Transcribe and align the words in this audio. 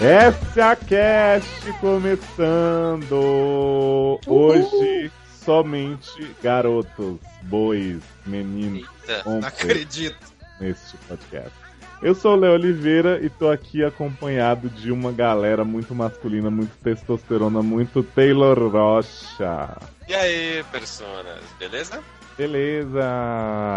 Essa 0.00 0.74
cast 0.74 1.72
começando 1.80 3.12
hoje 4.26 5.12
somente 5.44 6.34
garotos, 6.42 7.18
bois, 7.42 8.02
meninos, 8.26 8.88
Eita, 9.06 9.22
Não 9.24 9.46
acredito. 9.46 10.18
neste 10.58 10.96
podcast. 11.08 11.61
Eu 12.02 12.16
sou 12.16 12.32
o 12.32 12.36
Léo 12.36 12.54
Oliveira 12.54 13.24
e 13.24 13.30
tô 13.30 13.48
aqui 13.48 13.84
acompanhado 13.84 14.68
de 14.68 14.90
uma 14.90 15.12
galera 15.12 15.64
muito 15.64 15.94
masculina, 15.94 16.50
muito 16.50 16.76
testosterona, 16.82 17.62
muito 17.62 18.02
Taylor 18.02 18.58
Rocha. 18.68 19.78
E 20.08 20.12
aí, 20.12 20.64
personas, 20.72 21.40
beleza? 21.60 22.02
Beleza! 22.36 23.04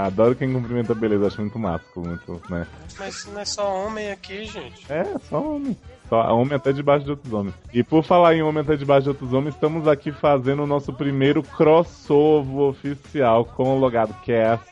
Adoro 0.07 0.33
quem 0.33 0.51
cumprimenta 0.51 0.95
beleza, 0.95 1.27
acho 1.27 1.39
muito 1.39 1.59
másculo, 1.59 2.07
muito, 2.07 2.41
né? 2.49 2.65
Mas 2.97 3.27
não 3.27 3.39
é 3.39 3.45
só 3.45 3.85
homem 3.85 4.11
aqui, 4.11 4.45
gente. 4.45 4.91
É, 4.91 5.05
só 5.29 5.39
homem. 5.39 5.77
Só 6.09 6.21
homem 6.35 6.55
até 6.55 6.71
debaixo 6.71 7.05
de 7.05 7.11
outros 7.11 7.31
homens. 7.31 7.53
E 7.71 7.83
por 7.83 8.03
falar 8.03 8.33
em 8.33 8.41
homem 8.41 8.63
até 8.63 8.75
debaixo 8.75 9.03
de 9.03 9.09
outros 9.09 9.33
homens, 9.33 9.53
estamos 9.53 9.87
aqui 9.87 10.11
fazendo 10.11 10.63
o 10.63 10.67
nosso 10.67 10.91
primeiro 10.91 11.43
crossover 11.43 12.69
oficial 12.69 13.45
com 13.45 13.75
o 13.75 13.79
Logado 13.79 14.15
Cast. 14.23 14.65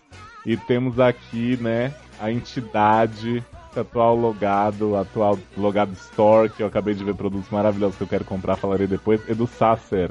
E 0.43 0.57
temos 0.57 0.99
aqui, 0.99 1.55
né, 1.61 1.93
a 2.23 2.31
entidade, 2.31 3.43
atual 3.75 4.15
logado, 4.15 4.95
atual 4.95 5.37
logado 5.57 5.91
store, 5.91 6.49
que 6.49 6.63
eu 6.63 6.67
acabei 6.67 6.93
de 6.93 7.03
ver 7.03 7.13
produtos 7.15 7.49
maravilhosos 7.49 7.97
que 7.97 8.03
eu 8.03 8.07
quero 8.07 8.23
comprar, 8.23 8.55
falarei 8.55 8.87
depois, 8.87 9.19
Edu 9.27 9.45
Sasser. 9.45 10.09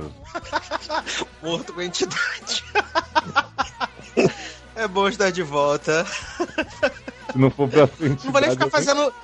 Morto 1.43 1.73
com 1.73 1.81
a 1.81 1.85
entidade. 1.87 2.65
é 4.77 4.87
bom 4.87 5.09
estar 5.09 5.31
de 5.31 5.43
volta. 5.43 6.05
Se 6.05 7.39
não 7.39 7.51
for 7.51 7.67
pra 7.67 7.87
sua 7.87 8.09
entidade, 8.09 8.27
Não 8.27 8.33
vou 8.33 8.41
nem 8.43 8.51
ficar 8.51 8.69
fazendo. 8.69 9.15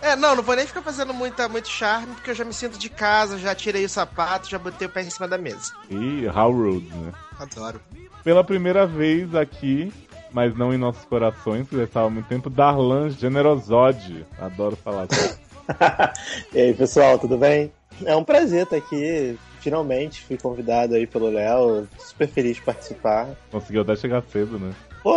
É, 0.00 0.16
não, 0.16 0.34
não 0.34 0.42
vou 0.42 0.56
nem 0.56 0.66
ficar 0.66 0.82
fazendo 0.82 1.14
muita, 1.14 1.48
muito 1.48 1.68
charme, 1.68 2.14
porque 2.14 2.30
eu 2.30 2.34
já 2.34 2.44
me 2.44 2.52
sinto 2.52 2.76
de 2.76 2.88
casa, 2.88 3.38
já 3.38 3.54
tirei 3.54 3.84
o 3.84 3.88
sapato, 3.88 4.50
já 4.50 4.58
botei 4.58 4.88
o 4.88 4.90
pé 4.90 5.02
em 5.02 5.10
cima 5.10 5.28
da 5.28 5.38
mesa. 5.38 5.72
E 5.88 6.26
how 6.26 6.50
rude, 6.50 6.88
né? 6.96 7.12
Adoro. 7.38 7.80
Pela 8.24 8.42
primeira 8.42 8.86
vez 8.86 9.34
aqui, 9.36 9.92
mas 10.32 10.56
não 10.56 10.72
em 10.72 10.78
nossos 10.78 11.04
corações, 11.04 11.68
que 11.68 11.76
já 11.76 11.84
estava 11.84 12.06
há 12.06 12.10
muito 12.10 12.26
tempo, 12.26 12.50
Darlan 12.50 13.10
Generosode. 13.10 14.24
Adoro 14.38 14.76
falar 14.76 15.06
assim. 15.10 15.36
E 16.52 16.60
aí, 16.60 16.74
pessoal, 16.74 17.18
tudo 17.18 17.38
bem? 17.38 17.72
É 18.04 18.16
um 18.16 18.24
prazer 18.24 18.64
estar 18.64 18.76
aqui. 18.76 19.38
Finalmente 19.60 20.22
fui 20.22 20.36
convidado 20.36 20.94
aí 20.94 21.06
pelo 21.06 21.30
Léo. 21.30 21.86
Super 21.98 22.28
feliz 22.28 22.56
de 22.56 22.62
participar. 22.62 23.28
Conseguiu 23.50 23.82
até 23.82 23.94
chegar 23.94 24.22
cedo, 24.22 24.58
né? 24.58 24.72
Pô, 25.02 25.16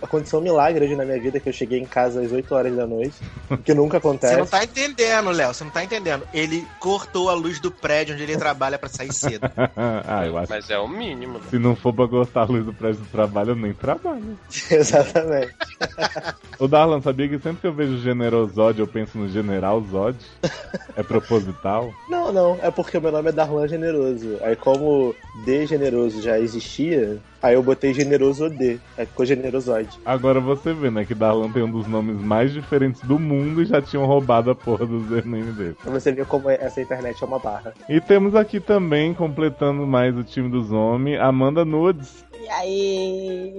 aconteceu 0.00 0.38
um 0.38 0.42
milagre 0.42 0.84
hoje 0.84 0.94
na 0.94 1.04
minha 1.04 1.18
vida 1.20 1.40
que 1.40 1.48
eu 1.48 1.52
cheguei 1.52 1.80
em 1.80 1.84
casa 1.84 2.22
às 2.22 2.30
8 2.30 2.54
horas 2.54 2.76
da 2.76 2.86
noite. 2.86 3.16
o 3.50 3.56
que 3.58 3.74
nunca 3.74 3.98
Você 3.98 4.06
acontece. 4.06 4.36
não 4.36 4.46
tá 4.46 4.62
entendendo, 4.62 5.30
Léo, 5.30 5.52
você 5.52 5.64
não 5.64 5.70
tá 5.72 5.82
entendendo. 5.82 6.22
Ele 6.32 6.64
cortou 6.78 7.28
a 7.28 7.34
luz 7.34 7.58
do 7.58 7.70
prédio 7.70 8.14
onde 8.14 8.22
ele 8.22 8.36
trabalha 8.36 8.78
pra 8.78 8.88
sair 8.88 9.12
cedo. 9.12 9.50
ah, 9.76 10.24
eu 10.24 10.38
acho 10.38 10.50
Mas 10.52 10.70
é 10.70 10.78
o 10.78 10.86
mínimo, 10.86 11.38
né? 11.38 11.44
se 11.50 11.58
não 11.58 11.74
for 11.74 11.92
pra 11.92 12.06
gostar 12.06 12.42
a 12.42 12.44
luz 12.44 12.64
do 12.64 12.72
prédio 12.72 13.00
do 13.00 13.06
trabalho, 13.08 13.50
eu 13.50 13.56
nem 13.56 13.72
trabalho. 13.74 14.38
Exatamente. 14.70 15.52
Ô 16.58 16.68
Darlan, 16.68 17.00
sabia 17.00 17.28
que 17.28 17.38
sempre 17.40 17.60
que 17.60 17.66
eu 17.66 17.72
vejo 17.72 17.98
Generosode, 17.98 18.78
eu 18.80 18.86
penso 18.86 19.18
no 19.18 19.28
General 19.28 19.82
Zod? 19.90 20.16
É 20.96 21.02
proposital? 21.02 21.92
Não, 22.08 22.32
não, 22.32 22.58
é 22.62 22.70
porque 22.70 22.96
o 22.96 23.00
meu 23.02 23.10
nome 23.10 23.30
é 23.30 23.32
Darlan 23.32 23.66
Generoso. 23.66 24.38
Aí, 24.42 24.54
como 24.54 25.12
D 25.44 25.66
Generoso 25.66 26.22
já 26.22 26.38
existia, 26.38 27.18
aí 27.44 27.54
eu 27.54 27.62
botei 27.62 27.92
Generoso 27.92 28.48
D. 28.48 28.78
Aí 28.96 29.04
ficou 29.04 29.26
Generosode. 29.26 29.90
Agora 30.04 30.40
você 30.40 30.72
vê, 30.72 30.90
né, 30.90 31.04
que 31.04 31.14
Darlan 31.14 31.52
tem 31.52 31.62
um 31.62 31.70
dos 31.70 31.86
nomes 31.86 32.18
mais 32.20 32.52
diferentes 32.52 33.02
do 33.02 33.18
mundo 33.18 33.60
e 33.60 33.66
já 33.66 33.82
tinham 33.82 34.06
roubado 34.06 34.50
a 34.50 34.54
porra 34.54 34.86
do 34.86 34.96
username 34.96 35.52
dele. 35.52 35.76
Pra 35.82 35.92
você 35.92 36.10
ver 36.10 36.24
como 36.24 36.48
essa 36.48 36.80
internet 36.80 37.22
é 37.22 37.26
uma 37.26 37.38
barra. 37.38 37.74
E 37.86 38.00
temos 38.00 38.34
aqui 38.34 38.58
também, 38.60 39.12
completando 39.12 39.86
mais 39.86 40.16
o 40.16 40.24
time 40.24 40.48
dos 40.48 40.72
homens, 40.72 41.20
Amanda 41.20 41.64
Nudes. 41.64 42.23
E 42.44 42.48
aí, 42.50 43.54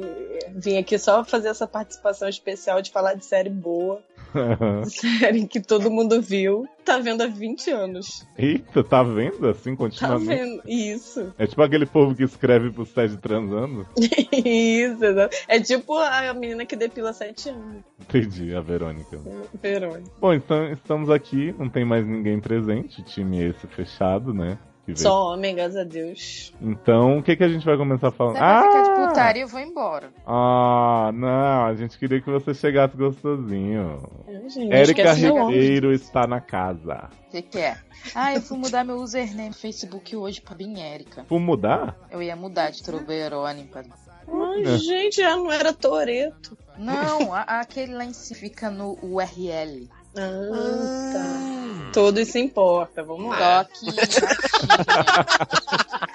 vim 0.55 0.77
aqui 0.77 0.97
só 0.99 1.23
fazer 1.23 1.47
essa 1.47 1.65
participação 1.65 2.29
especial 2.29 2.83
de 2.83 2.91
falar 2.91 3.15
de 3.15 3.25
série 3.25 3.49
boa, 3.49 3.99
série 4.85 5.47
que 5.47 5.59
todo 5.59 5.89
mundo 5.89 6.21
viu, 6.21 6.67
tá 6.83 6.99
vendo 6.99 7.21
há 7.23 7.27
20 7.27 7.71
anos. 7.71 8.23
Eita, 8.37 8.83
tá 8.83 9.01
vendo 9.01 9.47
assim 9.49 9.71
Tá 9.71 9.77
continuamente? 9.77 10.27
vendo? 10.27 10.61
Isso. 10.67 11.33
É 11.39 11.47
tipo 11.47 11.63
aquele 11.63 11.87
povo 11.87 12.13
que 12.13 12.23
escreve 12.23 12.69
pro 12.69 12.85
Sede 12.85 13.17
transando. 13.17 13.87
Isso. 14.31 15.03
É 15.47 15.59
tipo 15.59 15.97
a 15.97 16.31
menina 16.35 16.63
que 16.63 16.75
depila 16.75 17.11
7 17.11 17.49
anos, 17.49 17.83
Entendi, 17.99 18.53
a 18.55 18.61
Verônica. 18.61 19.19
Verônica. 19.61 20.11
Bom, 20.21 20.31
então 20.31 20.71
estamos 20.71 21.09
aqui, 21.09 21.55
não 21.57 21.69
tem 21.69 21.83
mais 21.83 22.05
ninguém 22.05 22.39
presente, 22.39 23.01
time 23.03 23.43
esse 23.45 23.65
fechado, 23.65 24.31
né? 24.31 24.59
Que 24.85 24.93
veio. 24.93 24.97
Só 24.99 25.33
homem, 25.33 25.55
graças 25.55 25.75
a 25.77 25.83
Deus. 25.83 26.53
Então, 26.61 27.17
o 27.17 27.23
que, 27.23 27.35
que 27.35 27.43
a 27.43 27.49
gente 27.49 27.65
vai 27.65 27.75
começar 27.77 28.11
falando? 28.11 28.35
Você 28.35 28.39
vai 28.39 28.63
ficar 28.63 28.81
de 28.83 28.89
Ah! 28.89 29.07
putaria 29.07 29.41
e 29.41 29.43
eu 29.43 29.47
vou 29.47 29.59
embora. 29.59 30.09
Ah, 30.25 31.11
não, 31.13 31.65
a 31.65 31.73
gente 31.75 31.97
queria 31.97 32.21
que 32.21 32.29
você 32.29 32.53
chegasse 32.53 32.95
gostosinho. 32.95 34.01
É, 34.27 34.49
gente, 34.49 34.73
Érica. 34.73 35.13
Ribeiro 35.13 35.91
está 35.93 36.25
na 36.27 36.39
casa. 36.39 37.09
O 37.27 37.31
que, 37.31 37.41
que 37.41 37.59
é? 37.59 37.77
Ah, 38.13 38.33
eu 38.33 38.41
fui 38.41 38.57
mudar 38.57 38.83
meu 38.83 38.97
username 38.97 39.49
no 39.49 39.55
Facebook 39.55 40.15
hoje 40.15 40.39
pra 40.41 40.55
bem 40.55 40.81
Érica. 40.81 41.25
Vou 41.27 41.39
mudar? 41.39 41.97
Eu 42.11 42.21
ia 42.21 42.35
mudar 42.35 42.69
de 42.71 42.81
Troverônica. 42.83 43.83
Ai, 44.27 44.77
gente, 44.77 45.17
já 45.17 45.35
não 45.35 45.51
era 45.51 45.73
Toreto. 45.73 46.57
Não, 46.77 47.33
a- 47.33 47.41
aquele 47.61 47.93
lá 47.93 48.03
em 48.05 48.13
si 48.13 48.33
fica 48.35 48.69
no 48.69 48.97
URL. 49.01 49.87
Ah, 50.17 51.11
tá. 51.13 51.91
Todos 51.93 52.27
se 52.27 52.39
importa, 52.39 53.03
vamos 53.03 53.29
lá. 53.37 53.65
Só 53.73 53.91
que 53.91 53.99
a 54.01 54.05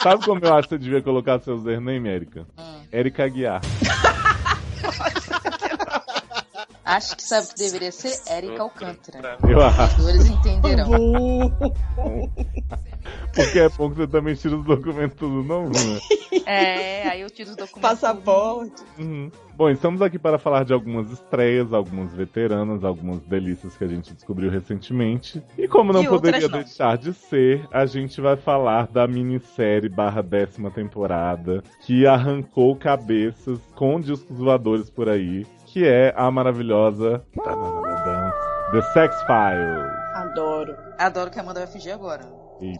Sabe 0.03 0.25
como 0.25 0.45
eu 0.45 0.55
acho 0.55 0.69
que 0.69 0.75
você 0.75 0.79
devia 0.79 1.03
colocar 1.03 1.41
seu 1.41 1.57
username, 1.57 2.09
Érica? 2.09 2.47
Hum. 2.59 2.83
Érica 2.93 3.25
Aguiar. 3.25 3.61
Acho 6.91 7.17
que 7.17 7.23
sabe 7.23 7.47
o 7.47 7.51
que 7.51 7.59
deveria 7.59 7.93
ser 7.93 8.13
Érica 8.27 8.63
Alcântara. 8.63 9.39
Eu 9.49 9.61
acho. 9.61 10.09
Eles 10.09 10.27
entenderão. 10.27 10.89
Burro. 10.91 12.33
Porque 13.33 13.61
é 13.61 13.69
bom 13.69 13.91
que 13.91 13.97
você 13.97 14.07
também 14.09 14.35
tira 14.35 14.57
os 14.57 14.65
documentos 14.65 15.17
tudo 15.17 15.45
novo, 15.45 15.71
né? 15.71 16.01
É, 16.47 17.09
aí 17.09 17.21
eu 17.21 17.31
tiro 17.31 17.51
os 17.51 17.57
documentos. 17.57 17.81
Passaporte. 17.81 18.83
Uhum. 18.99 19.31
Bom, 19.57 19.71
estamos 19.71 20.03
aqui 20.03 20.19
para 20.19 20.37
falar 20.37 20.65
de 20.65 20.73
algumas 20.73 21.13
estreias, 21.13 21.73
algumas 21.73 22.13
veteranas, 22.13 22.83
algumas 22.83 23.21
delícias 23.23 23.77
que 23.77 23.85
a 23.85 23.87
gente 23.87 24.13
descobriu 24.13 24.51
recentemente. 24.51 25.41
E 25.57 25.69
como 25.69 25.93
não 25.93 26.03
E 26.03 26.09
poderia 26.09 26.49
não. 26.49 26.59
deixar 26.59 26.99
de 26.99 27.13
ser, 27.13 27.69
a 27.71 27.87
gente 27.87 28.21
vai 28.21 28.37
falar 28.37 28.89
da 28.89 29.07
minissérie 29.07 29.89
barra 29.89 30.23
décima 30.23 30.71
temporada 30.71 31.63
que 31.83 32.05
arrancou 32.07 32.75
cabeças 32.75 33.61
com 33.77 34.01
discos 34.01 34.39
voadores 34.39 34.91
por 34.91 35.09
aí, 35.09 35.47
que 35.73 35.87
é 35.87 36.13
a 36.17 36.31
maravilhosa 36.31 37.23
The 38.73 38.83
Sex 38.93 39.17
Files. 39.23 39.91
Adoro. 40.15 40.77
Adoro 40.99 41.31
que 41.31 41.39
a 41.39 41.43
Amanda 41.43 41.61
vai 41.61 41.69
fingir 41.69 41.93
agora. 41.95 42.23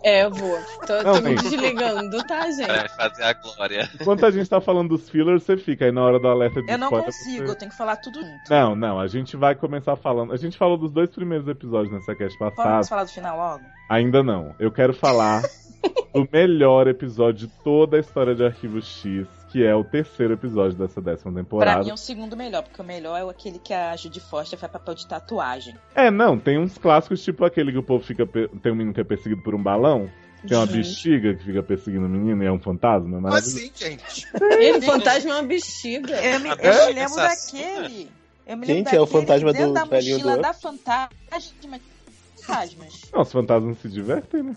É, 0.05 0.25
eu 0.25 0.31
vou. 0.31 0.59
Tô, 0.87 1.03
Não, 1.03 1.15
tô 1.15 1.23
me 1.23 1.35
desligando, 1.41 2.23
tá, 2.27 2.43
gente? 2.51 2.67
Vai 2.67 2.89
fazer 2.89 3.23
a 3.23 3.33
glória. 3.33 3.89
Enquanto 3.99 4.27
a 4.27 4.31
gente 4.31 4.49
tá 4.49 4.61
falando 4.61 4.91
dos 4.91 5.09
fillers, 5.09 5.43
você 5.43 5.57
fica 5.57 5.87
aí 5.87 5.93
na 5.93 6.03
hora 6.05 6.21
do 6.21 6.29
alerta 6.29 6.61
de 6.63 6.71
Eu 6.71 6.77
não 6.77 6.89
spoiler, 6.89 7.07
consigo, 7.07 7.47
você- 7.47 7.51
eu 7.53 7.57
tenho 7.57 7.71
que 7.71 7.77
falar 7.79 7.97
tudo 7.97 8.21
junto. 8.21 8.51
Não, 8.51 8.77
não, 8.77 9.01
a 9.01 9.07
gente 9.07 9.37
vai 9.39 9.55
começar 9.55 9.97
falando. 9.97 10.35
A 10.35 10.37
gente 10.37 10.59
falou 10.59 10.77
dos 10.77 10.93
dois 10.93 11.09
primeiros 11.11 11.49
episódios 11.49 11.91
nessa 11.95 12.15
cast 12.15 12.39
Vamos 12.39 12.55
passada. 12.57 12.85
falar 12.85 13.05
do 13.05 13.11
final 13.11 13.37
logo? 13.39 13.65
Ainda 13.89 14.23
não. 14.23 14.55
Eu 14.59 14.71
quero 14.71 14.93
falar 14.93 15.41
do 16.13 16.29
melhor 16.31 16.87
episódio 16.87 17.47
de 17.49 17.53
toda 17.65 17.97
a 17.97 18.01
história 18.01 18.35
de 18.35 18.45
Arquivo 18.45 18.83
X, 18.83 19.27
que 19.51 19.65
é 19.65 19.75
o 19.75 19.83
terceiro 19.83 20.35
episódio 20.35 20.79
dessa 20.79 21.01
décima 21.01 21.33
Pra 21.33 21.43
temporada. 21.43 21.83
mim 21.83 21.91
é 21.91 21.95
o 21.95 21.97
segundo 21.97 22.37
melhor, 22.37 22.63
porque 22.63 22.81
o 22.81 22.85
melhor 22.85 23.17
é 23.19 23.29
aquele 23.31 23.59
que 23.59 23.75
a 23.75 23.97
Judy 23.97 24.21
Foster 24.21 24.59
faz 24.59 24.71
papel 24.71 24.95
de 24.95 25.07
tatuagem. 25.07 25.75
É, 25.95 26.11
não, 26.11 26.39
tem 26.39 26.59
uns 26.59 26.79
clássicos, 26.79 27.23
tipo 27.23 27.45
aquele 27.45 27.73
que 27.73 27.79
o 27.79 27.83
povo 27.83 28.05
fica. 28.05 28.27
Tem 28.27 28.71
um 28.73 28.77
menino 28.77 28.95
que 28.95 29.01
é 29.01 29.05
perseguido 29.05 29.43
por 29.43 29.55
um 29.55 29.63
balão. 29.63 30.09
Tem 30.47 30.57
uma 30.57 30.65
Gente. 30.67 30.77
bexiga 30.79 31.35
que 31.35 31.45
fica 31.45 31.63
perseguindo 31.63 32.07
o 32.07 32.09
menino 32.09 32.43
e 32.43 32.47
é 32.47 32.53
um 32.53 32.59
fantasma. 32.59 33.19
É 33.19 33.21
maravilhoso. 33.21 33.57
assim, 33.59 33.71
gente? 33.77 34.27
Ele, 34.41 34.81
fantasma 34.81 35.31
é 35.31 35.35
uma 35.35 35.43
bexiga. 35.43 36.15
Eu 36.25 36.41
me, 36.41 36.49
eu 36.49 36.57
bexiga 36.57 36.87
me 36.87 36.93
lembro 36.95 37.21
assassina. 37.21 37.83
daquele. 37.83 38.11
Eu 38.47 38.57
me 38.57 38.67
Gente, 38.67 38.77
lembro 38.87 38.97
é 38.97 39.01
o 39.01 39.05
daquele 39.05 39.21
fantasma 39.21 39.53
do 39.53 39.73
da 39.75 39.85
velhinho 39.85 40.15
mochila 40.17 40.37
do 40.37 40.43
da 40.43 40.53
fantasma. 40.55 41.11
Fantasmas. 42.43 43.11
Não, 43.13 43.23
os 43.23 43.33
fantasmas 43.33 43.79
se 43.79 43.89
divertem, 43.89 44.43
né? 44.43 44.57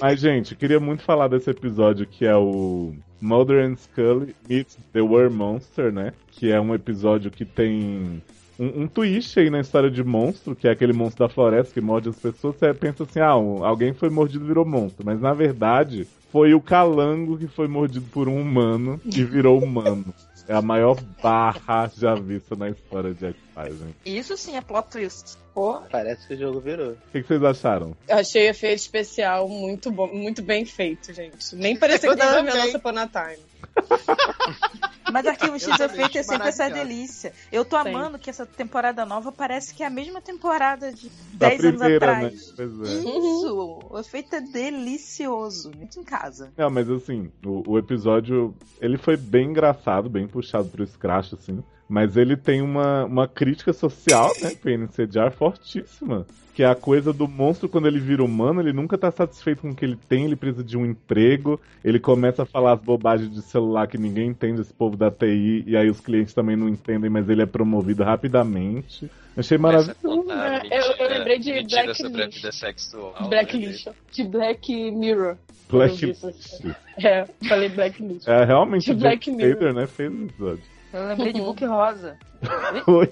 Mas, 0.00 0.20
gente, 0.20 0.54
queria 0.54 0.80
muito 0.80 1.02
falar 1.02 1.28
desse 1.28 1.50
episódio 1.50 2.06
que 2.06 2.24
é 2.24 2.36
o 2.36 2.94
Mother 3.20 3.64
and 3.64 3.76
Scully 3.76 4.34
meets 4.48 4.78
the 4.92 5.00
Were 5.00 5.30
Monster, 5.30 5.92
né? 5.92 6.12
Que 6.30 6.50
é 6.50 6.60
um 6.60 6.74
episódio 6.74 7.30
que 7.30 7.44
tem 7.44 8.22
um, 8.58 8.82
um 8.82 8.86
twist 8.86 9.40
aí 9.40 9.48
na 9.48 9.60
história 9.60 9.90
de 9.90 10.04
monstro, 10.04 10.54
que 10.54 10.68
é 10.68 10.70
aquele 10.70 10.92
monstro 10.92 11.26
da 11.26 11.32
floresta 11.32 11.72
que 11.72 11.80
morde 11.80 12.10
as 12.10 12.16
pessoas, 12.16 12.56
você 12.56 12.74
pensa 12.74 13.04
assim, 13.04 13.20
ah, 13.20 13.30
alguém 13.30 13.94
foi 13.94 14.10
mordido 14.10 14.44
e 14.44 14.48
virou 14.48 14.66
monstro. 14.66 15.04
Mas 15.04 15.20
na 15.20 15.32
verdade, 15.32 16.06
foi 16.30 16.52
o 16.54 16.60
calango 16.60 17.38
que 17.38 17.46
foi 17.46 17.66
mordido 17.66 18.04
por 18.12 18.28
um 18.28 18.40
humano 18.40 19.00
e 19.04 19.24
virou 19.24 19.58
humano. 19.58 20.14
É 20.50 20.54
a 20.54 20.60
maior 20.60 21.00
barra 21.22 21.88
já 21.96 22.12
vista 22.16 22.56
na 22.56 22.70
história 22.70 23.14
de 23.14 23.24
X-Files, 23.24 23.78
gente. 23.78 23.96
Isso 24.04 24.36
sim 24.36 24.56
é 24.56 24.60
plot 24.60 24.90
twist. 24.90 25.38
Pô, 25.54 25.80
Parece 25.88 26.26
que 26.26 26.34
o 26.34 26.36
jogo 26.36 26.58
virou. 26.58 26.90
O 26.90 26.96
que, 27.12 27.22
que 27.22 27.28
vocês 27.28 27.44
acharam? 27.44 27.96
eu 28.08 28.16
achei 28.16 28.48
o 28.48 28.50
efeito 28.50 28.78
especial 28.80 29.48
muito 29.48 29.92
bom, 29.92 30.08
muito 30.08 30.42
bem 30.42 30.64
feito, 30.64 31.12
gente. 31.12 31.54
Nem 31.54 31.76
parecia 31.76 32.10
que 32.10 32.16
tava 32.16 32.42
vendo. 32.42 32.56
Nossa 32.56 32.78
Upon 32.78 32.98
a 32.98 33.06
Time. 33.06 33.49
Mas 35.12 35.26
Arquivo 35.26 35.58
X 35.58 35.78
Eu 35.78 35.86
Efeito 35.86 36.18
é 36.18 36.22
sempre 36.22 36.48
essa 36.48 36.68
delícia. 36.68 37.32
Eu 37.50 37.64
tô 37.64 37.80
Sim. 37.82 37.88
amando 37.88 38.18
que 38.18 38.30
essa 38.30 38.46
temporada 38.46 39.04
nova 39.04 39.32
parece 39.32 39.74
que 39.74 39.82
é 39.82 39.86
a 39.86 39.90
mesma 39.90 40.20
temporada 40.20 40.92
de 40.92 41.10
Da 41.32 41.48
10 41.48 41.64
anos 41.64 41.80
primeira, 41.80 42.06
né? 42.06 42.12
atrás. 42.12 42.52
Pois 42.56 42.70
é. 42.70 42.94
Isso! 43.00 43.80
O 43.90 43.98
efeito 43.98 44.36
é 44.36 44.40
delicioso. 44.40 45.72
Muito 45.76 45.98
em 45.98 46.04
casa. 46.04 46.52
Não, 46.56 46.70
mas 46.70 46.88
assim, 46.88 47.30
o, 47.44 47.72
o 47.72 47.78
episódio, 47.78 48.54
ele 48.80 48.96
foi 48.96 49.16
bem 49.16 49.50
engraçado, 49.50 50.08
bem 50.08 50.26
puxado 50.28 50.68
pro 50.68 50.86
scratch, 50.86 51.32
assim. 51.32 51.62
Mas 51.88 52.16
ele 52.16 52.36
tem 52.36 52.62
uma, 52.62 53.04
uma 53.04 53.26
crítica 53.26 53.72
social, 53.72 54.30
né, 54.40 54.54
PNCDR 54.54 55.32
fortíssima. 55.32 56.24
Que 56.60 56.64
é 56.64 56.68
a 56.68 56.74
coisa 56.74 57.10
do 57.10 57.26
monstro, 57.26 57.70
quando 57.70 57.86
ele 57.88 57.98
vira 57.98 58.22
humano, 58.22 58.60
ele 58.60 58.70
nunca 58.74 58.98
tá 58.98 59.10
satisfeito 59.10 59.62
com 59.62 59.70
o 59.70 59.74
que 59.74 59.82
ele 59.82 59.96
tem, 59.96 60.26
ele 60.26 60.36
precisa 60.36 60.62
de 60.62 60.76
um 60.76 60.84
emprego, 60.84 61.58
ele 61.82 61.98
começa 61.98 62.42
a 62.42 62.44
falar 62.44 62.74
as 62.74 62.80
bobagens 62.82 63.32
de 63.32 63.40
celular 63.40 63.86
que 63.86 63.96
ninguém 63.96 64.28
entende, 64.28 64.60
esse 64.60 64.74
povo 64.74 64.94
da 64.94 65.10
TI, 65.10 65.64
e 65.66 65.74
aí 65.74 65.88
os 65.88 66.00
clientes 66.00 66.34
também 66.34 66.56
não 66.56 66.68
entendem, 66.68 67.08
mas 67.08 67.26
ele 67.30 67.40
é 67.40 67.46
promovido 67.46 68.04
rapidamente. 68.04 69.10
Achei 69.34 69.56
a 69.56 69.58
maravilhoso. 69.60 69.96
contar 70.02 70.66
É, 70.66 70.76
eu- 70.76 70.82
eu 70.82 70.88
mentira- 70.90 71.08
lembrei 71.18 71.38
de 71.38 71.52
mentira 71.54 71.82
Black 71.84 72.02
sobre 72.02 72.22
a 72.24 72.26
vida 72.28 72.52
sexual. 72.52 73.14
Blacklist. 73.30 73.88
De 74.12 74.24
Black 74.24 74.90
Mirror. 74.90 75.36
Black 75.70 75.92
Eu 75.92 75.98
vi 75.98 76.10
isso. 76.30 76.76
É, 77.02 77.24
falei 77.48 77.70
Blacklist. 77.70 78.28
É, 78.28 78.44
realmente, 78.44 78.84
De 78.84 78.92
o 78.92 78.96
Black 78.96 79.30
Mirror. 79.30 79.56
Taylor, 79.56 79.74
né, 79.74 79.86
fez 79.86 80.12
o 80.12 80.24
episódio. 80.24 80.62
Eu 80.92 81.06
lembrei 81.08 81.32
de 81.32 81.40
Book 81.40 81.64
Rosa. 81.64 82.18
Foi. 82.84 83.08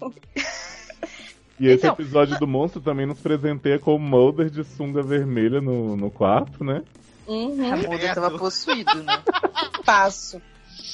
E 1.60 1.66
esse 1.68 1.86
Então, 1.86 1.92
episódio 1.92 2.38
do 2.38 2.46
monstro 2.46 2.80
também 2.80 3.04
nos 3.04 3.20
presenteia 3.20 3.78
com 3.78 3.94
o 3.94 3.98
Mulder 3.98 4.48
de 4.48 4.64
sunga 4.64 5.02
vermelha 5.02 5.60
no, 5.60 5.94
no 5.94 6.10
quarto, 6.10 6.64
né? 6.64 6.82
A 7.28 7.30
Uhum. 7.30 7.56
Mulder 7.56 8.14
tava 8.14 8.30
possuído, 8.38 8.94
né? 9.04 9.22
Passo. 9.84 10.40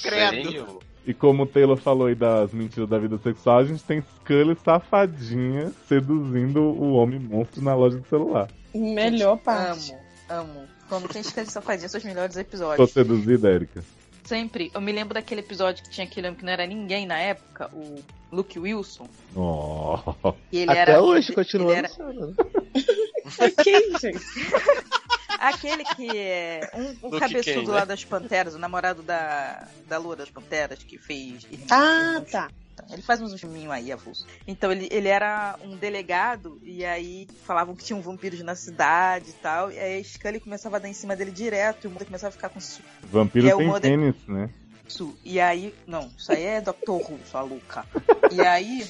Credo. 0.02 0.80
E 1.06 1.14
como 1.14 1.44
o 1.44 1.46
Taylor 1.46 1.76
falou 1.76 2.08
aí 2.08 2.16
das 2.16 2.52
mentiras 2.52 2.88
da 2.88 2.98
vida 2.98 3.16
sexual, 3.18 3.58
a 3.60 3.64
gente 3.64 3.82
tem 3.84 4.02
Scully 4.02 4.56
safadinha 4.64 5.70
seduzindo 5.88 6.60
o 6.60 6.94
homem 6.94 7.20
monstro 7.20 7.62
na 7.62 7.74
loja 7.74 8.00
de 8.00 8.08
celular. 8.08 8.48
Melhor 8.74 9.36
parte. 9.38 9.94
Amo, 10.28 10.50
amo. 10.50 10.68
Quando 10.88 11.08
tem 11.08 11.20
esquece 11.20 11.52
safadinha, 11.52 11.88
são 11.88 11.98
os 11.98 12.04
melhores 12.04 12.34
Tô 12.34 12.40
episódios. 12.40 12.90
seduzida, 12.90 13.50
Erika. 13.50 13.84
Sempre. 14.26 14.70
Eu 14.74 14.80
me 14.80 14.92
lembro 14.92 15.14
daquele 15.14 15.40
episódio 15.40 15.84
que 15.84 15.90
tinha 15.90 16.06
aquele 16.06 16.26
homem 16.26 16.38
que 16.38 16.44
não 16.44 16.52
era 16.52 16.66
ninguém 16.66 17.06
na 17.06 17.18
época, 17.18 17.70
o 17.72 18.02
Luke 18.32 18.58
Wilson. 18.58 19.08
Oh. 19.34 20.34
E 20.50 20.58
ele 20.58 20.70
Até 20.72 20.80
era, 20.80 21.02
hoje, 21.02 21.32
continua 21.32 21.76
era 21.76 21.88
sendo, 21.88 22.28
né? 22.28 22.34
Gente. 23.64 24.18
Aquele 25.38 25.84
que 25.84 26.16
é 26.16 26.70
um, 26.74 27.06
o 27.06 27.10
Luke 27.10 27.20
cabeçudo 27.20 27.66
quem, 27.66 27.68
lá 27.68 27.80
né? 27.80 27.86
das 27.86 28.04
Panteras, 28.04 28.54
o 28.54 28.58
namorado 28.58 29.02
da, 29.02 29.68
da 29.86 29.98
Loura 29.98 30.16
das 30.16 30.30
Panteras, 30.30 30.82
que 30.82 30.98
fez. 30.98 31.46
Ah, 31.70 32.22
tá. 32.30 32.50
Ele 32.90 33.02
faz 33.02 33.20
uns 33.20 33.38
filminhos 33.40 33.72
aí, 33.72 33.90
avulso. 33.92 34.26
Então 34.46 34.70
ele, 34.70 34.88
ele 34.90 35.08
era 35.08 35.58
um 35.62 35.76
delegado, 35.76 36.60
e 36.62 36.84
aí 36.84 37.26
falavam 37.44 37.74
que 37.74 37.84
tinham 37.84 38.00
vampiros 38.00 38.40
na 38.42 38.54
cidade 38.54 39.30
e 39.30 39.34
tal. 39.34 39.70
E 39.72 39.78
aí 39.78 40.00
a 40.00 40.04
Scully 40.04 40.40
começava 40.40 40.76
a 40.76 40.78
dar 40.78 40.88
em 40.88 40.92
cima 40.92 41.16
dele 41.16 41.30
direto, 41.30 41.84
e 41.84 41.86
o 41.86 41.90
Mulder 41.90 42.06
começava 42.06 42.28
a 42.28 42.32
ficar 42.32 42.48
com 42.48 42.60
Vampiro 43.04 43.46
E 43.46 43.50
é 43.50 43.54
o 43.54 43.58
tem 43.58 43.66
Mulder- 43.66 43.90
tênis, 43.90 44.14
né? 44.26 44.50
isso. 44.86 45.16
E 45.24 45.40
aí. 45.40 45.74
Não, 45.86 46.10
isso 46.16 46.30
aí 46.32 46.44
é 46.44 46.60
Dr. 46.60 46.72
Who, 46.88 47.18
sua 47.30 47.42
louca. 47.42 47.84
E 48.30 48.40
aí 48.40 48.86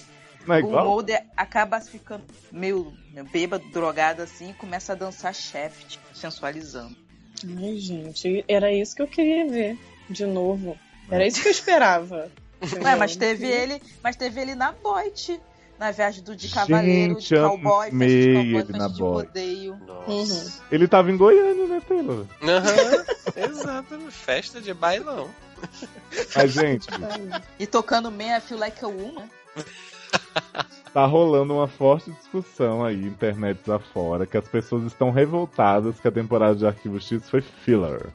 é 0.48 0.62
o? 0.64 0.84
Mulder 0.84 1.24
acaba 1.36 1.80
ficando 1.80 2.24
meio, 2.52 2.92
meio 3.12 3.26
bêbado, 3.26 3.64
drogado 3.70 4.20
assim, 4.22 4.50
e 4.50 4.54
começa 4.54 4.92
a 4.92 4.96
dançar 4.96 5.34
shaft, 5.34 5.98
sensualizando. 6.12 6.94
Ai, 7.58 7.76
gente, 7.76 8.44
era 8.48 8.72
isso 8.72 8.94
que 8.94 9.02
eu 9.02 9.08
queria 9.08 9.46
ver 9.48 9.78
de 10.08 10.24
novo. 10.26 10.78
Era 11.10 11.26
isso 11.26 11.40
que 11.40 11.48
eu 11.48 11.52
esperava. 11.52 12.30
Ué, 12.82 12.96
mas 12.96 13.16
teve 13.16 13.46
ele, 13.46 13.82
mas 14.02 14.16
teve 14.16 14.40
ele 14.40 14.54
na 14.54 14.72
Boit. 14.72 15.40
Na 15.78 15.90
viagem 15.90 16.24
do 16.24 16.34
de 16.34 16.48
cavaleiro, 16.48 17.20
Gente, 17.20 17.28
de 17.28 17.36
cowboy, 17.36 17.90
festa 17.90 17.90
de 17.90 17.94
amei 17.94 18.34
cowboy, 18.34 18.60
ele 18.60 18.78
na 18.78 18.88
de 18.88 19.02
rodeio. 19.02 19.80
Nossa. 19.86 20.62
Ele 20.72 20.88
tava 20.88 21.10
em 21.10 21.18
Goiânia, 21.18 21.66
né, 21.66 21.82
Taylor? 21.86 22.24
Aham, 22.42 23.04
exato. 23.36 24.10
Festa 24.10 24.58
de 24.58 24.72
bailão. 24.72 25.28
Mas, 26.34 26.52
gente, 26.52 26.86
E 27.58 27.66
tocando 27.66 28.10
Man 28.10 28.38
I 28.38 28.40
Feel 28.40 28.58
Like 28.58 28.82
a 28.82 28.88
Woman. 28.88 29.28
tá 30.94 31.04
rolando 31.04 31.54
uma 31.54 31.68
forte 31.68 32.10
discussão 32.10 32.82
aí, 32.82 33.04
internet 33.04 33.70
afora, 33.70 34.24
que 34.24 34.36
as 34.38 34.48
pessoas 34.48 34.84
estão 34.84 35.10
revoltadas 35.10 36.00
que 36.00 36.08
a 36.08 36.12
temporada 36.12 36.54
de 36.54 36.66
Arquivo 36.66 36.98
X 36.98 37.28
foi 37.28 37.42
filler. 37.42 38.06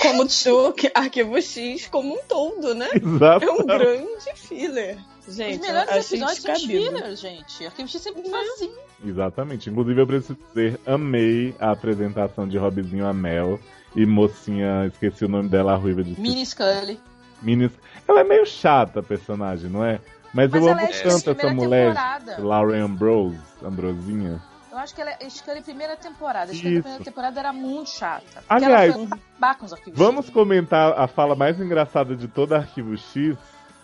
Como 0.00 0.22
o 0.22 0.74
Arquivo 0.94 1.40
X 1.40 1.86
como 1.88 2.14
um 2.14 2.22
todo, 2.28 2.74
né? 2.74 2.88
Exato. 2.94 3.44
É 3.44 3.50
um 3.50 3.64
grande 3.64 4.06
filler. 4.34 4.98
Os 5.26 5.36
Gente, 5.36 5.60
melhores 5.60 5.88
achei 5.88 6.18
episódios 6.18 6.42
são 6.42 6.52
os 6.52 6.60
descabido. 6.60 6.96
fillers, 6.96 7.20
gente. 7.20 7.66
Arquivo 7.66 7.88
X 7.88 8.00
sempre 8.00 8.28
faz 8.28 8.48
assim. 8.50 8.72
Exatamente. 9.04 9.70
Inclusive, 9.70 10.00
eu 10.00 10.06
preciso 10.06 10.38
dizer, 10.48 10.80
amei 10.86 11.54
a 11.60 11.70
apresentação 11.70 12.46
de 12.48 12.58
Robzinho 12.58 13.06
Amel 13.06 13.60
e 13.94 14.04
mocinha, 14.06 14.86
esqueci 14.86 15.24
o 15.24 15.28
nome 15.28 15.48
dela, 15.48 15.72
a 15.72 15.76
ruiva 15.76 16.02
de 16.02 16.18
Mini 16.20 16.44
Scully. 16.44 16.98
Minis. 17.40 17.72
Ela 18.06 18.20
é 18.20 18.24
meio 18.24 18.46
chata, 18.46 19.00
a 19.00 19.02
personagem, 19.02 19.68
não 19.68 19.84
é? 19.84 20.00
Mas, 20.32 20.50
Mas 20.50 20.62
eu 20.62 20.68
amo 20.70 20.80
é 20.80 20.86
tanto 20.86 21.30
essa 21.30 21.52
mulher, 21.52 21.88
temporada. 21.88 22.36
Lauren 22.40 22.80
Ambrose, 22.80 23.38
Ambrosinha. 23.62 24.42
Eu 24.72 24.78
acho 24.78 24.94
que 24.94 25.02
ela 25.02 25.10
é 25.20 25.28
Scully 25.28 25.60
primeira 25.60 25.98
temporada. 25.98 26.50
Isso. 26.50 26.62
primeira 26.62 27.04
temporada 27.04 27.38
era 27.38 27.52
muito 27.52 27.90
chata. 27.90 28.42
Aliás, 28.48 28.94
ela 28.94 29.06
foi 29.06 29.18
acabar 29.18 29.58
com 29.58 29.66
os 29.66 29.72
arquivos 29.74 29.98
Vamos 29.98 30.24
X. 30.24 30.34
comentar 30.34 30.98
a 30.98 31.06
fala 31.06 31.34
mais 31.36 31.60
engraçada 31.60 32.16
de 32.16 32.26
todo 32.26 32.54
Arquivo 32.54 32.96
X, 32.96 33.36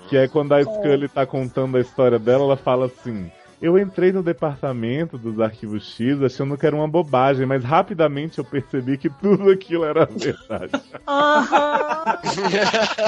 que 0.09 0.17
é 0.17 0.27
quando 0.27 0.55
a 0.55 0.65
Scully 0.65 1.07
tá 1.07 1.27
contando 1.27 1.77
a 1.77 1.81
história 1.81 2.19
dela, 2.19 2.45
ela 2.45 2.57
fala 2.57 2.87
assim: 2.87 3.31
Eu 3.61 3.77
entrei 3.77 4.13
no 4.13 4.23
departamento 4.23 5.19
dos 5.19 5.41
Arquivos 5.41 5.93
X 5.97 6.23
achando 6.23 6.57
que 6.57 6.65
era 6.65 6.77
uma 6.77 6.87
bobagem, 6.87 7.45
mas 7.45 7.65
rapidamente 7.65 8.39
eu 8.39 8.45
percebi 8.45 8.97
que 8.97 9.11
tudo 9.11 9.51
aquilo 9.51 9.85
era 9.85 10.07
verdade. 10.07 10.71
Aham. 11.07 12.19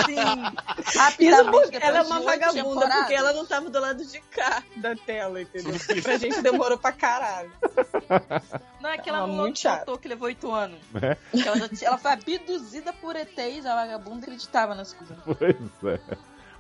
Sim. 0.07 0.99
Rapidamente, 0.99 1.79
ela 1.81 1.99
é 1.99 2.03
uma 2.03 2.21
vagabunda, 2.21 2.63
temporadas. 2.65 2.97
porque 2.99 3.15
ela 3.15 3.33
não 3.33 3.47
tava 3.47 3.71
do 3.71 3.81
lado 3.81 4.05
de 4.05 4.21
cá 4.23 4.63
da 4.77 4.97
tela, 4.97 5.41
entendeu? 5.41 5.75
Pra 6.03 6.17
gente 6.19 6.43
demorou 6.43 6.77
pra 6.79 6.91
caralho. 6.93 7.53
Não, 8.81 8.91
é 8.91 8.99
que 8.99 9.09
ela 9.09 9.27
não 9.27 9.35
muito 9.35 9.61
chato. 9.61 9.81
notou 9.81 9.99
que 9.99 10.09
levou 10.09 10.27
oito 10.27 10.51
anos. 10.51 10.79
Que 11.31 11.47
Ela, 11.47 11.59
já 11.59 11.69
tinha- 11.69 11.89
ela 11.89 11.99
foi 11.99 12.11
abduzida 12.11 12.93
por 12.93 13.15
ETs, 13.15 13.65
a 13.67 13.75
vagabunda 13.77 14.23
acreditava 14.27 14.75
nas 14.75 14.93
coisas. 14.95 15.17
Pois 15.25 15.95
é. 15.95 16.01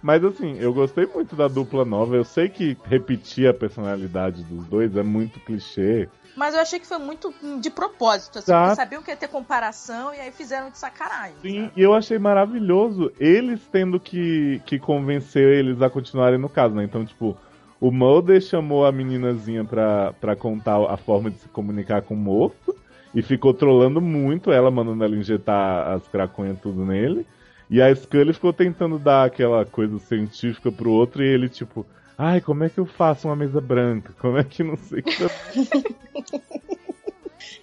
Mas 0.02 0.24
assim, 0.24 0.56
eu 0.58 0.72
gostei 0.72 1.06
muito 1.06 1.36
da 1.36 1.46
dupla 1.48 1.84
nova. 1.84 2.16
Eu 2.16 2.24
sei 2.24 2.48
que 2.48 2.76
repetir 2.84 3.48
a 3.48 3.54
personalidade 3.54 4.42
dos 4.44 4.66
dois 4.66 4.96
é 4.96 5.02
muito 5.02 5.38
clichê. 5.40 6.08
Mas 6.36 6.54
eu 6.54 6.60
achei 6.60 6.78
que 6.78 6.86
foi 6.86 6.98
muito 6.98 7.34
hum, 7.42 7.58
de 7.60 7.70
propósito, 7.70 8.38
assim, 8.38 8.50
Tá. 8.50 8.62
porque 8.62 8.76
sabiam 8.76 9.02
que 9.02 9.10
ia 9.10 9.16
ter 9.16 9.28
comparação 9.28 10.14
e 10.14 10.20
aí 10.20 10.30
fizeram 10.30 10.70
de 10.70 10.78
sacanagem. 10.78 11.36
Sim, 11.42 11.62
sabe? 11.64 11.72
e 11.76 11.82
eu 11.82 11.92
achei 11.92 12.18
maravilhoso 12.18 13.12
eles 13.18 13.60
tendo 13.70 14.00
que, 14.00 14.60
que 14.64 14.78
convencer 14.78 15.46
eles 15.58 15.82
a 15.82 15.90
continuarem 15.90 16.38
no 16.38 16.48
caso, 16.48 16.74
né? 16.74 16.84
Então, 16.84 17.04
tipo, 17.04 17.36
o 17.80 17.90
Mulder 17.90 18.40
chamou 18.40 18.86
a 18.86 18.92
meninazinha 18.92 19.64
pra, 19.64 20.12
pra 20.20 20.36
contar 20.36 20.78
a 20.88 20.96
forma 20.96 21.30
de 21.30 21.40
se 21.40 21.48
comunicar 21.48 22.02
com 22.02 22.14
o 22.14 22.16
morto 22.16 22.74
e 23.14 23.22
ficou 23.22 23.52
trolando 23.52 24.00
muito 24.00 24.52
ela, 24.52 24.70
mandando 24.70 25.02
ela 25.04 25.16
injetar 25.16 25.88
as 25.88 26.06
craconhas 26.08 26.58
tudo 26.60 26.84
nele. 26.84 27.26
E 27.70 27.80
a 27.80 27.94
Scully 27.94 28.32
ficou 28.32 28.52
tentando 28.52 28.98
dar 28.98 29.24
aquela 29.24 29.64
coisa 29.64 29.96
científica 30.00 30.72
pro 30.72 30.90
outro 30.90 31.22
e 31.22 31.26
ele, 31.28 31.48
tipo, 31.48 31.86
ai, 32.18 32.40
como 32.40 32.64
é 32.64 32.68
que 32.68 32.78
eu 32.78 32.84
faço 32.84 33.28
uma 33.28 33.36
mesa 33.36 33.60
branca? 33.60 34.12
Como 34.18 34.36
é 34.36 34.42
que 34.42 34.64
não 34.64 34.76
sei 34.76 34.98
o 34.98 35.02
que. 35.04 35.22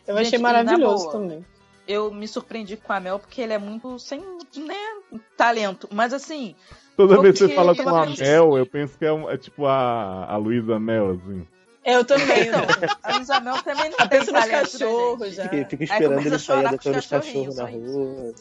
Eu 0.08 0.16
Gente, 0.18 0.28
achei 0.28 0.40
e 0.40 0.42
na 0.42 0.54
maravilhoso 0.54 1.12
também. 1.12 1.46
Eu 1.86 2.10
me 2.14 2.28
surpreendi 2.28 2.78
com 2.78 2.94
a 2.94 3.00
Mel 3.00 3.20
porque 3.20 3.42
ele 3.42 3.54
é 3.54 3.58
muito 3.58 4.00
sem 4.00 4.20
né, 4.20 4.76
talento. 5.36 5.90
Mas 5.92 6.14
assim, 6.14 6.56
Toda 6.96 7.22
vez 7.22 7.38
que 7.38 7.46
você 7.48 7.54
fala 7.54 7.74
eu 7.74 7.84
com 7.84 7.90
a 7.96 8.06
Mel, 8.06 8.58
eu 8.58 8.66
penso 8.66 8.98
que 8.98 9.06
é, 9.06 9.12
um- 9.12 9.30
é 9.30 9.38
tipo 9.38 9.66
a, 9.66 10.26
a 10.26 10.38
Luísa 10.38 10.80
Mel, 10.80 11.12
assim. 11.12 11.46
É, 11.84 11.96
eu 11.96 12.04
também. 12.06 12.48
então, 12.48 12.62
né? 12.62 12.88
a 13.04 13.16
Luísa 13.16 13.40
Mel 13.40 13.62
também 13.64 13.92
não 13.92 13.98
Eu 14.00 14.08
tem 14.10 14.26
talento, 14.26 14.34
né, 14.34 14.50
cachorros 14.62 15.28
gente? 15.28 15.36
já. 15.36 15.44
Fica, 15.50 15.70
fica 15.70 15.84
esperando 15.84 16.26
ele 16.26 16.40
sair 16.40 16.64
cachorrinhos, 16.64 17.08
cachorros 17.08 17.56
na 17.58 17.66
rua. 17.66 18.34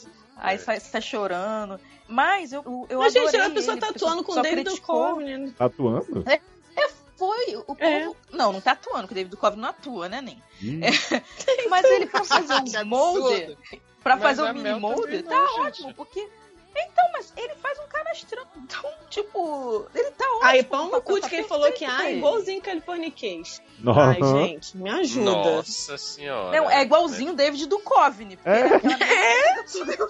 Aí 0.46 0.58
sai, 0.58 0.78
sai 0.78 1.02
chorando. 1.02 1.80
Mas 2.06 2.52
eu, 2.52 2.86
eu 2.88 3.00
Mas, 3.00 3.12
gente, 3.12 3.36
a 3.36 3.50
pessoa 3.50 3.74
ele, 3.74 3.80
tá 3.80 3.88
atuando 3.88 4.22
com 4.22 4.30
o 4.32 4.40
David 4.42 4.64
né? 4.64 4.70
Duchovny. 4.70 5.50
Tá 5.50 5.64
atuando? 5.64 6.24
foi. 7.16 7.56
O 7.66 7.76
É. 7.78 8.00
povo. 8.04 8.16
Não, 8.30 8.52
não 8.52 8.60
tá 8.60 8.72
atuando, 8.72 9.00
porque 9.02 9.14
o 9.14 9.16
David 9.16 9.30
Duchovny 9.34 9.60
não 9.60 9.68
atua, 9.70 10.08
né, 10.08 10.20
nem. 10.20 10.40
Hum. 10.62 10.80
Mas 11.68 11.84
ele 11.86 12.06
pra 12.06 12.22
fazer 12.22 12.52
um 12.52 12.56
absurdo. 12.58 12.86
molde, 12.86 13.58
pra 14.04 14.14
Mas 14.16 14.22
fazer 14.22 14.42
um 14.42 14.54
mini 14.54 14.78
molde, 14.78 15.22
tá 15.24 15.44
ótimo, 15.58 15.92
porque. 15.94 16.28
Então, 16.78 17.04
mas 17.12 17.32
ele 17.36 17.54
faz 17.56 17.78
um 17.78 17.86
cara 17.88 18.12
estranho. 18.12 18.46
Então, 18.56 18.90
tipo, 19.08 19.86
ele 19.94 20.10
tá 20.12 20.24
ótimo. 20.26 20.44
Aí 20.44 20.62
pão 20.62 20.88
o 20.88 20.92
no 20.92 21.00
cu 21.02 21.14
de 21.16 21.20
tá 21.22 21.28
quem 21.28 21.42
falou 21.44 21.70
que, 21.72 21.84
ah, 21.84 22.10
igualzinho 22.10 22.60
Californication. 22.60 23.62
Nossa. 23.78 24.00
Ai, 24.10 24.22
gente, 24.48 24.76
me 24.76 24.90
ajuda. 24.90 25.30
Nossa 25.30 25.96
senhora. 25.98 26.56
Não, 26.60 26.70
é 26.70 26.82
igualzinho 26.82 27.32
o 27.32 27.36
David 27.36 27.66
Duchovny. 27.66 28.38
É. 28.44 28.62
merda- 28.62 28.96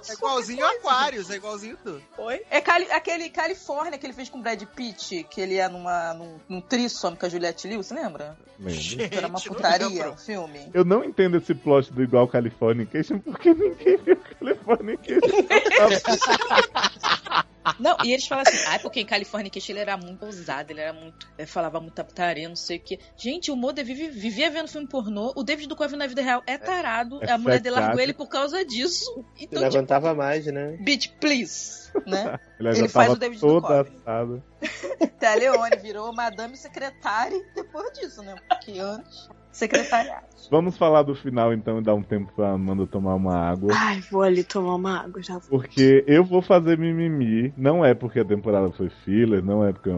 É 0.09 0.13
igualzinho 0.13 0.65
Aquários, 0.67 1.31
é 1.31 1.37
igualzinho 1.37 1.77
tudo. 1.83 2.03
Oi? 2.19 2.43
É 2.51 2.61
Cali- 2.61 2.91
aquele 2.91 3.29
Califórnia 3.31 3.99
que 3.99 4.07
ele 4.07 4.13
fez 4.13 4.29
com 4.29 4.39
o 4.39 4.43
Brad 4.43 4.63
Pitt, 4.65 5.25
que 5.31 5.41
ele 5.41 5.57
é 5.57 5.69
numa, 5.69 6.15
num, 6.15 6.39
num 6.49 6.61
tríssono 6.61 7.17
com 7.17 7.27
a 7.27 7.29
Juliette 7.29 7.67
Lewis, 7.67 7.87
você 7.87 7.95
lembra? 7.95 8.37
Que 8.59 9.15
era 9.17 9.27
uma 9.29 9.39
Gente, 9.39 9.49
putaria, 9.49 10.11
o 10.11 10.17
filme. 10.17 10.71
Eu 10.73 10.85
não 10.85 11.05
entendo 11.05 11.37
esse 11.37 11.55
plot 11.55 11.93
do 11.93 12.03
igual 12.03 12.27
Californication 12.29 13.19
porque 13.19 13.53
ninguém 13.53 13.97
viu 13.99 14.17
Californication. 14.17 15.21
Não, 17.81 17.97
e 18.05 18.13
eles 18.13 18.27
falam 18.27 18.45
assim, 18.47 18.57
ah, 18.69 18.79
porque 18.79 19.01
em 19.01 19.07
Califórnia 19.07 19.51
ele 19.69 19.79
era 19.79 19.97
muito 19.97 20.25
ousado, 20.25 20.73
ele 20.73 20.81
era 20.81 20.93
muito. 20.93 21.29
Ele 21.37 21.47
falava 21.47 21.81
muita 21.81 22.05
putaria, 22.05 22.49
não 22.49 22.57
sei 22.57 22.79
o 22.79 22.81
quê. 22.81 22.99
Gente, 23.17 23.51
o 23.51 23.57
Moder 23.57 23.85
vive, 23.85 24.09
vivia 24.09 24.49
vendo 24.51 24.69
filme 24.69 24.87
pornô. 24.87 25.33
O 25.35 25.43
David 25.43 25.69
Duchovny 25.69 25.97
na 25.99 26.07
vida 26.07 26.23
real 26.23 26.43
é 26.47 26.57
tarado. 26.57 27.19
É 27.23 27.33
a 27.33 27.39
mulher 27.39 27.61
dele 27.61 27.75
largou 27.75 28.01
ele 28.01 28.15
por 28.15 28.29
causa 28.29 28.65
disso. 28.65 29.11
Ele 29.37 29.47
Então, 29.47 29.63
tipo, 29.65 29.77
aguentava 29.77 30.15
mais, 30.15 30.47
né? 30.47 30.77
bitch, 30.81 31.11
please. 31.21 31.91
Né? 32.07 32.39
Ele, 32.61 32.69
Ele 32.79 32.89
faz 32.89 33.13
o 33.13 33.17
David 33.17 33.41
toda 33.41 33.83
Duchovny. 33.83 34.01
assada. 34.01 34.45
Até 35.03 35.27
a 35.29 35.35
Leone 35.35 35.77
virou 35.77 36.13
madame 36.13 36.57
secretária 36.57 37.43
depois 37.55 37.93
disso, 37.99 38.23
né? 38.23 38.35
Porque 38.49 38.79
antes, 38.79 39.29
secretariado. 39.57 40.27
Vamos 40.51 40.77
falar 40.79 41.03
do 41.03 41.15
final 41.15 41.53
então 41.53 41.79
e 41.79 41.83
dar 41.83 41.95
um 41.95 42.03
tempo 42.03 42.33
pra 42.37 42.53
Amanda 42.53 42.87
tomar 42.87 43.15
uma 43.17 43.35
água. 43.35 43.73
Ai, 43.75 44.01
vou 44.11 44.23
ali 44.23 44.45
tomar 44.45 44.77
uma 44.77 45.01
água 45.01 45.21
já. 45.21 45.39
vou. 45.39 45.59
Porque 45.59 46.05
eu 46.07 46.23
vou 46.23 46.41
fazer 46.41 46.79
mimimi. 46.79 47.53
Não 47.57 47.85
é 47.85 47.95
porque 47.95 48.21
a 48.21 48.25
temporada 48.25 48.71
foi 48.71 48.89
filler, 48.89 49.43
não 49.43 49.65
é 49.65 49.73
porque. 49.73 49.91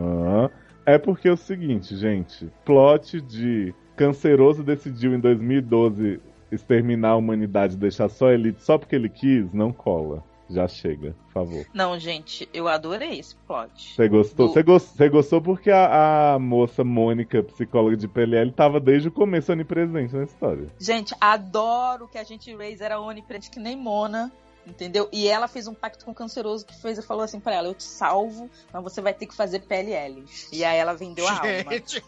É 0.87 0.97
porque 0.97 1.29
é 1.29 1.33
o 1.33 1.37
seguinte, 1.37 1.95
gente. 1.95 2.51
Plot 2.65 3.21
de 3.21 3.75
Canceroso 3.95 4.63
decidiu 4.63 5.13
em 5.13 5.21
2012 5.21 6.19
exterminar 6.51 7.11
a 7.11 7.17
humanidade 7.17 7.75
e 7.75 7.79
deixar 7.79 8.09
só 8.09 8.29
a 8.29 8.35
elite 8.35 8.63
só 8.63 8.79
porque 8.79 8.95
ele 8.95 9.11
quis, 9.11 9.53
não 9.53 9.71
cola. 9.71 10.25
Já 10.51 10.67
chega, 10.67 11.15
por 11.27 11.33
favor. 11.33 11.67
Não, 11.75 11.99
gente, 11.99 12.49
eu 12.55 12.67
adorei 12.69 13.19
esse 13.19 13.37
plot. 13.47 13.95
Você 13.95 14.09
gostou? 14.09 14.47
Do- 14.47 14.53
Você 14.55 14.63
gos- 14.63 14.83
você 14.83 15.09
gostou 15.09 15.43
porque 15.43 15.71
a, 15.71 16.35
a 16.35 16.39
moça 16.39 16.83
Mônica, 16.83 17.43
psicóloga 17.43 17.97
de 17.97 18.09
PLL, 18.09 18.51
tava 18.53 18.81
desde 18.81 19.09
o 19.09 19.13
começo 19.13 19.53
onipresente 19.53 20.15
na 20.15 20.25
história. 20.25 20.67
Gente, 20.79 21.15
adoro 21.21 22.09
que 22.09 22.17
a 22.19 22.25
gente 22.25 22.55
Raze 22.55 22.83
era 22.83 23.01
onipresente 23.01 23.51
que 23.51 23.61
nem 23.61 23.77
Mona. 23.77 24.33
Entendeu? 24.67 25.09
E 25.11 25.27
ela 25.29 25.49
fez 25.49 25.67
um 25.67 25.73
pacto 25.73 26.05
com 26.05 26.11
o 26.11 26.15
canceroso 26.15 26.67
que 26.67 26.79
fez 26.79 26.99
e 26.99 27.03
falou 27.03 27.23
assim 27.25 27.41
pra 27.41 27.55
ela: 27.55 27.69
Eu 27.69 27.75
te 27.75 27.85
salvo, 27.85 28.51
mas 28.71 28.83
você 28.83 29.01
vai 29.01 29.15
ter 29.15 29.25
que 29.25 29.35
fazer 29.35 29.61
PLL. 29.61 30.23
E 30.53 30.63
aí 30.63 30.77
ela 30.77 30.93
vendeu 30.93 31.27
a 31.27 31.33
alma. 31.33 31.73
Gente, 31.73 32.05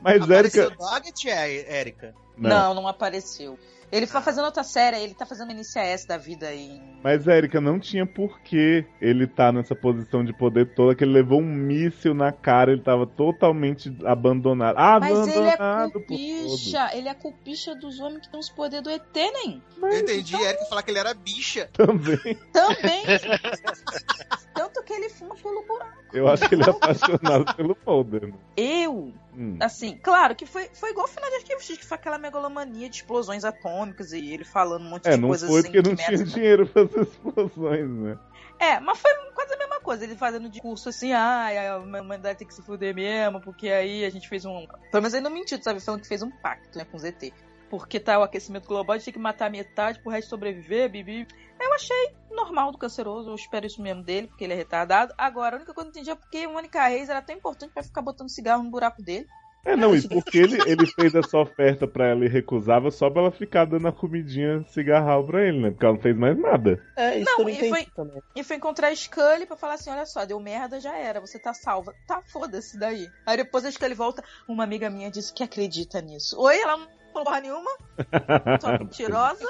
Mas, 0.00 0.22
apareceu 0.22 0.70
Érica. 0.70 1.28
É, 1.28 1.80
Érica? 1.80 2.14
Não. 2.36 2.72
não, 2.74 2.86
apareceu. 2.86 3.58
Ele 3.92 4.06
tá 4.06 4.22
fazendo 4.22 4.46
outra 4.46 4.64
série, 4.64 4.96
ele 4.96 5.12
tá 5.12 5.26
fazendo 5.26 5.52
NCIS 5.52 6.06
da 6.06 6.16
vida 6.16 6.48
aí. 6.48 6.80
Mas, 7.04 7.28
Érica, 7.28 7.60
não 7.60 7.78
tinha 7.78 8.06
por 8.06 8.40
que 8.40 8.86
ele 8.98 9.26
tá 9.26 9.52
nessa 9.52 9.74
posição 9.74 10.24
de 10.24 10.32
poder 10.32 10.74
toda, 10.74 10.94
que 10.94 11.04
ele 11.04 11.12
levou 11.12 11.42
um 11.42 11.44
míssil 11.44 12.14
na 12.14 12.32
cara, 12.32 12.72
ele 12.72 12.80
tava 12.80 13.06
totalmente 13.06 13.94
abandonado. 14.06 14.76
Mas 15.00 15.28
ele 15.28 15.46
é 15.46 15.52
abandonado 15.52 15.92
por 15.92 16.06
todos. 16.06 16.16
culpicha, 16.16 16.96
ele 16.96 17.08
é 17.08 17.14
culpicha 17.14 17.74
dos 17.74 18.00
homens 18.00 18.22
que 18.22 18.30
tem 18.30 18.40
os 18.40 18.48
poderes 18.48 18.82
do 18.82 18.90
ET, 18.90 19.02
nem. 19.14 19.62
Eu 19.82 19.98
entendi, 19.98 20.36
Érica 20.36 20.64
falar 20.64 20.82
que 20.82 20.90
ele 20.90 20.98
era 20.98 21.12
bicha. 21.12 21.68
Também. 21.74 22.38
Também. 22.50 23.02
Tanto 24.54 24.82
que 24.84 24.92
ele 24.94 25.10
fuma 25.10 25.34
pelo 25.34 25.66
buraco. 25.66 26.02
Eu 26.14 26.28
acho 26.28 26.48
que 26.48 26.54
ele 26.54 26.62
é 26.62 26.70
apaixonado 26.70 27.54
pelo 27.54 27.74
Folder. 27.74 28.28
né? 28.28 28.34
Eu 28.56 29.12
Hum. 29.34 29.56
Assim, 29.60 29.98
claro 30.02 30.34
que 30.36 30.44
foi, 30.44 30.68
foi 30.74 30.90
igual 30.90 31.06
o 31.06 31.08
final 31.08 31.28
de 31.30 31.36
Arquivo 31.36 31.60
X, 31.62 31.78
que 31.78 31.86
foi 31.86 31.96
aquela 31.96 32.18
megalomania 32.18 32.88
de 32.88 32.96
explosões 32.96 33.44
atômicas 33.44 34.12
e 34.12 34.32
ele 34.32 34.44
falando 34.44 34.84
um 34.84 34.90
monte 34.90 35.06
É, 35.08 35.12
de 35.14 35.20
não 35.20 35.28
coisas 35.28 35.48
foi 35.48 35.60
assim. 35.60 35.72
porque 35.72 35.82
que 35.82 35.88
não 35.88 35.96
tinha 35.96 36.24
dinheiro 36.24 36.66
pra 36.66 36.82
essas 36.82 37.08
explosões, 37.08 37.88
né? 37.88 38.18
É, 38.58 38.78
mas 38.78 38.98
foi 38.98 39.10
quase 39.34 39.54
a 39.54 39.56
mesma 39.56 39.80
coisa. 39.80 40.04
Ele 40.04 40.14
fazendo 40.14 40.48
discurso 40.48 40.88
assim, 40.88 41.12
ah, 41.12 41.48
a 41.74 41.78
humanidade 41.78 42.38
tem 42.38 42.46
que 42.46 42.54
se 42.54 42.62
fuder 42.62 42.94
mesmo, 42.94 43.40
porque 43.40 43.68
aí 43.68 44.04
a 44.04 44.10
gente 44.10 44.28
fez 44.28 44.44
um. 44.44 44.66
Pelo 44.90 45.02
menos 45.02 45.14
ele 45.14 45.24
não 45.24 45.30
mentiu, 45.30 45.60
sabe? 45.62 45.80
Falando 45.80 46.02
que 46.02 46.08
fez 46.08 46.22
um 46.22 46.30
pacto, 46.30 46.78
né, 46.78 46.84
com 46.84 46.96
o 46.96 47.00
ZT. 47.00 47.32
Porque 47.72 47.98
tá 47.98 48.18
o 48.18 48.22
aquecimento 48.22 48.68
global, 48.68 48.92
a 48.92 48.98
gente 48.98 49.06
tem 49.06 49.14
que 49.14 49.18
matar 49.18 49.50
metade 49.50 49.98
pro 50.00 50.12
resto 50.12 50.28
sobreviver, 50.28 50.90
bibi. 50.90 51.26
Eu 51.58 51.72
achei 51.72 52.14
normal 52.30 52.70
do 52.70 52.76
canceroso, 52.76 53.30
eu 53.30 53.34
espero 53.34 53.64
isso 53.64 53.80
mesmo 53.80 54.02
dele, 54.02 54.26
porque 54.26 54.44
ele 54.44 54.52
é 54.52 54.56
retardado. 54.56 55.14
Agora, 55.16 55.56
a 55.56 55.58
única 55.58 55.72
coisa 55.72 55.90
que 55.90 55.96
eu 55.96 56.02
entendi 56.02 56.10
é 56.10 56.14
porque 56.14 56.46
Mônica 56.46 56.86
Reis 56.86 57.08
era 57.08 57.22
tão 57.22 57.34
importante 57.34 57.72
pra 57.72 57.82
ficar 57.82 58.02
botando 58.02 58.28
cigarro 58.28 58.62
no 58.62 58.70
buraco 58.70 59.02
dele. 59.02 59.26
É, 59.64 59.74
não, 59.74 59.96
e 59.96 60.06
porque 60.06 60.36
ele, 60.36 60.58
ele 60.66 60.86
fez 60.86 61.14
essa 61.14 61.38
oferta 61.38 61.86
pra 61.88 62.08
ela 62.08 62.26
e 62.26 62.28
recusava 62.28 62.90
só 62.90 63.08
pra 63.08 63.22
ela 63.22 63.30
ficar 63.30 63.64
dando 63.64 63.88
a 63.88 63.92
comidinha 63.92 64.62
cigarral 64.66 65.24
pra 65.24 65.40
ele, 65.42 65.62
né? 65.62 65.70
Porque 65.70 65.86
ela 65.86 65.94
não 65.94 66.02
fez 66.02 66.14
mais 66.14 66.38
nada. 66.38 66.78
É, 66.94 67.20
isso 67.20 67.30
Não, 67.30 67.38
eu 67.38 67.44
não 67.44 67.50
e 67.50 67.68
foi- 67.70 67.86
também. 67.94 68.22
E 68.36 68.44
foi 68.44 68.56
encontrar 68.56 68.88
a 68.88 68.94
Scully 68.94 69.46
pra 69.46 69.56
falar 69.56 69.74
assim: 69.74 69.88
olha 69.88 70.04
só, 70.04 70.26
deu 70.26 70.38
merda, 70.38 70.78
já 70.78 70.94
era, 70.98 71.20
você 71.22 71.38
tá 71.38 71.54
salva. 71.54 71.94
Tá, 72.06 72.20
foda-se 72.20 72.78
daí. 72.78 73.08
Aí 73.24 73.38
depois 73.38 73.64
a 73.64 73.70
Scully 73.70 73.94
volta, 73.94 74.22
uma 74.46 74.64
amiga 74.64 74.90
minha 74.90 75.10
disse 75.10 75.32
que 75.32 75.42
acredita 75.42 76.02
nisso. 76.02 76.38
Oi, 76.38 76.60
ela 76.60 76.76
porra 77.12 77.40
nenhuma, 77.40 77.70
só 78.60 78.78
mentirosa. 78.78 79.48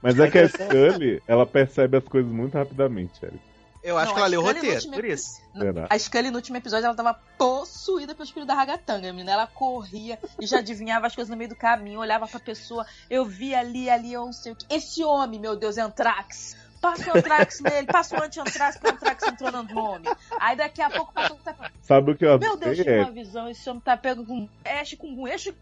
Mas 0.00 0.18
é 0.18 0.30
que 0.30 0.38
a 0.38 0.48
Scully, 0.48 1.22
ela 1.26 1.44
percebe 1.44 1.96
as 1.96 2.04
coisas 2.04 2.30
muito 2.30 2.54
rapidamente, 2.54 3.24
Eric. 3.24 3.40
Eu 3.82 3.96
acho 3.96 4.08
Não, 4.08 4.14
que 4.14 4.18
ela 4.18 4.26
a 4.26 4.30
leu 4.30 4.40
o 4.40 4.44
roteiro, 4.44 4.90
por 4.90 5.04
isso. 5.04 5.40
A 5.88 5.98
Scully 5.98 6.30
no 6.30 6.36
último 6.36 6.56
episódio 6.56 6.86
ela 6.86 6.94
tava 6.94 7.14
possuída 7.36 8.14
pelo 8.14 8.24
espírito 8.24 8.48
da 8.48 8.54
ragatanga, 8.54 9.12
menina. 9.12 9.32
Ela 9.32 9.46
corria 9.46 10.18
e 10.38 10.46
já 10.46 10.58
adivinhava 10.58 11.06
as 11.06 11.14
coisas 11.14 11.30
no 11.30 11.36
meio 11.36 11.50
do 11.50 11.56
caminho, 11.56 12.00
olhava 12.00 12.26
pra 12.26 12.40
pessoa, 12.40 12.84
eu 13.08 13.24
vi 13.24 13.54
ali, 13.54 13.88
ali, 13.88 14.12
eu 14.12 14.26
não 14.26 14.32
sei 14.32 14.52
o 14.52 14.56
que. 14.56 14.66
Esse 14.68 15.02
homem, 15.04 15.40
meu 15.40 15.56
Deus, 15.56 15.78
é 15.78 15.80
Antrax. 15.80 16.56
Passa 16.80 17.12
o 17.12 17.18
Antrax 17.18 17.60
nele, 17.60 17.86
passa 17.86 18.16
o 18.16 18.22
anti-Antrax, 18.22 18.78
o 18.84 18.88
Antrax 18.88 19.22
entrou 19.24 19.50
no 19.50 19.62
nome. 19.62 20.06
Aí 20.38 20.56
daqui 20.56 20.80
a 20.80 20.90
pouco 20.90 21.12
passa 21.12 21.34
o 21.34 21.38
Sabe 21.82 22.12
o 22.12 22.16
que 22.16 22.24
eu 22.24 22.38
Meu 22.38 22.56
Deus, 22.56 22.76
tive 22.76 22.98
uma 23.00 23.10
visão. 23.10 23.48
Esse 23.48 23.68
homem 23.68 23.80
tá 23.80 23.96
pego 23.96 24.24
com 24.24 24.48
Ash 24.64 24.94
com 24.94 25.26
Ash. 25.26 25.52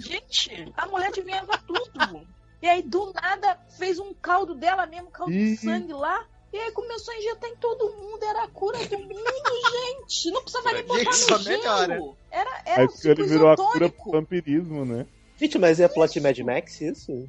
Gente, 0.00 0.72
a 0.76 0.86
mulher 0.86 1.08
adivinhava 1.08 1.58
tudo. 1.58 2.26
E 2.60 2.68
aí, 2.68 2.82
do 2.82 3.12
nada, 3.12 3.58
fez 3.78 3.98
um 3.98 4.14
caldo 4.14 4.54
dela 4.54 4.86
mesmo, 4.86 5.10
caldo 5.10 5.32
de 5.32 5.56
sangue 5.56 5.92
lá. 5.92 6.24
E 6.52 6.58
aí 6.58 6.70
começou 6.72 7.14
a 7.14 7.16
injetar 7.16 7.48
em 7.48 7.56
todo 7.56 7.92
mundo. 7.96 8.22
Era 8.22 8.44
a 8.44 8.48
cura 8.48 8.78
do 8.86 8.98
mundo, 8.98 9.14
gente. 10.04 10.30
Não 10.30 10.42
precisava 10.42 10.72
nem 10.72 10.84
botar 10.84 10.98
Gente, 11.12 11.30
no 11.30 11.38
gelo. 11.38 11.58
melhora. 11.58 12.00
Era, 12.30 12.50
A 12.50 12.62
era 12.66 12.84
um 12.84 12.88
Scully 12.90 13.14
tipo 13.16 13.28
virou 13.28 13.50
a 13.50 13.56
cura 13.56 13.88
pro 13.88 14.12
vampirismo, 14.12 14.84
né? 14.84 15.06
Gente, 15.38 15.58
mas 15.58 15.80
é 15.80 15.88
plot 15.88 16.20
Mad 16.20 16.38
Max 16.40 16.80
isso? 16.82 17.28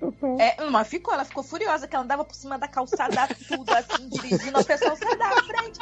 Total. 0.00 0.40
É, 0.40 0.64
mas 0.70 0.88
ficou, 0.88 1.12
ela 1.14 1.24
ficou 1.24 1.44
furiosa, 1.44 1.86
que 1.86 1.94
ela 1.94 2.04
andava 2.04 2.24
por 2.24 2.34
cima 2.34 2.58
da 2.58 2.66
calçada 2.66 3.28
tudo, 3.46 3.70
assim, 3.72 4.08
dirigindo, 4.08 4.58
a 4.58 4.64
pessoa 4.64 4.96
sai 4.96 5.16
da 5.16 5.30
frente. 5.42 5.78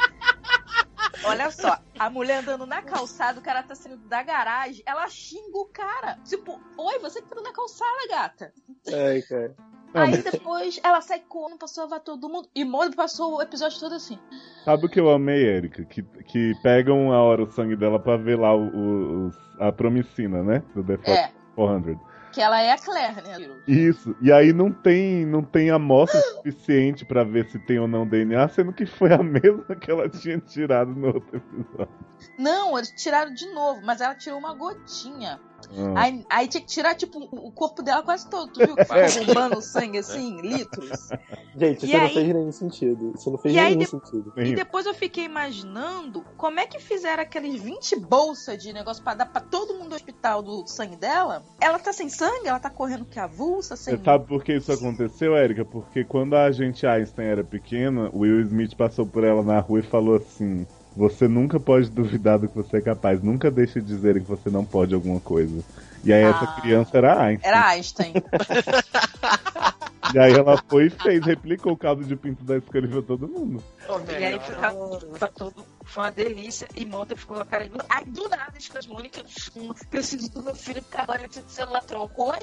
Olha 1.23 1.51
só, 1.51 1.77
a 1.99 2.09
mulher 2.09 2.39
andando 2.39 2.65
na 2.65 2.81
calçada, 2.81 3.39
o 3.39 3.43
cara 3.43 3.61
tá 3.63 3.75
saindo 3.75 3.97
da 4.07 4.23
garagem, 4.23 4.81
ela 4.85 5.07
xinga 5.07 5.57
o 5.57 5.65
cara. 5.65 6.17
Tipo, 6.25 6.59
oi, 6.77 6.99
você 6.99 7.21
que 7.21 7.29
tá 7.29 7.41
na 7.41 7.53
calçada, 7.53 8.07
gata. 8.09 8.53
Ai, 8.91 9.21
cara. 9.21 9.55
Aí 9.93 10.23
depois 10.23 10.79
ela 10.83 11.01
sai 11.01 11.19
correndo 11.19 11.57
pra 11.59 11.67
salvar 11.67 11.99
todo 11.99 12.29
mundo. 12.29 12.47
E 12.55 12.63
Molly 12.63 12.95
passou 12.95 13.35
o 13.35 13.41
episódio 13.41 13.77
todo 13.79 13.93
assim. 13.95 14.17
sabe 14.63 14.85
o 14.85 14.89
que 14.89 14.99
eu 14.99 15.09
amei, 15.11 15.43
Erika? 15.45 15.83
Que, 15.83 16.01
que 16.01 16.53
pegam 16.63 17.11
a 17.11 17.21
hora 17.21 17.43
o 17.43 17.51
sangue 17.51 17.75
dela 17.75 17.99
pra 17.99 18.15
ver 18.15 18.39
lá 18.39 18.55
o, 18.55 19.27
o- 19.27 19.31
a 19.59 19.69
promicina, 19.71 20.41
né? 20.41 20.63
Do 20.73 20.81
The 20.83 20.93
É, 21.11 21.29
400. 21.55 22.10
Que 22.31 22.41
ela 22.41 22.61
é 22.61 22.71
a 22.71 22.77
Claire, 22.77 23.21
né? 23.21 23.49
Isso. 23.67 24.15
E 24.21 24.31
aí 24.31 24.53
não 24.53 24.71
tem, 24.71 25.25
não 25.25 25.43
tem 25.43 25.69
amostra 25.69 26.19
suficiente 26.21 27.05
pra 27.05 27.23
ver 27.23 27.45
se 27.49 27.59
tem 27.59 27.79
ou 27.79 27.87
não 27.87 28.07
DNA, 28.07 28.47
sendo 28.49 28.73
que 28.73 28.85
foi 28.85 29.13
a 29.13 29.21
mesma 29.21 29.75
que 29.75 29.91
ela 29.91 30.09
tinha 30.09 30.39
tirado 30.39 30.91
no 30.91 31.07
outro 31.07 31.37
episódio. 31.37 31.93
Não, 32.37 32.77
eles 32.77 32.91
tiraram 32.91 33.33
de 33.33 33.47
novo, 33.53 33.81
mas 33.83 34.01
ela 34.01 34.15
tirou 34.15 34.39
uma 34.39 34.53
gotinha. 34.53 35.39
Ah. 35.77 36.01
Aí, 36.01 36.25
aí 36.29 36.47
tinha 36.47 36.61
que 36.61 36.67
tirar, 36.67 36.95
tipo, 36.95 37.19
o 37.31 37.51
corpo 37.51 37.81
dela 37.81 38.01
quase 38.03 38.29
todo. 38.29 38.51
Tu 38.51 38.59
viu 38.65 38.75
que 38.75 38.85
ficou 38.85 39.25
bombando 39.25 39.61
sangue 39.61 39.97
assim, 39.99 40.39
litros? 40.41 41.09
Gente, 41.55 41.85
E 41.85 41.89
isso 41.89 41.97
não 41.97 42.05
aí- 42.05 42.13
fez 42.13 42.27
nenhum 42.27 42.51
sentido. 42.51 43.13
Isso 43.15 43.31
não 43.31 43.37
fez 43.37 43.53
E 43.55 43.57
nenhum 43.61 43.77
de- 43.79 43.85
sentido. 43.87 44.33
E 44.37 44.55
depois 44.55 44.85
eu 44.85 44.93
fiquei 44.93 45.25
imaginando 45.25 46.23
como 46.37 46.59
é 46.59 46.65
que 46.65 46.79
fizeram 46.79 47.23
aqueles 47.23 47.61
20 47.61 47.95
bolsas 47.99 48.61
de 48.61 48.73
negócio 48.73 49.03
pra 49.03 49.13
dar 49.13 49.25
pra 49.25 49.41
todo 49.41 49.73
mundo 49.75 49.89
do 49.89 49.95
hospital 49.95 50.41
do 50.41 50.65
sangue 50.67 50.95
dela. 50.95 51.43
Ela 51.59 51.77
tá 51.79 51.91
sem 51.93 52.09
sangue, 52.09 52.47
ela 52.47 52.59
tá 52.59 52.69
correndo 52.69 53.05
que 53.05 53.19
avulsa, 53.19 53.75
sem. 53.75 53.97
Você 53.97 54.03
sabe 54.03 54.25
por 54.27 54.43
que 54.43 54.53
isso 54.53 54.71
aconteceu, 54.71 55.35
Erika? 55.35 55.65
Porque 55.65 56.03
quando 56.03 56.35
a 56.35 56.45
agente 56.45 56.85
Einstein 56.87 57.27
era 57.27 57.43
pequena, 57.43 58.09
o 58.13 58.19
Will 58.19 58.41
Smith 58.41 58.75
passou 58.75 59.05
por 59.05 59.23
ela 59.23 59.43
na 59.43 59.59
rua 59.59 59.79
e 59.79 59.83
falou 59.83 60.15
assim: 60.15 60.65
Você 60.95 61.27
nunca 61.27 61.59
pode 61.59 61.89
duvidar 61.89 62.37
do 62.39 62.47
que 62.49 62.55
você 62.55 62.77
é 62.77 62.81
capaz. 62.81 63.21
Nunca 63.21 63.49
deixe 63.49 63.79
de 63.79 63.87
dizerem 63.87 64.21
que 64.21 64.29
você 64.29 64.49
não 64.49 64.65
pode 64.65 64.93
alguma 64.93 65.19
coisa. 65.19 65.63
E 66.03 66.11
aí 66.11 66.23
essa 66.23 66.43
Ah. 66.43 66.61
criança 66.61 66.97
era 66.97 67.21
Einstein. 67.23 67.49
Era 67.51 67.67
Einstein. 67.67 68.13
E 70.13 70.19
aí 70.19 70.33
ela 70.33 70.61
foi 70.67 70.87
e 70.87 70.89
fez, 70.89 71.23
replicou 71.25 71.71
o 71.71 71.77
caldo 71.77 72.03
de 72.03 72.15
pinto 72.17 72.43
da 72.43 72.59
pra 72.59 73.01
todo 73.01 73.27
mundo. 73.29 73.63
E 74.09 74.15
aí 74.25 74.39
fica, 74.39 74.73
fica 75.13 75.27
tudo. 75.29 75.65
Foi 75.85 76.03
uma 76.03 76.11
delícia. 76.11 76.67
E 76.75 76.85
Monta 76.85 77.15
ficou 77.15 77.37
com 77.37 77.43
a 77.43 77.45
cara. 77.45 77.69
de- 77.69 77.71
Ai, 77.87 78.03
do 78.05 78.27
nada, 78.27 78.51
as 78.77 78.87
Mônica. 78.87 79.21
Preciso 79.89 80.29
do 80.31 80.43
meu 80.43 80.55
filho, 80.55 80.81
porque 80.81 80.97
agora 80.99 81.19
eu 81.21 81.25
preciso 81.25 81.45
de 81.45 81.51
celular 81.53 81.83
tronco. 81.83 82.23
Oi? 82.31 82.39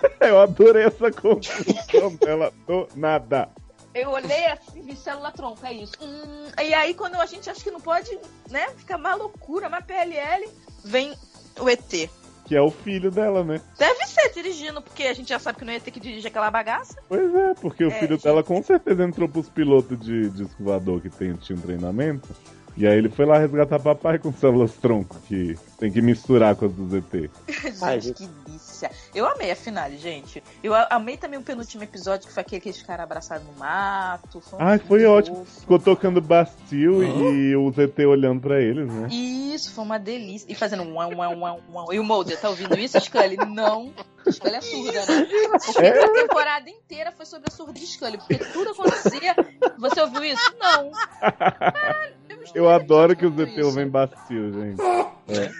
Eu 0.20 0.40
adorei 0.40 0.84
essa 0.84 1.10
conclusão 1.12 2.14
dela 2.18 2.50
do 2.66 2.88
nada. 2.96 3.50
Eu 3.94 4.10
olhei 4.10 4.46
assim, 4.46 4.82
vi 4.82 4.94
célula 4.96 5.32
tronco, 5.32 5.64
é 5.66 5.72
isso. 5.72 5.94
Hum, 6.00 6.50
e 6.62 6.72
aí, 6.74 6.94
quando 6.94 7.16
a 7.16 7.26
gente 7.26 7.50
acha 7.50 7.62
que 7.62 7.70
não 7.70 7.80
pode, 7.80 8.16
né? 8.50 8.68
Fica 8.76 8.96
uma 8.96 9.14
loucura, 9.14 9.68
uma 9.68 9.82
PLL, 9.82 10.48
vem 10.84 11.12
o 11.58 11.68
ET. 11.68 12.08
Que 12.44 12.56
é 12.56 12.60
o 12.60 12.70
filho 12.70 13.10
dela, 13.10 13.44
né? 13.44 13.60
Deve 13.78 14.06
ser 14.06 14.32
dirigindo, 14.32 14.80
porque 14.82 15.04
a 15.04 15.12
gente 15.14 15.28
já 15.28 15.38
sabe 15.38 15.58
que 15.58 15.64
não 15.64 15.72
ia 15.72 15.80
ter 15.80 15.90
que 15.90 16.00
dirigir 16.00 16.28
aquela 16.28 16.50
bagaça. 16.50 16.96
Pois 17.08 17.34
é, 17.34 17.54
porque 17.54 17.84
o 17.84 17.88
É, 17.88 17.98
filho 17.98 18.14
gente. 18.14 18.24
dela 18.24 18.42
com 18.42 18.62
certeza 18.62 19.02
entrou 19.04 19.28
pros 19.28 19.48
pilotos 19.48 19.98
de 20.00 20.30
disco 20.30 20.62
voador 20.62 21.00
que 21.00 21.10
tem, 21.10 21.34
tinha 21.34 21.56
um 21.58 21.60
treinamento. 21.62 22.28
E 22.76 22.86
aí 22.86 22.96
ele 22.96 23.08
foi 23.08 23.26
lá 23.26 23.38
resgatar 23.38 23.78
papai 23.80 24.18
com 24.18 24.32
células 24.32 24.72
tronco, 24.74 25.16
que 25.26 25.56
tem 25.78 25.90
que 25.92 26.00
misturar 26.00 26.54
com 26.56 26.66
as 26.66 26.72
do 26.72 26.88
ZT. 26.88 27.30
gente, 27.48 27.84
Ai, 27.84 28.00
gente. 28.00 28.14
que 28.16 28.26
delícia. 28.26 28.69
Eu 29.14 29.26
amei 29.26 29.50
a 29.50 29.56
finale, 29.56 29.96
gente. 29.98 30.42
Eu 30.62 30.72
amei 30.74 31.16
também 31.16 31.38
o 31.38 31.42
penúltimo 31.42 31.82
episódio, 31.82 32.26
que 32.28 32.32
foi 32.32 32.42
aquele 32.42 32.60
que 32.60 32.68
eles 32.68 32.78
ficaram 32.80 33.04
abraçados 33.04 33.46
no 33.46 33.52
mato. 33.54 34.40
Foi 34.40 34.58
um 34.58 34.62
Ai, 34.62 34.78
foi 34.78 35.04
ótimo. 35.06 35.36
fofo. 35.44 35.60
Ficou 35.60 35.78
tocando 35.78 36.20
Bastille 36.20 37.06
e 37.06 37.56
o 37.56 37.70
ZT 37.70 38.04
olhando 38.06 38.40
pra 38.40 38.60
eles, 38.60 38.86
né? 38.92 39.08
Isso, 39.10 39.72
foi 39.72 39.84
uma 39.84 39.98
delícia. 39.98 40.46
E 40.50 40.54
fazendo 40.54 40.82
um, 40.82 40.98
um, 40.98 41.22
um, 41.22 41.44
um, 41.46 41.60
um. 41.88 41.92
E 41.92 41.98
o 41.98 42.04
Mulder, 42.04 42.38
tá 42.40 42.48
ouvindo 42.48 42.78
isso, 42.78 42.98
Scully? 43.00 43.36
Não. 43.36 43.92
Scully 44.30 44.54
é 44.56 44.60
surda, 44.60 45.06
né? 45.06 45.26
Porque 45.64 45.82
É. 45.86 46.04
a 46.04 46.08
temporada 46.12 46.70
inteira 46.70 47.10
foi 47.12 47.26
sobre 47.26 47.48
a 47.48 47.52
surda 47.52 47.72
de 47.72 47.86
Scully. 47.86 48.18
Porque 48.18 48.36
tudo 48.36 48.70
acontecia. 48.70 49.34
Você 49.78 50.00
ouviu 50.00 50.24
isso? 50.24 50.54
Não. 50.58 50.90
Caralho, 51.20 52.14
Eu 52.54 52.68
adoro 52.68 53.16
que 53.16 53.26
o 53.26 53.42
isso. 53.42 53.64
ouvem 53.66 53.88
Bastille, 53.88 54.52
gente. 54.52 54.82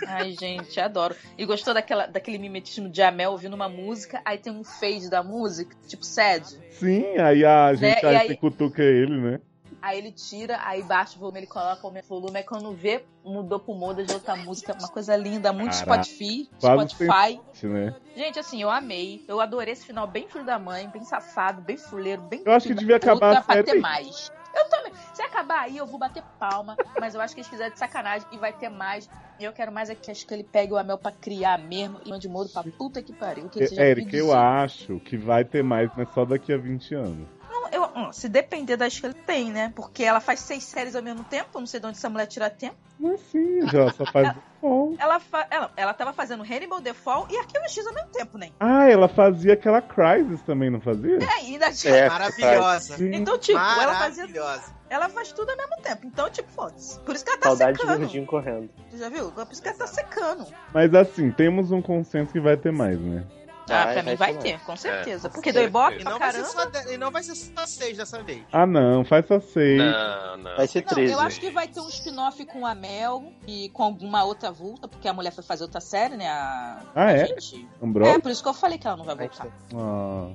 Ai, 0.06 0.32
gente, 0.32 0.80
adoro. 0.80 1.14
E 1.38 1.46
gostou 1.46 1.72
daquela, 1.72 2.06
daquele 2.06 2.38
mimetismo 2.38 2.88
de 2.88 3.02
Amel 3.02 3.32
ouvindo 3.32 3.54
uma 3.54 3.68
música, 3.68 4.20
aí 4.24 4.38
tem 4.38 4.52
um 4.52 4.64
fade 4.64 5.08
da 5.08 5.22
música, 5.22 5.76
tipo 5.86 6.04
sad. 6.04 6.44
Sim, 6.70 7.18
aí 7.18 7.44
a 7.44 7.72
gente 7.74 8.02
Né, 8.02 8.08
aí 8.08 8.16
aí- 8.16 8.28
se 8.28 8.36
cutuca 8.36 8.82
ele, 8.82 9.16
né? 9.20 9.40
Aí 9.82 9.96
ele 9.98 10.12
tira, 10.12 10.58
aí 10.62 10.82
baixa 10.82 11.16
o 11.16 11.20
volume, 11.20 11.38
ele 11.38 11.46
coloca 11.46 11.86
o 11.86 12.02
volume, 12.02 12.36
aí 12.38 12.44
quando 12.44 12.70
vê, 12.74 13.02
mudou 13.24 13.58
pro 13.58 13.74
moda 13.74 14.04
de 14.04 14.12
outra 14.12 14.36
música, 14.36 14.76
uma 14.78 14.88
coisa 14.88 15.16
linda, 15.16 15.54
muito 15.54 15.72
Caraca. 15.72 16.04
Spotify, 16.04 16.50
Spotify. 16.58 17.40
né? 17.66 17.94
Gente, 18.14 18.38
assim, 18.38 18.60
eu 18.60 18.68
amei. 18.68 19.24
Eu 19.26 19.40
adorei 19.40 19.72
esse 19.72 19.86
final 19.86 20.06
bem 20.06 20.28
filho 20.28 20.44
da 20.44 20.58
mãe, 20.58 20.86
bem 20.88 21.02
safado, 21.02 21.62
bem 21.62 21.78
fuleiro, 21.78 22.20
bem. 22.20 22.42
Eu 22.44 22.52
acho 22.52 22.68
que 22.68 22.74
devia 22.74 22.96
acabar 22.96 23.38
a 23.38 23.40
pra 23.40 23.54
série 23.54 23.80
mais. 23.80 24.30
Eu 24.54 24.68
também. 24.68 24.92
Se 25.12 25.22
acabar 25.22 25.62
aí, 25.62 25.76
eu 25.76 25.86
vou 25.86 25.98
bater 25.98 26.22
palma. 26.38 26.76
Mas 26.98 27.14
eu 27.14 27.20
acho 27.20 27.34
que 27.34 27.40
eles 27.40 27.50
fizeram 27.50 27.72
de 27.72 27.78
sacanagem 27.78 28.26
e 28.32 28.38
vai 28.38 28.52
ter 28.52 28.68
mais. 28.68 29.08
E 29.38 29.44
eu 29.44 29.52
quero 29.52 29.72
mais 29.72 29.88
é 29.88 29.94
que 29.94 30.10
acho 30.10 30.26
que 30.26 30.34
ele 30.34 30.44
pegue 30.44 30.72
o 30.72 30.76
Amel 30.76 30.98
pra 30.98 31.12
criar 31.12 31.58
mesmo 31.58 32.00
e 32.04 32.10
mande 32.10 32.28
modo 32.28 32.50
pra 32.50 32.62
puta 32.62 33.02
que 33.02 33.12
pariu. 33.12 33.48
Que 33.48 33.60
ele 33.60 33.68
seja 33.68 33.82
Érica, 33.82 34.16
eu 34.16 34.32
acho 34.32 35.00
que 35.00 35.16
vai 35.16 35.44
ter 35.44 35.62
mais, 35.62 35.90
mas 35.96 36.08
só 36.10 36.24
daqui 36.24 36.52
a 36.52 36.58
20 36.58 36.94
anos. 36.94 37.26
Não, 37.50 37.68
eu, 37.70 38.12
se 38.12 38.28
depender 38.28 38.76
da 38.76 38.86
escolha, 38.86 39.14
tem, 39.26 39.50
né? 39.50 39.72
Porque 39.74 40.02
ela 40.02 40.20
faz 40.20 40.40
seis 40.40 40.64
séries 40.64 40.94
ao 40.94 41.02
mesmo 41.02 41.24
tempo. 41.24 41.48
Eu 41.54 41.60
não 41.60 41.66
sei 41.66 41.80
de 41.80 41.86
onde 41.86 41.96
essa 41.96 42.10
mulher 42.10 42.26
tira 42.26 42.50
tempo. 42.50 42.76
Mas 42.98 43.20
sim, 43.20 43.66
já 43.68 43.90
só 43.92 44.04
faz 44.04 44.34
Ela, 44.98 45.20
fa... 45.20 45.46
ela, 45.50 45.70
ela 45.76 45.94
tava 45.94 46.12
fazendo 46.12 46.42
Hannibal, 46.42 46.80
The 46.80 46.92
Fall 46.94 47.26
e 47.30 47.36
Arquivo 47.36 47.68
X 47.68 47.86
ao 47.86 47.94
mesmo 47.94 48.08
tempo, 48.10 48.38
né? 48.38 48.50
Ah, 48.58 48.88
ela 48.88 49.08
fazia 49.08 49.54
aquela 49.54 49.80
Crisis 49.80 50.40
também, 50.42 50.70
não 50.70 50.80
fazia? 50.80 51.18
É, 51.18 51.40
ainda 51.40 51.72
tinha. 51.72 51.94
É, 51.94 52.08
Maravilhosa. 52.08 52.96
Sim. 52.96 53.14
Então, 53.14 53.38
tipo, 53.38 53.58
ela 53.58 53.94
fazia 53.94 54.24
Maravilhosa. 54.24 54.80
Ela 54.88 55.08
faz 55.08 55.30
tudo 55.32 55.50
ao 55.50 55.56
mesmo 55.56 55.76
tempo. 55.82 56.00
Então, 56.04 56.28
tipo, 56.30 56.50
foda-se. 56.50 56.98
Por 57.00 57.14
isso 57.14 57.24
que 57.24 57.30
ela 57.30 57.38
tá 57.40 57.48
Saudade 57.50 57.72
de 57.74 57.78
secando. 57.80 57.98
gordinho 57.98 58.26
correndo. 58.26 58.70
Tu 58.90 58.98
já 58.98 59.08
viu? 59.08 59.30
Por 59.30 59.46
isso 59.52 59.62
que 59.62 59.68
ela 59.68 59.78
tá 59.78 59.86
secando. 59.86 60.46
Mas 60.74 60.92
assim, 60.94 61.30
temos 61.30 61.70
um 61.70 61.80
consenso 61.80 62.32
que 62.32 62.40
vai 62.40 62.56
ter 62.56 62.72
mais, 62.72 62.98
né? 63.00 63.24
Ah, 63.72 63.84
Vai, 63.84 63.94
pra 63.94 64.02
vai 64.02 64.12
mim 64.12 64.16
vai 64.16 64.34
ter 64.34 64.40
ter, 64.58 64.60
com 64.60 64.76
certeza. 64.76 65.28
com 65.28 65.34
Porque 65.34 65.52
deu 65.52 65.64
ibope 65.64 65.96
E 65.96 66.02
pra 66.02 66.12
não, 66.12 66.18
vai 66.18 66.32
ser 66.32 66.42
caramba. 66.42 66.72
só 66.74 66.80
de- 66.88 66.94
e 66.94 66.98
não 66.98 67.10
vai 67.10 67.22
ser 67.22 67.34
só 67.34 67.66
seis 67.66 67.96
dessa 67.96 68.22
vez. 68.22 68.42
Ah 68.52 68.66
não, 68.66 69.04
faz 69.04 69.26
só 69.26 69.40
seis. 69.40 69.78
Não, 69.78 70.36
não. 70.38 70.56
Vai 70.56 70.66
ser 70.66 70.80
Não, 70.80 70.88
13. 70.88 71.12
eu 71.12 71.20
acho 71.20 71.40
que 71.40 71.50
vai 71.50 71.68
ter 71.68 71.80
um 71.80 71.88
spin-off 71.88 72.44
com 72.46 72.66
a 72.66 72.74
Mel 72.74 73.32
e 73.46 73.68
com 73.70 73.82
alguma 73.82 74.24
outra 74.24 74.50
vulta, 74.50 74.88
porque 74.88 75.06
a 75.08 75.12
mulher 75.12 75.32
foi 75.32 75.44
fazer 75.44 75.62
outra 75.64 75.80
série, 75.80 76.16
né? 76.16 76.28
A... 76.28 76.80
Ah, 76.94 77.12
é? 77.12 77.26
Gente. 77.26 77.68
É, 78.04 78.18
por 78.18 78.30
isso 78.30 78.42
que 78.42 78.48
eu 78.48 78.54
falei 78.54 78.78
que 78.78 78.86
ela 78.86 78.96
não 78.96 79.04
vai 79.04 79.14
Vai 79.14 79.28
voltar. 79.28 79.46
Ah. 79.74 80.28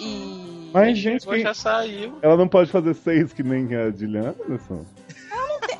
E. 0.00 0.70
Mas, 0.72 0.98
gente, 0.98 1.26
quem- 1.26 1.40
já 1.40 1.54
saiu. 1.54 2.18
ela 2.22 2.36
não 2.36 2.48
pode 2.48 2.70
fazer 2.70 2.94
seis 2.94 3.32
que 3.32 3.42
nem 3.42 3.74
a 3.74 3.90
Gillian 3.90 4.34
Anderson? 4.46 4.84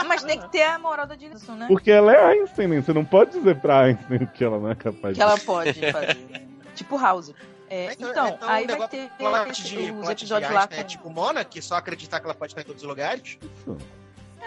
Mas 0.07 0.23
tem 0.23 0.41
que 0.41 0.49
ter 0.51 0.63
a 0.63 0.79
moral 0.79 1.07
da 1.07 1.15
direção, 1.15 1.55
né? 1.55 1.67
Porque 1.69 1.91
ela 1.91 2.11
é 2.13 2.25
Einstein, 2.33 2.67
né? 2.69 2.81
Você 2.81 2.93
não 2.95 3.05
pode 3.05 3.33
dizer 3.33 3.61
pra 3.61 3.81
Einstein 3.83 4.27
que 4.35 4.43
ela 4.43 4.59
não 4.59 4.71
é 4.71 4.75
capaz 4.75 5.15
Que 5.15 5.23
ela 5.23 5.37
pode 5.39 5.75
fazer. 5.93 6.48
Tipo 6.79 6.97
House. 6.99 7.33
É, 7.71 7.93
Então, 7.93 8.11
então, 8.11 8.29
então, 8.29 8.49
aí 8.49 8.65
o 8.65 8.79
vai 8.79 8.89
ter 8.89 9.11
Plot 9.19 9.51
esse- 9.51 9.63
de, 9.65 9.77
os 9.77 9.91
plot 9.91 10.05
de 10.07 10.13
episódios 10.13 10.51
lá 10.53 10.61
Einstein 10.63 10.79
com... 10.79 10.85
é 10.85 10.85
tipo 10.89 11.11
Mona, 11.11 11.45
que 11.45 11.61
só 11.61 11.77
acreditar 11.77 12.19
que 12.19 12.25
ela 12.27 12.35
pode 12.35 12.53
estar 12.53 12.63
em 12.63 12.65
todos 12.65 12.83
os 12.83 12.89
lugares. 12.89 13.23
disso. 13.23 13.77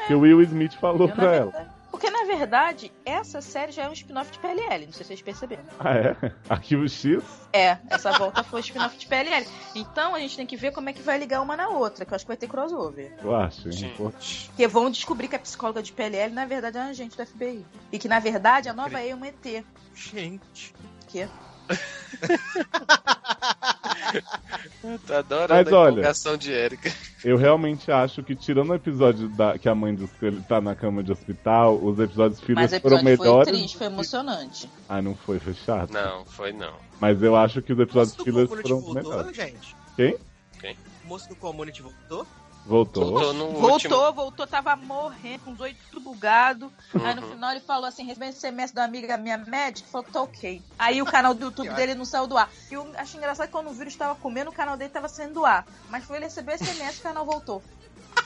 Que 0.08 0.14
o 0.16 0.20
Will 0.22 0.42
Smith 0.42 0.74
falou 0.80 1.08
Eu, 1.08 1.14
pra 1.16 1.36
ela. 1.36 1.52
verdade- 1.52 1.70
Porque, 1.92 2.10
na 2.10 2.24
verdade, 2.24 2.92
essa 3.06 3.42
série 3.42 3.72
já 3.72 3.84
é 3.84 3.90
um 3.90 3.94
spin-off 3.94 4.32
de 4.32 4.40
PLL. 4.40 4.86
Não 4.88 4.94
sei 4.94 5.04
se 5.04 5.08
vocês 5.10 5.22
perceberam. 5.22 5.62
Ah, 5.80 5.94
é? 5.96 6.16
Arquivo 6.50 6.88
X? 6.90 7.22
É, 7.54 7.78
essa 7.90 8.12
volta 8.18 8.42
foi 8.44 8.62
spin-off 8.62 8.98
de 8.98 9.06
PLL. 9.06 9.46
Então, 9.76 10.16
a 10.16 10.20
gente 10.20 10.36
tem 10.38 10.46
que 10.48 10.56
ver 10.56 10.72
como 10.72 10.90
é 10.90 10.94
que 10.94 11.02
vai 11.04 11.20
ligar 11.20 11.42
uma 11.42 11.56
na 11.56 11.68
outra, 11.70 12.04
que 12.06 12.12
eu 12.12 12.16
acho 12.16 12.26
que 12.26 12.30
vai 12.30 12.38
ter 12.38 12.48
crossover. 12.48 13.14
Eu 13.24 13.36
acho. 13.36 13.70
hein? 13.70 13.94
Porque 13.98 14.68
vão 14.68 14.90
descobrir 14.90 15.28
que 15.28 15.36
a 15.36 15.40
psicóloga 15.40 15.84
de 15.84 15.92
PLL, 15.92 16.34
na 16.34 16.46
verdade, 16.46 16.78
é 16.78 16.82
um 16.82 16.90
agente 16.90 17.16
do 17.16 17.24
FBI. 17.24 17.64
E 17.92 18.00
que, 18.00 18.08
na 18.08 18.18
verdade, 18.20 18.68
a 18.70 18.74
nova 18.74 19.00
E 19.04 19.10
é 19.10 19.16
um 19.16 19.24
ET. 19.24 19.64
Gente. 19.94 20.74
Que? 21.08 21.20
Eu 21.20 21.30
tô 25.08 25.14
adorando 25.14 25.54
Mas 25.64 25.74
a 25.74 25.78
olha- 26.32 26.38
de 26.38 26.52
Erika. 26.52 26.92
Eu 27.24 27.38
realmente 27.38 27.92
acho 27.92 28.24
que, 28.24 28.36
tirando 28.36 28.72
o 28.72 28.76
episódio 28.76 29.30
da, 29.30 29.58
que 29.58 29.70
a 29.70 29.76
mãe 29.76 29.94
do 29.94 30.08
Scully 30.08 30.42
tá 30.42 30.60
na 30.60 30.76
cama 30.76 31.04
de 31.04 31.12
hospital, 31.12 31.78
os 31.82 32.00
episódios 32.00 32.40
Mas 32.40 32.46
fillers 32.48 32.74
o 32.74 32.82
foram 32.82 32.98
episódio 32.98 33.18
foi 33.18 33.28
melhores. 33.28 33.54
triste, 33.54 33.78
foi 33.78 33.88
emocionante. 33.88 34.70
Ah, 34.90 35.02
não 35.02 35.16
foi, 35.16 35.40
foi 35.40 35.54
chato. 35.54 35.92
Não, 35.92 36.26
foi 36.26 36.52
não. 36.52 36.74
Mas 37.00 37.22
eu 37.22 37.36
acho 37.36 37.62
que 37.62 37.74
os 37.74 37.80
episódios 37.80 38.16
Community 38.16 38.48
foram 38.62 38.80
voltou, 38.82 38.94
melhores. 38.96 39.36
gente? 39.36 39.76
Quem? 39.96 40.18
O 41.04 41.08
moço 41.08 41.30
do 41.30 41.36
Community 41.36 41.82
voltou? 41.82 42.26
Voltou. 42.66 43.06
Voltou 43.06 43.34
no 43.34 43.48
Voltou, 43.52 43.72
último. 43.74 44.14
voltou, 44.14 44.48
tava 44.48 44.76
morrendo, 44.76 45.40
com 45.44 45.52
os 45.52 45.60
oito 45.60 45.78
tudo 45.92 46.04
bugado. 46.04 46.72
Aí 46.94 47.16
no 47.16 47.22
Uhum. 47.22 47.30
final 47.30 47.52
ele 47.52 47.60
falou 47.60 47.86
assim: 47.86 48.06
recebi 48.06 48.28
esse 48.28 48.40
semestre 48.40 48.76
da 48.76 48.84
amiga 48.84 49.18
minha 49.18 49.38
médica, 49.38 49.88
falou 49.92 50.06
que 50.06 50.14
tá 50.14 50.22
ok. 50.22 50.62
Aí 50.78 51.02
o 51.02 51.06
canal 51.06 51.34
do 51.34 51.46
YouTube 51.46 51.70
dele 51.76 51.96
não 51.96 52.06
saiu 52.06 52.28
do 52.28 52.38
ar. 52.38 52.50
E 52.70 52.74
eu 52.76 52.88
achei 52.96 53.18
engraçado 53.18 53.48
que 53.48 53.52
quando 53.52 53.70
o 53.70 53.74
vírus 53.74 53.96
tava 53.96 54.16
comendo, 54.16 54.52
o 54.52 54.54
canal 54.54 54.78
dele 54.78 54.90
tava 54.92 55.08
saindo 55.08 55.34
do 55.36 55.46
ar. 55.46 55.66
Mas 55.90 56.06
foi 56.06 56.18
ele 56.18 56.26
receber 56.26 56.54
esse 56.54 56.66
semestre 56.66 57.00
o 57.00 57.04
canal 57.04 57.26
voltou. 57.26 57.62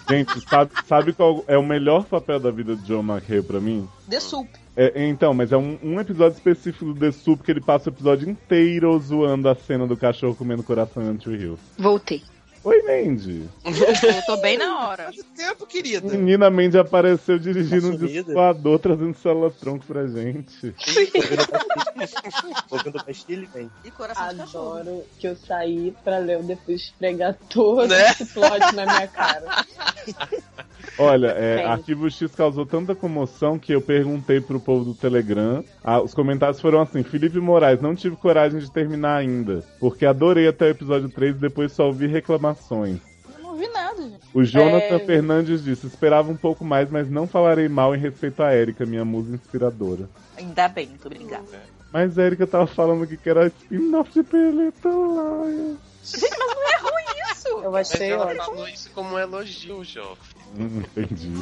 Gente, 0.08 0.40
sabe, 0.48 0.72
sabe 0.88 1.14
qual 1.14 1.44
é 1.48 1.58
o 1.58 1.64
melhor 1.64 2.04
papel 2.04 2.40
da 2.40 2.52
vida 2.52 2.76
de 2.76 2.84
John 2.84 3.02
McHale 3.02 3.42
pra 3.42 3.60
mim? 3.60 3.88
The 4.08 4.20
Soup. 4.20 4.48
É, 4.78 5.08
então, 5.08 5.34
mas 5.34 5.52
é 5.52 5.58
um, 5.58 5.80
um 5.82 6.00
episódio 6.00 6.36
específico 6.36 6.86
do 6.94 7.00
The 7.00 7.12
Soup 7.12 7.42
que 7.42 7.50
ele 7.50 7.62
passa 7.62 7.90
o 7.90 7.94
episódio 7.94 8.30
inteiro 8.30 9.00
zoando 9.00 9.50
a 9.50 9.56
cena 9.56 9.88
do 9.88 9.96
cachorro 9.98 10.36
comendo 10.36 10.62
coração 10.64 11.02
em 11.04 11.34
Hill. 11.34 11.58
Voltei. 11.78 12.22
Oi, 12.66 12.82
Mandy. 12.82 13.48
Voltou 13.64 14.38
bem 14.42 14.58
na 14.58 14.88
hora. 14.88 15.04
Quanto 15.06 15.24
tempo, 15.36 15.68
querida? 15.68 16.08
Menina 16.18 16.50
Mandy 16.50 16.80
apareceu 16.80 17.38
dirigindo 17.38 17.90
um 17.90 17.92
Tá 17.92 17.98
sumida? 18.00 18.24
discoador 18.24 18.80
trazendo 18.80 19.14
célula 19.16 19.52
tronco 19.52 19.86
pra 19.86 20.08
gente. 20.08 20.74
Ouvindo 22.72 23.06
pastilha, 23.06 23.48
vem. 23.54 23.70
E 23.84 23.92
coração 23.92 24.30
de 24.30 24.38
cachorro. 24.38 24.80
Adoro 24.80 25.04
que 25.20 25.28
eu 25.28 25.36
saí 25.36 25.94
pra 26.04 26.18
ler 26.18 26.42
depois 26.42 26.82
esfregar 26.82 27.38
todo 27.50 27.88
Né? 27.88 28.10
esse 28.10 28.26
plot 28.26 28.60
na 28.74 28.86
minha 28.86 29.08
cara. 29.10 29.64
Olha, 30.98 31.28
é. 31.28 31.66
Arquivo 31.66 32.10
X 32.10 32.34
causou 32.36 32.66
tanta 32.66 32.96
comoção 32.96 33.60
que 33.60 33.72
eu 33.74 33.82
perguntei 33.82 34.40
pro 34.42 34.60
povo 34.60 34.86
do 34.86 34.94
Telegram. 34.94 35.64
Ah, 35.84 36.02
os 36.02 36.14
comentários 36.14 36.60
foram 36.62 36.82
assim: 36.82 37.04
Felipe 37.04 37.40
Moraes, 37.40 37.82
não 37.82 37.96
tive 37.96 38.16
coragem 38.16 38.60
de 38.60 38.72
terminar 38.72 39.18
ainda, 39.18 39.64
porque 39.80 40.06
adorei 40.06 40.48
até 40.48 40.66
o 40.66 40.70
episódio 40.70 41.10
3 41.10 41.36
e 41.36 41.40
depois 41.40 41.72
só 41.72 41.88
ouvi 41.88 42.08
reclamações. 42.08 43.00
Eu 43.38 43.44
não 43.44 43.56
vi 43.56 43.68
nada, 43.68 44.02
gente. 44.02 44.20
O 44.34 44.44
Jonathan 44.44 44.96
É. 44.96 45.00
Fernandes 45.00 45.64
disse: 45.64 45.88
esperava 45.88 46.32
um 46.32 46.38
pouco 46.38 46.64
mais, 46.66 46.90
mas 46.90 47.10
não 47.10 47.28
falarei 47.28 47.68
mal 47.68 47.96
em 47.96 48.00
respeito 48.00 48.42
a 48.44 48.56
Erika, 48.56 48.86
minha 48.86 49.06
musa 49.06 49.34
inspiradora. 49.36 50.10
Ainda 50.38 50.68
bem, 50.68 50.88
muito 50.88 51.06
obrigada. 51.06 51.44
Mas 51.92 52.18
a 52.20 52.24
Erika 52.24 52.46
tava 52.46 52.68
falando 52.68 53.08
que 53.08 53.30
era 53.30 53.48
spin-off 53.48 54.12
de 54.12 54.22
Peleta 54.24 54.90
lá. 54.90 55.76
Gente, 56.06 56.38
mas 56.38 56.56
não 56.56 56.68
é 56.68 56.78
ruim 56.78 57.32
isso! 57.32 57.48
Eu 57.64 57.72
Mas 57.72 57.92
achei 57.92 58.12
ela 58.12 58.26
ótimo. 58.26 58.44
falou 58.46 58.68
isso 58.70 58.90
como 58.92 59.16
um 59.16 59.20
elogio, 59.20 59.84
Joff. 59.84 60.22
Hum, 60.58 60.82
entendi. 60.98 61.42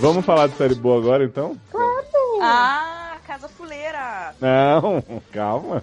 Vamos 0.00 0.24
falar 0.24 0.46
de 0.48 0.56
série 0.56 0.74
boa 0.74 0.98
agora, 0.98 1.24
então? 1.24 1.56
Ah, 2.40 3.16
Casa 3.26 3.48
Fuleira. 3.48 4.34
Não, 4.40 5.02
calma. 5.32 5.82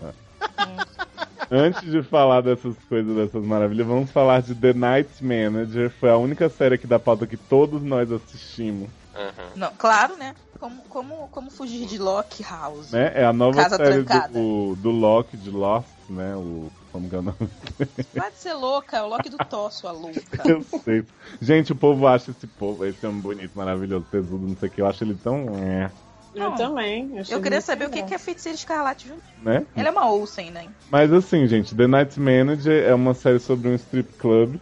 Antes 1.52 1.90
de 1.90 2.02
falar 2.04 2.42
dessas 2.42 2.76
coisas, 2.90 3.16
dessas 3.16 3.46
maravilhas, 3.46 3.88
vamos 3.88 4.12
falar 4.12 4.42
de 4.42 4.56
The 4.56 4.74
Night 4.74 5.24
Manager. 5.24 5.90
Foi 5.90 6.10
a 6.10 6.18
única 6.18 6.50
série 6.50 6.76
aqui 6.76 6.88
da 6.88 7.00
pauta 7.00 7.28
que 7.28 7.38
todos 7.38 7.82
nós 7.82 8.12
assistimos. 8.12 8.90
Uhum. 9.16 9.50
Não, 9.56 9.72
claro, 9.78 10.18
né? 10.18 10.36
Como, 10.60 10.82
como, 10.84 11.28
como 11.30 11.50
fugir 11.50 11.86
de 11.86 11.98
Lock 11.98 12.44
House? 12.44 12.92
Né? 12.92 13.12
É 13.16 13.26
a 13.26 13.32
nova 13.32 13.64
Casa 13.64 13.78
série 13.78 14.04
do, 14.04 14.76
do 14.76 14.90
Loki, 14.90 15.38
de 15.38 15.50
Lost, 15.50 15.88
né? 16.10 16.36
O, 16.36 16.70
como 16.92 17.10
que 17.10 17.16
é 17.16 17.20
o 17.20 17.22
nome? 17.22 17.38
Vai 18.14 18.32
ser 18.32 18.54
louca, 18.54 18.98
é 18.98 19.04
o 19.04 19.08
Loki 19.08 19.30
do 19.30 19.38
Tosso, 19.38 19.88
a 19.88 19.92
louca. 19.92 20.44
Eu 20.46 20.64
sei. 20.64 21.06
Gente, 21.42 21.72
o 21.72 21.76
povo 21.76 22.08
acha 22.08 22.32
esse 22.32 22.48
povo, 22.48 22.86
esse 22.86 23.06
homem 23.06 23.22
bonito, 23.22 23.52
maravilhoso, 23.56 24.06
tesudo, 24.12 24.48
não 24.48 24.56
sei 24.58 24.70
o 24.70 24.72
que. 24.72 24.82
Eu 24.82 24.88
acho 24.88 25.04
ele 25.04 25.18
tão. 25.22 25.46
É, 25.60 25.92
Eu 26.36 26.50
Não. 26.50 26.56
também. 26.56 27.18
achei 27.20 27.36
Eu 27.36 27.42
queria 27.42 27.62
saber 27.62 27.86
o 27.86 27.90
que 27.90 27.96
legal. 27.96 28.10
que 28.10 28.16
é 28.16 28.18
Feiticeira 28.18 28.56
Escarlate 28.58 29.08
junto. 29.08 29.22
né? 29.42 29.66
Ela 29.76 29.88
é 29.88 29.92
uma 29.92 30.10
Olsen, 30.12 30.52
né? 30.52 30.66
Mas 30.92 31.12
assim, 31.14 31.48
gente, 31.48 31.74
The 31.74 31.88
Night 31.88 32.20
Manager 32.20 32.84
é 32.84 32.94
uma 32.94 33.14
série 33.14 33.40
sobre 33.40 33.70
um 33.70 33.76
strip 33.76 34.14
club 34.20 34.58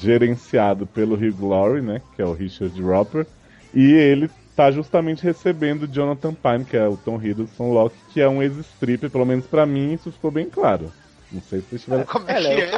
gerenciado 0.00 0.86
pelo 0.86 1.14
Hugh 1.14 1.46
Laurie, 1.48 1.82
né? 1.82 2.00
Que 2.16 2.22
é 2.22 2.24
o 2.24 2.32
Richard 2.32 2.80
Roper. 2.82 3.26
E 3.74 3.92
ele 3.92 4.30
tá 4.54 4.70
justamente 4.70 5.22
recebendo 5.22 5.86
Jonathan 5.86 6.34
Pine, 6.34 6.64
que 6.64 6.76
é 6.76 6.86
o 6.86 6.96
Tom 6.96 7.20
Hiddleston 7.20 7.72
Locke, 7.72 7.96
que 8.12 8.20
é 8.20 8.28
um 8.28 8.42
ex-stripper, 8.42 9.10
pelo 9.10 9.24
menos 9.24 9.46
pra 9.46 9.64
mim 9.64 9.94
isso 9.94 10.12
ficou 10.12 10.30
bem 10.30 10.48
claro. 10.48 10.92
Não 11.30 11.40
sei 11.40 11.60
se 11.60 11.66
vocês 11.70 11.82
tiveram. 11.84 12.04
Como 12.04 12.28
é 12.30 12.34
que 12.40 12.46
é? 12.46 12.74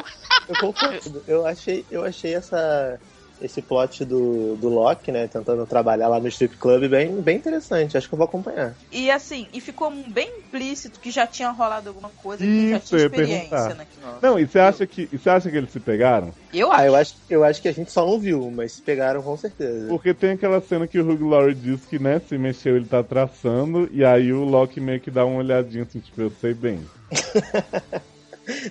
Eu 0.49 0.57
concordo. 0.61 1.23
Eu 1.27 1.45
achei, 1.47 1.85
eu 1.91 2.05
achei 2.05 2.35
essa, 2.35 3.01
esse 3.41 3.61
plot 3.61 4.05
do, 4.05 4.57
do 4.57 4.69
Loki, 4.69 5.11
né? 5.13 5.27
Tentando 5.29 5.67
trabalhar 5.67 6.09
lá 6.09 6.21
no 6.21 6.29
strip 6.29 6.57
club 6.57 6.89
bem, 6.89 7.21
bem 7.21 7.37
interessante. 7.37 7.97
Acho 7.97 8.09
que 8.09 8.15
eu 8.15 8.19
vou 8.19 8.27
acompanhar. 8.27 8.77
E 8.91 9.11
assim, 9.11 9.47
e 9.53 9.61
ficou 9.61 9.91
bem 10.09 10.29
implícito 10.39 11.01
que 11.01 11.11
já 11.11 11.27
tinha 11.27 11.51
rolado 11.51 11.89
alguma 11.89 12.11
coisa, 12.11 12.45
que 12.45 12.71
já 12.71 12.77
Isso, 12.79 12.87
tinha 12.97 13.01
experiência, 13.07 13.75
né? 13.75 13.87
Não, 14.23 14.39
e 14.39 14.47
você 14.47 14.59
acha 14.59 14.87
que. 14.87 15.09
E 15.13 15.19
você 15.19 15.29
acha 15.31 15.51
que 15.51 15.57
eles 15.57 15.71
se 15.73 15.81
pegaram? 15.81 16.33
Eu 16.53 16.71
acho. 16.73 16.81
Ah, 16.81 16.87
eu 16.87 16.95
acho, 16.97 17.15
eu 17.29 17.45
acho 17.45 17.61
que 17.63 17.69
a 17.69 17.73
gente 17.73 17.91
só 17.91 18.07
não 18.07 18.19
viu, 18.19 18.51
mas 18.51 18.73
se 18.73 18.83
pegaram 18.83 19.23
com 19.23 19.37
certeza. 19.37 19.89
Porque 19.89 20.15
tem 20.15 20.31
aquela 20.31 20.61
cena 20.61 20.87
que 20.87 20.99
o 20.99 21.09
Hugh 21.11 21.29
Laurie 21.29 21.55
diz 21.55 21.85
que, 21.85 21.99
né, 21.99 22.21
se 22.21 22.39
mexeu 22.39 22.77
ele 22.77 22.87
tá 22.87 23.03
traçando, 23.03 23.89
e 23.93 24.05
aí 24.05 24.33
o 24.33 24.45
Loki 24.45 24.81
meio 24.81 25.01
que 25.01 25.11
dá 25.11 25.25
uma 25.25 25.39
olhadinha 25.39 25.83
assim, 25.85 26.01
tipo, 26.01 26.21
eu 26.23 26.31
sei 26.41 26.55
bem. 26.55 26.81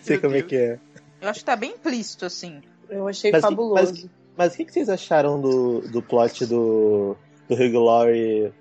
Sei 0.03 0.17
Meu 0.17 0.21
como 0.21 0.35
é 0.35 0.37
Deus. 0.39 0.49
que 0.49 0.55
é. 0.55 0.79
Eu 1.21 1.29
acho 1.29 1.39
que 1.39 1.45
tá 1.45 1.55
bem 1.55 1.71
implícito, 1.71 2.25
assim. 2.25 2.61
Eu 2.89 3.07
achei 3.07 3.31
Mas 3.31 3.41
fabuloso. 3.41 3.91
mas- 3.93 4.22
Mas 4.37 4.53
o 4.53 4.57
que, 4.57 4.65
que 4.65 4.71
vocês 4.73 4.89
acharam 4.89 5.39
do, 5.39 5.81
do 5.81 6.01
plot 6.01 6.45
do, 6.45 7.15
do 7.47 7.55
Hugh 7.55 7.79
Laurie 7.83 8.51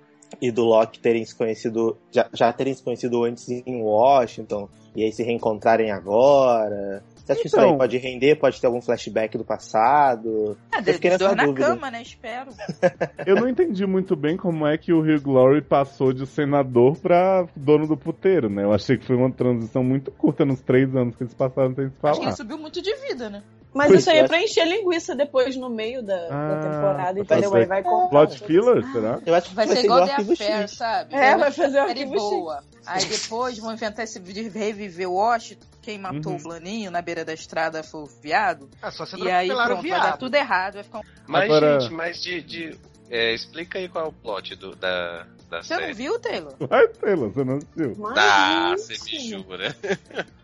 e 0.41 0.51
do 0.51 0.63
Loki 0.63 0.99
terem 0.99 1.23
se 1.25 1.35
conhecido, 1.35 1.97
já, 2.11 2.27
já 2.33 2.51
terem 2.53 2.73
se 2.73 2.83
conhecido 2.83 3.23
antes 3.23 3.47
em 3.49 3.81
Washington, 3.81 4.67
e 4.95 5.03
aí 5.03 5.11
se 5.11 5.23
reencontrarem 5.23 5.91
agora? 5.91 7.03
Você 7.15 7.31
acha 7.31 7.41
que 7.41 7.47
isso 7.47 7.55
Então. 7.55 7.71
aí 7.71 7.77
pode 7.77 7.97
render? 7.97 8.35
Pode 8.35 8.59
ter 8.59 8.67
algum 8.67 8.81
flashback 8.81 9.37
do 9.37 9.45
passado? 9.45 10.57
Ah, 10.71 10.79
Eu 10.85 10.93
fiquei 10.95 11.09
nessa 11.11 11.25
dor 11.27 11.35
na 11.37 11.45
dúvida. 11.45 11.67
cama, 11.67 11.89
né? 11.89 12.01
Espero. 12.01 12.49
Eu 13.25 13.35
não 13.35 13.47
entendi 13.47 13.85
muito 13.85 14.15
bem 14.15 14.35
como 14.35 14.67
é 14.67 14.77
que 14.77 14.91
o 14.91 14.99
Hugh 14.99 15.31
Laurie 15.31 15.61
passou 15.61 16.11
de 16.11 16.27
senador 16.27 16.97
pra 16.97 17.47
dono 17.55 17.87
do 17.87 17.95
puteiro, 17.95 18.49
né? 18.49 18.63
Eu 18.63 18.73
achei 18.73 18.97
que 18.97 19.05
foi 19.05 19.15
uma 19.15 19.31
transição 19.31 19.83
muito 19.83 20.11
curta 20.11 20.43
nos 20.43 20.59
três 20.61 20.93
anos 20.95 21.15
que 21.15 21.23
eles 21.23 21.33
passaram 21.33 21.73
sem 21.73 21.87
se 21.89 21.93
Acho 21.93 21.99
que 22.01 22.07
ele 22.07 22.15
falar. 22.25 22.31
subiu 22.35 22.57
muito 22.57 22.81
de 22.81 22.93
vida, 23.07 23.29
né? 23.29 23.41
Mas 23.73 23.87
Pois 23.87 23.99
isso 24.01 24.09
aí 24.11 24.17
é. 24.17 24.21
é 24.21 24.27
pra 24.27 24.41
encher 24.41 24.67
linguiça 24.67 25.15
depois 25.15 25.55
no 25.55 25.69
meio 25.69 26.03
da, 26.03 26.15
da 26.15 26.27
Ah, 26.29 26.59
temporada, 26.61 27.13
vai 27.13 27.21
entendeu? 27.21 27.49
ser 27.49 27.57
Aí 27.57 27.65
vai 27.65 27.83
contar. 27.83 28.09
Plot 28.09 28.39
filler, 28.43 28.91
será? 28.91 29.19
Eu 29.25 29.33
acho 29.35 29.49
que 29.49 29.55
Vai 29.55 29.67
ser 29.67 29.75
ser 29.77 29.83
igual 29.85 30.03
igual 30.05 30.17
The 30.25 30.33
Affair, 30.33 30.61
X. 30.61 30.71
sabe? 30.77 31.15
É, 31.15 31.37
vai 31.37 31.51
fazer 31.51 31.79
uma 31.79 31.87
série 31.87 32.05
boa. 32.05 32.63
Aí 32.85 33.05
depois 33.05 33.57
vão 33.57 33.73
inventar 33.73 34.03
esse 34.03 34.19
de 34.19 34.49
reviver 34.49 35.09
Washington, 35.09 35.65
quem 35.81 35.97
matou 35.97 36.33
Uhum. 36.33 36.37
o 36.37 36.43
Blaninho 36.43 36.91
na 36.91 37.01
beira 37.01 37.25
da 37.25 37.33
estrada 37.33 37.81
foi 37.83 38.01
o 38.01 38.05
viado. 38.05 38.69
Ah, 38.81 38.91
só 38.91 39.05
você 39.05 39.17
E 39.17 39.31
aí 39.31 39.47
pronto, 39.47 39.59
vai 39.67 39.75
dar 39.75 39.81
viado. 39.81 40.19
tudo 40.19 40.35
errado, 40.35 40.73
vai 40.75 40.83
ficar 40.83 40.99
um... 40.99 41.03
Mas, 41.27 41.43
Agora- 41.45 41.79
gente, 41.79 41.93
mas 41.93 42.21
de. 42.21 42.41
de- 42.41 42.77
é, 43.09 43.33
explica 43.33 43.77
aí 43.79 43.87
qual 43.89 44.05
é 44.05 44.07
o 44.07 44.11
plot 44.11 44.55
do, 44.55 44.75
da, 44.75 45.25
da 45.49 45.61
Você 45.61 45.73
não 45.73 45.81
série. 45.81 45.93
viu, 45.93 46.19
Taylor? 46.19 46.53
Vai, 46.59 46.87
Taylor, 46.87 47.29
você 47.29 47.43
não 47.43 47.57
assistiu. 47.57 47.95
Mas 47.97 48.17
Ah, 48.17 48.73
você 48.77 48.93
me 49.11 49.19
jura. 49.29 49.75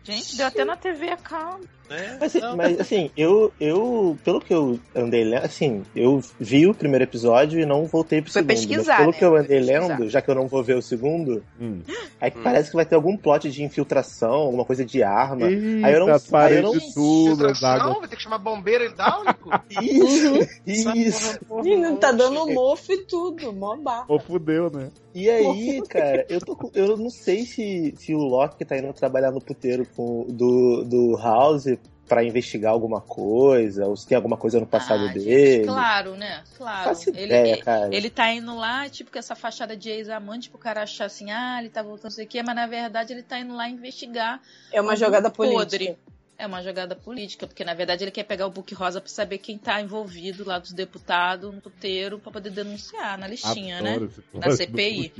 Gente, 0.04 0.34
deu 0.36 0.46
até 0.46 0.64
na 0.64 0.76
TV, 0.76 1.16
calma. 1.16 1.60
Né? 1.90 2.16
Mas, 2.20 2.34
mas, 2.56 2.80
assim, 2.80 3.10
eu, 3.16 3.52
eu, 3.58 4.16
pelo 4.24 4.40
que 4.40 4.54
eu 4.54 4.78
andei 4.94 5.24
lendo, 5.24 5.44
assim, 5.44 5.82
eu 5.94 6.22
vi 6.38 6.66
o 6.68 6.72
primeiro 6.74 7.02
episódio 7.02 7.58
e 7.60 7.66
não 7.66 7.84
voltei 7.86 8.22
pro 8.22 8.30
Foi 8.32 8.42
segundo. 8.42 8.56
pesquisar, 8.56 8.86
mas 8.92 8.96
pelo 8.98 9.10
né? 9.12 9.18
que 9.18 9.24
eu 9.24 9.36
andei 9.36 9.58
lendo, 9.60 10.08
já 10.08 10.22
que 10.22 10.30
eu 10.30 10.34
não 10.36 10.46
vou 10.46 10.62
ver 10.62 10.76
o 10.76 10.82
segundo, 10.82 11.42
Hum. 11.60 11.80
é 12.20 12.30
que 12.30 12.38
Hum. 12.38 12.42
parece 12.44 12.70
que 12.70 12.76
vai 12.76 12.86
ter 12.86 12.94
algum 12.94 13.16
plot 13.16 13.50
de 13.50 13.64
infiltração, 13.64 14.30
alguma 14.34 14.64
coisa 14.64 14.84
de 14.84 15.02
arma. 15.02 15.50
Eita, 15.50 15.86
Aí 15.88 15.92
eu 15.94 16.00
não- 16.00 16.06
aí 16.06 16.12
eu 16.14 16.62
não- 16.62 16.72
paredes 16.72 16.94
tudo, 16.94 17.46
as 17.48 17.58
Filtração, 17.58 17.86
águas. 17.88 17.98
vai 17.98 18.08
ter 18.08 18.16
que 18.16 18.22
chamar 18.22 18.38
bombeiro 18.38 18.84
hidráulico? 18.84 19.50
Isso, 19.68 20.48
isso. 20.66 21.38
Menino, 21.62 21.96
tá 21.96 22.12
dando 22.12 22.46
mofo 22.52 22.92
e 22.92 23.04
tudo, 23.06 23.52
mó 23.52 23.76
barra. 23.76 24.04
Ou 24.08 24.20
fudeu, 24.20 24.70
né? 24.70 24.90
E 25.14 25.28
aí, 25.28 25.82
cara, 25.88 26.24
eu, 26.28 26.38
tô, 26.40 26.54
com- 26.54 26.70
eu 26.72 26.96
não 26.96 27.10
sei 27.10 27.44
se, 27.44 27.92
se 27.96 28.14
o 28.14 28.18
Loki 28.18 28.64
tá 28.64 28.78
indo 28.78 28.92
trabalhar 28.92 29.32
no 29.32 29.40
puteiro 29.40 29.84
com, 29.96 30.24
do, 30.28 30.84
do 30.84 31.16
House 31.16 31.64
pra 32.10 32.24
investigar 32.24 32.72
alguma 32.72 33.00
coisa, 33.00 33.86
ou 33.86 33.96
se 33.96 34.04
tem 34.04 34.16
alguma 34.16 34.36
coisa 34.36 34.58
no 34.58 34.66
passado 34.66 35.04
Ah, 35.04 35.12
gente, 35.12 35.24
dele. 35.24 35.64
Claro, 35.64 36.16
né? 36.16 36.42
Claro. 36.56 36.98
Ele, 37.06 37.24
ideia, 37.26 37.52
ele, 37.52 37.62
cara. 37.62 37.94
ele 37.94 38.10
tá 38.10 38.32
indo 38.32 38.56
lá, 38.56 38.88
tipo, 38.88 39.12
com 39.12 39.18
essa 39.20 39.36
fachada 39.36 39.76
de 39.76 39.90
ex-amante 39.90 40.50
pro 40.50 40.58
cara 40.58 40.82
achar 40.82 41.04
assim, 41.04 41.30
ah, 41.30 41.60
ele 41.60 41.70
tá 41.70 41.84
voltando 41.84 42.06
não 42.06 42.10
sei 42.10 42.24
o 42.24 42.28
quê, 42.28 42.42
mas 42.42 42.56
na 42.56 42.66
verdade 42.66 43.12
ele 43.12 43.22
tá 43.22 43.38
indo 43.38 43.54
lá 43.54 43.68
investigar. 43.68 44.40
É 44.72 44.80
uma 44.80 44.90
algum 44.90 45.04
jogada 45.04 45.30
podre. 45.30 45.54
política. 45.54 45.96
É 46.36 46.46
uma 46.48 46.60
jogada 46.64 46.96
política, 46.96 47.46
porque 47.46 47.62
na 47.62 47.74
verdade 47.74 48.02
ele 48.02 48.10
quer 48.10 48.24
pegar 48.24 48.48
o 48.48 48.50
Book 48.50 48.74
Rosa 48.74 49.00
pra 49.00 49.08
saber 49.08 49.38
quem 49.38 49.56
tá 49.56 49.80
envolvido 49.80 50.44
lá 50.44 50.58
dos 50.58 50.72
deputados 50.72 51.54
no 51.54 51.60
puteiro 51.60 52.18
pra 52.18 52.32
poder 52.32 52.50
denunciar 52.50 53.16
na 53.18 53.28
listinha, 53.28 53.80
né? 53.80 53.94
Adoro 53.94 54.10
plot 54.32 54.46
Na 54.48 54.50
CPI. 54.56 55.12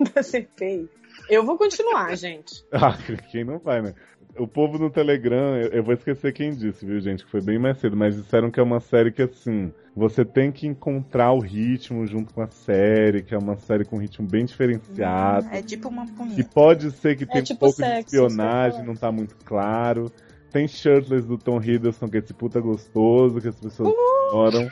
Da 0.12 0.22
CPI. 0.24 0.88
Eu 1.28 1.44
vou 1.46 1.56
continuar, 1.56 2.12
gente. 2.18 2.64
Ah, 2.72 2.98
quem 3.30 3.44
não 3.44 3.58
vai, 3.60 3.80
né? 3.80 3.94
O 4.38 4.46
povo 4.46 4.78
no 4.78 4.90
Telegram, 4.90 5.56
eu, 5.56 5.68
eu 5.70 5.82
vou 5.82 5.92
esquecer 5.94 6.32
quem 6.32 6.54
disse, 6.54 6.84
viu, 6.86 7.00
gente? 7.00 7.24
Que 7.24 7.30
foi 7.30 7.42
bem 7.42 7.58
mais 7.58 7.78
cedo, 7.78 7.96
mas 7.96 8.16
disseram 8.16 8.50
que 8.50 8.60
é 8.60 8.62
uma 8.62 8.80
série 8.80 9.10
que, 9.12 9.22
assim, 9.22 9.72
você 9.94 10.24
tem 10.24 10.50
que 10.52 10.66
encontrar 10.66 11.32
o 11.32 11.40
ritmo 11.40 12.06
junto 12.06 12.32
com 12.32 12.40
a 12.40 12.46
série, 12.48 13.22
que 13.22 13.34
é 13.34 13.38
uma 13.38 13.56
série 13.56 13.84
com 13.84 13.96
um 13.96 14.00
ritmo 14.00 14.26
bem 14.26 14.44
diferenciado. 14.44 15.46
É 15.52 15.62
tipo 15.62 15.88
uma 15.88 16.04
E 16.04 16.12
punheta. 16.12 16.50
pode 16.54 16.90
ser 16.92 17.16
que 17.16 17.26
tenha 17.26 17.40
um 17.40 17.44
tipo 17.44 17.60
pouco 17.60 17.76
de 17.82 17.88
sexo, 17.88 18.16
ia 18.16 18.22
espionagem, 18.26 18.72
falar. 18.78 18.86
não 18.86 18.94
tá 18.96 19.12
muito 19.12 19.36
claro. 19.44 20.10
Tem 20.52 20.66
Shirtless 20.66 21.26
do 21.26 21.38
Tom 21.38 21.60
Hiddleston, 21.62 22.08
que 22.08 22.16
é 22.16 22.20
esse 22.20 22.34
puta 22.34 22.60
gostoso, 22.60 23.40
que 23.40 23.48
as 23.48 23.54
pessoas 23.54 23.94
adoram. 24.28 24.68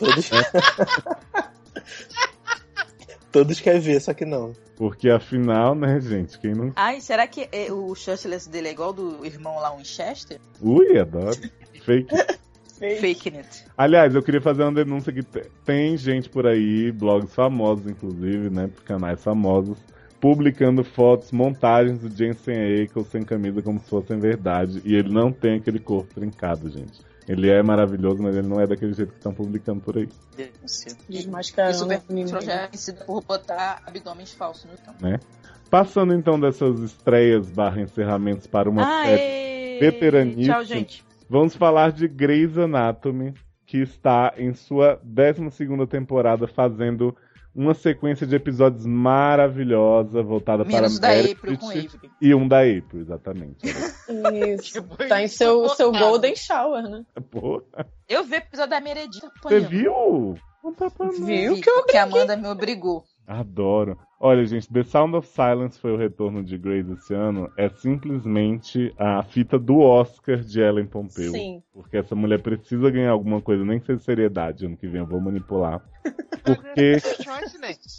Todos... 3.32 3.60
Querem 3.60 3.80
ver, 3.80 4.00
só 4.00 4.12
que 4.12 4.24
não. 4.24 4.52
Porque 4.76 5.08
afinal, 5.10 5.74
né, 5.74 6.00
gente, 6.00 6.38
quem 6.38 6.52
não. 6.54 6.72
Ai, 6.74 7.00
será 7.00 7.26
que 7.26 7.48
é- 7.52 7.70
o 7.72 7.94
Shirtless 7.94 8.48
dele 8.48 8.68
é 8.68 8.72
igual 8.72 8.92
do 8.92 9.24
irmão 9.24 9.56
lá, 9.60 9.74
Winchester? 9.76 10.38
Ui, 10.60 10.98
adoro. 10.98 11.36
Fake. 11.84 12.14
Fake 12.78 13.28
it. 13.36 13.64
Aliás, 13.76 14.14
eu 14.14 14.22
queria 14.22 14.40
fazer 14.40 14.62
uma 14.62 14.72
denúncia 14.72 15.12
que 15.12 15.22
te- 15.22 15.50
tem 15.66 15.96
gente 15.98 16.28
por 16.30 16.46
aí, 16.46 16.90
blogs 16.90 17.34
famosos, 17.34 17.86
inclusive, 17.86 18.48
né, 18.48 18.70
canais 18.86 19.22
famosos, 19.22 19.78
publicando 20.18 20.82
fotos, 20.82 21.30
montagens 21.30 21.98
do 22.00 22.08
Jensen 22.14 22.82
Ackles 22.82 23.08
sem 23.08 23.22
camisa 23.22 23.60
como 23.60 23.78
se 23.80 23.88
fossem 23.88 24.18
verdade. 24.18 24.80
E 24.84 24.94
ele 24.94 25.12
não 25.12 25.30
tem 25.30 25.56
aquele 25.56 25.78
corpo 25.78 26.14
trincado, 26.14 26.70
gente. 26.70 27.00
Ele 27.28 27.48
é 27.48 27.62
maravilhoso, 27.62 28.22
mas 28.22 28.36
ele 28.36 28.48
não 28.48 28.60
é 28.60 28.66
daquele 28.66 28.92
jeito 28.92 29.10
que 29.10 29.18
estão 29.18 29.32
publicando 29.32 29.80
por 29.80 29.96
aí. 29.96 30.08
Desmascarando 31.08 31.74
Isso 31.74 32.34
o 32.34 32.38
é 32.38 32.40
já 32.40 32.52
é 32.52 32.66
conhecido 32.66 33.04
por 33.04 33.22
botar 33.24 33.82
abdômenes 33.86 34.32
falsos 34.34 34.70
no 34.70 34.76
campo. 34.78 35.24
Passando 35.70 36.12
então 36.12 36.38
dessas 36.40 36.80
estreias 36.80 37.48
barra 37.50 37.80
encerramentos 37.80 38.46
para 38.46 38.68
uma 38.68 39.04
série, 39.04 39.22
Aê! 39.22 39.78
veteraníssima. 39.78 40.54
Tchau, 40.54 40.64
gente. 40.64 41.04
vamos 41.28 41.54
falar 41.54 41.92
de 41.92 42.08
Grey's 42.08 42.58
Anatomy, 42.58 43.34
que 43.64 43.78
está 43.78 44.34
em 44.36 44.52
sua 44.52 45.00
12ª 45.06 45.86
temporada 45.86 46.48
fazendo 46.48 47.16
uma 47.54 47.74
sequência 47.74 48.26
de 48.26 48.36
episódios 48.36 48.86
maravilhosa 48.86 50.22
voltada 50.22 50.64
Menos 50.64 50.98
para 50.98 51.08
Meredith 51.08 51.32
April 51.36 51.58
com 51.58 51.66
Avery. 51.70 51.90
e 52.20 52.34
um 52.34 52.46
da 52.46 52.60
April, 52.60 53.00
exatamente. 53.00 53.66
Isso. 53.66 54.00
Tipo, 54.80 54.96
Tá 55.08 55.22
em 55.22 55.28
seu, 55.28 55.68
seu. 55.70 55.92
Golden 55.92 56.34
Shower, 56.36 56.82
né? 56.82 57.04
Pô, 57.30 57.62
Eu 58.08 58.24
vi 58.24 58.34
o 58.34 58.36
episódio 58.36 58.70
da 58.70 58.80
Meredith 58.80 59.22
você 59.42 59.60
viu? 59.60 60.34
Não 60.62 60.74
tá 60.74 60.90
pra 60.90 61.06
não. 61.06 61.12
Viu 61.26 61.54
Vi, 61.54 61.60
que 61.60 61.70
eu 61.70 61.76
porque 61.82 61.96
a 61.96 62.02
Amanda 62.04 62.36
me 62.36 62.48
obrigou. 62.48 63.04
Adoro. 63.26 63.96
Olha, 64.22 64.44
gente, 64.44 64.70
The 64.70 64.82
Sound 64.84 65.16
of 65.16 65.26
Silence 65.26 65.80
foi 65.80 65.92
o 65.92 65.96
retorno 65.96 66.44
de 66.44 66.58
Grey's 66.58 66.86
esse 66.90 67.14
ano. 67.14 67.50
É 67.56 67.70
simplesmente 67.70 68.94
a 68.98 69.22
fita 69.22 69.58
do 69.58 69.78
Oscar 69.80 70.40
de 70.40 70.60
Ellen 70.60 70.86
Pompeu. 70.86 71.30
Sim. 71.32 71.62
Porque 71.72 71.96
essa 71.96 72.14
mulher 72.14 72.42
precisa 72.42 72.90
ganhar 72.90 73.12
alguma 73.12 73.40
coisa, 73.40 73.64
nem 73.64 73.80
que 73.80 73.86
seja 73.86 73.98
seriedade. 74.00 74.66
Ano 74.66 74.76
que 74.76 74.86
vem 74.86 75.00
eu 75.00 75.06
vou 75.06 75.22
manipular. 75.22 75.80
Porque. 76.44 76.98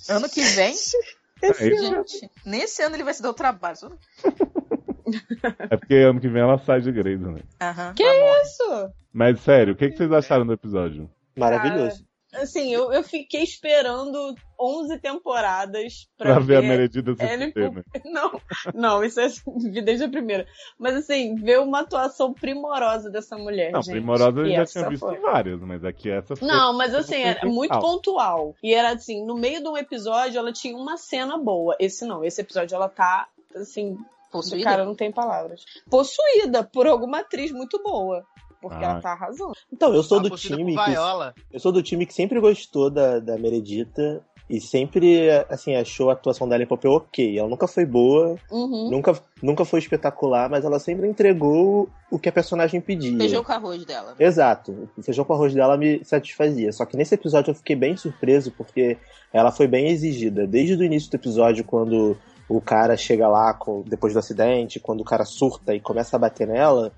Ano 0.10 0.30
que 0.30 0.42
vem, 0.42 0.76
é, 1.42 1.54
gente, 1.54 2.30
nesse 2.46 2.84
ano 2.84 2.96
ele 2.96 3.04
vai 3.04 3.16
se 3.16 3.24
dar 3.24 3.32
o 3.32 3.34
trabalho. 3.34 3.98
É 5.70 5.76
porque 5.76 5.96
ano 5.96 6.22
que 6.22 6.30
vem 6.30 6.42
ela 6.42 6.58
sai 6.60 6.80
de 6.80 6.90
Grey's, 6.90 7.20
né? 7.20 7.42
Aham, 7.60 7.94
Que 7.96 8.04
amor. 8.04 8.42
isso? 8.44 8.94
Mas 9.12 9.42
sério, 9.42 9.74
o 9.74 9.76
que, 9.76 9.90
que 9.90 9.98
vocês 9.98 10.12
acharam 10.12 10.46
do 10.46 10.54
episódio? 10.54 11.10
Maravilhoso. 11.36 12.06
Assim, 12.34 12.74
eu, 12.74 12.94
eu 12.94 13.04
fiquei 13.04 13.44
esperando 13.44 14.36
11 14.60 14.98
temporadas 15.00 16.08
pra, 16.18 16.36
Pra 16.36 16.40
ver 16.40 16.58
a 16.58 16.62
Meredith 16.62 17.04
Ellen 17.20 17.54
né? 17.56 17.84
Não, 18.06 18.42
não, 18.74 19.04
isso 19.04 19.20
é 19.20 19.28
vi 19.70 19.82
desde 19.82 20.06
a 20.06 20.10
primeira. 20.10 20.48
Mas 20.80 20.96
assim, 20.96 21.36
ver 21.36 21.60
uma 21.60 21.82
atuação 21.82 22.34
primorosa 22.34 23.10
dessa 23.10 23.38
mulher. 23.38 23.72
Não, 23.72 23.82
gente. 23.82 23.94
primorosa 23.94 24.40
eu 24.40 24.46
E 24.48 24.56
já 24.56 24.66
tinha 24.66 24.90
visto 24.90 25.06
foi. 25.06 25.20
várias, 25.20 25.60
mas 25.62 25.84
aqui 25.84 26.10
essa 26.10 26.36
foi. 26.36 26.48
Não, 26.48 26.74
mas 26.74 26.96
assim, 26.96 27.22
era 27.22 27.46
muito 27.46 27.78
pontual. 27.80 28.56
E 28.64 28.74
era 28.74 28.94
assim, 28.94 29.26
no 29.26 29.36
meio 29.36 29.62
de 29.62 29.68
um 29.68 29.78
episódio 29.78 30.40
ela 30.40 30.54
tinha 30.54 30.76
uma 30.76 30.98
cena 30.98 31.38
boa. 31.38 31.76
Esse 31.80 32.06
não, 32.06 32.24
esse 32.24 32.40
episódio 32.40 32.76
ela 32.76 32.88
tá, 32.88 33.28
assim, 33.56 33.98
Possuída? 34.32 34.70
cara, 34.70 34.86
não 34.86 34.96
tem 34.96 35.12
palavras. 35.12 35.66
Possuída 35.90 36.64
por 36.64 36.88
alguma 36.88 37.20
atriz 37.20 37.52
muito 37.52 37.82
boa. 37.84 38.26
Porque 38.62 38.84
Ah. 38.84 38.92
ela 38.92 39.02
tá 39.02 39.12
arrasando. 39.14 39.54
Então, 39.72 39.94
eu 39.94 40.04
sou 40.04 40.22
Tá 40.22 40.30
do 40.30 40.36
time 40.36 40.76
que 40.76 40.94
eu 41.52 41.60
sou 41.60 41.72
do 41.72 41.82
time 41.82 42.06
que 42.06 42.14
sempre 42.14 42.40
gostou 42.40 42.90
da, 42.90 43.20
da 43.20 43.38
Meredita 43.38 44.22
e 44.50 44.60
sempre 44.60 45.30
assim 45.50 45.76
achou 45.76 46.10
a 46.10 46.14
atuação 46.14 46.48
dela 46.48 46.62
em 46.62 46.68
papel 46.68 46.92
ok. 46.92 47.40
Ela 47.40 47.48
nunca 47.48 47.68
foi 47.68 47.86
boa, 47.86 48.36
Uhum. 48.52 48.90
nunca, 48.92 49.18
nunca 49.42 49.64
foi 49.66 49.80
espetacular, 49.80 50.50
mas 50.50 50.66
ela 50.66 50.78
sempre 50.78 51.08
entregou 51.08 51.88
o 52.12 52.20
que 52.20 52.28
a 52.30 52.32
personagem 52.34 52.82
pedia. 52.82 53.18
Feijão 53.18 53.44
com 53.44 53.52
arroz 53.54 53.86
dela. 53.86 54.14
Exato. 54.20 54.90
O 54.98 55.02
feijão 55.02 55.24
com 55.26 55.34
arroz 55.34 55.54
dela 55.54 55.78
me 55.78 56.04
satisfazia. 56.04 56.72
Só 56.74 56.86
que 56.86 56.98
nesse 56.98 57.16
episódio 57.16 57.52
eu 57.52 57.56
fiquei 57.56 57.76
bem 57.76 57.96
surpreso 57.96 58.52
porque 58.52 58.98
ela 59.34 59.52
foi 59.52 59.68
bem 59.68 59.88
exigida. 59.88 60.46
Desde 60.46 60.76
o 60.76 60.84
início 60.84 61.10
do 61.10 61.16
episódio, 61.16 61.64
quando 61.64 62.18
o 62.50 62.60
cara 62.60 62.98
chega 62.98 63.30
lá 63.30 63.54
com- 63.54 63.82
depois 63.88 64.12
do 64.12 64.20
acidente, 64.20 64.78
quando 64.82 65.00
o 65.00 65.06
cara 65.06 65.24
surta 65.24 65.74
e 65.74 65.80
começa 65.80 66.18
a 66.18 66.20
bater 66.20 66.46
nela, 66.46 66.92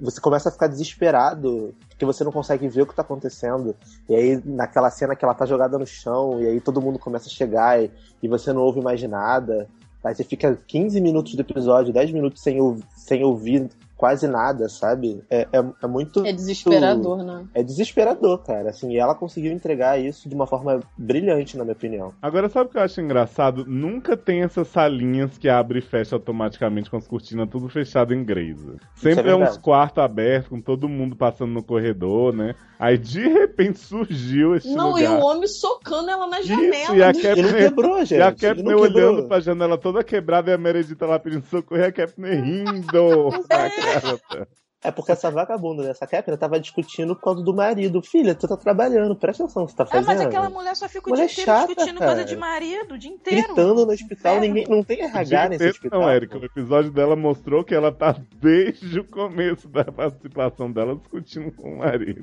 você 0.00 0.20
começa 0.20 0.48
a 0.48 0.52
ficar 0.52 0.68
desesperado 0.68 1.74
porque 1.88 2.04
você 2.04 2.24
não 2.24 2.32
consegue 2.32 2.68
ver 2.68 2.82
o 2.82 2.86
que 2.86 2.94
tá 2.94 3.02
acontecendo. 3.02 3.74
E 4.08 4.14
aí, 4.14 4.42
naquela 4.44 4.90
cena 4.90 5.14
que 5.16 5.24
ela 5.24 5.34
tá 5.34 5.44
jogada 5.46 5.78
no 5.78 5.86
chão, 5.86 6.40
e 6.40 6.46
aí 6.46 6.60
todo 6.60 6.80
mundo 6.80 6.98
começa 6.98 7.26
a 7.26 7.30
chegar 7.32 7.82
e, 7.82 7.90
e 8.22 8.28
você 8.28 8.52
não 8.52 8.62
ouve 8.62 8.80
mais 8.80 9.02
nada. 9.02 9.68
Aí 10.04 10.14
você 10.14 10.24
fica 10.24 10.56
15 10.66 11.00
minutos 11.00 11.34
do 11.34 11.40
episódio, 11.40 11.92
10 11.92 12.12
minutos 12.12 12.42
sem, 12.42 12.60
ouv- 12.60 12.82
sem 12.96 13.24
ouvir 13.24 13.68
quase 13.96 14.28
nada, 14.28 14.68
sabe? 14.68 15.22
É, 15.30 15.48
é, 15.52 15.64
é 15.82 15.86
muito. 15.86 16.24
É 16.24 16.32
desesperador, 16.32 17.22
né? 17.24 17.44
É 17.54 17.62
desesperador, 17.62 18.42
cara. 18.44 18.70
Assim, 18.70 18.92
e 18.92 18.98
ela 18.98 19.14
conseguiu 19.14 19.52
entregar 19.52 19.98
isso 19.98 20.28
de 20.28 20.34
uma 20.34 20.46
forma 20.46 20.80
brilhante, 20.96 21.56
na 21.56 21.64
minha 21.64 21.74
opinião. 21.74 22.12
Agora, 22.20 22.48
sabe 22.48 22.68
o 22.68 22.72
que 22.72 22.78
eu 22.78 22.82
acho 22.82 23.00
engraçado? 23.00 23.64
Nunca 23.66 24.16
tem 24.16 24.42
essas 24.42 24.68
salinhas 24.68 25.38
que 25.38 25.48
abre 25.48 25.78
e 25.78 25.82
fecha 25.82 26.14
automaticamente 26.16 26.90
com 26.90 26.96
as 26.96 27.06
cortinas 27.08 27.48
tudo 27.48 27.68
fechado 27.68 28.12
em 28.12 28.24
Grey's. 28.24 28.60
Sempre 28.94 29.30
é 29.30 29.32
é, 29.32 29.36
uns 29.36 29.56
quartos 29.56 30.02
abertos, 30.02 30.48
com 30.48 30.60
todo 30.60 30.88
mundo 30.88 31.16
passando 31.16 31.52
no 31.52 31.62
corredor, 31.62 32.34
né? 32.34 32.54
Aí, 32.78 32.98
de 32.98 33.26
repente, 33.26 33.78
surgiu 33.78 34.54
esse 34.54 34.72
Não, 34.74 34.90
lugar. 34.90 35.02
e 35.02 35.06
o 35.08 35.20
homem 35.20 35.46
socando 35.46 36.10
ela 36.10 36.26
na 36.26 36.42
janela. 36.42 36.74
Isso, 36.74 36.96
e 36.96 37.02
a 37.02 37.12
Kepner, 37.12 37.56
quebrou, 37.56 37.98
gente. 38.04 38.18
e 38.18 38.22
a 38.22 38.26
Ele 38.28 38.36
Kepner 38.36 38.76
olhando 38.76 39.26
pra 39.26 39.40
janela 39.40 39.78
toda 39.78 40.04
quebrada 40.04 40.50
e 40.50 40.54
a 40.54 40.58
Meredith 40.58 40.98
lá 41.00 41.18
pedindo 41.18 41.46
socorro 41.46 41.80
e 41.80 41.84
a 41.84 41.92
Kepner 41.92 42.42
rindo. 42.42 43.30
na 43.48 43.68
cara. 44.28 44.48
É 44.84 44.90
porque 44.92 45.10
essa 45.10 45.30
vagabunda 45.30 45.82
dessa 45.82 46.06
Kepner 46.06 46.38
tava 46.38 46.60
discutindo 46.60 47.16
por 47.16 47.22
causa 47.22 47.42
do 47.42 47.52
marido. 47.52 48.00
Filha, 48.02 48.34
tu 48.36 48.46
tá 48.46 48.56
trabalhando, 48.56 49.16
presta 49.16 49.42
atenção 49.42 49.62
no 49.62 49.66
que 49.66 49.72
você 49.72 49.78
tá 49.78 49.84
Ah, 49.84 49.86
fazendo. 49.86 50.06
mas 50.06 50.20
aquela 50.20 50.50
mulher 50.50 50.76
só 50.76 50.88
fica 50.88 51.08
o 51.08 51.10
Mulher 51.10 51.26
dia 51.26 51.32
inteiro 51.32 51.50
chata, 51.50 51.66
discutindo 51.74 51.98
cara. 51.98 52.12
coisa 52.12 52.24
de 52.24 52.36
marido, 52.36 52.94
o 52.94 52.98
dia 52.98 53.10
inteiro. 53.10 53.46
Gritando 53.46 53.86
no 53.86 53.92
hospital, 53.92 54.38
ninguém. 54.38 54.66
Não 54.68 54.84
tem 54.84 55.00
RH 55.00 55.48
nesse 55.48 55.64
Não, 55.64 55.70
hospital. 55.70 56.10
Érica, 56.10 56.38
o 56.38 56.44
episódio 56.44 56.92
dela 56.92 57.16
mostrou 57.16 57.64
que 57.64 57.74
ela 57.74 57.90
tá 57.90 58.14
desde 58.40 59.00
o 59.00 59.04
começo 59.04 59.66
da 59.66 59.84
participação 59.84 60.70
dela 60.70 60.94
discutindo 60.94 61.50
com 61.52 61.68
o 61.74 61.78
marido. 61.78 62.22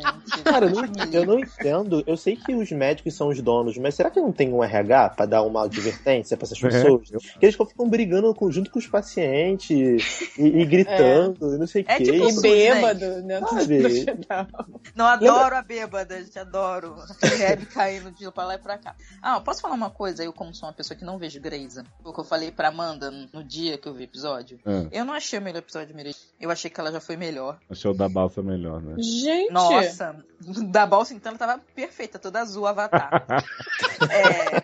Gente, 0.00 0.42
Cara, 0.42 0.66
eu 0.66 0.70
não, 0.70 0.82
eu 1.12 1.26
não 1.26 1.38
entendo. 1.38 2.02
Eu 2.06 2.16
sei 2.16 2.36
que 2.36 2.54
os 2.54 2.70
médicos 2.72 3.14
são 3.14 3.28
os 3.28 3.40
donos, 3.40 3.76
mas 3.78 3.94
será 3.94 4.10
que 4.10 4.20
não 4.20 4.32
tem 4.32 4.52
um 4.52 4.62
RH 4.64 5.10
pra 5.10 5.26
dar 5.26 5.42
uma 5.42 5.64
advertência 5.64 6.36
pra 6.36 6.44
essas 6.46 6.58
É, 6.62 6.68
pessoas? 6.68 7.10
eu- 7.12 7.20
Que 7.20 7.46
eles 7.46 7.56
ficam 7.56 7.88
brigando 7.88 8.34
com- 8.34 8.50
junto 8.50 8.70
com 8.70 8.78
os 8.78 8.86
pacientes 8.86 9.70
e, 10.38 10.42
e 10.42 10.64
gritando, 10.66 11.54
e 11.54 11.58
não 11.58 11.66
sei 11.66 11.82
o 11.82 11.84
É 11.88 11.96
quê. 11.98 12.04
tipo 12.04 12.16
E 12.28 12.32
SUS, 12.32 12.42
bêbado 12.42 13.00
Sabe? 13.48 13.86
hospital. 13.86 14.46
Não, 14.94 15.06
adoro 15.06 15.56
a 15.56 15.62
bêbada, 15.62 16.22
gente, 16.22 16.38
adoro. 16.38 16.96
Hebe 17.40 17.66
caindo 17.66 18.10
de 18.10 18.30
pra 18.30 18.44
lá 18.44 18.54
e 18.54 18.58
pra 18.58 18.78
cá. 18.78 18.94
Ah, 19.22 19.40
posso 19.40 19.60
falar 19.60 19.74
uma 19.74 19.90
coisa? 19.90 20.22
Eu, 20.24 20.32
como 20.32 20.54
sou 20.54 20.68
uma 20.68 20.74
pessoa 20.74 20.96
que 20.96 21.04
não 21.04 21.18
vejo 21.18 21.40
Grey's, 21.40 21.76
o 22.04 22.12
que 22.12 22.20
eu 22.20 22.24
falei 22.24 22.50
pra 22.50 22.68
Amanda 22.68 23.10
no 23.32 23.42
dia 23.44 23.76
que 23.78 23.88
eu 23.88 23.94
vi 23.94 24.02
o 24.02 24.04
episódio, 24.04 24.58
É, 24.64 25.00
eu 25.00 25.04
não 25.04 25.12
achei 25.14 25.38
o 25.38 25.42
melhor 25.42 25.58
episódio 25.58 25.88
de 25.88 25.94
Meredith. 25.94 26.18
Eu 26.40 26.50
achei 26.50 26.70
que 26.70 26.80
ela 26.80 26.90
já 26.92 27.00
foi 27.00 27.16
melhor. 27.16 27.58
achei 27.68 27.90
o 27.90 27.94
da 27.94 28.08
balsa 28.08 28.42
melhor, 28.42 28.80
né? 28.80 28.94
Gente, 28.98 29.52
Nossa, 29.52 29.89
da 30.70 30.86
bolsa 30.86 31.14
então 31.14 31.30
ela 31.30 31.38
tava 31.38 31.62
perfeita, 31.74 32.18
toda 32.18 32.40
azul, 32.40 32.66
avatar. 32.66 33.10
É, 34.10 34.62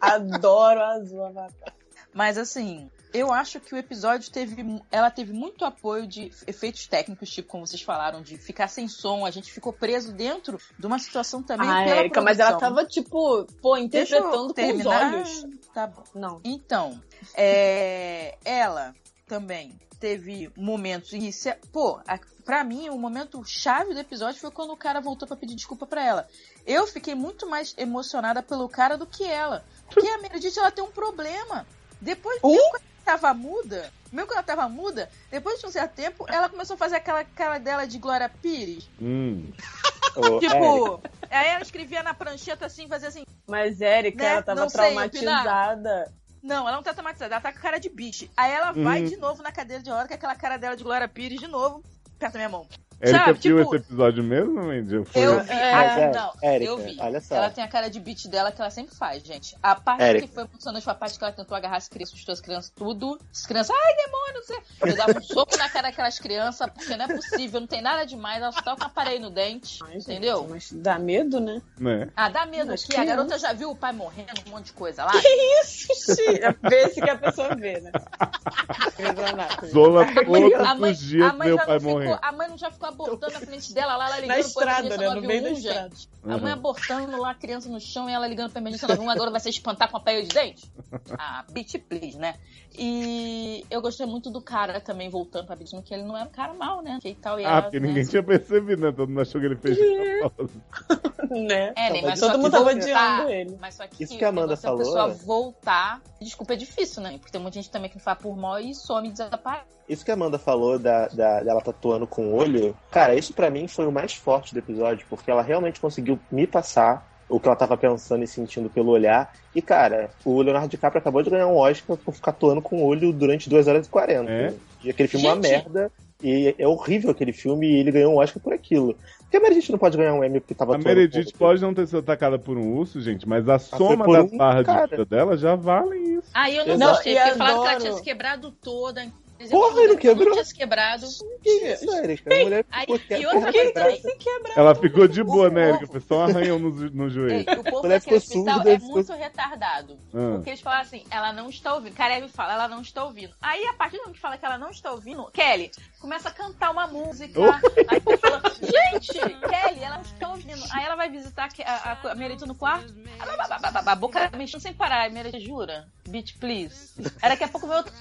adoro 0.00 0.80
a 0.80 0.94
azul 0.96 1.24
avatar. 1.24 1.72
Mas 2.12 2.36
assim, 2.36 2.90
eu 3.14 3.32
acho 3.32 3.60
que 3.60 3.72
o 3.72 3.78
episódio 3.78 4.28
teve. 4.28 4.82
Ela 4.90 5.08
teve 5.08 5.32
muito 5.32 5.64
apoio 5.64 6.04
de 6.04 6.32
efeitos 6.48 6.88
técnicos, 6.88 7.30
tipo, 7.30 7.48
como 7.48 7.64
vocês 7.64 7.80
falaram, 7.80 8.20
de 8.20 8.36
ficar 8.36 8.66
sem 8.66 8.88
som. 8.88 9.24
A 9.24 9.30
gente 9.30 9.52
ficou 9.52 9.72
preso 9.72 10.12
dentro 10.12 10.58
de 10.76 10.84
uma 10.84 10.98
situação 10.98 11.40
também. 11.40 11.68
Ah, 11.68 11.84
pela 11.84 11.96
Érica, 11.96 12.20
mas 12.20 12.40
ela 12.40 12.58
tava, 12.58 12.84
tipo, 12.84 13.44
pô, 13.62 13.76
interpretando 13.76 14.52
com 14.52 14.72
os 14.72 14.86
olhos. 14.86 15.46
Tá 15.72 15.86
bom. 15.86 16.02
Não. 16.12 16.40
Então, 16.44 17.00
é, 17.36 18.36
ela 18.44 18.92
também 19.26 19.78
teve 19.98 20.50
momentos 20.56 21.12
iniciais. 21.12 21.58
Pô, 21.72 22.00
a, 22.06 22.18
pra 22.44 22.62
mim, 22.62 22.88
o 22.90 22.98
momento 22.98 23.42
chave 23.44 23.94
do 23.94 24.00
episódio 24.00 24.40
foi 24.40 24.50
quando 24.50 24.72
o 24.72 24.76
cara 24.76 25.00
voltou 25.00 25.26
pra 25.26 25.36
pedir 25.36 25.54
desculpa 25.54 25.86
pra 25.86 26.04
ela. 26.04 26.28
Eu 26.66 26.86
fiquei 26.86 27.14
muito 27.14 27.48
mais 27.48 27.74
emocionada 27.78 28.42
pelo 28.42 28.68
cara 28.68 28.96
do 28.98 29.06
que 29.06 29.24
ela. 29.24 29.64
Porque 29.90 30.06
a 30.06 30.18
Meredith, 30.18 30.58
ela 30.58 30.70
tem 30.70 30.84
um 30.84 30.90
problema. 30.90 31.66
Depois, 32.00 32.38
Um? 32.42 32.50
mesmo 32.50 32.70
quando 32.70 32.82
ela 33.06 33.18
tava 33.18 33.34
muda, 33.34 33.92
mesmo 34.12 34.26
quando 34.28 34.36
ela 34.36 34.42
tava 34.42 34.68
muda, 34.68 35.10
depois 35.30 35.60
de 35.60 35.66
um 35.66 35.70
certo 35.70 35.92
tempo, 35.94 36.26
ela 36.28 36.48
começou 36.48 36.74
a 36.74 36.78
fazer 36.78 36.96
aquela 36.96 37.24
cara 37.24 37.58
dela 37.58 37.86
de 37.86 37.98
Glória 37.98 38.28
Pires. 38.28 38.88
Hum. 39.00 39.50
Tipo, 40.38 41.02
aí 41.28 41.48
ela 41.48 41.62
escrevia 41.62 42.00
na 42.02 42.14
prancheta 42.14 42.66
assim, 42.66 42.86
fazia 42.86 43.08
assim. 43.08 43.24
Mas, 43.48 43.80
Érica, 43.80 44.22
Né? 44.22 44.30
ela 44.30 44.42
tava 44.42 44.60
Não 44.60 44.68
sei 44.68 44.80
traumatizada. 44.80 46.12
Não, 46.44 46.68
ela 46.68 46.76
não 46.76 46.82
tá 46.82 46.92
traumatizada, 46.92 47.34
ela 47.34 47.40
tá 47.40 47.50
com 47.50 47.58
cara 47.58 47.78
de 47.80 47.88
bicho. 47.88 48.28
Aí 48.36 48.52
ela 48.52 48.70
vai 48.72 49.00
Uhum. 49.00 49.08
de 49.08 49.16
novo 49.16 49.42
na 49.42 49.50
cadeira 49.50 49.82
de 49.82 49.88
roda 49.90 50.06
com 50.06 50.12
aquela 50.14 50.36
cara 50.36 50.58
dela 50.58 50.76
de 50.76 50.84
Glória 50.84 51.08
Pires 51.08 51.40
de 51.40 51.46
novo, 51.48 51.82
perto 52.18 52.34
da 52.34 52.38
minha 52.38 52.50
mão. 52.50 52.68
Érica 53.00 53.18
Sabe, 53.18 53.38
viu 53.38 53.58
tipo- 53.58 53.74
esse 53.74 53.84
episódio 53.84 54.24
mesmo, 54.24 54.54
Mandy? 54.54 54.94
Eu 54.94 55.04
vi. 55.04 55.18
É, 55.50 55.74
ah, 55.74 55.84
é, 55.84 56.12
não, 56.12 56.32
Érica, 56.42 56.70
eu 56.70 56.78
vi. 56.78 56.96
olha 57.00 57.20
só. 57.20 57.34
Ela 57.36 57.50
tem 57.50 57.62
a 57.62 57.68
cara 57.68 57.88
de 57.88 58.00
beat 58.00 58.26
dela 58.28 58.50
que 58.50 58.60
ela 58.60 58.70
sempre 58.70 58.94
faz, 58.94 59.22
gente. 59.22 59.56
A 59.62 59.74
parte 59.74 60.02
Érica. 60.02 60.26
que 60.28 60.34
foi 60.34 60.44
emocionante 60.44 60.84
foi 60.84 60.92
a 60.92 60.96
parte 60.96 61.18
que 61.18 61.24
ela 61.24 61.32
tentou 61.32 61.56
agarrar 61.56 61.76
as 61.76 61.88
crianças, 61.88 62.14
assustou 62.14 62.32
as 62.32 62.40
crianças, 62.40 62.70
tudo. 62.70 63.18
As 63.32 63.46
crianças, 63.46 63.74
ai, 63.76 63.94
demônio, 64.04 64.34
não 64.34 64.42
sei. 64.42 64.58
Eu 64.82 64.96
dava 64.96 65.18
um 65.18 65.22
soco 65.22 65.56
na 65.56 65.68
cara 65.68 65.88
daquelas 65.88 66.18
crianças, 66.18 66.68
porque 66.70 66.96
não 66.96 67.04
é 67.04 67.08
possível, 67.08 67.60
não 67.60 67.66
tem 67.66 67.82
nada 67.82 68.04
demais, 68.04 68.42
ela 68.42 68.52
só 68.52 68.62
tá 68.62 68.76
com 68.76 68.82
um 68.82 68.86
aparelho 68.86 69.22
no 69.22 69.30
dente, 69.30 69.78
Ai, 69.82 69.92
gente, 69.92 70.02
entendeu? 70.02 70.46
Mas 70.48 70.72
dá 70.72 70.98
medo, 70.98 71.40
né? 71.40 71.60
Né? 71.78 72.08
Ah, 72.16 72.28
dá 72.28 72.46
medo 72.46 72.68
Mas 72.68 72.84
que 72.84 72.96
a 72.96 73.04
garota 73.04 73.38
já 73.38 73.52
viu 73.52 73.70
o 73.70 73.76
pai 73.76 73.92
morrendo, 73.92 74.32
um 74.46 74.50
monte 74.50 74.66
de 74.66 74.72
coisa 74.72 75.04
lá. 75.04 75.12
Vê 75.12 76.88
se 76.88 77.00
que 77.00 77.10
a 77.10 77.16
pessoa 77.16 77.54
vê, 77.54 77.80
né? 77.80 77.90
Zola 79.70 80.04
A 80.04 80.74
mãe, 80.74 80.94
a 81.22 81.32
mãe 81.32 81.48
meu 81.48 81.56
já 81.56 81.80
ficou, 81.80 82.18
a 82.22 82.32
mãe 82.32 82.48
não 82.48 82.58
já 82.58 82.70
ficou 82.70 82.83
abortando 82.86 83.32
na 83.32 83.40
frente 83.40 83.72
dela 83.72 83.96
lá, 83.96 84.06
ela 84.06 84.16
Na 84.16 84.20
ligando 84.22 84.38
pro 84.40 84.48
estrada, 84.48 84.80
emergência 84.80 85.08
né? 85.08 85.14
No 85.14 85.26
meio 85.26 85.42
da 85.42 85.50
911, 85.50 85.68
estrada. 85.68 85.88
gente. 85.90 86.08
A 86.22 86.38
mãe 86.38 86.52
Uhum. 86.52 86.58
abortando 86.58 87.20
lá, 87.20 87.30
a 87.30 87.34
criança 87.34 87.68
no 87.68 87.80
chão 87.80 88.08
e 88.08 88.12
ela 88.12 88.26
ligando 88.26 88.50
pra 88.50 88.60
emergência 88.60 88.88
911, 88.88 89.16
agora 89.16 89.30
vai 89.30 89.40
se 89.40 89.48
espantar 89.50 89.90
com 89.90 89.96
a 89.96 90.00
pele 90.00 90.22
de 90.26 90.34
dente? 90.34 90.70
Ah, 91.18 91.44
bitch, 91.50 91.74
please, 91.88 92.16
né? 92.18 92.34
E 92.76 93.64
eu 93.70 93.80
gostei 93.80 94.06
muito 94.06 94.30
do 94.30 94.40
cara 94.40 94.80
também 94.80 95.08
voltando 95.08 95.46
pra 95.46 95.54
Bitch, 95.54 95.70
que 95.84 95.94
ele 95.94 96.02
não 96.02 96.16
era 96.16 96.28
um 96.28 96.32
cara 96.32 96.54
mal, 96.54 96.82
né? 96.82 96.98
Que 97.00 97.14
tal, 97.14 97.38
e 97.38 97.44
Ah, 97.44 97.48
ela, 97.50 97.62
porque 97.62 97.78
né, 97.78 97.86
ninguém 97.88 98.04
tinha 98.04 98.22
percebido, 98.22 98.82
né? 98.82 98.90
Todo 98.90 99.08
mundo 99.08 99.20
achou 99.20 99.40
que 99.40 99.46
ele 99.46 99.56
fez. 99.56 99.78
Né? 101.34 101.72
É, 101.76 101.90
né? 101.90 102.00
Não, 102.00 102.08
Mas 102.10 102.20
Todo 102.20 102.38
mundo 102.38 102.50
tava 102.52 102.64
voltar- 102.72 102.80
odiando 103.20 103.30
ele. 103.30 103.58
Mas 103.60 103.74
só 103.74 103.86
que, 103.86 104.02
Isso 104.04 104.16
que 104.16 104.24
a 104.24 104.28
Amanda 104.28 104.54
é 104.54 104.56
falou- 104.56 104.80
A 104.80 104.84
pessoa 104.84 105.08
voltar. 105.08 106.00
Desculpa, 106.20 106.52
é 106.54 106.56
difícil, 106.56 107.02
né? 107.02 107.12
Porque 107.18 107.32
tem 107.32 107.40
muita 107.40 107.56
gente 107.56 107.70
também 107.70 107.90
que 107.90 107.98
faz 107.98 108.16
por 108.18 108.36
mal 108.36 108.58
e 108.60 108.74
some 108.74 109.08
e 109.08 109.12
desaparece. 109.12 109.64
Isso 109.88 110.04
que 110.04 110.10
a 110.10 110.14
Amanda 110.14 110.38
falou 110.38 110.78
da, 110.78 111.08
da, 111.08 111.40
dela 111.42 111.60
tatuando 111.60 112.06
com 112.06 112.28
o 112.28 112.34
olho, 112.36 112.74
cara, 112.90 113.14
isso 113.14 113.34
pra 113.34 113.50
mim 113.50 113.68
foi 113.68 113.86
o 113.86 113.92
mais 113.92 114.14
forte 114.14 114.54
do 114.54 114.58
episódio, 114.58 115.06
porque 115.10 115.30
ela 115.30 115.42
realmente 115.42 115.78
conseguiu 115.78 116.18
me 116.32 116.46
passar 116.46 117.06
o 117.28 117.38
que 117.40 117.46
ela 117.48 117.56
tava 117.56 117.76
pensando 117.76 118.22
e 118.22 118.26
sentindo 118.26 118.70
pelo 118.70 118.90
olhar. 118.92 119.34
E, 119.54 119.60
cara, 119.60 120.10
o 120.24 120.40
Leonardo 120.40 120.68
DiCaprio 120.68 121.00
acabou 121.00 121.22
de 121.22 121.30
ganhar 121.30 121.46
um 121.48 121.56
Oscar 121.56 121.96
por 121.96 122.14
ficar 122.14 122.30
atuando 122.30 122.62
com 122.62 122.76
o 122.82 122.86
olho 122.86 123.12
durante 123.12 123.48
2 123.50 123.66
horas 123.68 123.86
e 123.86 123.90
40. 123.90 124.30
É? 124.30 124.54
E 124.82 124.90
aquele 124.90 125.08
filme 125.08 125.26
é 125.26 125.32
uma 125.32 125.40
merda. 125.40 125.92
E 126.22 126.54
é 126.58 126.66
horrível 126.66 127.10
aquele 127.10 127.32
filme 127.32 127.66
e 127.66 127.76
ele 127.76 127.90
ganhou 127.90 128.14
um 128.14 128.18
Oscar 128.18 128.42
por 128.42 128.52
aquilo. 128.52 128.94
Por 128.94 129.30
que 129.30 129.36
a 129.36 129.40
Meredith 129.40 129.70
não 129.70 129.78
pode 129.78 129.96
ganhar 129.96 130.14
um 130.14 130.24
Emmy 130.24 130.40
porque 130.40 130.54
tava 130.54 130.76
A 130.76 130.78
Meredith 130.78 131.32
pode 131.36 131.60
não 131.60 131.74
ter 131.74 131.86
sido 131.86 131.98
atacada 131.98 132.38
por 132.38 132.56
um 132.56 132.76
urso, 132.76 133.00
gente, 133.00 133.28
mas 133.28 133.48
a 133.48 133.58
soma 133.58 134.06
das 134.06 134.32
um 134.32 134.36
barras 134.36 134.64
de 134.64 134.90
vida 134.90 135.04
dela 135.04 135.36
já 135.36 135.54
valem 135.56 136.18
isso. 136.18 136.28
Aí 136.32 136.56
eu 136.56 136.64
não 136.66 136.74
Exato. 136.74 136.92
gostei, 136.94 137.14
porque 137.16 137.34
falaram 137.34 137.62
que 137.62 137.68
ela 137.68 137.80
tinha 137.80 137.92
se 137.94 138.02
quebrado 138.02 138.50
toda. 138.52 139.12
Porra, 139.50 139.82
ele 139.82 139.96
quebrou? 139.96 140.32
Tinha 140.32 140.44
se 140.44 140.54
quebrado. 140.54 141.04
Isso, 141.44 141.94
Erika? 141.96 142.32
A 142.32 142.44
mulher 142.44 142.66
Aí, 142.70 142.86
e 142.88 143.26
outra 143.26 143.52
coisa. 143.52 143.96
Se. 143.96 144.14
Ela 144.56 144.74
ficou 144.74 145.08
de 145.08 145.22
boa, 145.22 145.50
né, 145.50 145.70
Erika? 145.70 145.86
Foi 145.88 146.00
só 146.00 146.18
um 146.18 146.22
arranhão 146.24 146.58
no, 146.58 146.70
no 146.70 147.04
Ei, 147.04 147.10
joelho. 147.10 147.60
o 147.60 147.64
povo 147.64 147.88
daquele 147.88 148.16
hospital 148.16 148.54
surda, 148.54 148.70
é 148.70 148.78
ficou- 148.78 148.94
muito 148.94 149.12
retardado. 149.12 149.98
Ah. 150.14 150.34
Porque 150.36 150.50
eles 150.50 150.60
falam 150.60 150.80
assim, 150.80 151.04
ela 151.10 151.32
não 151.32 151.50
está 151.50 151.74
ouvindo. 151.74 151.94
Karebe 151.94 152.28
fala, 152.28 152.54
ela 152.54 152.68
não 152.68 152.80
está 152.80 153.04
ouvindo. 153.04 153.34
Aí, 153.42 153.66
a 153.66 153.72
partir 153.74 153.96
do 153.96 154.02
momento 154.02 154.14
que 154.14 154.20
fala 154.20 154.38
que 154.38 154.46
ela 154.46 154.56
não 154.56 154.70
está 154.70 154.92
ouvindo, 154.92 155.28
Kelly 155.32 155.70
começa 156.04 156.28
a 156.28 156.32
cantar 156.32 156.70
uma 156.70 156.86
música. 156.86 157.40
Aí 157.88 158.02
ele 158.06 158.16
fala, 158.18 158.42
gente, 158.60 159.18
Kelly, 159.18 159.82
ela 159.82 160.02
está 160.02 160.28
ouvindo. 160.28 160.62
Aí 160.70 160.84
ela 160.84 160.96
vai 160.96 161.08
visitar 161.08 161.48
a, 161.64 161.92
a, 161.92 162.12
a 162.12 162.14
Meredith 162.14 162.46
no 162.46 162.54
quarto. 162.54 162.92
A, 163.18 163.90
a 163.90 163.94
boca 163.94 164.30
mexendo 164.36 164.60
sem 164.60 164.74
parar. 164.74 165.10
Meredith, 165.10 165.40
jura? 165.40 165.88
Bitch, 166.06 166.36
please. 166.38 166.92
Aí 167.22 167.30
daqui 167.30 167.44
a 167.44 167.48
pouco 167.48 167.66
veio 167.66 167.78
outro. 167.78 167.94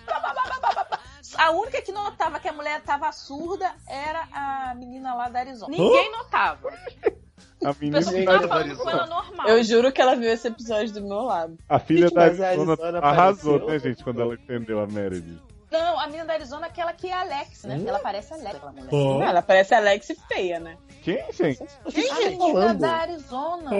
A 1.37 1.51
única 1.51 1.81
que 1.81 1.93
notava 1.93 2.41
que 2.41 2.47
a 2.49 2.53
mulher 2.53 2.79
estava 2.79 3.09
surda 3.13 3.73
era 3.87 4.27
a 4.33 4.75
menina 4.75 5.13
lá 5.13 5.29
da 5.29 5.39
Arizona. 5.39 5.71
Ninguém 5.71 6.11
notava. 6.11 6.73
A 7.63 7.73
menina, 7.79 8.03
tava 8.25 8.47
falando 8.49 8.75
com 8.75 8.89
ela 8.89 9.07
normal. 9.07 9.47
Eu 9.47 9.63
juro 9.63 9.93
que 9.93 10.01
ela 10.01 10.15
viu 10.15 10.29
esse 10.29 10.49
episódio 10.49 10.93
do 10.93 11.01
meu 11.01 11.21
lado. 11.21 11.57
a 11.69 11.79
filha 11.79 12.07
Gente, 12.09 12.15
da 12.15 12.23
Arizona 12.23 12.73
Arizona 12.73 12.99
arrasou, 12.99 13.55
apareceu. 13.55 13.73
né, 13.73 13.79
gente, 13.95 14.03
quando 14.03 14.21
ela 14.21 14.33
entendeu 14.33 14.81
a 14.81 14.87
Meredith. 14.87 15.52
Não, 15.73 15.99
a 15.99 16.05
menina 16.05 16.25
da 16.25 16.33
Arizona 16.33 16.67
é 16.67 16.69
aquela 16.69 16.93
que 16.93 17.07
é 17.09 17.13
a 17.13 17.21
Alex, 17.21 17.63
né? 17.63 17.83
Ela 17.83 17.97
parece 17.97 18.31
a 18.31 18.35
Alex, 18.37 18.55
aquela 18.55 18.71
mulher. 18.71 18.91
Não, 18.91 19.23
Ela 19.23 19.41
parece 19.41 19.73
Alex 19.73 20.13
feia, 20.27 20.59
né? 20.59 20.77
Quem, 21.01 21.17
gente? 21.33 21.63
Quem 21.91 22.11
A 22.11 22.15
tá 22.15 22.19
menina 22.21 22.37
falando? 22.53 22.79
da 22.79 22.91
Arizona. 22.91 23.71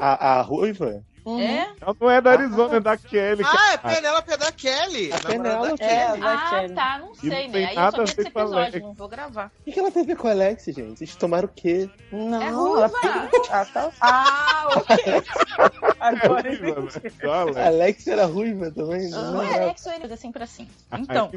A, 0.00 0.38
a 0.38 0.42
ruiva? 0.42 1.02
É? 1.26 1.68
Ela 1.80 1.96
não 2.00 2.10
é 2.10 2.20
da 2.20 2.30
Arizona, 2.32 2.76
é 2.76 2.80
da 2.80 2.96
Kelly. 2.96 3.42
Ah, 3.44 3.72
é. 3.74 3.76
Penélope 3.78 4.36
da 4.36 4.52
Kelly. 4.52 5.12
A 5.12 5.16
namorada 5.16 5.28
Penélope. 5.76 5.78
da 5.78 5.84
É, 5.86 6.06
Kelly. 6.06 6.20
da 6.20 6.32
Ah, 6.32 6.50
Kelly. 6.50 6.74
tá, 6.74 6.98
não 6.98 7.14
sei, 7.14 7.28
não 7.30 7.36
né? 7.36 7.48
tem 7.52 7.64
Aí 7.66 7.74
eu 7.74 7.80
nada 7.80 7.96
só 7.96 8.02
a 8.02 8.04
vi 8.04 8.10
esse 8.10 8.20
a 8.20 8.24
episódio, 8.28 8.82
não 8.82 8.92
vou 8.94 9.08
gravar. 9.08 9.46
O 9.60 9.64
que, 9.64 9.72
que 9.72 9.80
ela 9.80 9.90
tem 9.90 10.02
a 10.02 10.06
ver 10.06 10.16
com 10.16 10.28
a 10.28 10.30
Alex, 10.30 10.64
gente? 10.64 10.98
Vocês 10.98 11.14
tomaram 11.16 11.46
o 11.46 11.52
quê? 11.54 11.88
Não, 12.10 12.42
É 12.42 12.46
ela 12.46 12.86
ruiva. 12.88 13.30
Ah, 13.50 13.64
tá. 13.66 13.90
Ah, 14.00 14.68
ok. 14.76 14.96
Agora 16.00 16.48
É 16.48 16.52
eu 16.54 16.56
horrível, 16.56 16.84
entendi. 16.84 17.04
né? 17.04 17.10
Só 17.20 17.32
a 17.32 17.40
Alex. 17.42 17.56
A 17.58 17.66
Alex 17.66 18.06
era 18.06 18.24
ruiva 18.26 18.70
também? 18.70 19.10
Não 19.10 19.32
Não 19.32 19.42
é. 19.42 19.54
Alex 19.64 19.86
ou 19.86 19.92
ele, 19.92 20.12
é 20.12 20.16
sempre 20.16 20.42
assim. 20.42 20.68
Então, 20.98 21.30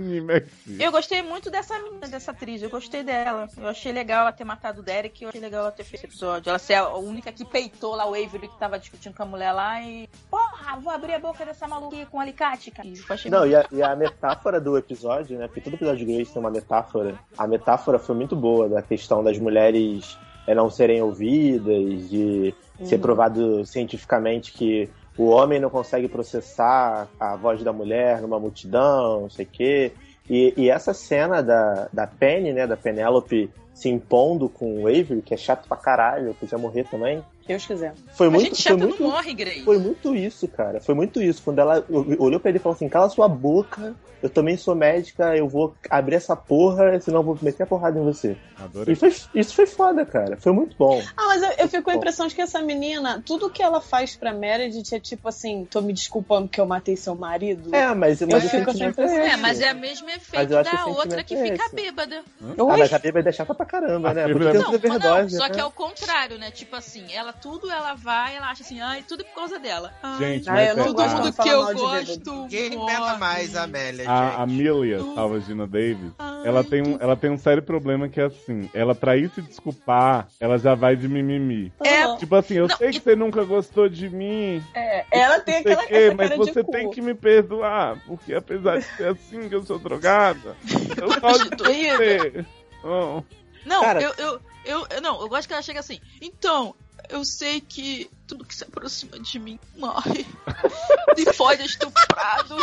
eu 0.79 0.91
gostei 0.91 1.21
muito 1.21 1.49
dessa 1.51 1.77
menina, 1.79 2.07
dessa 2.07 2.31
atriz. 2.31 2.61
Eu 2.61 2.69
gostei 2.69 3.03
dela. 3.03 3.47
Eu 3.57 3.67
achei 3.67 3.91
legal 3.91 4.21
ela 4.21 4.31
ter 4.31 4.43
matado 4.43 4.79
o 4.81 4.83
Derek. 4.83 5.23
Eu 5.23 5.29
achei 5.29 5.41
legal 5.41 5.61
ela 5.61 5.71
ter 5.71 5.83
feito 5.83 5.95
esse 6.03 6.05
episódio. 6.05 6.49
Ela 6.49 6.59
ser 6.59 6.75
a 6.75 6.89
única 6.95 7.31
que 7.31 7.43
peitou 7.45 7.95
lá 7.95 8.05
o 8.05 8.13
Avery 8.13 8.47
que 8.47 8.57
tava 8.59 8.79
discutindo 8.79 9.15
com 9.15 9.23
a 9.23 9.25
mulher 9.25 9.51
lá 9.51 9.72
e. 9.81 10.09
Porra, 10.29 10.79
vou 10.79 10.91
abrir 10.91 11.13
a 11.13 11.19
boca 11.19 11.45
dessa 11.45 11.67
maluca 11.67 11.95
aqui 11.95 12.05
com 12.05 12.17
um 12.17 12.19
alicate, 12.19 12.71
cara. 12.71 12.87
Eu 12.87 13.31
Não, 13.31 13.45
e 13.45 13.55
a, 13.55 13.65
e 13.71 13.81
a 13.81 13.95
metáfora 13.95 14.59
do 14.59 14.77
episódio, 14.77 15.37
né? 15.37 15.47
Porque 15.47 15.61
todo 15.61 15.75
episódio 15.75 16.05
de 16.05 16.13
Grace 16.13 16.31
tem 16.31 16.39
uma 16.39 16.51
metáfora. 16.51 17.15
A 17.37 17.47
metáfora 17.47 17.97
foi 17.97 18.15
muito 18.15 18.35
boa 18.35 18.69
da 18.69 18.81
questão 18.81 19.23
das 19.23 19.39
mulheres 19.39 20.17
é, 20.45 20.53
não 20.53 20.69
serem 20.69 21.01
ouvidas, 21.01 22.09
de 22.09 22.53
ser 22.83 22.97
provado 22.97 23.65
cientificamente 23.65 24.51
que 24.51 24.89
o 25.17 25.27
homem 25.27 25.59
não 25.59 25.69
consegue 25.69 26.07
processar 26.07 27.07
a 27.19 27.35
voz 27.35 27.63
da 27.63 27.71
mulher 27.71 28.21
numa 28.21 28.39
multidão, 28.39 29.21
não 29.21 29.29
sei 29.29 29.45
o 29.45 29.49
quê. 29.49 29.93
E, 30.29 30.53
e 30.57 30.69
essa 30.69 30.93
cena 30.93 31.41
da, 31.41 31.87
da 31.91 32.07
Penny, 32.07 32.53
né, 32.53 32.65
da 32.65 32.77
Penélope 32.77 33.49
se 33.73 33.89
impondo 33.89 34.47
com 34.47 34.83
o 34.83 34.87
Avery, 34.87 35.21
que 35.21 35.33
é 35.33 35.37
chato 35.37 35.67
pra 35.67 35.77
caralho, 35.77 36.35
podia 36.35 36.57
morrer 36.57 36.85
também. 36.85 37.23
Deus 37.47 37.65
quiser. 37.65 37.93
Foi 38.13 38.27
A 38.27 38.29
muito, 38.29 38.45
gente 38.45 38.63
foi 38.63 38.71
chata 38.71 38.85
muito, 38.87 39.01
não 39.03 39.09
morre, 39.11 39.33
Grace. 39.33 39.63
foi 39.63 39.77
muito 39.77 40.15
isso, 40.15 40.47
cara. 40.47 40.79
Foi 40.79 40.95
muito 40.95 41.21
isso. 41.21 41.41
Quando 41.43 41.59
ela 41.59 41.83
olhou 41.89 42.39
pra 42.39 42.49
ele 42.49 42.57
e 42.57 42.61
falou 42.61 42.75
assim: 42.75 42.87
cala 42.89 43.09
sua 43.09 43.27
boca, 43.27 43.93
eu 44.21 44.29
também 44.29 44.55
sou 44.55 44.73
médica, 44.73 45.35
eu 45.35 45.47
vou 45.49 45.75
abrir 45.89 46.15
essa 46.15 46.35
porra, 46.35 46.97
senão 47.01 47.19
eu 47.19 47.23
vou 47.23 47.37
meter 47.41 47.63
a 47.63 47.65
porrada 47.65 47.99
em 47.99 48.03
você. 48.03 48.37
Adorei. 48.57 48.93
E 48.93 48.95
foi, 48.95 49.13
isso 49.35 49.53
foi 49.53 49.65
foda, 49.65 50.05
cara. 50.05 50.37
Foi 50.37 50.53
muito 50.53 50.77
bom. 50.77 51.01
Ah, 51.17 51.27
mas 51.27 51.41
eu, 51.43 51.49
eu 51.59 51.67
fico 51.67 51.83
com 51.83 51.89
a 51.91 51.95
impressão 51.95 52.27
de 52.27 52.33
que 52.35 52.41
essa 52.41 52.61
menina, 52.61 53.21
tudo 53.25 53.49
que 53.49 53.61
ela 53.61 53.81
faz 53.81 54.15
pra 54.15 54.31
Meredith 54.31 54.93
é 54.95 54.99
tipo 54.99 55.27
assim, 55.27 55.67
tô 55.69 55.81
me 55.81 55.91
desculpando 55.91 56.47
que 56.47 56.61
eu 56.61 56.65
matei 56.65 56.95
seu 56.95 57.15
marido. 57.15 57.75
É, 57.75 57.93
mas, 57.93 58.21
mas 58.21 58.45
o 58.45 58.49
fico 58.49 58.65
com 58.65 58.71
sentimento 58.71 59.01
essa 59.01 59.13
é 59.15 59.27
É, 59.31 59.35
mas 59.37 59.59
é 59.59 59.73
o 59.73 59.75
mesmo 59.75 60.07
Mas 60.07 60.15
efeito 60.17 60.53
eu 60.53 60.59
acho 60.59 60.69
que 60.69 60.75
da 60.77 60.85
o 60.85 60.93
outra 60.95 61.23
que 61.23 61.35
é 61.35 61.43
fica 61.43 61.65
esse. 61.65 61.75
bêbada. 61.75 62.21
Ah, 62.41 62.77
mas 62.77 62.93
a 62.93 62.99
bêbada 62.99 63.29
é 63.29 63.33
chata 63.33 63.53
pra 63.53 63.65
caramba, 63.65 64.11
A 64.11 64.13
né? 64.13 64.27
bêbada 64.27 64.49
é- 64.51 64.53
Não, 64.53 65.21
não, 65.23 65.29
só 65.29 65.43
né? 65.47 65.49
que 65.49 65.59
é 65.59 65.65
o 65.65 65.71
contrário, 65.71 66.37
né? 66.37 66.49
Tipo 66.51 66.77
assim, 66.77 67.03
ela 67.13 67.32
tudo 67.41 67.69
ela 67.69 67.93
vai, 67.95 68.35
ela 68.35 68.49
acha 68.49 68.63
assim, 68.63 68.79
ai, 68.81 69.03
tudo 69.07 69.21
é 69.21 69.23
por 69.25 69.35
causa 69.35 69.59
dela. 69.59 69.93
Ai, 70.01 70.19
Gente, 70.19 70.45
mas 70.49 70.69
eu 70.69 70.75
não 70.77 70.83
é- 70.83 70.85
todo 70.87 70.95
gosto 70.95 71.15
a- 71.15 71.19
mundo 71.21 71.33
que 71.33 71.49
eu 71.49 71.61
gosto. 71.75 72.33
Morre. 72.33 72.67
inventa 72.67 73.17
mais 73.17 73.55
a 73.55 73.63
Amélia, 73.63 74.09
A. 74.09 74.43
Amelia, 74.43 74.99
salva 75.15 75.39
Gina 75.39 75.67
Davis, 75.67 76.11
Ai, 76.19 76.47
ela 76.47 76.63
tem, 76.63 76.81
um, 76.81 76.97
ela 76.99 77.15
tem 77.15 77.29
um 77.31 77.37
sério 77.37 77.63
problema 77.63 78.07
que 78.09 78.19
é 78.21 78.25
assim, 78.25 78.69
ela 78.73 78.93
pra 78.95 79.17
ir 79.17 79.29
se 79.29 79.41
desculpar, 79.41 80.27
ela 80.39 80.57
já 80.57 80.75
vai 80.75 80.95
de 80.95 81.07
mimimi. 81.07 81.71
É, 81.83 82.07
Uhum. 82.07 82.17
Tipo 82.17 82.35
assim, 82.35 82.55
eu 82.55 82.67
Não, 82.67 82.77
sei 82.77 82.91
que 82.91 82.99
você 82.99 83.15
nunca 83.15 83.43
gostou 83.43 83.87
de 83.89 84.09
mim, 84.09 84.63
É, 84.73 85.05
ela 85.11 85.39
tem 85.39 85.57
aquela 85.57 85.83
essa 85.89 86.15
mas 86.15 86.29
cara 86.29 86.37
você 86.37 86.59
de 86.61 86.63
cu. 86.65 86.71
tem 86.71 86.89
que 86.89 87.01
me 87.01 87.13
perdoar, 87.13 87.97
porque 88.05 88.33
apesar 88.33 88.77
de 88.79 88.85
ser 88.85 89.07
assim 89.07 89.47
que 89.49 89.55
eu 89.55 89.63
sou 89.65 89.79
drogada, 89.79 90.55
eu 91.01 91.19
gosto 91.21 91.49
de 91.55 91.63
você. 91.63 92.45
Oh. 92.83 93.21
Não, 93.65 93.81
Cara- 93.81 94.01
eu, 94.01 94.13
eu, 94.17 94.41
eu, 94.65 94.87
eu- 94.89 95.01
não, 95.01 95.21
eu 95.21 95.29
gosto 95.29 95.47
que 95.47 95.53
ela 95.53 95.61
chega 95.61 95.79
assim. 95.79 95.99
Então, 96.21 96.75
eu 97.13 97.23
sei 97.23 97.61
que 97.61 98.09
tudo 98.27 98.43
que 98.43 98.55
se 98.55 98.63
aproxima 98.63 99.19
de 99.19 99.37
mim 99.37 99.59
morre. 99.77 100.25
Se 101.15 101.31
fode 101.31 101.63
estuprado. 101.63 102.55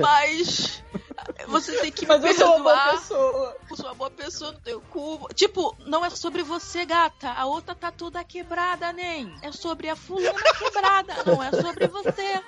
Mas 0.00 0.82
você 1.46 1.78
tem 1.78 1.92
que 1.92 2.02
me 2.02 2.08
Mas 2.08 2.24
eu 2.24 2.34
sou 2.34 2.56
uma 2.56 2.74
boa 2.74 2.92
pessoa. 2.92 3.56
Eu 3.70 3.76
sou 3.76 3.86
uma 3.86 3.94
boa 3.94 4.10
pessoa 4.10 4.52
no 4.52 4.60
teu 4.60 4.80
cu. 4.80 5.28
Tipo, 5.34 5.76
não 5.86 6.04
é 6.04 6.10
sobre 6.10 6.42
você, 6.42 6.84
gata. 6.84 7.30
A 7.30 7.46
outra 7.46 7.72
tá 7.72 7.92
toda 7.92 8.24
quebrada, 8.24 8.92
nem. 8.92 9.32
É 9.42 9.52
sobre 9.52 9.88
a 9.88 9.94
fulana 9.94 10.42
quebrada. 10.58 11.14
Não 11.24 11.40
é 11.40 11.50
sobre 11.52 11.86
você. 11.86 12.42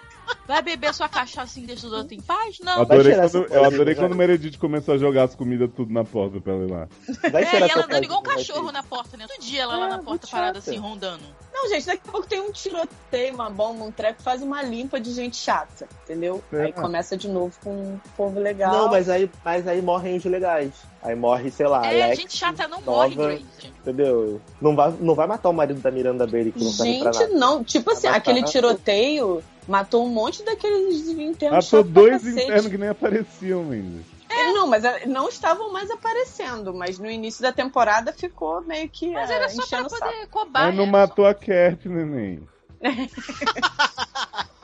Vai 0.47 0.61
beber 0.63 0.93
sua 0.93 1.09
cachaça 1.09 1.59
e 1.59 1.63
deixa 1.67 1.87
os 1.87 1.93
outros 1.93 2.13
em 2.13 2.21
paz? 2.21 2.59
Não. 2.61 2.85
Vai 2.85 2.99
adorei, 2.99 3.15
quando, 3.17 3.45
eu 3.47 3.65
adorei 3.65 3.95
quando 3.95 4.13
o 4.13 4.15
Meredith 4.17 4.59
começou 4.59 4.95
a 4.95 4.99
jogar 4.99 5.25
as 5.25 5.35
comidas 5.35 5.71
tudo 5.75 5.93
na 5.93 6.05
porta 6.05 6.39
pra 6.41 6.53
ela 6.53 6.65
ir 6.65 6.71
lá. 6.71 6.89
Vai 7.31 7.45
É, 7.45 7.67
e 7.67 7.71
ela 7.71 7.85
andando 7.85 8.05
igual 8.05 8.21
um 8.21 8.23
cachorro 8.23 8.71
na 8.71 8.83
porta, 8.83 9.17
né? 9.17 9.27
Todo 9.27 9.41
dia 9.41 9.63
ela 9.63 9.75
É, 9.75 9.77
lá 9.79 9.89
na 9.89 9.97
muito 9.97 10.05
porta 10.07 10.27
parada 10.29 10.61
chata. 10.61 10.71
assim, 10.71 10.79
rondando. 10.79 11.23
Não, 11.53 11.69
gente, 11.69 11.87
daqui 11.87 12.03
a 12.07 12.13
pouco 12.13 12.27
tem 12.27 12.41
um 12.41 12.53
tiroteio, 12.53 13.35
uma 13.35 13.49
bomba, 13.49 13.85
um 13.85 13.91
treco, 13.91 14.23
faz 14.23 14.43
uma 14.43 14.61
limpa 14.63 15.01
de 15.01 15.13
gente 15.13 15.37
chata, 15.37 15.89
entendeu? 16.05 16.43
É. 16.53 16.65
Aí 16.65 16.73
começa 16.73 17.17
de 17.17 17.29
novo 17.29 17.55
com 17.65 17.71
um 17.71 18.01
povo 18.17 18.39
legal. 18.39 18.71
Não, 18.73 18.89
mas 18.91 19.09
aí, 19.09 19.31
mas 19.45 19.67
aí 19.67 19.81
morrem 19.81 20.17
os 20.17 20.25
legais. 20.25 20.73
Aí 21.03 21.15
morre, 21.15 21.51
sei 21.51 21.67
lá, 21.67 21.87
é, 21.87 22.03
Alex, 22.03 22.19
gente 22.21 22.37
chata 22.37 22.67
não 22.67 22.81
nova, 22.81 22.91
morre, 23.09 23.15
Grace. 23.15 23.45
entendeu? 23.81 24.41
Não 24.61 24.75
vai, 24.75 24.95
não 25.01 25.15
vai 25.15 25.27
matar 25.27 25.49
o 25.51 25.53
marido 25.53 25.81
da 25.81 25.91
Miranda 25.91 26.27
Bailey 26.27 26.51
que 26.53 26.63
não 26.65 26.71
serve 26.71 27.01
pra 27.01 27.13
Gente, 27.13 27.23
nada. 27.29 27.39
não. 27.39 27.63
Tipo 27.65 27.91
assim, 27.91 28.07
aquele 28.09 28.43
tiroteio 28.43 29.43
matou 29.69 30.07
um 30.07 30.11
monte 30.11 30.45
daqueles 30.45 31.09
internos. 31.09 31.65
Matou 31.65 31.85
dois 31.85 32.27
internos 32.27 32.67
que 32.69 32.79
nem 32.79 32.89
apareciam, 32.89 33.65
Mendes. 33.65 34.07
É, 34.29 34.53
Não, 34.53 34.67
mas 34.67 34.85
eh, 34.85 35.07
não 35.07 35.29
estavam 35.29 35.73
mais 35.73 35.91
aparecendo. 35.91 36.75
Mas 36.75 36.99
no 36.99 37.09
início 37.11 37.43
da 37.43 37.53
temporada 37.53 38.13
ficou 38.13 38.63
meio 38.63 38.89
que 38.89 39.13
Mas 39.13 39.31
eh, 39.31 39.35
era 39.35 39.49
só 39.49 39.67
pra 39.67 39.85
poder 39.85 40.27
cobaia. 40.29 40.67
Mas 40.67 40.77
não 40.77 40.87
matou 40.87 41.27
a 41.27 41.35
Cap, 41.35 41.89
neném. 41.89 42.43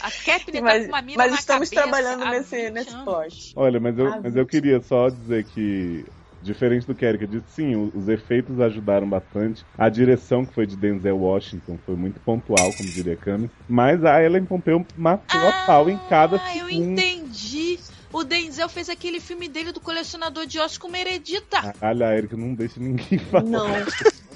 A 0.00 0.10
Mas, 0.10 0.52
tá 0.52 0.80
com 0.80 0.88
uma 0.88 1.02
mira 1.02 1.18
mas 1.18 1.32
na 1.32 1.38
estamos 1.38 1.70
cabeça 1.70 1.90
trabalhando 1.90 2.24
nesse, 2.30 2.56
20 2.56 2.70
nesse 2.72 3.04
plot. 3.04 3.52
Olha, 3.56 3.80
mas 3.80 3.98
eu, 3.98 4.06
Ah, 4.06 4.20
mas 4.22 4.36
eu 4.36 4.46
queria 4.46 4.80
só 4.80 5.08
dizer 5.08 5.44
que, 5.44 6.06
diferente 6.42 6.86
do 6.86 6.94
que 6.94 7.04
a 7.04 7.08
Erika 7.08 7.26
disse, 7.26 7.46
sim, 7.48 7.90
os 7.94 8.08
efeitos 8.08 8.60
ajudaram 8.60 9.08
bastante. 9.08 9.64
A 9.76 9.88
direção, 9.88 10.44
que 10.44 10.54
foi 10.54 10.66
de 10.66 10.76
Denzel 10.76 11.18
Washington, 11.18 11.78
foi 11.84 11.96
muito 11.96 12.20
pontual, 12.20 12.72
como 12.76 12.88
diria 12.88 13.16
Camis. 13.16 13.50
Mas 13.68 14.04
a 14.04 14.22
Ellen 14.22 14.44
Pompeu 14.44 14.84
matou 14.96 15.40
a 15.40 15.52
pau 15.66 15.88
em 15.90 15.98
cada 16.08 16.40
Ah, 16.42 16.56
eu 16.56 16.70
entendi. 16.70 17.78
O 18.12 18.24
Denzel 18.24 18.68
fez 18.68 18.88
aquele 18.88 19.20
filme 19.20 19.48
dele 19.48 19.72
do 19.72 19.80
colecionador 19.80 20.46
de 20.46 20.58
ossos 20.58 20.78
com 20.78 20.88
Meredita. 20.88 21.72
Caralho, 21.72 22.06
a 22.06 22.16
Erika 22.16 22.36
não 22.36 22.54
deixa 22.54 22.80
ninguém 22.80 23.18
falar. 23.30 23.44
Não. 23.44 23.66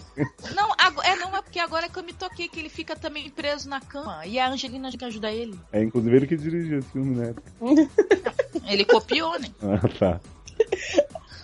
Não, 0.54 0.68
é 1.02 1.16
não, 1.16 1.34
é 1.34 1.40
porque 1.40 1.58
agora 1.58 1.88
que 1.88 1.98
eu 1.98 2.02
me 2.02 2.12
toquei 2.12 2.46
que 2.46 2.60
ele 2.60 2.68
fica 2.68 2.94
também 2.94 3.30
preso 3.30 3.66
na 3.66 3.80
cama 3.80 4.26
e 4.26 4.38
a 4.38 4.46
Angelina 4.50 4.90
que 4.90 5.02
ajuda 5.04 5.32
ele. 5.32 5.58
É 5.72 5.82
inclusive 5.82 6.14
ele 6.14 6.26
que 6.26 6.36
dirigiu 6.36 6.80
esse 6.80 6.88
filme, 6.90 7.16
né? 7.16 7.34
Ele 8.68 8.84
copiou, 8.84 9.38
né? 9.40 9.48
Ah, 9.62 9.88
tá. 9.88 10.20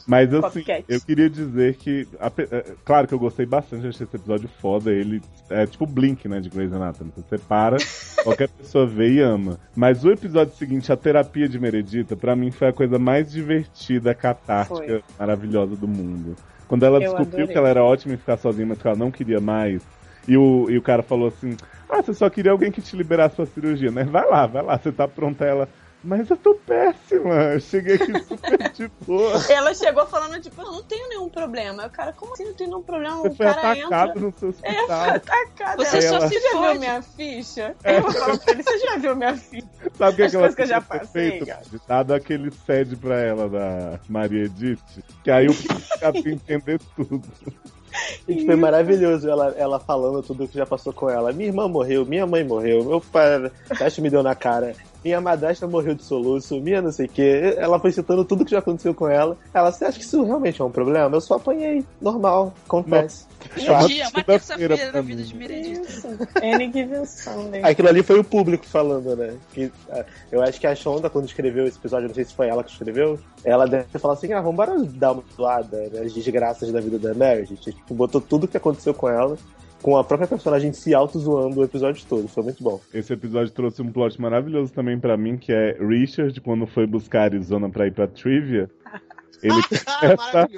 Mas 0.09 0.33
assim, 0.33 0.41
Copycat. 0.61 0.85
eu 0.89 1.01
queria 1.03 1.29
dizer 1.29 1.75
que. 1.77 2.09
ape- 2.19 2.49
é, 2.51 2.65
Claro 2.83 3.07
que 3.07 3.13
eu 3.13 3.19
gostei 3.19 3.45
bastante, 3.45 3.87
achei 3.87 4.07
esse 4.07 4.17
episódio 4.17 4.49
foda. 4.61 4.91
Ele 4.91 5.21
é 5.51 5.67
tipo 5.67 5.85
o 5.85 5.87
Blink, 5.87 6.27
né, 6.27 6.41
de 6.41 6.49
Grey's 6.49 6.73
Anatomy. 6.73 7.13
Você 7.15 7.37
para, 7.37 7.77
qualquer 8.25 8.49
pessoa 8.49 8.87
vê 8.87 9.13
e 9.13 9.21
ama. 9.21 9.59
Mas 9.77 10.05
o 10.05 10.11
episódio 10.11 10.55
seguinte, 10.55 10.91
a 10.91 10.97
terapia 10.97 11.47
de 11.47 11.59
Meredita, 11.61 12.17
pra 12.17 12.35
mim 12.35 12.51
foi 12.51 12.69
a 12.69 12.73
coisa 12.73 12.99
mais 12.99 13.31
divertida, 13.31 14.15
catártica, 14.15 14.77
Foi. 14.77 15.03
maravilhosa 15.19 15.77
do 15.77 15.87
mundo. 15.87 16.35
Quando 16.67 16.85
ela 16.87 16.97
Eu 16.97 17.01
descobriu 17.03 17.29
adorei. 17.41 17.47
que 17.49 17.59
ela 17.59 17.69
era 17.69 17.85
ótima 17.85 18.15
em 18.15 18.19
ficar 18.19 18.39
sozinha, 18.39 18.67
mas 18.67 18.79
que 18.81 18.87
ela 18.89 18.97
não 18.97 19.11
queria 19.11 19.41
mais. 19.41 19.83
E 20.27 20.37
o, 20.39 20.71
e 20.71 20.79
o 20.79 20.83
cara 20.83 21.03
falou 21.03 21.29
assim: 21.29 21.55
Ah, 21.89 22.03
você 22.03 22.15
só 22.15 22.31
queria 22.31 22.53
alguém 22.53 22.71
que 22.73 22.81
te 22.81 22.97
liberasse 22.97 23.37
pra 23.37 23.45
cirurgia, 23.47 23.91
né? 23.91 24.05
Vai 24.05 24.27
lá, 24.29 24.47
vai 24.47 24.63
lá, 24.63 24.79
você 24.79 24.91
tá 24.91 25.07
pronta. 25.07 25.45
Ela, 25.45 25.69
mas 26.05 26.31
eu 26.31 26.37
tô 26.37 26.55
péssima. 26.55 27.35
Eu 27.55 27.61
cheguei 27.61 27.97
aqui 27.97 28.13
super 28.25 28.71
de 28.73 28.89
boa. 29.07 29.33
Ela 29.51 29.75
chegou 29.75 30.07
falando, 30.07 30.41
tipo, 30.41 30.61
eu 30.61 30.67
não 30.73 30.83
tenho 30.83 31.09
nenhum 31.09 31.29
problema. 31.29 31.87
O 31.87 31.91
cara, 31.91 32.13
como 32.13 32.33
assim 32.33 32.45
não 32.45 32.55
tem 32.55 32.67
nenhum 32.67 32.83
problema? 32.83 33.17
Você 33.23 33.29
o 33.29 33.35
foi 33.35 33.47
cara 33.47 33.73
atacado 33.73 34.11
entra. 34.11 34.21
no 34.21 34.35
seu 34.39 34.49
É, 34.63 34.73
foi 34.73 34.77
hospital. 34.83 35.11
atacado. 35.11 35.77
Você 35.85 35.97
Ela, 35.99 36.21
só 36.21 36.21
você 36.29 36.41
se 36.41 36.53
já 36.53 36.61
viu 36.61 36.79
minha 36.81 37.03
ficha? 37.03 37.77
Eu 37.85 38.03
vou 38.03 38.13
falar 38.13 38.39
pra 38.39 38.53
ele, 38.53 38.63
você 38.63 38.79
já 38.79 38.97
viu 38.97 39.17
minha 39.17 39.37
ficha? 39.37 39.69
Sabe 39.97 40.13
o 40.13 40.17
que, 40.17 40.23
As 40.23 40.31
que 40.31 40.37
ela 40.37 40.53
que 40.53 40.63
eu 40.63 40.67
já 40.67 40.81
passei, 40.81 41.31
feito? 41.31 41.47
cara. 41.47 41.63
Dado 41.87 42.15
aquele 42.15 42.51
sede 42.51 42.97
pra 42.97 43.19
ela 43.21 43.49
da 43.49 44.01
Maria 44.09 44.45
Edith, 44.45 44.81
que 45.25 45.31
aí 45.31 45.49
o 45.49 45.55
cara 46.01 46.17
ia 46.19 46.33
entender 46.33 46.81
tudo. 46.95 47.23
E 48.29 48.45
foi 48.45 48.55
maravilhoso 48.55 49.29
ela, 49.29 49.55
ela 49.57 49.81
falando 49.81 50.23
tudo 50.23 50.47
que 50.47 50.57
já 50.57 50.67
passou 50.67 50.93
com 50.93 51.09
ela. 51.09 51.33
Minha 51.33 51.49
irmã 51.49 51.67
morreu, 51.67 52.05
minha 52.05 52.27
mãe 52.27 52.45
morreu, 52.45 52.85
meu 52.85 53.01
pai 53.01 53.51
acho 53.81 54.03
me 54.03 54.11
deu 54.11 54.23
na 54.23 54.35
cara. 54.35 54.75
Minha 55.05 55.21
madrasta 55.21 55.67
morreu 55.67 55.95
de 55.95 56.03
soluço, 56.03 56.61
minha 56.61 56.83
não 56.83 56.91
sei 56.91 57.07
o 57.07 57.09
que. 57.09 57.55
Ela 57.57 57.79
foi 57.79 57.93
citando 57.93 58.25
tudo 58.25 58.45
que 58.45 58.51
já 58.51 58.59
aconteceu 58.59 58.93
com 58.93 59.09
ela. 59.09 59.37
Ela, 59.55 59.71
você 59.71 59.85
acha 59.85 59.99
que 59.99 60.05
isso 60.05 60.23
realmente 60.25 60.61
é 60.61 60.65
um 60.65 60.71
problema? 60.71 61.15
Eu 61.15 61.21
só 61.21 61.35
apanhei, 61.35 61.85
normal, 62.01 62.53
acontece. 62.67 63.27
Um 63.57 63.87
dia, 63.87 64.09
uma 64.09 64.25
terça-feira 64.25 64.93
na 64.93 65.01
vida 65.01 65.23
de 65.23 65.37
Meredith. 65.37 65.83
Isso. 65.83 66.09
Any 66.43 66.73
Given 66.73 67.05
Sunday. 67.05 67.63
Aquilo 67.63 67.89
ali 67.89 68.03
foi 68.03 68.19
o 68.19 68.25
público 68.25 68.67
falando, 68.67 69.15
né? 69.15 69.37
Que, 69.53 69.71
ah, 69.91 70.05
eu 70.31 70.43
acho 70.43 70.59
que 70.61 70.67
a 70.67 70.75
Shonda, 70.75 71.09
quando 71.09 71.27
escreveu 71.27 71.67
esse 71.67 71.79
episódio, 71.79 72.09
não 72.09 72.15
sei 72.15 72.25
se 72.25 72.35
foi 72.35 72.49
ela 72.49 72.65
que 72.65 72.73
escreveu, 72.73 73.19
ela 73.45 73.67
deve 73.67 73.85
ter 73.85 73.99
falado 73.99 74.19
assim: 74.19 74.33
ah, 74.33 74.41
vamos 74.41 74.93
dar 74.95 75.13
uma 75.13 75.23
zoada 75.35 75.89
nas 75.93 76.13
desgraças 76.13 76.73
da 76.73 76.81
vida 76.81 76.99
da 76.99 77.15
Meredith. 77.15 77.57
Tipo, 77.57 77.95
botou 77.95 78.21
tudo 78.21 78.49
que 78.49 78.57
aconteceu 78.57 78.93
com 78.93 79.09
ela, 79.09 79.37
com 79.83 79.97
a 79.97 80.05
própria 80.05 80.29
personagem 80.29 80.73
se 80.73 80.95
auto-zoando 80.95 81.61
o 81.61 81.65
episódio 81.65 82.05
todo. 82.07 82.29
Foi 82.29 82.43
muito 82.43 82.63
bom. 82.63 82.81
Esse 82.93 83.13
episódio 83.13 83.53
trouxe 83.53 83.83
um 83.83 83.93
plot 83.93 84.21
maravilhoso 84.21 84.73
também 84.73 84.99
pra 84.99 85.17
mim, 85.17 85.37
que 85.37 85.53
é 85.53 85.77
Richard, 85.81 86.41
quando 86.41 86.67
foi 86.67 86.87
buscar 86.87 87.23
Arizona 87.23 87.69
pra 87.69 87.87
ir 87.87 87.93
pra 87.93 88.07
Trivia, 88.07 88.71
ele 89.43 89.63
começa 90.01 90.49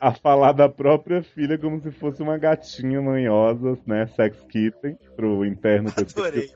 a 0.00 0.12
falar 0.12 0.52
da 0.52 0.68
própria 0.68 1.22
filha 1.22 1.58
como 1.58 1.80
se 1.80 1.90
fosse 1.90 2.22
uma 2.22 2.36
gatinha 2.36 3.00
manhosa, 3.00 3.78
né? 3.86 4.06
Sex 4.14 4.36
kitten, 4.48 4.96
pro 5.16 5.44
interno 5.44 5.92
Adorei. 5.96 6.50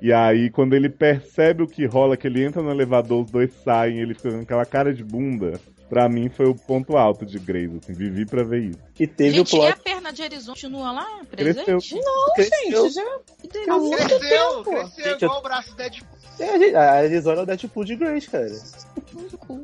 E 0.00 0.12
aí, 0.12 0.48
quando 0.48 0.74
ele 0.74 0.88
percebe 0.88 1.64
o 1.64 1.66
que 1.66 1.84
rola, 1.84 2.16
que 2.16 2.28
ele 2.28 2.44
entra 2.44 2.62
no 2.62 2.70
elevador, 2.70 3.24
os 3.24 3.30
dois 3.32 3.52
saem, 3.64 3.98
ele 3.98 4.14
fica 4.14 4.30
com 4.30 4.40
aquela 4.40 4.64
cara 4.64 4.94
de 4.94 5.02
bunda. 5.02 5.58
Pra 5.88 6.08
mim 6.08 6.28
foi 6.28 6.46
o 6.46 6.54
ponto 6.54 6.96
alto 6.96 7.24
de 7.24 7.38
Grace, 7.38 7.78
assim, 7.82 7.92
vivi 7.94 8.26
pra 8.26 8.42
ver 8.44 8.64
isso. 8.64 8.78
E 9.00 9.06
teve 9.06 9.36
Gente, 9.38 9.56
o 9.56 9.58
e 9.62 9.66
a 9.66 9.72
plot. 9.72 9.82
perna 9.84 10.12
de 10.12 10.22
Arizona 10.22 10.52
continua 10.54 10.92
lá, 10.92 11.06
Cresceu. 11.30 11.64
presente? 11.64 11.94
Cresceu. 12.34 12.82
Gente, 12.84 12.94
já 12.94 13.18
Que 13.64 13.70
há 13.70 13.78
muito 13.78 13.96
Cresceu, 13.96 14.18
tempo. 14.18 14.64
cresceu 14.70 15.04
Gente, 15.12 15.24
igual 15.24 15.38
o 15.38 15.42
braço 15.42 15.70
do 15.70 15.76
Deadpool. 15.76 16.18
É, 16.38 16.50
a 16.50 16.58
gente- 16.58 16.74
a 16.76 16.92
Arizona 16.92 17.40
é 17.40 17.42
o 17.42 17.46
Deadpool 17.46 17.84
de 17.84 17.96
Grace, 17.96 18.28
cara. 18.28 18.46
Isso 18.46 18.86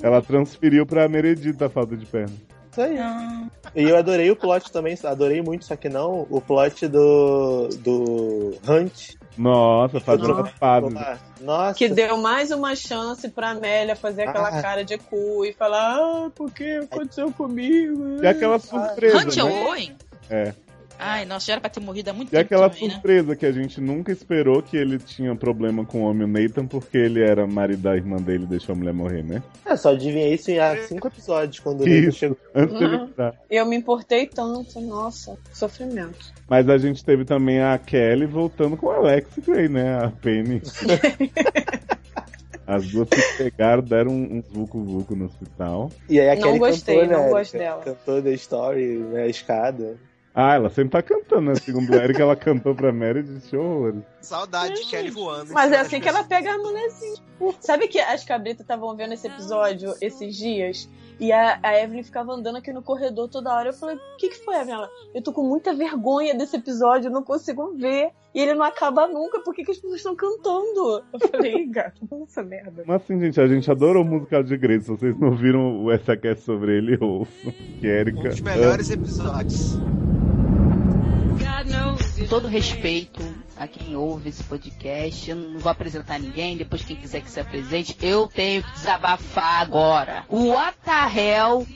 Ela 0.02 0.22
transferiu 0.22 0.86
pra 0.86 1.08
Meredith 1.08 1.62
a 1.62 1.68
falta 1.68 1.96
de 1.96 2.06
perna. 2.06 2.34
aí. 2.76 2.98
Ah, 2.98 3.46
E 3.76 3.82
eu 3.82 3.96
adorei 3.96 4.30
o 4.30 4.36
plot 4.36 4.72
também, 4.72 4.96
adorei 5.04 5.42
muito, 5.42 5.64
só 5.64 5.76
que 5.76 5.88
não, 5.88 6.26
o 6.30 6.40
plot 6.40 6.88
do. 6.88 7.68
do 7.80 8.58
Hunt. 8.68 9.14
Nossa, 9.36 9.98
fazendo 10.00 10.28
Nossa. 10.28 10.42
as 10.42 10.58
pazes. 10.58 10.94
Nossa. 11.40 11.74
Que 11.74 11.88
deu 11.88 12.16
mais 12.18 12.50
uma 12.50 12.74
chance 12.76 13.28
pra 13.28 13.50
Amélia 13.50 13.96
fazer 13.96 14.28
aquela 14.28 14.48
Ah. 14.48 14.62
cara 14.62 14.84
de 14.84 14.96
cu 14.96 15.44
e 15.44 15.52
falar, 15.52 15.96
ah, 15.96 16.30
por 16.34 16.50
que 16.50 16.78
aconteceu 16.78 17.32
comigo? 17.32 18.22
E 18.22 18.26
aquela 18.26 18.58
surpresa, 18.58 19.18
Hunt 19.18 19.36
né? 19.36 19.42
Owen? 19.42 19.96
É. 20.30 20.54
Ai, 20.98 21.24
nossa, 21.24 21.46
já 21.46 21.52
era 21.54 21.60
pra 21.60 21.68
ter 21.70 21.80
morrido 21.80 22.10
há 22.10 22.12
muito 22.12 22.28
E 22.28 22.32
tempo 22.32 22.42
aquela 22.46 22.68
também, 22.70 22.88
né? 22.88 22.94
surpresa 22.94 23.36
que 23.36 23.44
a 23.46 23.52
gente 23.52 23.80
nunca 23.80 24.12
esperou 24.12 24.62
que 24.62 24.76
ele 24.76 24.98
tinha 24.98 25.34
problema 25.34 25.84
com 25.84 26.02
o 26.02 26.04
homem 26.10 26.24
o 26.24 26.26
Nathan 26.28 26.66
porque 26.66 26.96
ele 26.96 27.22
era 27.22 27.46
marido 27.46 27.82
da 27.82 27.96
irmã 27.96 28.16
dele 28.16 28.44
e 28.44 28.46
deixou 28.46 28.74
a 28.74 28.78
mulher 28.78 28.94
morrer, 28.94 29.22
né? 29.22 29.42
É, 29.66 29.76
só 29.76 29.90
adivinhei 29.90 30.34
isso 30.34 30.50
em 30.50 30.58
há 30.58 30.76
cinco 30.76 31.08
episódios, 31.08 31.58
quando 31.58 31.80
o 31.82 31.84
Nathan 31.86 32.08
Isso. 32.08 32.18
chegou. 32.18 32.38
Antes 32.54 32.78
dele 32.78 32.96
Uhum. 32.96 33.04
entrar. 33.04 33.34
Eu 33.50 33.66
me 33.66 33.76
importei 33.76 34.26
tanto, 34.26 34.80
nossa, 34.80 35.36
sofrimento. 35.52 36.32
Mas 36.48 36.68
a 36.68 36.78
gente 36.78 37.04
teve 37.04 37.24
também 37.24 37.60
a 37.60 37.76
Kelly 37.78 38.26
voltando 38.26 38.76
com 38.76 38.90
a 38.90 38.96
Alex 38.96 39.28
Gray, 39.46 39.68
né? 39.68 39.98
A 40.04 40.10
Penny. 40.10 40.62
As 42.66 42.86
duas 42.86 43.08
se 43.10 43.36
pegaram, 43.36 43.82
deram 43.82 44.10
um, 44.12 44.36
um 44.38 44.42
vucu-vucu 44.50 45.14
no 45.14 45.26
hospital. 45.26 45.90
E 46.08 46.18
aí 46.18 46.30
a 46.30 46.34
Não 46.34 46.42
Kelly 46.42 46.58
gostei, 46.58 47.00
cantou, 47.00 47.12
não 47.18 47.24
né? 47.24 47.30
gosto 47.30 47.52
dela. 47.58 47.82
Cantou 47.82 48.22
The 48.22 48.32
Story, 48.32 48.86
né? 48.98 49.22
A 49.24 49.26
escada. 49.26 49.96
Ah, 50.36 50.56
ela 50.56 50.68
sempre 50.68 50.90
tá 50.90 51.02
cantando, 51.02 51.42
né? 51.42 51.54
Segundo 51.54 51.90
o 51.90 51.94
Eric, 51.94 52.20
ela 52.20 52.34
cantou 52.34 52.74
pra 52.74 52.90
Meredith 52.90 53.54
horrores. 53.56 54.02
Saudade 54.20 54.74
de 54.74 54.90
Kelly 54.90 55.10
voando. 55.10 55.52
Mas 55.52 55.70
é 55.70 55.78
assim 55.78 56.00
que 56.00 56.08
ela 56.08 56.24
pega 56.24 56.52
a 56.52 56.58
mulherzinha. 56.58 57.22
Sabe 57.60 57.86
que 57.86 58.00
as 58.00 58.24
cabritas 58.24 58.62
estavam 58.62 58.96
vendo 58.96 59.14
esse 59.14 59.28
episódio 59.28 59.94
esses 60.00 60.36
dias? 60.36 60.88
E 61.20 61.30
a, 61.30 61.60
a 61.62 61.80
Evelyn 61.80 62.02
ficava 62.02 62.32
andando 62.32 62.56
aqui 62.56 62.72
no 62.72 62.82
corredor 62.82 63.28
toda 63.28 63.54
hora. 63.54 63.68
Eu 63.68 63.72
falei, 63.72 63.94
o 63.94 64.16
que, 64.18 64.30
que 64.30 64.44
foi, 64.44 64.56
Evelyn? 64.56 64.74
Ela, 64.74 64.90
eu 65.14 65.22
tô 65.22 65.32
com 65.32 65.44
muita 65.44 65.72
vergonha 65.72 66.34
desse 66.34 66.56
episódio, 66.56 67.08
eu 67.08 67.12
não 67.12 67.22
consigo 67.22 67.72
ver. 67.76 68.10
E 68.34 68.40
ele 68.40 68.54
não 68.54 68.64
acaba 68.64 69.06
nunca, 69.06 69.38
por 69.38 69.54
que, 69.54 69.62
que 69.62 69.70
as 69.70 69.76
pessoas 69.76 69.98
estão 69.98 70.16
cantando? 70.16 71.04
Eu 71.12 71.28
falei, 71.30 71.64
gato, 71.66 72.00
essa 72.26 72.42
merda. 72.42 72.82
Mas 72.84 73.02
assim, 73.02 73.20
gente, 73.20 73.40
a 73.40 73.46
gente 73.46 73.70
adorou 73.70 74.02
o 74.02 74.06
musical 74.06 74.42
de 74.42 74.56
Grace. 74.56 74.86
Se 74.86 74.90
vocês 74.90 75.16
não 75.16 75.30
viram 75.36 75.84
o 75.84 75.96
SACast 75.96 76.42
sobre 76.42 76.76
ele, 76.76 76.98
ouçam. 77.00 77.52
Que 77.78 77.86
Erika. 77.86 78.18
Um 78.18 78.30
dos 78.30 78.40
melhores 78.40 78.90
episódios. 78.90 79.78
Com 82.16 82.26
todo 82.28 82.46
respeito 82.46 83.20
a 83.56 83.66
quem 83.66 83.96
ouve 83.96 84.28
esse 84.28 84.44
podcast, 84.44 85.28
eu 85.28 85.36
não 85.36 85.58
vou 85.58 85.70
apresentar 85.70 86.18
ninguém, 86.20 86.56
depois 86.56 86.84
quem 86.84 86.94
quiser 86.94 87.20
que 87.20 87.30
se 87.30 87.40
apresente, 87.40 87.96
eu 88.00 88.28
tenho 88.28 88.62
que 88.62 88.70
desabafar 88.70 89.60
agora. 89.60 90.24
O 90.28 90.50
What 90.50 90.78
the 90.84 91.20
Hell 91.20 91.66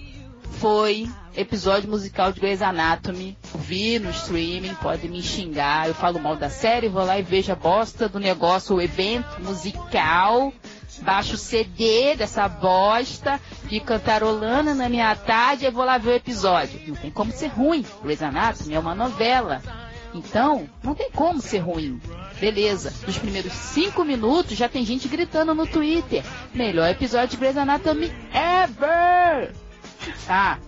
foi 0.60 1.10
episódio 1.36 1.90
musical 1.90 2.32
de 2.32 2.40
Grey's 2.40 2.62
Anatomy. 2.62 3.36
Vi 3.56 3.98
no 3.98 4.10
streaming, 4.10 4.74
pode 4.76 5.08
me 5.08 5.20
xingar. 5.22 5.88
Eu 5.88 5.94
falo 5.94 6.20
mal 6.20 6.36
da 6.36 6.48
série, 6.48 6.88
vou 6.88 7.04
lá 7.04 7.18
e 7.18 7.22
vejo 7.22 7.50
a 7.50 7.56
bosta 7.56 8.08
do 8.08 8.20
negócio, 8.20 8.76
o 8.76 8.80
evento 8.80 9.42
musical. 9.42 10.52
Baixo 11.00 11.34
o 11.34 11.38
CD 11.38 12.16
dessa 12.16 12.48
bosta, 12.48 13.40
fico 13.68 13.86
cantarolando 13.86 14.74
na 14.74 14.88
minha 14.88 15.14
tarde 15.14 15.64
e 15.64 15.70
vou 15.70 15.84
lá 15.84 15.96
ver 15.96 16.10
o 16.10 16.16
episódio. 16.16 16.80
Não 16.88 16.96
tem 16.96 17.10
como 17.10 17.30
ser 17.30 17.48
ruim. 17.48 17.84
Grey's 18.02 18.22
Anatomy 18.22 18.74
é 18.74 18.78
uma 18.78 18.94
novela. 18.94 19.62
Então, 20.14 20.68
não 20.82 20.94
tem 20.94 21.10
como 21.10 21.40
ser 21.40 21.58
ruim. 21.58 22.00
Beleza, 22.40 22.92
nos 23.06 23.18
primeiros 23.18 23.52
cinco 23.52 24.04
minutos 24.04 24.56
já 24.56 24.68
tem 24.68 24.84
gente 24.84 25.08
gritando 25.08 25.54
no 25.54 25.66
Twitter. 25.66 26.24
Melhor 26.54 26.88
episódio 26.88 27.30
de 27.30 27.36
Grey's 27.36 27.56
Anatomy 27.56 28.12
ever! 28.32 29.52
Tá, 30.26 30.58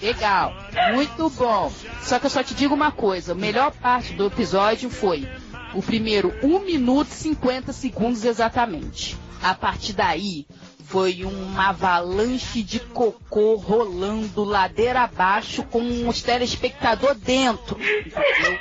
legal, 0.00 0.54
muito 0.92 1.28
bom. 1.30 1.72
Só 2.02 2.18
que 2.18 2.26
eu 2.26 2.30
só 2.30 2.42
te 2.42 2.54
digo 2.54 2.74
uma 2.74 2.92
coisa: 2.92 3.32
a 3.32 3.34
melhor 3.34 3.72
parte 3.72 4.12
do 4.12 4.26
episódio 4.26 4.90
foi 4.90 5.28
o 5.74 5.82
primeiro 5.82 6.32
1 6.42 6.60
minuto 6.60 7.08
e 7.10 7.14
50 7.14 7.72
segundos 7.72 8.24
exatamente. 8.24 9.16
A 9.42 9.54
partir 9.54 9.92
daí 9.92 10.46
foi 10.86 11.24
uma 11.24 11.70
avalanche 11.70 12.62
de 12.62 12.78
cocô 12.80 13.56
rolando 13.56 14.44
ladeira 14.44 15.00
abaixo 15.02 15.64
com 15.64 16.08
os 16.08 16.22
telespectadores 16.22 17.20
dentro. 17.20 17.76
Entendeu? 17.80 18.58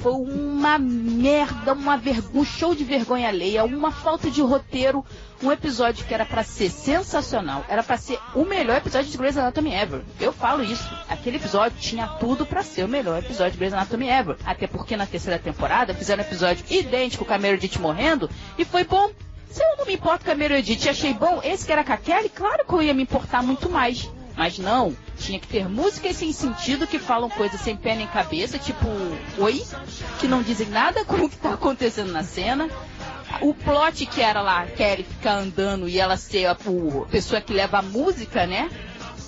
Foi 0.00 0.12
uma 0.12 0.78
merda, 0.78 1.72
uma 1.72 1.96
vergonha, 1.96 2.40
um 2.40 2.44
show 2.44 2.74
de 2.74 2.84
vergonha 2.84 3.28
alheia, 3.28 3.64
uma 3.64 3.90
falta 3.90 4.30
de 4.30 4.40
roteiro, 4.40 5.04
um 5.42 5.52
episódio 5.52 6.04
que 6.06 6.14
era 6.14 6.24
pra 6.24 6.42
ser 6.42 6.70
sensacional, 6.70 7.64
era 7.68 7.82
pra 7.82 7.96
ser 7.96 8.18
o 8.34 8.44
melhor 8.44 8.78
episódio 8.78 9.10
de 9.10 9.16
Grey's 9.16 9.36
Anatomy 9.36 9.74
ever. 9.74 10.02
Eu 10.18 10.32
falo 10.32 10.64
isso. 10.64 10.88
Aquele 11.08 11.36
episódio 11.36 11.78
tinha 11.78 12.06
tudo 12.06 12.46
pra 12.46 12.62
ser 12.62 12.84
o 12.84 12.88
melhor 12.88 13.18
episódio 13.18 13.52
de 13.52 13.58
Grey's 13.58 13.74
Anatomy 13.74 14.08
ever. 14.08 14.36
Até 14.44 14.66
porque 14.66 14.96
na 14.96 15.06
terceira 15.06 15.38
temporada 15.38 15.94
fizeram 15.94 16.22
um 16.22 16.26
episódio 16.26 16.64
idêntico 16.70 17.24
com 17.24 17.34
a 17.34 17.38
Meredith 17.38 17.78
morrendo 17.78 18.30
e 18.58 18.64
foi 18.64 18.84
bom. 18.84 19.10
Se 19.50 19.62
eu 19.62 19.76
não 19.78 19.86
me 19.86 19.94
importo 19.94 20.24
com 20.24 20.32
a 20.32 20.34
Meredith 20.34 20.88
achei 20.88 21.14
bom, 21.14 21.40
esse 21.44 21.64
que 21.64 21.72
era 21.72 21.84
com 21.84 21.92
a 21.92 21.96
Kelly, 21.96 22.28
claro 22.28 22.64
que 22.66 22.72
eu 22.72 22.82
ia 22.82 22.94
me 22.94 23.02
importar 23.02 23.42
muito 23.42 23.70
mais. 23.70 24.10
Mas 24.36 24.58
não, 24.58 24.96
tinha 25.16 25.38
que 25.38 25.46
ter 25.46 25.68
músicas 25.68 26.16
sem 26.16 26.32
sentido 26.32 26.86
que 26.86 26.98
falam 26.98 27.30
coisas 27.30 27.60
sem 27.60 27.76
pé 27.76 27.94
nem 27.94 28.06
cabeça, 28.06 28.58
tipo 28.58 28.86
oi, 29.38 29.64
que 30.18 30.26
não 30.26 30.42
dizem 30.42 30.68
nada 30.68 31.04
com 31.06 31.16
o 31.16 31.30
que 31.30 31.36
tá 31.36 31.54
acontecendo 31.54 32.12
na 32.12 32.24
cena. 32.24 32.68
O 33.40 33.54
plot 33.54 34.06
que 34.06 34.20
era 34.20 34.40
lá, 34.40 34.66
Kelly 34.66 35.02
ficar 35.02 35.34
andando 35.38 35.88
e 35.88 35.98
ela 35.98 36.16
ser 36.16 36.46
a, 36.46 36.52
a 36.52 37.06
pessoa 37.10 37.40
que 37.40 37.52
leva 37.52 37.78
a 37.78 37.82
música, 37.82 38.46
né? 38.46 38.70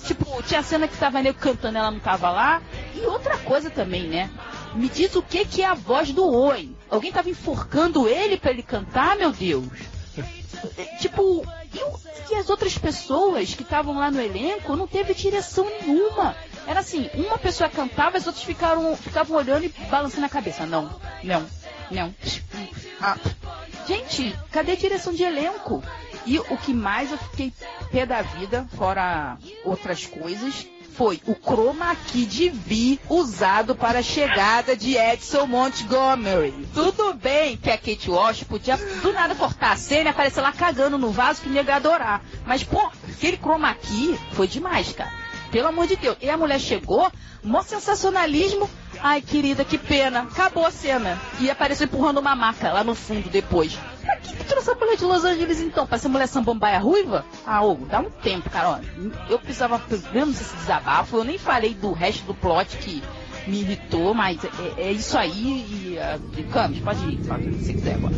Tipo, 0.05 0.41
tinha 0.43 0.63
cena 0.63 0.87
que 0.87 0.95
tava 0.95 1.21
nego 1.21 1.37
cantando, 1.37 1.77
ela 1.77 1.91
não 1.91 1.99
tava 1.99 2.29
lá. 2.29 2.61
E 2.95 3.01
outra 3.01 3.37
coisa 3.37 3.69
também, 3.69 4.03
né? 4.03 4.29
Me 4.73 4.87
diz 4.87 5.13
o 5.15 5.21
que 5.21 5.43
que 5.43 5.61
é 5.61 5.65
a 5.65 5.73
voz 5.73 6.13
do 6.13 6.25
Oi. 6.25 6.73
Alguém 6.89 7.11
tava 7.11 7.29
enforcando 7.29 8.07
ele 8.07 8.37
pra 8.37 8.51
ele 8.51 8.63
cantar, 8.63 9.17
meu 9.17 9.33
Deus? 9.33 9.67
tipo, 11.01 11.45
e, 11.77 11.83
o- 11.83 11.99
e 12.31 12.35
as 12.35 12.49
outras 12.49 12.77
pessoas 12.77 13.53
que 13.53 13.63
estavam 13.63 13.97
lá 13.97 14.09
no 14.11 14.21
elenco 14.21 14.75
não 14.75 14.87
teve 14.87 15.13
direção 15.13 15.65
nenhuma. 15.81 16.35
Era 16.67 16.81
assim, 16.81 17.09
uma 17.13 17.37
pessoa 17.37 17.69
cantava, 17.69 18.17
as 18.17 18.27
outras 18.27 18.43
ficaram, 18.43 18.95
ficavam 18.97 19.37
olhando 19.37 19.63
e 19.65 19.69
balançando 19.89 20.25
a 20.25 20.29
cabeça. 20.29 20.65
Não, 20.65 20.93
não, 21.23 21.45
não. 21.91 22.13
Ah. 23.01 23.15
Gente, 23.87 24.37
cadê 24.51 24.73
a 24.73 24.75
direção 24.75 25.13
de 25.13 25.23
elenco? 25.23 25.81
E 26.25 26.39
o 26.39 26.57
que 26.57 26.73
mais 26.73 27.09
eu 27.11 27.17
fiquei 27.17 27.53
pé 27.89 28.05
da 28.05 28.21
vida, 28.21 28.67
fora 28.75 29.37
outras 29.63 30.05
coisas, 30.05 30.67
foi 30.97 31.21
o 31.27 31.35
chroma 31.35 31.95
key 31.95 32.25
de 32.25 32.49
Vi 32.49 32.99
usado 33.07 33.75
para 33.75 33.99
a 33.99 34.03
chegada 34.03 34.75
de 34.75 34.97
Edson 34.97 35.45
Montgomery. 35.45 36.67
Tudo 36.73 37.13
bem 37.13 37.55
que 37.55 37.69
a 37.69 37.77
Kate 37.77 38.09
Walsh 38.09 38.43
podia 38.43 38.75
do 38.77 39.13
nada 39.13 39.35
cortar 39.35 39.73
a 39.73 39.77
cena 39.77 40.09
e 40.09 40.11
aparecer 40.11 40.41
lá 40.41 40.51
cagando 40.51 40.97
no 40.97 41.11
vaso 41.11 41.41
que 41.41 41.49
nego 41.49 41.69
ia 41.69 41.75
adorar. 41.75 42.23
Mas, 42.47 42.63
pô, 42.63 42.81
aquele 43.07 43.37
chroma 43.37 43.75
key 43.75 44.19
foi 44.31 44.47
demais, 44.47 44.91
cara. 44.91 45.11
Pelo 45.51 45.67
amor 45.67 45.85
de 45.85 45.97
Deus. 45.97 46.17
E 46.19 46.31
a 46.31 46.35
mulher 46.35 46.59
chegou, 46.59 47.11
mó 47.43 47.61
sensacionalismo. 47.61 48.67
Ai, 48.99 49.21
querida, 49.21 49.63
que 49.63 49.77
pena. 49.77 50.21
Acabou 50.21 50.65
a 50.65 50.71
cena. 50.71 51.21
E 51.39 51.49
apareceu 51.49 51.85
empurrando 51.85 52.17
uma 52.17 52.35
maca 52.35 52.73
lá 52.73 52.83
no 52.83 52.95
fundo 52.95 53.29
depois. 53.29 53.77
Pra 54.07 54.15
que, 54.15 54.43
trouxe 54.45 54.71
a 54.71 54.75
mulher 54.75 54.95
de 54.95 55.03
Los 55.03 55.25
Angeles 55.25 55.59
então? 55.59 55.85
Pra 55.85 55.97
essa 55.97 56.07
mulher 56.07 56.27
sambambaia 56.27 56.79
ruiva? 56.79 57.25
Ah, 57.45 57.61
ô, 57.61 57.75
dá 57.75 57.99
um 57.99 58.09
tempo, 58.09 58.49
cara. 58.49 58.69
Ó, 58.69 58.79
eu 59.29 59.37
precisava 59.37 59.81
menos 60.13 60.39
esse 60.39 60.55
desabafo. 60.55 61.17
Eu 61.17 61.25
nem 61.25 61.37
falei 61.37 61.73
do 61.73 61.91
resto 61.91 62.25
do 62.25 62.33
plot 62.33 62.77
que 62.77 63.03
me 63.45 63.59
irritou, 63.59 64.13
mas 64.13 64.39
é, 64.45 64.81
é 64.81 64.91
isso 64.93 65.17
aí. 65.17 65.33
E, 65.33 65.97
uh, 65.99 66.43
Camis, 66.51 66.79
pode 66.79 67.05
ir, 67.05 67.17
você 67.17 67.73
quiser 67.73 67.95
agora. 67.95 68.15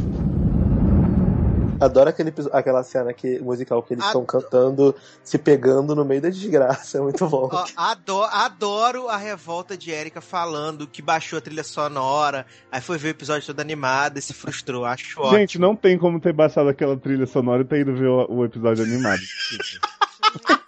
Adoro 1.80 2.09
aquele, 2.09 2.34
aquela 2.51 2.84
cena 2.84 3.13
que, 3.13 3.39
musical 3.39 3.82
que 3.82 3.93
eles 3.93 4.05
estão 4.05 4.25
cantando, 4.25 4.93
se 5.23 5.38
pegando 5.38 5.95
no 5.95 6.03
meio 6.03 6.21
da 6.21 6.30
desgraça. 6.30 6.99
É 6.99 7.01
muito 7.01 7.25
bom. 7.27 7.49
Ó, 7.51 7.65
adoro, 7.77 8.30
adoro 8.32 9.07
a 9.07 9.15
revolta 9.15 9.77
de 9.77 9.91
Erika 9.91 10.19
falando 10.19 10.88
que 10.88 11.01
baixou 11.01 11.38
a 11.38 11.41
trilha 11.41 11.63
sonora, 11.63 12.45
aí 12.71 12.82
foi 12.82 12.97
ver 12.97 13.09
o 13.09 13.11
episódio 13.11 13.45
todo 13.45 13.59
animado 13.59 14.17
e 14.17 14.21
se 14.21 14.34
frustrou. 14.34 14.86
Acho 14.86 15.21
ótimo. 15.21 15.38
Gente, 15.38 15.59
não 15.59 15.75
tem 15.75 15.97
como 15.97 16.19
ter 16.19 16.34
baixado 16.34 16.67
aquela 16.67 16.97
trilha 16.97 17.25
sonora 17.25 17.61
e 17.61 17.65
ter 17.65 17.82
ido 17.82 17.95
ver 17.95 18.07
o, 18.07 18.25
o 18.30 18.45
episódio 18.45 18.84
animado. 18.84 19.21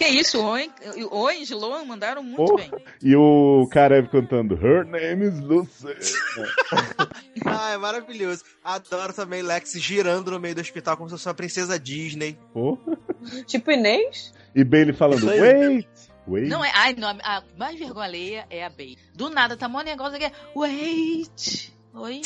Que 0.00 0.06
isso, 0.08 0.38
o 0.40 0.46
Owen, 0.46 0.70
o 1.10 1.14
Owen 1.14 1.40
e 1.40 1.42
Sloan 1.42 1.84
mandaram 1.84 2.22
muito 2.22 2.40
Oh. 2.54 2.56
bem. 2.56 2.70
E 3.02 3.14
o 3.14 3.68
Karev 3.70 4.08
cantando 4.08 4.54
Her 4.54 4.86
name 4.86 5.26
is 5.26 5.38
Lucy. 5.40 5.88
Ah, 7.44 7.72
é 7.72 7.76
maravilhoso. 7.76 8.42
Adoro 8.64 9.12
também 9.12 9.42
Lex 9.42 9.72
girando 9.78 10.30
no 10.30 10.40
meio 10.40 10.54
do 10.54 10.60
hospital 10.62 10.96
como 10.96 11.08
se 11.10 11.14
fosse 11.16 11.28
uma 11.28 11.34
princesa 11.34 11.78
Disney. 11.78 12.38
Pô. 12.52 12.78
Tipo 13.46 13.72
Inês? 13.72 14.32
E 14.54 14.64
Bailey 14.64 14.94
falando, 14.94 15.26
wait, 15.26 15.86
wait. 16.26 16.48
Não 16.48 16.64
é. 16.64 16.70
Ai, 16.74 16.94
não, 16.94 17.08
a 17.22 17.42
mais 17.58 17.78
vergonha 17.78 18.06
alheia 18.06 18.46
é 18.48 18.64
a 18.64 18.70
Bey. 18.70 18.96
Do 19.14 19.28
nada, 19.28 19.54
tá 19.56 19.68
mó 19.68 19.82
negócio 19.82 20.16
aqui. 20.16 20.32
Wait. 20.56 21.72
Oi? 21.92 22.22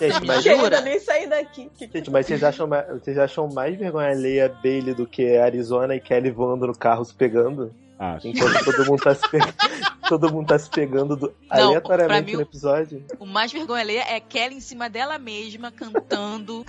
Gente, 0.00 0.26
mas, 0.26 0.44
Jura? 0.44 0.80
nem 0.80 0.98
saí 1.00 1.26
daqui. 1.28 1.70
gente, 1.92 2.10
mas 2.10 2.26
vocês, 2.26 2.42
acham 2.44 2.66
mais, 2.66 2.86
vocês 2.88 3.18
acham 3.18 3.48
mais 3.48 3.76
vergonha 3.76 4.10
alheia 4.10 4.48
Bailey 4.62 4.94
do 4.94 5.06
que 5.06 5.36
Arizona 5.36 5.94
e 5.96 6.00
Kelly 6.00 6.30
voando 6.30 6.66
no 6.66 6.76
carro 6.76 7.04
se 7.04 7.14
pegando? 7.14 7.74
Acho. 7.98 8.28
Enquanto 8.28 8.64
todo 8.64 8.86
mundo 8.86 9.02
tá 9.02 9.12
se 9.12 9.28
pegando, 9.28 9.54
todo 10.08 10.32
mundo 10.32 10.46
tá 10.46 10.56
se 10.58 10.70
pegando 10.70 11.16
do- 11.16 11.34
pra 11.48 11.64
aleatoriamente 11.64 12.26
mim, 12.26 12.32
no 12.34 12.38
o- 12.38 12.42
episódio. 12.42 13.04
O 13.18 13.26
mais 13.26 13.50
vergonha 13.50 13.80
alheia 13.82 14.04
é 14.08 14.20
Kelly 14.20 14.54
em 14.54 14.60
cima 14.60 14.88
dela 14.88 15.18
mesma, 15.18 15.72
cantando 15.72 16.64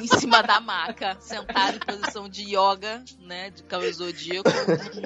em 0.00 0.06
cima 0.06 0.40
da 0.42 0.58
maca, 0.60 1.14
sentada 1.20 1.76
em 1.76 1.78
posição 1.78 2.26
de 2.26 2.44
yoga, 2.56 3.02
né? 3.20 3.50
De 3.50 3.62
cabelo 3.64 3.92
zodíaco. 3.92 4.48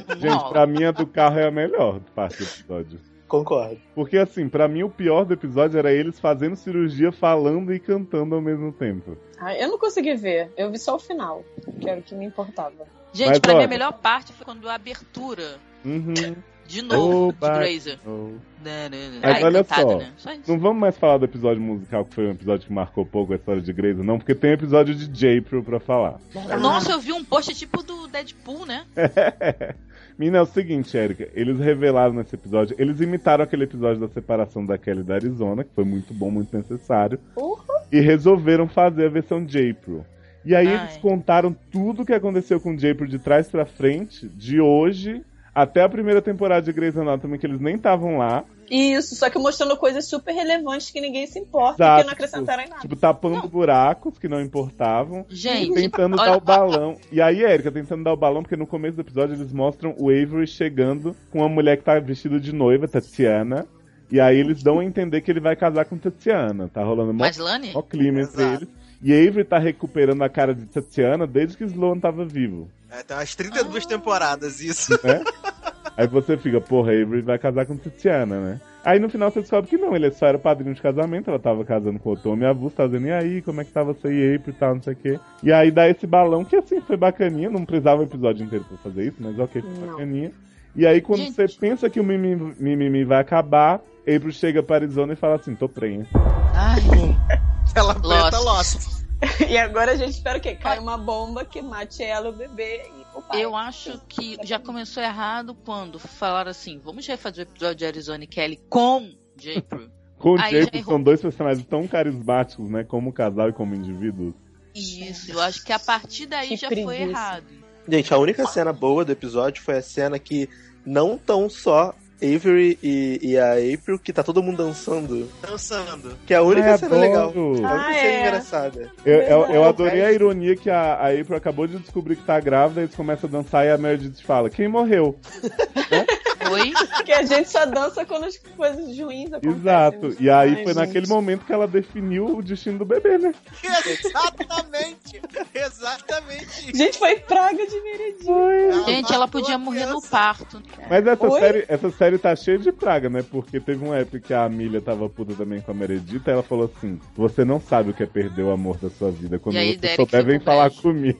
Não 0.08 0.20
Gente, 0.20 0.48
pra 0.50 0.66
mim 0.68 0.84
a 0.84 0.92
do 0.92 1.04
carro 1.04 1.40
é 1.40 1.48
a 1.48 1.50
melhor 1.50 1.98
parte 2.14 2.36
do 2.38 2.44
episódio. 2.44 3.00
Concordo. 3.28 3.78
Porque 3.94 4.16
assim, 4.18 4.48
pra 4.48 4.68
mim 4.68 4.82
o 4.84 4.88
pior 4.90 5.24
do 5.24 5.34
episódio 5.34 5.78
era 5.78 5.92
eles 5.92 6.18
fazendo 6.20 6.54
cirurgia, 6.56 7.10
falando 7.10 7.74
e 7.74 7.80
cantando 7.80 8.34
ao 8.34 8.40
mesmo 8.40 8.70
tempo. 8.72 9.16
Ah, 9.40 9.54
eu 9.56 9.68
não 9.68 9.78
consegui 9.78 10.14
ver. 10.14 10.50
Eu 10.56 10.70
vi 10.70 10.78
só 10.78 10.94
o 10.96 10.98
final, 10.98 11.44
que 11.80 11.88
era 11.90 11.98
o 12.00 12.02
que 12.02 12.14
me 12.14 12.24
importava. 12.24 12.86
Gente, 13.12 13.28
Mas, 13.28 13.38
pra 13.40 13.52
mim 13.52 13.56
olha- 13.58 13.66
a 13.66 13.70
melhor 13.70 13.92
parte 13.94 14.32
foi 14.32 14.44
quando 14.44 14.68
a 14.68 14.74
abertura, 14.74 15.56
Uhum. 15.84 16.36
de 16.66 16.82
novo, 16.82 17.28
Oh, 17.28 17.32
de. 17.32 17.38
Grazer. 17.38 17.98
Oh. 18.06 18.32
Né, 18.62 18.88
né, 18.88 19.08
né. 19.08 19.20
Mas 19.22 19.34
Ai, 19.36 19.44
olha 19.44 19.64
cantada, 19.64 19.90
só, 19.90 19.98
né? 19.98 20.12
Só. 20.16 20.30
Não 20.52 20.58
vamos 20.58 20.80
mais 20.80 20.96
falar 20.98 21.18
do 21.18 21.24
episódio 21.24 21.62
musical, 21.62 22.04
que 22.04 22.14
foi 22.14 22.26
um 22.26 22.32
episódio 22.32 22.66
que 22.66 22.72
marcou 22.72 23.06
pouco 23.06 23.32
a 23.32 23.36
história 23.36 23.62
de 23.62 23.72
Grey's, 23.72 23.96
não, 23.98 24.18
porque 24.18 24.34
tem 24.34 24.52
episódio 24.52 24.94
de 24.94 25.06
J-Pro 25.06 25.62
pra 25.62 25.78
falar. 25.80 26.18
Nossa, 26.60 26.92
eu 26.92 27.00
vi 27.00 27.12
um 27.12 27.24
post 27.24 27.54
tipo 27.54 27.82
do 27.82 28.06
Deadpool, 28.08 28.66
né? 28.66 28.84
Mina, 30.18 30.38
é 30.38 30.40
o 30.40 30.46
seguinte, 30.46 30.96
Erika, 30.96 31.28
eles 31.34 31.58
revelaram 31.58 32.14
nesse 32.14 32.34
episódio, 32.34 32.74
eles 32.78 33.00
imitaram 33.00 33.44
aquele 33.44 33.64
episódio 33.64 34.00
da 34.00 34.08
separação 34.08 34.64
da 34.64 34.78
Kelly 34.78 35.02
da 35.02 35.14
Arizona, 35.14 35.62
que 35.62 35.74
foi 35.74 35.84
muito 35.84 36.14
bom, 36.14 36.30
muito 36.30 36.56
necessário, 36.56 37.18
Uhum. 37.36 37.56
e 37.92 38.00
resolveram 38.00 38.66
fazer 38.66 39.06
a 39.06 39.10
versão 39.10 39.44
J-Pro. 39.44 40.06
E 40.44 40.54
aí 40.54 40.68
Ai. 40.68 40.74
eles 40.74 40.96
contaram 40.98 41.54
tudo 41.70 42.02
o 42.02 42.06
que 42.06 42.14
aconteceu 42.14 42.58
com 42.58 42.70
o 42.72 42.76
J-Pro 42.76 43.06
de 43.06 43.18
trás 43.18 43.48
pra 43.50 43.66
frente, 43.66 44.26
de 44.28 44.58
hoje 44.60 45.22
até 45.54 45.82
a 45.82 45.88
primeira 45.88 46.22
temporada 46.22 46.62
de 46.62 46.72
Grey's 46.72 46.96
Anatomy, 46.96 47.38
que 47.38 47.46
eles 47.46 47.60
nem 47.60 47.76
estavam 47.76 48.16
lá, 48.16 48.42
Isso, 48.70 49.14
só 49.14 49.30
que 49.30 49.38
mostrando 49.38 49.76
coisas 49.76 50.04
super 50.06 50.32
relevantes 50.32 50.90
que 50.90 51.00
ninguém 51.00 51.26
se 51.26 51.38
importa, 51.38 51.82
Exato, 51.82 51.94
porque 51.96 52.06
não 52.06 52.12
acrescentaram 52.12 52.62
em 52.64 52.68
nada. 52.68 52.80
tipo, 52.82 52.96
tapando 52.96 53.48
buracos 53.48 54.18
que 54.18 54.28
não 54.28 54.40
importavam, 54.40 55.24
Gente, 55.28 55.74
tentando 55.74 56.18
olha- 56.18 56.32
dar 56.32 56.36
o 56.36 56.40
balão. 56.40 56.96
E 57.12 57.20
aí, 57.22 57.42
Erika, 57.42 57.70
tentando 57.70 58.04
dar 58.04 58.12
o 58.12 58.16
balão, 58.16 58.42
porque 58.42 58.56
no 58.56 58.66
começo 58.66 58.96
do 58.96 59.02
episódio 59.02 59.34
eles 59.36 59.52
mostram 59.52 59.94
o 59.98 60.10
Avery 60.10 60.46
chegando 60.46 61.14
com 61.30 61.38
uma 61.40 61.48
mulher 61.48 61.76
que 61.76 61.84
tá 61.84 61.98
vestida 62.00 62.40
de 62.40 62.52
noiva, 62.52 62.88
Tatiana. 62.88 63.66
E 64.10 64.20
aí 64.20 64.38
eles 64.38 64.62
dão 64.62 64.78
a 64.78 64.84
entender 64.84 65.20
que 65.20 65.30
ele 65.30 65.40
vai 65.40 65.56
casar 65.56 65.84
com 65.84 65.96
Tatiana. 65.98 66.68
Tá 66.72 66.82
rolando 66.84 67.12
mó, 67.12 67.20
Mas 67.20 67.38
Lani? 67.38 67.72
mó 67.72 67.82
clima 67.82 68.20
entre 68.20 68.42
Exato. 68.42 68.64
eles. 68.64 68.74
E 69.02 69.12
Avery 69.12 69.44
tá 69.44 69.58
recuperando 69.58 70.22
a 70.22 70.28
cara 70.28 70.54
de 70.54 70.64
Tatiana 70.66 71.26
desde 71.26 71.56
que 71.56 71.64
Sloan 71.64 71.98
tava 71.98 72.24
vivo. 72.24 72.68
É, 72.90 73.02
tem 73.02 73.16
umas 73.16 73.34
32 73.34 73.84
Ah. 73.84 73.88
temporadas 73.88 74.60
isso. 74.60 74.92
Né? 75.04 75.22
aí 75.96 76.06
você 76.06 76.36
fica, 76.36 76.60
porra, 76.60 76.92
Avery 76.92 77.22
vai 77.22 77.38
casar 77.38 77.66
com 77.66 77.76
Tatiana, 77.76 78.40
né? 78.40 78.60
Aí 78.84 78.98
no 79.00 79.08
final 79.08 79.30
você 79.30 79.40
descobre 79.40 79.68
que 79.68 79.76
não, 79.76 79.96
ele 79.96 80.10
só 80.12 80.26
era 80.26 80.38
padrinho 80.38 80.74
de 80.74 80.80
casamento, 80.80 81.28
ela 81.28 81.38
tava 81.38 81.64
casando 81.64 81.98
com 81.98 82.10
o 82.10 82.12
Otome 82.12 82.42
e 82.42 82.46
a 82.46 82.52
Vus, 82.52 82.72
tá 82.72 82.86
dizendo, 82.86 83.08
e 83.08 83.12
aí, 83.12 83.42
como 83.42 83.60
é 83.60 83.64
que 83.64 83.72
tava 83.72 83.92
você 83.92 84.08
e 84.08 84.36
April 84.36 84.54
e 84.54 84.58
tal, 84.58 84.74
não 84.76 84.82
sei 84.82 84.92
o 84.92 84.96
quê. 84.96 85.20
E 85.42 85.52
aí 85.52 85.70
dá 85.70 85.88
esse 85.88 86.06
balão 86.06 86.44
que 86.44 86.54
assim, 86.54 86.80
foi 86.80 86.96
bacaninha, 86.96 87.50
não 87.50 87.64
precisava 87.64 88.02
o 88.02 88.04
episódio 88.04 88.44
inteiro 88.44 88.64
pra 88.64 88.76
fazer 88.78 89.08
isso, 89.08 89.16
mas 89.18 89.38
ok, 89.38 89.60
foi 89.60 89.70
Não. 89.72 89.92
bacaninha. 89.92 90.30
E 90.76 90.86
aí 90.86 91.00
quando 91.00 91.20
Gente. 91.20 91.32
você 91.32 91.48
pensa 91.48 91.90
que 91.90 91.98
o 91.98 92.04
mimimi, 92.04 92.54
mimimi 92.60 93.04
vai 93.04 93.20
acabar, 93.20 93.80
April 94.02 94.30
chega 94.30 94.62
pra 94.62 94.76
Arizona 94.76 95.14
e 95.14 95.16
fala 95.16 95.34
assim, 95.36 95.54
tô 95.54 95.68
prenha. 95.68 96.06
Ai, 96.54 96.80
Ela 97.74 97.94
preta 97.94 98.38
Lost. 98.38 98.74
Lost. 98.74 98.96
E 99.48 99.56
agora 99.56 99.92
a 99.92 99.96
gente 99.96 100.10
espera 100.10 100.38
que 100.38 100.54
caia 100.54 100.80
uma 100.80 100.98
bomba 100.98 101.44
que 101.44 101.62
mate 101.62 102.02
ela, 102.02 102.28
o 102.28 102.32
bebê 102.32 102.82
e. 103.00 103.05
eu 103.32 103.54
acho 103.56 104.00
que 104.08 104.36
já 104.44 104.58
começou 104.58 105.02
errado 105.02 105.54
quando 105.54 105.98
falaram 105.98 106.50
assim: 106.50 106.78
vamos 106.78 107.06
refazer 107.06 107.46
o 107.46 107.50
episódio 107.50 107.76
de 107.76 107.86
Arizona 107.86 108.24
e 108.24 108.26
Kelly 108.26 108.60
com 108.68 109.12
J-Pro. 109.36 109.90
Com 110.18 110.34
o 110.34 110.38
são 110.84 111.02
dois 111.02 111.20
personagens 111.20 111.66
tão 111.66 111.86
carismáticos, 111.86 112.70
né, 112.70 112.84
como 112.84 113.12
casal 113.12 113.50
e 113.50 113.52
como 113.52 113.74
indivíduos. 113.74 114.34
Isso, 114.74 115.32
eu 115.32 115.40
acho 115.40 115.62
que 115.64 115.72
a 115.72 115.78
partir 115.78 116.26
daí 116.26 116.48
Que 116.48 116.56
já 116.56 116.68
foi 116.68 116.84
preguiça. 116.84 117.02
errado. 117.10 117.46
Gente, 117.88 118.14
a 118.14 118.18
única 118.18 118.46
cena 118.46 118.72
boa 118.72 119.04
do 119.04 119.12
episódio 119.12 119.62
foi 119.62 119.76
a 119.76 119.82
cena 119.82 120.18
que 120.18 120.48
não 120.84 121.18
tão 121.18 121.48
só 121.48 121.94
Avery 122.22 122.78
e, 122.82 123.18
e 123.22 123.38
a 123.38 123.52
April, 123.52 123.98
que 123.98 124.12
tá 124.12 124.22
todo 124.22 124.42
mundo 124.42 124.58
dançando. 124.64 125.28
Dançando. 125.42 126.16
Que 126.26 126.32
é 126.34 126.36
a 126.38 126.42
única 126.42 126.70
Ai, 126.72 126.78
cena 126.78 126.96
legal. 126.96 127.32
A 127.34 127.38
única 127.38 127.68
Ah, 127.68 127.92
cena 127.92 127.96
é. 128.06 128.20
engraçada. 128.20 128.92
Eu, 129.04 129.18
eu, 129.20 129.40
eu 129.46 129.64
adorei 129.64 130.02
a 130.02 130.12
ironia 130.12 130.56
que 130.56 130.70
a, 130.70 130.94
a 130.94 131.08
April 131.08 131.36
acabou 131.36 131.66
de 131.66 131.78
descobrir 131.78 132.16
que 132.16 132.24
tá 132.24 132.40
grávida, 132.40 132.80
eles 132.82 132.94
começam 132.94 133.28
a 133.28 133.32
dançar 133.32 133.66
e 133.66 133.70
a 133.70 133.78
Meredith 133.78 134.22
fala, 134.24 134.48
quem 134.50 134.66
morreu? 134.68 135.18
Oi? 136.50 136.72
Porque 136.96 137.12
a 137.12 137.22
gente 137.22 137.48
só 137.48 137.64
dança 137.66 138.04
quando 138.04 138.24
as 138.24 138.36
coisas 138.36 138.98
ruins 138.98 139.32
acontecem. 139.32 139.60
Exato. 139.60 140.16
E 140.20 140.30
aí 140.30 140.50
Ai, 140.50 140.64
foi 140.64 140.74
gente. 140.74 140.76
naquele 140.76 141.06
momento 141.06 141.44
que 141.44 141.52
ela 141.52 141.66
definiu 141.66 142.36
o 142.36 142.42
destino 142.42 142.78
do 142.78 142.84
bebê, 142.84 143.18
né? 143.18 143.34
Exatamente. 143.62 145.20
Exatamente. 145.54 146.76
Gente, 146.76 146.98
foi 146.98 147.16
praga 147.20 147.66
de 147.66 147.80
Meredith. 147.80 148.84
Gente, 148.86 149.12
ela 149.12 149.28
podia 149.28 149.58
morrer 149.58 149.86
no 149.86 150.00
parto. 150.02 150.62
Mas 150.88 151.06
essa 151.06 151.26
Oi? 151.26 151.40
série, 151.40 151.64
essa 151.68 151.90
série 151.90 152.18
tá 152.18 152.34
cheia 152.36 152.58
de 152.58 152.72
praga, 152.72 153.08
né? 153.08 153.22
Porque 153.22 153.60
teve 153.60 153.84
uma 153.84 153.96
época 153.96 154.20
que 154.20 154.34
a 154.34 154.44
Amelia 154.44 154.80
tava 154.80 155.08
puta 155.08 155.34
também 155.34 155.60
com 155.60 155.70
a 155.70 155.74
Meredita 155.74 156.30
e 156.30 156.32
ela 156.32 156.42
falou 156.42 156.70
assim: 156.76 157.00
Você 157.16 157.44
não 157.44 157.60
sabe 157.60 157.90
o 157.90 157.94
que 157.94 158.02
é 158.02 158.06
perder 158.06 158.42
o 158.42 158.50
amor 158.50 158.76
da 158.78 158.90
sua 158.90 159.10
vida. 159.10 159.38
Quando 159.38 159.56
E 159.56 159.58
aí, 159.58 159.72
você 159.74 159.78
Derek 159.78 159.96
souber, 159.96 160.24
vem 160.24 160.40
falar 160.40 160.70
comigo. 160.70 161.18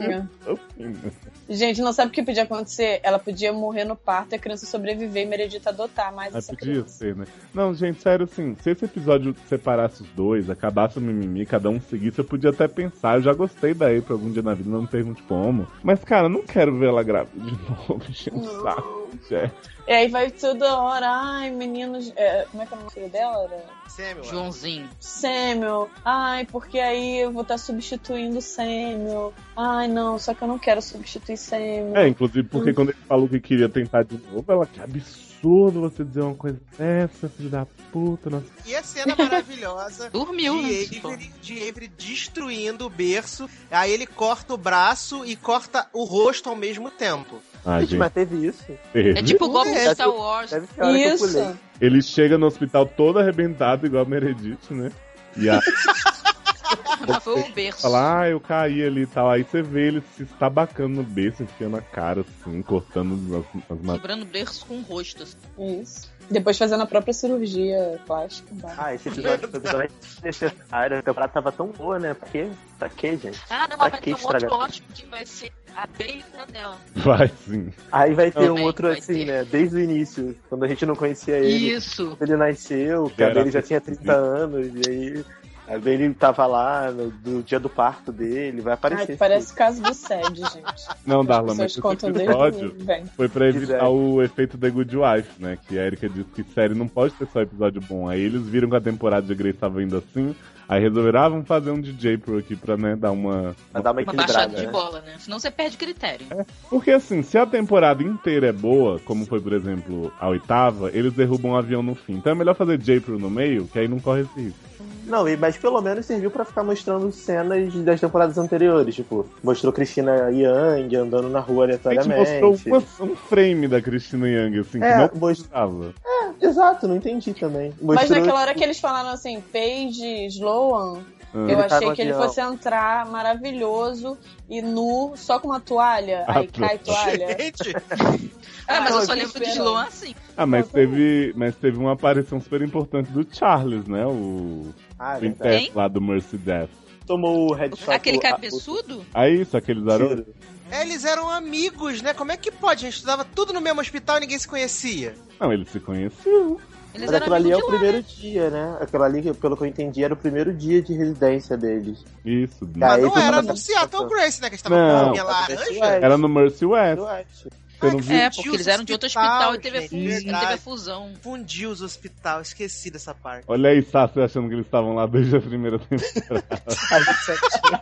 É. 0.00 0.24
Assim, 0.46 0.84
né? 0.84 1.12
Gente, 1.48 1.80
não 1.82 1.92
sabe 1.92 2.10
o 2.10 2.12
que 2.12 2.22
podia 2.22 2.44
acontecer? 2.44 3.00
Ela 3.02 3.18
podia 3.18 3.52
morrer 3.52 3.84
no 3.84 3.96
parto 3.96 4.32
e 4.32 4.36
a 4.36 4.38
criança 4.38 4.66
sobreviver 4.66 5.24
e 5.24 5.26
Meredith 5.26 5.66
adotar 5.66 6.12
mais 6.14 6.32
Mas 6.32 6.44
essa 6.44 6.56
podia 6.56 6.72
criança. 6.72 6.88
ser, 6.88 7.16
né? 7.16 7.26
Não, 7.52 7.74
gente, 7.74 8.00
sério, 8.00 8.24
assim, 8.24 8.56
se 8.62 8.70
esse 8.70 8.84
episódio 8.84 9.34
separasse 9.48 10.02
os 10.02 10.08
dois, 10.10 10.48
acabasse 10.48 10.98
o 10.98 11.02
mimimi, 11.02 11.44
cada 11.44 11.68
um 11.68 11.80
seguisse, 11.80 12.18
eu 12.18 12.24
podia 12.24 12.50
até 12.50 12.66
pensar, 12.66 13.16
eu 13.16 13.22
já 13.22 13.32
gostei 13.34 13.74
da 13.74 13.86
April 13.86 14.04
algum 14.16 14.30
dia 14.30 14.42
na 14.42 14.54
vida, 14.54 14.70
não 14.70 14.82
me 14.82 14.88
pergunte 14.88 15.22
como. 15.24 15.66
Mas, 15.82 16.02
cara, 16.04 16.28
não 16.28 16.42
quero 16.42 16.76
ver 16.78 16.88
ela 16.88 17.02
grávida 17.02 17.44
de 17.44 17.52
novo, 17.68 18.02
enchendo 18.08 18.38
o 18.38 18.62
saco, 18.62 19.10
gente. 19.28 19.73
E 19.86 19.92
aí 19.92 20.08
vai 20.08 20.30
toda 20.30 20.78
hora, 20.78 21.06
ai, 21.08 21.50
meninos. 21.50 22.12
é, 22.16 22.46
como 22.50 22.62
é 22.62 22.66
que 22.66 22.72
é 22.72 22.76
o 22.76 22.78
nome 22.78 22.90
do 22.90 22.94
filho 22.94 23.08
dela? 23.10 23.44
Era 23.44 23.64
Samuel. 23.88 24.24
Joãozinho. 24.24 24.88
Samuel. 24.98 25.90
Ai, 26.04 26.46
porque 26.46 26.78
aí 26.78 27.18
eu 27.18 27.30
vou 27.30 27.42
estar 27.42 27.58
substituindo 27.58 28.40
Samuel. 28.40 29.34
Ai, 29.56 29.86
não, 29.86 30.18
só 30.18 30.32
que 30.32 30.42
eu 30.42 30.48
não 30.48 30.58
quero 30.58 30.80
substituir 30.80 31.36
Samuel. 31.36 31.96
É, 31.96 32.08
inclusive 32.08 32.48
porque 32.48 32.72
quando 32.72 32.90
ele 32.90 32.98
falou 33.06 33.28
que 33.28 33.38
queria 33.40 33.68
tentar 33.68 34.04
de 34.04 34.18
novo, 34.18 34.44
ela, 34.50 34.66
que 34.66 34.80
absurdo 34.80 35.82
você 35.82 36.02
dizer 36.02 36.22
uma 36.22 36.34
coisa 36.34 36.58
dessa, 36.78 37.28
filho 37.28 37.50
da 37.50 37.66
puta, 37.92 38.30
nossa. 38.30 38.46
E 38.64 38.74
a 38.74 38.82
cena 38.82 39.14
maravilhosa 39.18 40.08
Dormiu, 40.08 40.62
né? 40.62 40.84
de 40.84 40.98
Avery, 40.98 41.30
de 41.42 41.68
Avery 41.68 41.88
destruindo 41.88 42.86
o 42.86 42.90
berço. 42.90 43.48
Aí 43.70 43.92
ele 43.92 44.06
corta 44.06 44.54
o 44.54 44.56
braço 44.56 45.26
e 45.26 45.36
corta 45.36 45.86
o 45.92 46.04
rosto 46.04 46.48
ao 46.48 46.56
mesmo 46.56 46.90
tempo. 46.90 47.40
Ah, 47.66 47.80
Gente, 47.80 47.90
gente, 47.90 47.98
mas 47.98 48.12
teve 48.12 48.46
isso. 48.46 48.64
teve. 48.92 49.18
É 49.18 49.22
tipo 49.22 49.46
o 49.46 49.48
golpe 49.50 49.70
É, 49.70 49.88
de 49.88 49.94
Star 49.94 50.10
Wars. 50.10 50.50
Deve 50.50 50.66
ser 50.66 50.82
a 50.82 50.86
hora 50.86 50.98
que 50.98 51.04
eu 51.04 51.18
pulei. 51.18 51.42
Isso. 51.44 51.58
Ele 51.80 52.02
chega 52.02 52.36
no 52.38 52.46
hospital 52.46 52.86
todo 52.86 53.18
arrebentado, 53.18 53.86
igual 53.86 54.02
a 54.04 54.08
Meredith, 54.08 54.58
né? 54.70 54.92
E 55.36 55.48
a 55.48 55.60
Foi 57.20 57.40
o 57.40 57.52
berço. 57.52 57.82
fala, 57.82 58.20
ah, 58.22 58.28
eu 58.30 58.40
caí 58.40 58.82
ali 58.82 59.02
e 59.02 59.06
tal. 59.06 59.30
Aí 59.30 59.42
você 59.42 59.62
vê 59.62 59.88
ele 59.88 60.02
se 60.16 60.22
estabacando 60.22 60.94
no 60.96 61.02
berço, 61.02 61.42
enfiando 61.42 61.76
a 61.76 61.80
cara, 61.82 62.22
assim, 62.22 62.62
cortando 62.62 63.36
as, 63.36 63.62
as 63.70 63.96
Quebrando 63.96 64.22
o 64.22 64.26
berço 64.26 64.64
com 64.66 64.78
o 64.78 64.82
rosto. 64.82 65.22
assim. 65.22 65.80
Isso. 65.82 66.10
Depois 66.30 66.56
fazendo 66.58 66.82
a 66.82 66.86
própria 66.86 67.12
cirurgia 67.12 68.00
plástica. 68.06 68.48
Bah. 68.54 68.74
Ah, 68.78 68.94
esse 68.94 69.08
episódio 69.08 69.48
foi 69.48 69.60
totalmente 69.60 69.92
desnecessário. 70.00 70.98
A 70.98 71.02
temporada 71.02 71.32
tava 71.32 71.52
tão 71.52 71.68
boa, 71.68 71.98
né? 71.98 72.14
Pra 72.14 72.28
quê? 72.28 72.48
Pra 72.78 72.88
quê, 72.88 73.16
gente? 73.16 73.40
Ah, 73.50 73.68
não, 73.68 73.76
Pra 73.76 73.88
vai 73.88 74.00
que 74.00 74.14
ter 74.14 74.22
um 74.22 74.26
outro 74.26 74.54
ótimo 74.54 74.88
que 74.94 75.06
vai 75.06 75.26
ser 75.26 75.52
a 75.76 75.86
beira 75.86 76.24
dela. 76.52 76.76
Vai 76.94 77.28
sim. 77.46 77.72
Aí 77.90 78.14
vai 78.14 78.30
ter 78.30 78.40
um 78.40 78.54
Também 78.54 78.64
outro 78.64 78.88
vai 78.88 78.98
assim, 78.98 79.14
ter. 79.14 79.24
né? 79.26 79.44
Desde 79.44 79.76
o 79.76 79.80
início, 79.80 80.36
quando 80.48 80.64
a 80.64 80.68
gente 80.68 80.86
não 80.86 80.94
conhecia 80.96 81.36
ele. 81.38 81.72
Isso. 81.74 82.16
Ele 82.20 82.36
nasceu, 82.36 83.04
o 83.04 83.10
cara 83.10 83.34
dele 83.34 83.50
já 83.50 83.62
tinha 83.62 83.80
possível. 83.80 84.02
30 84.04 84.12
anos, 84.16 84.66
e 84.86 84.90
aí. 84.90 85.24
Ele 85.66 86.12
tava 86.12 86.46
lá 86.46 86.90
no 86.90 87.10
do 87.10 87.42
dia 87.42 87.58
do 87.58 87.70
parto 87.70 88.12
dele, 88.12 88.60
vai 88.60 88.74
aparecer. 88.74 89.12
Ai, 89.12 89.16
parece 89.16 89.52
o 89.52 89.56
caso 89.56 89.82
do 89.82 89.94
SED, 89.94 90.36
gente. 90.40 90.88
Não, 91.06 91.24
Darla, 91.24 91.52
As 91.52 91.58
mas 91.58 91.70
esse 91.70 91.80
episódio 91.80 92.74
foi 93.16 93.28
pra 93.28 93.48
evitar 93.48 93.78
Quiser. 93.78 93.82
o 93.84 94.22
efeito 94.22 94.58
The 94.58 94.70
Good 94.70 94.96
Wife, 94.96 95.30
né? 95.42 95.58
Que 95.66 95.78
a 95.78 95.86
Erika 95.86 96.08
disse 96.08 96.28
que 96.30 96.44
série 96.52 96.74
não 96.74 96.86
pode 96.86 97.14
ter 97.14 97.26
só 97.32 97.40
episódio 97.40 97.80
bom. 97.80 98.08
Aí 98.08 98.20
eles 98.20 98.42
viram 98.46 98.68
que 98.68 98.76
a 98.76 98.80
temporada 98.80 99.26
de 99.26 99.34
Grace 99.34 99.56
tava 99.58 99.82
indo 99.82 99.96
assim, 99.96 100.34
aí 100.68 100.80
resolveram, 100.82 101.20
ah, 101.20 101.28
vamos 101.30 101.46
fazer 101.48 101.70
um 101.70 101.80
DJ 101.80 102.18
Pro 102.18 102.36
aqui 102.38 102.54
pra, 102.56 102.76
né, 102.76 102.94
dar 102.94 103.12
uma... 103.12 103.56
Pra 103.72 103.80
dar 103.80 103.92
uma 103.92 104.02
Uma 104.02 104.12
baixada 104.12 104.52
equilibrada. 104.52 104.56
de 104.60 104.66
né? 104.66 104.70
bola, 104.72 105.00
né? 105.00 105.14
Senão 105.18 105.38
você 105.38 105.50
perde 105.50 105.78
critério. 105.78 106.26
Porque 106.68 106.90
assim, 106.90 107.22
se 107.22 107.38
a 107.38 107.46
temporada 107.46 108.02
inteira 108.02 108.48
é 108.48 108.52
boa, 108.52 109.00
como 109.00 109.24
foi, 109.24 109.40
por 109.40 109.52
exemplo, 109.54 110.12
a 110.20 110.28
oitava, 110.28 110.90
eles 110.92 111.14
derrubam 111.14 111.52
um 111.52 111.56
avião 111.56 111.82
no 111.82 111.94
fim. 111.94 112.14
Então 112.14 112.32
é 112.32 112.34
melhor 112.34 112.54
fazer 112.54 112.76
J 112.76 113.00
Pro 113.00 113.18
no 113.18 113.30
meio, 113.30 113.66
que 113.66 113.78
aí 113.78 113.88
não 113.88 113.98
corre 113.98 114.22
esse 114.22 114.40
risco. 114.40 114.58
Não, 115.06 115.24
mas 115.38 115.56
pelo 115.56 115.80
menos 115.80 116.06
serviu 116.06 116.30
pra 116.30 116.44
ficar 116.44 116.62
mostrando 116.64 117.10
cenas 117.12 117.74
das 117.84 118.00
temporadas 118.00 118.38
anteriores. 118.38 118.94
Tipo, 118.94 119.26
mostrou 119.42 119.72
Cristina 119.72 120.30
Young 120.30 120.94
andando 120.96 121.28
na 121.28 121.40
rua 121.40 121.66
A 121.66 121.72
gente 121.72 121.86
aleatoriamente. 121.86 122.40
mostrou 122.42 122.72
uma- 123.00 123.12
um 123.12 123.16
frame 123.16 123.68
da 123.68 123.80
Christina 123.82 124.28
Young, 124.28 124.58
assim, 124.60 124.82
É, 124.82 125.08
que 125.08 125.14
não 125.14 125.20
most- 125.20 125.42
mostrava. 125.42 125.94
Exato, 126.40 126.88
não 126.88 126.96
entendi 126.96 127.32
também. 127.34 127.72
Mas 127.80 128.00
Mostrou- 128.00 128.18
naquela 128.20 128.40
hora 128.40 128.54
que 128.54 128.64
eles 128.64 128.80
falaram 128.80 129.10
assim, 129.10 129.40
Paige, 129.52 130.26
Sloan, 130.26 130.98
Ah. 131.32 131.38
eu 131.38 131.48
Ele 131.48 131.62
achei 131.62 131.92
que 131.92 132.02
ele 132.02 132.12
avião. 132.12 132.26
fosse 132.28 132.40
entrar 132.40 133.06
maravilhoso 133.06 134.16
e 134.48 134.62
nu, 134.62 135.12
só 135.16 135.38
com 135.38 135.48
uma 135.48 135.60
toalha. 135.60 136.24
Ah, 136.28 136.38
aí 136.38 136.46
cai 136.48 136.78
toalha. 136.78 137.28
Gente, 137.38 137.74
Ah, 138.66 138.80
mas 138.80 138.94
Ah, 138.94 138.98
eu 139.00 139.02
só 139.02 139.12
lembro 139.12 139.38
de. 139.40 139.50
Sloan 139.50 139.82
assim. 139.84 140.14
Ah, 140.34 140.46
mas 140.46 140.66
teve, 140.68 141.34
mas 141.36 141.54
teve 141.54 141.76
uma 141.76 141.92
aparição 141.92 142.40
super 142.40 142.62
importante 142.62 143.10
do 143.12 143.26
Charles, 143.30 143.86
né? 143.86 144.06
O, 144.06 144.72
Ah, 144.98 145.18
verdade. 145.18 145.26
intérprete 145.26 145.72
lá 145.76 145.88
do 145.88 146.00
Mercy 146.00 146.36
Death. 146.36 146.70
Tomou 147.06 147.50
o 147.50 147.54
headshot. 147.54 147.90
Aquele 147.90 148.16
o- 148.18 148.20
cabeçudo? 148.20 149.04
Aí, 149.12 149.40
isso, 149.42 149.56
aqueles 149.56 149.82
o 149.82 149.86
garotos. 149.86 150.24
tiro. 150.24 150.34
eles 150.80 151.04
eram 151.04 151.28
amigos, 151.28 152.00
né? 152.00 152.14
Como 152.14 152.32
é 152.32 152.36
que 152.36 152.50
pode? 152.50 152.80
A 152.86 152.88
gente 152.88 152.94
estudava 152.96 153.24
tudo 153.24 153.52
no 153.52 153.60
mesmo 153.60 153.80
hospital 153.80 154.16
e 154.16 154.20
ninguém 154.20 154.38
se 154.38 154.48
conhecia. 154.48 155.14
Não, 155.38 155.52
eles 155.52 155.68
se 155.68 155.78
conheciam. 155.80 156.58
Eles 156.94 157.10
Mas 157.10 157.20
aquilo 157.20 157.34
ali 157.34 157.50
é 157.50 157.56
o 157.56 157.66
primeiro 157.66 158.02
dia, 158.04 158.50
né? 158.50 158.78
Aquilo 158.80 159.02
ali, 159.02 159.34
pelo 159.34 159.56
que 159.56 159.64
eu 159.64 159.66
entendi, 159.66 160.04
era 160.04 160.14
o 160.14 160.16
primeiro 160.16 160.54
dia 160.54 160.80
de 160.80 160.92
residência 160.94 161.56
deles. 161.56 162.04
Isso. 162.24 162.70
Mas 162.76 163.02
não 163.02 163.18
era 163.18 163.42
no 163.42 163.56
Seattle 163.56 164.08
Grace, 164.08 164.40
né? 164.40 164.48
Que 164.48 164.54
a 164.54 164.56
gente 164.56 164.62
tava 164.64 164.76
Não. 164.76 165.12
com 165.12 165.20
a 165.20 165.24
laranja. 165.24 165.84
Era 165.86 166.16
no 166.16 166.28
Mercy 166.28 166.64
West. 166.64 166.98
Eu 166.98 167.08
acho. 167.08 167.48
Você 167.90 168.12
não? 168.12 168.18
É, 168.18 168.30
porque 168.30 168.48
eles 168.48 168.66
eram 168.66 168.84
de 168.84 168.92
outro 168.92 169.06
hospital 169.06 169.54
e 169.54 169.58
teve 169.58 169.78
a, 169.78 169.82
fusão, 169.82 170.40
teve 170.40 170.52
a 170.52 170.58
fusão. 170.58 171.12
Fundiu 171.22 171.70
os 171.70 171.80
hospital, 171.82 172.40
esqueci 172.40 172.90
dessa 172.90 173.14
parte. 173.14 173.44
Olha 173.48 173.70
aí, 173.70 173.82
Sassi, 173.82 174.20
achando 174.20 174.48
que 174.48 174.54
eles 174.54 174.66
estavam 174.66 174.94
lá 174.94 175.06
desde 175.06 175.36
a 175.36 175.40
primeira 175.40 175.78
temporada. 175.78 176.44
A 176.90 177.00
gente 177.00 177.24
só 177.24 177.32
tinha... 177.60 177.80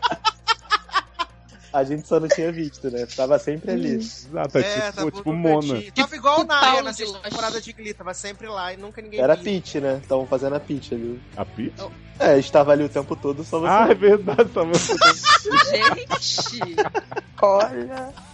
A 1.73 1.83
gente 1.83 2.07
só 2.07 2.19
não 2.19 2.27
tinha 2.27 2.51
visto, 2.51 2.87
né? 2.91 3.07
Tava 3.15 3.39
sempre 3.39 3.71
ali. 3.71 3.95
Exato, 3.95 4.59
é, 4.59 4.91
tá 4.91 4.91
tipo, 4.91 5.11
tipo 5.11 5.31
no 5.31 5.37
Mona. 5.39 5.73
cantinho. 5.73 5.91
Tava 5.91 6.15
igual 6.15 6.39
Tipo 6.41 6.53
na 6.83 6.93
sexta 6.93 7.13
Lost. 7.17 7.29
temporada 7.29 7.61
de 7.61 7.73
Glee, 7.73 7.93
tava 7.95 8.13
sempre 8.13 8.47
lá 8.47 8.71
e 8.73 8.77
nunca 8.77 9.01
ninguém 9.01 9.19
Era 9.19 9.33
via. 9.33 9.43
Peach, 9.43 9.79
né? 9.79 9.99
Estavam 9.99 10.27
fazendo 10.27 10.55
a 10.55 10.59
Peach 10.59 10.93
ali. 10.93 11.19
A 11.35 11.43
Peach? 11.43 11.73
É, 12.19 12.37
estava 12.37 12.73
ali 12.73 12.83
o 12.83 12.89
tempo 12.89 13.15
todo, 13.15 13.43
só 13.43 13.59
você. 13.59 13.67
Ah, 13.67 13.87
é 13.89 13.95
verdade, 13.95 14.51
só 14.53 14.63
você. 14.63 14.93
Gente! 15.71 16.75
Olha! 17.41 18.13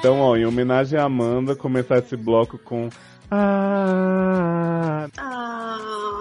Então, 0.00 0.18
ó, 0.20 0.34
em 0.36 0.46
homenagem 0.46 0.98
à 0.98 1.04
Amanda, 1.04 1.54
começar 1.54 1.98
esse 1.98 2.16
bloco 2.16 2.56
com. 2.58 2.88
Ah, 3.30 5.06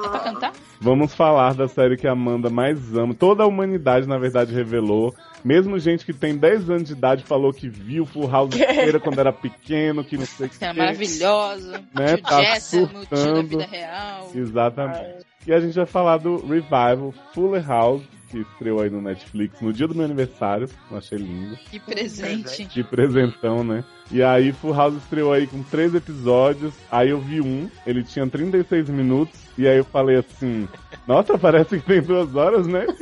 É 0.04 0.08
pra 0.10 0.20
cantar? 0.20 0.52
Vamos 0.82 1.14
falar 1.16 1.54
da 1.56 1.68
série 1.68 1.98
que 1.98 2.08
a 2.08 2.12
Amanda 2.12 2.50
mais 2.50 2.94
ama. 2.96 3.14
Toda 3.14 3.44
a 3.44 3.48
humanidade, 3.48 4.08
na 4.08 4.18
verdade, 4.18 4.54
revelou. 4.54 5.14
Mesmo 5.44 5.80
gente 5.80 6.06
que 6.06 6.12
tem 6.14 6.36
10 6.38 6.70
anos 6.70 6.84
de 6.86 6.92
idade 6.94 7.24
falou 7.24 7.54
que 7.54 7.70
viu 7.70 8.06
Full 8.06 8.30
House 8.30 8.54
inteira 8.56 9.00
quando 9.00 9.20
era 9.20 9.32
pequeno, 9.32 10.04
que 10.04 10.18
não 10.18 10.26
sei 10.26 10.48
o 10.48 10.50
Que 10.50 10.66
é 10.66 10.72
que. 10.74 10.80
maravilhosa. 10.80 11.82
Né, 11.96 12.16
Tio 12.18 12.22
tá 12.24 12.42
Jesse 12.44 12.78
é 12.78 12.82
no 12.82 12.88
tio 12.88 13.00
da 13.00 13.06
surtando. 13.18 13.48
vida 13.48 13.66
real. 13.66 14.30
Exatamente. 14.36 15.26
E 15.48 15.54
a 15.54 15.60
gente 15.62 15.76
vai 15.76 15.86
falar 15.86 16.18
do 16.18 16.36
Revival 16.46 17.14
Fuller 17.34 17.66
House, 17.66 18.04
que 18.30 18.40
estreou 18.40 18.82
aí 18.82 18.90
no 18.90 19.02
Netflix 19.02 19.60
no 19.62 19.74
dia 19.74 19.88
do 19.88 19.96
meu 19.96 20.06
aniversário. 20.06 20.70
Eu 20.90 20.98
achei 20.98 21.18
lindo. 21.18 21.58
Que 21.70 21.80
presente. 21.80 22.66
De 22.66 22.84
presentão, 22.84 23.64
né? 23.64 23.84
E 24.12 24.24
aí 24.24 24.52
Full 24.52 24.74
House 24.74 24.96
estreou 24.96 25.34
aí 25.34 25.46
com 25.46 25.62
três 25.64 25.94
episódios. 25.94 26.74
Aí 26.92 27.10
eu 27.10 27.20
vi 27.20 27.42
um, 27.42 27.70
ele 27.86 28.04
tinha 28.04 28.28
36 28.28 28.90
minutos. 28.90 29.40
E 29.58 29.68
aí 29.68 29.78
eu 29.78 29.84
falei 29.84 30.18
assim: 30.18 30.68
Nossa, 31.08 31.38
parece 31.38 31.80
que 31.80 31.86
tem 31.86 32.02
duas 32.02 32.34
horas, 32.36 32.66
né? 32.66 32.86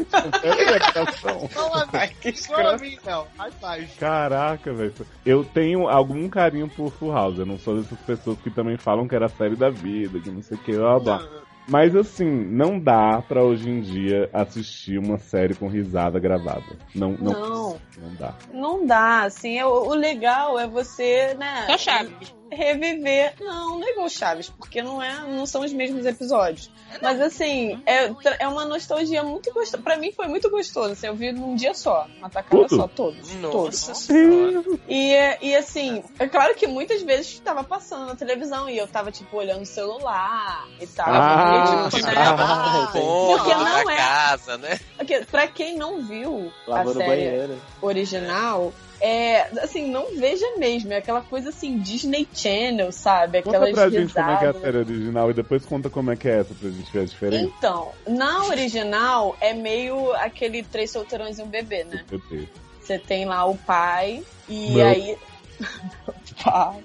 Que. 3.86 3.97
Caraca, 3.99 4.73
velho. 4.73 4.93
Eu 5.25 5.43
tenho 5.43 5.88
algum 5.88 6.28
carinho 6.30 6.67
por 6.67 6.91
Full 6.91 7.13
House. 7.13 7.38
Eu 7.38 7.45
não 7.45 7.57
sou 7.59 7.78
dessas 7.78 7.99
pessoas 7.99 8.38
que 8.39 8.49
também 8.49 8.78
falam 8.78 9.07
que 9.07 9.15
era 9.15 9.28
a 9.28 9.30
série 9.30 9.55
da 9.55 9.69
vida, 9.69 10.19
que 10.19 10.30
não 10.30 10.41
sei 10.41 10.57
o 10.57 10.61
que, 10.61 10.73
blá 10.73 10.99
blá. 10.99 11.47
Mas 11.68 11.95
assim, 11.95 12.26
não 12.26 12.80
dá 12.80 13.22
pra 13.28 13.43
hoje 13.43 13.70
em 13.70 13.82
dia 13.82 14.30
assistir 14.32 14.97
uma 14.97 15.18
série 15.18 15.53
com 15.53 15.68
risada 15.68 16.18
gravada. 16.20 16.63
Não, 16.95 17.11
não, 17.11 17.32
Não. 17.34 17.82
não 17.97 18.15
dá. 18.18 18.34
Não 18.53 18.86
dá, 18.86 19.24
assim, 19.24 19.57
é- 19.57 19.65
o, 19.65 19.88
o 19.89 19.93
legal 19.93 20.57
é 20.57 20.68
você, 20.68 21.34
né? 21.34 21.65
Só 21.68 21.78
Chaves. 21.78 22.37
Reviver. 22.52 23.34
Não, 23.39 23.80
não 23.80 23.88
é 23.88 23.91
igual 23.91 24.10
Chaves, 24.10 24.50
porque 24.50 24.82
não, 24.82 25.02
é, 25.02 25.14
não 25.28 25.45
são 25.45 25.62
os 25.64 25.74
mesmos 25.74 26.06
episódios. 26.06 26.70
Mas 27.02 27.20
assim, 27.20 27.82
é, 27.86 28.10
é 28.39 28.48
uma 28.48 28.64
nostalgia 28.66 29.22
muito 29.24 29.54
gostosa. 29.54 29.84
Pra 29.84 29.98
mim 29.98 30.12
foi 30.12 30.28
muito 30.28 30.50
gostoso. 30.50 30.93
Assim, 30.93 31.08
eu 31.08 31.16
vi 31.16 31.32
num 31.32 31.56
dia 31.56 31.74
só, 31.74 32.08
uma 32.18 32.30
tacada 32.30 32.64
Tudo? 32.68 32.76
só, 32.82 32.88
todos. 32.88 33.34
Nossa 33.36 33.52
Todos. 33.52 33.98
senhora. 33.98 34.64
E, 34.88 35.14
e 35.41 35.56
assim, 35.56 36.04
é 36.18 36.28
claro 36.28 36.56
que 36.56 36.66
muitas 36.68 37.02
vezes 37.02 37.39
tava 37.39 37.64
passando 37.64 38.06
na 38.06 38.16
televisão 38.16 38.70
e 38.70 38.78
eu 38.78 38.88
tava, 38.88 39.12
tipo, 39.12 39.36
olhando 39.38 39.62
o 39.64 39.66
celular 39.66 40.66
e 40.80 40.88
tal. 40.88 41.08
Ah, 41.10 41.88
e, 41.89 41.95
tipo, 41.95 42.06
né, 42.08 42.14
Ah, 42.18 42.89
Porque 42.91 43.54
não 43.56 43.89
é. 43.89 43.95
casa, 43.98 44.58
né? 44.58 44.80
porque, 44.98 45.20
pra 45.30 45.48
quem 45.48 45.76
não 45.78 46.02
viu 46.02 46.52
a 46.68 46.72
Lavando 46.72 46.98
série 47.00 47.08
banheiro. 47.10 47.62
original, 47.82 48.74
é, 49.02 49.41
assim, 49.62 49.89
não 49.89 50.16
veja 50.18 50.45
mesmo. 50.58 50.91
É 50.93 50.98
aquela 50.98 51.22
coisa 51.22 51.50
assim, 51.50 51.78
Disney 51.80 52.28
Channel, 52.34 52.91
sabe? 52.91 53.41
Conta 53.41 53.58
Aquelas 53.58 53.74
pra 53.76 53.89
gente 53.89 54.14
como 54.14 54.30
é 54.30 54.38
que 54.38 54.43
é 54.43 54.48
a 54.48 54.52
risadas. 54.52 54.62
série 54.62 54.78
original 54.78 55.32
e 55.32 55.34
depois 55.34 55.66
conta 55.66 55.89
como 55.89 56.12
é 56.12 56.16
que 56.16 56.28
é 56.28 56.39
essa 56.39 56.54
pra 56.54 56.70
gente 56.70 56.91
ver 56.91 57.00
a 57.02 57.06
diferença. 57.06 57.43
Então, 57.58 57.91
na 58.08 58.45
original 58.45 59.36
é 59.39 59.54
meio 59.54 60.14
aquele 60.14 60.64
três 60.64 60.91
solteirões 60.91 61.38
e 61.39 61.41
um 61.43 61.48
bebê, 61.48 61.84
né? 61.84 62.04
Meu 62.10 62.22
Deus. 62.30 62.48
Você 62.82 62.98
tem 62.98 63.26
lá 63.26 63.45
o 63.45 63.56
pai 63.58 64.24
e 64.48 64.72
Meu. 64.72 64.88
aí. 64.88 65.18
pai. 66.43 66.84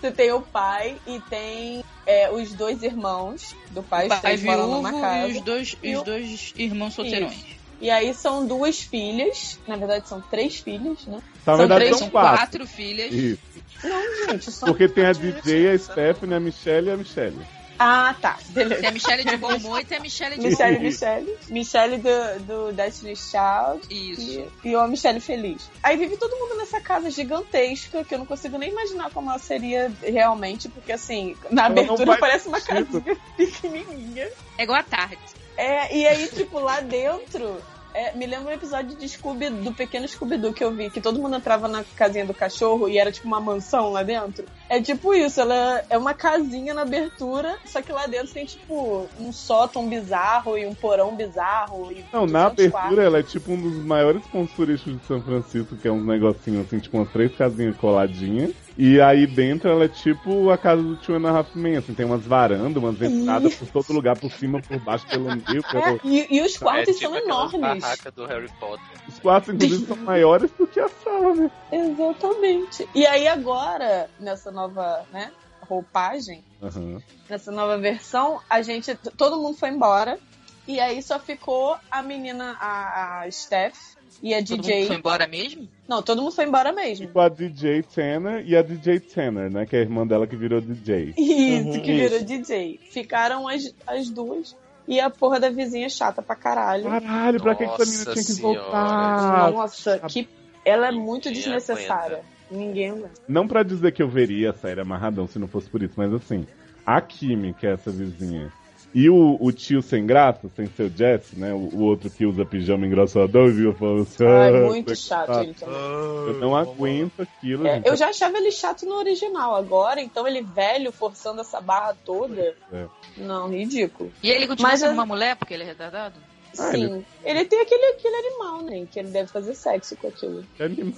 Você 0.00 0.10
tem 0.12 0.30
o 0.32 0.42
pai 0.42 0.96
e 1.06 1.18
tem 1.20 1.82
é, 2.06 2.30
os 2.30 2.52
dois 2.52 2.82
irmãos 2.82 3.56
do 3.70 3.82
pai, 3.82 4.08
O 4.08 4.12
os 4.12 4.20
pai 4.20 4.36
viúvo 4.36 4.66
numa 4.66 4.92
casa. 5.00 5.28
e 5.28 5.32
os 5.32 5.40
dois, 5.40 5.76
e 5.82 5.94
os 5.94 6.00
o- 6.02 6.04
dois 6.04 6.52
irmãos 6.56 6.94
solteirões. 6.94 7.44
E 7.80 7.90
aí 7.90 8.14
são 8.14 8.46
duas 8.46 8.80
filhas, 8.80 9.58
na 9.66 9.76
verdade 9.76 10.08
são 10.08 10.20
três 10.20 10.56
filhas, 10.56 11.04
né? 11.06 11.20
Na 11.44 11.44
São 11.44 11.56
verdade 11.58 11.80
três- 11.84 11.98
são 11.98 12.10
quatro. 12.10 12.38
quatro 12.38 12.66
filhas. 12.66 13.12
Isso. 13.12 13.38
Não, 13.82 14.26
gente, 14.32 14.50
são. 14.50 14.68
Porque 14.68 14.88
tem 14.88 15.04
a 15.06 15.12
DJ, 15.12 15.70
a 15.70 15.78
Stephanie, 15.78 16.34
a 16.36 16.40
Michelle 16.40 16.88
e 16.88 16.90
a 16.92 16.96
Michelle. 16.96 17.38
Ah, 17.76 18.14
tá, 18.22 18.38
beleza. 18.50 18.80
Tem 18.80 18.88
a 18.88 18.92
Michelle 18.92 19.24
de 19.24 19.36
bom 19.36 19.52
humor 19.56 19.80
e 19.80 19.84
tem 19.84 19.98
a 19.98 20.00
Michelle 20.00 20.38
de 20.38 20.46
Michelle, 20.46 20.78
Michelle. 20.78 21.36
Michelle 21.50 21.98
do, 21.98 22.44
do 22.44 22.72
Destiny's 22.72 23.28
Child. 23.32 23.92
Isso. 23.92 24.48
E, 24.64 24.68
e 24.68 24.76
uma 24.76 24.86
Michelle 24.86 25.18
feliz. 25.18 25.68
Aí 25.82 25.96
vive 25.96 26.16
todo 26.16 26.30
mundo 26.38 26.56
nessa 26.56 26.80
casa 26.80 27.10
gigantesca, 27.10 28.04
que 28.04 28.14
eu 28.14 28.18
não 28.20 28.26
consigo 28.26 28.56
nem 28.58 28.70
imaginar 28.70 29.10
como 29.10 29.28
ela 29.28 29.40
seria 29.40 29.92
realmente, 30.00 30.68
porque 30.68 30.92
assim, 30.92 31.36
na 31.50 31.66
abertura 31.66 32.16
parece 32.16 32.46
uma 32.46 32.60
casinha 32.60 33.16
pequenininha. 33.36 34.28
É 34.56 34.62
igual 34.62 34.78
a 34.78 34.82
tarde. 34.84 35.18
É, 35.56 35.96
e 35.96 36.06
aí, 36.06 36.28
tipo, 36.28 36.58
lá 36.58 36.80
dentro, 36.80 37.56
é, 37.94 38.12
me 38.16 38.26
lembra 38.26 38.50
um 38.50 38.54
episódio 38.54 38.96
de 38.96 39.08
Scooby, 39.08 39.50
do 39.50 39.72
pequeno 39.72 40.06
Scooby-Doo 40.06 40.52
que 40.52 40.64
eu 40.64 40.72
vi, 40.72 40.90
que 40.90 41.00
todo 41.00 41.20
mundo 41.20 41.36
entrava 41.36 41.68
na 41.68 41.84
casinha 41.96 42.26
do 42.26 42.34
cachorro 42.34 42.88
e 42.88 42.98
era 42.98 43.12
tipo 43.12 43.28
uma 43.28 43.40
mansão 43.40 43.92
lá 43.92 44.02
dentro. 44.02 44.44
É 44.68 44.82
tipo 44.82 45.14
isso, 45.14 45.40
ela 45.40 45.84
é 45.88 45.96
uma 45.96 46.12
casinha 46.12 46.74
na 46.74 46.82
abertura, 46.82 47.56
só 47.64 47.80
que 47.80 47.92
lá 47.92 48.06
dentro 48.08 48.34
tem 48.34 48.44
tipo 48.44 49.06
um 49.20 49.32
sótão 49.32 49.88
bizarro 49.88 50.58
e 50.58 50.66
um 50.66 50.74
porão 50.74 51.14
bizarro. 51.14 51.92
E 51.92 52.04
Não, 52.12 52.26
na 52.26 52.48
200 52.48 52.48
abertura 52.48 52.70
quartos. 52.70 52.98
ela 52.98 53.18
é 53.20 53.22
tipo 53.22 53.52
um 53.52 53.60
dos 53.60 53.76
maiores 53.84 54.26
pontos 54.26 54.52
turísticos 54.56 55.00
de 55.00 55.06
São 55.06 55.22
Francisco, 55.22 55.76
que 55.76 55.86
é 55.86 55.92
uns 55.92 56.04
negocinhos 56.04 56.66
assim, 56.66 56.80
tipo 56.80 56.96
umas 56.96 57.12
três 57.12 57.32
casinhas 57.36 57.76
coladinhas. 57.76 58.50
E 58.76 59.00
aí 59.00 59.26
dentro 59.26 59.70
ela 59.70 59.84
é 59.84 59.88
tipo 59.88 60.50
a 60.50 60.58
casa 60.58 60.82
do 60.82 60.96
Two 60.96 61.14
and 61.16 61.28
a 61.28 61.38
Half 61.38 61.54
Men, 61.54 61.76
assim, 61.76 61.94
tem 61.94 62.04
umas 62.04 62.24
varandas, 62.26 62.82
umas 62.82 63.00
entradas 63.00 63.54
por 63.54 63.68
todo 63.68 63.92
lugar, 63.92 64.18
por 64.18 64.32
cima, 64.32 64.60
por 64.60 64.80
baixo, 64.80 65.06
pelo 65.06 65.26
meio, 65.26 65.64
É, 65.64 65.70
pelo... 65.70 66.00
e, 66.02 66.38
e 66.38 66.42
os 66.42 66.56
quartos 66.56 66.96
é 66.96 66.98
tipo 66.98 67.12
são 67.12 67.24
enormes. 67.24 67.88
do 68.16 68.26
Harry 68.26 68.50
Potter. 68.58 68.84
Os 69.06 69.18
quartos, 69.20 69.54
inclusive, 69.54 69.86
são 69.86 69.96
maiores 69.98 70.50
do 70.58 70.66
que 70.66 70.80
a 70.80 70.88
sala, 70.88 71.34
né? 71.34 71.50
Exatamente. 71.70 72.88
E 72.94 73.06
aí 73.06 73.28
agora, 73.28 74.10
nessa 74.18 74.50
nova, 74.50 75.04
né, 75.12 75.30
roupagem, 75.60 76.42
Aham. 76.60 77.00
nessa 77.28 77.52
nova 77.52 77.78
versão, 77.78 78.40
a 78.50 78.60
gente. 78.60 78.94
Todo 79.16 79.40
mundo 79.40 79.56
foi 79.56 79.68
embora. 79.70 80.18
E 80.66 80.80
aí 80.80 81.02
só 81.02 81.18
ficou 81.20 81.76
a 81.90 82.02
menina, 82.02 82.56
a, 82.58 83.20
a 83.20 83.30
Steph 83.30 83.93
e 84.24 84.34
a 84.34 84.38
Todo 84.38 84.62
DJ. 84.62 84.76
mundo 84.78 84.86
foi 84.88 84.96
embora 84.96 85.26
mesmo? 85.28 85.68
Não, 85.86 86.02
todo 86.02 86.22
mundo 86.22 86.32
foi 86.34 86.44
embora 86.46 86.72
mesmo. 86.72 87.06
Tipo 87.06 87.20
a 87.20 87.28
DJ 87.28 87.82
Tanner 87.82 88.42
e 88.48 88.56
a 88.56 88.62
DJ 88.62 88.98
Tanner, 89.00 89.50
né? 89.52 89.66
Que 89.66 89.76
é 89.76 89.80
a 89.80 89.82
irmã 89.82 90.06
dela 90.06 90.26
que 90.26 90.34
virou 90.34 90.60
DJ. 90.60 91.12
Isso, 91.16 91.68
Uhum, 91.68 91.80
que 91.82 91.92
virou 91.92 92.16
isso. 92.16 92.24
DJ. 92.24 92.80
Ficaram 92.90 93.46
as, 93.46 93.74
as 93.86 94.08
duas. 94.08 94.56
E 94.88 94.98
a 95.00 95.08
porra 95.10 95.38
da 95.38 95.50
vizinha 95.50 95.88
chata 95.88 96.22
pra 96.22 96.34
caralho. 96.34 96.84
Caralho, 96.84 97.40
pra 97.42 97.54
que, 97.54 97.66
que 97.66 97.70
essa 97.82 97.84
menina 97.84 98.12
tinha 98.14 98.24
que 98.24 98.42
voltar? 98.42 99.50
Nossa, 99.52 99.98
que. 100.08 100.28
Ela 100.64 100.88
é 100.88 100.90
muito 100.92 101.28
Ninguém 101.28 101.42
desnecessária. 101.42 102.16
aguenta. 102.18 102.24
Ninguém 102.50 102.90
aguenta. 102.90 103.10
Não 103.28 103.46
pra 103.46 103.62
dizer 103.62 103.92
que 103.92 104.02
eu 104.02 104.08
veria 104.08 104.50
a 104.50 104.54
série 104.54 104.80
amarradão 104.80 105.26
se 105.26 105.38
não 105.38 105.46
fosse 105.48 105.68
por 105.68 105.82
isso, 105.82 105.92
mas 105.96 106.12
assim, 106.14 106.46
a 106.86 106.98
Kimi, 107.02 107.52
que 107.52 107.66
é 107.66 107.72
essa 107.72 107.90
vizinha, 107.90 108.50
e 108.94 109.10
o, 109.10 109.36
o 109.40 109.50
tio 109.50 109.82
sem 109.82 110.06
graça, 110.06 110.48
sem 110.54 110.66
ser 110.66 110.84
o 110.84 110.88
Jesse, 110.96 111.36
né? 111.36 111.52
O, 111.52 111.56
o 111.56 111.82
outro 111.82 112.08
que 112.08 112.24
usa 112.24 112.44
pijama 112.44 112.86
engraçadão 112.86 113.46
e 113.46 113.52
viu 113.52 113.74
falando 113.74 114.02
assim. 114.02 114.24
Ai, 114.24 114.56
"Ah, 114.56 114.66
muito 114.68 114.86
que 114.86 114.96
chato 114.96 115.26
chato." 115.26 115.42
ele 115.42 115.54
também. 115.54 115.74
Eu 115.74 116.34
não 116.40 116.56
aguento 116.56 117.22
aquilo, 117.22 117.66
É, 117.66 117.76
gente. 117.76 117.88
eu 117.88 117.96
já 117.96 118.08
achava 118.08 118.38
ele 118.38 118.52
chato 118.52 118.86
no 118.86 118.94
original. 118.94 119.54
Agora, 119.56 120.00
então, 120.00 120.26
ele 120.28 120.42
velho, 120.42 120.92
forçando 120.92 121.40
essa 121.40 121.60
barra 121.60 121.96
toda. 122.04 122.54
É. 122.72 122.86
Não, 123.16 123.48
ridículo. 123.48 124.12
E 124.22 124.30
ele 124.30 124.46
continua 124.46 124.70
Mas 124.70 124.80
sendo 124.80 124.92
uma 124.92 125.06
mulher 125.06 125.36
porque 125.36 125.54
ele 125.54 125.64
é 125.64 125.66
retardado? 125.66 126.14
Ah, 126.58 126.70
Sim. 126.72 127.04
Ele... 127.24 127.44
tem 127.44 127.60
aquele, 127.60 127.84
aquele 127.92 128.16
animal, 128.16 128.62
né? 128.62 128.86
Que 128.90 128.98
ele 129.00 129.08
deve 129.08 129.30
fazer 129.30 129.54
sexo 129.54 129.96
com 129.96 130.08
aquilo. 130.08 130.44
Que 130.56 130.62
anima- 130.62 130.92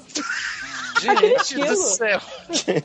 Aquele 0.97 1.29
Gente 1.29 1.41
esquilo. 1.43 1.67
do 1.67 1.77
céu. 1.77 2.21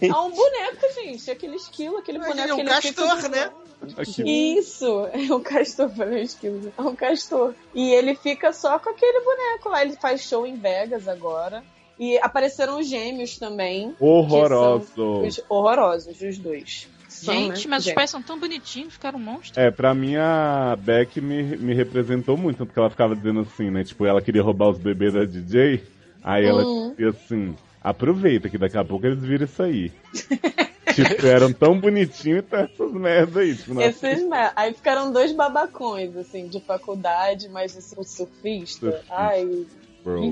É 0.01 0.13
um 0.13 0.31
boneco, 0.31 0.93
gente. 0.95 1.31
Aquele 1.31 1.55
esquilo, 1.55 1.97
aquele 1.97 2.17
Mas 2.19 2.27
boneco 2.27 2.43
ele 2.43 2.51
é 2.51 2.53
um 2.53 2.57
que 2.57 2.61
ele 2.63 2.69
castor, 2.97 3.15
fica... 3.17 3.29
né? 3.29 3.51
Aqui. 3.97 4.57
Isso, 4.57 5.07
é 5.13 5.33
um 5.33 5.39
castor, 5.41 5.89
falei 5.89 6.23
esquilo. 6.23 6.71
É 6.77 6.81
um 6.81 6.95
castor. 6.95 7.53
E 7.73 7.89
ele 7.93 8.13
fica 8.15 8.51
só 8.53 8.77
com 8.79 8.89
aquele 8.89 9.21
boneco 9.21 9.69
lá. 9.69 9.81
Ele 9.81 9.95
faz 9.95 10.21
show 10.21 10.45
em 10.45 10.55
Vegas 10.55 11.07
agora. 11.07 11.63
E 11.97 12.17
apareceram 12.19 12.79
os 12.79 12.87
gêmeos 12.87 13.37
também. 13.37 13.95
Horroroso. 13.99 15.21
Os 15.21 15.41
horrorosos, 15.49 16.21
os 16.21 16.37
dois. 16.37 16.87
São, 17.21 17.35
Gente, 17.35 17.67
né? 17.67 17.75
mas 17.75 17.85
os 17.85 17.91
pais 17.93 18.09
são 18.09 18.21
tão 18.21 18.39
bonitinhos, 18.39 18.93
ficaram 18.93 19.19
monstros. 19.19 19.57
É, 19.57 19.69
pra 19.69 19.93
mim 19.93 20.15
a 20.15 20.75
Beck 20.79 21.21
me, 21.21 21.43
me 21.57 21.73
representou 21.73 22.35
muito, 22.35 22.65
porque 22.65 22.79
ela 22.79 22.89
ficava 22.89 23.15
dizendo 23.15 23.41
assim, 23.41 23.69
né? 23.69 23.83
Tipo, 23.83 24.05
ela 24.05 24.21
queria 24.21 24.41
roubar 24.41 24.69
os 24.69 24.79
bebês 24.79 25.13
da 25.13 25.23
DJ, 25.23 25.83
aí 26.23 26.45
ela 26.45 26.63
Hum. 26.63 26.91
dizia 26.95 27.09
assim, 27.09 27.55
aproveita 27.81 28.49
que 28.49 28.57
daqui 28.57 28.77
a 28.77 28.83
pouco 28.83 29.05
eles 29.05 29.23
viram 29.23 29.45
isso 29.45 29.61
aí. 29.61 29.91
tipo, 30.93 31.25
eram 31.27 31.53
tão 31.53 31.79
bonitinhos 31.79 32.39
e 32.39 32.41
tá 32.41 32.61
essas 32.61 32.91
merda 32.91 33.41
aí. 33.41 33.55
Tipo, 33.55 33.73
nossa, 33.73 34.07
Esses, 34.07 34.27
né? 34.27 34.51
Aí 34.55 34.73
ficaram 34.73 35.11
dois 35.11 35.31
babacões, 35.31 36.15
assim, 36.17 36.47
de 36.47 36.59
faculdade, 36.61 37.47
mas 37.49 37.75
assim, 37.77 37.95
um 37.99 38.03
surfista. 38.03 38.91
Surfista. 38.91 39.05
Ai. 39.09 39.47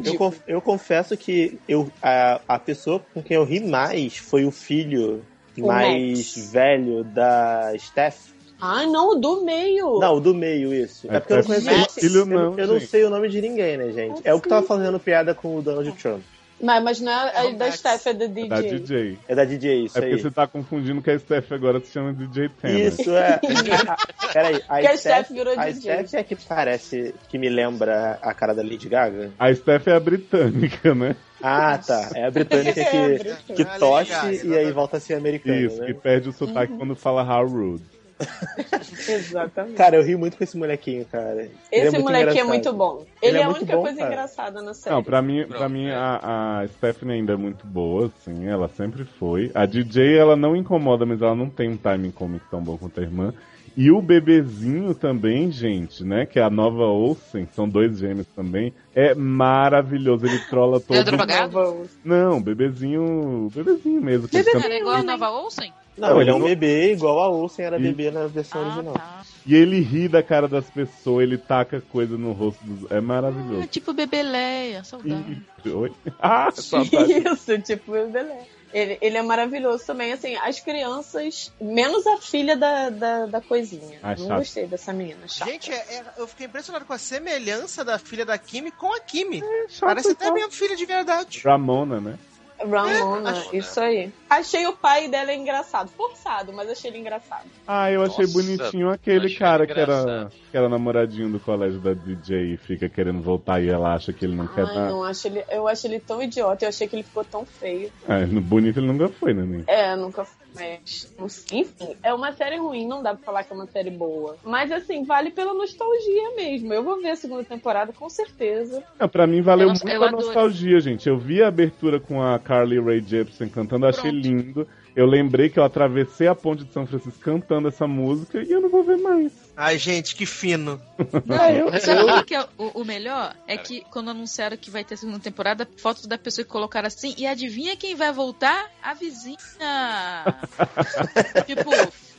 Eu, 0.03 0.15
conf- 0.15 0.41
eu 0.47 0.61
confesso 0.61 1.15
que 1.15 1.59
eu, 1.67 1.87
a, 2.01 2.41
a 2.47 2.59
pessoa 2.59 2.99
com 3.13 3.21
quem 3.21 3.37
eu 3.37 3.43
ri 3.43 3.59
mais 3.59 4.17
foi 4.17 4.43
o 4.45 4.51
filho 4.51 5.23
O 5.61 5.67
mais 5.67 6.35
Max. 6.37 6.51
velho 6.51 7.03
da 7.03 7.73
Steph. 7.77 8.29
Ai, 8.61 8.87
não, 8.87 9.11
o 9.11 9.15
do 9.15 9.45
meio. 9.45 9.99
Não, 9.99 10.15
o 10.15 10.19
do 10.19 10.33
meio, 10.35 10.73
isso. 10.73 11.07
É, 11.09 11.15
É 11.15 11.19
porque 11.21 11.33
eu 11.33 11.37
não 11.37 11.43
conheço. 11.45 11.99
Filho 11.99 12.19
eu, 12.19 12.25
não, 12.25 12.59
eu 12.59 12.67
não 12.67 12.79
gente. 12.79 12.89
sei 12.89 13.03
o 13.05 13.09
nome 13.09 13.29
de 13.29 13.39
ninguém, 13.41 13.77
né, 13.77 13.91
gente? 13.91 14.21
É 14.25 14.33
o 14.33 14.41
que 14.41 14.49
tava 14.49 14.65
fazendo 14.65 14.99
piada 14.99 15.33
com 15.33 15.55
o 15.55 15.61
Donald 15.61 15.89
Trump. 15.93 16.21
Mas, 16.61 16.83
mas 16.83 16.99
não 16.99 17.09
é 17.09 17.15
a 17.37 17.43
É 17.45 17.47
o 17.47 17.55
da. 17.57 17.71
Steph, 17.71 18.07
é 18.07 18.13
da 18.13 18.25
É 18.25 18.27
DJ. 18.27 18.49
da 18.49 18.61
DJ. 18.61 19.19
É 19.29 19.35
da 19.35 19.45
DJ, 19.45 19.85
isso 19.85 19.97
É 19.97 20.01
porque 20.01 20.15
aí. 20.15 20.21
você 20.21 20.29
tá 20.29 20.45
confundindo 20.45 21.01
que 21.01 21.09
a 21.09 21.17
Steph 21.17 21.49
agora 21.53 21.79
se 21.79 21.89
chama 21.89 22.11
DJ 22.11 22.49
Tanner. 22.61 22.87
Isso, 22.87 23.11
é. 23.15 23.39
Peraí, 24.33 24.61
a 24.67 24.81
Que 24.81 24.87
a 24.87 24.97
Steph, 24.97 25.25
Steph 25.25 25.29
virou 25.29 25.53
a 25.57 25.65
DJ. 25.69 25.93
Steph 26.07 26.13
é 26.15 26.23
que 26.23 26.35
parece, 26.35 27.15
que 27.29 27.37
me 27.37 27.47
lembra 27.47 28.19
a 28.21 28.33
cara 28.33 28.53
da 28.53 28.61
Lady 28.61 28.89
Gaga? 28.89 29.31
A 29.39 29.53
Steph 29.55 29.87
é 29.87 29.93
a 29.95 29.99
britânica, 30.01 30.93
né? 30.93 31.15
Ah, 31.41 31.77
tá. 31.77 32.09
É 32.15 32.25
a 32.25 32.31
britânica 32.31 32.79
É, 32.81 32.83
a 32.83 32.89
que, 32.91 33.17
britânica. 33.23 33.53
que 33.55 33.61
Ah, 33.63 33.79
tosse 33.79 34.11
Gaga, 34.11 34.45
e 34.45 34.57
aí 34.57 34.71
volta 34.71 34.97
a 34.97 34.99
ser 34.99 35.13
americana, 35.15 35.57
Isso, 35.59 35.79
né? 35.79 35.87
que 35.87 35.93
perde 35.93 36.29
o 36.29 36.33
sotaque 36.33 36.73
quando 36.77 36.95
fala 36.95 37.23
how 37.23 37.45
rude. 37.47 37.83
Exatamente. 39.07 39.75
Cara, 39.75 39.95
eu 39.95 40.03
ri 40.03 40.15
muito 40.15 40.37
com 40.37 40.43
esse 40.43 40.57
molequinho, 40.57 41.05
cara. 41.05 41.43
Ele 41.43 41.51
Esse 41.71 41.91
muito 41.91 42.03
moleque 42.03 42.37
é 42.37 42.43
muito 42.43 42.73
bom. 42.73 43.05
Ele 43.21 43.31
Ele, 43.31 43.37
é 43.37 43.41
é 43.41 43.43
a 43.43 43.47
muito 43.47 43.61
única 43.61 43.75
bom, 43.77 43.81
coisa 43.83 43.97
cara. 43.97 44.11
engraçada 44.11 44.61
na 44.61 44.73
série. 44.73 44.95
Não, 44.95 45.03
pra 45.03 45.21
mim, 45.21 45.39
Pronto, 45.45 45.57
pra 45.57 45.69
mim 45.69 45.87
é. 45.87 45.93
a, 45.95 46.59
a 46.61 46.67
Stephanie 46.67 47.15
ainda 47.15 47.33
é 47.33 47.37
muito 47.37 47.65
boa, 47.65 48.07
assim, 48.07 48.45
ela 48.47 48.67
sempre 48.69 49.05
foi. 49.05 49.51
A 49.53 49.65
DJ, 49.65 50.17
ela 50.17 50.35
não 50.35 50.55
incomoda, 50.55 51.05
mas 51.05 51.21
ela 51.21 51.35
não 51.35 51.49
tem 51.49 51.69
um 51.69 51.77
timing 51.77 52.11
cômico 52.11 52.45
tão 52.51 52.61
bom 52.61 52.77
quanto 52.77 52.99
a 52.99 53.03
irmã. 53.03 53.33
E 53.75 53.91
o 53.91 54.01
bebezinho 54.01 54.93
também, 54.93 55.51
gente, 55.51 56.03
né? 56.03 56.25
Que 56.25 56.39
é 56.39 56.43
a 56.43 56.49
nova 56.49 56.83
Olsen, 56.83 57.47
são 57.53 57.67
dois 57.67 57.97
gêmeos 57.97 58.27
também. 58.35 58.73
É 58.95 59.13
maravilhoso, 59.15 60.25
ele 60.25 60.39
trola 60.49 60.77
É 60.77 60.79
todo. 60.79 61.03
drogado? 61.05 61.51
Vamos. 61.51 61.89
Não, 62.03 62.41
bebezinho. 62.41 63.49
Bebezinho 63.53 64.01
mesmo. 64.01 64.27
Que 64.27 64.37
Bebezinho. 64.37 64.63
Era 64.65 64.77
igual 64.77 64.95
a 64.97 65.03
Nova 65.03 65.29
Olsen? 65.29 65.71
Não, 65.99 66.21
ele 66.21 66.29
é 66.29 66.33
um 66.33 66.39
não- 66.39 66.47
bebê 66.47 66.93
igual 66.93 67.19
a 67.19 67.27
Olsen 67.29 67.65
era 67.65 67.77
E- 67.77 67.81
bebê 67.81 68.09
na 68.11 68.27
versão 68.27 68.61
Ah, 68.61 68.65
original. 68.67 68.93
tá. 68.93 69.21
E 69.45 69.55
ele 69.55 69.79
ri 69.79 70.07
da 70.07 70.21
cara 70.21 70.47
das 70.47 70.69
pessoas, 70.69 71.23
ele 71.23 71.37
taca 71.37 71.81
coisa 71.81 72.17
no 72.17 72.31
rosto 72.33 72.63
dos. 72.63 72.91
É 72.91 72.97
Ah, 72.97 73.01
maravilhoso. 73.01 73.67
tipo 73.67 73.93
Bebeleia, 73.93 74.83
saudade. 74.83 75.41
E- 75.65 75.69
Oi? 75.69 75.91
Ah, 76.21 76.49
saudade. 76.55 77.11
Isso, 77.13 77.59
tipo, 77.59 77.91
Belé. 77.91 78.45
Ele, 78.71 78.99
ele 79.01 79.17
é 79.17 79.23
maravilhoso 79.23 79.83
também, 79.83 80.13
assim, 80.13 80.35
as 80.35 80.59
crianças, 80.59 81.51
menos 81.59 82.05
a 82.05 82.17
filha 82.17 82.55
da, 82.55 82.91
da, 82.91 83.25
da 83.25 83.41
coisinha. 83.41 83.97
Ah, 84.03 84.09
Não 84.15 84.27
chato. 84.27 84.37
gostei 84.37 84.67
dessa 84.67 84.93
menina, 84.93 85.27
chata. 85.27 85.49
Gente, 85.49 85.71
é- 85.71 85.75
é- 85.75 86.03
eu 86.19 86.27
fiquei 86.27 86.45
impressionado 86.45 86.85
com 86.85 86.93
a 86.93 86.97
semelhança 86.99 87.83
da 87.83 87.97
filha 87.97 88.23
da 88.23 88.37
Kimi 88.37 88.69
com 88.69 88.93
a 88.95 88.99
Kimi. 88.99 89.39
Chato 89.69 89.87
Parece 89.89 90.11
até 90.11 90.29
minha 90.31 90.51
filha 90.51 90.75
de 90.75 90.85
verdade. 90.85 91.41
Ramona, 91.43 91.99
né? 91.99 92.19
Ramona, 92.59 93.45
isso 93.53 93.79
aí. 93.79 94.11
Achei 94.29 94.67
o 94.67 94.73
pai 94.73 95.07
dela 95.07 95.33
engraçado, 95.33 95.89
forçado, 95.89 96.51
mas 96.53 96.69
achei 96.69 96.91
ele 96.91 96.99
engraçado. 96.99 97.45
Ah, 97.67 97.91
eu 97.91 98.01
achei 98.03 98.25
Nossa, 98.25 98.33
bonitinho 98.33 98.89
aquele 98.89 99.25
achei 99.27 99.37
cara 99.37 99.65
que 99.65 99.79
era, 99.79 100.29
que 100.51 100.57
era 100.57 100.69
namoradinho 100.69 101.29
do 101.29 101.39
colégio 101.39 101.79
da 101.79 101.93
DJ 101.93 102.53
e 102.53 102.57
fica 102.57 102.89
querendo 102.89 103.21
voltar 103.21 103.61
e 103.61 103.69
ela 103.69 103.93
acha 103.93 104.11
que 104.11 104.25
ele 104.25 104.35
não 104.35 104.47
quer 104.47 104.65
Ai, 104.65 104.75
nada. 104.75 104.89
não, 104.89 105.03
acho 105.03 105.27
ele, 105.27 105.43
eu 105.49 105.67
acho 105.67 105.87
ele 105.87 105.99
tão 105.99 106.21
idiota, 106.21 106.65
eu 106.65 106.69
achei 106.69 106.87
que 106.87 106.95
ele 106.95 107.03
ficou 107.03 107.23
tão 107.23 107.45
feio. 107.45 107.91
Ah, 108.07 108.19
no 108.19 108.41
bonito 108.41 108.79
ele 108.79 108.87
nunca 108.87 109.09
foi, 109.09 109.33
né? 109.33 109.43
Nem. 109.43 109.63
É, 109.67 109.95
nunca 109.95 110.25
fui. 110.25 110.38
Mas, 110.55 111.13
enfim, 111.51 111.95
é 112.01 112.13
uma 112.13 112.31
série 112.31 112.57
ruim, 112.57 112.87
não 112.87 113.03
dá 113.03 113.13
pra 113.13 113.23
falar 113.23 113.43
que 113.43 113.53
é 113.53 113.55
uma 113.55 113.67
série 113.67 113.91
boa. 113.91 114.37
Mas 114.43 114.71
assim, 114.71 115.03
vale 115.03 115.31
pela 115.31 115.53
nostalgia 115.53 116.35
mesmo. 116.35 116.73
Eu 116.73 116.83
vou 116.83 117.01
ver 117.01 117.11
a 117.11 117.15
segunda 117.15 117.43
temporada 117.43 117.93
com 117.93 118.09
certeza. 118.09 118.83
Ah, 118.99 119.07
pra 119.07 119.27
mim 119.27 119.41
valeu 119.41 119.67
Eu 119.67 119.73
muito 119.73 119.87
eu 119.87 120.03
a 120.03 120.07
adoro. 120.07 120.25
nostalgia, 120.25 120.79
gente. 120.79 121.07
Eu 121.07 121.17
vi 121.17 121.41
a 121.43 121.47
abertura 121.47 121.99
com 121.99 122.21
a 122.21 122.37
Carly 122.39 122.79
Rae 122.79 123.01
Jepsen 123.01 123.49
cantando, 123.49 123.85
eu 123.85 123.89
achei 123.89 124.11
Pronto. 124.11 124.23
lindo. 124.23 124.67
Eu 124.95 125.05
lembrei 125.05 125.49
que 125.49 125.59
eu 125.59 125.63
atravessei 125.63 126.27
a 126.27 126.35
ponte 126.35 126.63
de 126.63 126.73
São 126.73 126.85
Francisco 126.85 127.19
cantando 127.19 127.67
essa 127.67 127.87
música 127.87 128.41
e 128.41 128.51
eu 128.51 128.59
não 128.59 128.69
vou 128.69 128.83
ver 128.83 128.97
mais. 128.97 129.31
Ai, 129.55 129.77
gente, 129.77 130.15
que 130.15 130.25
fino. 130.25 130.81
Não, 131.25 131.79
sabe 131.79 132.03
o 132.03 132.17
que 132.19 132.23
que 132.23 132.35
é 132.35 132.45
o, 132.57 132.81
o 132.81 132.85
melhor? 132.85 133.35
É 133.45 133.57
que 133.57 133.81
quando 133.91 134.09
anunciaram 134.09 134.55
que 134.55 134.71
vai 134.71 134.83
ter 134.83 134.97
segunda 134.97 135.19
temporada, 135.19 135.67
fotos 135.77 136.05
da 136.05 136.17
pessoa 136.17 136.45
que 136.45 136.51
colocaram 136.51 136.87
assim, 136.87 137.13
e 137.17 137.27
adivinha 137.27 137.75
quem 137.75 137.93
vai 137.93 138.11
voltar? 138.13 138.71
A 138.81 138.93
vizinha! 138.93 139.37
tipo, 141.45 141.71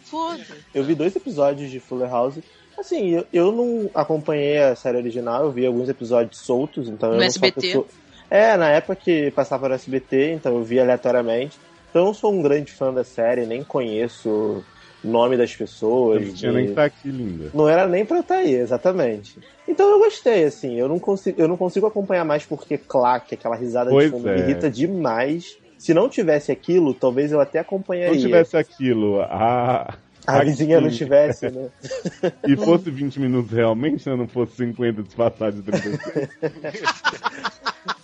foda. 0.05 0.45
Eu 0.75 0.85
vi 0.85 0.95
dois 0.95 1.17
episódios 1.17 1.71
de 1.71 1.81
Fuller 1.81 2.11
House. 2.11 2.39
Assim, 2.79 3.11
eu, 3.11 3.27
eu 3.33 3.53
não 3.53 3.91
acompanhei 3.95 4.59
a 4.59 4.77
série 4.77 4.99
original, 4.99 5.45
eu 5.45 5.53
vi 5.53 5.67
alguns 5.67 5.89
episódios 5.89 6.39
soltos, 6.39 6.89
então 6.89 7.11
No 7.11 7.17
eu 7.17 7.21
não 7.21 7.27
SBT? 7.27 7.61
pessoa... 7.61 7.87
É, 8.31 8.57
na 8.57 8.71
época 8.71 8.95
que 8.97 9.31
passava 9.33 9.69
no 9.69 9.75
SBT, 9.75 10.35
então 10.35 10.55
eu 10.55 10.63
vi 10.63 10.79
aleatoriamente. 10.79 11.59
Então 11.91 12.03
eu 12.03 12.07
não 12.07 12.15
sou 12.15 12.33
um 12.33 12.41
grande 12.41 12.73
fã 12.73 12.93
da 12.93 13.05
série, 13.05 13.45
nem 13.47 13.63
conheço 13.65 14.65
o 15.03 15.09
nome 15.09 15.37
das 15.37 15.55
pessoas. 15.55 16.25
Não 16.27 16.35
tinha 16.35 16.53
e- 16.53 16.55
nem 16.55 16.65
que 16.67 16.71
estar 16.71 16.85
aqui, 16.85 17.11
linda. 17.11 17.51
Não 17.53 17.69
era 17.69 17.87
nem 17.89 18.05
pra 18.05 18.21
estar 18.21 18.37
aí, 18.37 18.55
exatamente. 18.55 19.39
Então 19.67 19.89
eu 19.91 19.99
gostei, 19.99 20.45
assim, 20.45 20.79
eu 20.79 20.89
não 20.89 20.99
consigo, 20.99 21.41
eu 21.41 21.49
não 21.49 21.57
consigo 21.57 21.87
acompanhar 21.87 22.25
mais 22.25 22.45
porque 22.45 22.79
claque, 22.79 23.35
aquela 23.35 23.57
risada 23.57 23.91
Pois 23.91 24.07
de 24.07 24.11
fundo 24.11 24.29
é. 24.29 24.35
me 24.37 24.41
irrita 24.43 24.71
demais. 24.71 25.59
Se 25.79 25.95
não 25.95 26.09
tivesse 26.11 26.53
aquilo, 26.53 26.93
talvez 26.93 27.33
eu 27.33 27.41
até 27.41 27.53
Se 27.53 27.59
acompanharia. 27.59 28.13
não 28.15 28.21
tivesse 28.21 28.57
aquilo, 28.57 29.21
a. 29.23 29.95
A 30.27 30.45
vizinha 30.45 30.79
não 30.81 30.91
tivesse, 30.91 31.51
né? 31.51 31.71
E 32.47 32.55
fosse 32.55 32.91
20 32.91 33.19
minutos 33.19 33.51
realmente, 33.51 34.07
né? 34.09 34.15
Não 34.15 34.29
fosse 34.29 34.55
50 34.57 35.03
disfarçados 35.03 35.57
de 35.57 35.63
36. 35.73 36.29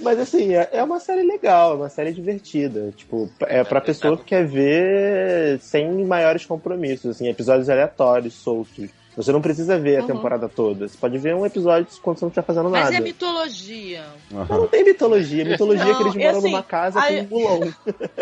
Mas 0.00 0.18
assim, 0.18 0.54
é 0.54 0.68
é 0.72 0.82
uma 0.82 1.00
série 1.00 1.22
legal, 1.22 1.72
é 1.72 1.76
uma 1.76 1.88
série 1.88 2.12
divertida. 2.12 2.92
Tipo, 2.96 3.28
é 3.42 3.64
pra 3.64 3.80
pessoa 3.80 4.16
que 4.16 4.24
quer 4.24 4.46
ver 4.46 5.58
sem 5.60 6.04
maiores 6.04 6.44
compromissos, 6.44 7.16
assim, 7.16 7.28
episódios 7.28 7.68
aleatórios, 7.70 8.34
soltos. 8.34 8.90
Você 9.16 9.32
não 9.32 9.40
precisa 9.40 9.78
ver 9.78 9.96
a 9.96 10.00
Uhum. 10.02 10.06
temporada 10.08 10.46
toda. 10.46 10.86
Você 10.86 10.98
pode 10.98 11.16
ver 11.16 11.34
um 11.34 11.46
episódio 11.46 11.86
quando 12.02 12.18
você 12.18 12.24
não 12.26 12.28
estiver 12.28 12.44
fazendo 12.46 12.68
Mas 12.68 12.84
nada. 12.84 12.96
é 12.96 13.00
mitologia. 13.00 14.04
Mas 14.30 14.46
não 14.50 14.68
tem 14.68 14.84
mitologia. 14.84 15.42
Mitologia 15.42 15.84
é 15.84 15.86
que 15.86 15.92
Não, 15.92 16.00
eles 16.02 16.14
moram 16.16 16.38
assim, 16.38 16.50
numa 16.50 16.62
casa 16.62 17.00
aí- 17.00 17.26
com 17.26 17.34
um 17.34 17.40
mulão. 17.40 17.60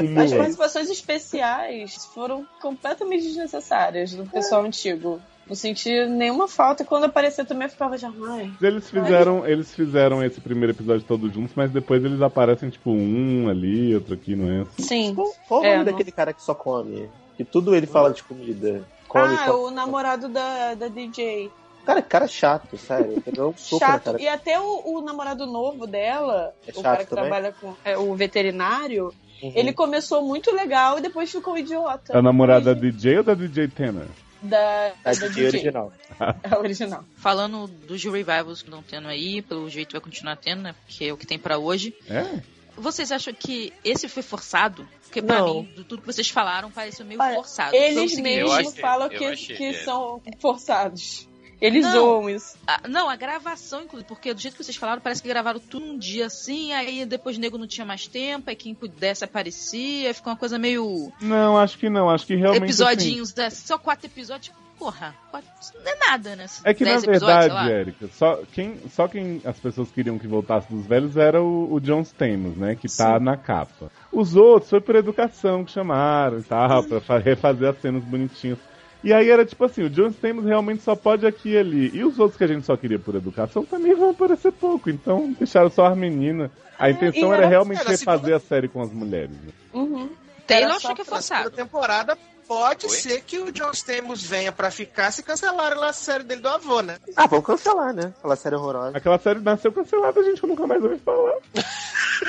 Um 0.01 0.21
As 0.23 0.33
participações 0.33 0.89
especiais 0.91 1.97
foram 2.15 2.47
completamente 2.63 3.25
desnecessárias 3.25 4.13
do 4.15 4.25
pessoal 4.27 4.63
antigo. 4.65 5.21
Não 5.49 5.55
senti 5.55 6.07
nenhuma 6.07 6.49
falta. 6.49 6.83
E 6.83 6.87
quando 6.87 7.05
apareceu 7.05 7.45
também 7.45 7.67
eu 7.67 7.71
ficava 7.71 7.99
já, 7.99 8.11
ai. 8.31 8.51
Eles 8.63 8.89
fizeram, 8.91 9.47
eles 9.47 9.75
fizeram 9.75 10.25
esse 10.25 10.41
primeiro 10.41 10.73
episódio 10.73 11.05
todos 11.07 11.33
juntos, 11.33 11.53
mas 11.55 11.71
depois 11.71 12.03
eles 12.05 12.21
aparecem, 12.23 12.71
tipo, 12.71 12.91
um 12.91 13.49
ali, 13.49 13.95
outro 13.95 14.15
aqui, 14.15 14.35
não 14.35 14.63
é? 14.63 14.67
Sim. 14.79 15.15
Qual, 15.15 15.33
qual 15.47 15.61
o 15.61 15.65
É, 15.65 15.77
nome 15.77 15.85
não- 15.85 15.93
daquele 15.93 16.11
cara 16.13 16.33
que 16.33 16.43
só 16.43 16.55
come? 16.55 17.09
Que 17.37 17.45
tudo 17.45 17.75
ele 17.75 17.87
fala 17.87 18.13
de 18.13 18.23
comida. 18.23 18.83
Come, 19.09 19.25
Ah, 19.35 19.47
come. 19.47 19.59
o 19.65 19.71
namorado 19.71 20.29
da, 20.29 20.75
da 20.75 20.89
DJ. 20.89 21.51
Cara, 21.85 22.01
cara 22.01 22.27
chato, 22.27 22.79
sério. 22.79 23.23
Um 23.27 23.53
soco 23.57 23.79
Chato. 23.85 24.05
cara. 24.05 24.23
E 24.23 24.27
até 24.27 24.59
o, 24.59 24.83
o 24.87 25.01
namorado 25.03 25.47
novo 25.47 25.87
dela, 25.87 26.55
É 26.67 26.71
o 26.75 26.83
cara 26.83 27.05
que 27.05 27.11
também? 27.11 27.25
trabalha 27.25 27.55
com 27.61 27.75
é, 27.85 27.99
o 27.99 28.15
veterinário, 28.15 29.13
Uhum. 29.43 29.53
ele 29.55 29.73
começou 29.75 30.23
muito 30.23 30.51
legal 30.55 30.97
e 30.99 31.03
depois 31.03 31.31
ficou 31.31 31.59
idiota. 31.59 32.15
É 32.15 32.17
a 32.17 32.23
namorada 32.23 32.75
da 32.75 32.81
DJ 32.81 33.19
ou 33.19 33.25
da 33.25 33.35
DJ 33.35 33.69
Tanner? 33.69 34.07
Da, 34.49 34.93
A 35.05 35.13
da 35.13 35.13
DJ 35.13 35.29
DJ. 35.29 35.47
original. 35.47 35.93
A 36.19 36.59
original. 36.59 37.05
Falando 37.17 37.67
dos 37.67 38.03
revivals 38.05 38.63
que 38.63 38.69
estão 38.69 38.83
tendo 38.83 39.09
aí, 39.09 39.43
pelo 39.43 39.69
jeito 39.69 39.93
vai 39.93 40.01
continuar 40.01 40.37
tendo, 40.37 40.63
né? 40.63 40.75
Porque 40.87 41.05
é 41.05 41.13
o 41.13 41.17
que 41.17 41.27
tem 41.27 41.39
pra 41.39 41.59
hoje. 41.59 41.95
É? 42.09 42.41
Vocês 42.77 43.13
acham 43.13 43.33
que 43.33 43.73
esse 43.85 44.09
foi 44.09 44.23
forçado? 44.23 44.87
Porque 45.05 45.23
pra 45.23 45.39
Não. 45.39 45.63
mim, 45.63 45.73
de 45.77 45.85
tudo 45.85 46.01
que 46.01 46.07
vocês 46.07 46.29
falaram, 46.29 46.71
pareceu 46.73 47.07
meio 47.07 47.21
Olha, 47.21 47.37
forçado. 47.37 47.75
Eles 47.75 48.11
seguinte- 48.13 48.37
Eu 48.37 48.49
mesmos 48.49 48.77
falam 48.79 49.09
que, 49.09 49.25
achei, 49.25 49.57
que 49.57 49.65
é. 49.67 49.85
são 49.85 50.21
forçados. 50.41 51.29
Eles 51.65 51.85
Não. 51.85 51.93
zoam 51.93 52.29
isso. 52.31 52.57
Ah, 52.67 52.81
não, 52.89 53.09
a 53.09 53.17
gravação, 53.17 53.83
inclusive, 53.85 54.07
porque 54.07 54.35
do 54.35 54.41
jeito 54.41 54.57
que 54.57 54.63
vocês 54.63 54.77
falaram, 54.77 55.01
parece 55.01 55.23
que 55.23 55.29
gravaram 55.29 55.59
tudo 55.59 55.87
num 55.87 55.97
dia 55.99 56.27
assim, 56.27 56.73
aí 56.73 57.07
depois 57.07 57.37
o 57.37 57.41
nego 57.41 57.57
não 57.57 57.67
tinha 57.67 57.87
mais 57.87 58.07
tempo, 58.07 58.51
aí 58.51 58.57
quem 58.57 58.75
pudesse 58.75 59.25
aparecia, 59.25 60.13
ficou 60.13 60.31
uma 60.33 60.39
coisa 60.39 60.59
meio. 60.59 61.11
Não, 61.21 61.57
acho 61.57 61.79
que 61.79 61.89
não. 61.89 62.11
Acho 62.11 62.27
que 62.27 62.35
realmente. 62.35 62.65
assim, 62.65 62.83
episodinhos, 62.85 63.35
né? 63.35 63.49
só 63.51 63.79
quatro 63.79 64.07
episódios. 64.07 64.47
tipo, 64.47 64.65
Porra, 64.79 65.15
não 65.33 65.93
é 65.93 65.97
nada, 66.11 66.35
né? 66.35 66.47
É 66.65 66.75
que 66.75 66.85
na 66.85 66.99
verdade. 66.99 67.71
Érica, 67.71 68.09
só 68.13 68.41
quem, 68.53 68.77
só 68.93 69.07
quem 69.07 69.41
as 69.45 69.59
pessoas 69.59 69.89
queriam 69.93 70.19
que 70.19 70.27
voltasse 70.27 70.71
dos 70.71 70.85
velhos 70.85 71.17
era 71.17 71.41
o, 71.41 71.73
o 71.73 71.81
John 71.81 72.01
Stamos, 72.03 72.57
né? 72.57 72.75
Que 72.75 72.89
tá 72.89 73.21
na 73.21 73.37
capa. 73.37 73.91
Os 74.13 74.35
outros 74.35 74.69
foi 74.71 74.81
por 74.81 74.97
educação 74.97 75.65
que 75.65 75.71
chamaram 75.71 76.41
e 76.41 76.43
tal, 76.43 76.83
pra 76.85 77.01
fa- 77.01 77.19
refazer 77.19 77.69
as 77.71 77.81
cenas 77.81 78.03
bonitinhas. 78.03 78.59
E 79.05 79.13
aí 79.13 79.29
era 79.31 79.45
tipo 79.45 79.63
assim, 79.65 79.83
o 79.83 79.91
John 79.91 80.09
Stamos 80.09 80.45
realmente 80.45 80.83
só 80.83 80.97
pode 80.97 81.27
aqui 81.27 81.51
e 81.51 81.59
ali. 81.59 81.91
E 81.95 82.03
os 82.03 82.19
outros 82.19 82.37
que 82.39 82.45
a 82.45 82.47
gente 82.47 82.65
só 82.65 82.77
queria 82.77 82.99
por 82.99 83.15
educação 83.15 83.65
também 83.65 83.95
vão 83.95 84.11
aparecer 84.11 84.51
pouco. 84.51 84.89
Então 84.91 85.33
deixaram 85.39 85.71
só 85.71 85.87
as 85.87 85.97
meninas. 85.97 86.51
A 86.79 86.91
intenção 86.91 87.33
era 87.33 87.43
era- 87.43 87.49
realmente 87.49 87.81
era 87.81 87.89
a 87.89 87.93
refazer 87.93 88.19
segunda- 88.21 88.37
a 88.37 88.41
série 88.41 88.67
com 88.69 88.81
as 88.83 88.91
mulheres. 88.91 89.31
né? 89.31 89.53
Uhum. 89.75 90.09
Taylor 90.47 90.77
achou 90.77 90.95
que 90.95 91.03
é 91.03 91.05
forçado. 91.05 91.51
temporada 91.51 92.17
pode 92.47 92.87
Oi? 92.87 92.93
ser 92.93 93.21
que 93.23 93.39
o 93.39 93.51
John 93.53 93.71
Stamos 93.73 94.23
venha 94.23 94.53
pra 94.53 94.71
ficar 94.71 95.11
se 95.11 95.23
cancelarem 95.23 95.79
lá 95.79 95.89
a 95.89 95.93
série 95.93 96.25
dele 96.25 96.41
do 96.41 96.49
avô, 96.49 96.81
né? 96.81 96.99
Ah, 97.17 97.27
vamos 97.27 97.45
cancelar, 97.47 97.93
né? 97.95 98.13
Aquela 98.19 98.37
série 98.37 98.57
horrorosa. 98.57 98.97
Aquela 98.97 99.19
série 99.19 99.41
nasceu 99.41 99.73
cancelada, 99.73 100.23
gente, 100.23 100.43
eu 100.43 100.49
nunca 100.49 100.67
mais 100.67 100.83
ouvi 100.83 100.99
falar. 100.99 101.35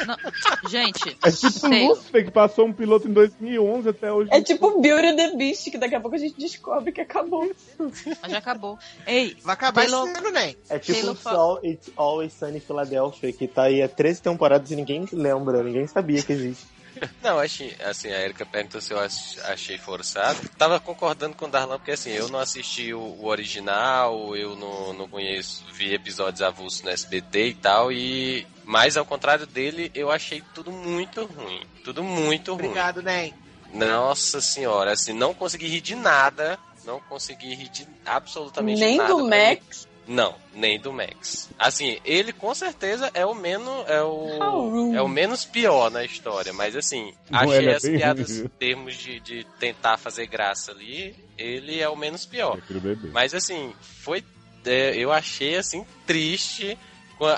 Não, 0.08 0.70
gente, 0.70 1.16
É 1.24 1.32
tipo 1.32 1.60
Taylor, 1.60 1.90
Lucifer, 1.90 2.26
que 2.26 2.32
passou 2.32 2.66
um 2.66 2.74
piloto 2.74 3.08
em 3.08 3.14
2011 3.14 3.90
até 3.90 4.12
hoje. 4.12 4.30
É 4.34 4.42
tipo 4.42 4.82
Beauty 4.82 5.08
and 5.08 5.16
the 5.16 5.36
Beast, 5.36 5.70
que 5.70 5.78
daqui 5.78 5.96
a 5.96 6.00
pouco 6.02 6.16
a 6.16 6.20
gente 6.20 6.38
descobre 6.40 6.92
que 6.92 7.02
acabou. 7.02 7.50
mas 7.78 8.32
já 8.32 8.40
acabou. 8.40 8.78
Ei, 9.06 9.38
Vai 9.44 9.54
acabar 9.54 9.82
Taylor- 9.86 10.08
esse 10.10 10.18
ano, 10.18 10.32
nem. 10.32 10.58
É 10.70 10.80
tipo 10.80 10.98
Taylor 11.00 11.14
o 11.16 11.18
Sol 11.18 11.60
It's 11.64 11.92
Always 11.96 12.34
Sunny 12.34 12.60
Philadelphia, 12.60 13.32
que 13.32 13.48
tá 13.48 13.64
aí 13.64 13.82
há 13.82 13.88
13 13.88 14.22
temporadas 14.24 14.72
e 14.72 14.76
ninguém 14.76 15.06
lembra, 15.14 15.62
ninguém 15.64 15.86
sabia 15.88 16.22
que 16.22 16.34
existe. 16.34 16.66
Não, 17.22 17.40
achei, 17.40 17.76
assim, 17.84 18.10
a 18.12 18.22
Erika 18.22 18.46
perguntou 18.46 18.80
se 18.82 18.94
eu 18.94 19.00
ach- 19.00 19.38
achei 19.46 19.78
forçado. 19.78 20.38
Tava 20.58 20.80
concordando 20.80 21.36
com 21.36 21.46
o 21.46 21.50
Darlan, 21.50 21.78
porque 21.78 21.92
assim, 21.92 22.12
eu 22.12 22.30
não 22.30 22.40
assisti 22.40 22.94
o, 22.94 23.00
o 23.00 23.26
original, 23.26 24.36
eu 24.36 24.56
não, 24.56 24.94
não 24.94 25.08
conheço, 25.08 25.64
vi 25.74 25.94
episódios 25.94 26.42
avulsos 26.42 26.82
no 26.82 26.90
SBT 26.90 27.48
e 27.48 27.54
tal, 27.54 27.92
e. 27.92 28.46
Mas 28.64 28.98
ao 28.98 29.06
contrário 29.06 29.46
dele, 29.46 29.92
eu 29.94 30.10
achei 30.12 30.42
tudo 30.54 30.72
muito 30.72 31.24
ruim. 31.26 31.62
Tudo 31.84 32.04
muito 32.04 32.54
ruim. 32.54 32.66
Obrigado, 32.66 33.02
nem. 33.02 33.34
Nossa 33.74 34.40
senhora, 34.42 34.94
assim, 34.94 35.14
não 35.14 35.34
consegui 35.34 35.68
rir 35.68 35.82
de 35.82 35.96
nada. 35.96 36.58
Não 36.86 37.00
consegui 37.02 37.54
rir 37.56 37.70
de 37.70 37.88
absolutamente 38.06 38.80
Nem 38.80 38.98
nada. 38.98 39.10
do 39.16 39.28
Pra 39.28 39.38
Max. 39.50 39.88
Não, 40.08 40.36
nem 40.54 40.80
do 40.80 40.94
Max. 40.94 41.50
Assim, 41.58 42.00
ele 42.06 42.32
com 42.32 42.54
certeza 42.54 43.10
é 43.14 43.26
o 43.26 43.34
menos. 43.34 43.88
É 43.88 44.02
o, 44.02 44.94
é 44.96 45.02
o 45.02 45.08
menos 45.08 45.46
pior 45.46 45.90
na 45.90 46.04
história. 46.04 46.54
Mas 46.54 46.76
assim, 46.76 47.14
Não, 47.30 47.40
achei 47.40 47.68
é 47.68 47.76
as 47.76 47.84
piadas 47.84 48.38
em 48.40 48.48
termos 48.48 48.96
de, 48.96 49.20
de 49.20 49.44
tentar 49.60 49.98
fazer 49.98 50.28
graça 50.28 50.72
ali. 50.72 51.16
Ele 51.38 51.80
é 51.80 51.90
o 51.90 51.96
menos 51.96 52.26
pior. 52.26 52.60
Mas 53.12 53.34
assim, 53.34 53.74
foi. 53.82 54.24
é, 54.66 54.96
eu 54.96 55.12
achei 55.12 55.56
assim 55.56 55.86
triste 56.06 56.78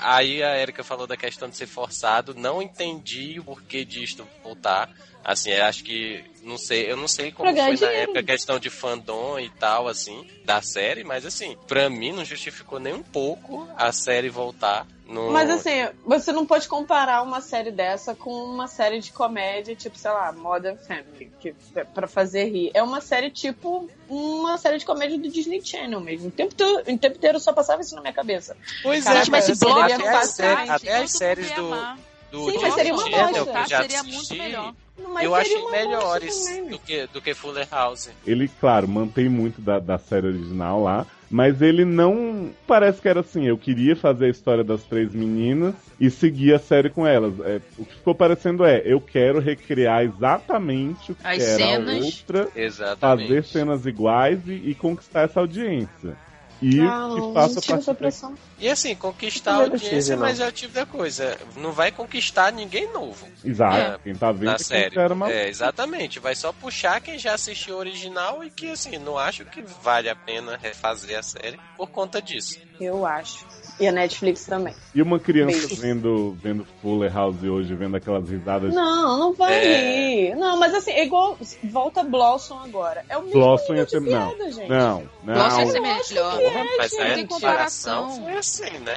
Aí 0.02 0.42
a 0.42 0.58
Erika 0.60 0.82
falou 0.82 1.06
da 1.06 1.16
questão 1.16 1.48
de 1.48 1.56
ser 1.56 1.66
forçado. 1.66 2.34
Não 2.34 2.60
entendi 2.60 3.38
o 3.38 3.44
porquê 3.44 3.84
disto 3.84 4.26
voltar. 4.42 4.90
Assim, 5.24 5.52
acho 5.52 5.84
que. 5.84 6.24
Não 6.48 6.56
sei, 6.56 6.90
eu 6.90 6.96
não 6.96 7.06
sei 7.06 7.30
como 7.30 7.50
foi 7.50 7.58
na 7.62 7.74
dinheiro. 7.74 7.94
época 7.94 8.20
a 8.20 8.22
questão 8.24 8.58
de 8.58 8.70
fandom 8.70 9.38
e 9.38 9.50
tal, 9.50 9.86
assim, 9.86 10.26
da 10.44 10.62
série, 10.62 11.04
mas 11.04 11.26
assim, 11.26 11.56
pra 11.66 11.90
mim 11.90 12.12
não 12.12 12.24
justificou 12.24 12.80
nem 12.80 12.94
um 12.94 13.02
pouco 13.02 13.68
a 13.76 13.92
série 13.92 14.30
voltar 14.30 14.86
no. 15.06 15.30
Mas 15.30 15.50
assim, 15.50 15.88
você 16.06 16.32
não 16.32 16.46
pode 16.46 16.66
comparar 16.66 17.22
uma 17.22 17.40
série 17.42 17.70
dessa 17.70 18.14
com 18.14 18.30
uma 18.30 18.66
série 18.66 18.98
de 19.00 19.12
comédia, 19.12 19.76
tipo, 19.76 19.98
sei 19.98 20.10
lá, 20.10 20.32
Modern 20.32 20.78
Family, 20.78 21.30
que 21.38 21.54
é 21.76 21.84
pra 21.84 22.08
fazer 22.08 22.44
rir. 22.44 22.70
É 22.72 22.82
uma 22.82 23.00
série 23.02 23.30
tipo 23.30 23.90
uma 24.08 24.56
série 24.56 24.78
de 24.78 24.86
comédia 24.86 25.18
do 25.18 25.28
Disney 25.30 25.60
Channel 25.62 26.00
mesmo. 26.00 26.28
O 26.28 26.30
tempo, 26.32 26.54
to- 26.54 26.64
o 26.80 26.98
tempo 26.98 27.16
inteiro 27.16 27.38
só 27.38 27.52
passava 27.52 27.82
isso 27.82 27.94
na 27.94 28.00
minha 28.00 28.12
cabeça. 28.14 28.56
Pois 28.82 29.04
Caraca, 29.04 29.20
é, 29.20 29.24
Gente, 29.24 29.30
mas 29.32 29.48
esse 29.50 29.64
bloco 29.64 29.80
até, 29.80 29.98
faz 29.98 30.28
as 30.28 30.30
séries, 30.34 30.70
até 30.70 30.94
as 30.96 31.12
todo 31.12 31.18
séries 31.18 31.52
do. 31.52 31.66
amar. 31.66 31.98
Do 32.30 32.50
Sim, 32.50 32.58
mas 32.60 32.74
seria 32.74 32.94
uma 32.94 33.02
Channel 33.10 33.44
bosta. 33.44 33.52
que 33.52 33.58
eu 33.58 33.68
já 33.68 33.80
Seria 33.82 34.02
muito 34.02 34.34
melhor. 34.34 34.74
Mas 35.12 35.24
eu 35.24 35.34
achei 35.34 35.70
melhores 35.70 36.44
do 36.68 36.78
que, 36.80 37.06
do 37.06 37.20
que 37.22 37.32
Fuller 37.34 37.66
House. 37.70 38.10
Ele, 38.26 38.48
claro, 38.60 38.88
mantém 38.88 39.28
muito 39.28 39.60
da, 39.60 39.78
da 39.78 39.96
série 39.96 40.26
original 40.26 40.82
lá, 40.82 41.06
mas 41.30 41.62
ele 41.62 41.84
não. 41.84 42.50
Parece 42.66 43.00
que 43.00 43.08
era 43.08 43.20
assim, 43.20 43.46
eu 43.46 43.56
queria 43.56 43.94
fazer 43.94 44.26
a 44.26 44.30
história 44.30 44.64
das 44.64 44.82
três 44.82 45.14
meninas 45.14 45.74
e 46.00 46.10
seguir 46.10 46.52
a 46.52 46.58
série 46.58 46.90
com 46.90 47.06
elas. 47.06 47.32
É, 47.40 47.60
o 47.78 47.84
que 47.84 47.94
ficou 47.94 48.14
parecendo 48.14 48.64
é, 48.64 48.82
eu 48.84 49.00
quero 49.00 49.38
recriar 49.38 50.02
exatamente 50.02 51.12
o 51.12 51.14
que 51.14 51.26
As 51.26 51.42
era 51.42 51.56
cenas. 51.56 52.02
a 52.02 52.06
outra, 52.06 52.48
Exatamente. 52.56 53.28
fazer 53.28 53.44
cenas 53.44 53.86
iguais 53.86 54.40
e, 54.46 54.52
e 54.70 54.74
conquistar 54.74 55.22
essa 55.22 55.40
audiência. 55.40 56.16
E 56.60 56.80
Ah, 56.80 57.08
que 57.14 57.20
não, 57.20 57.34
faça 57.34 57.54
não 57.56 57.62
parte 57.82 57.98
pressão. 57.98 58.34
E 58.58 58.68
assim, 58.68 58.94
conquistar 58.94 59.52
a 59.52 59.54
Não 59.54 59.62
é 59.62 59.64
audiência, 59.70 60.16
não. 60.16 60.22
mas 60.22 60.40
é 60.40 60.46
o 60.48 60.52
tipo 60.52 60.74
da 60.74 60.84
coisa. 60.84 61.38
Não 61.56 61.72
vai 61.72 61.92
conquistar 61.92 62.52
ninguém 62.52 62.92
novo 62.92 63.28
Exato, 63.44 63.76
É, 63.76 63.98
quem 64.02 64.14
tá 64.14 64.32
vendo 64.32 64.44
na 64.46 64.54
é 64.54 64.58
série. 64.58 65.12
uma... 65.12 65.30
É, 65.30 65.48
exatamente. 65.48 66.18
Vai 66.18 66.34
só 66.34 66.52
puxar 66.52 67.00
quem 67.00 67.18
já 67.18 67.34
assistiu 67.34 67.76
o 67.76 67.78
original 67.78 68.42
e 68.42 68.50
que, 68.50 68.70
assim, 68.70 68.98
não 68.98 69.16
acho 69.16 69.44
que 69.44 69.62
vale 69.82 70.08
a 70.08 70.16
pena 70.16 70.58
refazer 70.60 71.18
a 71.18 71.22
série 71.22 71.58
por 71.76 71.88
conta 71.90 72.20
disso. 72.20 72.58
Eu 72.80 73.04
acho. 73.06 73.44
E 73.80 73.86
a 73.86 73.92
Netflix 73.92 74.44
também. 74.44 74.74
E 74.92 75.00
uma 75.00 75.20
criança 75.20 75.56
Beijo. 75.68 75.76
vendo, 75.80 76.36
vendo 76.42 76.66
Fuller 76.82 77.12
House 77.14 77.42
hoje, 77.44 77.72
vendo 77.76 77.96
aquelas 77.96 78.28
risadas 78.28 78.74
Não, 78.74 79.16
não 79.18 79.32
vai 79.34 79.54
É. 79.54 80.28
rir. 80.30 80.34
Não, 80.34 80.58
mas 80.58 80.74
assim, 80.74 80.90
é 80.90 81.04
igual. 81.04 81.38
Volta 81.62 82.02
Blossom 82.02 82.58
agora. 82.58 83.04
É 83.08 83.16
o 83.16 83.22
mesmo 83.22 83.38
Blossom 83.40 83.74
ia 83.74 83.88
ser. 83.88 84.00
Não, 84.00 84.36
não, 84.68 85.08
não. 85.22 85.34
Blossom 85.34 85.60
ia 85.60 85.66
ser 85.68 85.80
melhor. 85.80 86.40
é, 86.40 86.76
Mas 86.76 86.90
gente. 86.90 87.14
tem 87.14 87.26
comparação 87.26 88.22
foi 88.24 88.36
assim, 88.36 88.78
né? 88.80 88.96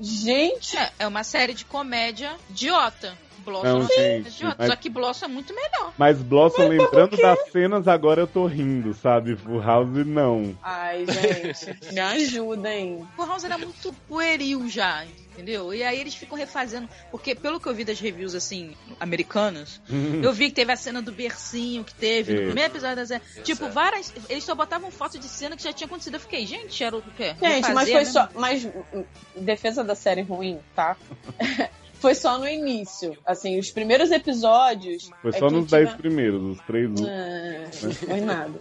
Gente, 0.00 0.76
É, 0.78 0.92
é 1.00 1.06
uma 1.06 1.24
série 1.24 1.52
de 1.54 1.64
comédia 1.64 2.36
idiota. 2.50 3.16
Blossom 3.44 3.64
Não, 3.78 3.82
é 3.84 3.88
gente, 3.88 4.28
idiota. 4.28 4.56
mas- 4.58 4.68
Só 4.70 4.76
que 4.76 4.88
Blossom 4.88 5.24
é 5.26 5.28
muito 5.28 5.54
melhor. 5.54 5.92
Mas 5.96 6.22
Blossom, 6.22 6.68
lembrando 6.68 7.16
das 7.16 7.38
cenas, 7.50 7.86
agora 7.88 8.20
eu 8.22 8.26
tô 8.26 8.46
rindo, 8.46 8.92
sabe? 8.94 9.36
Full 9.36 9.60
House, 9.60 10.06
não. 10.06 10.56
ai, 10.62 11.04
gente, 11.08 11.92
me 11.94 12.00
ajudem. 12.00 13.06
O 13.16 13.24
House 13.24 13.44
era 13.44 13.56
muito 13.58 13.92
pueril 14.08 14.68
já, 14.68 15.04
entendeu? 15.32 15.72
E 15.72 15.82
aí 15.82 16.00
eles 16.00 16.14
ficam 16.14 16.36
refazendo. 16.36 16.88
Porque 17.10 17.34
pelo 17.34 17.60
que 17.60 17.68
eu 17.68 17.74
vi 17.74 17.84
das 17.84 17.98
reviews, 18.00 18.34
assim, 18.34 18.74
americanas, 18.98 19.80
eu 20.22 20.32
vi 20.32 20.48
que 20.48 20.54
teve 20.56 20.72
a 20.72 20.76
cena 20.76 21.00
do 21.00 21.12
bercinho 21.12 21.84
que 21.84 21.94
teve 21.94 22.32
no 22.34 22.42
primeiro 22.46 22.72
episódio 22.72 22.96
da 22.96 23.06
série. 23.06 23.22
Tipo, 23.42 23.68
várias. 23.68 24.12
Eles 24.28 24.44
só 24.44 24.54
botavam 24.54 24.90
foto 24.90 25.18
de 25.18 25.26
cena 25.28 25.56
que 25.56 25.62
já 25.62 25.72
tinha 25.72 25.86
acontecido. 25.86 26.14
Eu 26.14 26.20
fiquei, 26.20 26.46
gente, 26.46 26.82
era 26.82 26.96
o 26.96 27.02
quê? 27.02 27.34
Gente, 27.40 27.72
mas 27.72 27.88
Refazer 27.88 27.92
foi 27.92 28.00
a 28.02 28.04
só. 28.06 28.28
Mas 28.34 28.64
hum, 28.92 29.04
defesa 29.36 29.82
da 29.84 29.94
série 29.94 30.22
ruim, 30.22 30.58
tá? 30.74 30.96
foi 32.06 32.14
só 32.14 32.38
no 32.38 32.48
início. 32.48 33.18
Assim, 33.26 33.58
os 33.58 33.68
primeiros 33.72 34.12
episódios. 34.12 35.10
Foi 35.20 35.30
é 35.30 35.38
só 35.40 35.48
que 35.48 35.54
nos 35.54 35.66
tinha- 35.66 35.80
10 35.86 35.94
primeiros, 35.94 36.40
os 36.56 36.60
três 36.64 36.88
últimos. 36.88 37.10
Ah, 37.10 37.64
não 37.82 37.92
foi 37.92 38.20
nada. 38.20 38.60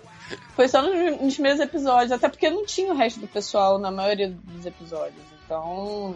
Foi 0.56 0.68
só 0.68 0.82
nos, 0.82 1.22
nos 1.22 1.34
primeiros 1.36 1.62
episódios, 1.62 2.12
até 2.12 2.28
porque 2.28 2.50
não 2.50 2.66
tinha 2.66 2.92
o 2.92 2.96
resto 2.96 3.20
do 3.20 3.28
pessoal 3.28 3.78
na 3.78 3.92
maioria 3.92 4.34
dos 4.44 4.66
episódios. 4.66 5.22
Então. 5.46 6.16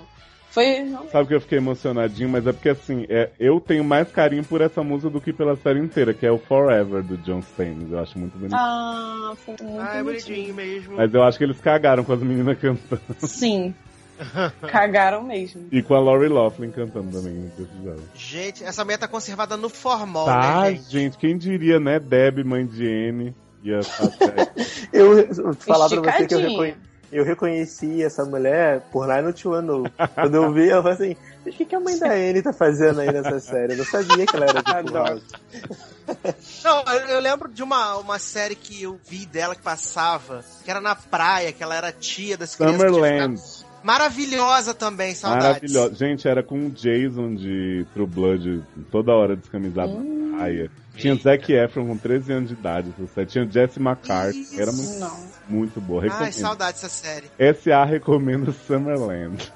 Foi. 0.49 0.91
Sabe 1.11 1.27
que 1.27 1.35
eu 1.35 1.41
fiquei 1.41 1.59
emocionadinho, 1.59 2.29
mas 2.29 2.47
é 2.47 2.51
porque 2.51 2.69
assim, 2.69 3.05
é, 3.07 3.29
eu 3.39 3.61
tenho 3.61 3.83
mais 3.83 4.11
carinho 4.11 4.43
por 4.43 4.61
essa 4.61 4.81
música 4.81 5.11
do 5.11 5.21
que 5.21 5.31
pela 5.31 5.55
série 5.55 5.77
inteira, 5.77 6.11
que 6.15 6.25
é 6.25 6.31
o 6.31 6.39
Forever 6.39 7.03
do 7.03 7.15
John 7.17 7.41
Stamos. 7.41 7.91
Eu 7.91 7.99
acho 7.99 8.17
muito 8.17 8.35
bonito. 8.35 8.55
Ah, 8.55 9.33
foi 9.45 9.55
muito 9.61 9.79
Ah, 9.81 9.97
é 9.97 10.03
bonitinho 10.03 10.55
mesmo. 10.55 10.95
Mas 10.95 11.13
eu 11.13 11.21
acho 11.21 11.37
que 11.37 11.43
eles 11.43 11.61
cagaram 11.61 12.03
com 12.03 12.11
as 12.13 12.19
meninas 12.23 12.57
cantando. 12.57 13.01
Sim. 13.19 13.75
Cagaram 14.71 15.23
mesmo. 15.23 15.67
E 15.71 15.81
com 15.81 15.95
a 15.95 15.99
Lori 15.99 16.27
Loughlin 16.27 16.71
cantando 16.71 17.11
também, 17.11 17.33
não 17.33 17.49
precisava. 17.49 18.01
Gente, 18.15 18.63
essa 18.63 18.83
meia 18.85 18.97
tá 18.97 19.07
conservada 19.07 19.55
no 19.57 19.69
formol, 19.69 20.25
Tá, 20.25 20.61
né, 20.63 20.71
gente? 20.75 20.91
gente, 20.91 21.17
quem 21.17 21.37
diria, 21.37 21.79
né? 21.79 21.99
Deb, 21.99 22.43
mãe 22.43 22.65
de 22.65 22.85
Anne, 22.85 23.35
fazer. 23.83 24.51
Eu, 24.93 25.17
eu 25.19 25.53
falar 25.55 25.87
pra 25.89 25.97
você 26.01 26.27
que 26.27 26.33
eu, 26.33 26.39
Esticadinha. 26.39 26.49
reconhe- 26.49 26.75
eu 27.11 27.23
reconheci 27.23 28.03
essa 28.03 28.23
mulher 28.25 28.81
por 28.91 29.07
90210. 29.07 29.91
Quando 30.13 30.35
eu 30.35 30.53
vi, 30.53 30.67
eu 30.69 30.81
falei 30.83 30.93
assim, 30.93 31.15
"Mas 31.43 31.53
o 31.55 31.57
que, 31.57 31.65
que 31.65 31.75
a 31.75 31.79
mãe 31.79 31.97
da 31.97 32.11
Anne 32.11 32.41
tá 32.43 32.53
fazendo 32.53 32.99
aí 33.01 33.11
nessa 33.11 33.39
série? 33.39 33.73
Eu 33.73 33.77
não 33.79 33.85
sabia 33.85 34.25
que 34.27 34.35
ela 34.35 34.45
era 34.45 34.61
de 34.83 34.93
House. 34.93 35.23
Não, 36.63 36.83
eu, 36.93 36.99
eu 37.15 37.19
lembro 37.19 37.47
de 37.49 37.61
uma, 37.61 37.97
uma 37.97 38.17
série 38.19 38.55
que 38.55 38.81
eu 38.81 38.99
vi 39.07 39.25
dela 39.27 39.55
que 39.55 39.61
passava, 39.61 40.43
que 40.63 40.69
era 40.71 40.81
na 40.81 40.95
praia, 40.95 41.51
que 41.51 41.61
ela 41.61 41.75
era 41.75 41.91
tia 41.91 42.35
das 42.37 42.55
crianças. 42.55 42.79
Summerland. 42.79 43.41
Maravilhosa 43.83 44.73
também, 44.73 45.13
saudades. 45.15 45.45
Maravilhosa. 45.73 45.95
Gente, 45.95 46.27
era 46.27 46.43
com 46.43 46.67
o 46.67 46.69
Jason 46.69 47.35
de 47.35 47.85
True 47.93 48.07
Blood 48.07 48.63
toda 48.91 49.13
hora 49.13 49.35
descamisado 49.35 49.93
na 49.99 50.37
praia. 50.37 50.71
Tinha 50.95 51.15
Zac 51.15 51.51
Efron 51.53 51.87
com 51.87 51.97
13 51.97 52.33
anos 52.33 52.49
de 52.49 52.55
idade. 52.55 52.93
Tinha 53.27 53.49
Jesse 53.49 53.79
McCarthy, 53.79 54.43
que 54.45 54.61
era 54.61 54.71
muito, 54.71 54.99
Não. 54.99 55.17
muito 55.47 55.79
boa. 55.79 56.01
Ai, 56.03 56.09
Recomendo. 56.09 56.33
saudades 56.33 56.81
dessa 56.81 56.93
série. 56.93 57.53
SA 57.53 57.85
recomenda 57.85 58.51
Summerland. 58.67 59.51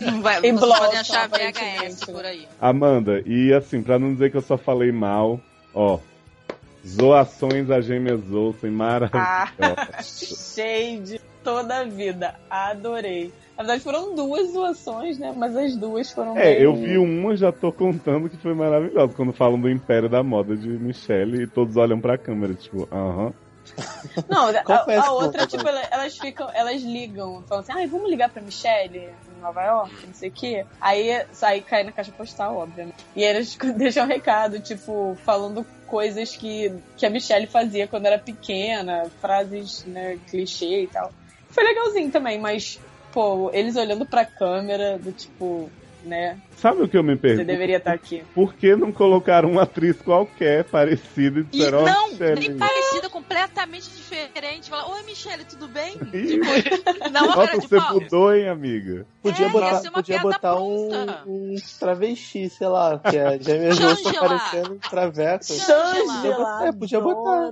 Não 0.00 0.22
vai, 0.22 0.38
E 0.42 0.52
Blossom, 0.52 0.78
podem 0.78 0.98
achar 1.00 1.28
VHS 1.28 2.04
por 2.06 2.24
aí. 2.24 2.48
Amanda, 2.60 3.20
e 3.26 3.52
assim, 3.52 3.82
pra 3.82 3.98
não 3.98 4.12
dizer 4.14 4.30
que 4.30 4.36
eu 4.38 4.42
só 4.42 4.56
falei 4.56 4.90
mal, 4.92 5.38
ó. 5.74 5.98
Zoações 6.86 7.70
a 7.70 7.80
gêmeas 7.80 8.30
Olsen, 8.30 8.70
maravilhosa. 8.70 9.24
Ah, 9.58 10.02
shade 10.02 11.20
toda 11.44 11.78
a 11.80 11.84
vida. 11.84 12.34
Adorei. 12.50 13.32
Na 13.56 13.62
verdade, 13.62 13.84
foram 13.84 14.14
duas 14.16 14.52
doações, 14.52 15.16
né? 15.18 15.32
Mas 15.36 15.54
as 15.56 15.76
duas 15.76 16.10
foram. 16.10 16.36
É, 16.36 16.54
bem- 16.54 16.62
eu 16.62 16.74
vi 16.74 16.98
uma, 16.98 17.36
já 17.36 17.52
tô 17.52 17.70
contando 17.70 18.28
que 18.28 18.36
foi 18.38 18.54
maravilhosa. 18.54 19.14
Quando 19.14 19.32
falam 19.32 19.60
do 19.60 19.70
Império 19.70 20.08
da 20.08 20.22
Moda 20.24 20.56
de 20.56 20.66
Michelle 20.68 21.42
e 21.42 21.46
todos 21.46 21.76
olham 21.76 22.00
pra 22.00 22.18
câmera, 22.18 22.54
tipo, 22.54 22.88
aham. 22.90 23.32
Não, 24.28 24.48
a, 24.50 24.62
Confesso 24.62 25.00
a 25.00 25.02
que 25.04 25.10
outra, 25.24 25.40
não, 25.42 25.46
tipo, 25.46 25.68
ela- 25.68 25.88
elas 25.90 26.18
ficam, 26.18 26.50
elas 26.52 26.82
ligam, 26.82 27.42
falam 27.48 27.62
assim, 27.62 27.72
ai, 27.72 27.86
vamos 27.86 28.10
ligar 28.10 28.28
pra 28.28 28.42
Michelle 28.42 28.98
em 28.98 29.40
Nova 29.40 29.62
York, 29.62 30.06
não 30.06 30.14
sei 30.14 30.28
o 30.28 30.32
quê. 30.32 30.64
Aí, 30.80 31.10
aí 31.42 31.60
cai 31.62 31.84
na 31.84 31.92
caixa 31.92 32.12
postal, 32.12 32.56
obviamente. 32.56 32.96
E 33.14 33.24
aí 33.24 33.36
eles 33.36 33.56
deixam 33.78 34.04
um 34.04 34.08
recado, 34.08 34.58
tipo, 34.60 35.16
falando 35.24 35.64
coisas 35.86 36.36
que, 36.36 36.74
que 36.96 37.06
a 37.06 37.10
Michelle 37.10 37.46
fazia 37.46 37.86
quando 37.86 38.06
era 38.06 38.18
pequena, 38.18 39.04
frases, 39.20 39.84
né, 39.86 40.18
clichê 40.28 40.82
e 40.82 40.86
tal. 40.88 41.12
Foi 41.54 41.64
legalzinho 41.64 42.10
também, 42.10 42.38
mas, 42.38 42.80
pô, 43.12 43.50
eles 43.54 43.76
olhando 43.76 44.04
pra 44.04 44.24
câmera, 44.24 44.98
do 44.98 45.12
tipo, 45.12 45.70
né, 46.04 46.36
Sabe 46.58 46.82
o 46.82 46.88
que 46.88 46.96
eu 46.96 47.02
me 47.02 47.14
você 47.14 47.20
pergunto? 47.22 47.46
deveria 47.46 47.76
estar 47.78 47.92
aqui. 47.92 48.22
Por 48.34 48.54
que 48.54 48.74
não 48.76 48.90
colocaram 48.92 49.50
uma 49.50 49.62
atriz 49.62 50.00
qualquer 50.00 50.64
parecida 50.64 51.40
e 51.40 51.42
disseram, 51.44 51.82
não, 51.84 52.10
Michelle, 52.12 52.40
nem 52.40 52.56
parecida, 52.56 53.08
completamente 53.10 53.90
diferente. 53.90 54.70
Fala, 54.70 54.88
oi 54.94 55.02
Michelle, 55.02 55.44
tudo 55.44 55.66
bem? 55.68 55.94
Ih, 56.12 56.38
Tipo, 56.70 57.10
dá 57.10 57.22
uma 57.24 57.34
cara 57.34 57.46
Nossa, 57.46 57.58
de 57.60 57.68
você 57.68 57.76
pau. 57.76 57.94
mudou, 57.94 58.34
hein, 58.34 58.48
amiga? 58.48 59.06
Podia 59.22 59.44
É, 59.44 59.48
ia 59.48 59.52
botar, 59.52 59.74
ser 59.80 59.88
uma 59.88 59.94
podia 59.96 60.18
botar 60.20 60.56
um, 60.56 60.90
um 61.26 61.56
travesti, 61.78 62.48
sei 62.48 62.68
lá, 62.68 62.98
que 62.98 63.16
é 63.16 63.38
gêmeas 63.38 63.80
Olsen 63.80 64.04
Shangela. 64.12 64.28
parecendo 64.28 64.80
traveco. 64.90 65.44
Shangela, 65.44 66.66
É, 66.68 66.72
podia 66.72 67.00
botar. 67.00 67.50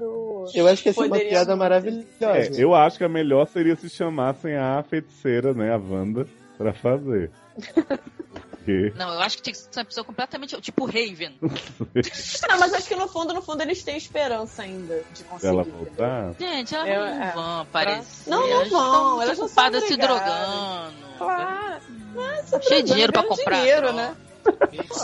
Eu 0.54 0.66
acho 0.68 0.82
que 0.82 0.88
ia 0.88 0.92
ser 0.92 1.00
uma 1.06 1.18
piada 1.18 1.56
maravilhosa. 1.56 2.06
É, 2.20 2.50
eu 2.56 2.74
acho 2.74 2.98
que 2.98 3.04
a 3.04 3.08
melhor 3.08 3.46
seria 3.46 3.76
se 3.76 3.88
chamassem 3.90 4.56
a 4.56 4.82
feiticeira, 4.88 5.52
né, 5.54 5.72
a 5.72 5.76
Wanda, 5.78 6.26
pra 6.58 6.72
fazer. 6.72 7.30
Porque 8.50 8.92
Não, 8.96 9.12
eu 9.14 9.20
acho 9.20 9.36
que 9.38 9.42
tinha 9.42 9.52
que 9.54 9.58
ser 9.58 9.78
uma 9.80 9.84
pessoa 9.84 10.04
completamente. 10.04 10.60
Tipo 10.60 10.84
Raven. 10.86 11.36
Não, 11.40 11.50
mas 12.60 12.72
acho 12.74 12.88
que 12.88 12.94
no 12.94 13.08
fundo, 13.08 13.34
no 13.34 13.42
fundo, 13.42 13.60
eles 13.62 13.82
têm 13.82 13.96
esperança 13.96 14.62
ainda 14.62 15.02
de 15.12 15.18
se 15.18 15.24
conseguir. 15.24 15.48
ela 15.52 15.62
voltar. 15.64 16.32
Gente, 16.38 16.74
elas 16.74 16.88
Eu- 16.88 17.00
não 17.00 17.22
é. 17.22 17.32
vão 17.32 17.60
aparecer. 17.62 18.30
Não, 18.30 18.40
não 18.40 18.48
Elas 18.48 18.68
vão, 18.70 18.80
estão 18.82 19.22
elas 19.22 19.28
não 19.28 19.34
são 19.36 19.46
ocupadas 19.46 19.84
se 19.84 19.96
drogando. 19.96 20.92
Claro. 21.18 21.82
Mas, 22.14 22.64
Cheio 22.64 22.82
de 22.82 22.90
dinheiro 22.92 23.12
pra 23.12 23.22
ganhando 23.22 23.36
comprar 23.38 23.56
dinheiro, 23.58 23.92
né? 23.92 24.14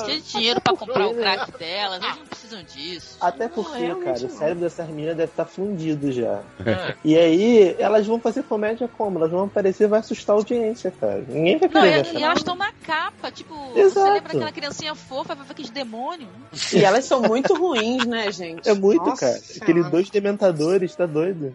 De 0.06 0.20
dinheiro 0.22 0.60
pra 0.60 0.74
comprar 0.74 1.06
o 1.08 1.14
crack 1.14 1.50
delas, 1.58 2.02
eles 2.02 2.16
não 2.16 2.26
precisam 2.26 2.62
disso. 2.62 3.16
Até 3.20 3.48
porque, 3.48 3.78
realmente 3.78 4.04
cara, 4.04 4.18
o 4.18 4.22
não. 4.22 4.30
cérebro 4.30 4.60
dessas 4.64 4.88
meninas 4.88 5.16
deve 5.16 5.30
estar 5.30 5.44
fundido 5.44 6.10
já. 6.12 6.42
É. 6.64 6.94
E 7.04 7.16
aí, 7.16 7.76
elas 7.78 8.06
vão 8.06 8.18
fazer 8.20 8.42
comédia 8.44 8.88
como? 8.96 9.18
Elas 9.18 9.30
vão 9.30 9.44
aparecer 9.44 9.84
e 9.84 9.86
vai 9.88 10.00
assustar 10.00 10.34
a 10.34 10.38
audiência, 10.38 10.90
cara. 10.90 11.24
Ninguém 11.28 11.58
vai 11.58 11.68
Não, 11.72 11.80
querer 11.82 12.06
e, 12.06 12.12
ver 12.12 12.18
e 12.18 12.22
elas 12.22 12.38
estão 12.38 12.54
na 12.56 12.72
capa, 12.72 13.30
tipo, 13.30 13.54
Exato. 13.76 14.06
você 14.06 14.12
lembra 14.14 14.32
aquela 14.32 14.52
criancinha 14.52 14.94
fofa, 14.94 15.34
vai 15.34 15.44
ver 15.46 15.52
aqueles 15.52 15.70
demônios? 15.70 16.28
E 16.72 16.84
elas 16.84 17.04
são 17.04 17.20
muito 17.22 17.54
ruins, 17.54 18.04
né, 18.06 18.30
gente? 18.32 18.68
É 18.68 18.74
muito, 18.74 19.04
Nossa 19.04 19.26
cara. 19.26 19.38
Senhora. 19.38 19.62
Aqueles 19.62 19.90
dois 19.90 20.10
dementadores, 20.10 20.94
tá 20.94 21.06
doido? 21.06 21.54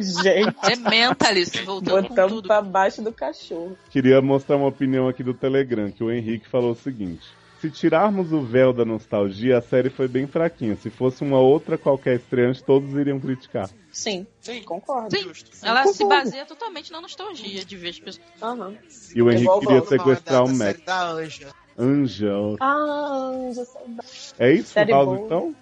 Gente, 0.00 0.56
É 0.62 0.76
mentalist, 0.76 1.62
voltando 1.64 2.02
com 2.08 2.14
botando 2.14 2.28
tudo. 2.30 2.46
pra 2.46 2.62
baixo 2.62 3.02
do 3.02 3.12
cachorro. 3.12 3.76
Queria 3.90 4.20
mostrar 4.22 4.56
uma 4.56 4.66
opinião 4.68 5.08
aqui 5.08 5.22
do 5.22 5.34
Telegram, 5.34 5.90
que 5.90 6.02
o 6.02 6.10
Henrique 6.10 6.48
falou 6.48 6.72
o 6.72 6.76
seguinte. 6.76 7.19
Se 7.60 7.70
tirarmos 7.70 8.32
o 8.32 8.40
véu 8.40 8.72
da 8.72 8.86
nostalgia, 8.86 9.58
a 9.58 9.60
série 9.60 9.90
foi 9.90 10.08
bem 10.08 10.26
fraquinha. 10.26 10.74
Se 10.76 10.88
fosse 10.88 11.22
uma 11.22 11.38
outra 11.38 11.76
qualquer 11.76 12.16
estreante, 12.16 12.64
todos 12.64 12.94
iriam 12.94 13.20
criticar. 13.20 13.68
Sim, 13.92 14.26
Sim. 14.40 14.62
concordo. 14.62 15.14
Sim, 15.14 15.30
ela 15.62 15.86
se 15.86 16.02
baseia 16.06 16.46
totalmente 16.46 16.90
na 16.90 17.02
nostalgia 17.02 17.62
de 17.62 17.76
ver 17.76 17.90
as 17.90 17.98
pessoas. 17.98 18.26
Aham. 18.40 18.74
E 19.14 19.20
o 19.20 19.30
Henrique 19.30 19.60
queria 19.60 19.82
sequestrar 19.82 20.44
o 20.44 20.48
Mac. 20.48 20.58
série 20.58 20.82
da 20.84 21.10
Anja. 21.10 21.48
Anja. 21.76 22.32
Ah, 22.60 23.50
saudade. 23.52 24.08
É 24.38 24.52
isso, 24.52 24.72
Série 24.72 24.92
House, 24.92 25.06
boa. 25.06 25.26
então? 25.26 25.54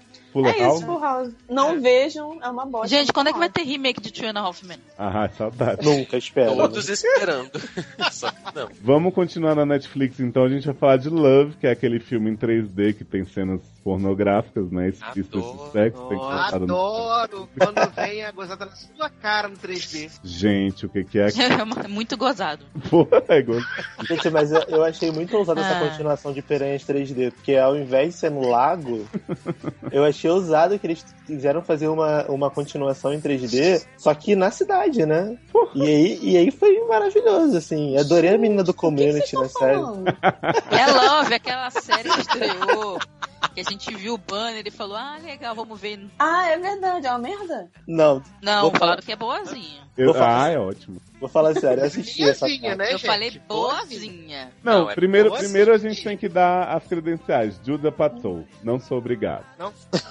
Full 0.43 0.47
É 0.49 0.61
House? 0.63 0.77
isso, 0.79 0.87
Full 0.87 1.01
House. 1.01 1.33
Não 1.49 1.81
vejam, 1.81 2.39
é 2.43 2.49
uma 2.49 2.65
bosta. 2.65 2.89
Gente, 2.89 3.13
quando 3.13 3.29
é 3.29 3.33
que 3.33 3.39
vai 3.39 3.49
ter 3.51 3.63
remake 3.63 4.01
de 4.01 4.13
Two 4.13 4.29
and 4.29 4.39
a 4.39 4.41
Half 4.41 4.63
Men? 4.65 4.79
Ah, 4.97 5.29
saudade. 5.37 5.85
Nunca, 5.85 6.17
espera. 6.17 6.51
né? 6.51 6.57
Todos 6.57 6.89
esperando. 6.89 7.51
Só 8.13 8.31
não. 8.55 8.69
Vamos 8.83 9.13
continuar 9.15 9.55
na 9.55 9.67
Netflix, 9.67 10.21
então 10.21 10.45
a 10.45 10.49
gente 10.49 10.67
vai 10.67 10.75
falar 10.75 10.97
de 10.99 11.09
Love, 11.09 11.57
que 11.57 11.67
é 11.67 11.71
aquele 11.73 11.99
filme 11.99 12.31
em 12.31 12.37
3D 12.37 12.95
que 12.95 13.05
tem 13.05 13.25
cenas 13.25 13.61
pornográficas, 13.89 14.71
né? 14.71 14.89
Explícitas 14.91 15.43
de 15.43 15.49
Adoro. 15.49 15.71
sexo. 15.73 16.09
Tem 16.09 16.19
que 16.19 16.25
no- 16.67 17.11
Adoro 17.11 17.49
quando 17.59 17.91
vem 17.95 18.23
a 18.25 18.31
gozada 18.33 18.67
na 18.67 18.73
sua 18.77 19.09
cara 19.09 19.49
no 19.49 19.57
3D. 19.57 20.11
Gente, 20.23 20.85
o 20.85 20.89
que 20.91 21.05
que 21.05 21.19
é? 21.19 21.29
É 21.59 21.63
uma- 21.63 21.89
muito 21.89 22.15
gozado. 22.19 22.65
Porra, 22.91 23.23
é 23.29 23.39
igual- 23.39 23.61
Gente, 24.07 24.29
mas 24.29 24.53
eu, 24.53 24.61
eu 24.69 24.85
achei 24.85 25.11
muito 25.11 25.35
ousada 25.39 25.61
essa 25.63 25.79
Ah. 25.79 25.89
continuação 25.89 26.33
de 26.35 26.43
Piranhas 26.43 26.85
3D, 26.85 27.31
porque 27.33 27.57
ao 27.57 27.77
invés 27.77 28.11
de 28.11 28.21
ser 28.21 28.31
no 28.31 28.47
lago, 28.51 29.07
eu 29.91 30.05
achei 30.05 30.31
ousado 30.31 30.79
que 30.79 30.87
eles 30.87 31.05
quiseram 31.27 31.63
fazer 31.63 31.89
uma, 31.89 32.25
uma 32.27 32.51
continuação 32.51 33.13
em 33.15 33.21
3D, 33.21 33.83
só 33.97 34.13
que 34.15 34.37
na 34.37 34.51
cidade, 34.51 35.07
né? 35.07 35.39
E 35.75 35.83
aí, 35.83 36.19
e 36.23 36.37
aí 36.37 36.51
foi 36.51 36.79
maravilhoso, 36.87 37.57
assim. 37.57 37.97
Adorei 37.99 38.35
a 38.35 38.39
menina 38.39 38.63
do 38.63 38.75
community 38.75 39.35
na 39.35 39.49
série. 39.49 39.81
É 40.71 40.87
Love, 40.93 41.35
aquela 41.35 41.71
série 41.71 42.09
que 42.11 42.21
estreou. 42.21 42.99
Que 43.55 43.61
a 43.61 43.65
gente 43.65 43.95
viu 43.95 44.15
o 44.15 44.19
banner 44.19 44.63
e 44.67 44.71
falou, 44.71 44.97
ah, 44.97 45.17
legal, 45.23 45.55
vamos 45.55 45.81
ver. 45.81 46.01
Ah, 46.19 46.49
é 46.51 46.59
verdade, 46.59 47.07
é 47.07 47.11
uma 47.11 47.19
merda. 47.19 47.69
Não, 47.87 48.23
Não, 48.43 48.63
Vou 48.63 48.71
falar- 48.71 48.79
falaram 48.79 49.03
que 49.03 49.13
é 49.13 49.17
boazinha. 49.17 49.89
Eu- 49.97 50.15
falar- 50.15 50.45
Ah, 50.45 50.49
é 50.51 50.59
ótimo. 50.59 51.01
vou 51.19 51.29
falar 51.29 51.55
sério, 51.55 51.83
eu 51.83 51.87
assisti 51.87 52.23
essa 52.23 52.47
né, 52.47 52.87
Eu 52.93 52.99
gente? 52.99 53.07
falei 53.07 53.41
Boazinha. 53.49 54.51
Não, 54.63 54.83
Não, 54.83 54.91
é 54.91 54.95
primeiro, 54.95 55.33
primeiro 55.33 55.73
a 55.75 55.79
gente 55.79 56.03
tem 56.05 56.17
que 56.17 56.29
dar 56.29 56.69
as 56.77 56.87
credenciais. 56.87 57.61
Judah 57.65 57.91
Patou. 57.91 58.45
Não 58.63 58.79
sou 58.79 58.99
obrigado. 58.99 59.45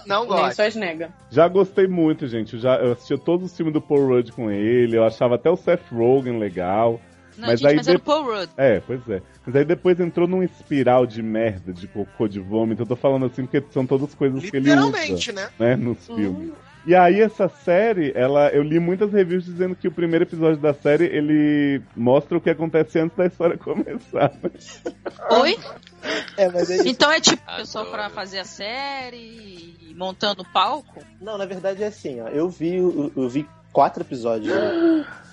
Não 0.06 0.20
Nem 0.22 0.28
gosto. 0.28 0.56
suas 0.56 0.76
nega. 0.76 1.14
Já 1.30 1.48
gostei 1.48 1.88
muito, 1.88 2.28
gente. 2.28 2.54
Eu, 2.56 2.60
já, 2.60 2.76
eu 2.78 2.92
assistia 2.94 3.18
todos 3.18 3.46
os 3.52 3.56
filmes 3.56 3.74
do 3.74 3.82
Paul 3.82 4.08
Rudd 4.08 4.32
com 4.32 4.52
ele. 4.52 4.98
Eu 4.98 5.06
achava 5.06 5.36
até 5.36 5.50
o 5.50 5.56
Seth 5.56 5.84
Rogen 5.92 6.38
legal. 6.40 7.00
Não, 7.38 7.48
Mas 7.48 7.60
gente, 7.60 7.70
aí 7.70 7.76
mas 7.76 7.88
era 7.88 7.98
o 7.98 8.00
de- 8.00 8.06
Paul 8.06 8.24
Rudd. 8.26 8.50
É, 8.58 8.80
pois 8.80 9.08
é. 9.10 9.22
Mas 9.46 9.56
aí 9.56 9.64
depois 9.66 10.00
entrou 10.00 10.28
num 10.28 10.42
espiral 10.44 11.06
de 11.06 11.22
merda, 11.22 11.72
de 11.72 11.88
cocô, 11.88 12.28
de 12.28 12.40
vômito. 12.40 12.82
Eu 12.82 12.86
tô 12.88 12.96
falando 12.96 13.26
assim 13.28 13.46
porque 13.46 13.64
são 13.72 13.86
todas 13.86 14.14
coisas 14.16 14.42
que 14.50 14.58
ele 14.58 14.70
usa, 14.72 14.76
Literalmente, 14.86 15.32
né? 15.32 15.50
né, 15.60 15.76
nos 15.76 16.06
filmes. 16.06 16.52
E 16.86 16.96
aí 16.96 17.20
essa 17.20 17.50
série, 17.50 18.14
ela, 18.16 18.48
eu 18.50 18.64
li 18.64 18.80
muitas 18.80 19.12
reviews 19.12 19.44
dizendo 19.44 19.76
que 19.76 19.90
o 19.90 19.92
primeiro 19.92 20.24
episódio 20.24 20.58
da 20.58 20.74
série, 20.74 21.04
ele 21.04 21.82
mostra 21.96 22.38
o 22.38 22.42
que 22.42 22.50
acontece 22.50 22.98
antes 22.98 23.16
da 23.18 23.26
história 23.26 23.58
começar. 23.60 24.32
né? 24.42 24.50
Oi? 25.42 25.60
É, 26.38 26.50
mas 26.50 26.70
é 26.70 26.76
isso. 26.78 26.88
Então 26.88 27.12
é 27.12 27.20
tipo 27.20 27.42
pessoal 27.58 27.84
Adoro. 27.86 27.98
pra 28.04 28.10
fazer 28.10 28.40
a 28.40 28.46
série 28.46 29.76
e 29.82 29.94
montando 29.98 30.44
o 30.44 30.46
palco? 30.54 31.04
Não, 31.22 31.38
na 31.38 31.46
verdade 31.46 31.84
é 31.84 31.88
assim, 31.88 32.22
ó. 32.22 32.30
Eu 32.30 32.48
vi, 32.50 32.76
eu, 32.78 33.12
eu 33.16 33.28
vi 33.28 33.46
quatro 33.74 34.02
episódios. 34.04 34.54
né? 34.56 35.06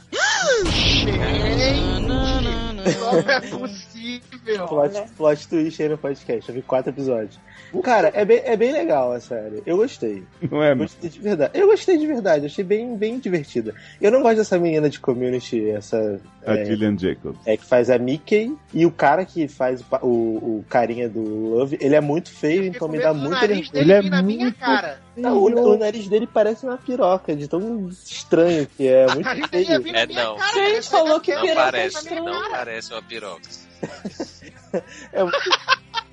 Como 2.99 3.31
é 3.31 3.41
possível? 3.41 4.67
Plot, 4.69 5.11
plot 5.17 5.49
twist 5.49 5.83
aí 5.83 5.89
no 5.89 5.99
podcast. 5.99 6.49
Eu 6.49 6.55
vi 6.55 6.63
quatro 6.63 6.91
episódios. 6.91 7.39
Cara, 7.83 8.11
é 8.15 8.25
bem, 8.25 8.41
é 8.45 8.57
bem 8.57 8.73
legal 8.73 9.13
a 9.13 9.21
série. 9.21 9.63
Eu 9.67 9.77
gostei. 9.77 10.23
Não 10.51 10.63
é? 10.63 10.75
não? 10.75 10.85
Gostei 10.85 11.11
de 11.11 11.21
verdade. 11.21 11.59
Eu 11.59 11.67
gostei 11.67 11.99
de 11.99 12.07
verdade. 12.07 12.47
Achei 12.47 12.65
bem, 12.65 12.97
bem 12.97 13.19
divertida. 13.19 13.75
Eu 14.01 14.11
não 14.11 14.23
gosto 14.23 14.37
dessa 14.37 14.59
menina 14.59 14.89
de 14.89 15.01
community, 15.01 15.71
essa. 15.71 16.21
A 16.47 16.57
É, 16.57 16.65
Gillian 16.65 16.97
Jacobs. 16.99 17.39
é, 17.47 17.57
que 17.57 17.65
faz 17.65 17.89
a 17.91 17.99
Mickey. 17.99 18.55
E 18.73 18.85
o 18.85 18.91
cara 18.91 19.25
que 19.25 19.49
faz 19.49 19.81
o, 19.81 20.07
o, 20.07 20.59
o 20.59 20.65
carinha 20.69 21.09
do 21.09 21.21
Love, 21.21 21.79
ele 21.81 21.95
é 21.95 22.01
muito 22.01 22.31
feio, 22.31 22.65
então 22.65 22.87
me 22.89 22.99
dá 22.99 23.15
muito 23.15 23.31
nariz 23.31 23.49
nervoso. 23.49 23.73
dele 23.73 23.93
Ele 23.93 24.07
é 24.07 24.11
na 24.11 24.23
minha 24.23 24.45
muito 24.45 24.59
cara. 24.59 25.01
Não, 25.17 25.39
o, 25.39 25.47
o 25.47 25.79
nariz 25.79 26.09
dele 26.09 26.27
parece 26.27 26.67
uma 26.67 26.77
piroca, 26.77 27.35
de 27.35 27.49
tão 27.49 27.89
estranho 27.89 28.67
que 28.77 28.87
é. 28.89 29.07
Muito 29.15 29.49
feio. 29.49 29.71
É, 29.95 30.07
não. 30.07 30.37
cara. 30.37 30.53
Gente, 30.53 30.65
parece 30.65 30.91
falou 30.91 31.21
que 31.21 31.33
Não 31.35 31.41
piroca 31.41 31.61
é 31.61 31.65
parece, 31.65 32.15
não 32.15 32.51
parece 32.51 32.93
uma 32.93 33.03
piroca. 33.03 33.49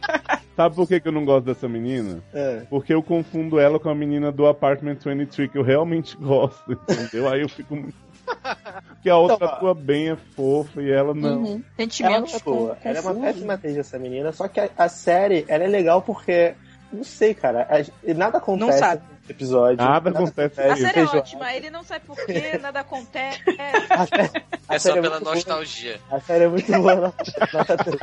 Sabe 0.64 0.76
por 0.76 0.88
que, 0.88 1.00
que 1.00 1.08
eu 1.08 1.12
não 1.12 1.26
gosto 1.26 1.46
dessa 1.46 1.68
menina? 1.68 2.22
É. 2.34 2.64
Porque 2.70 2.94
eu 2.94 3.02
confundo 3.02 3.60
ela 3.60 3.80
com 3.80 3.90
a 3.90 3.96
menina 3.96 4.32
do 4.32 4.46
Apartment 4.46 4.98
23, 5.04 5.52
que 5.52 5.58
eu 5.58 5.64
realmente 5.64 6.16
gosto, 6.18 6.72
entendeu? 6.72 7.28
Aí 7.30 7.42
eu 7.42 7.50
fico 7.50 7.76
muito. 7.76 7.96
Porque 8.88 9.10
a 9.10 9.18
outra 9.18 9.36
Então, 9.38 9.48
atua 9.50 9.74
bem, 9.74 10.10
é 10.10 10.16
fofa, 10.16 10.82
e 10.82 10.92
ela 10.92 11.14
não. 11.14 11.30
Uhum. 11.40 11.46
Ela 11.46 11.54
não 11.56 11.64
Sentimentos. 11.78 12.36
é 12.36 12.40
boa. 12.40 12.78
Ela 12.84 12.98
é 12.98 13.02
uma 13.02 13.14
confuso. 13.14 13.26
péssima 13.34 13.54
atriz, 13.54 13.78
essa 13.78 13.98
menina. 14.00 14.32
Só 14.32 14.48
que 14.48 14.60
a, 14.60 14.70
a 14.78 14.88
série, 14.88 15.44
ela 15.48 15.64
é 15.64 15.68
legal 15.68 16.02
porque. 16.02 16.54
Não 16.94 17.04
sei, 17.04 17.34
cara. 17.34 17.68
a- 17.70 18.14
nada 18.14 18.38
acontece 18.38 18.78
sabe. 18.80 19.02
Episódio. 19.30 19.78
Nada 19.84 20.10
acontece. 20.10 20.62
A 20.62 20.76
série 20.76 21.00
é 21.00 21.04
ótima, 21.04 21.54
ele 21.54 21.70
não 21.70 21.84
sabe 21.84 22.06
por 22.06 22.18
quê, 22.26 22.58
nada 22.62 22.82
acontece. 22.82 23.42
É 24.70 24.80
só 24.80 24.96
é 24.96 25.02
pela 25.02 25.20
nostalgia. 25.20 26.00
A 26.10 26.20
série 26.20 26.46
é 26.46 26.48
muito 26.48 26.72
boa, 26.72 26.96
nota, 26.96 27.24
nota 27.54 27.78
3. 27.78 28.00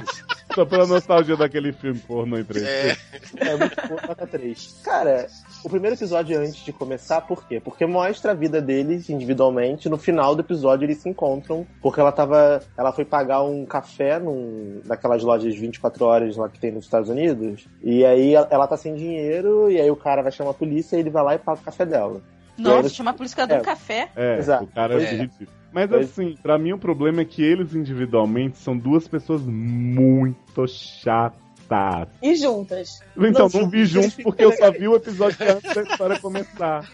Só 0.54 0.64
pela 0.64 0.86
nostalgia 0.86 1.36
daquele 1.36 1.72
filme 1.72 1.98
pornô 2.00 2.38
em 2.38 2.44
3D. 2.44 2.66
É, 2.66 2.96
É 3.36 3.56
muito 3.56 3.88
boa, 3.88 4.00
nota 4.08 4.26
3. 4.26 4.80
Cara, 4.82 5.26
o 5.64 5.68
primeiro 5.68 5.96
episódio 5.96 6.38
antes 6.38 6.56
de 6.64 6.72
começar, 6.72 7.20
por 7.22 7.46
quê? 7.46 7.60
Porque 7.60 7.86
mostra 7.86 8.32
a 8.32 8.34
vida 8.34 8.60
deles 8.60 9.08
individualmente. 9.08 9.88
No 9.88 9.96
final 9.96 10.34
do 10.34 10.42
episódio 10.42 10.84
eles 10.84 10.98
se 10.98 11.08
encontram. 11.08 11.66
Porque 11.80 12.00
ela 12.00 12.12
tava. 12.12 12.60
Ela 12.76 12.92
foi 12.92 13.04
pagar 13.04 13.42
um 13.42 13.64
café 13.64 14.18
num, 14.18 14.80
naquelas 14.84 15.22
lojas 15.22 15.54
24 15.54 16.04
horas 16.04 16.36
lá 16.36 16.48
que 16.48 16.58
tem 16.58 16.70
nos 16.70 16.84
Estados 16.84 17.08
Unidos. 17.08 17.66
E 17.82 18.04
aí 18.04 18.34
ela, 18.34 18.48
ela 18.50 18.66
tá 18.66 18.76
sem 18.76 18.94
dinheiro. 18.94 19.70
E 19.70 19.80
aí 19.80 19.90
o 19.90 19.96
cara 19.96 20.22
vai 20.22 20.32
chamar 20.32 20.50
a 20.50 20.54
polícia 20.54 20.96
e 20.96 21.00
ele 21.00 21.10
vai 21.10 21.17
lá 21.22 21.34
e 21.34 21.38
paga 21.38 21.60
o 21.60 21.64
café 21.64 21.84
dela. 21.86 22.20
Nossa, 22.56 22.88
chamar 22.88 23.12
a 23.12 23.14
polícia 23.14 23.46
do 23.46 23.54
É. 23.54 23.60
café. 23.60 24.10
É, 24.16 24.38
Exato. 24.38 24.64
o 24.64 24.66
cara 24.68 24.94
Pois 24.94 25.04
é 25.04 25.06
é. 25.06 25.16
ridículo. 25.16 25.48
Mas 25.72 25.88
Pois- 25.90 26.10
assim, 26.10 26.34
pra 26.42 26.58
mim 26.58 26.72
o 26.72 26.78
problema 26.78 27.20
é 27.20 27.24
que 27.24 27.42
eles 27.42 27.74
individualmente 27.74 28.58
são 28.58 28.76
duas 28.76 29.06
pessoas 29.06 29.42
muito 29.42 30.66
chatas. 30.66 32.08
E 32.22 32.34
juntas. 32.34 33.00
Então, 33.16 33.48
Não, 33.52 33.60
não, 33.62 33.68
vi 33.70 33.84
juntos 33.84 34.14
porque 34.14 34.42
eu 34.44 34.52
só 34.52 34.70
vi 34.70 34.88
o 34.88 34.96
episódio 34.96 35.36
antes 35.48 35.74
da 35.74 35.82
história 35.82 36.18
começar. 36.18 36.88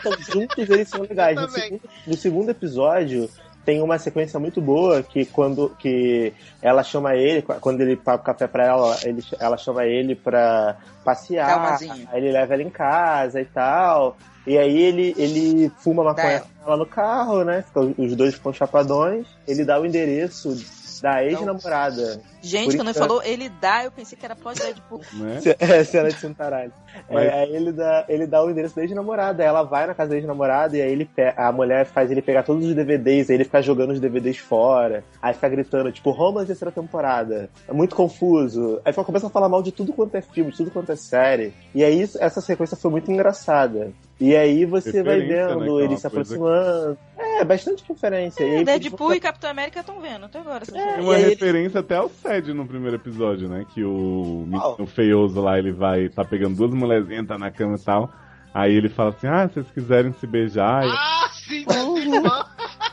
Então, 0.00 0.12
juntos 0.32 0.68
eles 0.68 0.88
são 0.88 1.02
legais. 1.02 1.40
No 1.40 1.48
segundo, 1.48 1.80
no 2.08 2.14
segundo 2.16 2.48
episódio, 2.50 3.30
tem 3.66 3.82
uma 3.82 3.98
sequência 3.98 4.38
muito 4.38 4.60
boa 4.62 5.02
que 5.02 5.26
quando 5.26 5.70
que 5.76 6.32
ela 6.62 6.84
chama 6.84 7.16
ele, 7.16 7.42
quando 7.60 7.80
ele 7.80 7.96
paga 7.96 8.22
o 8.22 8.24
café 8.24 8.46
pra 8.46 8.64
ela, 8.64 8.96
ele, 9.02 9.22
ela 9.40 9.58
chama 9.58 9.84
ele 9.84 10.14
pra 10.14 10.76
passear, 11.04 11.48
Calmazinho. 11.48 12.08
aí 12.12 12.22
ele 12.22 12.30
leva 12.30 12.54
ela 12.54 12.62
em 12.62 12.70
casa 12.70 13.40
e 13.40 13.44
tal. 13.44 14.16
E 14.46 14.56
aí 14.56 14.80
ele, 14.80 15.12
ele 15.18 15.68
fuma 15.78 16.04
maconha 16.04 16.40
com 16.40 16.68
ela 16.68 16.76
no 16.76 16.86
carro, 16.86 17.42
né? 17.42 17.64
Os 17.98 18.14
dois 18.14 18.34
ficam 18.34 18.52
chapadões. 18.52 19.26
Ele 19.48 19.64
dá 19.64 19.80
o 19.80 19.84
endereço 19.84 20.56
da 21.02 21.24
ex-namorada. 21.24 22.20
Gente, 22.40 22.76
quando 22.76 22.88
ele 22.88 22.98
falou 22.98 23.22
ele 23.24 23.48
dá, 23.48 23.84
eu 23.84 23.90
pensei 23.90 24.16
que 24.16 24.24
era 24.24 24.36
pós-Deadpool. 24.36 25.00
Né? 25.14 25.40
É, 25.58 25.82
cena 25.82 26.08
de 26.08 26.20
cintaralho. 26.20 26.72
Mas- 27.10 27.24
É, 27.26 27.40
aí 27.40 27.54
ele 27.56 27.72
dá, 27.72 28.04
ele 28.08 28.26
dá 28.26 28.44
o 28.44 28.50
endereço 28.50 28.76
da 28.76 28.82
ex-namorada. 28.82 29.42
Ela 29.42 29.62
vai 29.62 29.86
na 29.86 29.94
casa 29.94 30.10
da 30.10 30.16
ex-namorada 30.16 30.76
e 30.76 30.82
aí 30.82 30.90
ele 30.92 31.08
a 31.36 31.52
mulher 31.52 31.86
faz 31.86 32.10
ele 32.10 32.22
pegar 32.22 32.42
todos 32.42 32.66
os 32.66 32.74
DVDs, 32.74 33.30
aí 33.30 33.36
ele 33.36 33.44
fica 33.44 33.62
jogando 33.62 33.90
os 33.92 34.00
DVDs 34.00 34.38
fora. 34.38 35.04
Aí 35.20 35.32
fica 35.34 35.48
gritando, 35.48 35.90
tipo, 35.92 36.10
Romance 36.10 36.46
terceira 36.46 36.72
temporada. 36.72 37.48
É 37.68 37.72
muito 37.72 37.94
confuso. 37.94 38.80
Aí 38.84 38.92
começa 38.92 39.26
a 39.26 39.30
falar 39.30 39.48
mal 39.48 39.62
de 39.62 39.72
tudo 39.72 39.92
quanto 39.92 40.14
é 40.16 40.22
filme, 40.22 40.50
de 40.50 40.56
tudo 40.56 40.70
quanto 40.70 40.90
é 40.92 40.96
série. 40.96 41.52
E 41.74 41.82
aí 41.84 42.02
isso- 42.02 42.18
essa 42.20 42.40
sequência 42.40 42.76
foi 42.76 42.90
muito 42.90 43.10
engraçada. 43.10 43.90
E 44.18 44.34
aí 44.34 44.64
você 44.64 45.02
vai 45.02 45.18
né, 45.18 45.26
vendo 45.26 45.58
que 45.58 45.68
é 45.68 45.72
uma 45.72 45.82
ele 45.84 45.96
se 45.98 46.06
aproximando. 46.06 46.96
É, 47.18 47.44
bastante 47.44 47.84
referência. 47.86 48.44
E 48.44 48.54
É, 48.54 48.58
aí, 48.58 48.64
Deadpool 48.64 49.12
e 49.14 49.20
Capitão 49.20 49.50
América 49.50 49.80
estão 49.80 50.00
vendo 50.00 50.24
até 50.24 50.38
agora. 50.38 50.64
Tem 50.64 51.00
uma 51.00 51.18
e 51.18 51.24
referência 51.28 51.80
até 51.80 51.96
ao 51.96 52.08
Sed 52.08 52.54
no 52.54 52.66
primeiro 52.66 52.96
episódio, 52.96 53.46
né? 53.46 53.66
Que 53.74 53.84
o 53.84 54.46
Qual? 54.50 54.70
menino 54.72 54.86
feioso 54.86 55.38
lá, 55.40 55.58
ele 55.58 55.70
vai, 55.70 56.08
tá 56.08 56.24
pegando 56.24 56.56
duas 56.56 56.72
mulherzinhas, 56.86 57.26
tá 57.26 57.38
na 57.38 57.50
cama 57.50 57.76
e 57.76 57.84
tal. 57.84 58.12
Aí 58.54 58.74
ele 58.74 58.88
fala 58.88 59.10
assim, 59.10 59.26
ah, 59.26 59.46
se 59.48 59.54
vocês 59.54 59.70
quiserem 59.70 60.12
se 60.12 60.26
beijar. 60.26 60.84
Ah, 60.84 61.28
sim, 61.32 61.66
irmã. 61.98 62.46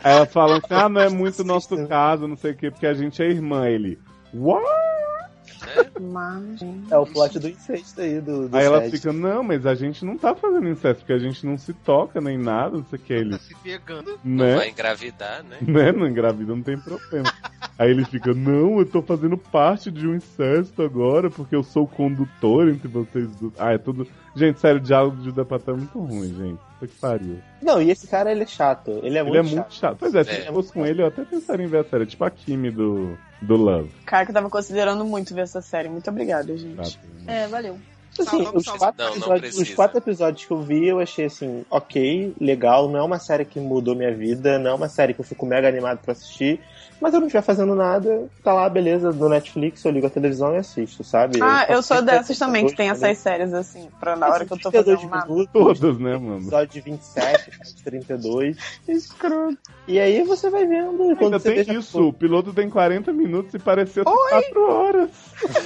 Elas 0.03 0.33
falam 0.33 0.57
assim, 0.57 0.73
ah, 0.73 0.89
não 0.89 0.99
é 0.99 1.09
muito 1.09 1.43
nosso 1.43 1.87
caso, 1.87 2.27
não 2.27 2.35
sei 2.35 2.51
o 2.51 2.55
quê, 2.55 2.69
porque 2.69 2.85
a 2.85 2.93
gente 2.93 3.23
é 3.23 3.29
irmã. 3.29 3.67
Ele, 3.67 3.97
what? 4.33 4.65
Mas... 5.99 6.59
É 6.91 6.97
o 6.97 7.05
plot 7.05 7.39
do 7.39 7.47
incesto 7.49 8.01
aí, 8.01 8.19
do, 8.19 8.47
do 8.49 8.57
Aí 8.57 8.65
ela 8.65 8.81
fica, 8.83 9.11
não, 9.13 9.43
mas 9.43 9.65
a 9.65 9.75
gente 9.75 10.03
não 10.05 10.17
tá 10.17 10.35
fazendo 10.35 10.67
incesto, 10.69 10.99
porque 10.99 11.13
a 11.13 11.19
gente 11.19 11.45
não 11.45 11.57
se 11.57 11.73
toca 11.73 12.19
nem 12.19 12.37
nada, 12.37 12.77
não 12.77 12.85
sei 12.85 12.99
o 12.99 13.01
que. 13.01 13.13
Ele, 13.13 13.31
Tá 13.31 13.37
se 13.39 13.55
pegando. 13.55 14.19
né? 14.23 14.55
Vai 14.55 14.69
engravidar, 14.69 15.43
né? 15.43 15.57
né? 15.65 15.91
Não 15.91 16.07
engravida, 16.07 16.55
não 16.55 16.61
tem 16.63 16.77
problema. 16.77 17.31
Aí 17.77 17.89
ele 17.89 18.05
fica, 18.05 18.33
não, 18.33 18.79
eu 18.79 18.85
tô 18.85 19.01
fazendo 19.01 19.37
parte 19.37 19.89
de 19.89 20.07
um 20.07 20.15
incesto 20.15 20.81
agora, 20.81 21.29
porque 21.29 21.55
eu 21.55 21.63
sou 21.63 21.83
o 21.83 21.87
condutor 21.87 22.69
entre 22.69 22.87
vocês 22.87 23.27
dois. 23.37 23.53
Ah, 23.57 23.73
é 23.73 23.77
tudo. 23.77 24.07
Gente, 24.35 24.59
sério, 24.59 24.79
o 24.79 24.83
diálogo 24.83 25.17
de 25.17 25.25
Judah 25.25 25.45
Patel 25.45 25.75
é 25.75 25.77
muito 25.77 25.99
ruim, 25.99 26.33
gente. 26.35 26.59
Puta 26.79 26.87
que 26.87 26.99
pariu. 26.99 27.37
Não, 27.61 27.81
e 27.81 27.91
esse 27.91 28.07
cara, 28.07 28.31
ele 28.31 28.43
é 28.43 28.47
chato. 28.47 28.91
Ele 29.03 29.17
é 29.17 29.21
ele 29.21 29.29
muito 29.29 29.37
é 29.37 29.43
chato. 29.43 29.53
muito 29.55 29.73
chato. 29.73 29.97
Pois 29.99 30.15
é, 30.15 30.23
se 30.23 30.31
É. 30.31 30.49
eu 30.49 30.53
fosse 30.53 30.73
com 30.73 30.85
ele, 30.85 31.01
eu 31.01 31.07
até 31.07 31.23
pensaria 31.23 31.65
em 31.65 31.69
ver 31.69 31.79
a 31.79 31.83
série. 31.83 32.05
Tipo 32.05 32.23
a 32.25 32.31
Kimi 32.31 32.71
do, 32.71 33.17
do 33.43 33.55
Love. 33.55 33.89
Cara, 34.05 34.25
que 34.25 34.31
eu 34.31 34.35
tava 34.35 34.49
considerando 34.49 35.03
muito 35.05 35.33
ver 35.33 35.41
essa 35.41 35.61
série. 35.61 35.89
Muito 35.89 36.09
obrigada, 36.09 36.55
gente. 36.57 36.99
É, 37.27 37.47
valeu. 37.47 37.77
Assim, 38.19 38.43
Não, 38.43 38.55
os, 38.55 38.65
quatro 38.65 39.03
Não, 39.03 39.09
não 39.09 39.15
episódios, 39.15 39.57
os 39.57 39.73
quatro 39.73 39.97
episódios 39.97 40.45
que 40.45 40.51
eu 40.51 40.61
vi, 40.61 40.87
eu 40.87 40.99
achei 40.99 41.25
assim, 41.25 41.65
ok, 41.69 42.33
legal. 42.39 42.87
Não 42.87 42.99
é 42.99 43.03
uma 43.03 43.19
série 43.19 43.43
que 43.43 43.59
mudou 43.59 43.95
minha 43.95 44.13
vida, 44.15 44.59
não 44.59 44.71
é 44.71 44.73
uma 44.73 44.89
série 44.89 45.13
que 45.13 45.21
eu 45.21 45.25
fico 45.25 45.45
mega 45.45 45.67
animado 45.67 45.99
pra 45.99 46.11
assistir. 46.11 46.59
Mas 47.01 47.13
eu 47.13 47.19
não 47.19 47.27
estiver 47.27 47.41
fazendo 47.41 47.75
nada, 47.75 48.29
tá 48.43 48.53
lá, 48.53 48.69
beleza, 48.69 49.11
no 49.11 49.27
Netflix, 49.27 49.83
eu 49.83 49.91
ligo 49.91 50.07
a 50.07 50.09
televisão 50.09 50.53
e 50.53 50.57
assisto, 50.57 51.03
sabe? 51.03 51.39
Ah, 51.41 51.65
eu 51.69 51.83
sou 51.83 51.97
assisto 51.97 52.05
dessas 52.05 52.39
também, 52.39 52.65
que 52.65 52.75
tem 52.75 52.91
também. 52.93 53.09
essas 53.11 53.17
séries 53.23 53.53
assim, 53.53 53.89
pra 53.99 54.15
na 54.15 54.27
hora 54.29 54.45
que 54.45 54.53
eu 54.53 54.57
tô 54.57 54.71
32 54.71 54.95
fazendo 55.01 55.11
nada. 55.11 55.27
minutos, 55.27 55.51
Todas, 55.79 55.99
né, 55.99 56.17
mano? 56.17 56.37
episódio 56.37 56.67
de 56.73 56.81
27, 56.81 57.51
32. 57.83 58.57
Escroto. 58.87 59.57
E 59.87 59.99
aí 59.99 60.23
você 60.23 60.49
vai 60.49 60.65
vendo. 60.65 61.11
E 61.11 61.15
quando 61.15 61.33
Ainda 61.33 61.39
você 61.39 61.53
tem 61.53 61.63
veja- 61.63 61.73
isso, 61.79 62.07
o 62.07 62.13
piloto 62.13 62.53
tem 62.53 62.69
40 62.69 63.11
minutos 63.11 63.53
e 63.53 63.59
pareceu 63.59 64.05
ter 64.05 64.11
4 64.29 64.61
horas. 64.71 65.09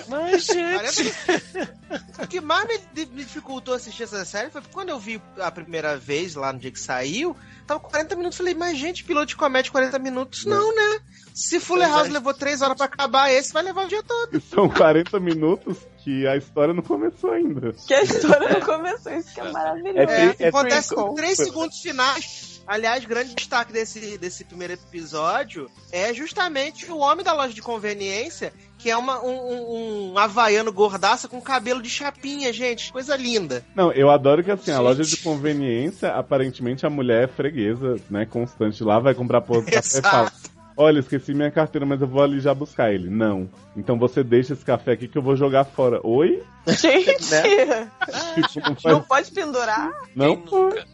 Mas, 0.08 0.44
gente. 0.46 1.14
40 1.14 1.78
O 2.24 2.28
que 2.28 2.42
mais 2.42 2.68
me, 2.68 3.06
me 3.06 3.24
dificultou 3.24 3.74
assistir 3.76 4.04
essa 4.04 4.26
série 4.26 4.50
foi 4.50 4.62
porque 4.62 4.74
quando 4.74 4.90
eu 4.90 5.00
vi 5.00 5.22
a 5.40 5.52
primeira 5.52 5.96
vez, 5.98 6.36
lá 6.36 6.52
no 6.52 6.60
dia 6.60 6.72
que 6.72 6.80
saiu, 6.80 7.36
tava 7.66 7.80
com 7.80 7.90
40 7.90 8.16
minutos. 8.16 8.38
Falei, 8.38 8.54
mas 8.56 8.78
gente, 8.78 9.04
piloto 9.04 9.28
de 9.28 9.36
comédia 9.36 9.72
40 9.72 10.00
minutos? 10.00 10.46
Não, 10.46 10.76
né? 10.76 11.00
Se 11.38 11.60
Fuller 11.60 11.88
House 11.88 12.10
levou 12.10 12.34
3 12.34 12.64
horas 12.64 12.76
pra 12.76 12.88
acabar, 12.88 13.32
esse 13.32 13.54
vai 13.54 13.62
levar 13.62 13.86
o 13.86 13.88
dia 13.88 14.02
todo. 14.02 14.36
E 14.36 14.42
são 14.54 14.68
40 14.68 15.20
minutos 15.20 15.78
que 16.04 16.26
a 16.26 16.36
história 16.36 16.74
não 16.74 16.82
começou 16.82 17.32
ainda. 17.32 17.74
Que 17.86 17.94
a 17.94 18.02
história 18.02 18.50
não 18.50 18.62
começou, 18.62 19.14
isso 19.14 19.32
que 19.36 19.40
é 19.40 19.52
maravilhoso. 19.52 19.98
É, 20.00 20.04
É, 20.04 20.36
é 20.40 20.48
acontece 20.48 20.96
em 21.00 21.14
3 21.14 21.38
segundos 21.38 21.80
finais. 21.80 22.58
Aliás, 22.66 23.06
grande 23.06 23.36
destaque 23.36 23.72
desse, 23.72 24.18
desse 24.18 24.44
primeiro 24.44 24.74
episódio 24.74 25.70
é 25.92 26.12
justamente 26.14 26.92
o 26.92 26.98
homem 26.98 27.24
da 27.24 27.34
loja 27.34 27.54
de 27.54 27.62
conveniência, 27.62 28.52
que 28.78 28.90
é 28.90 28.98
uma, 28.98 29.24
um, 29.24 29.30
um, 29.30 30.12
um 30.12 30.18
havaiano 30.18 30.74
gordaça 30.74 31.28
com 31.28 31.40
cabelo 31.40 31.82
de 31.84 31.90
chapinha, 31.90 32.52
gente. 32.52 32.92
Coisa 32.92 33.16
linda. 33.16 33.64
Não, 33.76 33.92
eu 33.92 34.10
adoro 34.10 34.44
que 34.44 34.52
assim, 34.52 34.72
a 34.72 34.78
Gente. 34.78 34.84
loja 34.84 35.04
de 35.04 35.18
conveniência, 35.18 36.10
aparentemente 36.10 36.86
a 36.86 36.90
mulher 36.90 37.26
é 37.26 37.28
freguesa, 37.28 37.96
né? 38.10 38.26
Constante 38.26 38.84
lá, 38.84 39.00
vai 39.00 39.14
comprar 39.14 39.42
pão 39.42 39.64
de 39.64 39.70
café 39.72 40.00
e. 40.00 40.57
Olha, 40.78 41.00
esqueci 41.00 41.34
minha 41.34 41.50
carteira, 41.50 41.86
mas 41.86 42.00
eu 42.02 42.08
vou 42.08 42.22
ali 42.22 42.40
já 42.40 42.54
buscar 42.54 42.94
ele. 42.94 43.10
Não. 43.10 43.50
Então 43.76 43.98
você 43.98 44.24
deixa 44.24 44.54
esse 44.54 44.64
café 44.64 44.92
aqui 44.92 45.08
que 45.08 45.18
eu 45.18 45.22
vou 45.24 45.36
jogar 45.36 45.64
fora. 45.66 46.00
Oi? 46.04 46.44
Gente, 46.68 47.18
Tipo, 48.54 48.70
não 48.70 48.76
faz- 48.76 48.96
não 48.96 49.02
pode 49.02 49.32
pendurar? 49.32 49.92
não 50.16 50.36
Quem 50.36 50.60
nunca? 50.62 50.86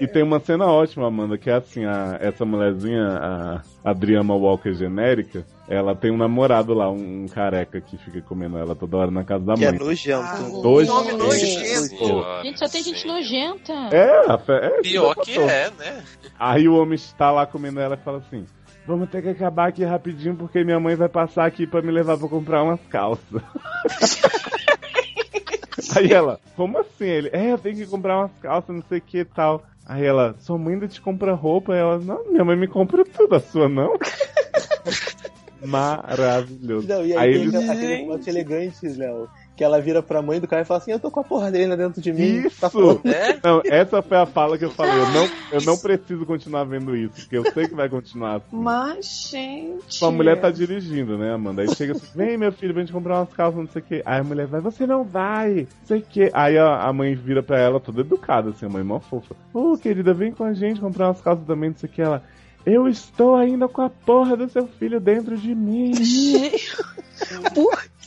E 0.00 0.06
tem 0.06 0.22
uma 0.22 0.40
cena 0.40 0.66
ótima, 0.66 1.06
Amanda, 1.06 1.36
que 1.38 1.48
é 1.50 1.54
assim, 1.54 1.84
a, 1.84 2.16
essa 2.20 2.44
mulherzinha, 2.44 3.06
a 3.06 3.62
Adriana 3.84 4.34
Walker 4.34 4.72
genérica, 4.72 5.44
ela 5.68 5.94
tem 5.94 6.10
um 6.10 6.16
namorado 6.16 6.72
lá, 6.74 6.90
um, 6.90 7.24
um 7.24 7.26
careca 7.28 7.80
que 7.80 7.96
fica 7.98 8.20
comendo 8.22 8.58
ela 8.58 8.74
toda 8.74 8.96
hora 8.96 9.10
na 9.10 9.24
casa 9.24 9.44
da 9.44 9.54
Que 9.54 9.64
é 9.66 9.70
mãe. 9.70 9.78
nojento. 9.78 10.62
Dois 10.62 10.88
Nome 10.88 11.10
Gente, 11.10 11.18
nojento. 11.18 12.24
Gente, 12.42 12.58
só 12.58 12.68
tem 12.68 12.82
gente 12.82 13.00
sim. 13.02 13.08
nojenta. 13.08 13.72
É, 13.92 14.38
fé- 14.38 14.66
é, 14.66 14.80
Pior 14.80 15.14
que 15.16 15.38
é, 15.38 15.70
né? 15.78 16.02
Aí 16.38 16.68
o 16.68 16.76
homem 16.76 16.94
está 16.94 17.30
lá 17.30 17.46
comendo 17.46 17.78
ela 17.78 17.94
e 17.94 18.04
fala 18.04 18.18
assim: 18.18 18.44
Vamos 18.88 19.10
ter 19.10 19.20
que 19.22 19.28
acabar 19.28 19.68
aqui 19.68 19.84
rapidinho 19.84 20.34
porque 20.34 20.64
minha 20.64 20.80
mãe 20.80 20.94
vai 20.96 21.10
passar 21.10 21.44
aqui 21.44 21.66
pra 21.66 21.82
me 21.82 21.90
levar 21.92 22.16
pra 22.16 22.26
comprar 22.26 22.62
umas 22.62 22.80
calças. 22.88 23.42
Aí 25.94 26.10
ela, 26.10 26.40
como 26.56 26.78
assim? 26.78 27.04
Ele, 27.04 27.28
é, 27.32 27.52
eu 27.52 27.58
tenho 27.58 27.76
que 27.76 27.86
comprar 27.86 28.18
umas 28.18 28.32
calças, 28.40 28.74
não 28.74 28.82
sei 28.88 28.96
o 28.96 29.00
que 29.02 29.18
e 29.18 29.24
tal. 29.26 29.62
Aí 29.84 30.02
ela, 30.06 30.34
sua 30.38 30.56
mãe 30.56 30.72
ainda 30.72 30.88
te 30.88 31.02
compra 31.02 31.34
roupa? 31.34 31.74
Aí 31.74 31.80
ela, 31.80 31.98
não, 31.98 32.30
minha 32.30 32.42
mãe 32.44 32.56
me 32.56 32.66
compra 32.66 33.04
tudo, 33.04 33.34
a 33.34 33.40
sua 33.40 33.68
não? 33.68 33.94
Maravilhoso. 35.62 36.88
Não, 36.88 37.04
e 37.04 37.12
aí, 37.12 37.18
Aí 37.18 37.34
eles- 37.34 37.54
aquele- 37.68 38.30
elegante, 38.30 38.88
Léo. 38.88 39.28
Que 39.58 39.64
ela 39.64 39.80
vira 39.80 40.00
pra 40.00 40.22
mãe 40.22 40.38
do 40.38 40.46
cara 40.46 40.62
e 40.62 40.64
fala 40.64 40.78
assim: 40.78 40.92
Eu 40.92 41.00
tô 41.00 41.10
com 41.10 41.18
a 41.18 41.24
porra 41.24 41.50
dele 41.50 41.76
dentro 41.76 42.00
de 42.00 42.12
mim. 42.12 42.42
Tá 42.60 42.68
Isso! 42.68 42.70
falando. 42.70 43.00
É? 43.04 43.40
Não, 43.42 43.60
essa 43.64 44.00
foi 44.00 44.16
a 44.16 44.24
fala 44.24 44.56
que 44.56 44.64
eu 44.64 44.70
falei. 44.70 44.94
Eu 44.94 45.10
não, 45.10 45.28
eu 45.50 45.60
não 45.62 45.76
preciso 45.76 46.24
continuar 46.24 46.62
vendo 46.62 46.96
isso, 46.96 47.14
porque 47.16 47.38
eu 47.38 47.52
sei 47.52 47.66
que 47.66 47.74
vai 47.74 47.88
continuar 47.88 48.36
assim. 48.36 48.46
Mas, 48.52 49.30
gente. 49.32 49.82
Sua 49.88 50.12
mulher 50.12 50.40
tá 50.40 50.48
dirigindo, 50.48 51.18
né, 51.18 51.34
Amanda? 51.34 51.62
Aí 51.62 51.74
chega 51.74 51.94
assim, 51.94 52.06
vem 52.14 52.38
meu 52.38 52.52
filho, 52.52 52.72
pra 52.72 52.82
gente 52.82 52.92
comprar 52.92 53.18
umas 53.18 53.32
calças, 53.32 53.58
não 53.58 53.66
sei 53.66 53.82
o 53.82 53.84
que. 53.84 54.02
Aí 54.06 54.20
a 54.20 54.22
mulher 54.22 54.46
vai, 54.46 54.60
você 54.60 54.86
não 54.86 55.02
vai, 55.02 55.66
não 55.80 55.86
sei 55.86 55.98
o 55.98 56.02
que. 56.02 56.30
Aí 56.32 56.56
a, 56.56 56.84
a 56.84 56.92
mãe 56.92 57.16
vira 57.16 57.42
pra 57.42 57.58
ela 57.58 57.80
toda 57.80 58.02
educada, 58.02 58.50
assim, 58.50 58.64
a 58.64 58.68
mãe 58.68 58.84
mó 58.84 59.00
fofa. 59.00 59.34
Ô, 59.52 59.76
querida, 59.76 60.14
vem 60.14 60.30
com 60.30 60.44
a 60.44 60.52
gente 60.52 60.80
comprar 60.80 61.08
umas 61.08 61.20
calças 61.20 61.44
também, 61.44 61.70
não 61.70 61.76
sei 61.76 61.88
o 61.88 61.92
que. 61.92 62.00
Ela, 62.00 62.22
eu 62.64 62.86
estou 62.86 63.34
ainda 63.34 63.66
com 63.66 63.82
a 63.82 63.90
porra 63.90 64.36
do 64.36 64.48
seu 64.48 64.68
filho 64.68 65.00
dentro 65.00 65.36
de 65.36 65.52
mim. 65.52 65.90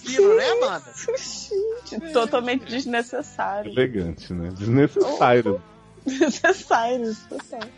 Tiro, 0.04 0.36
né, 0.36 0.50
Amanda? 0.52 0.94
Gente, 0.96 2.00
totalmente 2.14 2.66
desnecessário. 2.66 3.72
Elegante, 3.72 4.34
né? 4.34 4.50
Desnecessário. 4.58 5.62
Desnecessário, 6.06 7.16
total. 7.30 7.70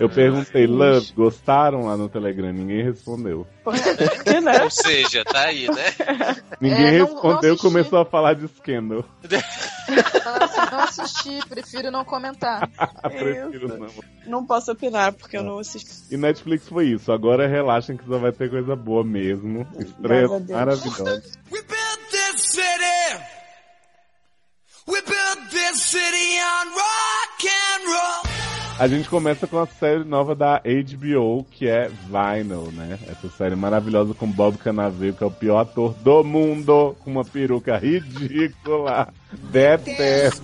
Eu 0.00 0.08
perguntei, 0.08 0.66
Love, 0.66 1.12
gostaram 1.12 1.84
lá 1.86 1.96
no 1.96 2.08
Telegram? 2.08 2.52
Ninguém 2.52 2.82
respondeu. 2.82 3.46
Porque, 3.62 4.40
né? 4.40 4.62
Ou 4.64 4.70
seja, 4.70 5.22
tá 5.24 5.42
aí, 5.42 5.68
né? 5.68 5.84
Ninguém 6.60 6.86
É, 6.86 6.98
não- 7.00 7.06
respondeu, 7.06 7.50
assisti. 7.52 7.62
começou 7.62 7.98
a 8.00 8.04
falar 8.06 8.34
de 8.34 8.48
Scandal. 8.48 9.04
Não 10.70 10.80
assisti, 10.80 11.40
prefiro 11.48 11.90
não 11.90 12.04
comentar. 12.04 12.68
Prefiro 13.02 13.76
não. 13.76 13.88
Não 14.26 14.46
posso 14.46 14.70
opinar, 14.70 15.12
porque 15.12 15.36
eu 15.36 15.42
não 15.42 15.58
assisti. 15.58 15.90
E 16.14 16.16
Netflix 16.16 16.68
foi 16.68 16.86
isso. 16.86 17.10
Agora 17.10 17.48
relaxem 17.48 17.96
que 17.96 18.06
só 18.06 18.16
vai 18.18 18.30
ter 18.30 18.48
coisa 18.48 18.76
boa 18.76 19.02
mesmo. 19.02 19.66
Estreia 19.78 20.28
Deus. 20.28 20.48
maravilhosa. 20.48 21.22
We 21.50 21.60
built 21.62 22.10
this 22.10 22.40
city. 22.42 23.24
We 24.86 25.00
built 25.02 25.50
this 25.50 25.80
city 25.82 26.38
on 26.40 26.68
rock 26.68 27.48
and 27.48 27.88
roll. 27.90 28.29
A 28.80 28.88
gente 28.88 29.10
começa 29.10 29.46
com 29.46 29.58
a 29.58 29.66
série 29.66 30.04
nova 30.04 30.34
da 30.34 30.58
HBO, 30.58 31.44
que 31.50 31.68
é 31.68 31.86
Vinyl, 31.88 32.72
né? 32.72 32.98
Essa 33.08 33.28
série 33.28 33.54
maravilhosa 33.54 34.14
com 34.14 34.26
Bob 34.26 34.56
Cannavale, 34.56 35.12
que 35.12 35.22
é 35.22 35.26
o 35.26 35.30
pior 35.30 35.58
ator 35.58 35.92
do 35.92 36.24
mundo, 36.24 36.96
com 37.04 37.10
uma 37.10 37.22
peruca 37.22 37.76
ridícula. 37.76 39.12
Detesto. 39.52 40.42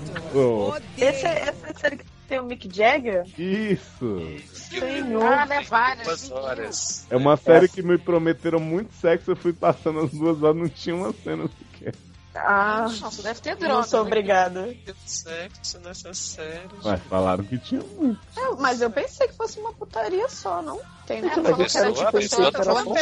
Esse, 0.98 1.26
essa 1.26 1.66
é 1.66 1.70
a 1.70 1.74
série 1.78 1.96
que 1.96 2.04
tem 2.28 2.38
o 2.38 2.44
Mick 2.44 2.68
Jagger? 2.70 3.24
Isso. 3.38 4.20
Senhor. 4.52 5.22
Ah, 5.22 5.46
né? 5.46 5.64
Duas 6.04 6.30
horas. 6.30 7.06
É 7.08 7.16
uma 7.16 7.38
série 7.38 7.68
que 7.68 7.80
me 7.80 7.96
prometeram 7.96 8.60
muito 8.60 8.92
sexo, 8.96 9.30
eu 9.30 9.36
fui 9.36 9.54
passando 9.54 10.00
as 10.00 10.10
duas 10.10 10.42
horas, 10.42 10.60
não 10.60 10.68
tinha 10.68 10.94
uma 10.94 11.10
cena 11.24 11.48
sequer. 11.48 11.94
Ah, 12.36 12.86
Nossa, 13.00 13.22
deve 13.22 13.40
ter 13.40 13.56
droga. 13.56 13.74
não 13.74 13.82
sou 13.82 14.00
né? 14.00 14.06
obrigada. 14.06 14.76
Sexo 15.04 15.78
nessa 15.80 16.12
série. 16.14 16.68
Mas 16.84 17.00
falaram 17.04 17.44
que 17.44 17.58
tinha 17.58 17.80
muito. 17.82 18.20
É, 18.36 18.50
mas 18.58 18.80
eu 18.80 18.90
pensei 18.90 19.26
que 19.28 19.34
fosse 19.34 19.58
uma 19.58 19.72
putaria 19.72 20.28
só, 20.28 20.60
não? 20.62 20.80
Tem 21.06 21.18
É, 21.18 21.22
muito 21.22 21.42
mas 21.42 21.58
mais. 21.58 21.74
eu 21.74 21.80
quero 21.80 21.92
pessoa, 21.92 21.94
te 21.94 22.04
a 22.04 22.20
pessoa 22.20 22.48
era 22.48 22.64
falando 22.64 22.84
bom, 22.86 22.94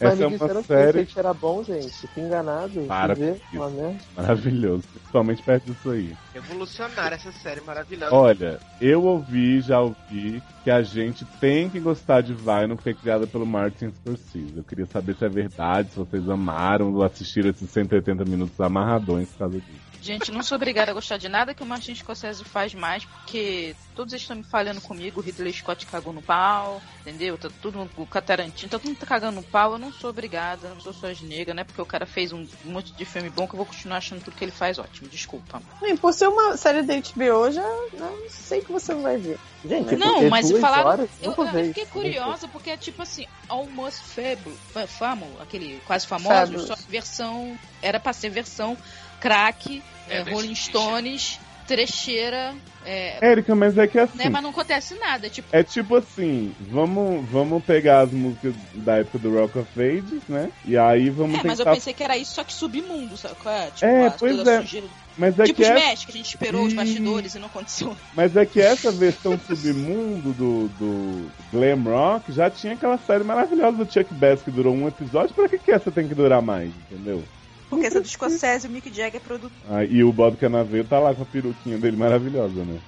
Mas 0.00 0.12
Essa 0.12 0.24
é 0.24 0.28
me 0.28 0.36
uma 0.36 0.38
disseram 0.38 0.62
que 0.62 0.66
série 0.66 1.02
o 1.02 1.18
era 1.18 1.34
bom, 1.34 1.62
gente. 1.62 2.08
Que 2.08 2.20
enganado. 2.20 2.84
Para 2.86 3.14
uma 3.52 3.96
maravilhosa, 4.16 4.82
principalmente 4.92 5.42
perto 5.42 5.72
disso 5.72 5.90
aí. 5.90 6.16
Revolucionária 6.34 7.14
essa 7.14 7.32
série 7.32 7.60
maravilhosa. 7.60 8.14
Olha, 8.14 8.58
eu 8.80 9.04
ouvi, 9.04 9.60
já 9.60 9.80
ouvi, 9.80 10.42
que 10.64 10.70
a 10.70 10.82
gente 10.82 11.24
tem 11.40 11.68
que 11.70 11.78
gostar 11.78 12.22
de 12.22 12.34
Vinyl, 12.34 12.74
porque 12.74 12.90
é 12.90 12.94
criada 12.94 13.26
pelo 13.26 13.46
Martin 13.46 13.90
Scorsese. 13.92 14.54
Eu 14.56 14.64
queria 14.64 14.86
saber 14.86 15.14
se 15.14 15.24
é 15.24 15.28
verdade, 15.28 15.90
se 15.90 15.96
vocês 15.96 16.28
amaram 16.28 16.92
ou 16.92 17.04
assistiram 17.04 17.50
esses 17.50 17.70
180 17.70 18.24
minutos 18.24 18.58
amarradões 18.60 19.28
por 19.30 19.38
causa 19.38 19.60
disso. 19.60 19.83
Gente, 20.04 20.30
não 20.30 20.42
sou 20.42 20.56
obrigada 20.56 20.90
a 20.90 20.94
gostar 20.94 21.16
de 21.16 21.30
nada 21.30 21.54
que 21.54 21.62
o 21.62 21.66
Martin 21.66 21.94
Scorsese 21.94 22.44
faz 22.44 22.74
mais, 22.74 23.06
porque 23.06 23.74
todos 23.96 24.12
eles 24.12 24.22
estão 24.22 24.36
me 24.36 24.42
falhando 24.44 24.78
comigo. 24.82 25.18
O 25.18 25.22
Ridley 25.22 25.50
Scott 25.54 25.86
cagou 25.86 26.12
no 26.12 26.20
pau, 26.20 26.82
entendeu? 27.00 27.38
Tá 27.38 27.48
tudo, 27.62 27.88
o 27.96 28.06
Catarantino, 28.06 28.70
tá 28.70 28.78
todo 28.78 28.86
mundo 28.88 28.98
cagando 29.06 29.36
no 29.36 29.42
pau. 29.42 29.72
Eu 29.72 29.78
não 29.78 29.90
sou 29.90 30.10
obrigada, 30.10 30.68
não 30.68 30.80
sou 30.80 30.92
só 30.92 31.06
nega, 31.22 31.54
né? 31.54 31.64
Porque 31.64 31.80
o 31.80 31.86
cara 31.86 32.04
fez 32.04 32.32
um 32.34 32.46
monte 32.66 32.92
de 32.92 33.04
filme 33.06 33.30
bom 33.30 33.46
que 33.48 33.54
eu 33.54 33.56
vou 33.56 33.64
continuar 33.64 33.96
achando 33.96 34.22
tudo 34.22 34.36
que 34.36 34.44
ele 34.44 34.52
faz 34.52 34.78
ótimo. 34.78 35.08
Desculpa. 35.08 35.62
E 35.82 35.96
por 35.96 36.12
ser 36.12 36.28
uma 36.28 36.54
série 36.58 36.82
da 36.82 36.94
HBO, 36.96 37.50
já 37.50 37.62
não 37.94 38.28
sei 38.28 38.60
que 38.60 38.70
você 38.70 38.94
vai 38.94 39.16
ver. 39.16 39.38
Gente, 39.64 39.96
Não, 39.96 40.28
mas 40.28 40.50
falaram. 40.50 40.90
horas, 40.90 41.08
Eu, 41.22 41.32
eu 41.34 41.46
vi 41.46 41.68
fiquei 41.68 41.86
curiosa 41.86 42.46
porque 42.48 42.68
é 42.68 42.76
tipo 42.76 43.00
assim, 43.00 43.26
Almost 43.48 44.02
Fable, 44.04 44.54
fa- 44.70 44.86
Famo, 44.86 45.26
aquele 45.40 45.80
quase 45.86 46.06
famoso, 46.06 46.28
Fabulous. 46.34 46.66
só 46.66 46.76
que 46.76 46.90
versão. 46.90 47.58
Era 47.80 47.98
pra 48.00 48.12
ser 48.12 48.28
versão 48.30 48.76
crack, 49.24 49.82
É, 50.08 50.18
é, 50.18 50.22
Rolling. 50.22 50.54
Stones, 50.54 51.40
trecheira, 51.66 52.54
é, 52.84 53.26
Érica, 53.26 53.54
mas 53.54 53.76
é 53.78 53.86
que 53.86 53.98
assim. 53.98 54.18
né? 54.18 54.28
Mas 54.28 54.42
não 54.42 54.50
acontece 54.50 54.94
nada. 54.96 55.30
Tipo, 55.30 55.48
É 55.50 55.62
tipo 55.62 55.96
assim, 55.96 56.54
vamos, 56.70 57.26
vamos 57.30 57.64
pegar 57.64 58.00
as 58.02 58.10
músicas 58.12 58.54
da 58.74 58.98
época 58.98 59.18
do 59.18 59.34
Rock 59.34 59.58
of 59.58 59.68
Ages, 59.80 60.22
né? 60.28 60.50
E 60.66 60.76
aí 60.76 61.08
vamos 61.08 61.38
é, 61.38 61.42
mas 61.42 61.58
eu 61.58 61.64
tentar. 61.64 61.74
pensei 61.76 61.94
que 61.94 62.04
era 62.04 62.18
isso, 62.18 62.34
só 62.34 62.44
que 62.44 62.52
submundo, 62.52 63.16
sabe? 63.16 63.34
qual 63.42 63.54
é? 63.54 63.70
Tipo, 63.70 63.86
É, 63.86 64.06
a- 64.06 64.10
pois 64.10 64.46
é. 64.46 64.60
sujeira. 64.60 64.86
Mas 65.16 65.38
é 65.38 65.44
tipo 65.44 65.56
que 65.56 65.62
os 65.62 65.68
é... 65.68 65.74
Mesh, 65.74 66.04
que 66.04 66.10
a 66.10 66.14
gente 66.16 66.26
esperou 66.26 66.64
os 66.66 66.74
bastidores 66.74 67.34
e 67.34 67.38
não 67.38 67.46
aconteceu. 67.46 67.96
Mas 68.14 68.36
é 68.36 68.44
que 68.44 68.60
essa 68.60 68.90
versão 68.92 69.38
submundo 69.46 70.32
do, 70.34 70.68
do 70.78 71.30
Glam 71.52 71.82
Rock 71.84 72.32
já 72.32 72.50
tinha 72.50 72.72
aquela 72.74 72.98
série 72.98 73.22
maravilhosa 73.24 73.76
do 73.84 73.90
Chuck 73.90 74.12
Bass 74.12 74.42
que 74.42 74.50
durou 74.50 74.74
um 74.74 74.88
episódio. 74.88 75.32
Pra 75.34 75.48
que, 75.48 75.56
que 75.58 75.70
essa 75.72 75.90
tem 75.92 76.06
que 76.08 76.14
durar 76.16 76.42
mais, 76.42 76.70
entendeu? 76.90 77.22
Porque 77.70 77.86
essa 77.86 78.00
do 78.00 78.06
Scorsese, 78.08 78.66
o 78.66 78.70
Mick 78.70 78.88
Jagger 78.92 79.16
é 79.16 79.24
produtor. 79.24 79.50
Ah, 79.68 79.84
e 79.84 80.04
o 80.04 80.12
Bob 80.12 80.36
Canaveiro 80.36 80.86
tá 80.86 80.98
lá 80.98 81.14
com 81.14 81.22
a 81.22 81.26
peruquinha 81.26 81.78
dele 81.78 81.96
maravilhosa, 81.96 82.64
né? 82.64 82.78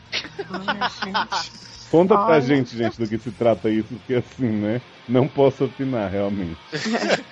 Conta 1.91 2.15
pra 2.15 2.27
Olha. 2.27 2.41
gente, 2.41 2.77
gente, 2.77 2.99
do 2.99 3.09
que 3.09 3.19
se 3.19 3.31
trata 3.31 3.71
isso, 3.71 3.89
porque 3.95 4.15
assim, 4.15 4.47
né? 4.51 4.81
Não 5.09 5.27
posso 5.29 5.65
opinar, 5.65 6.11
realmente. 6.11 6.57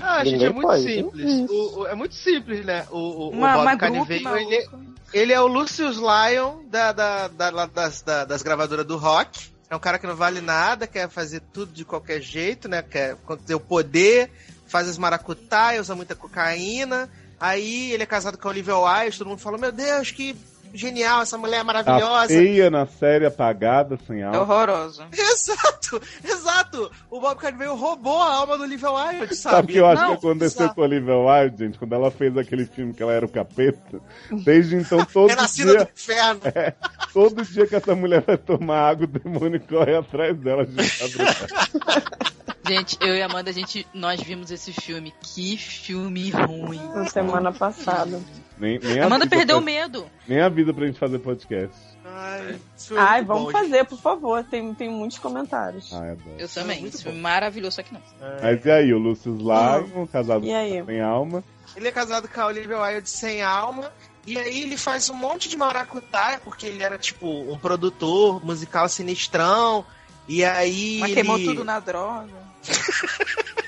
Ah, 0.00 0.24
gente, 0.24 0.32
Ninguém 0.32 0.46
é 0.46 0.50
muito 0.50 0.66
pode. 0.68 0.82
simples. 0.84 1.50
O- 1.50 1.80
o- 1.80 1.86
é 1.86 1.94
muito 1.94 2.14
simples, 2.14 2.64
né? 2.64 2.86
O, 2.90 2.96
o, 2.96 3.28
Uma, 3.28 3.58
o 3.58 3.64
Bob 3.76 3.78
maluco. 3.82 4.10
ele, 4.10 4.66
ele 5.12 5.32
é 5.34 5.40
o 5.40 5.46
Lucius 5.46 5.98
Lyon 5.98 6.64
da, 6.70 6.92
da, 6.92 7.28
da- 7.28 7.66
das, 7.66 8.00
da- 8.00 8.24
das 8.24 8.42
gravadoras 8.42 8.86
do 8.86 8.96
rock. 8.96 9.48
É 9.68 9.76
um 9.76 9.78
cara 9.78 9.98
que 9.98 10.06
não 10.06 10.16
vale 10.16 10.40
nada, 10.40 10.86
quer 10.86 11.10
fazer 11.10 11.40
tudo 11.52 11.72
de 11.74 11.84
qualquer 11.84 12.22
jeito, 12.22 12.68
né? 12.70 12.80
Quer 12.80 13.16
ter 13.46 13.54
o 13.54 13.60
poder, 13.60 14.30
faz 14.72 14.88
as 14.88 14.96
maracutaia, 14.96 15.82
usa 15.82 15.94
muita 15.94 16.16
cocaína. 16.16 17.10
Aí 17.38 17.92
ele 17.92 18.04
é 18.04 18.06
casado 18.06 18.38
com 18.38 18.48
a 18.48 18.50
Olivia 18.50 18.76
Wilde, 18.76 19.18
todo 19.18 19.28
mundo 19.28 19.40
fala, 19.40 19.58
meu 19.58 19.70
Deus, 19.70 20.10
que 20.10 20.34
genial, 20.72 21.22
essa 21.22 21.36
mulher 21.38 21.56
é 21.56 21.58
Tá 21.58 21.64
maravilhosa. 21.64 22.26
feia 22.28 22.70
na 22.70 22.86
série, 22.86 23.26
apagada, 23.26 23.98
sem 24.06 24.20
É 24.20 24.24
alma. 24.24 24.40
horrorosa. 24.40 25.06
Exato, 25.12 26.00
exato. 26.24 26.90
O 27.10 27.20
Bob 27.20 27.36
Cannavale 27.38 27.70
roubou 27.70 28.20
a 28.20 28.34
alma 28.36 28.56
do 28.56 28.64
Olivia 28.64 28.90
Wilde, 28.90 29.18
Sabe 29.18 29.32
o 29.32 29.36
sabe? 29.36 29.72
que 29.72 29.78
eu 29.78 29.86
acho 29.86 30.02
Não, 30.02 30.08
que 30.10 30.26
aconteceu 30.26 30.60
exato. 30.62 30.74
com 30.74 30.80
a 30.80 30.84
Olivia 30.84 31.16
Wilde, 31.16 31.64
gente? 31.64 31.78
Quando 31.78 31.94
ela 31.94 32.10
fez 32.10 32.36
aquele 32.36 32.66
filme 32.66 32.92
que 32.94 33.02
ela 33.02 33.12
era 33.12 33.24
o 33.26 33.28
capeta. 33.28 34.00
Desde 34.44 34.76
então, 34.76 35.04
todo 35.12 35.28
Renascida 35.30 35.72
do 35.72 35.76
dia, 35.78 35.90
inferno. 35.94 36.40
todo 37.12 37.44
dia 37.44 37.66
que 37.66 37.74
essa 37.76 37.94
mulher 37.94 38.22
vai 38.22 38.36
tomar 38.38 38.88
água, 38.90 39.04
o 39.04 39.06
demônio 39.18 39.60
corre 39.60 39.94
atrás 39.96 40.36
dela. 40.38 40.64
Gente, 40.66 41.12
Gente, 42.64 42.96
eu 43.00 43.16
e 43.16 43.20
a 43.22 43.26
Amanda, 43.26 43.50
a 43.50 43.52
gente, 43.52 43.84
nós 43.92 44.20
vimos 44.20 44.50
esse 44.52 44.72
filme. 44.72 45.12
Que 45.20 45.56
filme 45.56 46.30
ruim. 46.30 46.80
Na 46.94 47.06
semana 47.06 47.52
passada. 47.52 48.20
Nem, 48.62 48.78
nem 48.78 49.00
Amanda 49.00 49.26
perdeu 49.26 49.56
o 49.56 49.62
pra, 49.62 49.72
medo. 49.72 50.06
Nem 50.28 50.40
avisa 50.40 50.72
pra 50.72 50.86
gente 50.86 50.98
fazer 50.98 51.18
podcast. 51.18 51.76
Ai, 52.04 52.60
isso 52.76 52.96
é 52.96 53.00
Ai, 53.00 53.24
vamos 53.24 53.46
bom, 53.46 53.50
fazer, 53.50 53.84
por 53.84 53.98
favor. 53.98 54.44
Tem, 54.44 54.72
tem 54.72 54.88
muitos 54.88 55.18
comentários. 55.18 55.92
Ai. 55.92 56.16
Eu 56.38 56.48
também. 56.48 56.84
Esse 56.84 57.02
filme 57.02 57.18
maravilhoso, 57.18 57.76
só 57.76 57.82
que 57.82 57.92
não. 57.92 58.00
Mas 58.40 58.64
e 58.64 58.70
aí, 58.70 58.94
o 58.94 58.98
Lucius 58.98 59.40
Lyon, 59.40 60.06
casado 60.06 60.44
aí? 60.44 60.84
sem 60.86 61.00
alma. 61.00 61.42
Ele 61.74 61.88
é 61.88 61.90
casado 61.90 62.28
com 62.28 62.40
a 62.40 62.46
Olivia 62.46 62.80
Wilde 62.80 63.10
sem 63.10 63.42
alma. 63.42 63.90
E 64.24 64.38
aí 64.38 64.62
ele 64.62 64.76
faz 64.76 65.10
um 65.10 65.14
monte 65.14 65.48
de 65.48 65.56
maracutaia, 65.56 66.38
porque 66.38 66.66
ele 66.66 66.84
era, 66.84 66.96
tipo, 66.96 67.26
um 67.26 67.58
produtor 67.58 68.44
musical 68.44 68.88
sinistrão. 68.88 69.84
E 70.28 70.44
aí. 70.44 70.98
Mas 71.00 71.10
ele... 71.10 71.20
queimou 71.20 71.38
tudo 71.40 71.64
na 71.64 71.80
droga. 71.80 72.30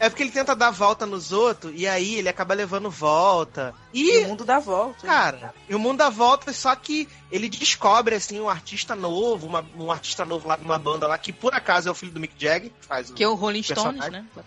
É 0.00 0.08
porque 0.08 0.22
ele 0.22 0.30
tenta 0.30 0.54
dar 0.56 0.70
volta 0.70 1.04
nos 1.06 1.32
outros, 1.32 1.72
e 1.76 1.86
aí 1.86 2.16
ele 2.16 2.28
acaba 2.28 2.54
levando 2.54 2.90
volta. 2.90 3.74
E 3.92 4.20
E, 4.20 4.24
o 4.24 4.28
mundo 4.28 4.44
dá 4.44 4.58
volta. 4.58 5.06
cara, 5.06 5.54
e 5.68 5.74
o 5.74 5.78
mundo 5.78 5.98
dá 5.98 6.08
volta, 6.08 6.52
só 6.52 6.74
que 6.74 7.08
ele 7.30 7.48
descobre, 7.48 8.14
assim, 8.14 8.40
um 8.40 8.48
artista 8.48 8.94
novo, 8.94 9.46
uma- 9.46 9.66
um 9.76 9.90
artista 9.92 10.24
novo 10.24 10.48
lá 10.48 10.56
de 10.56 10.64
uma 10.64 10.78
banda 10.78 11.06
lá, 11.06 11.18
que 11.18 11.32
por 11.32 11.54
acaso 11.54 11.88
é 11.88 11.92
o 11.92 11.94
filho 11.94 12.12
do 12.12 12.20
Mick 12.20 12.34
Jagger. 12.38 12.70
que 12.80 12.86
Faz 12.86 13.10
o... 13.10 13.14
Que 13.14 13.24
é 13.24 13.28
o 13.28 13.34
Rolling 13.34 13.62
Stones, 13.62 14.00
Personagem. 14.00 14.26
né? 14.34 14.42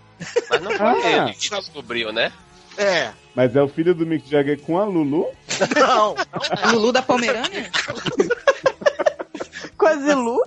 Mas 0.49 0.61
não 0.61 0.72
foi 0.72 0.88
Ah. 0.88 1.23
ele 1.26 1.34
que 1.34 1.49
descobriu, 1.49 2.11
né? 2.11 2.31
É. 2.77 3.11
Mas 3.35 3.56
é 3.56 3.61
o 3.61 3.68
filho 3.68 3.93
do 3.93 4.06
Mick 4.06 4.30
Jagger 4.30 4.60
com 4.61 4.77
a 4.80 4.85
Lulu? 4.85 5.27
Não, 5.77 6.15
Lulu 6.72 6.91
da 6.91 7.02
Pomerânia? 7.02 7.69
Quase 9.77 10.14
Lu. 10.14 10.41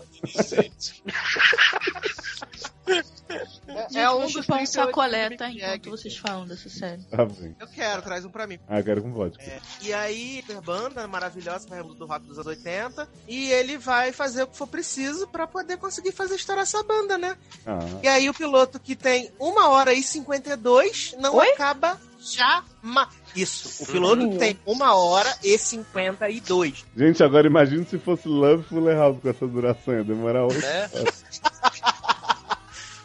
É, 3.94 4.00
é 4.00 4.10
um 4.10 4.28
chupar 4.28 4.60
um 4.60 4.64
38 4.64 4.66
sacolé, 4.70 5.30
do 5.30 5.36
tá? 5.36 5.50
Enquanto 5.50 5.90
vocês 5.90 6.16
falam 6.16 6.46
dessa 6.46 6.68
série. 6.68 7.02
Bem. 7.40 7.56
Eu 7.60 7.66
quero, 7.68 8.02
traz 8.02 8.24
um 8.24 8.30
pra 8.30 8.46
mim. 8.46 8.58
Ah, 8.68 8.78
eu 8.80 8.84
quero 8.84 9.02
com 9.02 9.12
vodka. 9.12 9.42
E 9.82 9.92
aí, 9.92 10.44
a 10.56 10.60
banda 10.60 11.06
maravilhosa, 11.06 11.68
vai 11.68 11.82
do 11.82 12.06
rock 12.06 12.26
dos 12.26 12.38
anos 12.38 12.46
80, 12.46 13.08
e 13.28 13.50
ele 13.52 13.78
vai 13.78 14.12
fazer 14.12 14.42
o 14.44 14.46
que 14.46 14.56
for 14.56 14.66
preciso 14.66 15.26
pra 15.28 15.46
poder 15.46 15.76
conseguir 15.76 16.12
fazer 16.12 16.34
estourar 16.36 16.62
essa 16.62 16.82
banda, 16.82 17.16
né? 17.18 17.36
Ah, 17.66 17.78
E 18.02 18.08
aí 18.08 18.28
o 18.28 18.34
piloto 18.34 18.78
que 18.80 18.94
tem 18.96 19.30
1 19.40 19.68
hora 19.68 19.92
e 19.92 20.02
52 20.02 21.14
não 21.18 21.36
Oi? 21.36 21.48
acaba 21.52 21.98
jamais. 22.20 23.08
Isso, 23.36 23.82
o 23.82 23.86
piloto 23.86 24.28
que 24.30 24.38
tem 24.38 24.58
1 24.66 24.80
hora 24.82 25.36
e 25.42 25.58
52. 25.58 26.84
Gente, 26.96 27.22
agora 27.22 27.46
imagina 27.46 27.84
se 27.84 27.98
fosse 27.98 28.28
Love 28.28 28.62
Fuller 28.64 28.96
House 28.96 29.20
com 29.20 29.28
essa 29.28 29.46
duração. 29.46 29.94
Ia 29.94 30.04
demorar 30.04 30.44
oito 30.46 30.60
Né? 30.60 30.88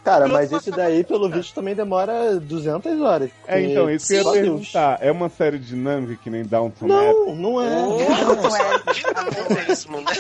Cara, 0.10 0.28
mas 0.28 0.52
esse 0.52 0.72
daí, 0.72 1.04
pelo 1.04 1.30
visto, 1.30 1.54
também 1.54 1.76
demora 1.76 2.40
200 2.40 3.00
horas. 3.02 3.30
É, 3.48 3.62
então, 3.62 3.90
isso 3.90 4.08
que 4.08 4.14
eu 4.14 4.24
ia 4.24 4.32
perguntar. 4.32 4.98
É 5.02 5.12
uma 5.12 5.30
série 5.30 5.60
dinâmica 5.60 6.20
que 6.24 6.30
nem 6.30 6.44
Downton 6.44 6.86
Abbey? 6.86 7.14
Não, 7.14 7.36
não 7.38 7.62
é. 7.62 7.68
É 9.60 9.68
mesmo, 9.68 10.02
né? 10.02 10.12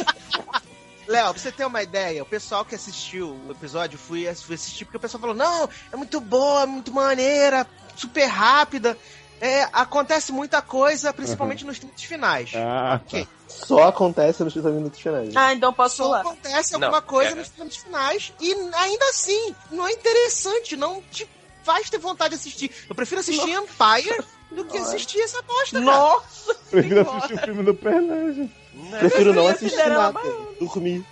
Léo, 1.08 1.34
pra 1.34 1.42
você 1.42 1.52
ter 1.52 1.66
uma 1.66 1.82
ideia, 1.82 2.22
o 2.22 2.26
pessoal 2.26 2.64
que 2.64 2.76
assistiu 2.76 3.36
o 3.48 3.52
episódio 3.52 3.98
fui, 3.98 4.32
fui 4.36 4.54
assistir 4.54 4.86
porque 4.86 4.98
o 4.98 5.00
pessoal 5.00 5.20
falou: 5.20 5.36
não, 5.36 5.68
é 5.92 5.96
muito 5.96 6.22
boa, 6.22 6.64
é 6.64 6.66
muito 6.68 6.94
maneira, 6.94 7.66
super 7.96 8.28
rápida. 8.28 8.96
É, 9.42 9.64
acontece 9.72 10.32
muita 10.32 10.62
coisa, 10.62 11.14
principalmente 11.14 11.66
nos 11.66 11.80
minutos 11.80 12.04
finais. 12.04 12.52
Ah, 12.56 13.00
Ok. 13.06 13.28
Só 13.48 13.88
acontece 13.88 14.44
nos 14.44 14.54
30 14.54 14.70
minutos 14.70 15.00
finais. 15.00 15.36
Ah, 15.36 15.54
então 15.54 15.74
posso 15.74 15.98
Só 15.98 16.04
pular. 16.06 16.22
acontece 16.22 16.74
Não, 16.74 16.84
alguma 16.84 17.02
coisa 17.02 17.32
é. 17.32 17.36
nos 17.36 17.52
minutos 17.58 17.78
finais 17.78 18.32
e 18.40 18.54
ainda 18.54 19.06
assim 19.10 19.56
não 19.72 19.88
é 19.88 19.92
interessante, 19.92 20.78
não 20.78 21.02
te 21.12 21.28
faz 21.64 21.90
ter 21.90 21.98
vontade 21.98 22.30
de 22.30 22.36
assistir. 22.36 22.72
Eu 22.88 22.96
prefiro 22.96 23.22
assistir 23.22 23.50
Empire 23.50 24.24
do 24.52 24.66
que 24.66 24.78
assistir 24.78 25.20
essa 25.22 25.42
bosta, 25.42 25.72
cara. 25.80 25.84
Nossa! 25.86 26.56
prefiro 26.70 27.02
assistir 27.10 27.34
o 27.34 27.38
filme 27.40 27.64
do 27.64 27.74
Pelé, 27.76 28.34
gente. 28.34 28.56
Prefiro 29.00 29.34
não 29.34 29.42
Eu 29.44 29.48
ia 29.50 29.56
assistir 29.56 29.90
nada. 29.90 30.20
Dormir. 30.60 31.06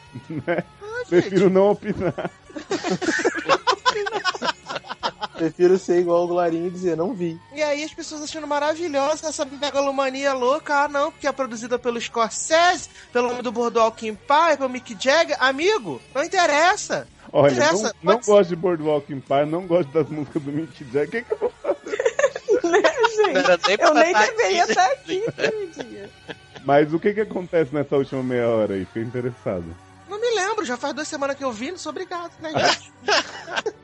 Prefiro 1.10 1.50
não 1.50 1.72
opinar. 1.72 2.32
Prefiro 5.38 5.78
ser 5.78 6.00
igual 6.00 6.24
o 6.24 6.28
Glarinho 6.28 6.68
e 6.68 6.72
dizer, 6.72 6.98
não 6.98 7.14
vi. 7.14 7.40
E 7.54 7.62
aí 7.62 7.84
as 7.84 7.94
pessoas 7.94 8.22
achando 8.24 8.48
maravilhosa 8.48 9.28
essa 9.30 9.46
megalomania 9.46 10.34
louca. 10.34 10.84
Ah, 10.84 10.88
não, 10.88 11.12
porque 11.12 11.28
é 11.28 11.32
produzida 11.32 11.78
pelo 11.78 12.02
Scorsese, 12.02 12.90
pelo 13.14 13.30
nome 13.30 13.42
do 13.44 13.52
Boardwalk 13.52 14.08
Empire, 14.08 14.58
pelo 14.58 14.70
Mick 14.70 14.98
Jagger. 15.00 15.38
Amigo, 15.40 16.02
não 16.14 16.24
interessa. 16.24 17.08
Olha, 17.32 17.52
Interessa, 17.52 17.94
não, 18.02 18.14
não 18.14 18.14
pode- 18.16 18.26
gosto 18.28 18.50
de 18.50 18.56
Boardwalk 18.56 19.14
Empire, 19.14 19.46
não 19.46 19.68
gosto 19.68 19.92
das 19.92 20.08
músicas 20.10 20.42
do 20.42 20.52
Mick 20.52 20.84
Jagger. 20.92 21.06
O 21.08 21.10
que, 21.12 21.22
que 21.24 21.34
eu 21.34 21.38
vou 21.38 22.72
Né, 22.72 22.82
gente? 22.84 23.82
Eu 23.82 23.94
nem 23.94 24.14
tá 24.14 24.26
deveria 24.26 24.64
aqui. 24.64 24.72
estar 24.72 24.86
aqui 24.92 25.24
aquele 25.38 25.68
dia. 25.68 26.10
Mas 26.66 26.94
o 26.94 27.00
que 27.00 27.14
que 27.14 27.22
acontece 27.22 27.74
nessa 27.74 27.96
última 27.96 28.24
meia 28.24 28.48
hora 28.50 28.74
aí? 28.74 28.86
Fiquei 28.86 29.04
interessado. 29.04 29.64
Não 30.10 30.20
me 30.20 30.30
lembro, 30.36 30.66
já 30.66 30.78
faz 30.78 30.94
duas 30.94 31.08
semanas 31.08 31.36
que 31.36 31.44
eu 31.44 31.52
vi, 31.52 31.72
não 31.72 31.78
sou 31.78 31.90
obrigado, 31.92 32.32
né, 32.40 32.52
gente? 32.52 32.94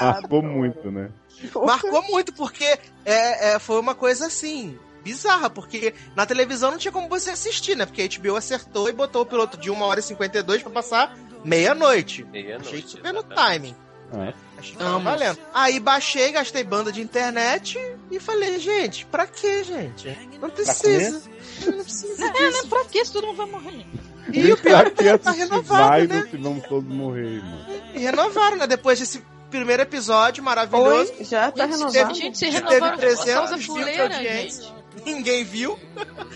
Marcou 0.00 0.42
muito, 0.42 0.90
né? 0.90 1.10
Marcou 1.54 2.02
muito, 2.02 2.32
porque 2.32 2.64
é, 3.04 3.54
é, 3.54 3.58
foi 3.58 3.80
uma 3.80 3.94
coisa 3.94 4.26
assim. 4.26 4.78
Bizarra, 5.02 5.50
porque 5.50 5.92
na 6.16 6.24
televisão 6.24 6.70
não 6.70 6.78
tinha 6.78 6.90
como 6.90 7.08
você 7.08 7.30
assistir, 7.30 7.76
né? 7.76 7.84
Porque 7.84 8.00
a 8.00 8.18
HBO 8.18 8.36
acertou 8.36 8.88
e 8.88 8.92
botou 8.92 9.20
o 9.20 9.26
piloto 9.26 9.58
de 9.58 9.70
1 9.70 9.82
hora 9.82 10.00
e 10.00 10.02
52 10.02 10.62
pra 10.62 10.72
passar 10.72 11.14
meia-noite. 11.44 12.24
Meia-noite, 12.24 12.68
Achei 12.68 12.82
super 12.88 13.12
no 13.12 13.22
timing. 13.22 13.76
Ah, 14.10 14.32
Achei 14.56 14.72
que 14.72 14.78
tava 14.78 14.98
valendo. 15.00 15.38
Aí 15.52 15.78
baixei, 15.78 16.32
gastei 16.32 16.64
banda 16.64 16.90
de 16.90 17.02
internet 17.02 17.78
e 18.10 18.18
falei, 18.18 18.58
gente, 18.58 19.04
pra 19.04 19.26
que, 19.26 19.62
gente? 19.64 20.08
Não 20.40 20.48
precisa. 20.48 21.22
Não 21.66 21.84
precisa 21.84 22.24
É, 22.24 22.50
né? 22.50 22.62
Pra 22.68 22.84
que 22.86 23.04
se 23.04 23.12
todo 23.12 23.26
mundo 23.26 23.36
vai 23.36 23.46
morrer? 23.46 23.86
E 24.32 24.52
o 24.52 24.56
pior 24.56 24.86
é 24.86 24.90
que 24.90 25.04
tá 25.04 25.14
assistir 25.30 25.38
renovado, 25.48 25.88
vai 25.88 26.06
né? 26.06 26.26
se 26.30 26.36
vamos 26.36 26.64
todos 26.66 26.88
morrer, 26.92 27.42
mano. 27.42 27.66
E 27.94 27.98
renovaram, 27.98 28.56
né? 28.56 28.66
Depois 28.66 28.98
desse 28.98 29.22
primeiro 29.50 29.82
episódio 29.82 30.42
maravilhoso. 30.42 31.12
Oi, 31.18 31.24
já 31.24 31.50
tá 31.52 31.66
Gente, 31.66 31.76
renovado. 31.78 32.14
Gente, 32.14 32.40
Teve 32.40 32.56
renovaram 32.58 32.96
300 32.98 33.28
a 33.28 33.34
causa 33.34 33.50
mil 33.52 33.58
de 33.60 33.66
fuleira, 33.66 34.02
audiência. 34.16 34.62
gente. 34.64 34.74
Ninguém 35.04 35.44
viu. 35.44 35.78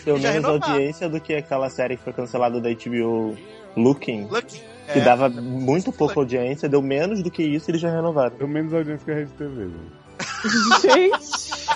Deu 0.04 0.18
menos 0.18 0.34
renovaram. 0.34 0.72
audiência 0.74 1.08
do 1.08 1.20
que 1.20 1.34
aquela 1.34 1.70
série 1.70 1.96
que 1.96 2.02
foi 2.04 2.12
cancelada 2.12 2.60
da 2.60 2.68
HBO 2.70 3.36
Looking, 3.76 4.26
Lucky. 4.30 4.60
que 4.92 4.98
É. 4.98 5.00
dava 5.00 5.28
muito 5.28 5.92
pouca 5.92 6.18
audiência, 6.20 6.68
deu 6.68 6.82
menos 6.82 7.22
do 7.22 7.30
que 7.30 7.42
isso 7.42 7.70
e 7.70 7.72
eles 7.72 7.80
já 7.80 7.90
renovaram. 7.90 8.36
Deu 8.36 8.48
menos 8.48 8.72
audiência 8.74 9.04
que 9.04 9.10
a 9.10 9.14
Rede 9.14 9.32
TV, 9.32 9.54
velho. 9.54 9.92
Gente, 10.82 11.66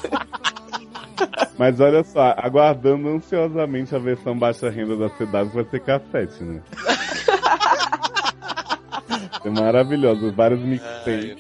Mas 1.59 1.81
olha 1.81 2.03
só, 2.03 2.35
aguardando 2.37 3.09
ansiosamente 3.09 3.95
a 3.95 3.99
versão 3.99 4.39
baixa 4.39 4.71
renda 4.71 4.97
da 4.97 5.11
que 5.11 5.25
vai 5.25 5.65
ser 5.71 5.81
cassete, 5.81 6.43
né? 6.43 6.61
é 9.45 9.51
maravilhoso, 9.51 10.33
vários 10.33 10.61
mixtapes. 10.61 11.37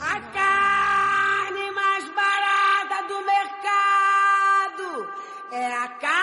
A 0.00 0.20
carne 0.20 1.70
mais 1.72 2.04
barata 2.14 3.08
do 3.08 3.16
mercado 3.24 5.08
é 5.52 5.66
a 5.74 5.88
carne 5.88 6.13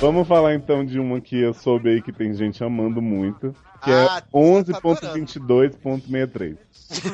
Vamos 0.00 0.28
falar 0.28 0.54
então 0.54 0.84
de 0.84 1.00
uma 1.00 1.20
que 1.20 1.36
eu 1.36 1.52
soube 1.52 1.88
aí 1.90 2.00
que 2.00 2.12
tem 2.12 2.32
gente 2.32 2.62
amando 2.62 3.02
muito, 3.02 3.52
que 3.82 3.90
Ah, 3.90 4.18
é 4.18 4.20
tá 4.20 4.22
11.22.63. 4.32 6.56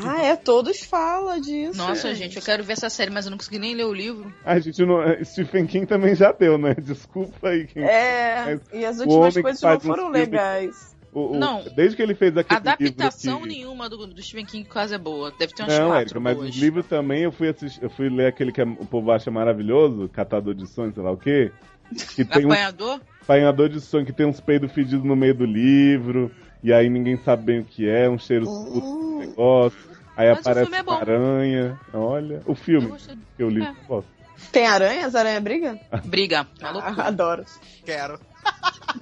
ah, 0.07 0.23
é, 0.23 0.37
todos 0.37 0.85
falam 0.85 1.41
disso. 1.41 1.79
Nossa, 1.79 2.15
gente, 2.15 2.37
eu 2.37 2.43
quero 2.43 2.63
ver 2.63 2.75
essa 2.75 2.91
série, 2.91 3.11
mas 3.11 3.25
eu 3.25 3.31
não 3.31 3.39
consegui 3.39 3.59
nem 3.59 3.75
ler 3.75 3.87
o 3.87 3.95
livro. 3.95 4.31
A 4.45 4.59
gente 4.59 4.85
não. 4.85 4.99
Stephen 5.25 5.65
King 5.67 5.87
também 5.87 6.15
já 6.15 6.31
deu, 6.33 6.59
né? 6.59 6.75
Desculpa 6.75 7.49
aí 7.49 7.67
quem. 7.67 7.83
É, 7.85 8.45
Mas 8.45 8.61
e 8.73 8.85
as 8.85 9.01
últimas 9.01 9.35
coisas 9.39 9.63
não 9.63 9.77
um 9.77 9.81
foram 9.81 10.09
legais. 10.11 10.95
O- 11.13 11.33
o- 11.33 11.39
Não. 11.39 11.65
Desde 11.77 11.97
que 11.97 12.03
ele 12.03 12.15
fez 12.15 12.37
aquele 12.37 12.59
Adaptação 12.59 13.41
que... 13.43 13.49
nenhuma 13.49 13.89
do, 13.89 14.07
do 14.07 14.21
Stephen 14.21 14.45
King 14.45 14.69
quase 14.69 14.95
é 14.95 14.99
boa. 14.99 15.33
Deve 15.39 15.55
ter 15.55 15.63
umas 15.63 15.79
Não, 15.79 15.87
quatro 15.87 16.01
Érica, 16.03 16.21
mas 16.21 16.37
boas. 16.37 16.51
os 16.51 16.57
livros 16.57 16.85
também 16.87 17.23
eu 17.23 17.31
fui 17.33 17.49
assistir, 17.49 17.81
eu 17.83 17.89
fui 17.89 18.11
ler 18.11 18.27
aquele 18.27 18.51
que 18.53 18.61
é- 18.61 18.65
o 18.65 18.85
povo 18.85 19.11
acha 19.13 19.31
maravilhoso, 19.31 20.09
Catador 20.09 20.55
de 20.55 20.67
Sonhos, 20.67 20.93
sei 20.95 21.03
lá 21.05 21.13
o 21.13 21.17
quê. 21.17 21.51
Que 21.95 22.25
tem 22.25 22.45
um 22.45 22.53
Apanhador? 22.53 23.01
apanhador 23.23 23.69
de 23.69 23.81
sonho 23.81 24.05
que 24.05 24.13
tem 24.13 24.27
uns 24.27 24.41
peidos 24.41 24.71
fedidos 24.73 25.05
no 25.05 25.17
meio 25.17 25.35
do 25.35 25.45
livro, 25.47 26.31
e 26.63 26.73
aí 26.73 26.89
ninguém 26.91 27.17
sabe 27.17 27.45
bem 27.45 27.61
o 27.61 27.65
que 27.65 27.89
é, 27.89 28.09
um 28.09 28.19
cheiro 28.19 28.45
do 28.45 29.17
negócio. 29.19 29.79
Aí 30.17 30.29
Mas 30.31 30.39
aparece 30.47 30.73
é 30.75 30.95
aranha. 30.95 31.81
Olha, 31.93 32.43
o 32.47 32.51
Eu 32.53 32.55
filme, 32.55 32.87
gostei. 32.89 33.17
que 33.37 33.43
eu 33.43 33.49
li, 33.49 33.63
É. 33.65 33.69
eu 33.71 33.75
gosto. 33.89 34.09
Tem 34.53 34.67
aranhas? 34.67 35.15
Aranha 35.15 35.41
briga? 35.41 35.79
Briga. 36.05 36.47
Uma 36.61 36.81
Ah, 36.81 37.07
adoro. 37.09 37.45
Quero. 37.85 38.19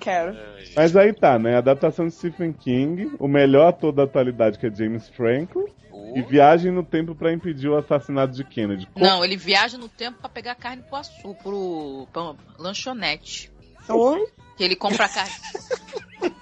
Quero. 0.01 0.37
Mas 0.77 0.97
aí 0.97 1.13
tá, 1.13 1.39
né? 1.39 1.57
Adaptação 1.57 2.07
de 2.07 2.15
Stephen 2.15 2.53
King, 2.53 3.13
o 3.19 3.29
melhor 3.29 3.69
ator 3.69 3.93
da 3.93 4.05
atualidade 4.05 4.59
que 4.59 4.67
é 4.67 4.75
James 4.75 5.09
Franco, 5.09 5.69
Uh, 5.93 6.17
e 6.17 6.23
Viagem 6.23 6.73
no 6.73 6.83
Tempo 6.83 7.15
pra 7.15 7.31
impedir 7.33 7.69
o 7.69 7.77
assassinato 7.77 8.33
de 8.33 8.43
Kennedy. 8.45 8.87
Com- 8.95 9.01
Não, 9.01 9.23
ele 9.23 9.37
viaja 9.37 9.77
no 9.77 9.89
tempo 9.91 10.19
pra 10.21 10.29
pegar 10.29 10.55
carne 10.55 10.83
pro 10.83 10.97
açúcar, 10.97 11.43
pro, 11.43 12.09
pra 12.11 12.35
lanchonete. 12.59 13.53
Oi? 13.91 14.27
Que 14.57 14.65
ele 14.65 14.75
compra 14.75 15.07
carne. 15.09 15.33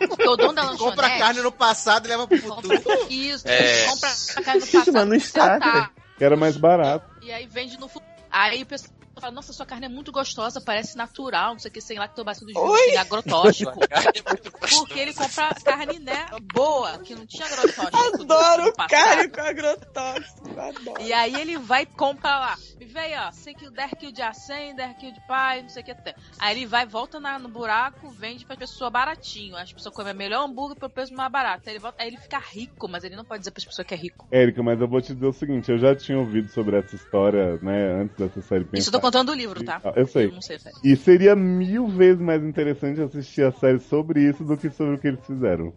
Porque 0.09 0.29
o 0.29 0.37
dono 0.37 0.53
da 0.53 0.63
lanchonete. 0.63 0.85
Compra 0.97 1.19
carne 1.19 1.41
no 1.41 1.51
passado 1.51 2.07
e 2.07 2.09
leva 2.09 2.29
pro 2.29 2.39
futuro. 2.39 2.81
compra 2.81 3.07
Isso, 3.11 3.49
É. 3.49 3.87
compra 3.89 4.09
a 4.37 4.43
carne 4.43 4.61
no 4.61 4.67
passado. 4.67 4.93
mas 4.93 5.03
não 5.03 5.09
pro 5.09 5.17
estraga. 5.17 5.65
jantar. 5.67 5.93
Que 6.17 6.25
era 6.25 6.37
mais 6.37 6.57
barato. 6.57 7.11
E 7.23 7.33
aí 7.33 7.47
vende 7.49 7.77
no 7.79 7.89
futuro. 7.89 8.11
Aí 8.31 8.63
o 8.63 8.67
pessoal 8.67 8.93
fala, 9.21 9.33
nossa, 9.35 9.53
sua 9.53 9.67
carne 9.67 9.87
é 9.87 9.89
muito 9.89 10.11
gostosa, 10.13 10.61
parece 10.61 10.97
natural, 10.97 11.53
não 11.53 11.59
sei 11.59 11.71
o 11.71 11.73
que, 11.73 11.81
sem 11.81 11.99
lactobacillus 11.99 12.53
vírus, 12.55 12.81
sem 12.81 12.97
agrotóxico. 12.97 13.73
Porque 14.71 14.99
ele 14.99 15.13
compra 15.15 15.55
carne, 15.65 15.99
né, 15.99 16.27
boa, 16.53 16.99
que 16.99 17.15
não 17.15 17.27
tinha 17.27 17.47
agrotóxico. 17.47 18.25
do- 18.25 18.33
Adoro 18.33 18.73
carne 18.89 19.29
com 19.29 19.41
agrotóxico. 19.41 20.61
Adoro. 20.61 21.03
E 21.03 21.13
aí 21.13 21.35
ele 21.41 21.59
vai 21.59 21.85
comprar 21.87 22.39
lá. 22.39 22.57
Me 22.79 22.87
vem, 22.87 23.19
ó, 23.19 23.31
100 23.33 23.55
quilos, 23.55 23.75
10 23.75 23.91
quilos 23.93 24.15
de 24.15 24.23
acém, 24.23 24.75
10 24.75 24.97
quilos 24.97 25.15
de 25.15 25.21
pai, 25.27 25.63
não 25.63 25.69
sei 25.69 25.83
o 25.83 25.85
que 25.85 25.91
até. 25.91 26.15
Aí 26.39 26.57
ele 26.57 26.67
vai, 26.67 26.87
volta 26.87 27.19
na- 27.21 27.39
no 27.39 27.49
buraco, 27.49 28.11
vende 28.11 28.45
pra 28.47 28.57
pessoa 28.57 28.91
baratinho. 28.91 29.57
As 29.57 29.73
pessoas 29.73 29.95
comem 29.95 30.15
melhor 30.15 30.45
hambúrguer 30.45 30.77
pelo 30.79 30.91
preço 30.91 31.13
mais 31.15 31.31
barato. 31.31 31.63
Aí 31.69 31.73
ele, 31.75 31.79
volta, 31.81 32.03
aí 32.03 32.09
ele 32.09 32.17
fica 32.17 32.39
rico, 32.39 32.89
mas 32.89 33.05
ele 33.05 33.17
não 33.17 33.25
pode 33.25 33.41
dizer 33.41 33.51
pras 33.51 33.65
pessoas 33.65 33.87
que 33.87 33.95
é 33.95 33.97
rico. 33.97 34.27
Érica, 34.31 34.63
mas 34.63 34.81
eu 34.81 34.89
vou 34.89 35.01
te 35.01 35.13
dizer 35.15 35.27
o 35.27 35.33
seguinte, 35.33 35.71
eu 35.71 35.79
já 35.79 35.95
tinha 35.95 36.19
ouvido 36.19 36.49
sobre 36.49 36.79
essa 36.79 36.95
história, 36.95 37.59
né, 37.63 38.03
antes 38.03 38.17
dessa 38.17 38.41
série 38.43 38.65
Isso 38.75 38.89
eu 38.89 38.93
tô 38.93 38.99
pensar. 38.99 39.10
Contando 39.11 39.27
do 39.33 39.35
livro, 39.35 39.65
tá? 39.65 39.81
Eu 39.97 40.07
sei. 40.07 40.31
não 40.31 40.41
sei. 40.41 40.59
E 40.85 40.97
seria 40.97 41.35
mil 41.37 41.89
vezes 41.89 42.21
mais 42.21 42.43
interessante 42.45 43.01
assistir 43.01 43.43
a 43.45 43.53
série 43.53 43.79
sobre 43.81 44.21
isso 44.23 44.45
do 44.45 44.57
que 44.57 44.71
sobre 44.71 44.95
o 44.95 44.99
que 44.99 45.09
eles 45.09 45.25
fizeram. 45.27 45.73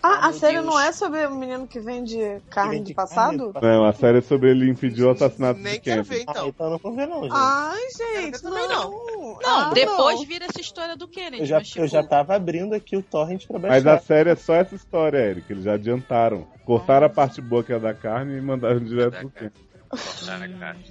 Ah, 0.00 0.26
a 0.26 0.30
meu 0.30 0.38
série 0.38 0.54
Deus. 0.58 0.66
não 0.66 0.78
é 0.78 0.92
sobre 0.92 1.26
o 1.26 1.34
menino 1.34 1.66
que 1.66 1.80
vende 1.80 2.16
carne 2.50 2.76
vende 2.76 2.92
do 2.92 2.96
passado? 2.96 3.52
carne. 3.52 3.68
Não, 3.68 3.84
a 3.84 3.92
série 3.92 4.18
é 4.18 4.20
sobre 4.20 4.50
ele 4.52 4.70
impedir 4.70 5.02
o 5.02 5.10
assassinato 5.10 5.58
Nem 5.58 5.72
de 5.72 5.80
quero 5.80 6.04
ver, 6.04 6.18
Ah, 6.18 6.30
então. 6.30 6.48
então 6.48 6.66
eu 6.66 6.70
não 6.70 6.78
vou 6.78 6.94
ver 6.94 7.08
não, 7.08 7.22
gente. 7.24 7.32
Ai, 7.34 7.78
gente, 7.96 8.34
Eu 8.36 8.42
também 8.42 8.68
não. 8.68 8.90
Não, 8.92 9.38
Ah, 9.44 9.70
depois 9.74 10.20
não. 10.20 10.24
vira 10.26 10.44
essa 10.44 10.60
história 10.60 10.96
do 10.96 11.08
Kennedy. 11.08 11.40
eu, 11.40 11.46
já, 11.46 11.58
mas, 11.58 11.68
tipo, 11.68 11.80
eu 11.80 11.88
já 11.88 12.04
tava 12.06 12.36
abrindo 12.36 12.74
aqui 12.74 12.96
o 12.96 13.02
torrent 13.02 13.44
pra 13.48 13.58
Mas 13.58 13.82
baixar. 13.82 13.94
a 13.98 14.00
série 14.00 14.30
é 14.30 14.36
só 14.36 14.54
essa 14.54 14.76
história, 14.76 15.18
Érica. 15.18 15.52
Eles 15.52 15.64
já 15.64 15.72
adiantaram. 15.74 16.46
Cortaram 16.64 17.06
a 17.08 17.10
parte 17.10 17.40
boa 17.40 17.64
que 17.64 17.72
é 17.72 17.78
da 17.80 17.92
carne 17.92 18.36
e 18.38 18.40
mandaram 18.40 18.78
direto 18.78 19.18
pro 19.18 19.30
Kennedy. 19.30 19.54
cortar 19.90 20.42
a 20.44 20.48
carne. 20.48 20.84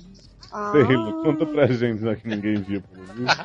Ah. 0.51 0.71
Taylor, 0.71 1.23
conta 1.23 1.45
pra 1.45 1.67
gente, 1.67 2.01
já 2.01 2.15
que 2.15 2.27
ninguém 2.27 2.61
viu. 2.61 2.81
pelo 2.81 3.05
visto. 3.05 3.37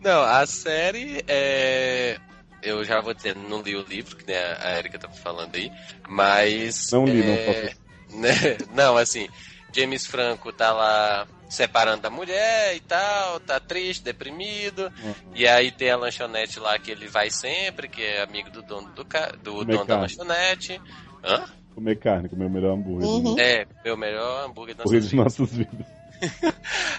Não, 0.00 0.22
a 0.22 0.46
série 0.46 1.24
é. 1.28 2.18
Eu 2.62 2.84
já 2.84 3.00
vou 3.00 3.12
dizer, 3.12 3.34
não 3.34 3.60
li 3.60 3.74
o 3.74 3.82
livro, 3.82 4.16
que 4.16 4.26
nem 4.26 4.36
a 4.36 4.78
Erika 4.78 4.98
tava 4.98 5.14
falando 5.14 5.54
aí, 5.54 5.70
mas. 6.08 6.90
Não 6.92 7.04
li, 7.04 7.22
não 7.22 7.32
é, 7.32 7.46
posso. 7.46 7.82
né, 8.18 8.58
Não, 8.72 8.96
assim, 8.96 9.28
James 9.74 10.06
Franco 10.06 10.52
tá 10.52 10.72
lá 10.72 11.26
separando 11.48 12.02
da 12.02 12.10
mulher 12.10 12.74
e 12.76 12.80
tal, 12.80 13.40
tá 13.40 13.60
triste, 13.60 14.04
deprimido. 14.04 14.92
Hum. 15.04 15.14
E 15.34 15.46
aí 15.46 15.70
tem 15.70 15.90
a 15.90 15.96
lanchonete 15.96 16.58
lá 16.58 16.78
que 16.78 16.90
ele 16.90 17.08
vai 17.08 17.30
sempre, 17.30 17.88
que 17.88 18.02
é 18.02 18.22
amigo 18.22 18.50
do 18.50 18.62
dono 18.62 18.90
do, 18.90 19.04
ca... 19.04 19.32
do 19.42 19.64
dono 19.64 19.84
da 19.84 20.00
lanchonete. 20.00 20.80
Hã? 21.22 21.44
Comer 21.74 21.96
carne, 21.96 22.28
comer 22.28 22.46
o 22.46 22.50
melhor 22.50 22.74
hambúrguer. 22.74 23.08
Uhum. 23.08 23.34
né? 23.34 23.42
É, 23.42 23.66
meu 23.84 23.96
melhor 23.96 24.46
hambúrguer 24.46 24.74
da 24.74 24.82
Hambúrguer 24.82 25.00
de 25.02 25.16
nossas 25.16 25.52
vidas. 25.52 25.86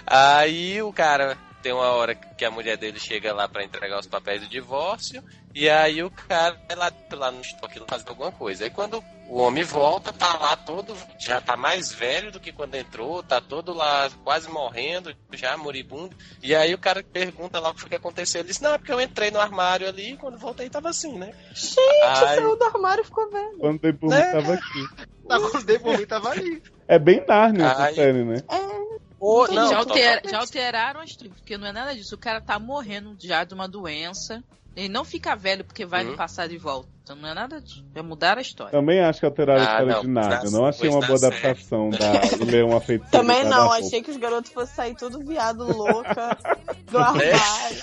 Aí 0.06 0.82
o 0.82 0.92
cara 0.92 1.36
tem 1.64 1.72
uma 1.72 1.88
hora 1.92 2.14
que 2.14 2.44
a 2.44 2.50
mulher 2.50 2.76
dele 2.76 3.00
chega 3.00 3.32
lá 3.32 3.48
pra 3.48 3.64
entregar 3.64 3.98
os 3.98 4.06
papéis 4.06 4.42
do 4.42 4.46
divórcio. 4.46 5.24
E 5.54 5.66
aí 5.66 6.02
o 6.02 6.10
cara 6.10 6.60
vai 6.68 6.76
lá, 6.76 6.92
lá 7.12 7.30
no 7.32 7.40
estoque 7.40 7.80
fazer 7.88 8.06
alguma 8.10 8.30
coisa. 8.30 8.64
Aí 8.64 8.70
quando 8.70 9.02
o 9.30 9.38
homem 9.38 9.64
volta, 9.64 10.12
tá 10.12 10.36
lá 10.36 10.54
todo. 10.58 10.94
Já 11.18 11.40
tá 11.40 11.56
mais 11.56 11.90
velho 11.90 12.30
do 12.30 12.38
que 12.38 12.52
quando 12.52 12.74
entrou, 12.74 13.22
tá 13.22 13.40
todo 13.40 13.72
lá 13.72 14.10
quase 14.22 14.46
morrendo, 14.50 15.16
já 15.32 15.56
moribundo. 15.56 16.14
E 16.42 16.54
aí 16.54 16.74
o 16.74 16.78
cara 16.78 17.02
pergunta 17.02 17.58
lá 17.58 17.70
o 17.70 17.74
que 17.74 17.80
foi 17.80 17.88
que 17.88 17.96
aconteceu. 17.96 18.42
Ele 18.42 18.48
diz, 18.48 18.60
não, 18.60 18.74
é 18.74 18.78
porque 18.78 18.92
eu 18.92 19.00
entrei 19.00 19.30
no 19.30 19.40
armário 19.40 19.88
ali 19.88 20.12
e 20.12 20.16
quando 20.18 20.36
voltei 20.36 20.68
tava 20.68 20.90
assim, 20.90 21.16
né? 21.18 21.32
Gente, 21.54 21.80
Aí- 22.04 22.16
saiu 22.36 22.58
do 22.58 22.64
armário 22.64 23.00
e 23.00 23.06
ficou 23.06 23.30
velho. 23.30 23.56
Quando 23.58 23.80
dei 23.80 23.92
por 23.94 24.10
mim, 24.10 24.16
Né? 24.16 24.32
tava 24.32 24.52
aqui. 24.52 24.86
Tá 25.26 25.40
com 25.40 25.46
o 25.46 25.80
por 25.80 25.98
mim, 25.98 26.06
tava 26.06 26.28
ali. 26.28 26.62
É 26.86 26.98
bem 26.98 27.24
Narnia 27.26 27.64
essa 27.68 27.84
Ai. 27.84 27.94
série, 27.94 28.22
né? 28.22 28.42
Ô, 28.46 29.00
Gente, 29.46 29.54
não, 29.56 29.68
já, 29.70 29.78
totalmente. 29.78 30.06
altera- 30.06 30.30
já 30.30 30.38
alteraram 30.40 31.00
as 31.00 31.16
trilhas, 31.16 31.36
porque 31.38 31.56
não 31.58 31.66
é 31.66 31.72
nada 31.72 31.94
disso. 31.94 32.14
O 32.14 32.18
cara 32.18 32.40
tá 32.40 32.58
morrendo 32.58 33.16
já 33.20 33.44
de 33.44 33.54
uma 33.54 33.68
doença. 33.68 34.42
Ele 34.76 34.88
não 34.88 35.04
fica 35.04 35.36
velho 35.36 35.64
porque 35.64 35.86
vai 35.86 36.02
Uhum. 36.04 36.10
no 36.10 36.16
passado 36.16 36.52
e 36.52 36.58
volta. 36.58 36.88
Então 37.04 37.14
não 37.14 37.28
é 37.28 37.34
nada 37.34 37.60
disso. 37.60 37.84
É 37.94 38.02
mudar 38.02 38.38
a 38.38 38.40
história. 38.40 38.72
Também 38.72 38.98
acho 39.00 39.20
que 39.20 39.26
alteraram 39.26 39.60
a 39.62 39.64
Ah, 39.64 39.70
história 39.70 39.92
não, 39.94 40.00
de 40.00 40.08
Narnia. 40.08 40.38
pois 40.40 40.52
Não 40.52 40.66
achei 40.66 40.88
uma 40.88 41.00
boa 41.06 41.16
adaptação 41.18 41.90
da, 41.90 42.12
do 42.38 42.44
Leão 42.44 42.76
Afeitiço. 42.76 43.10
Também 43.12 43.44
da 43.44 43.50
não, 43.50 43.70
achei 43.70 44.02
que 44.02 44.10
os 44.10 44.16
garotos 44.16 44.50
fossem 44.50 44.74
sair 44.74 44.96
tudo 44.96 45.20
viado 45.20 45.64
louca 45.64 46.36
do 46.90 46.98
armário. 46.98 47.82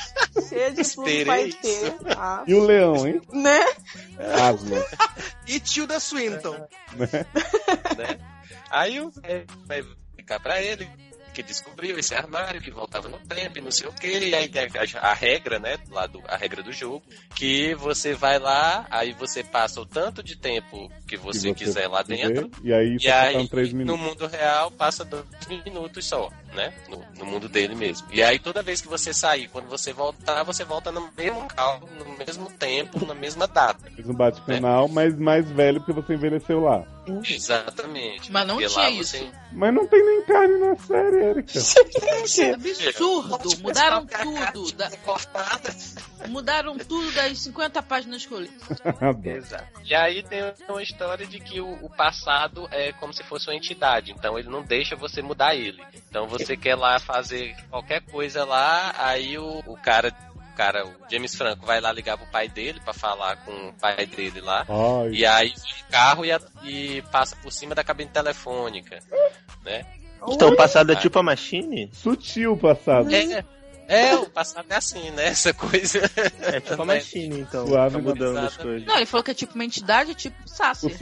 Cheio 0.49 0.73
de 0.73 0.83
tudo 0.93 1.25
vai 1.25 1.49
ter. 1.49 1.95
Ah, 2.17 2.43
E 2.45 2.53
o 2.53 2.63
Leão, 2.65 3.07
hein? 3.07 3.21
né? 3.31 3.59
Aslan. 4.49 4.83
E 5.47 5.59
Tilda 5.61 5.97
Swinton. 5.97 6.57
né? 6.97 8.19
Aí 8.69 8.99
o 8.99 9.09
velho 9.11 9.45
vai 9.65 9.83
ficar 10.17 10.39
pra 10.41 10.61
ele 10.61 10.89
que 11.33 11.43
descobriu 11.43 11.97
esse 11.97 12.13
armário, 12.13 12.61
que 12.61 12.71
voltava 12.71 13.07
no 13.07 13.17
tempo 13.19 13.57
e 13.57 13.61
não 13.61 13.71
sei 13.71 13.87
o 13.87 13.93
que, 13.93 14.07
e 14.07 14.35
aí 14.35 14.47
tem 14.47 14.63
a, 14.63 15.09
a 15.09 15.13
regra, 15.13 15.59
né, 15.59 15.77
lá 15.89 16.07
do, 16.07 16.21
a 16.27 16.35
regra 16.35 16.61
do 16.61 16.71
jogo, 16.71 17.01
que 17.35 17.73
você 17.75 18.13
vai 18.13 18.39
lá, 18.39 18.85
aí 18.89 19.13
você 19.13 19.43
passa 19.43 19.81
o 19.81 19.85
tanto 19.85 20.21
de 20.21 20.35
tempo 20.35 20.91
que 21.07 21.17
você, 21.17 21.53
Que 21.53 21.65
quiser 21.65 21.87
lá 21.87 22.03
dentro, 22.03 22.49
E 22.63 22.73
aí 22.73 22.97
e 22.99 23.09
aí 23.09 23.47
três 23.47 23.73
no 23.73 23.97
mundo 23.97 24.27
real 24.27 24.71
passa 24.71 25.03
dois 25.03 25.25
minutos 25.65 26.05
só. 26.05 26.29
Né? 26.53 26.73
No, 26.89 27.03
no 27.17 27.25
mundo 27.25 27.47
dele 27.49 27.75
mesmo. 27.75 28.07
E 28.11 28.21
aí 28.21 28.37
toda 28.39 28.61
vez 28.61 28.81
que 28.81 28.87
você 28.87 29.13
sair, 29.13 29.47
quando 29.49 29.67
você 29.67 29.93
voltar, 29.93 30.43
você 30.43 30.63
volta 30.63 30.91
no 30.91 31.09
mesmo 31.17 31.41
local, 31.41 31.81
no 31.97 32.17
mesmo 32.17 32.49
tempo, 32.51 33.05
na 33.05 33.13
mesma 33.15 33.47
data. 33.47 33.79
Fez 33.95 34.07
um 34.09 34.13
bate-canal, 34.13 34.87
mas 34.87 35.17
mais 35.17 35.49
velho 35.49 35.79
porque 35.81 35.93
você 35.93 36.13
envelheceu 36.13 36.61
lá. 36.61 36.83
Exatamente. 37.27 38.31
Mas 38.31 38.47
não 38.47 38.55
Porque 38.57 38.69
tinha 38.69 38.89
isso. 38.91 39.17
você- 39.17 39.31
Mas 39.51 39.73
não 39.73 39.87
tem 39.87 40.05
nem 40.05 40.21
carne 40.23 40.57
na 40.57 40.75
série, 40.77 41.23
Erika. 41.23 41.59
Absurdo. 42.87 43.39
Mudaram 43.61 44.05
tudo. 44.05 44.71
Da- 44.73 44.89
Mudaram 46.27 46.77
tudo 46.77 47.11
das 47.13 47.37
50 47.39 47.81
páginas 47.83 48.25
que 48.25 48.31
eu 48.33 48.39
li. 48.41 48.51
Adoro. 49.01 49.37
Exato. 49.37 49.81
E 49.85 49.93
aí 49.95 50.23
tem 50.23 50.41
uma 50.69 50.81
história 50.83 51.25
de 51.25 51.39
que 51.39 51.59
o, 51.59 51.73
o 51.85 51.89
passado 51.89 52.67
é 52.71 52.91
como 52.93 53.13
se 53.13 53.23
fosse 53.23 53.47
uma 53.49 53.55
entidade, 53.55 54.11
então 54.11 54.37
ele 54.37 54.49
não 54.49 54.61
deixa 54.63 54.95
você 54.95 55.21
mudar 55.21 55.55
ele. 55.55 55.81
Então 56.09 56.27
você 56.27 56.55
quer 56.55 56.75
lá 56.75 56.99
fazer 56.99 57.55
qualquer 57.69 58.01
coisa 58.01 58.43
lá, 58.45 58.93
aí 58.97 59.37
o, 59.37 59.63
o 59.65 59.77
cara, 59.77 60.13
o 60.35 60.55
cara, 60.55 60.85
o 60.85 60.93
James 61.09 61.35
Franco 61.35 61.65
vai 61.65 61.81
lá 61.81 61.91
ligar 61.91 62.17
pro 62.17 62.27
pai 62.27 62.47
dele 62.47 62.79
pra 62.83 62.93
falar 62.93 63.37
com 63.37 63.69
o 63.69 63.73
pai 63.73 64.05
dele 64.05 64.41
lá. 64.41 64.65
Ai, 64.69 65.09
E 65.11 65.25
aí 65.25 65.49
o 65.87 65.91
carro 65.91 66.25
e, 66.25 66.31
a- 66.31 66.41
e 66.63 67.01
passa 67.11 67.35
por 67.37 67.51
cima 67.51 67.73
da 67.75 67.83
cabine 67.83 68.09
telefônica, 68.11 68.99
né? 69.63 69.85
Então 70.27 70.49
o 70.49 70.55
passado 70.55 70.91
é 70.91 70.95
tipo 70.95 71.17
a 71.17 71.23
Machine? 71.23 71.89
sutil 71.93 72.53
o 72.53 72.57
passado. 72.57 73.11
É, 73.13 73.43
é, 73.91 74.15
o 74.15 74.29
passado 74.29 74.65
é 74.69 74.75
assim, 74.75 75.11
né? 75.11 75.27
Essa 75.27 75.53
coisa. 75.53 75.99
É 76.39 76.59
tipo 76.59 76.81
a 76.81 76.85
Machine, 76.95 77.41
então. 77.41 77.67
Suave, 77.67 77.95
tá 77.95 78.01
mudando 78.01 78.37
as 78.37 78.57
coisas. 78.57 78.87
Não, 78.87 78.95
ele 78.95 79.05
falou 79.05 79.23
que 79.23 79.31
é 79.31 79.33
tipo 79.33 79.55
uma 79.55 79.65
entidade, 79.65 80.15
tipo 80.15 80.35
O 80.45 80.49
Sassi. 80.49 80.95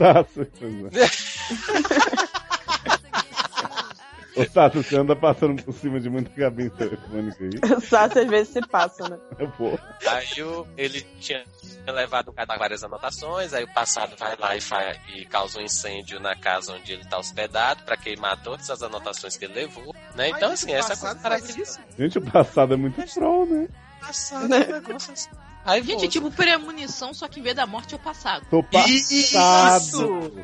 É. 4.40 4.46
Ô 4.46 4.50
Sasso, 4.50 4.82
você 4.82 4.96
anda 4.96 5.14
passando 5.16 5.62
por 5.62 5.72
cima 5.74 6.00
de 6.00 6.08
muita 6.10 6.30
cabine 6.30 6.70
telefônica 6.70 7.36
aí? 7.44 7.50
Sassi 7.82 8.18
às 8.20 8.28
vezes 8.28 8.52
se 8.52 8.60
passa, 8.66 9.08
né? 9.08 9.18
Pô, 9.56 9.78
Aí 10.08 10.42
o, 10.42 10.66
ele 10.76 11.00
tinha 11.20 11.44
levado 11.86 12.28
o 12.28 12.32
cara 12.32 12.56
várias 12.56 12.84
anotações, 12.84 13.52
aí 13.52 13.64
o 13.64 13.74
passado 13.74 14.14
vai 14.16 14.36
lá 14.36 14.56
e, 14.56 14.60
faz, 14.60 14.96
e 15.14 15.24
causa 15.26 15.58
um 15.58 15.62
incêndio 15.62 16.20
na 16.20 16.36
casa 16.36 16.72
onde 16.72 16.92
ele 16.92 17.04
tá 17.04 17.18
hospedado 17.18 17.82
pra 17.82 17.96
queimar 17.96 18.40
todas 18.42 18.70
as 18.70 18.82
anotações 18.82 19.36
que 19.36 19.44
ele 19.44 19.54
levou, 19.54 19.94
né? 20.14 20.28
Então, 20.28 20.52
assim, 20.52 20.70
o 20.70 20.74
essa 20.76 20.90
passado 20.90 21.20
coisa 21.20 21.28
maravilhosa. 21.28 21.80
gente, 21.98 22.18
o 22.18 22.22
passado 22.22 22.74
é 22.74 22.76
muito 22.76 23.02
troll, 23.12 23.46
né? 23.46 23.68
Passado, 24.00 24.44
um 24.44 24.48
negócio 24.48 25.12
assim. 25.12 25.28
Aí 25.64 25.82
Gente, 25.82 26.06
é 26.06 26.08
tipo 26.08 26.30
premonição, 26.30 27.12
só 27.12 27.28
que 27.28 27.38
em 27.38 27.42
vez 27.42 27.54
da 27.54 27.66
morte 27.66 27.92
é 27.92 27.96
o 27.96 28.00
passado. 28.00 28.46
Tô 28.48 28.62
passado. 28.62 28.90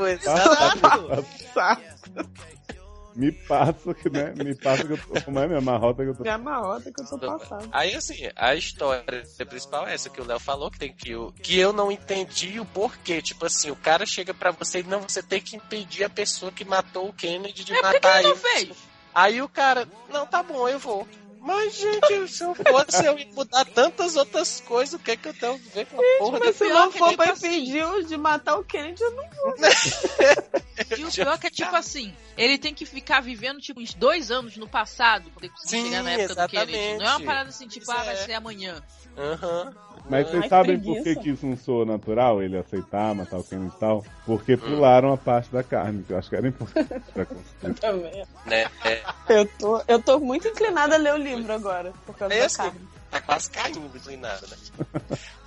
Exato! 0.08 0.76
Me 3.16 3.32
passa, 3.32 3.94
que, 3.94 4.10
né? 4.10 4.32
Me 4.36 4.54
passa 4.54 4.84
que 4.84 4.92
eu 4.92 4.98
tô. 4.98 5.20
Como 5.22 5.38
é 5.38 5.46
minha 5.46 5.60
marrota 5.60 6.02
que 6.04 6.10
eu 6.10 6.14
tô. 6.14 6.24
É 6.24 6.36
uma 6.36 6.58
rota 6.58 6.92
que 6.92 7.00
eu 7.02 7.06
tô 7.06 7.18
passando. 7.18 7.68
Aí 7.72 7.94
assim, 7.94 8.28
a 8.36 8.54
história 8.54 9.02
principal 9.48 9.88
é 9.88 9.94
essa 9.94 10.10
que 10.10 10.20
o 10.20 10.24
Léo 10.24 10.38
falou, 10.38 10.70
que 10.70 10.78
tem 10.78 10.92
que 10.92 11.14
o 11.14 11.32
que 11.32 11.58
eu 11.58 11.72
não 11.72 11.90
entendi 11.90 12.60
o 12.60 12.64
porquê. 12.66 13.22
Tipo 13.22 13.46
assim, 13.46 13.70
o 13.70 13.76
cara 13.76 14.04
chega 14.04 14.34
pra 14.34 14.50
você 14.50 14.80
e 14.80 14.82
não, 14.82 15.00
você 15.00 15.22
tem 15.22 15.40
que 15.40 15.56
impedir 15.56 16.04
a 16.04 16.10
pessoa 16.10 16.52
que 16.52 16.64
matou 16.64 17.08
o 17.08 17.12
Kennedy 17.12 17.64
de 17.64 17.72
É 17.72 17.80
matar 17.82 18.18
ele 18.20 18.28
não 18.28 18.34
ele. 18.34 18.40
fez. 18.40 18.76
Aí 19.14 19.40
o 19.40 19.48
cara, 19.48 19.88
não, 20.12 20.26
tá 20.26 20.42
bom, 20.42 20.68
eu 20.68 20.78
vou. 20.78 21.08
Mas, 21.46 21.76
gente, 21.76 22.28
se 22.28 22.42
eu 22.42 22.54
fosse, 22.56 23.04
eu 23.06 23.16
ia 23.16 23.28
mudar 23.32 23.64
tantas 23.66 24.16
outras 24.16 24.60
coisas, 24.62 24.94
o 24.94 24.98
que 24.98 25.12
é 25.12 25.16
que 25.16 25.28
eu 25.28 25.34
tenho 25.34 25.54
a 25.54 25.56
ver 25.72 25.86
com 25.86 25.96
a 26.00 26.18
porra 26.18 26.40
Mas 26.40 26.56
se 26.56 26.68
não 26.68 26.90
que 26.90 26.98
for 26.98 27.16
pra 27.16 27.32
assim. 27.32 27.46
impedir 27.46 27.84
o 27.86 28.02
de 28.02 28.16
matar 28.16 28.58
o 28.58 28.64
Kennedy, 28.64 29.00
eu 29.00 29.12
não 29.12 29.24
E 30.98 31.04
o 31.04 31.10
pior 31.12 31.34
é 31.34 31.38
que 31.38 31.46
é 31.46 31.50
tipo 31.50 31.74
assim, 31.76 32.12
ele 32.36 32.58
tem 32.58 32.74
que 32.74 32.84
ficar 32.84 33.20
vivendo 33.20 33.60
tipo 33.60 33.80
uns 33.80 33.94
dois 33.94 34.32
anos 34.32 34.56
no 34.56 34.68
passado 34.68 35.30
pra 35.30 35.46
ele 35.46 35.54
conseguir 35.54 35.82
Sim, 35.82 35.84
chegar 35.84 36.02
na 36.02 36.10
época 36.10 36.42
do 36.42 36.50
Kennedy. 36.50 36.72
Não 36.72 36.80
é 36.80 36.94
uma 36.94 36.96
exatamente. 37.04 37.26
parada 37.26 37.48
assim, 37.48 37.68
tipo, 37.68 37.82
Isso 37.84 37.92
ah, 37.92 38.02
vai 38.02 38.14
é. 38.14 38.16
ser 38.16 38.32
amanhã. 38.32 38.82
Aham. 39.16 39.72
Mas 40.08 40.28
vocês 40.28 40.42
Ai, 40.44 40.48
sabem 40.48 40.78
por 40.78 41.02
que, 41.02 41.16
que 41.16 41.30
isso 41.30 41.44
não 41.46 41.56
soa 41.56 41.84
natural, 41.84 42.40
ele 42.40 42.56
aceitar, 42.56 43.12
matar 43.12 43.38
o 43.38 43.44
Kennedy 43.44 43.74
e 43.74 43.78
tal? 43.80 44.04
Porque 44.24 44.56
pularam 44.56 45.12
a 45.12 45.16
parte 45.16 45.50
da 45.50 45.64
carne, 45.64 46.04
que 46.04 46.12
eu 46.12 46.18
acho 46.18 46.28
que 46.28 46.36
era 46.36 46.46
importante 46.46 47.02
pra 47.12 47.26
construir. 47.26 47.74
também. 47.80 48.24
Né? 48.44 48.66
É, 48.84 49.02
Eu 49.28 49.46
tô, 49.58 49.82
eu 49.88 50.00
tô 50.00 50.20
muito 50.20 50.46
inclinada 50.46 50.94
a 50.94 50.98
ler 50.98 51.14
o 51.14 51.16
livro 51.16 51.52
agora, 51.52 51.92
por 52.04 52.16
causa 52.16 52.34
É 52.34 52.38
da 52.40 52.46
assim. 52.46 52.56
carne. 52.58 52.88
tá 53.10 53.20
quase 53.20 53.50
caindo 53.50 53.80
inclinado, 53.96 54.46
né? 54.46 54.56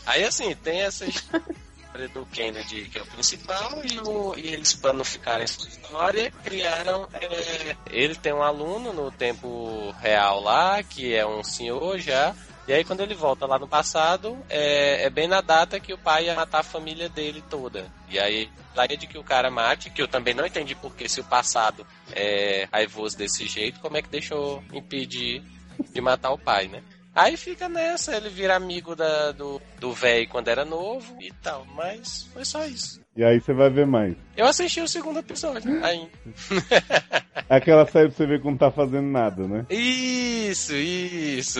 Aí 0.05 0.25
assim, 0.25 0.53
tem 0.55 0.81
essa 0.81 1.05
história 1.05 2.09
do 2.13 2.25
Kennedy, 2.25 2.85
que 2.89 2.99
é 2.99 3.01
o 3.01 3.05
principal, 3.05 3.71
e, 3.85 3.97
o- 3.99 4.35
e 4.37 4.47
eles, 4.47 4.73
pra 4.75 4.91
não 4.91 5.05
ficarem 5.05 5.45
essa 5.45 5.65
história, 5.65 6.31
criaram. 6.43 7.07
é, 7.13 7.75
ele 7.89 8.15
tem 8.15 8.33
um 8.33 8.43
aluno 8.43 8.91
no 8.91 9.09
tempo 9.09 9.91
real 10.01 10.41
lá, 10.41 10.83
que 10.83 11.13
é 11.15 11.25
um 11.25 11.43
senhor 11.45 11.97
já. 11.97 12.35
E 12.69 12.71
aí 12.71 12.83
quando 12.83 13.01
ele 13.01 13.15
volta 13.15 13.47
lá 13.47 13.57
no 13.57 13.67
passado, 13.67 14.37
é, 14.47 15.03
é 15.03 15.09
bem 15.09 15.27
na 15.27 15.41
data 15.41 15.79
que 15.79 15.91
o 15.91 15.97
pai 15.97 16.25
ia 16.25 16.35
matar 16.35 16.59
a 16.59 16.63
família 16.63 17.09
dele 17.09 17.43
toda. 17.49 17.91
E 18.07 18.19
aí, 18.19 18.47
lá 18.75 18.85
é 18.85 18.95
de 18.95 19.07
que 19.07 19.17
o 19.17 19.23
cara 19.23 19.49
mate, 19.49 19.89
que 19.89 19.99
eu 19.99 20.07
também 20.07 20.35
não 20.35 20.45
entendi 20.45 20.75
porque 20.75 21.09
se 21.09 21.19
o 21.19 21.23
passado 21.23 21.83
é 22.11 22.67
raivoso 22.71 23.17
desse 23.17 23.47
jeito, 23.47 23.79
como 23.79 23.97
é 23.97 24.03
que 24.03 24.09
deixou 24.09 24.63
impedir 24.71 25.41
de 25.91 25.99
matar 25.99 26.29
o 26.29 26.37
pai, 26.37 26.67
né? 26.67 26.83
Aí 27.19 27.35
fica 27.35 27.67
nessa, 27.67 28.15
ele 28.15 28.29
vira 28.29 28.55
amigo 28.55 28.95
da, 28.95 29.31
do 29.33 29.61
do 29.79 29.91
velho 29.93 30.27
quando 30.29 30.47
era 30.47 30.63
novo 30.63 31.17
e 31.19 31.31
tal, 31.43 31.65
mas 31.75 32.27
foi 32.33 32.45
só 32.45 32.65
isso. 32.65 33.01
E 33.15 33.23
aí 33.23 33.39
você 33.41 33.51
vai 33.53 33.69
ver 33.69 33.85
mais. 33.85 34.15
Eu 34.37 34.45
assisti 34.45 34.79
o 34.79 34.87
segundo 34.87 35.19
episódio 35.19 35.83
ainda. 35.83 36.09
É 37.49 37.55
aquela 37.57 37.85
série 37.85 38.07
pra 38.07 38.15
você 38.17 38.25
ver 38.25 38.41
como 38.41 38.57
tá 38.57 38.71
fazendo 38.71 39.07
nada, 39.09 39.45
né? 39.47 39.65
Isso, 39.69 40.73
isso. 40.73 41.59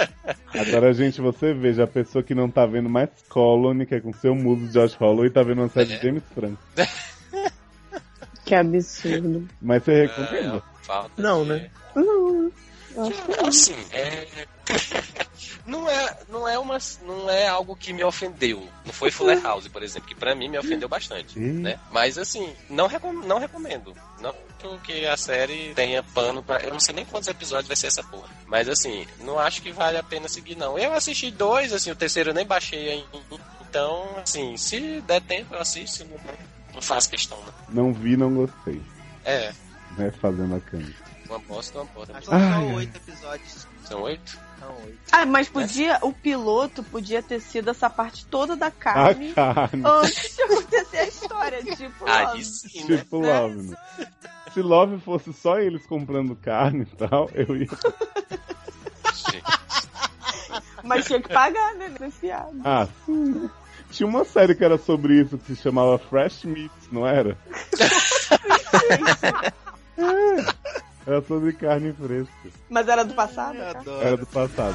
Agora, 0.54 0.92
gente, 0.94 1.20
você 1.20 1.52
veja 1.52 1.84
a 1.84 1.86
pessoa 1.88 2.22
que 2.22 2.34
não 2.34 2.48
tá 2.48 2.64
vendo 2.64 2.88
mais 2.88 3.10
Colony, 3.28 3.84
que 3.84 3.96
é 3.96 4.00
com 4.00 4.12
seu 4.14 4.34
muso 4.34 4.66
de 4.66 4.72
Josh 4.72 4.94
Holloway, 4.94 5.28
e 5.28 5.32
tá 5.32 5.42
vendo 5.42 5.58
uma 5.60 5.68
série 5.68 5.96
de 5.98 6.02
James 6.02 6.22
Franco. 6.34 6.58
Que 8.46 8.54
absurdo. 8.54 9.48
Mas 9.60 9.82
você 9.82 10.02
recomenda? 10.06 10.62
Falta 10.82 11.10
Não, 11.20 11.42
de- 11.42 11.48
né? 11.50 11.70
Não, 11.94 12.52
que 12.94 13.46
Assim, 13.46 13.76
é... 13.92 14.26
não 15.66 15.88
é, 15.88 16.18
não 16.28 16.48
é 16.48 16.58
uma, 16.58 16.78
não 17.02 17.28
é 17.28 17.48
algo 17.48 17.76
que 17.76 17.92
me 17.92 18.04
ofendeu. 18.04 18.68
Não 18.84 18.92
foi 18.92 19.10
Fuller 19.10 19.42
House, 19.42 19.68
por 19.68 19.82
exemplo, 19.82 20.08
que 20.08 20.14
pra 20.14 20.34
mim 20.34 20.48
me 20.48 20.58
ofendeu 20.58 20.88
bastante, 20.88 21.38
né? 21.38 21.78
Mas 21.90 22.16
assim, 22.16 22.54
não, 22.70 22.86
recom 22.86 23.12
não 23.12 23.38
recomendo. 23.38 23.94
Não 24.20 24.34
que 24.82 25.04
a 25.06 25.16
série 25.16 25.74
tenha 25.74 26.02
pano 26.02 26.42
pra. 26.42 26.58
Eu 26.60 26.72
não 26.72 26.80
sei 26.80 26.94
nem 26.94 27.04
quantos 27.04 27.28
episódios 27.28 27.68
vai 27.68 27.76
ser 27.76 27.88
essa 27.88 28.02
porra. 28.02 28.28
Mas 28.46 28.68
assim, 28.68 29.06
não 29.20 29.38
acho 29.38 29.60
que 29.60 29.70
vale 29.70 29.98
a 29.98 30.02
pena 30.02 30.28
seguir, 30.28 30.56
não. 30.56 30.78
Eu 30.78 30.94
assisti 30.94 31.30
dois, 31.30 31.72
assim, 31.72 31.90
o 31.90 31.96
terceiro 31.96 32.30
eu 32.30 32.34
nem 32.34 32.46
baixei 32.46 32.90
ainda. 32.90 33.44
Então, 33.68 34.08
assim, 34.22 34.56
se 34.56 35.00
der 35.02 35.20
tempo 35.20 35.54
eu 35.54 35.60
assisto, 35.60 36.06
não, 36.06 36.18
não 36.74 36.80
faço 36.82 37.10
questão, 37.10 37.38
não. 37.68 37.84
Não 37.84 37.92
vi, 37.92 38.16
não 38.16 38.32
gostei. 38.34 38.80
É, 39.24 39.52
Né? 39.98 40.10
Fazendo 40.20 40.54
a 40.56 40.60
cama. 40.60 40.92
Uma 41.28 41.38
bosta, 41.38 41.78
uma 41.80 41.84
bosta. 41.86 42.18
Acho 42.18 42.28
que 42.28 42.36
são 42.36 42.74
oito 42.74 42.96
episódios. 42.96 43.66
São 43.84 44.02
oito? 44.02 44.38
São 44.58 44.74
oito. 44.84 44.98
Ah, 45.12 45.26
mas 45.26 45.48
podia, 45.48 45.98
o 46.02 46.12
piloto 46.12 46.82
podia 46.82 47.22
ter 47.22 47.40
sido 47.40 47.70
essa 47.70 47.88
parte 47.90 48.24
toda 48.26 48.56
da 48.56 48.70
carne 48.70 49.32
carne. 49.32 49.82
antes 49.84 50.36
de 50.36 50.42
acontecer 50.42 50.98
a 50.98 51.06
história, 51.06 51.62
tipo, 51.62 52.04
Aí 52.08 52.26
Love. 52.26 52.44
sim, 52.44 52.84
né? 52.84 52.96
Tipo 52.98 53.18
Love, 53.18 53.62
né? 53.62 53.76
Se 54.52 54.62
Love 54.62 55.00
fosse 55.00 55.32
só 55.32 55.58
eles 55.58 55.84
comprando 55.86 56.36
carne 56.36 56.82
e 56.90 56.96
tal, 56.96 57.28
eu 57.34 57.56
ia. 57.56 57.68
mas 60.84 61.04
tinha 61.06 61.20
que 61.20 61.28
pagar, 61.28 61.74
né? 61.74 61.88
Negociado. 61.88 62.60
Ah, 62.64 62.86
sim. 63.04 63.50
Tinha 63.90 64.08
uma 64.08 64.24
série 64.24 64.54
que 64.54 64.64
era 64.64 64.78
sobre 64.78 65.20
isso 65.20 65.38
que 65.38 65.54
se 65.54 65.62
chamava 65.62 65.98
Fresh 65.98 66.44
Meats, 66.44 66.88
não 66.90 67.06
era? 67.06 67.36
É, 69.96 70.36
era 71.06 71.22
sobre 71.22 71.52
carne 71.52 71.92
fresca. 71.92 72.32
Mas 72.68 72.88
era 72.88 73.04
do 73.04 73.14
passado, 73.14 73.56
cara? 73.56 73.82
Era 74.02 74.16
do 74.16 74.26
passado. 74.26 74.74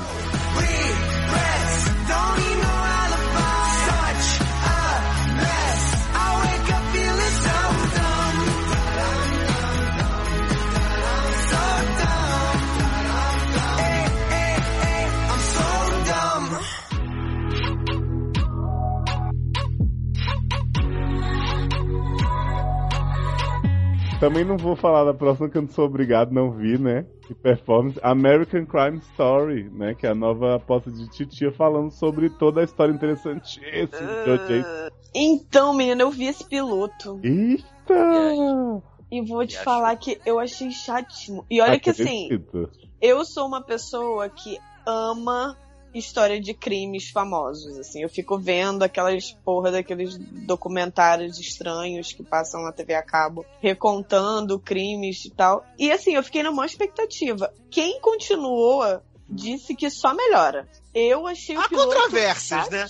Também 24.20 24.44
não 24.44 24.58
vou 24.58 24.76
falar 24.76 25.06
da 25.06 25.14
próxima 25.14 25.50
que 25.50 25.58
eu 25.58 25.62
não 25.62 25.70
sou 25.70 25.86
obrigado, 25.86 26.34
não 26.34 26.52
vi, 26.52 26.78
né? 26.78 27.06
Que 27.26 27.34
performance. 27.34 27.98
American 28.04 28.66
Crime 28.66 28.98
Story, 28.98 29.70
né? 29.70 29.96
Que 29.96 30.06
é 30.06 30.10
a 30.10 30.16
nova 30.16 30.56
aposta 30.56 30.92
de 30.92 31.08
Titia 31.10 31.54
falando 31.54 31.90
sobre 31.90 32.30
toda 32.30 32.60
a 32.60 32.64
história 32.66 32.92
interessantíssima 32.92 33.88
de 33.88 34.30
O.J. 34.30 34.92
Então, 35.16 35.74
menina, 35.74 36.02
eu 36.02 36.12
vi 36.12 36.26
esse 36.26 36.44
piloto. 36.44 37.20
Eita! 37.24 38.84
E 39.10 39.22
vou 39.22 39.48
te 39.48 39.56
E 39.56 39.64
falar 39.64 39.96
que 39.96 40.20
eu 40.26 40.38
achei 40.38 40.70
chatíssimo. 40.70 41.46
E 41.50 41.62
olha 41.62 41.80
que 41.80 41.90
assim, 41.90 42.26
Acredito. 42.26 42.70
eu 43.02 43.24
sou 43.24 43.48
uma 43.48 43.62
pessoa 43.62 44.28
que 44.28 44.58
ama 44.86 45.58
história 45.94 46.40
de 46.40 46.54
crimes 46.54 47.10
famosos, 47.10 47.78
assim. 47.78 48.02
Eu 48.02 48.10
fico 48.10 48.38
vendo 48.38 48.84
aquelas 48.84 49.32
porra 49.44 49.72
daqueles 49.72 50.18
documentários 50.18 51.40
estranhos 51.40 52.14
que 52.14 52.24
passam 52.24 52.62
na 52.64 52.72
TV 52.72 52.94
a 52.94 53.04
cabo, 53.04 53.46
recontando 53.62 54.60
crimes 54.60 55.26
e 55.26 55.30
tal. 55.30 55.66
E 55.78 55.92
assim, 55.92 56.14
eu 56.14 56.24
fiquei 56.24 56.44
na 56.44 56.52
maior 56.52 56.68
expectativa. 56.68 57.54
Quem 57.70 58.00
continuou 58.00 59.02
disse 59.30 59.76
que 59.76 59.90
só 59.90 60.14
melhora. 60.14 60.68
Eu 60.94 61.28
achei 61.28 61.56
o 61.56 61.60
Há 61.60 61.70
controvérsias, 61.70 62.70
né? 62.70 62.88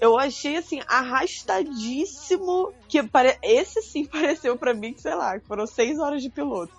Eu 0.00 0.18
achei 0.18 0.56
assim, 0.56 0.80
arrastadíssimo. 0.88 2.72
Que 2.92 3.02
pare... 3.02 3.38
Esse 3.42 3.80
sim 3.80 4.04
pareceu 4.12 4.54
pra 4.54 4.74
mim 4.74 4.92
que, 4.92 5.00
sei 5.00 5.14
lá, 5.14 5.38
que 5.38 5.46
foram 5.46 5.66
seis 5.66 5.98
horas 5.98 6.22
de 6.22 6.28
piloto. 6.28 6.70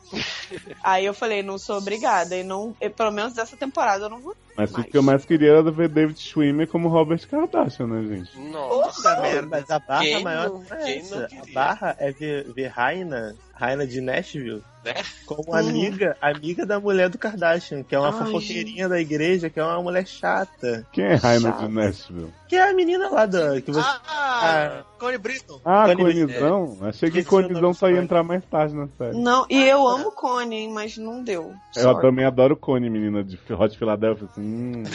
Aí 0.84 1.06
eu 1.06 1.14
falei, 1.14 1.42
não 1.42 1.58
sou 1.58 1.78
obrigada. 1.80 2.36
E 2.36 2.44
não, 2.44 2.76
e 2.80 2.88
pelo 2.88 3.10
menos 3.12 3.34
dessa 3.34 3.58
temporada 3.58 4.06
eu 4.06 4.10
não 4.12 4.20
vou. 4.22 4.36
Mas 4.56 4.70
o 4.70 4.74
Mas- 4.78 4.86
que 4.86 4.96
eu 4.98 5.02
mais 5.02 5.26
queria 5.26 5.50
era 5.54 5.72
ver 5.72 5.90
David 5.90 6.20
Schwimmer 6.22 6.68
como 6.68 6.88
Robert 6.88 7.28
Kardashian, 7.28 7.88
né, 7.88 8.08
gente? 8.16 8.40
Nossa. 8.52 9.20
Merda. 9.22 9.48
Mas 9.50 9.72
a 9.72 9.80
barra 9.80 10.04
Quem 10.04 10.24
maior 10.24 10.50
não- 10.50 10.60
não 10.70 10.78
é 10.78 10.98
essa. 10.98 11.28
A 11.42 11.52
barra 11.54 11.96
é 11.98 12.12
ver, 12.12 12.54
ver 12.54 12.68
Raina, 12.68 13.36
Raina 13.56 13.88
de 13.88 14.00
Nashville, 14.00 14.64
Né? 14.86 14.94
como 15.26 15.56
amiga, 15.56 16.16
amiga 16.22 16.68
da 16.68 16.80
mulher 16.80 17.10
do 17.10 17.18
Kardashian, 17.18 17.82
que 17.82 17.96
é 17.96 18.00
uma 18.00 18.10
Ai, 18.10 18.14
fofoqueirinha 18.26 18.88
da 18.88 19.00
igreja, 19.02 19.50
que 19.50 19.60
é 19.60 19.64
uma 19.64 19.82
mulher 19.82 20.06
chata. 20.06 20.86
Quem 20.92 21.06
é 21.06 21.16
Raina 21.16 21.52
de 21.54 21.68
Nashville? 21.68 22.32
Que 22.48 22.56
é 22.56 22.70
a 22.70 22.74
menina 22.76 23.10
lá 23.10 23.26
da. 23.26 23.60
Que 23.60 23.72
você... 23.72 23.90
Ah, 24.08 24.84
Connie 25.00 25.18
Britton. 25.18 25.60
Ah, 25.66 25.86
Connie- 25.88 26.03
Conizão? 26.04 26.78
Achei 26.82 27.12
que 27.12 27.24
Conizão 27.24 27.74
só 27.74 27.90
ia 27.90 28.02
entrar 28.02 28.24
mais 28.24 28.44
tarde 28.46 28.76
na 28.76 28.88
série. 28.88 29.18
Não, 29.18 29.46
e 29.50 29.64
eu 29.64 29.88
amo 29.88 30.12
Connie, 30.12 30.60
hein, 30.60 30.72
mas 30.74 30.98
não 30.98 31.24
deu. 31.24 31.54
Eu 31.76 31.84
Sorry. 31.84 32.02
também 32.02 32.26
adoro 32.26 32.56
Connie, 32.56 32.90
menina 32.90 33.24
de 33.24 33.40
Hot 33.52 33.78
Philadelphia. 33.78 34.28
Assim, 34.32 34.42
hum. 34.42 34.84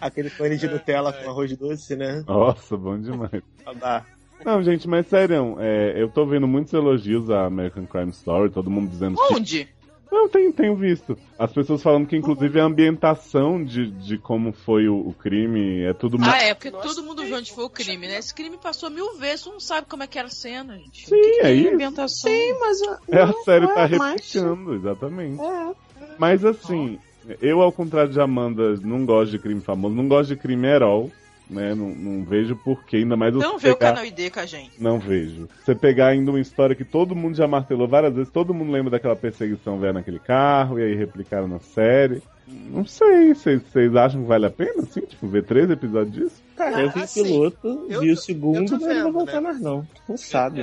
Aquele 0.00 0.30
cone 0.30 0.56
de 0.56 0.68
Nutella 0.68 1.12
com 1.12 1.28
arroz 1.30 1.56
doce, 1.56 1.96
né? 1.96 2.22
Nossa, 2.26 2.76
bom 2.76 2.98
demais. 2.98 3.42
Não, 4.44 4.62
gente, 4.62 4.88
mas 4.88 5.06
sério, 5.06 5.56
é, 5.58 6.00
eu 6.00 6.08
tô 6.08 6.24
vendo 6.24 6.48
muitos 6.48 6.72
elogios 6.72 7.28
a 7.28 7.44
American 7.44 7.84
Crime 7.86 8.10
Story, 8.10 8.50
todo 8.50 8.70
mundo 8.70 8.88
dizendo 8.88 9.16
que. 9.16 9.34
Onde? 9.34 9.68
Não, 10.10 10.28
tenho, 10.28 10.52
tenho 10.52 10.74
visto. 10.74 11.16
As 11.38 11.52
pessoas 11.52 11.82
falando 11.82 12.06
que, 12.06 12.16
inclusive, 12.16 12.60
a 12.60 12.64
ambientação 12.64 13.62
de, 13.64 13.90
de 13.90 14.18
como 14.18 14.52
foi 14.52 14.88
o, 14.88 14.96
o 15.08 15.12
crime 15.14 15.82
é 15.82 15.92
tudo 15.94 16.18
muito. 16.18 16.30
Ah, 16.32 16.42
é, 16.42 16.52
porque 16.54 16.70
Nossa, 16.70 16.88
todo 16.88 17.04
mundo 17.04 17.24
viu 17.24 17.36
onde 17.36 17.52
foi 17.52 17.64
o 17.64 17.70
crime, 17.70 18.08
né? 18.08 18.18
Esse 18.18 18.34
crime 18.34 18.58
passou 18.58 18.90
mil 18.90 19.16
vezes, 19.18 19.42
tu 19.44 19.52
não 19.52 19.60
sabe 19.60 19.86
como 19.88 20.02
é 20.02 20.06
que 20.06 20.18
era 20.18 20.28
a 20.28 20.30
cena, 20.30 20.76
gente. 20.76 21.08
Sim, 21.08 21.20
que 21.20 21.30
que 21.40 21.46
é 21.46 21.52
isso. 21.54 21.74
ambientação? 21.74 22.30
Sim, 22.30 22.58
mas. 22.58 22.80
É, 23.08 23.22
a 23.22 23.32
série 23.44 23.64
é, 23.66 23.68
tá 23.68 23.88
mas- 23.98 24.16
replicando, 24.32 24.74
exatamente. 24.74 25.40
É. 25.40 25.70
Mas 26.18 26.44
assim, 26.44 26.98
eu, 27.40 27.60
ao 27.60 27.70
contrário 27.70 28.10
de 28.12 28.20
Amanda, 28.20 28.76
não 28.82 29.04
gosto 29.06 29.30
de 29.30 29.38
crime 29.38 29.60
famoso, 29.60 29.94
não 29.94 30.08
gosto 30.08 30.30
de 30.30 30.36
crime 30.36 30.66
herói, 30.66 31.10
né? 31.50 31.74
Não, 31.74 31.88
não 31.88 32.24
vejo 32.24 32.56
porquê, 32.56 32.98
ainda 32.98 33.16
mais 33.16 33.34
não 33.34 33.58
vê 33.58 33.70
o 33.70 33.76
pegar... 33.76 33.92
canal 33.92 34.04
ID 34.06 34.30
com 34.32 34.40
a 34.40 34.46
gente. 34.46 34.80
Não 34.82 34.98
vejo. 34.98 35.48
Você 35.64 35.74
pegar 35.74 36.08
ainda 36.08 36.30
uma 36.30 36.40
história 36.40 36.74
que 36.76 36.84
todo 36.84 37.14
mundo 37.14 37.36
já 37.36 37.46
martelou 37.46 37.88
várias 37.88 38.14
vezes, 38.14 38.32
todo 38.32 38.54
mundo 38.54 38.72
lembra 38.72 38.90
daquela 38.90 39.16
perseguição 39.16 39.78
velha 39.78 39.94
naquele 39.94 40.18
carro, 40.18 40.78
e 40.78 40.82
aí 40.84 40.94
replicaram 40.94 41.48
na 41.48 41.58
série. 41.58 42.22
Não 42.46 42.84
sei, 42.84 43.34
vocês 43.34 43.62
vocês 43.62 43.94
acham 43.94 44.22
que 44.22 44.28
vale 44.28 44.46
a 44.46 44.50
pena, 44.50 44.82
assim, 44.82 45.00
tipo, 45.02 45.28
ver 45.28 45.44
três 45.44 45.70
episódios 45.70 46.14
disso? 46.14 46.42
Cara, 46.56 46.82
eu 46.82 46.90
vi 46.90 47.00
o 47.00 47.02
assim, 47.04 47.22
piloto, 47.22 47.86
eu 47.88 48.00
vi 48.00 48.06
tô- 48.08 48.12
o 48.12 48.16
segundo, 48.16 48.72
mas 48.80 48.96
não 48.96 49.02
vou 49.04 49.12
voltar 49.12 49.34
né? 49.34 49.40
mais 49.40 49.60
não. 49.60 49.86
Eu 50.08 50.16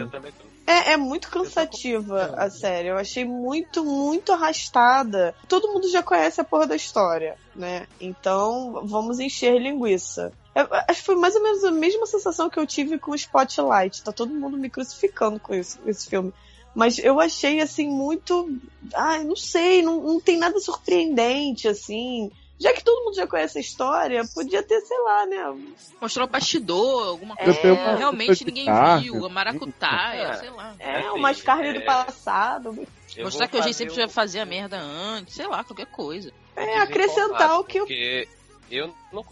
tô. 0.10 0.48
É, 0.68 0.92
é 0.92 0.98
muito 0.98 1.30
cansativa 1.32 2.34
a 2.36 2.50
série. 2.50 2.90
Eu 2.90 2.98
achei 2.98 3.24
muito, 3.24 3.86
muito 3.86 4.34
arrastada. 4.34 5.34
Todo 5.48 5.70
mundo 5.70 5.90
já 5.90 6.04
conhece 6.04 6.42
a 6.42 6.44
porra 6.44 6.68
da 6.68 6.76
história, 6.76 7.36
né? 7.56 7.88
Então, 8.02 8.82
vamos 8.86 9.18
encher 9.18 9.62
linguiça. 9.62 10.34
Eu 10.62 10.68
acho 10.90 11.00
que 11.02 11.06
foi 11.06 11.16
mais 11.16 11.36
ou 11.36 11.44
menos 11.44 11.64
a 11.64 11.72
mesma 11.72 12.06
sensação 12.06 12.50
que 12.50 12.60
eu 12.60 12.66
tive 12.66 12.98
com 12.98 13.12
o 13.12 13.16
Spotlight. 13.16 14.04
Tá 14.04 14.12
todo 14.12 14.34
mundo 14.34 14.58
me 14.58 14.70
crucificando 14.70 15.40
com 15.40 15.54
isso, 15.54 15.80
esse 15.86 16.10
filme. 16.10 16.34
Mas 16.74 16.98
eu 17.00 17.20
achei, 17.20 17.60
assim, 17.60 17.88
muito. 17.90 18.50
Ai, 18.96 19.24
não 19.24 19.36
sei, 19.36 19.82
não, 19.82 20.02
não 20.02 20.20
tem 20.20 20.38
nada 20.38 20.60
surpreendente, 20.60 21.68
assim. 21.68 22.32
Já 22.60 22.74
que 22.74 22.84
todo 22.84 23.04
mundo 23.06 23.16
já 23.16 23.28
conhece 23.28 23.60
a 23.60 23.62
história, 23.62 24.24
podia 24.34 24.64
ter, 24.64 24.82
sei 24.82 24.98
lá, 25.00 25.26
né? 25.28 25.56
Mostrar 26.02 26.24
o 26.24 26.28
bastidor, 26.28 27.08
alguma 27.08 27.36
É, 27.38 27.44
coisa 27.46 27.74
uma 27.74 27.96
realmente 27.96 28.44
ninguém 28.44 28.66
carne, 28.66 29.04
viu, 29.04 29.26
a 29.26 29.30
maracutaia, 29.30 30.22
É. 30.30 30.34
sei 30.38 30.50
lá. 30.50 30.76
É, 30.80 30.98
Assim, 30.98 31.20
umas 31.20 31.42
carnes 31.42 31.74
do 31.76 31.82
é- 31.82 31.86
passado. 31.86 32.88
Eu 33.16 33.26
Mostrar 33.26 33.48
que 33.48 33.58
a 33.58 33.62
gente 33.62 33.76
sempre 33.76 33.94
o- 33.94 33.96
já 33.96 34.08
fazia 34.08 34.44
merda 34.46 34.80
antes, 34.80 35.36
sei 35.36 35.48
lá, 35.48 35.64
qualquer 35.64 35.86
coisa. 35.88 36.32
É, 36.56 36.80
acrescentar 36.80 37.60
o 37.60 37.64
que 37.64 37.78
eu. 37.80 37.84
Porque 37.86 38.28
eu 38.72 38.92
não 39.14 39.24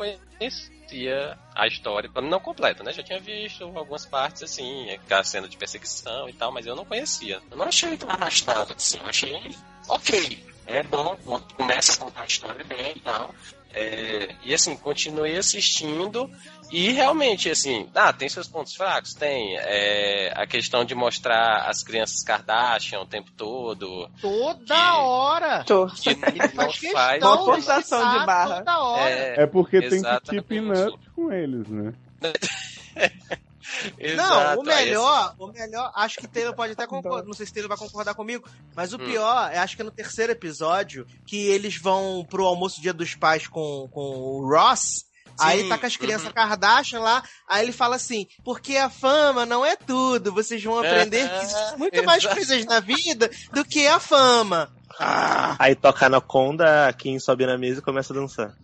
conhecia 0.86 1.38
a 1.54 1.68
história, 1.68 2.10
não 2.22 2.40
completa, 2.40 2.84
né? 2.84 2.94
Já 2.94 3.04
tinha 3.04 3.20
visto 3.20 3.64
algumas 3.64 4.06
partes 4.06 4.44
assim, 4.44 4.90
aquela 4.92 5.24
cena 5.24 5.48
de 5.48 5.58
perseguição 5.58 6.30
e 6.30 6.34
tal, 6.34 6.52
mas 6.52 6.66
eu 6.66 6.76
não 6.76 6.86
conhecia. 6.86 7.42
Eu 7.50 7.58
não 7.58 7.66
achei 7.66 7.98
tão 7.98 8.10
arrastado 8.10 8.74
assim, 8.76 8.98
eu 9.00 9.08
achei 9.08 9.56
ok. 9.88 10.46
É 10.68 10.82
bom, 10.84 11.16
começa 11.56 11.94
a 11.94 11.98
contar 11.98 12.22
a 12.22 12.26
história 12.26 12.64
bem 12.64 12.94
e 12.96 13.00
tal. 13.00 13.34
É, 13.78 14.30
e 14.44 14.54
assim, 14.54 14.76
continuei 14.78 15.38
assistindo 15.38 16.30
e 16.72 16.92
realmente, 16.92 17.50
assim, 17.50 17.90
ah, 17.94 18.12
tem 18.14 18.30
seus 18.30 18.48
pontos 18.48 18.74
fracos? 18.74 19.14
Tem. 19.14 19.58
É, 19.58 20.32
a 20.36 20.48
questão 20.48 20.84
de 20.86 20.96
mostrar 20.96 21.68
as 21.70 21.84
crianças 21.84 22.24
Kardashian 22.24 23.02
o 23.02 23.06
tempo 23.06 23.30
todo. 23.36 24.10
Toda 24.22 24.64
Que- 24.76 24.98
hora. 24.98 25.64
Que 25.66 26.16
não 26.16 26.50
Faz 26.72 26.78
faz. 26.92 27.24
Uma 27.24 27.38
forçação 27.46 28.20
de 28.20 28.26
barra. 28.26 28.58
Toda 28.60 28.80
hora. 28.80 29.10
É, 29.10 29.44
É 29.44 29.46
porque 29.48 29.82
tem 29.82 30.02
que 30.02 30.20
keep 30.42 30.60
up 30.72 31.10
com 31.16 31.32
eles, 31.32 31.68
né? 31.68 31.94
Não, 34.16 34.60
o 34.60 34.64
melhor, 34.64 35.36
o 35.38 35.48
melhor, 35.48 35.92
acho 35.96 36.18
que 36.18 36.28
Taylor 36.28 36.56
pode 36.56 36.74
até 36.74 36.88
concordar, 36.88 37.26
não 37.26 37.34
sei 37.34 37.46
se 37.46 37.54
Taylor 37.54 37.70
vai 37.70 37.78
concordar 37.78 38.14
comigo, 38.14 38.48
mas 38.76 38.94
o 38.94 38.98
Hum. 38.98 39.06
pior, 39.06 39.52
é, 39.52 39.58
acho 39.58 39.76
que 39.76 39.82
é 39.82 39.86
no 39.86 39.92
terceiro 39.92 40.32
episódio, 40.32 41.06
que 41.26 41.48
eles 41.48 41.78
vão 41.78 42.26
pro 42.30 42.46
almoço 42.46 42.82
dia 42.82 42.94
dos 42.94 43.16
pais 43.16 43.48
com, 43.48 43.88
com 43.92 44.02
o 44.02 44.50
Ross, 44.50 45.06
aí 45.40 45.68
tá 45.68 45.78
com 45.78 45.86
as 45.86 45.98
crianças 45.98 46.28
uhum. 46.28 46.34
Kardashian 46.34 47.00
lá, 47.00 47.24
aí 47.48 47.64
ele 47.64 47.72
fala 47.72 47.96
assim, 47.96 48.28
porque 48.44 48.78
a 48.78 48.90
fama 48.90 49.46
não 49.46 49.66
é 49.66 49.76
tudo, 49.76 50.32
vocês 50.32 50.64
vão 50.64 50.80
aprender 50.80 51.30
que 51.30 51.44
existe 51.44 51.78
muito 51.78 52.04
mais 52.04 52.26
coisas 52.26 52.66
na 52.66 52.80
vida 52.80 53.30
do 53.54 53.66
que 53.66 53.88
a 53.88 54.00
fama. 54.00 54.72
Ah, 55.00 55.56
Aí 55.60 55.76
toca 55.76 56.08
na 56.08 56.22
conda, 56.22 56.94
quem 56.94 57.20
sobe 57.20 57.46
na 57.46 57.58
mesa 57.58 57.80
e 57.80 57.84
começa 57.84 58.14
a 58.14 58.16
dançar. 58.16 58.56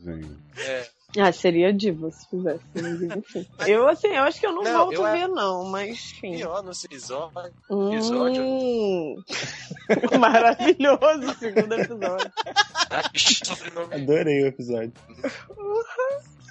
É, 0.57 0.87
Ah, 1.19 1.31
seria 1.31 1.73
diva 1.73 2.09
se 2.11 2.27
fizesse. 2.29 2.63
mas 2.73 3.01
enfim. 3.01 3.45
Eu, 3.67 3.87
assim, 3.87 4.07
eu 4.07 4.23
acho 4.23 4.39
que 4.39 4.47
eu 4.47 4.53
não, 4.53 4.63
Não, 4.63 4.77
volto 4.85 4.93
eu 4.93 5.05
a 5.05 5.09
é- 5.09 5.19
ver, 5.21 5.27
não, 5.27 5.65
mas 5.65 5.89
enfim. 5.89 6.37
pior 6.37 6.63
no 6.63 6.71
episódio. 6.71 7.53
Hum. 7.69 9.21
Maravilhoso 10.19 11.31
o 11.31 11.33
segundo 11.35 11.73
episódio. 11.73 12.31
Adorei 13.91 14.43
o 14.43 14.47
episódio. 14.47 14.93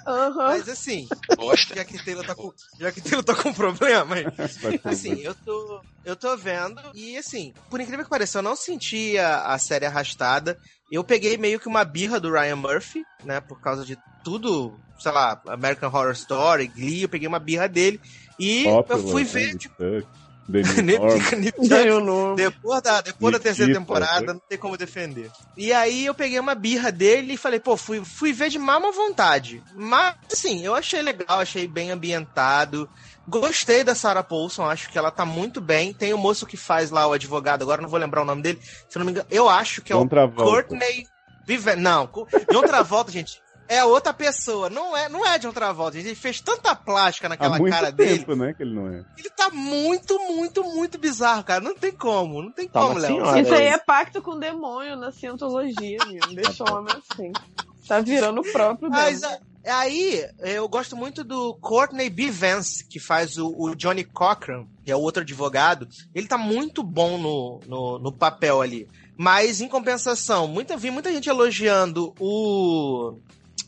Aham. 0.05 0.47
mas 0.47 0.69
assim, 0.69 1.07
Bosta. 1.35 1.75
já 1.75 1.85
que 1.85 2.03
Taylor 2.03 2.25
tá 2.25 2.35
com, 2.35 2.51
já 2.79 2.91
que 2.91 3.01
Taylor 3.01 3.23
tá 3.23 3.35
com 3.35 3.53
problema, 3.53 4.15
Assim, 4.85 5.19
eu 5.21 5.35
tô, 5.35 5.81
eu 6.03 6.15
tô 6.15 6.35
vendo 6.35 6.79
e 6.93 7.17
assim, 7.17 7.53
por 7.69 7.79
incrível 7.79 8.03
que 8.03 8.09
pareça, 8.09 8.39
eu 8.39 8.43
não 8.43 8.55
senti 8.55 9.17
a, 9.17 9.57
série 9.57 9.85
arrastada. 9.85 10.57
Eu 10.89 11.03
peguei 11.03 11.37
meio 11.37 11.59
que 11.59 11.67
uma 11.67 11.85
birra 11.85 12.19
do 12.19 12.31
Ryan 12.31 12.57
Murphy, 12.57 13.05
né, 13.23 13.39
por 13.39 13.61
causa 13.61 13.85
de 13.85 13.97
tudo, 14.23 14.79
sei 14.99 15.11
lá, 15.11 15.41
American 15.47 15.89
Horror 15.89 16.11
Story, 16.11 16.67
Glee, 16.67 17.03
eu 17.03 17.09
peguei 17.09 17.27
uma 17.27 17.39
birra 17.39 17.67
dele 17.67 17.99
e 18.37 18.63
Popular, 18.65 18.99
eu 18.99 19.07
fui 19.07 19.23
ver, 19.23 19.57
tipo, 19.57 19.75
Ganhou. 21.67 22.35
Depois 22.35 22.81
da, 22.81 23.01
depois 23.01 23.33
da 23.33 23.39
terceira 23.39 23.73
temporada, 23.73 24.27
né? 24.27 24.33
não 24.33 24.41
tem 24.47 24.57
como 24.57 24.77
defender. 24.77 25.31
E 25.55 25.71
aí 25.71 26.05
eu 26.05 26.13
peguei 26.13 26.39
uma 26.39 26.55
birra 26.55 26.91
dele 26.91 27.33
e 27.33 27.37
falei, 27.37 27.59
pô, 27.59 27.77
fui, 27.77 28.03
fui 28.03 28.33
ver 28.33 28.49
de 28.49 28.59
má 28.59 28.79
vontade. 28.79 29.63
Mas, 29.75 30.15
assim, 30.31 30.65
eu 30.65 30.73
achei 30.73 31.01
legal, 31.01 31.39
achei 31.39 31.67
bem 31.67 31.91
ambientado. 31.91 32.89
Gostei 33.27 33.83
da 33.83 33.93
Sarah 33.93 34.23
Paulson, 34.23 34.65
acho 34.65 34.89
que 34.89 34.97
ela 34.97 35.11
tá 35.11 35.25
muito 35.25 35.61
bem. 35.61 35.93
Tem 35.93 36.13
o 36.13 36.17
moço 36.17 36.45
que 36.45 36.57
faz 36.57 36.89
lá 36.89 37.07
o 37.07 37.13
advogado, 37.13 37.61
agora 37.61 37.81
não 37.81 37.89
vou 37.89 37.99
lembrar 37.99 38.23
o 38.23 38.25
nome 38.25 38.41
dele. 38.41 38.59
Se 38.61 38.97
eu 38.97 38.99
não 38.99 39.05
me 39.05 39.11
engano, 39.11 39.27
eu 39.29 39.47
acho 39.47 39.81
que 39.81 39.93
é 39.93 39.95
John 39.95 40.03
o 40.03 40.09
Travolta. 40.09 40.51
Courtney 40.51 41.05
Vive... 41.45 41.75
Não, 41.75 42.09
John 42.51 42.61
Travolta, 42.61 43.11
gente, 43.11 43.41
é 43.75 43.85
outra 43.85 44.13
pessoa. 44.13 44.69
Não 44.69 44.95
é, 44.95 45.07
não 45.09 45.25
é 45.25 45.37
John 45.39 45.51
Travolta, 45.51 45.97
gente. 45.97 46.07
Ele 46.07 46.15
fez 46.15 46.41
tanta 46.41 46.75
plástica 46.75 47.27
Há 47.27 47.29
naquela 47.29 47.57
muito 47.57 47.73
cara 47.73 47.91
tempo, 47.91 48.27
dele. 48.27 48.47
né, 48.47 48.53
que 48.53 48.63
ele 48.63 48.73
não 48.75 48.87
é. 48.87 49.03
Ele 49.17 49.29
tá 49.29 49.49
muito, 49.51 50.17
muito, 50.19 50.63
muito 50.63 50.97
bizarro, 50.97 51.43
cara. 51.43 51.61
Não 51.61 51.75
tem 51.75 51.91
como, 51.91 52.41
não 52.41 52.51
tem 52.51 52.67
Tá 52.67 52.81
como, 52.81 52.99
Léo. 52.99 53.37
Isso 53.39 53.53
aí 53.53 53.65
é 53.67 53.77
pacto 53.77 54.21
com 54.21 54.31
o 54.31 54.39
demônio 54.39 54.95
na 54.95 55.11
cientologia, 55.11 55.97
menino. 56.05 56.35
Deixa 56.35 56.63
o 56.63 56.73
homem 56.75 56.93
assim. 57.11 57.31
Tá 57.87 57.99
virando 57.99 58.41
o 58.41 58.51
próprio 58.51 58.89
Mas, 58.89 59.21
demônio. 59.21 59.41
a- 59.47 59.51
Aí, 59.63 60.25
eu 60.39 60.67
gosto 60.67 60.95
muito 60.97 61.23
do 61.23 61.53
Courtney 61.61 62.09
B. 62.09 62.31
Vance, 62.31 62.83
que 62.83 62.99
faz 62.99 63.37
o, 63.37 63.47
o 63.55 63.75
Johnny 63.75 64.03
Cochran, 64.03 64.65
que 64.83 64.91
é 64.91 64.95
o 64.95 64.99
outro 64.99 65.21
advogado. 65.21 65.87
Ele 66.15 66.27
tá 66.27 66.35
muito 66.35 66.81
bom 66.81 67.15
no, 67.19 67.59
no, 67.67 67.99
no 67.99 68.11
papel 68.11 68.59
ali. 68.59 68.87
Mas, 69.15 69.61
em 69.61 69.67
compensação, 69.67 70.47
muita, 70.47 70.75
vi 70.77 70.89
muita 70.89 71.11
gente 71.11 71.29
elogiando 71.29 72.11
o. 72.19 73.19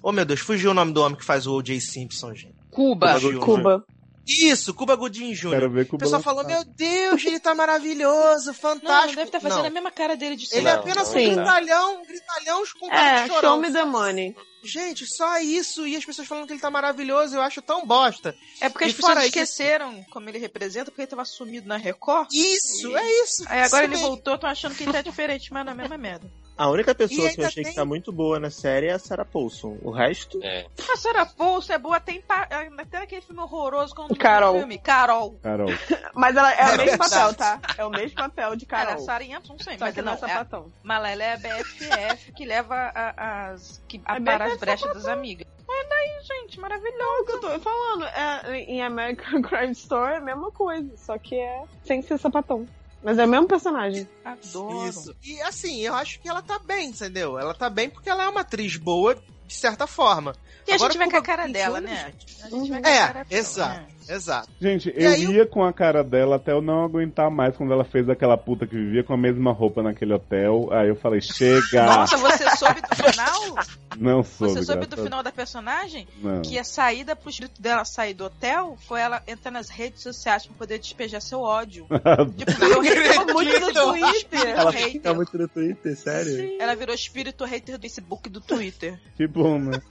Oh, 0.03 0.11
meu 0.11 0.25
Deus, 0.25 0.41
fugiu 0.41 0.71
o 0.71 0.73
nome 0.73 0.91
do 0.91 1.01
homem 1.01 1.17
que 1.17 1.23
faz 1.23 1.47
o 1.47 1.53
O.J. 1.55 1.80
Simpson, 1.80 2.35
gente. 2.35 2.53
Cuba. 2.69 3.13
Fugiu. 3.13 3.39
Cuba. 3.39 3.85
Isso, 4.25 4.73
Cuba 4.73 4.95
Gooding 4.95 5.34
Jr. 5.34 5.49
Quero 5.49 5.69
ver 5.69 5.85
com 5.85 5.97
O 5.97 5.99
pessoal 5.99 6.21
falou, 6.21 6.45
meu 6.45 6.63
Deus, 6.63 7.25
ele 7.25 7.41
tá 7.41 7.53
maravilhoso, 7.53 8.47
Não, 8.47 8.53
fantástico. 8.53 9.15
deve 9.17 9.27
estar 9.27 9.41
fazendo 9.41 9.59
Não. 9.59 9.67
a 9.67 9.69
mesma 9.69 9.91
cara 9.91 10.15
dele 10.15 10.38
de 10.38 10.47
Ele 10.55 10.65
é 10.65 10.71
apenas 10.71 11.09
um 11.09 11.11
Sim. 11.11 11.35
gritalhão, 11.35 12.01
um 12.01 12.05
gritalhão 12.05 12.63
com 12.80 12.88
cara 12.88 13.19
É, 13.19 13.27
de 13.27 13.39
show 13.41 13.57
me 13.57 13.69
the 13.71 13.84
money. 13.84 14.34
Gente, 14.63 15.05
só 15.05 15.39
isso. 15.39 15.85
E 15.85 15.97
as 15.97 16.05
pessoas 16.05 16.25
falando 16.25 16.47
que 16.47 16.53
ele 16.53 16.61
tá 16.61 16.71
maravilhoso, 16.71 17.35
eu 17.35 17.41
acho 17.41 17.61
tão 17.61 17.85
bosta. 17.85 18.34
É 18.61 18.69
porque 18.69 18.85
E 18.85 18.88
as 18.88 18.93
pessoas 18.93 19.13
fora 19.13 19.27
isso- 19.27 19.38
esqueceram 19.39 20.05
como 20.09 20.30
ele 20.30 20.38
representa, 20.38 20.85
porque 20.89 21.01
ele 21.01 21.07
tava 21.09 21.25
sumido 21.25 21.67
na 21.67 21.75
Record. 21.75 22.30
Isso, 22.31 22.95
é 22.95 23.11
isso. 23.23 23.43
Aí 23.47 23.61
agora 23.61 23.84
ele 23.84 23.97
voltou, 23.97 24.38
tô 24.38 24.47
achando 24.47 24.73
que 24.73 24.84
ele 24.84 24.93
tá 24.93 25.01
diferente, 25.01 25.51
mas 25.51 25.65
na 25.65 25.73
mesma 25.75 25.97
merda. 25.97 26.31
A 26.64 26.69
única 26.69 26.95
pessoa 26.95 27.27
E 27.27 27.35
que 27.35 27.41
eu 27.41 27.45
achei 27.45 27.61
tem- 27.64 27.72
que 27.73 27.76
tá 27.76 27.84
muito 27.84 28.10
boa 28.14 28.40
na 28.40 28.49
série 28.49 28.88
é 28.88 28.94
a 28.94 28.98
Sarah 28.99 29.26
Paulson. 29.26 29.77
O 29.81 29.91
resto, 29.91 30.40
É. 30.41 30.65
A 30.94 30.95
Sarah 30.95 31.26
Paulson 31.26 31.73
é 31.73 31.77
boa, 31.77 31.99
tem 31.99 32.22
pa... 32.22 32.48
até 32.80 32.99
aquele 32.99 33.22
filme 33.22 33.41
horroroso 33.41 33.94
com 33.94 34.03
o 34.03 34.15
Carol. 34.15 34.60
filme. 34.60 34.77
Carol. 34.77 35.38
Carol. 35.44 35.68
Mas 36.15 36.38
ela 36.38 36.53
é, 36.53 36.61
É 36.61 36.64
o 36.64 36.68
mesmo 36.77 36.85
verdade. 36.85 37.10
papel, 37.10 37.34
tá? 37.34 37.61
É 37.77 37.85
o 37.85 37.90
mesmo 37.90 38.15
papel 38.15 38.56
de 38.56 38.65
Ela 38.72 38.80
é 38.80 38.84
a 38.84 38.88
Carol. 38.88 39.03
Sarah 39.03 39.23
Yampson, 39.26 39.53
não 39.53 39.60
sei, 39.60 39.77
Só 39.77 39.85
mas 39.85 39.94
que 39.94 40.02
não 40.02 40.14
é 40.14 40.15
não, 40.22 40.26
é, 40.26 40.31
sapatão. 40.31 40.72
mas 40.81 40.98
ela 41.11 41.23
é 41.23 41.34
a 41.34 41.38
BFF 41.38 42.31
que 42.31 42.45
leva 42.45 42.76
a- 42.76 43.49
as. 43.52 43.84
que 43.90 43.98
É 43.98 44.02
apara 44.06 44.45
as 44.45 44.57
brechas 44.57 44.94
das 44.94 45.06
amigas. 45.06 45.45
Mas 45.68 45.90
daí, 45.90 46.10
gente, 46.23 46.60
maravilhoso. 46.61 47.22
o 47.23 47.26
que 47.26 47.31
eu 47.34 47.40
tô 47.41 47.60
falando. 47.60 48.06
É, 48.06 48.56
em 48.61 48.81
American 48.81 49.41
Crime 49.44 49.72
Story 49.73 50.14
é 50.14 50.18
a 50.18 50.22
mesma 50.22 50.49
coisa, 50.52 50.95
só 50.95 51.18
que 51.18 51.35
é 51.35 51.64
sem 51.84 52.02
ser 52.02 52.18
sapatão. 52.18 52.65
Mas 53.03 53.17
é 53.19 53.25
o 53.25 53.27
mesmo 53.27 53.47
personagem. 53.47 54.07
Adoro. 54.23 54.88
Isso. 54.88 55.15
E 55.23 55.41
assim, 55.41 55.81
eu 55.81 55.93
acho 55.93 56.19
que 56.21 56.30
ela 56.30 56.41
tá 56.41 56.57
bem, 56.59 56.89
entendeu? 56.89 57.38
Ela 57.38 57.53
tá 57.53 57.69
bem 57.69 57.89
porque 57.89 58.09
ela 58.09 58.23
é 58.23 58.30
uma 58.30 58.41
atriz 58.41 58.77
boa, 58.77 59.15
de 59.45 59.53
certa 59.53 59.85
forma. 59.85 60.34
E 60.67 60.71
a 60.71 60.75
Agora, 60.75 60.91
gente 60.93 60.99
vai 60.99 61.11
com 61.11 61.17
a 61.17 61.21
cara 61.21 61.47
dela, 61.47 61.81
né? 61.81 62.13
A 62.43 62.49
gente 62.49 62.69
vai 62.69 62.81
com 62.81 62.88
a 62.88 62.91
É, 62.91 62.97
cara 62.99 63.23
dela, 63.25 63.27
exato. 63.30 63.93
Exato. 64.09 64.49
Gente, 64.59 64.93
E 64.95 65.03
eu 65.03 65.31
ia 65.31 65.45
com 65.45 65.63
a 65.63 65.73
cara 65.73 66.03
dela 66.03 66.35
até 66.38 66.51
eu 66.51 66.61
não 66.61 66.84
aguentar 66.84 67.30
mais 67.31 67.55
quando 67.55 67.73
ela 67.73 67.84
fez 67.84 68.09
aquela 68.09 68.38
puta 68.38 68.65
que 68.65 68.75
vivia 68.75 69.03
com 69.03 69.13
a 69.13 69.17
mesma 69.17 69.51
roupa 69.51 69.81
naquele 69.81 70.13
hotel. 70.13 70.69
Aí 70.71 70.89
eu 70.89 70.95
falei, 70.95 71.21
chega! 71.21 71.85
Nossa, 71.85 72.17
você 72.17 72.49
soube 72.57 72.81
do 72.81 72.95
final? 72.95 73.55
não 73.97 74.23
soube, 74.23 74.53
Você 74.53 74.63
soube 74.63 74.85
do 74.85 74.97
final 74.97 75.21
da 75.23 75.31
personagem? 75.31 76.07
Não. 76.21 76.41
Que 76.41 76.57
a 76.57 76.63
saída 76.63 77.15
pro 77.15 77.30
espírito 77.30 77.61
dela 77.61 77.85
sair 77.85 78.13
do 78.13 78.25
hotel 78.25 78.77
foi 78.88 79.01
ela 79.01 79.21
entrar 79.27 79.51
nas 79.51 79.69
redes 79.69 80.01
sociais 80.01 80.45
pra 80.45 80.55
poder 80.57 80.80
despejar 80.80 81.21
seu 81.21 81.41
ódio. 81.41 81.85
Tipo, 82.38 82.81
virou 82.81 82.81
acredito. 82.81 83.34
muito 83.34 83.59
no 83.59 83.73
Twitter. 83.73 84.47
ela 84.49 84.71
hater. 84.71 84.91
fica 84.91 85.13
muito 85.13 85.38
no 85.38 85.47
Twitter, 85.47 85.95
sério. 85.97 86.57
Ela 86.59 86.75
virou 86.75 86.93
espírito 86.95 87.45
hater 87.45 87.77
do 87.77 87.81
Facebook 87.81 88.30
do 88.30 88.41
Twitter. 88.41 88.99
que 89.15 89.27
bom, 89.27 89.59
né? 89.59 89.81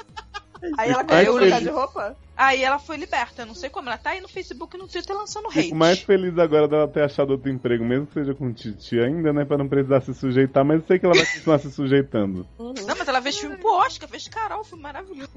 Aí 0.79 0.91
ela 0.91 1.05
trocar 1.05 1.25
feliz- 1.33 1.61
de 1.61 1.69
roupa? 1.71 2.17
Aí 2.37 2.65
ela 2.65 2.79
foi 2.79 2.97
liberta. 2.97 3.43
Eu 3.43 3.47
não 3.47 3.55
sei 3.55 3.69
como. 3.69 3.89
Ela 3.89 3.99
tá 3.99 4.11
aí 4.11 4.21
no 4.21 4.29
Facebook 4.29 4.77
e 4.77 4.79
no 4.81 4.89
Twitter 4.89 5.15
lançando 5.17 5.47
hate. 5.49 5.63
Fico 5.65 5.77
mais 5.77 6.01
feliz 6.01 6.37
agora 6.39 6.67
dela 6.67 6.89
ter 6.89 7.03
achado 7.03 7.31
outro 7.31 7.51
emprego, 7.51 7.85
mesmo 7.85 8.07
que 8.07 8.15
seja 8.15 8.35
com 8.35 8.53
Titi 8.53 8.99
ainda, 8.99 9.33
né? 9.33 9.45
Pra 9.45 9.59
não 9.59 9.69
precisar 9.69 10.01
se 10.01 10.15
sujeitar, 10.15 10.65
mas 10.65 10.81
eu 10.81 10.87
sei 10.87 10.99
que 10.99 11.05
ela 11.07 11.15
vai 11.15 11.27
continuar 11.27 11.59
se 11.59 11.71
sujeitando. 11.71 12.47
Não, 12.59 12.75
mas 12.99 13.07
ela 13.07 13.21
fez 13.23 13.37
filme 13.39 13.57
pro 13.59 13.73
Oscar, 13.75 14.09
fez 14.09 14.27
Carol, 14.29 14.65
filme 14.65 14.83
maravilhoso. 14.83 15.31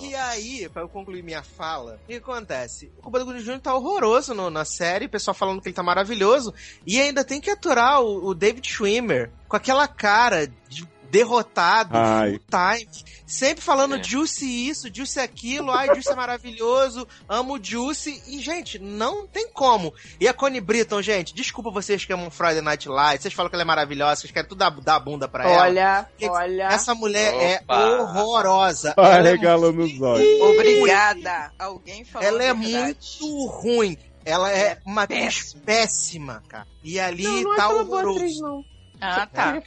E 0.00 0.14
aí, 0.14 0.68
pra 0.70 0.82
eu 0.82 0.88
concluir 0.88 1.22
minha 1.22 1.42
fala, 1.42 1.98
o 2.04 2.06
que 2.06 2.14
acontece? 2.14 2.90
O 2.98 3.02
Cuba 3.02 3.18
do 3.18 3.24
Gooding 3.26 3.42
Jr. 3.42 3.60
tá 3.60 3.74
horroroso 3.74 4.34
no- 4.34 4.48
na 4.50 4.64
série, 4.64 5.06
o 5.06 5.10
pessoal 5.10 5.34
falando 5.34 5.60
que 5.60 5.68
ele 5.68 5.74
tá 5.74 5.82
maravilhoso, 5.82 6.54
e 6.86 7.00
ainda 7.00 7.24
tem 7.24 7.40
que 7.40 7.50
aturar 7.50 8.00
o, 8.02 8.26
o 8.28 8.34
David 8.34 8.66
Schwimmer 8.68 9.30
com 9.48 9.56
aquela 9.56 9.86
cara 9.88 10.46
de 10.68 10.86
derrotado, 11.10 11.90
Ai. 11.96 12.30
full 12.30 12.40
time, 12.50 13.04
sempre 13.26 13.62
falando 13.62 13.96
É. 13.96 14.02
Juicy 14.02 14.68
isso, 14.68 14.88
Juicy 14.92 15.20
aquilo, 15.20 15.70
ai, 15.70 15.86
Juicy 15.94 16.10
é 16.10 16.14
maravilhoso, 16.14 17.06
amo 17.28 17.58
Juicy, 17.62 18.22
e 18.28 18.40
gente, 18.40 18.78
não 18.78 19.26
tem 19.26 19.48
como. 19.52 19.92
E 20.20 20.26
a 20.28 20.34
Connie 20.34 20.60
Britton, 20.60 21.02
gente, 21.02 21.34
desculpa 21.34 21.70
vocês 21.70 22.04
que 22.04 22.12
amam 22.12 22.30
Friday 22.30 22.60
Night 22.60 22.88
Lights, 22.88 23.22
vocês 23.22 23.34
falam 23.34 23.48
que 23.50 23.56
ela 23.56 23.62
é 23.62 23.66
maravilhosa, 23.66 24.20
vocês 24.22 24.32
querem 24.32 24.48
tudo 24.48 24.58
dar, 24.58 24.70
dar 24.70 24.96
a 24.96 25.00
bunda 25.00 25.28
pra 25.28 25.44
ela. 25.44 25.62
Olha, 25.62 26.08
olha. 26.22 26.68
Essa 26.68 26.94
mulher 26.94 27.34
Opa. 27.62 27.74
é 27.74 27.84
horrorosa. 28.00 28.94
É 28.96 29.20
regalando 29.20 29.82
os 29.82 30.00
olhos. 30.00 30.40
Obrigada. 30.42 31.52
Alguém 31.58 32.04
falou 32.04 32.26
ela 32.26 32.42
é 32.42 32.52
muito 32.52 33.46
ruim. 33.46 33.96
Ela 34.24 34.50
é 34.52 34.78
uma 34.84 35.04
atriz 35.04 35.54
péssima. 35.54 35.64
péssima, 35.64 36.42
cara. 36.46 36.66
E 36.84 37.00
ali 37.00 37.22
Não, 37.24 37.42
não 37.42 37.56
tá 37.56 37.64
acho 37.66 37.72
ela 37.74 37.84
boa 37.84 37.96
horroroso. 38.00 38.18
atriz, 38.18 38.40
não. 38.40 38.64
Ah, 39.00 39.26
tá. 39.26 39.62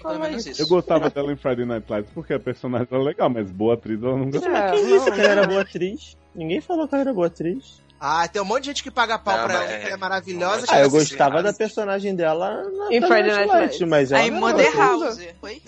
Eu 0.60 0.68
gostava 0.68 1.10
dela 1.10 1.31
em 1.31 1.35
Friday 1.35 1.65
Night 1.65 1.85
Lights 1.89 2.11
porque 2.14 2.34
a 2.34 2.39
personagem 2.39 2.88
era 2.91 3.01
legal, 3.01 3.30
mas 3.30 3.49
boa 3.51 3.73
atriz 3.73 4.01
ela 4.01 4.15
nunca 4.18 4.39
foi. 4.39 4.51
É, 4.53 4.72
Quem 4.72 4.84
não, 4.84 4.89
disse 4.97 5.11
que 5.11 5.19
ela 5.19 5.31
era 5.31 5.41
não. 5.41 5.47
boa 5.49 5.61
atriz? 5.61 6.18
Ninguém 6.35 6.61
falou 6.61 6.88
que 6.88 6.95
ela 6.95 7.01
era 7.01 7.14
boa 7.14 7.27
atriz. 7.27 7.81
Ah, 7.99 8.27
tem 8.27 8.41
um 8.41 8.45
monte 8.45 8.64
de 8.64 8.68
gente 8.68 8.84
que 8.84 8.91
paga 8.91 9.18
pau 9.18 9.38
Não, 9.38 9.45
pra 9.45 9.53
ela, 9.53 9.64
mas 9.64 9.69
que 9.76 9.81
ela 9.81 9.89
é 9.89 9.93
é- 9.93 9.97
maravilhosa. 9.97 10.65
Ah, 10.68 10.81
eu 10.81 10.89
que 10.89 10.95
ela 10.95 11.03
gostava 11.05 11.41
da 11.41 11.53
personagem 11.53 12.14
dela 12.14 12.64
na 12.64 12.88
Em 12.93 13.01
Friday 13.01 13.23
Night 13.23 13.47
Night 13.47 13.47
Lights, 13.47 13.80
mas 13.88 14.11
ela 14.11 14.22
Aí 14.22 14.30
não 14.30 14.39
Mother 14.41 14.77
House. 14.77 15.19
Foi? 15.39 15.61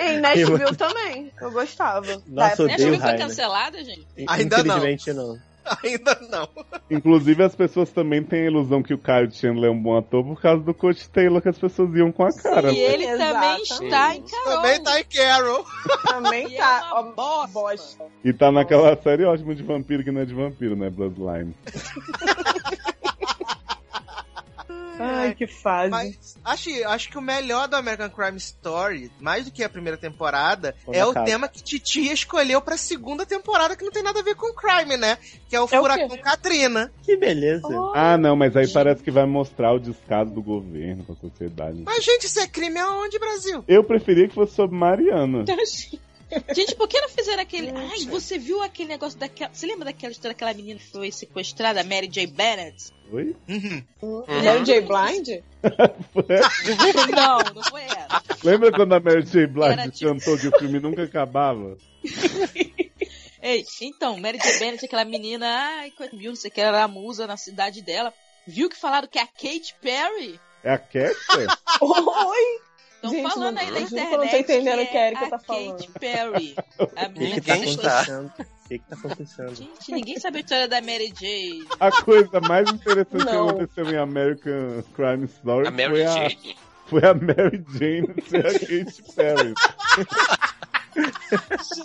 Em 0.00 0.20
Nashville 0.20 0.76
também. 0.76 1.32
Eu 1.40 1.50
gostava. 1.50 2.22
Nossa, 2.26 2.66
Nashville 2.66 3.00
foi 3.00 3.16
cancelada, 3.16 3.82
gente? 3.84 4.06
Ainda 4.28 4.62
não. 4.62 4.76
Infelizmente 4.78 5.12
não. 5.12 5.38
Ainda 5.84 6.18
não. 6.30 6.48
Inclusive, 6.90 7.42
as 7.42 7.54
pessoas 7.54 7.90
também 7.90 8.22
têm 8.22 8.42
a 8.42 8.46
ilusão 8.46 8.82
que 8.82 8.94
o 8.94 8.98
Kyle 8.98 9.30
Chandler 9.30 9.70
é 9.70 9.72
um 9.72 9.80
bom 9.80 9.96
ator 9.96 10.24
por 10.24 10.40
causa 10.40 10.62
do 10.62 10.72
Coach 10.74 11.08
Taylor 11.10 11.42
que 11.42 11.48
as 11.48 11.58
pessoas 11.58 11.94
iam 11.94 12.10
com 12.10 12.24
a 12.24 12.32
cara. 12.32 12.70
E 12.70 12.74
né? 12.74 12.78
ele 12.94 13.04
Exatamente. 13.04 13.68
também 13.68 13.88
está 13.88 14.14
em 14.14 14.22
Carol. 14.22 14.54
Também 14.56 14.82
tá 14.82 15.00
em 15.00 15.04
Carol. 15.04 15.64
Também 16.06 16.48
E 16.48 16.54
é 16.54 16.58
tá. 16.58 16.90
uma 16.92 17.00
ó, 17.00 17.02
bosta. 17.12 17.52
bosta. 17.52 18.04
E 18.24 18.32
tá 18.32 18.50
naquela 18.50 18.96
série 18.96 19.24
ótima 19.24 19.54
de 19.54 19.62
vampiro 19.62 20.02
que 20.02 20.10
não 20.10 20.20
é 20.20 20.24
de 20.24 20.34
vampiro, 20.34 20.76
né? 20.76 20.90
Bloodline. 20.90 21.54
Ai, 24.98 25.34
que 25.34 25.46
fase. 25.46 25.90
Mas 25.90 26.36
acho, 26.44 26.70
acho 26.86 27.08
que 27.08 27.18
o 27.18 27.22
melhor 27.22 27.68
do 27.68 27.76
American 27.76 28.10
Crime 28.10 28.36
Story, 28.38 29.10
mais 29.20 29.44
do 29.44 29.50
que 29.50 29.62
a 29.62 29.68
primeira 29.68 29.96
temporada, 29.96 30.74
é 30.92 31.04
o 31.04 31.12
tema 31.12 31.48
que 31.48 31.62
Titia 31.62 32.12
escolheu 32.12 32.60
pra 32.60 32.76
segunda 32.76 33.24
temporada, 33.26 33.76
que 33.76 33.84
não 33.84 33.92
tem 33.92 34.02
nada 34.02 34.20
a 34.20 34.22
ver 34.22 34.34
com 34.34 34.52
crime, 34.52 34.96
né? 34.96 35.18
Que 35.48 35.56
é 35.56 35.60
o 35.60 35.64
É 35.64 35.64
o 35.64 35.82
Furacão 35.82 36.08
quê? 36.08 36.18
Katrina. 36.18 36.92
Que 37.02 37.16
beleza. 37.16 37.66
Oh, 37.68 37.92
Ah, 37.94 38.16
não, 38.16 38.36
mas 38.36 38.56
aí 38.56 38.68
parece 38.68 39.02
que 39.02 39.10
vai 39.10 39.26
mostrar 39.26 39.72
o 39.72 39.78
descaso 39.78 40.30
do 40.30 40.42
governo 40.42 41.04
com 41.04 41.12
a 41.12 41.16
sociedade. 41.16 41.82
Mas, 41.84 42.04
gente, 42.04 42.26
isso 42.26 42.40
é 42.40 42.46
crime 42.46 42.78
aonde, 42.78 43.18
Brasil? 43.18 43.64
Eu 43.66 43.84
preferia 43.84 44.28
que 44.28 44.34
fosse 44.34 44.54
sobre 44.54 44.76
Mariana. 44.76 45.44
Gente, 46.54 46.74
por 46.74 46.86
que 46.88 47.00
não 47.00 47.08
fizeram 47.08 47.42
aquele. 47.42 47.70
Ai, 47.70 48.00
você 48.06 48.38
viu 48.38 48.62
aquele 48.62 48.88
negócio 48.90 49.18
daquela. 49.18 49.50
Você 49.52 49.66
lembra 49.66 49.86
daquela 49.86 50.12
história 50.12 50.34
daquela 50.34 50.52
menina 50.52 50.78
que 50.78 50.86
foi 50.86 51.10
sequestrada, 51.10 51.80
a 51.80 51.84
Mary 51.84 52.06
J. 52.06 52.26
Bennett? 52.26 52.92
Oi? 53.10 53.34
Uhum. 53.48 53.84
Mary 54.26 54.64
J. 54.64 54.80
Blind? 54.82 55.42
Não, 57.14 57.38
não 57.54 57.62
foi 57.64 57.82
ela. 57.82 58.22
Lembra 58.44 58.70
quando 58.72 58.92
a 58.94 59.00
Mary 59.00 59.22
J. 59.22 59.46
Blige 59.46 59.72
Era 59.72 59.88
tipo- 59.90 60.10
cantou 60.12 60.38
que 60.38 60.48
o 60.48 60.58
filme 60.58 60.78
nunca 60.78 61.02
acabava? 61.04 61.76
Ei, 63.40 63.64
então, 63.80 64.18
Mary 64.18 64.38
J. 64.38 64.58
Bennett, 64.58 64.84
aquela 64.84 65.04
menina, 65.04 65.46
ai, 65.46 65.90
coisa- 65.92 66.14
viu, 66.16 66.30
não 66.30 66.36
sei 66.36 66.50
o 66.50 66.52
que, 66.54 66.60
ela 66.60 66.76
era 66.78 66.84
a 66.84 66.88
musa 66.88 67.26
na 67.26 67.36
cidade 67.36 67.82
dela. 67.82 68.12
Viu 68.46 68.68
que 68.68 68.76
falaram 68.76 69.08
que 69.08 69.18
é 69.18 69.22
a 69.22 69.26
Kate 69.26 69.74
Perry? 69.80 70.38
É 70.64 70.72
a 70.72 70.78
Catcher? 70.78 71.46
Oi! 71.80 72.60
Estão 72.98 73.10
Gente, 73.12 73.32
falando 73.32 73.54
não- 73.54 73.62
aí 73.62 73.68
juro 73.68 73.76
que 73.78 73.94
eu 73.94 73.98
internet. 73.98 74.18
não 74.18 74.28
tô 74.28 74.36
entendendo 74.36 74.82
o 74.82 74.86
que 74.88 74.96
a 74.96 75.06
Erika 75.06 75.24
é 75.24 75.28
tá 75.30 75.38
falando. 75.38 75.70
Kate 75.78 75.90
Perry. 76.00 76.54
A 76.78 76.82
O 76.82 76.86
que, 77.12 77.18
menina 77.20 77.40
que 77.40 77.46
tá 77.46 77.56
que 77.58 77.76
tá. 77.76 78.00
acontecendo? 78.00 78.32
O 78.58 78.68
que, 78.68 78.78
que 78.80 78.84
tá 78.90 78.96
acontecendo? 78.96 79.54
Gente, 79.54 79.92
ninguém 79.92 80.18
sabe 80.20 80.36
a 80.36 80.40
história 80.40 80.68
da 80.68 80.82
Mary 80.82 81.10
J. 81.18 81.64
A 81.80 81.90
coisa 82.02 82.38
mais 82.42 82.68
interessante 82.68 83.24
que 83.24 83.32
Não. 83.32 83.48
aconteceu 83.48 83.90
em 83.90 83.96
American 83.96 84.82
Crime 84.94 85.24
Story 85.24 85.68
A 85.68 85.72
foi, 85.72 86.04
a, 86.04 86.12
Jane. 86.28 86.56
foi 86.86 87.00
a 87.06 87.14
Mary 87.14 87.64
Jane 87.72 88.22
ser 88.28 88.46
a 88.46 88.52
Katy 88.52 89.02
Perry. 89.16 89.54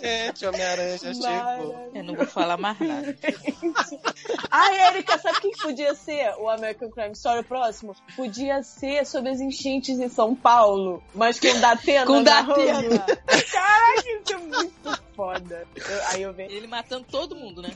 Gente, 0.00 0.46
Homem-Aranha 0.46 0.98
já 0.98 1.14
chegou. 1.14 1.90
Eu 1.94 2.04
não 2.04 2.14
vou 2.14 2.26
falar 2.26 2.56
mais 2.56 2.78
nada. 2.80 3.16
Ai, 4.50 4.88
Erika, 4.88 5.18
sabe 5.18 5.38
o 5.38 5.40
que 5.40 5.50
podia 5.62 5.94
ser 5.94 6.32
o 6.38 6.48
American 6.48 6.90
Crime 6.90 7.12
Story 7.12 7.42
próximo? 7.44 7.94
Podia 8.16 8.62
ser 8.62 9.04
sobre 9.06 9.30
as 9.30 9.40
enchentes 9.40 9.98
em 9.98 10.08
São 10.08 10.34
Paulo, 10.34 11.02
mas 11.14 11.38
com 11.40 11.58
Datena 11.60 12.06
Com. 12.06 12.22
Datena. 12.22 13.00
Caraca, 13.00 14.00
isso 14.22 14.32
é 14.32 14.36
muito 14.38 15.00
foda. 15.14 15.66
Eu- 15.76 16.00
aí 16.12 16.22
eu 16.22 16.32
vejo. 16.32 16.54
Ele 16.54 16.66
matando 16.66 17.04
todo 17.10 17.34
mundo, 17.36 17.62
né? 17.62 17.70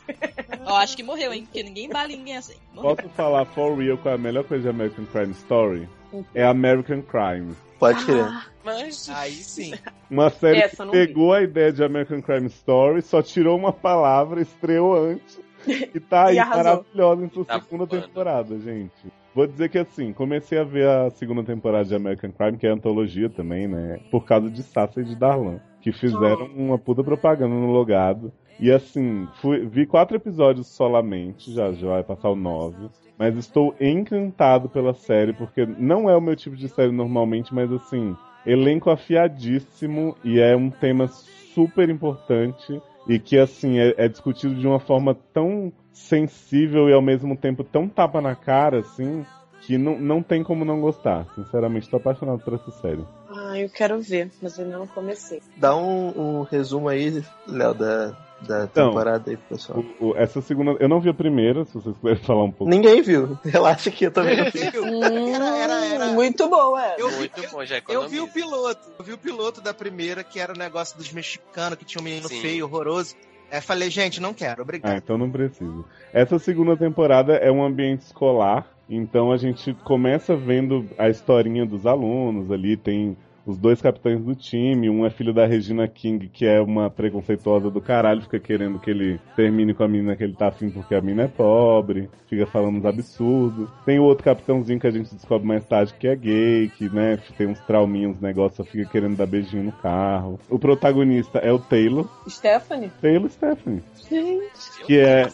Ó, 0.67 0.77
acho 0.77 0.97
que 0.97 1.03
morreu, 1.03 1.33
hein? 1.33 1.45
Porque 1.45 1.63
ninguém 1.63 1.89
bala 1.89 2.09
ninguém 2.09 2.37
assim. 2.37 2.55
Morreu. 2.75 2.97
Posso 2.97 3.09
falar 3.11 3.45
for 3.47 3.77
real 3.77 3.99
qual 3.99 4.13
é 4.13 4.17
a 4.17 4.21
melhor 4.21 4.45
coisa 4.45 4.65
de 4.65 4.69
American 4.71 5.05
Crime 5.07 5.33
Story? 5.33 5.89
É 6.35 6.45
American 6.45 7.03
Crime. 7.03 7.55
Pode 7.79 8.05
crer. 8.05 8.25
Ah, 8.25 8.45
Mas. 8.65 9.09
Aí 9.09 9.33
sim. 9.33 9.73
Uma 10.11 10.31
série 10.31 10.59
Essa 10.61 10.85
que 10.85 10.93
pegou 10.93 11.33
a 11.33 11.43
ideia 11.43 11.73
de 11.73 11.83
American 11.85 12.21
Crime 12.21 12.47
Story, 12.47 13.03
só 13.03 13.23
tirou 13.23 13.57
uma 13.57 13.73
palavra, 13.73 14.41
estreou 14.41 14.95
antes 14.97 15.41
e 15.67 16.01
tá 16.01 16.27
aí 16.27 16.37
E 16.39 16.45
maravilhosa 16.45 17.25
em 17.25 17.29
sua 17.31 17.45
Tá 17.45 17.61
segunda 17.61 17.85
voando. 17.85 18.07
temporada, 18.07 18.59
gente. 18.59 18.93
Vou 19.35 19.47
dizer 19.47 19.69
que 19.69 19.79
assim, 19.79 20.13
comecei 20.13 20.59
a 20.59 20.65
ver 20.65 20.89
a 20.89 21.11
segunda 21.11 21.45
temporada 21.45 21.85
de 21.85 21.95
American 21.95 22.33
Crime, 22.33 22.59
que 22.59 22.67
é 22.67 22.71
antologia 22.71 23.29
também, 23.31 23.69
né? 23.69 24.01
Por 24.11 24.25
causa 24.25 24.51
de 24.51 24.63
Sassa 24.63 25.01
e 25.01 25.05
de 25.05 25.15
Darlan, 25.15 25.61
que 25.81 25.93
fizeram 25.93 26.47
uma 26.57 26.77
puta 26.79 27.05
propaganda 27.05 27.55
no 27.55 27.71
logado. 27.71 28.33
E 28.61 28.73
assim, 28.73 29.29
fui, 29.41 29.65
vi 29.67 29.87
quatro 29.87 30.17
episódios 30.17 30.67
solamente, 30.67 31.53
já, 31.53 31.73
já 31.73 31.89
vai 31.89 32.03
passar 32.03 32.31
o 32.31 32.37
nove. 32.37 32.89
Mas 33.17 33.37
estou 33.37 33.75
encantado 33.81 34.69
pela 34.69 34.95
série, 34.95 35.33
porque 35.33 35.67
não 35.67 36.09
é 36.09 36.17
o 36.17 36.21
meu 36.21 36.37
tipo 36.37 36.57
de 36.57 36.69
série 36.69 36.93
normalmente, 36.93 37.55
mas 37.55 37.71
assim, 37.73 38.17
elenco 38.47 38.91
afiadíssimo 38.91 40.17
e 40.25 40.41
é 40.41 40.57
um 40.57 40.71
tema 40.71 41.09
super 41.09 41.89
importante 41.89 42.81
e 43.09 43.19
que 43.19 43.39
assim 43.39 43.79
é, 43.79 43.95
é 43.97 44.09
discutido 44.09 44.55
de 44.55 44.67
uma 44.67 44.79
forma 44.79 45.17
tão 45.33 45.73
sensível 45.93 46.89
e 46.89 46.93
ao 46.93 47.03
mesmo 47.03 47.37
tempo 47.37 47.65
tão 47.65 47.89
tapa 47.89 48.21
na 48.21 48.35
cara 48.35 48.81
assim 48.81 49.25
que 49.63 49.77
não, 49.77 49.99
não 49.99 50.23
tem 50.23 50.43
como 50.43 50.65
não 50.65 50.81
gostar. 50.81 51.27
Sinceramente, 51.35 51.91
tô 51.91 51.97
apaixonado 51.97 52.39
por 52.41 52.55
essa 52.55 52.71
série. 52.71 53.05
Ah, 53.29 53.59
eu 53.59 53.69
quero 53.69 54.01
ver, 54.01 54.31
mas 54.41 54.59
ainda 54.59 54.79
não 54.79 54.87
comecei. 54.87 55.43
Dá 55.57 55.77
um, 55.77 56.39
um 56.39 56.43
resumo 56.43 56.89
aí, 56.89 57.23
Léo, 57.47 57.75
da, 57.75 58.17
da 58.41 58.65
Então, 58.65 58.89
temporada 58.89 59.31
aí 59.31 59.37
pro 59.37 59.57
pessoal. 59.57 59.85
O- 60.01 60.09
o- 60.11 60.17
essa 60.17 60.41
segunda, 60.41 60.77
eu 60.79 60.89
não 60.89 61.01
vi 61.01 61.09
a 61.09 61.15
primeira, 61.15 61.65
se 61.65 61.75
vocês 61.75 61.97
puderem 61.97 62.23
falar 62.23 62.45
um 62.45 62.51
pouco. 62.53 62.71
Ninguém 62.71 63.03
viu. 63.03 63.39
Relaxa 63.45 63.91
que 63.91 64.07
eu 64.07 64.11
também 64.13 64.37
não 64.37 64.45
vi. 64.51 64.61
Era, 65.35 65.57
era, 65.59 65.85
era. 65.87 66.07
Muito 66.09 66.49
boa, 66.49 66.83
é. 66.85 66.97
Eu 66.99 67.11
Muito 67.13 67.41
bom, 67.51 67.65
já 67.65 67.81
eu 67.89 68.09
vi 68.09 68.21
o 68.21 68.29
piloto. 68.29 68.81
Eu 68.99 69.05
vi 69.05 69.13
o 69.13 69.19
piloto 69.19 69.61
da 69.61 69.73
primeira, 69.75 70.23
que 70.23 70.39
era 70.39 70.53
o 70.53 70.59
negócio 70.59 70.97
dos 70.97 71.13
mexicanos, 71.13 71.79
que 71.79 71.85
tinha 71.85 72.01
um 72.01 72.05
menino 72.05 72.29
Sim. 72.29 72.41
feio, 72.41 72.65
horroroso. 72.67 73.15
Aí 73.51 73.61
falei, 73.61 73.89
gente, 73.91 74.21
não 74.21 74.35
quero, 74.35 74.61
Ah, 74.61 74.63
obrigado. 74.63 74.97
então 74.97 75.17
não 75.17 75.31
precisa. 75.31 75.85
Essa 76.13 76.39
segunda 76.39 76.77
temporada 76.77 77.33
é 77.35 77.51
um 77.51 77.65
ambiente 77.65 78.03
escolar, 78.03 78.67
então 78.91 79.33
a 79.33 79.37
gente 79.39 79.73
começa 79.85 80.37
vendo 80.37 80.87
a 80.99 81.09
historinha 81.09 81.65
dos 81.65 81.87
alunos 81.87 82.51
ali, 82.51 82.77
tem 82.77 83.17
os 83.49 83.57
dois 83.57 83.81
capitães 83.81 84.21
do 84.21 84.35
time, 84.35 84.91
um 84.91 85.07
é 85.07 85.11
filho 85.11 85.33
da 85.33 85.47
Regina 85.47 85.89
King, 85.89 86.29
que 86.29 86.47
é 86.47 86.61
uma 86.61 86.91
preconceituosa 86.91 87.71
do 87.71 87.81
caralho, 87.81 88.21
fica 88.21 88.39
querendo 88.39 88.79
que 88.79 88.91
ele 88.91 89.19
termine 89.35 89.73
com 89.73 89.83
a 89.83 89.89
menina 89.89 90.15
que 90.15 90.23
ele 90.23 90.35
tá 90.35 90.49
afim 90.49 90.71
porque 90.71 90.95
a 90.95 91.01
menina 91.01 91.23
é 91.23 91.29
pobre, 91.29 92.11
fica 92.29 92.47
falando 92.47 92.79
uns 92.79 92.85
absurdos. 92.85 93.71
Tem 93.87 93.99
o 93.99 94.05
outro 94.05 94.25
capitãozinho 94.25 94.79
que 94.79 94.87
a 94.87 94.91
gente 94.91 95.15
descobre 95.15 95.49
mais 95.49 95.65
tarde 95.65 95.95
que 95.99 96.07
é 96.07 96.15
gay, 96.15 96.71
que, 96.77 96.89
né, 96.91 97.19
tem 97.39 97.47
uns 97.47 97.61
trauminhos, 97.61 98.17
uns 98.17 98.21
negócios, 98.21 98.69
fica 98.69 98.91
querendo 98.91 99.17
dar 99.17 99.27
beijinho 99.27 99.65
no 99.65 99.73
carro. 99.73 100.39
O 100.51 100.59
protagonista 100.59 101.39
é 101.39 101.51
o 101.51 101.59
Taylor, 101.59 102.07
Stephanie? 102.29 102.93
Taylor 103.01 103.31
Stephanie, 103.31 103.83
Gente. 104.09 104.85
que 104.85 104.99
é 104.99 105.29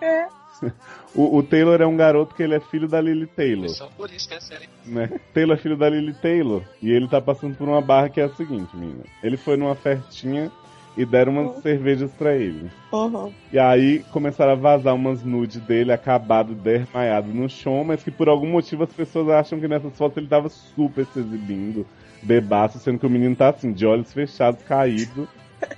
É. 0.00 0.45
O, 1.14 1.38
o 1.38 1.42
Taylor 1.42 1.80
é 1.80 1.86
um 1.86 1.96
garoto 1.96 2.34
que 2.34 2.42
ele 2.42 2.54
é 2.54 2.60
filho 2.60 2.86
da 2.86 3.00
Lily 3.00 3.26
Taylor, 3.26 3.70
Só 3.70 3.86
por 3.96 4.10
isso 4.12 4.28
que 4.28 4.34
é 4.34 4.40
série. 4.40 4.68
né? 4.84 5.10
Taylor 5.32 5.56
é 5.56 5.58
filho 5.58 5.74
da 5.74 5.88
Lily 5.88 6.12
Taylor. 6.12 6.62
E 6.82 6.92
ele 6.92 7.08
tá 7.08 7.22
passando 7.22 7.56
por 7.56 7.66
uma 7.66 7.80
barra 7.80 8.10
que 8.10 8.20
é 8.20 8.24
a 8.24 8.28
seguinte, 8.28 8.76
menina. 8.76 9.02
Ele 9.22 9.38
foi 9.38 9.56
numa 9.56 9.74
festinha 9.74 10.52
e 10.94 11.06
deram 11.06 11.32
umas 11.32 11.62
cervejas 11.62 12.10
pra 12.12 12.34
ele. 12.34 12.70
Uhum. 12.92 13.32
E 13.52 13.58
aí 13.58 14.00
começaram 14.12 14.52
a 14.52 14.56
vazar 14.56 14.94
umas 14.94 15.22
nudes 15.22 15.60
dele 15.62 15.90
acabado, 15.92 16.54
desmaiado 16.54 17.28
no 17.28 17.48
chão, 17.48 17.82
mas 17.82 18.02
que 18.02 18.10
por 18.10 18.28
algum 18.28 18.48
motivo 18.50 18.84
as 18.84 18.92
pessoas 18.92 19.28
acham 19.30 19.58
que 19.58 19.68
nessas 19.68 19.96
fotos 19.96 20.18
ele 20.18 20.26
tava 20.26 20.48
super 20.48 21.06
se 21.06 21.18
exibindo, 21.18 21.86
bebaço, 22.22 22.78
sendo 22.78 22.98
que 22.98 23.06
o 23.06 23.10
menino 23.10 23.34
tá 23.34 23.48
assim, 23.48 23.72
de 23.72 23.86
olhos 23.86 24.12
fechados, 24.12 24.62
caído. 24.64 25.28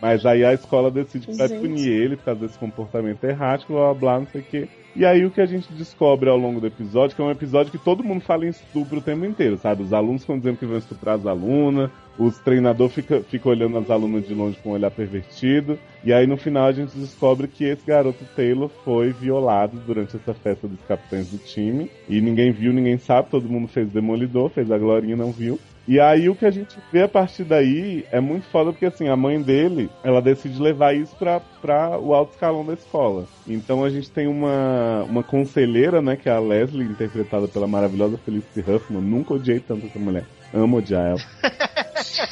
Mas 0.01 0.25
aí 0.25 0.45
a 0.45 0.53
escola 0.53 0.91
decide 0.91 1.27
que 1.27 1.37
vai 1.37 1.49
punir 1.49 1.89
ele 1.89 2.17
por 2.17 2.25
causa 2.25 2.41
desse 2.41 2.59
comportamento 2.59 3.23
errático, 3.25 3.73
blá 3.73 3.93
blá 3.93 3.95
blá, 3.95 4.19
não 4.21 4.27
sei 4.27 4.41
o 4.41 4.45
quê. 4.45 4.69
E 4.97 5.05
aí 5.05 5.25
o 5.25 5.31
que 5.31 5.41
a 5.41 5.47
gente 5.47 5.73
descobre 5.75 6.29
ao 6.29 6.37
longo 6.37 6.61
do 6.61 6.67
episódio, 6.67 7.15
que 7.15 7.23
é 7.23 7.25
um 7.25 7.31
episódio 7.31 7.71
que 7.71 7.79
todo 7.79 8.03
mundo 8.03 8.21
fala 8.21 8.47
em 8.47 8.49
estupro 8.49 8.99
o 8.99 9.01
tempo 9.03 9.25
inteiro, 9.25 9.57
sabe? 9.57 9.83
Os 9.83 9.93
alunos 9.93 10.23
ficam 10.23 10.39
dizendo 10.39 10.57
que 10.57 10.67
vão 10.67 10.79
estuprar 10.79 11.15
as 11.15 11.27
alunas, 11.27 11.91
os 12.19 12.39
treinadores 12.39 12.95
ficam 12.95 13.23
fica 13.23 13.49
olhando 13.49 13.79
as 13.79 13.91
alunas 13.91 14.27
de 14.27 14.35
longe 14.35 14.59
com 14.63 14.71
um 14.71 14.73
olhar 14.73 14.91
pervertido. 14.91 15.79
E 16.03 16.13
aí 16.13 16.27
no 16.27 16.37
final 16.37 16.67
a 16.67 16.73
gente 16.73 16.99
descobre 16.99 17.47
que 17.47 17.65
esse 17.65 17.87
garoto 17.87 18.25
Taylor 18.35 18.69
foi 18.85 19.13
violado 19.13 19.79
durante 19.87 20.17
essa 20.17 20.35
festa 20.35 20.67
dos 20.67 20.81
capitães 20.81 21.31
do 21.31 21.39
time. 21.39 21.91
E 22.09 22.21
ninguém 22.21 22.51
viu, 22.51 22.73
ninguém 22.73 22.99
sabe, 22.99 23.31
todo 23.31 23.49
mundo 23.49 23.69
fez 23.69 23.89
demolidor, 23.91 24.49
fez 24.51 24.71
a 24.71 24.79
Glorinha 24.79 25.15
e 25.15 25.19
não 25.19 25.31
viu. 25.31 25.61
E 25.89 25.99
aí 25.99 26.29
o 26.29 26.35
que 26.37 26.45
a 26.45 26.51
gente 26.51 26.77
vê 26.93 27.03
a 27.03 27.09
partir 27.09 27.45
daí 27.45 28.05
é 28.13 28.21
muito 28.21 28.47
foda, 28.49 28.71
porque 28.73 28.85
assim, 28.85 29.09
a 29.09 29.17
mãe 29.17 29.41
dele, 29.41 29.89
ela 30.05 30.21
decide 30.21 30.61
levar 30.61 30.95
isso 30.95 31.17
pra, 31.17 31.41
pra 31.63 31.99
o 31.99 32.13
alto 32.13 32.33
escalão 32.35 32.63
da 32.65 32.75
escola. 32.75 33.25
Então 33.47 33.83
a 33.83 33.89
gente 33.89 34.11
tem 34.11 34.27
uma, 34.27 35.03
uma 35.09 35.23
conselheira, 35.23 36.03
né, 36.03 36.15
que 36.15 36.29
é 36.29 36.33
a 36.33 36.39
Leslie, 36.39 36.85
interpretada 36.87 37.49
pela 37.49 37.67
maravilhosa 37.67 38.19
Felicity 38.19 38.61
Huffman. 38.71 39.01
Nunca 39.01 39.33
odiei 39.33 39.61
tanto 39.61 39.87
essa 39.87 39.99
mulher. 39.99 40.25
Amo 40.53 40.77
odiar 40.77 41.07
ela. 41.07 41.21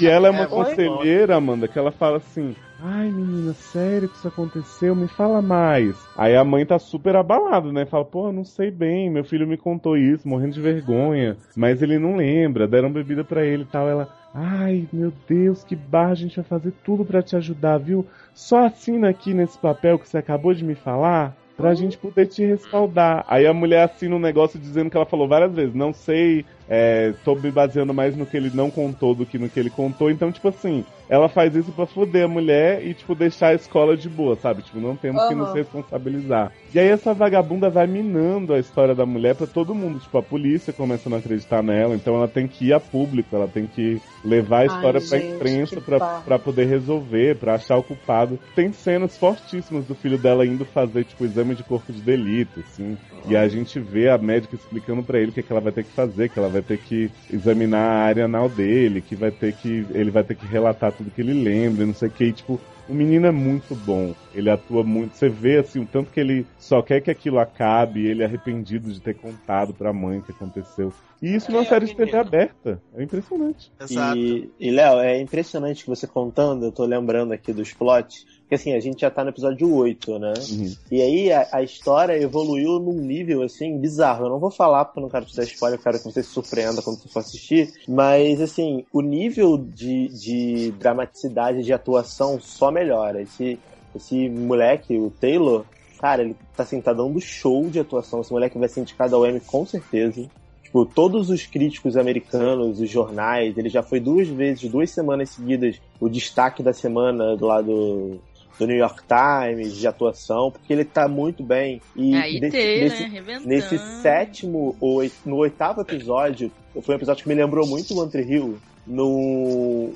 E 0.01 0.07
ela 0.07 0.29
é 0.29 0.31
uma 0.31 0.45
É, 0.45 0.49
oi? 0.49 0.49
conselheira, 0.49 1.37
Amanda, 1.37 1.69
que 1.69 1.79
ela 1.79 1.93
fala 1.93 2.17
assim: 2.19 2.55
Ai, 2.79 3.11
menina, 3.11 3.55
sério 3.55 4.09
que 4.09 4.17
isso 4.17 4.29
aconteceu? 4.29 4.95
Me 4.95 5.09
fala 5.09 5.41
mais. 5.41 5.97
Aí 6.17 6.37
a 6.37 6.45
mãe 6.45 6.67
tá 6.67 6.79
super 6.79 7.17
abalada, 7.17 7.73
né? 7.73 7.87
Fala, 7.87 8.05
pô, 8.05 8.31
não 8.31 8.45
sei 8.45 8.71
bem, 8.71 9.11
meu 9.11 9.25
filho 9.25 9.47
me 9.47 9.57
contou 9.57 9.97
isso, 9.97 10.29
morrendo 10.29 10.53
de 10.53 10.61
vergonha. 10.61 11.37
Mas 11.57 11.81
ele 11.81 11.99
não 11.99 12.17
lembra, 12.17 12.69
deram 12.69 12.93
bebida 12.93 13.25
pra 13.25 13.45
ele 13.45 13.63
e 13.63 13.67
tal. 13.67 13.89
Ela, 13.89 14.09
ai, 14.35 14.87
meu 14.93 15.11
Deus, 15.27 15.65
que 15.65 15.75
barra, 15.75 16.11
a 16.11 16.17
gente 16.17 16.37
vai 16.37 16.45
fazer 16.45 16.73
tudo 16.85 17.05
pra 17.05 17.23
te 17.23 17.35
ajudar, 17.35 17.79
viu? 17.79 18.07
Só 18.35 18.67
assina 18.67 19.09
aqui 19.09 19.33
nesse 19.33 19.59
papel 19.59 19.99
que 19.99 20.09
você 20.09 20.19
acabou 20.19 20.53
de 20.53 20.65
me 20.65 20.75
falar. 20.75 21.35
Pra 21.57 21.73
gente 21.73 21.97
poder 21.97 22.27
te 22.27 22.45
respaldar. 22.45 23.25
Aí 23.27 23.47
a 23.47 23.55
mulher 23.55 23.85
assina 23.85 24.15
um 24.15 24.19
negócio 24.19 24.61
dizendo 24.61 24.91
que 24.91 24.97
ela 24.99 25.07
falou 25.07 25.27
várias 25.27 25.55
vezes, 25.55 25.75
não 25.75 25.91
sei, 25.91 26.45
é, 26.69 27.13
tô 27.25 27.35
me 27.35 27.51
baseando 27.51 27.95
mais 27.95 28.17
no 28.17 28.27
que 28.27 28.37
ele 28.37 28.51
não 28.53 28.71
contou 28.71 29.15
do 29.15 29.25
que 29.25 29.39
no 29.39 29.49
que 29.49 29.59
ele 29.59 29.71
contou. 29.71 30.11
Então, 30.11 30.33
tipo 30.33 30.49
assim, 30.49 30.85
ela 31.09 31.29
faz 31.29 31.55
isso 31.55 31.71
pra 31.73 31.87
foder 31.87 32.25
a 32.25 32.29
mulher 32.29 32.85
e, 32.85 32.93
tipo, 32.93 33.15
deixar 33.15 33.49
a 33.49 33.55
escola 33.55 33.97
de 33.97 34.09
boa, 34.09 34.37
sabe? 34.37 34.63
Tipo, 34.63 34.81
não 34.81 34.97
temos 34.97 35.23
que 35.29 35.35
nos 35.35 35.55
responsabilizar. 35.55 36.53
E 36.75 36.79
aí 36.79 36.89
essa 36.89 37.15
vagabunda 37.15 37.71
vai 37.71 37.87
minando 37.87 38.53
a 38.53 38.59
história 38.59 38.95
da 38.95 39.07
mulher 39.07 39.35
pra 39.37 39.47
todo 39.47 39.75
mundo. 39.75 40.01
Tipo, 40.01 40.19
a 40.19 40.23
polícia 40.23 40.73
começa 40.73 41.09
a 41.09 41.11
não 41.11 41.19
acreditar 41.19 41.63
nela, 41.63 41.95
então 41.95 42.17
ela 42.17 42.29
tem 42.29 42.49
que 42.49 42.67
ir 42.67 42.73
a 42.73 42.81
público, 42.81 43.35
ela 43.35 43.47
tem 43.47 43.67
que 43.67 44.01
levar 44.25 44.57
a 44.57 44.61
Ai, 44.61 44.67
história 44.67 45.01
pra 45.01 45.19
gente, 45.19 45.35
imprensa 45.35 45.81
pra, 45.81 46.21
pra 46.21 46.39
poder 46.39 46.67
resolver, 46.67 47.37
pra 47.37 47.55
achar 47.55 47.77
o 47.77 47.83
culpado. 47.83 48.39
Tem 48.55 48.73
cenas 48.73 49.17
fortíssimas 49.17 49.85
do 49.85 49.95
filho 49.95 50.19
dela 50.19 50.45
indo 50.45 50.65
fazer, 50.65 51.05
tipo, 51.05 51.25
exame 51.25 51.55
de 51.55 51.63
corpo 51.63 51.93
de 51.93 52.01
delito, 52.01 52.61
assim. 52.61 52.97
E 53.29 53.37
a 53.37 53.47
gente 53.49 53.79
vê 53.81 54.09
a 54.09 54.19
médica 54.19 54.55
explicando 54.55 55.03
pra 55.03 55.19
ele 55.19 55.31
o 55.31 55.33
que, 55.33 55.43
que 55.43 55.53
ela 55.53 55.61
vai 55.61 55.73
ter 55.73 55.85
que 55.85 55.91
fazer, 55.91 56.29
que 56.29 56.39
ela 56.39 56.49
vai 56.49 56.56
ter 56.63 56.79
que 56.79 57.11
examinar 57.31 57.79
a 57.81 58.05
área 58.05 58.25
anal 58.25 58.49
dele, 58.49 59.01
que 59.01 59.15
vai 59.17 59.31
ter 59.31 59.55
que. 59.55 59.87
ele 59.91 60.11
vai 60.11 60.25
ter 60.25 60.35
que 60.37 60.47
relatar 60.47 60.93
tudo 60.93 61.11
que 61.11 61.21
ele 61.21 61.35
lembra, 61.35 61.85
e 61.85 61.87
não 61.87 61.95
sei 61.95 62.09
o 62.09 62.11
que. 62.11 62.25
E, 62.25 62.33
tipo, 62.33 62.61
o 62.89 62.95
menino 62.95 63.27
é 63.27 63.33
muito 63.33 63.75
bom. 63.75 64.15
Ele 64.33 64.49
atua 64.51 64.83
muito. 64.85 65.17
Você 65.17 65.29
vê 65.29 65.59
assim, 65.59 65.81
o 65.81 65.87
tanto 65.87 66.11
que 66.11 66.21
ele 66.21 66.47
só 66.59 66.83
quer 66.83 67.01
que 67.01 67.11
aquilo 67.11 67.39
acabe, 67.39 68.07
ele 68.07 68.23
é 68.23 68.27
arrependido 68.27 68.93
de 68.93 69.01
ter 69.01 69.15
contado 69.15 69.75
pra 69.75 69.93
mãe 69.93 70.19
o 70.19 70.23
que 70.23 70.31
aconteceu. 70.33 70.93
E 71.21 71.35
isso 71.35 71.51
numa 71.51 71.63
É, 71.63 71.65
série 71.65 71.87
de 71.87 71.97
TV 71.97 72.17
aberta. 72.17 72.81
É 72.95 73.03
impressionante. 73.03 73.73
Exato. 73.81 74.17
E, 74.19 74.53
e 74.61 74.71
Léo, 74.71 75.01
é 75.01 75.21
impressionante 75.21 75.83
que 75.83 75.91
você 75.91 76.07
contando, 76.07 76.67
eu 76.67 76.73
tô 76.73 76.85
lembrando 76.85 77.33
aqui 77.33 77.53
dos 77.53 77.73
plots, 77.73 78.25
porque 78.47 78.55
assim, 78.55 78.75
a 78.75 78.81
gente 78.81 79.01
já 79.01 79.11
tá 79.11 79.25
no 79.25 79.31
episódio 79.31 79.75
8, 79.75 80.19
né? 80.21 80.33
Uhum. 80.51 80.73
E 80.89 81.03
aí 81.03 81.33
a, 81.33 81.49
a 81.53 81.63
história 81.65 82.17
evoluiu 82.17 82.79
num 82.79 82.93
nível 82.93 83.43
assim 83.43 83.77
bizarro. 83.77 84.27
Eu 84.27 84.31
não 84.31 84.39
vou 84.39 84.53
falar 84.53 84.85
porque 84.85 85.01
eu 85.01 85.03
não 85.03 85.11
quero 85.11 85.27
te 85.27 85.37
dar 85.37 85.43
spoiler, 85.43 85.77
eu 85.77 85.83
quero 85.83 85.99
que 85.99 86.05
você 86.05 86.23
se 86.23 86.31
surpreenda 86.31 86.81
quando 86.81 87.01
você 87.01 87.09
for 87.09 87.19
assistir. 87.19 87.73
Mas 87.89 88.41
assim, 88.41 88.85
o 88.93 89.01
nível 89.01 89.59
de, 89.59 90.07
de 90.09 90.71
dramaticidade 90.79 91.65
de 91.65 91.73
atuação 91.73 92.41
só 92.41 92.71
melhora. 92.71 93.21
Esse, 93.21 93.59
esse 93.97 94.29
moleque, 94.29 94.97
o 94.97 95.11
Taylor, 95.11 95.65
cara, 95.99 96.23
ele 96.23 96.37
tá 96.57 96.63
assim, 96.63 96.81
tá 96.81 96.93
dando 96.93 97.21
show 97.21 97.69
de 97.69 97.81
atuação. 97.81 98.21
Esse 98.21 98.33
moleque 98.33 98.57
vai 98.57 98.69
ser 98.69 98.79
indicado 98.79 99.17
ao 99.17 99.27
Emmy 99.27 99.41
com 99.41 99.67
certeza. 99.67 100.25
Tipo, 100.63 100.87
todos 100.87 101.31
os 101.31 101.45
críticos 101.47 101.97
americanos, 101.97 102.79
os 102.79 102.89
jornais, 102.89 103.59
ele 103.59 103.69
já 103.69 103.83
foi 103.83 103.99
duas 103.99 104.29
vezes, 104.29 104.71
duas 104.71 104.89
semanas 104.91 105.31
seguidas, 105.31 105.81
o 105.99 106.09
destaque 106.09 106.63
da 106.63 106.73
semana 106.73 107.37
do 107.37 107.45
lado 107.45 108.21
do 108.59 108.67
New 108.67 108.77
York 108.77 109.03
Times, 109.07 109.75
de 109.77 109.87
atuação, 109.87 110.51
porque 110.51 110.73
ele 110.73 110.85
tá 110.85 111.07
muito 111.09 111.43
bem. 111.43 111.81
E 111.95 112.15
Aí 112.15 112.41
desse- 112.41 112.57
tem, 112.57 112.81
nesse, 112.85 113.03
né? 113.03 113.09
Reventando. 113.09 113.49
nesse 113.49 113.79
sétimo, 114.03 114.77
ou 114.81 115.03
no 115.25 115.37
oitavo 115.37 115.81
episódio, 115.83 116.51
foi 116.83 116.95
um 116.95 116.99
episódio 116.99 117.23
que 117.23 117.29
me 117.29 117.35
lembrou 117.35 117.67
muito 117.67 117.93
o 117.95 118.01
One 118.01 118.11
Tree 118.11 118.25
Hill. 118.31 118.59
No... 118.87 119.91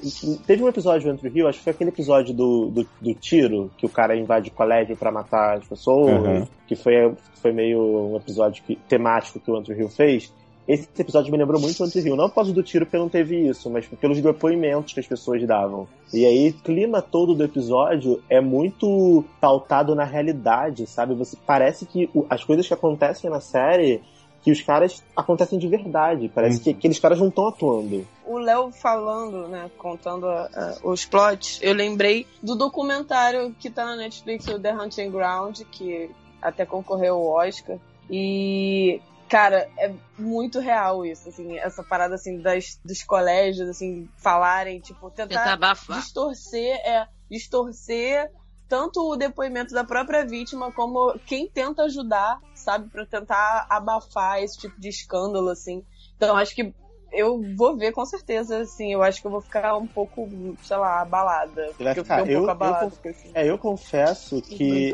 Teve 0.47 0.63
um 0.63 0.69
episódio 0.69 1.13
do 1.13 1.19
Tree 1.19 1.33
Hill, 1.35 1.49
acho 1.49 1.59
que 1.59 1.65
foi 1.65 1.73
aquele 1.73 1.91
episódio 1.91 2.35
do, 2.35 2.67
do, 2.71 2.89
do 3.01 3.15
tiro, 3.15 3.71
que 3.79 3.87
o 3.87 3.89
cara 3.89 4.17
invade 4.17 4.49
o 4.51 4.53
colégio 4.53 4.97
pra 4.97 5.13
matar 5.13 5.59
as 5.59 5.67
pessoas, 5.67 6.11
Uhum. 6.23 6.47
que 6.67 6.75
foi, 6.75 7.13
foi 7.41 7.53
meio 7.53 7.81
um 8.13 8.17
episódio 8.17 8.63
que- 8.67 8.77
temático 8.89 9.39
que 9.41 9.51
o 9.51 9.63
Tree 9.63 9.79
Hill 9.79 9.89
fez. 9.89 10.33
Esse 10.73 10.89
episódio 10.99 11.33
me 11.33 11.39
lembrou 11.39 11.61
muito 11.61 11.91
Tree 11.91 12.05
Hill. 12.07 12.17
Não 12.17 12.29
por 12.29 12.37
causa 12.37 12.53
do 12.53 12.63
tiro, 12.63 12.85
porque 12.87 12.99
não 12.99 13.09
teve 13.09 13.49
isso, 13.49 13.69
mas 13.71 13.87
pelos 13.87 14.21
depoimentos 14.21 14.93
que 14.93 15.01
as 15.01 15.07
pessoas 15.07 15.45
davam. 15.47 15.87
E 16.13 16.25
aí, 16.25 16.51
o 16.51 16.55
clima 16.63 17.01
todo 17.03 17.35
do 17.35 17.43
episódio 17.45 18.23
é 18.29 18.41
muito 18.41 19.25
pautado 19.41 19.95
na 19.95 20.05
realidade, 20.05 20.87
sabe? 20.87 21.15
Você 21.15 21.37
parece 21.47 21.87
que 21.87 22.09
o- 22.15 22.25
as 22.31 22.45
coisas 22.45 22.67
que 22.67 22.75
acontecem 22.75 23.29
na 23.31 23.41
série, 23.41 24.01
que 24.43 24.51
os 24.51 24.61
caras 24.63 25.03
acontecem 25.15 25.59
de 25.59 25.69
verdade. 25.69 26.31
Parece 26.35 26.57
Uhum. 26.59 26.63
que 26.65 26.71
aqueles 26.71 26.99
caras 26.99 27.19
não 27.19 27.29
estão 27.29 27.47
atuando. 27.49 28.07
o 28.25 28.39
Léo 28.39 28.71
falando, 28.71 29.49
né, 29.49 29.69
contando 29.77 30.25
ah, 30.27 30.49
ah, 30.55 30.75
os 30.85 31.05
plots, 31.05 31.59
eu 31.61 31.75
lembrei 31.75 32.27
do 32.41 32.55
documentário 32.55 33.53
que 33.59 33.69
tá 33.69 33.85
na 33.85 33.97
Netflix, 33.97 34.47
o 34.47 34.57
The 34.59 34.73
Hunting 34.73 35.11
Ground, 35.11 35.63
que 35.73 36.09
até 36.41 36.65
concorreu 36.65 37.17
ao 37.17 37.27
Oscar. 37.27 37.77
E, 38.09 39.01
cara, 39.31 39.67
é 39.79 39.95
muito 40.19 40.59
real 40.59 41.07
isso, 41.07 41.29
assim, 41.29 41.57
essa 41.59 41.83
parada, 41.85 42.17
assim, 42.17 42.41
das, 42.43 42.79
dos 42.85 43.03
colégios, 43.05 43.69
assim, 43.69 44.09
falarem, 44.23 44.81
tipo, 44.81 45.11
Tentar 45.11 45.29
tentar 45.29 45.53
abafar. 45.55 45.99
distorcer, 46.01 46.75
é, 46.85 47.07
distorcer 47.31 48.29
tanto 48.69 49.01
o 49.01 49.17
depoimento 49.17 49.75
da 49.75 49.83
própria 49.85 50.25
vítima 50.27 50.71
como 50.73 51.19
quem 51.27 51.49
tenta 51.51 51.83
ajudar, 51.85 52.39
sabe, 52.55 52.89
pra 52.91 53.05
tentar 53.07 53.67
abafar 53.69 54.41
esse 54.43 54.59
tipo 54.59 54.81
de 54.81 54.89
escândalo, 54.89 55.49
assim. 55.49 55.85
Então, 56.17 56.37
acho 56.37 56.55
que 56.55 56.73
eu 57.13 57.41
vou 57.57 57.77
ver 57.77 57.91
com 57.91 58.05
certeza, 58.07 58.59
assim, 58.61 58.93
eu 58.93 59.03
acho 59.03 59.21
que 59.21 59.27
eu 59.27 59.31
vou 59.33 59.41
ficar 59.41 59.77
um 59.77 59.89
pouco, 59.89 60.57
sei 60.63 60.77
lá, 60.77 61.01
abalada. 61.03 61.55
Vai 61.79 61.95
Porque 61.95 61.99
eu 62.01 62.05
ficar- 62.05 62.19
fiquei 62.19 62.23
um 62.23 62.37
eu- 62.37 62.39
pouco 62.47 62.51
eu 62.51 62.53
abalada. 62.53 62.85
conf- 62.85 62.95
porque, 62.95 63.09
assim, 63.09 63.31
É, 63.35 63.51
eu 63.51 63.59
confesso 63.59 64.41
que. 64.43 64.93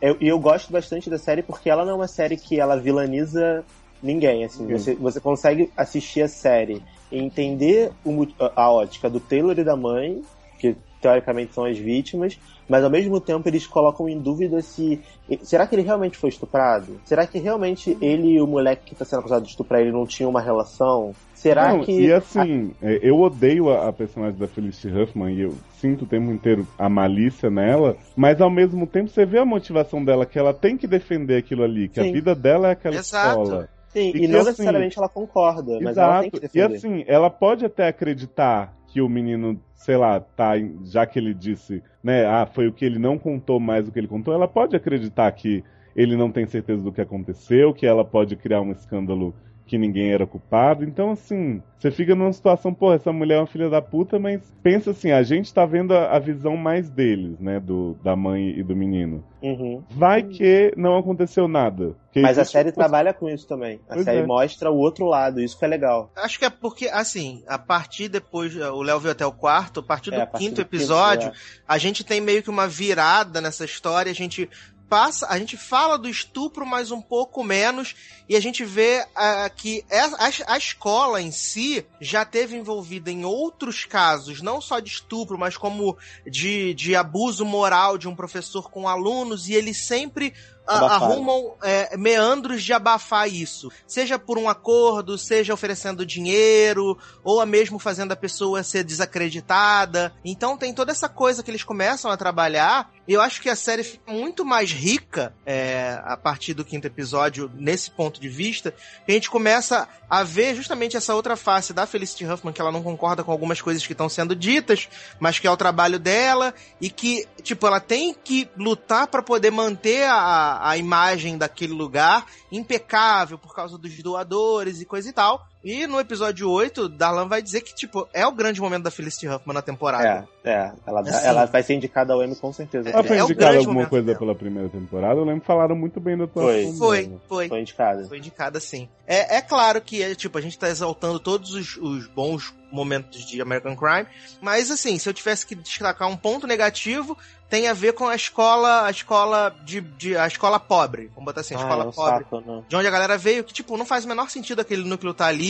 É, 0.00 0.10
Eu, 0.10 0.16
e 0.20 0.28
eu 0.28 0.38
gosto 0.38 0.72
bastante 0.72 1.10
da 1.10 1.18
série 1.18 1.42
porque 1.42 1.68
ela 1.70 1.84
não 1.84 1.92
é 1.92 1.94
uma 1.96 2.08
série 2.08 2.36
que 2.36 2.58
ela 2.60 2.76
vilaniza 2.76 3.64
ninguém. 4.02 4.44
Assim, 4.44 4.64
Uhum. 4.64 4.78
você, 4.78 4.94
você 4.94 5.20
consegue 5.20 5.70
assistir 5.76 6.22
a 6.22 6.28
série 6.28 6.82
e 7.10 7.18
entender 7.18 7.90
o 8.04 8.26
a 8.54 8.70
ótica 8.70 9.08
do 9.08 9.18
Taylor 9.20 9.58
e 9.58 9.64
da 9.64 9.76
mãe, 9.76 10.22
que 10.58 10.76
teoricamente 11.00 11.54
são 11.54 11.64
as 11.64 11.78
vítimas, 11.78 12.38
mas 12.68 12.82
ao 12.84 12.90
mesmo 12.90 13.20
tempo 13.20 13.48
eles 13.48 13.66
colocam 13.66 14.08
em 14.08 14.18
dúvida 14.18 14.60
se. 14.60 15.00
Será 15.42 15.66
que 15.66 15.74
ele 15.74 15.82
realmente 15.82 16.16
foi 16.18 16.28
estuprado? 16.28 17.00
Será 17.04 17.26
que 17.26 17.38
realmente 17.38 17.96
ele 18.00 18.32
e 18.32 18.40
o 18.40 18.46
moleque 18.46 18.86
que 18.86 18.92
está 18.92 19.04
sendo 19.04 19.20
acusado 19.20 19.44
de 19.44 19.50
estuprar 19.50 19.80
ele 19.80 19.92
não 19.92 20.06
tinham 20.06 20.30
uma 20.30 20.40
relação? 20.40 21.14
Será 21.38 21.72
Não, 21.72 21.84
que. 21.84 21.92
E 21.92 22.12
assim, 22.12 22.72
é, 22.82 22.98
eu 23.00 23.16
odeio 23.20 23.70
a, 23.70 23.88
a 23.88 23.92
personagem 23.92 24.36
da 24.36 24.48
Felicity 24.48 24.88
Huffman 24.92 25.32
e 25.32 25.42
eu 25.42 25.54
sinto 25.78 26.02
o 26.02 26.06
tempo 26.06 26.32
inteiro 26.32 26.66
a 26.76 26.88
malícia 26.88 27.48
nela, 27.48 27.96
mas 28.16 28.40
ao 28.40 28.50
mesmo 28.50 28.88
tempo 28.88 29.08
você 29.08 29.24
vê 29.24 29.38
a 29.38 29.44
motivação 29.44 30.04
dela, 30.04 30.26
que 30.26 30.36
ela 30.36 30.52
tem 30.52 30.76
que 30.76 30.88
defender 30.88 31.36
aquilo 31.36 31.62
ali, 31.62 31.88
que 31.88 32.02
Sim. 32.02 32.08
a 32.10 32.12
vida 32.12 32.34
dela 32.34 32.68
é 32.68 32.72
aquela 32.72 32.96
Exato. 32.96 33.42
escola. 33.42 33.68
Sim, 33.90 34.08
E 34.08 34.08
e, 34.08 34.12
que, 34.12 34.28
não 34.28 34.40
assim, 34.40 34.48
necessariamente 34.50 34.98
ela 34.98 35.08
concorda, 35.08 35.78
mas 35.80 35.96
ela 35.96 36.20
tem 36.22 36.30
que 36.30 36.36
Exato. 36.38 36.58
E 36.58 36.60
defender. 36.60 36.76
assim, 36.76 37.04
ela 37.06 37.30
pode 37.30 37.64
até 37.64 37.86
acreditar 37.86 38.74
que 38.88 39.00
o 39.00 39.08
menino, 39.08 39.60
sei 39.76 39.96
lá, 39.96 40.18
tá, 40.18 40.54
já 40.86 41.06
que 41.06 41.20
ele 41.20 41.32
disse, 41.32 41.80
né, 42.02 42.26
ah, 42.26 42.46
foi 42.52 42.66
o 42.66 42.72
que 42.72 42.84
ele 42.84 42.98
não 42.98 43.16
contou 43.16 43.60
mais 43.60 43.84
do 43.86 43.92
que 43.92 43.98
ele 44.00 44.08
contou, 44.08 44.34
ela 44.34 44.48
pode 44.48 44.74
acreditar 44.74 45.30
que 45.30 45.62
ele 45.94 46.16
não 46.16 46.32
tem 46.32 46.46
certeza 46.46 46.82
do 46.82 46.92
que 46.92 47.00
aconteceu, 47.00 47.72
que 47.72 47.86
ela 47.86 48.04
pode 48.04 48.34
criar 48.34 48.60
um 48.60 48.72
escândalo 48.72 49.32
que 49.68 49.76
ninguém 49.76 50.10
era 50.10 50.26
culpado. 50.26 50.82
Então, 50.82 51.10
assim, 51.10 51.62
você 51.78 51.90
fica 51.90 52.14
numa 52.14 52.32
situação, 52.32 52.72
pô, 52.72 52.92
essa 52.92 53.12
mulher 53.12 53.36
é 53.36 53.40
uma 53.40 53.46
filha 53.46 53.68
da 53.68 53.82
puta, 53.82 54.18
mas 54.18 54.40
pensa 54.62 54.90
assim, 54.90 55.12
a 55.12 55.22
gente 55.22 55.52
tá 55.52 55.66
vendo 55.66 55.92
a, 55.92 56.16
a 56.16 56.18
visão 56.18 56.56
mais 56.56 56.88
deles, 56.88 57.38
né, 57.38 57.60
do, 57.60 57.94
da 58.02 58.16
mãe 58.16 58.58
e 58.58 58.62
do 58.62 58.74
menino. 58.74 59.22
Uhum. 59.42 59.84
Vai 59.90 60.22
que 60.22 60.72
não 60.76 60.96
aconteceu 60.96 61.46
nada. 61.46 61.94
Que 62.10 62.20
Mas 62.20 62.38
a 62.38 62.44
série 62.44 62.72
trabalha 62.72 63.12
com 63.12 63.28
isso 63.28 63.46
também. 63.46 63.78
A 63.88 63.94
Pois 63.94 64.04
série 64.04 64.20
é. 64.20 64.26
mostra 64.26 64.70
o 64.70 64.76
outro 64.76 65.04
lado, 65.04 65.40
isso 65.40 65.56
que 65.56 65.64
é 65.64 65.68
legal. 65.68 66.10
Acho 66.16 66.38
que 66.38 66.46
é 66.46 66.50
porque, 66.50 66.88
assim, 66.88 67.44
a 67.46 67.58
partir 67.58 68.08
depois, 68.08 68.56
o 68.56 68.82
Léo 68.82 68.98
viu 68.98 69.12
até 69.12 69.26
o 69.26 69.32
quarto, 69.32 69.80
a 69.80 69.82
partir 69.82 70.10
do 70.10 70.16
É, 70.16 70.22
a 70.22 70.26
partir 70.26 70.46
quinto 70.46 70.62
do 70.62 70.64
quinto, 70.64 70.74
episódio, 70.74 71.28
é. 71.28 71.32
a 71.68 71.78
gente 71.78 72.02
tem 72.02 72.20
meio 72.20 72.42
que 72.42 72.50
uma 72.50 72.66
virada 72.66 73.40
nessa 73.40 73.64
história, 73.64 74.10
a 74.10 74.14
gente 74.14 74.48
passa, 74.88 75.26
a 75.28 75.38
gente 75.38 75.56
fala 75.56 75.98
do 75.98 76.08
estupro, 76.08 76.66
mas 76.66 76.90
um 76.90 77.00
pouco 77.00 77.44
menos, 77.44 77.94
e 78.28 78.34
a 78.34 78.40
gente 78.40 78.64
vê 78.64 79.04
ah, 79.14 79.50
que 79.54 79.84
é- 79.90 80.00
a, 80.00 80.30
a 80.54 80.58
escola 80.58 81.20
em 81.20 81.30
si 81.30 81.84
já 82.00 82.24
teve 82.24 82.56
envolvida 82.56 83.10
em 83.10 83.24
outros 83.24 83.84
casos, 83.84 84.40
não 84.40 84.60
só 84.60 84.80
de 84.80 84.90
estupro, 84.90 85.38
mas 85.38 85.56
como 85.56 85.96
de, 86.26 86.74
de 86.74 86.96
abuso 86.96 87.44
moral 87.44 87.98
de 87.98 88.08
um 88.08 88.16
professor 88.16 88.70
com 88.70 88.88
alunos, 88.88 89.48
e 89.48 89.54
eles 89.54 89.86
sempre. 89.86 90.32
Arrumam 90.68 91.54
é, 91.62 91.96
meandros 91.96 92.62
de 92.62 92.72
abafar 92.72 93.28
isso. 93.28 93.70
Seja 93.86 94.18
por 94.18 94.38
um 94.38 94.48
acordo, 94.48 95.16
seja 95.16 95.54
oferecendo 95.54 96.04
dinheiro, 96.04 96.98
ou 97.24 97.40
a 97.40 97.46
mesmo 97.46 97.78
fazendo 97.78 98.12
a 98.12 98.16
pessoa 98.16 98.62
ser 98.62 98.84
desacreditada. 98.84 100.12
Então 100.24 100.56
tem 100.56 100.72
toda 100.72 100.92
essa 100.92 101.08
coisa 101.08 101.42
que 101.42 101.50
eles 101.50 101.64
começam 101.64 102.10
a 102.10 102.16
trabalhar. 102.16 102.90
E 103.06 103.14
eu 103.14 103.22
acho 103.22 103.40
que 103.40 103.48
a 103.48 103.56
série 103.56 103.82
fica 103.82 104.12
muito 104.12 104.44
mais 104.44 104.70
rica 104.70 105.34
é, 105.46 105.98
a 106.04 106.16
partir 106.16 106.52
do 106.52 106.64
quinto 106.64 106.86
episódio, 106.86 107.50
nesse 107.54 107.90
ponto 107.90 108.20
de 108.20 108.28
vista, 108.28 108.70
que 109.06 109.10
a 109.10 109.14
gente 109.14 109.30
começa 109.30 109.88
a 110.10 110.22
ver 110.22 110.54
justamente 110.54 110.96
essa 110.96 111.14
outra 111.14 111.34
face 111.36 111.72
da 111.72 111.86
Felicity 111.86 112.26
Huffman, 112.26 112.52
que 112.52 112.60
ela 112.60 112.72
não 112.72 112.82
concorda 112.82 113.24
com 113.24 113.32
algumas 113.32 113.62
coisas 113.62 113.86
que 113.86 113.92
estão 113.92 114.08
sendo 114.08 114.36
ditas, 114.36 114.88
mas 115.18 115.38
que 115.38 115.46
é 115.46 115.50
o 115.50 115.56
trabalho 115.56 115.98
dela, 115.98 116.54
e 116.80 116.90
que, 116.90 117.26
tipo, 117.42 117.66
ela 117.66 117.80
tem 117.80 118.14
que 118.14 118.48
lutar 118.56 119.06
para 119.06 119.22
poder 119.22 119.50
manter 119.50 120.04
a, 120.04 120.57
a 120.60 120.76
imagem 120.76 121.38
daquele 121.38 121.72
lugar 121.72 122.26
impecável 122.50 123.38
por 123.38 123.54
causa 123.54 123.78
dos 123.78 123.96
doadores 124.02 124.80
e 124.80 124.84
coisa 124.84 125.08
e 125.08 125.12
tal. 125.12 125.46
E 125.64 125.86
no 125.86 125.98
episódio 125.98 126.48
8, 126.50 126.88
Darlan 126.88 127.26
vai 127.26 127.42
dizer 127.42 127.62
que, 127.62 127.74
tipo, 127.74 128.08
é 128.12 128.24
o 128.26 128.30
grande 128.32 128.60
momento 128.60 128.84
da 128.84 128.90
Felicity 128.90 129.26
Huffman 129.28 129.54
na 129.54 129.62
temporada. 129.62 130.28
É, 130.44 130.50
é. 130.50 130.72
Ela, 130.86 131.00
Assim. 131.00 131.26
ela 131.26 131.44
vai 131.46 131.62
ser 131.62 131.74
indicada 131.74 132.12
ao 132.12 132.22
Emmy 132.22 132.36
com 132.36 132.52
certeza. 132.52 132.88
Ela 132.90 133.02
foi 133.02 133.16
É 133.16 133.22
o 133.22 133.24
indicada 133.24 133.44
grande 133.46 133.58
alguma 133.58 133.74
momento 133.74 133.90
coisa 133.90 134.06
dela. 134.06 134.18
pela 134.18 134.34
primeira 134.36 134.68
temporada, 134.68 135.20
eu 135.20 135.24
lembro 135.24 135.40
que 135.40 135.46
falaram 135.46 135.74
muito 135.74 135.98
bem 136.00 136.16
da 136.16 136.24
atuação 136.24 136.74
Foi, 136.76 137.06
dela. 137.06 137.20
foi. 137.28 137.48
Foi 137.48 137.60
indicada. 137.60 138.04
Foi 138.06 138.18
indicada 138.18 138.60
sim. 138.60 138.88
É, 139.06 139.36
é 139.38 139.40
claro 139.42 139.80
que, 139.80 140.02
é, 140.02 140.14
tipo, 140.14 140.38
a 140.38 140.40
gente 140.40 140.56
tá 140.58 140.68
exaltando 140.68 141.18
todos 141.18 141.52
os, 141.54 141.76
os 141.76 142.06
bons 142.06 142.54
momentos 142.70 143.24
de 143.24 143.40
American 143.40 143.74
Crime, 143.74 144.06
mas 144.42 144.70
assim, 144.70 144.98
se 144.98 145.08
eu 145.08 145.14
tivesse 145.14 145.46
que 145.46 145.54
destacar 145.54 146.06
um 146.06 146.16
ponto 146.18 146.46
negativo, 146.46 147.16
tem 147.48 147.66
a 147.66 147.72
ver 147.72 147.94
com 147.94 148.06
a 148.06 148.14
escola, 148.14 148.84
a 148.84 148.90
escola 148.90 149.56
de, 149.64 149.80
de 149.80 150.14
a 150.14 150.26
escola 150.26 150.60
pobre, 150.60 151.06
vamos 151.14 151.24
botar 151.24 151.40
assim, 151.40 151.54
a 151.54 151.58
Ah, 151.58 151.62
escola 151.62 151.84
é 151.84 151.86
um 151.86 151.90
pobre. 151.92 152.24
saco, 152.24 152.40
né? 152.42 152.62
De 152.68 152.76
onde 152.76 152.86
a 152.86 152.90
galera 152.90 153.16
veio, 153.16 153.42
que, 153.42 153.54
tipo, 153.54 153.74
não 153.78 153.86
faz 153.86 154.04
o 154.04 154.08
menor 154.08 154.28
sentido 154.28 154.60
aquele 154.60 154.84
núcleo 154.84 155.14
tá 155.14 155.24
ali. 155.26 155.47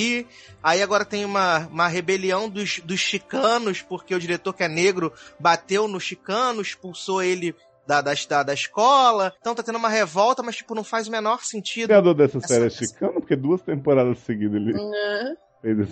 Aí 0.62 0.82
agora 0.82 1.04
tem 1.04 1.24
uma, 1.24 1.66
uma 1.68 1.88
rebelião 1.88 2.48
dos, 2.48 2.80
dos 2.80 3.00
chicanos, 3.00 3.82
porque 3.82 4.14
o 4.14 4.18
diretor 4.20 4.52
que 4.54 4.62
é 4.64 4.68
negro 4.68 5.12
bateu 5.38 5.86
no 5.88 6.00
chicano, 6.00 6.60
expulsou 6.62 7.22
ele 7.22 7.54
da, 7.86 8.00
da, 8.02 8.12
da, 8.28 8.42
da 8.42 8.52
escola. 8.54 9.32
Então 9.40 9.54
tá 9.54 9.62
tendo 9.62 9.78
uma 9.78 9.88
revolta, 9.88 10.42
mas, 10.42 10.56
tipo, 10.56 10.74
não 10.74 10.84
faz 10.84 11.08
o 11.08 11.10
menor 11.10 11.38
O 11.42 11.44
sentido. 11.44 11.86
criador 11.86 12.14
dessa 12.14 12.38
Essa- 12.38 12.48
série 12.48 12.64
é 12.64 12.66
essa- 12.66 12.84
chicano, 12.84 13.14
porque 13.20 13.34
duas 13.36 13.62
temporadas 13.62 14.18
seguidas 14.20 14.54
ele 14.56 14.72
né? 14.74 15.34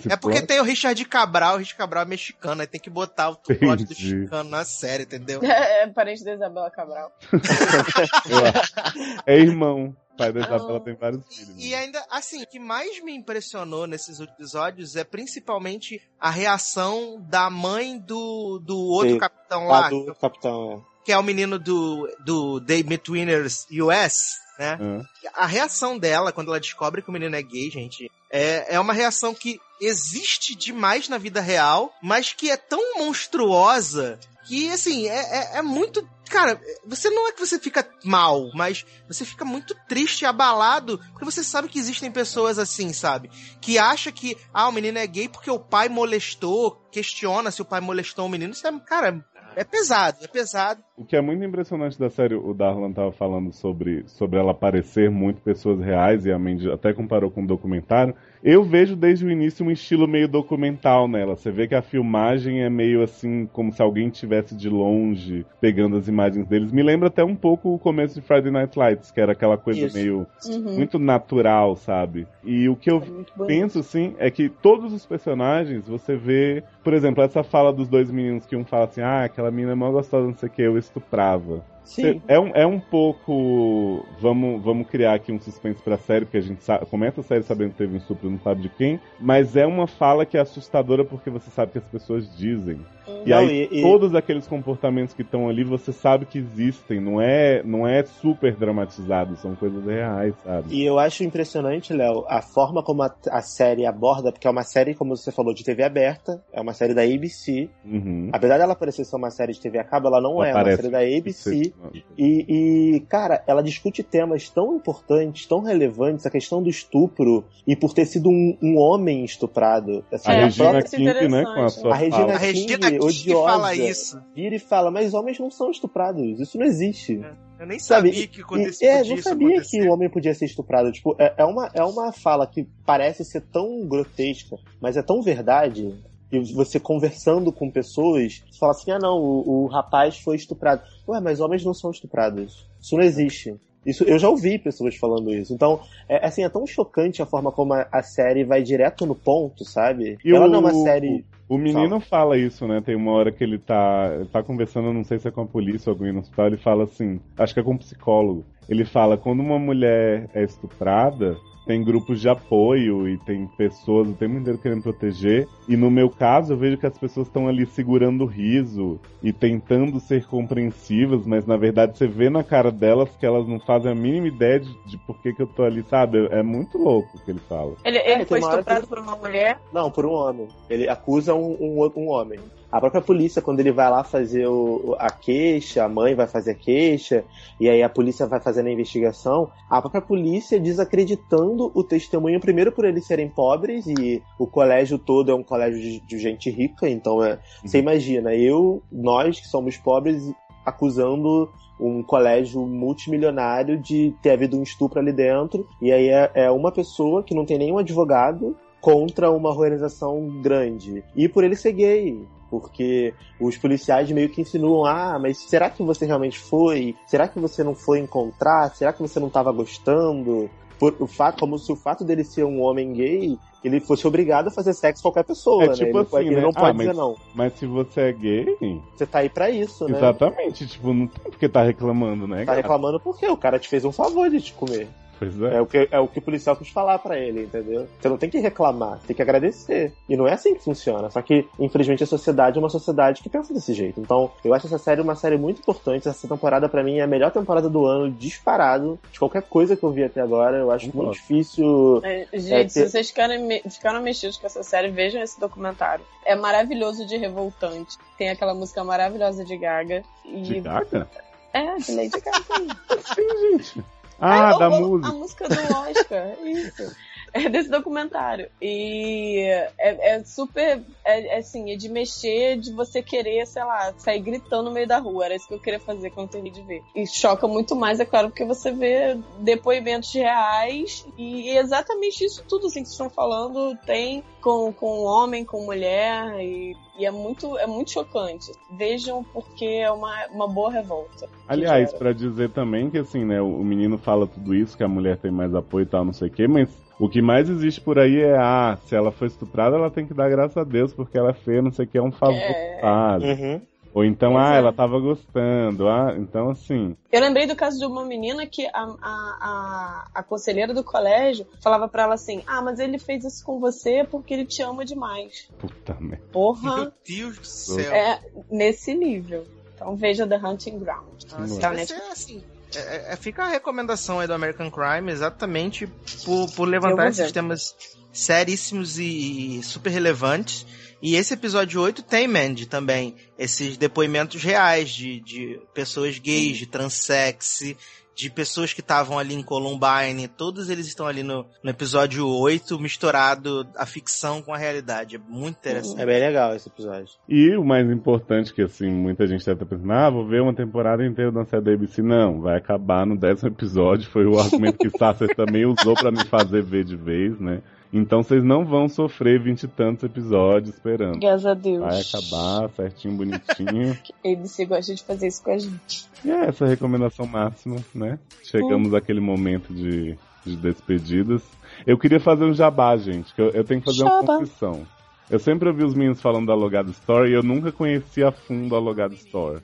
É 0.09 0.15
porque 0.15 0.37
plot. 0.37 0.47
tem 0.47 0.59
o 0.59 0.63
Richard 0.63 1.03
Cabral, 1.05 1.55
o 1.55 1.57
Richard 1.57 1.77
Cabral 1.77 2.03
é 2.03 2.05
mexicano, 2.07 2.61
aí 2.61 2.67
tem 2.67 2.79
que 2.79 2.89
botar 2.89 3.29
o 3.29 3.35
plot 3.59 3.83
do 3.85 3.93
chicano 3.93 4.49
na 4.49 4.63
série, 4.63 5.03
entendeu? 5.03 5.41
É, 5.43 5.83
é 5.83 5.87
parente 5.87 6.23
da 6.23 6.33
Isabela 6.33 6.71
Cabral. 6.71 7.11
É 9.25 9.35
irmão. 9.37 9.95
O 10.13 10.17
pai 10.17 10.33
da 10.33 10.39
Isabela 10.39 10.77
Ah. 10.77 10.79
tem 10.79 10.95
vários 10.95 11.25
filhos. 11.27 11.55
E 11.57 11.75
ainda, 11.75 12.03
assim, 12.09 12.41
o 12.41 12.47
que 12.47 12.59
mais 12.59 13.03
me 13.03 13.13
impressionou 13.13 13.85
nesses 13.85 14.19
episódios 14.19 14.95
é 14.95 15.03
principalmente 15.03 16.01
a 16.19 16.31
reação 16.31 17.23
da 17.29 17.49
mãe 17.49 17.99
do, 17.99 18.59
do 18.59 18.77
outro 18.77 19.11
Sim. 19.11 19.19
capitão 19.19 19.67
lá, 19.67 19.89
do 19.89 20.15
capitão, 20.15 20.83
que 21.05 21.11
é 21.11 21.17
o 21.17 21.23
menino 21.23 21.59
do, 21.59 22.09
do 22.25 22.59
The 22.61 22.81
Midwinners 22.83 23.67
US, 23.71 24.39
né? 24.57 24.77
Ah. 24.79 25.43
A 25.43 25.45
reação 25.45 25.97
dela, 25.97 26.31
quando 26.31 26.49
ela 26.49 26.59
descobre 26.59 27.01
que 27.01 27.09
o 27.09 27.13
menino 27.13 27.35
é 27.35 27.41
gay, 27.41 27.69
gente, 27.69 28.11
é, 28.29 28.75
é 28.75 28.79
uma 28.79 28.93
reação 28.93 29.33
que 29.33 29.59
existe 29.79 30.55
demais 30.55 31.07
na 31.07 31.17
vida 31.17 31.39
real, 31.39 31.93
mas 32.01 32.33
que 32.33 32.49
é 32.49 32.57
tão 32.57 32.97
monstruosa 32.97 34.19
que, 34.47 34.71
assim, 34.71 35.07
é, 35.07 35.19
é, 35.19 35.57
é 35.57 35.61
muito. 35.61 36.07
Cara, 36.29 36.59
você 36.85 37.09
não 37.09 37.27
é 37.27 37.31
que 37.31 37.39
você 37.39 37.59
fica 37.59 37.87
mal, 38.03 38.49
mas 38.53 38.85
você 39.07 39.23
fica 39.23 39.45
muito 39.45 39.75
triste 39.87 40.25
abalado, 40.25 40.99
porque 41.11 41.25
você 41.25 41.43
sabe 41.43 41.69
que 41.69 41.79
existem 41.79 42.11
pessoas 42.11 42.57
assim, 42.57 42.91
sabe? 42.91 43.29
Que 43.61 43.77
acha 43.77 44.11
que, 44.11 44.37
ah, 44.53 44.67
o 44.67 44.71
menino 44.71 44.97
é 44.97 45.07
gay 45.07 45.29
porque 45.29 45.51
o 45.51 45.59
pai 45.59 45.89
molestou, 45.89 46.81
questiona 46.91 47.51
se 47.51 47.61
o 47.61 47.65
pai 47.65 47.81
molestou 47.81 48.25
o 48.25 48.29
menino. 48.29 48.53
Isso 48.53 48.67
é, 48.67 48.79
cara, 48.79 49.25
é 49.55 49.63
pesado, 49.63 50.23
é 50.23 50.27
pesado. 50.27 50.83
O 50.99 51.05
que 51.05 51.15
é 51.15 51.21
muito 51.21 51.45
impressionante 51.45 51.99
da 51.99 52.09
série, 52.09 52.33
o 52.33 52.55
Darlan 52.55 52.91
tava 52.91 53.11
falando 53.11 53.53
sobre, 53.53 54.03
sobre 54.07 54.39
ela 54.39 54.51
parecer 54.51 55.11
muito 55.11 55.39
pessoas 55.41 55.79
reais, 55.79 56.25
e 56.25 56.31
a 56.31 56.39
Mandy 56.39 56.71
até 56.71 56.91
comparou 56.91 57.29
com 57.29 57.43
um 57.43 57.45
documentário. 57.45 58.15
Eu 58.43 58.63
vejo 58.63 58.95
desde 58.95 59.23
o 59.23 59.29
início 59.29 59.63
um 59.63 59.69
estilo 59.69 60.07
meio 60.07 60.27
documental 60.27 61.07
nela. 61.07 61.35
Você 61.35 61.51
vê 61.51 61.67
que 61.67 61.75
a 61.75 61.83
filmagem 61.83 62.63
é 62.63 62.69
meio 62.69 63.03
assim, 63.03 63.45
como 63.53 63.71
se 63.71 63.79
alguém 63.79 64.07
estivesse 64.07 64.55
de 64.55 64.69
longe 64.69 65.45
pegando 65.61 65.97
as 65.97 66.07
imagens 66.07 66.47
deles. 66.47 66.71
Me 66.71 66.81
lembra 66.81 67.09
até 67.09 67.23
um 67.23 67.35
pouco 67.35 67.75
o 67.75 67.77
começo 67.79 68.15
de 68.15 68.21
Friday 68.25 68.51
Night 68.51 68.77
Lights, 68.77 69.11
que 69.11 69.21
era 69.21 69.33
aquela 69.33 69.57
coisa 69.57 69.85
Isso. 69.85 69.95
meio 69.95 70.25
Uhum. 70.47 70.75
muito 70.77 70.97
natural, 70.97 71.75
sabe? 71.75 72.25
E 72.43 72.67
o 72.69 72.75
que 72.75 72.89
eu 72.89 73.03
É 73.03 73.45
penso, 73.45 73.83
sim, 73.83 74.15
é 74.17 74.31
que 74.31 74.49
todos 74.49 74.91
os 74.93 75.05
personagens, 75.05 75.87
você 75.87 76.15
vê, 76.15 76.63
por 76.83 76.93
exemplo, 76.93 77.21
essa 77.23 77.43
fala 77.43 77.71
dos 77.71 77.87
dois 77.87 78.09
meninos 78.09 78.45
que 78.47 78.55
um 78.55 78.65
fala 78.65 78.85
assim, 78.85 79.01
ah, 79.01 79.25
aquela 79.25 79.51
menina 79.51 79.73
é 79.73 79.75
mó 79.75 79.91
gostosa, 79.91 80.25
não 80.25 80.33
sei 80.33 80.49
o 80.49 80.51
que, 80.51 80.61
eu 80.61 80.77
estuprava. 80.87 81.63
Sim. 81.87 82.21
É 82.27 82.39
um, 82.39 82.51
é 82.53 82.65
um 82.65 82.79
pouco. 82.79 84.05
Vamos, 84.19 84.61
vamos 84.63 84.87
criar 84.87 85.13
aqui 85.13 85.31
um 85.31 85.39
suspense 85.39 85.81
pra 85.81 85.97
série, 85.97 86.25
porque 86.25 86.37
a 86.37 86.41
gente 86.41 86.63
sabe, 86.63 86.85
começa 86.85 87.21
a 87.21 87.23
série 87.23 87.43
sabendo 87.43 87.71
que 87.71 87.77
teve 87.77 87.93
um 87.93 87.97
estupro, 87.97 88.29
não 88.29 88.39
sabe 88.39 88.61
de 88.63 88.69
quem. 88.69 88.99
Mas 89.19 89.55
é 89.55 89.65
uma 89.65 89.87
fala 89.87 90.25
que 90.25 90.37
é 90.37 90.41
assustadora 90.41 91.03
porque 91.05 91.29
você 91.29 91.49
sabe 91.49 91.71
que 91.71 91.77
as 91.77 91.87
pessoas 91.87 92.27
dizem. 92.37 92.79
E 93.25 93.29
Não, 93.29 93.37
aí, 93.37 93.69
e- 93.71 93.79
e- 93.79 93.81
todos 93.81 94.13
aqueles 94.13 94.45
comportamentos 94.47 95.13
que 95.15 95.21
estão 95.21 95.47
ali, 95.47 95.63
você 95.63 95.93
sabe 95.93 96.25
que 96.25 96.37
existem. 96.37 96.99
Não 96.99 97.21
é, 97.21 97.63
não 97.63 97.87
é 97.87 98.03
super 98.03 98.53
dramatizado, 98.55 99.37
são 99.37 99.55
coisas 99.55 99.85
reais, 99.85 100.33
sabe? 100.43 100.73
E 100.75 100.83
eu 100.83 100.99
acho 100.99 101.23
impressionante, 101.23 101.93
Léo, 101.93 102.25
a 102.27 102.41
forma 102.41 102.83
como 102.83 103.03
a, 103.03 103.15
a 103.31 103.41
série 103.41 103.85
aborda, 103.85 104.31
porque 104.31 104.45
é 104.47 104.49
uma 104.51 104.63
série, 104.63 104.93
como 104.93 105.15
você 105.15 105.31
falou, 105.31 105.53
de 105.53 105.63
TV 105.63 105.83
aberta, 105.83 106.43
é 106.51 106.59
uma 106.59 106.73
série 106.73 106.93
da 106.93 107.03
ABC. 107.03 107.69
Uhum. 107.85 108.29
Apesar 108.33 108.57
dela 108.57 108.75
parecer 108.75 109.05
ser 109.05 109.15
uma 109.15 109.31
série 109.31 109.53
de 109.53 109.61
TV 109.61 109.79
a 109.79 109.83
cabo, 109.83 110.07
ela 110.07 110.19
não 110.21 110.43
Ela 110.43 110.47
é, 110.47 110.51
é 110.51 110.55
uma 110.55 110.75
série 110.75 110.89
da 110.89 110.99
ABC. 110.99 111.73
E, 112.17 112.95
e, 112.95 112.99
cara, 113.01 113.43
ela 113.47 113.61
discute 113.61 114.01
temas 114.03 114.49
tão 114.49 114.75
importantes, 114.75 115.45
tão 115.45 115.61
relevantes, 115.61 116.25
a 116.25 116.29
questão 116.29 116.61
do 116.61 116.69
estupro, 116.69 117.45
e 117.67 117.75
por 117.75 117.93
ter 117.93 118.05
sido 118.05 118.29
um, 118.29 118.57
um 118.61 118.77
homem 118.77 119.23
estuprado. 119.23 120.03
Assim, 120.11 120.29
A 120.29 120.33
É, 120.33 120.43
Regina 120.45 120.69
própria- 120.71 120.85
isso 120.85 120.95
é 120.95 120.97
King, 121.13 121.27
né, 121.29 121.43
com 121.43 121.61
a 121.63 121.69
sua 121.69 121.93
A 121.93 121.95
Regina 121.95 122.17
fala. 122.17 122.33
A 122.33 122.37
Regina 122.37 122.67
King, 122.91 122.99
King 122.99 123.05
odiosa. 123.05 123.45
fala 123.51 123.75
isso. 123.75 124.21
vira 124.35 124.55
e 124.55 124.59
fala, 124.59 124.89
mas 124.91 125.13
homens 125.13 125.39
não 125.39 125.51
são 125.51 125.69
estuprados, 125.71 126.39
isso 126.39 126.57
não 126.57 126.65
existe. 126.65 127.21
Eu 127.59 127.65
nem 127.65 127.79
Sabe, 127.79 128.09
sabia 128.09 128.27
que 128.27 128.39
E, 128.39 128.43
acontecia 128.43 128.89
é, 128.89 128.97
podia 128.99 129.15
não 129.15 129.21
sabia 129.23 129.47
acontecer. 129.47 129.79
que 129.81 129.87
o 129.87 129.91
homem 129.93 130.09
podia 130.09 130.33
ser 130.35 130.45
estuprado. 130.45 130.91
Tipo, 130.91 131.15
é, 131.17 131.33
é 131.37 131.45
uma, 131.45 131.69
é 131.73 131.83
uma 131.83 132.11
fala 132.11 132.45
que 132.45 132.67
parece 132.85 133.25
ser 133.25 133.41
tão 133.41 133.83
grotesca, 133.87 134.57
mas 134.81 134.95
é 134.97 135.01
tão 135.01 135.21
verdade. 135.21 135.95
E 136.31 136.39
você 136.53 136.79
conversando 136.79 137.51
com 137.51 137.69
pessoas, 137.71 138.43
você 138.51 138.59
fala 138.59 138.71
assim: 138.73 138.91
ah, 138.91 138.99
não, 138.99 139.17
o, 139.17 139.63
o 139.63 139.67
rapaz 139.67 140.19
foi 140.19 140.35
estuprado. 140.35 140.81
Ué, 141.07 141.19
mas 141.21 141.39
homens 141.39 141.63
não 141.63 141.73
são 141.73 141.91
estuprados. 141.91 142.67
Isso 142.81 142.95
não 142.95 143.03
existe. 143.03 143.55
Isso, 143.85 144.03
eu 144.03 144.19
já 144.19 144.27
ouvi 144.29 144.59
pessoas 144.59 144.97
falando 144.97 145.33
isso. 145.33 145.53
Então, 145.53 145.79
é, 146.09 146.25
assim, 146.25 146.43
é 146.43 146.49
tão 146.49 146.67
chocante 146.67 147.21
a 147.21 147.25
forma 147.25 147.53
como 147.53 147.73
a, 147.73 147.87
a 147.89 148.03
série 148.03 148.43
vai 148.43 148.61
direto 148.61 149.05
no 149.05 149.15
ponto, 149.15 149.63
sabe? 149.63 150.17
E 150.25 150.35
Ela 150.35 150.45
o- 150.45 150.49
não 150.49 150.55
é 150.55 150.59
uma 150.59 150.73
série. 150.73 151.25
O 151.47 151.57
menino 151.57 152.01
fala 152.01 152.37
isso, 152.37 152.67
né? 152.67 152.81
Tem 152.85 152.93
uma 152.93 153.13
hora 153.13 153.31
que 153.31 153.41
ele 153.41 153.57
tá, 153.57 154.11
ele 154.13 154.25
tá 154.25 154.43
conversando, 154.43 154.91
não 154.91 155.05
sei 155.05 155.17
se 155.17 155.29
é 155.29 155.31
com 155.31 155.39
a 155.39 155.45
polícia 155.45 155.89
ou 155.89 155.95
alguém 155.97 156.11
no 156.11 156.19
hospital, 156.19 156.47
ele 156.47 156.57
fala 156.57 156.83
assim, 156.83 157.21
acho 157.37 157.53
que 157.53 157.61
é 157.61 157.63
com 157.63 157.71
um 157.71 157.77
psicólogo. 157.77 158.43
Ele 158.67 158.83
fala, 158.83 159.17
quando 159.17 159.39
uma 159.39 159.57
mulher 159.57 160.29
é 160.33 160.43
estuprada, 160.43 161.37
tem 161.67 161.83
grupos 161.83 162.21
de 162.21 162.29
apoio 162.29 163.07
e 163.09 163.17
tem 163.17 163.45
pessoas 163.45 164.07
o 164.07 164.13
tempo 164.13 164.37
inteiro 164.37 164.57
querendo 164.57 164.81
proteger. 164.83 165.47
E 165.67 165.75
no 165.75 165.91
meu 165.91 166.09
caso, 166.09 166.53
eu 166.53 166.57
vejo 166.57 166.77
que 166.77 166.85
as 166.87 166.97
pessoas 166.97 167.27
estão 167.27 167.47
ali 167.47 167.65
segurando 167.65 168.23
o 168.23 168.27
riso 168.27 168.99
e 169.21 169.33
tentando 169.33 169.99
ser 169.99 170.25
compreensivas, 170.25 171.25
mas 171.25 171.45
na 171.45 171.57
verdade 171.57 171.97
você 171.97 172.07
vê 172.07 172.29
na 172.29 172.43
cara 172.43 172.71
delas 172.71 173.09
que 173.19 173.25
elas 173.25 173.47
não 173.47 173.59
fazem 173.59 173.91
a 173.91 173.95
mínima 173.95 174.27
ideia 174.27 174.59
de, 174.59 174.73
de 174.85 174.97
por 174.99 175.19
que, 175.21 175.33
que 175.33 175.41
eu 175.41 175.47
tô 175.47 175.63
ali, 175.63 175.83
sabe? 175.83 176.25
É 176.31 176.41
muito 176.41 176.77
louco 176.77 177.17
o 177.17 177.19
que 177.19 177.31
ele 177.31 177.41
fala. 177.49 177.75
Ele, 177.83 177.97
É, 177.97 178.13
ele 178.13 178.25
foi 178.25 178.39
uma 178.39 178.47
hora 178.47 178.59
estuprado 178.61 178.81
que- 178.83 178.87
por 178.87 178.99
uma 178.99 179.15
mulher. 179.17 179.59
Não, 179.73 179.91
por 179.91 180.05
um 180.05 180.13
homem. 180.13 180.47
Ele 180.69 180.87
acusa 180.87 181.33
um, 181.35 181.51
um, 181.59 181.91
um 181.95 182.09
homem. 182.09 182.39
A 182.77 182.79
própria 182.79 183.01
polícia, 183.01 183.41
quando 183.41 183.59
ele 183.59 183.71
vai 183.71 183.89
lá 183.89 184.03
fazer 184.03 184.45
o, 184.45 184.95
a 184.99 185.09
queixa, 185.09 185.83
a 185.83 185.89
mãe 185.89 186.13
vai 186.13 186.27
fazer 186.27 186.51
a 186.51 186.53
queixa, 186.53 187.25
e 187.59 187.67
aí 187.67 187.81
a 187.81 187.89
polícia 187.89 188.27
vai 188.27 188.39
fazendo 188.39 188.67
a 188.67 188.71
investigação, 188.71 189.49
a 189.67 189.81
própria 189.81 189.99
polícia 189.99 190.59
desacreditando 190.59 191.71
o 191.73 191.83
testemunho, 191.83 192.39
primeiro 192.39 192.71
por 192.71 192.85
eles 192.85 193.07
serem 193.07 193.29
pobres, 193.29 193.87
e 193.87 194.21
o 194.37 194.45
colégio 194.45 194.99
todo 194.99 195.31
é 195.31 195.33
um 195.33 195.41
colégio 195.41 195.81
de, 195.81 195.99
de 196.01 196.19
gente 196.19 196.51
rica, 196.51 196.87
então 196.87 197.23
é. 197.23 197.39
Você 197.65 197.79
imagina, 197.79 198.35
eu, 198.35 198.83
nós 198.91 199.39
que 199.39 199.47
somos 199.47 199.75
pobres, 199.75 200.31
acusando 200.63 201.49
um 201.79 202.03
colégio 202.03 202.61
multimilionário 202.61 203.79
de 203.79 204.13
ter 204.21 204.33
havido 204.33 204.55
um 204.55 204.61
estupro 204.61 204.99
ali 204.99 205.11
dentro, 205.11 205.67
e 205.81 205.91
aí 205.91 206.09
é, 206.09 206.29
é 206.35 206.51
uma 206.51 206.71
pessoa 206.71 207.23
que 207.23 207.33
não 207.33 207.43
tem 207.43 207.57
nenhum 207.57 207.79
advogado 207.79 208.55
contra 208.79 209.31
uma 209.31 209.49
organização 209.49 210.41
grande. 210.43 211.03
E 211.15 211.27
por 211.27 211.43
ele 211.43 211.55
ser 211.55 211.71
gay. 211.71 212.36
Porque 212.49 213.13
os 213.39 213.57
policiais 213.57 214.09
meio 214.11 214.29
que 214.29 214.41
insinuam, 214.41 214.85
ah, 214.85 215.19
mas 215.21 215.37
será 215.37 215.69
que 215.69 215.83
você 215.83 216.05
realmente 216.05 216.39
foi? 216.39 216.95
Será 217.05 217.27
que 217.27 217.39
você 217.39 217.63
não 217.63 217.75
foi 217.75 217.99
encontrar? 217.99 218.69
Será 218.75 218.93
que 218.93 219.01
você 219.01 219.19
não 219.19 219.27
estava 219.27 219.51
gostando? 219.51 220.49
Por, 220.79 220.95
o 220.99 221.07
fato, 221.07 221.39
como 221.39 221.57
se 221.57 221.71
o 221.71 221.75
fato 221.75 222.05
dele 222.05 222.23
ser 222.23 222.43
um 222.45 222.61
homem 222.61 222.93
gay, 222.93 223.35
ele 223.63 223.79
fosse 223.79 224.05
obrigado 224.07 224.49
a 224.49 224.51
fazer 224.51 224.73
sexo 224.75 225.01
com 225.01 225.09
qualquer 225.09 225.23
pessoa, 225.25 225.63
É 225.63 225.67
né? 225.69 225.73
tipo 225.73 225.89
ele, 225.89 225.99
assim, 225.99 226.17
ele 226.27 226.35
né? 226.35 226.41
não 226.41 226.49
Ah, 226.49 226.59
pode 226.59 226.77
mas- 226.77 226.87
dizer 226.87 226.99
não. 226.99 227.15
Mas 227.33 227.53
se 227.53 227.65
você 227.65 228.01
é 228.01 228.11
gay, 228.13 228.57
Você 228.95 229.05
tá 229.07 229.19
aí 229.19 229.29
pra 229.29 229.49
isso, 229.49 229.87
né? 229.87 229.97
exatamente, 229.97 230.67
tipo, 230.67 230.93
não 230.93 231.07
tem 231.07 231.31
porque 231.31 231.49
tá 231.49 231.63
reclamando, 231.63 232.27
né? 232.27 232.37
Tá 232.45 232.53
gata? 232.53 232.57
reclamando 232.61 232.99
porque 232.99 233.27
o 233.27 233.35
cara 233.35 233.57
te 233.57 233.67
fez 233.67 233.83
um 233.85 233.91
favor 233.91 234.29
de 234.29 234.39
te 234.39 234.53
comer. 234.53 234.87
Pois 235.19 235.41
é. 235.41 235.55
É 235.55 235.61
o, 235.61 235.65
que, 235.65 235.87
é 235.91 235.99
o 235.99 236.07
que 236.07 236.19
o 236.19 236.21
policial 236.21 236.55
quis 236.55 236.69
falar 236.69 236.99
pra 236.99 237.17
ele, 237.17 237.43
entendeu? 237.43 237.87
Você 237.99 238.07
não 238.09 238.17
tem 238.17 238.29
que 238.29 238.37
reclamar, 238.39 238.99
tem 239.05 239.15
que 239.15 239.21
agradecer. 239.21 239.91
E 240.07 240.15
não 240.15 240.27
é 240.27 240.33
assim 240.33 240.53
que 240.55 240.63
funciona. 240.63 241.09
Só 241.09 241.21
que, 241.21 241.47
infelizmente, 241.59 242.03
a 242.03 242.07
sociedade 242.07 242.57
é 242.57 242.59
uma 242.59 242.69
sociedade 242.69 243.21
que 243.23 243.29
pensa 243.29 243.53
desse 243.53 243.73
jeito. 243.73 243.99
Então, 243.99 244.31
eu 244.45 244.53
acho 244.53 244.67
essa 244.67 244.77
série 244.77 245.01
uma 245.01 245.15
série 245.15 245.37
muito 245.37 245.59
importante. 245.59 246.07
Essa 246.07 246.27
temporada, 246.27 246.69
pra 246.69 246.83
mim, 246.83 246.97
é 246.99 247.01
a 247.03 247.07
melhor 247.07 247.31
temporada 247.31 247.69
do 247.69 247.85
ano, 247.85 248.11
disparado. 248.11 248.99
De 249.11 249.19
qualquer 249.19 249.41
coisa 249.43 249.75
que 249.75 249.83
eu 249.83 249.91
vi 249.91 250.03
até 250.03 250.21
agora. 250.21 250.57
Eu 250.57 250.71
acho 250.71 250.85
Concordo. 250.87 251.07
muito 251.07 251.19
difícil. 251.19 252.01
É, 252.03 252.27
Gente, 252.33 252.53
É, 252.53 252.67
se 252.69 252.73
ter- 252.81 252.89
vocês 252.89 253.09
ficarem, 253.09 253.43
me- 253.43 253.61
ficaram 253.69 254.01
mexidos 254.01 254.37
com 254.37 254.45
essa 254.45 254.61
série, 254.63 254.89
vejam 254.89 255.21
esse 255.21 255.39
documentário. 255.39 256.05
É 256.25 256.35
maravilhoso 256.35 257.05
de 257.07 257.17
revoltante. 257.17 257.97
Tem 258.17 258.29
aquela 258.29 258.53
música 258.53 258.83
maravilhosa 258.83 259.43
de 259.43 259.57
Gaga. 259.57 260.03
E... 260.25 260.41
De 260.41 260.59
gaga? 260.59 261.07
É, 261.53 261.75
de 261.77 261.95
Lady 261.95 262.09
Gaga. 262.21 262.77
Sim, 263.15 263.57
gente. 263.57 263.83
Ah, 264.19 264.57
da 264.57 264.69
música. 264.69 265.07
A 265.09 265.13
música 265.13 265.49
do 265.49 265.55
Oscar, 265.55 266.37
isso. 266.43 266.95
É 267.43 267.49
desse 267.49 267.69
documentário. 267.69 268.49
E 268.61 269.43
é, 269.77 270.15
é 270.15 270.23
super. 270.23 270.81
É, 271.03 271.35
é 271.35 271.37
assim, 271.37 271.71
é 271.71 271.75
de 271.75 271.89
mexer, 271.89 272.57
de 272.57 272.71
você 272.71 273.01
querer, 273.01 273.45
sei 273.45 273.63
lá, 273.63 273.93
sair 273.97 274.19
gritando 274.19 274.63
no 274.63 274.71
meio 274.71 274.87
da 274.87 274.97
rua. 274.97 275.25
Era 275.25 275.35
isso 275.35 275.47
que 275.47 275.53
eu 275.53 275.59
queria 275.59 275.79
fazer 275.79 276.09
quando 276.11 276.29
terminei 276.29 276.59
de 276.59 276.65
ver. 276.65 276.81
E 276.95 277.05
choca 277.05 277.47
muito 277.47 277.75
mais, 277.75 277.99
é 277.99 278.05
claro, 278.05 278.29
porque 278.29 278.45
você 278.45 278.71
vê 278.71 279.17
depoimentos 279.39 280.13
reais 280.13 281.05
e 281.17 281.49
exatamente 281.49 282.23
isso 282.23 282.43
tudo 282.47 282.67
assim, 282.67 282.81
que 282.81 282.89
vocês 282.89 282.91
estão 282.91 283.09
falando 283.09 283.77
tem 283.85 284.23
com, 284.41 284.71
com 284.71 285.03
homem, 285.03 285.43
com 285.43 285.65
mulher. 285.65 286.39
E, 286.39 286.75
e 286.97 287.05
é, 287.05 287.11
muito, 287.11 287.57
é 287.57 287.67
muito 287.67 287.91
chocante. 287.91 288.51
Vejam, 288.71 289.23
porque 289.23 289.65
é 289.65 289.91
uma, 289.91 290.25
uma 290.27 290.47
boa 290.47 290.71
revolta. 290.71 291.29
Aliás, 291.47 291.93
pra 291.93 292.11
dizer 292.13 292.49
também 292.49 292.89
que 292.89 292.97
assim, 292.97 293.23
né, 293.23 293.41
o 293.41 293.57
o 293.57 293.63
menino 293.63 293.97
fala 293.97 294.27
tudo 294.27 294.53
isso, 294.53 294.77
que 294.77 294.83
a 294.83 294.87
mulher 294.87 295.17
tem 295.17 295.31
mais 295.31 295.53
apoio 295.53 295.83
e 295.83 295.87
tal, 295.87 296.05
não 296.05 296.13
sei 296.13 296.27
o 296.27 296.31
quê, 296.31 296.47
mas 296.47 296.69
o 296.99 297.07
que 297.09 297.21
mais 297.21 297.49
existe 297.49 297.79
por 297.81 297.99
aí 297.99 298.21
é, 298.21 298.35
ah, 298.37 298.77
se 298.85 298.95
ela 298.95 299.11
foi 299.11 299.27
estuprada, 299.27 299.75
ela 299.75 299.91
tem 299.91 300.05
que 300.07 300.13
dar 300.13 300.29
graças 300.29 300.57
a 300.57 300.63
Deus, 300.63 300.93
porque 300.93 301.17
ela 301.17 301.29
é 301.31 301.33
feia, 301.33 301.61
não 301.61 301.71
sei 301.71 301.85
o 301.85 301.87
que, 301.87 301.97
é 301.97 302.01
um 302.01 302.11
favor, 302.11 302.35
É. 302.35 302.79
sabe? 302.81 303.25
Uhum. 303.25 303.61
Ou 303.93 304.05
então, 304.05 304.33
Pois 304.33 304.45
ah, 304.45 304.53
é. 304.53 304.57
ela 304.59 304.71
tava 304.71 304.99
gostando, 304.99 305.87
ah, 305.87 306.13
então 306.19 306.49
assim, 306.51 306.95
Eu 307.11 307.19
lembrei 307.19 307.47
do 307.47 307.55
caso 307.55 307.79
de 307.79 307.85
uma 307.85 308.05
menina 308.05 308.45
que 308.45 308.67
a, 308.67 308.71
a, 308.73 308.97
a, 309.01 310.07
a 310.13 310.23
conselheira 310.23 310.71
do 310.71 310.83
colégio 310.83 311.47
falava 311.63 311.87
pra 311.87 312.03
ela 312.03 312.13
assim: 312.13 312.43
Ah, 312.45 312.61
mas 312.61 312.79
ele 312.79 312.99
fez 312.99 313.23
isso 313.23 313.43
com 313.43 313.59
você 313.59 314.03
porque 314.03 314.35
ele 314.35 314.45
te 314.45 314.61
ama 314.61 314.85
demais. 314.85 315.49
puta 315.57 315.95
merda. 315.99 316.23
Porra, 316.31 316.75
Meu 316.77 316.91
Deus 317.07 317.39
do 317.39 317.45
céu. 317.47 317.91
é 317.91 318.19
nesse 318.51 318.93
nível. 318.93 319.45
Então 319.73 319.95
veja 319.95 320.27
The 320.27 320.37
Hunting 320.37 320.77
Ground. 320.79 321.23
Então, 321.25 321.59
Tá, 321.59 321.69
vai 321.69 321.77
né? 321.77 321.85
assim. 322.11 322.43
É, 322.77 323.13
é- 323.13 323.15
fica 323.15 323.43
a 323.43 323.47
recomendação 323.47 324.19
aí 324.19 324.27
do 324.27 324.33
American 324.33 324.69
Crime 324.69 325.11
exatamente 325.11 325.87
por, 326.23 326.51
por 326.51 326.67
levantar 326.67 327.09
esses 327.09 327.31
temas 327.31 327.75
seríssimos 328.11 328.97
e 328.99 329.61
super 329.63 329.89
relevantes. 329.89 330.65
E 331.01 331.15
esse 331.15 331.33
episódio 331.33 331.79
8 331.79 332.01
tem, 332.01 332.27
Mandy, 332.27 332.65
também 332.65 333.15
esses 333.37 333.77
depoimentos 333.77 334.41
reais 334.41 334.89
de, 334.89 335.19
de 335.19 335.59
pessoas 335.73 336.17
gays, 336.17 336.57
de 336.57 336.65
transex, 336.65 337.75
de 338.17 338.31
pessoas 338.31 338.73
que 338.73 338.81
estavam 338.81 339.19
ali 339.19 339.35
em 339.35 339.43
Columbine, 339.43 340.27
todos 340.27 340.71
eles 340.71 340.87
estão 340.87 341.05
ali 341.05 341.21
no, 341.21 341.45
no 341.63 341.69
episódio 341.69 342.27
8, 342.27 342.79
misturado 342.79 343.67
a 343.77 343.85
ficção 343.85 344.41
com 344.41 344.51
a 344.51 344.57
realidade. 344.57 345.17
É 345.17 345.19
muito 345.19 345.59
interessante. 345.59 346.01
É 346.01 346.05
bem 346.05 346.19
legal 346.19 346.55
esse 346.55 346.67
episódio. 346.67 347.13
E 347.29 347.55
o 347.55 347.63
mais 347.63 347.87
importante, 347.91 348.51
que 348.51 348.63
assim, 348.63 348.89
muita 348.89 349.27
gente 349.27 349.45
deve 349.45 349.61
estar 349.61 349.65
pensando, 349.67 349.93
ah, 349.93 350.09
vou 350.09 350.25
ver 350.25 350.41
uma 350.41 350.53
temporada 350.53 351.05
inteira 351.05 351.31
da 351.31 351.45
série 351.45 351.63
da 351.63 351.71
ABC. 351.73 352.01
Não, 352.01 352.41
vai 352.41 352.57
acabar 352.57 353.05
no 353.05 353.15
décimo 353.15 353.49
episódio. 353.49 354.09
Foi 354.09 354.25
o 354.25 354.39
argumento 354.39 354.79
que 354.79 354.97
Sasser 354.97 355.35
também 355.35 355.67
usou 355.67 355.93
pra 355.93 356.09
me 356.09 356.25
fazer 356.25 356.63
ver 356.63 356.85
de 356.85 356.95
vez, 356.95 357.39
né? 357.39 357.61
Então 357.91 358.21
vocês 358.21 358.43
não 358.43 358.65
vão 358.65 358.89
sofrer 358.89 359.41
vinte 359.41 359.63
e 359.63 359.67
tantos 359.67 360.03
episódios 360.03 360.75
esperando. 360.75 361.19
Graças 361.19 361.45
a 361.45 361.53
Deus. 361.53 361.79
Vai 361.79 362.01
acabar 362.01 362.69
certinho, 362.71 363.15
bonitinho. 363.15 363.97
A 364.25 364.31
ABC 364.31 364.65
gosta 364.65 364.93
de 364.93 365.03
fazer 365.03 365.27
isso 365.27 365.43
com 365.43 365.51
a 365.51 365.57
gente. 365.57 366.05
E 366.23 366.31
é 366.31 366.45
essa 366.47 366.65
a 366.65 366.67
recomendação 366.67 367.25
máxima, 367.25 367.77
né? 367.95 368.19
Chegamos 368.43 368.93
àquele 368.93 369.21
momento 369.21 369.73
de, 369.73 370.17
de 370.45 370.55
despedidas. 370.57 371.43
Eu 371.85 371.97
queria 371.97 372.19
fazer 372.19 372.43
um 372.43 372.53
jabá, 372.53 372.97
gente, 372.97 373.33
que 373.33 373.41
eu, 373.41 373.49
eu 373.51 373.63
tenho 373.63 373.81
que 373.81 373.85
fazer 373.85 374.03
uma 374.03 374.23
confissão. 374.23 374.85
Eu 375.29 375.39
sempre 375.39 375.67
ouvi 375.69 375.83
os 375.83 375.93
meninos 375.93 376.21
falando 376.21 376.47
da 376.47 376.55
Logado 376.55 376.89
Store 376.91 377.29
e 377.29 377.33
eu 377.33 377.43
nunca 377.43 377.71
conheci 377.71 378.23
a 378.23 378.31
fundo 378.31 378.75
a 378.75 378.79
Logado 378.79 379.13
Store. 379.13 379.61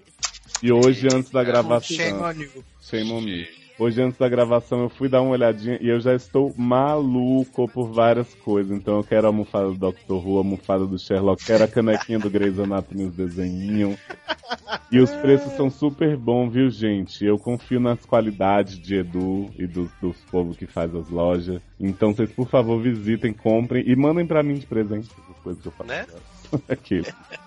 E 0.62 0.72
hoje, 0.72 1.08
antes 1.14 1.30
da 1.30 1.44
gravação. 1.44 1.98
Shame 1.98 2.20
on 2.20 2.32
you. 2.32 2.64
Shame 2.82 3.12
on 3.12 3.22
me. 3.22 3.63
Hoje, 3.84 4.02
antes 4.02 4.18
da 4.18 4.30
gravação, 4.30 4.84
eu 4.84 4.88
fui 4.88 5.10
dar 5.10 5.22
uma 5.22 5.32
olhadinha 5.32 5.78
e 5.82 5.90
eu 5.90 6.00
já 6.00 6.16
estou 6.16 6.54
maluco 6.58 7.68
por 7.68 7.92
várias 7.92 8.34
coisas. 8.36 8.72
Então, 8.72 8.96
eu 8.96 9.04
quero 9.04 9.28
a 9.28 9.30
almofada 9.30 9.68
do 9.68 9.78
Doctor 9.78 10.26
Who, 10.26 10.38
a 10.38 10.40
almofada 10.40 10.86
do 10.86 10.98
Sherlock, 10.98 11.44
quero 11.44 11.66
a 11.66 11.68
canequinha 11.68 12.18
do 12.18 12.30
Grey's 12.30 12.58
Anatomy, 12.58 13.08
os 13.08 13.14
desenhinhos. 13.14 14.00
E 14.90 15.02
os 15.02 15.12
preços 15.12 15.52
são 15.58 15.70
super 15.70 16.16
bons, 16.16 16.54
viu, 16.54 16.70
gente? 16.70 17.26
Eu 17.26 17.38
confio 17.38 17.82
nas 17.82 18.06
qualidades 18.06 18.80
de 18.80 19.00
Edu 19.00 19.50
e 19.60 19.68
dos, 19.68 19.92
dos 20.02 20.16
povos 20.32 20.56
que 20.56 20.66
faz 20.66 20.96
as 20.96 21.10
lojas. 21.10 21.62
Então, 21.78 22.14
vocês, 22.14 22.32
por 22.32 22.48
favor, 22.48 22.82
visitem, 22.82 23.34
comprem 23.34 23.84
e 23.86 23.94
mandem 23.98 24.26
pra 24.26 24.42
mim 24.42 24.54
de 24.54 24.66
presente 24.66 25.10
essas 25.12 25.44
coisas 25.44 25.62
que 25.62 25.68
eu 25.68 25.74
faço. 25.74 25.90
Né? 25.90 26.06
Aquilo. 26.70 27.06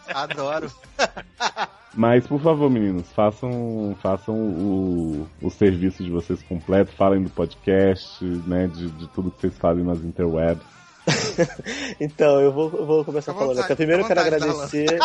Adoro. 0.08 0.70
Mas, 1.94 2.26
por 2.26 2.38
favor, 2.40 2.68
meninos, 2.70 3.10
façam, 3.12 3.96
façam 4.02 4.34
o, 4.34 5.26
o 5.40 5.50
serviço 5.50 6.04
de 6.04 6.10
vocês 6.10 6.42
completo, 6.42 6.92
falem 6.92 7.22
do 7.22 7.30
podcast, 7.30 8.22
né, 8.46 8.66
de, 8.66 8.90
de 8.90 9.08
tudo 9.08 9.30
que 9.30 9.40
vocês 9.40 9.56
fazem 9.56 9.82
nas 9.82 9.98
interwebs. 10.00 10.62
Então, 12.00 12.40
eu 12.40 12.52
vou, 12.52 12.70
eu 12.76 12.84
vou 12.84 13.04
começar 13.04 13.30
à 13.32 13.34
falando. 13.34 13.48
vontade, 13.56 13.64
Então, 13.66 13.76
primeiro 13.76 14.02
eu 14.02 14.06
quero 14.06 14.22
vontade, 14.22 14.44
agradecer. 14.44 14.98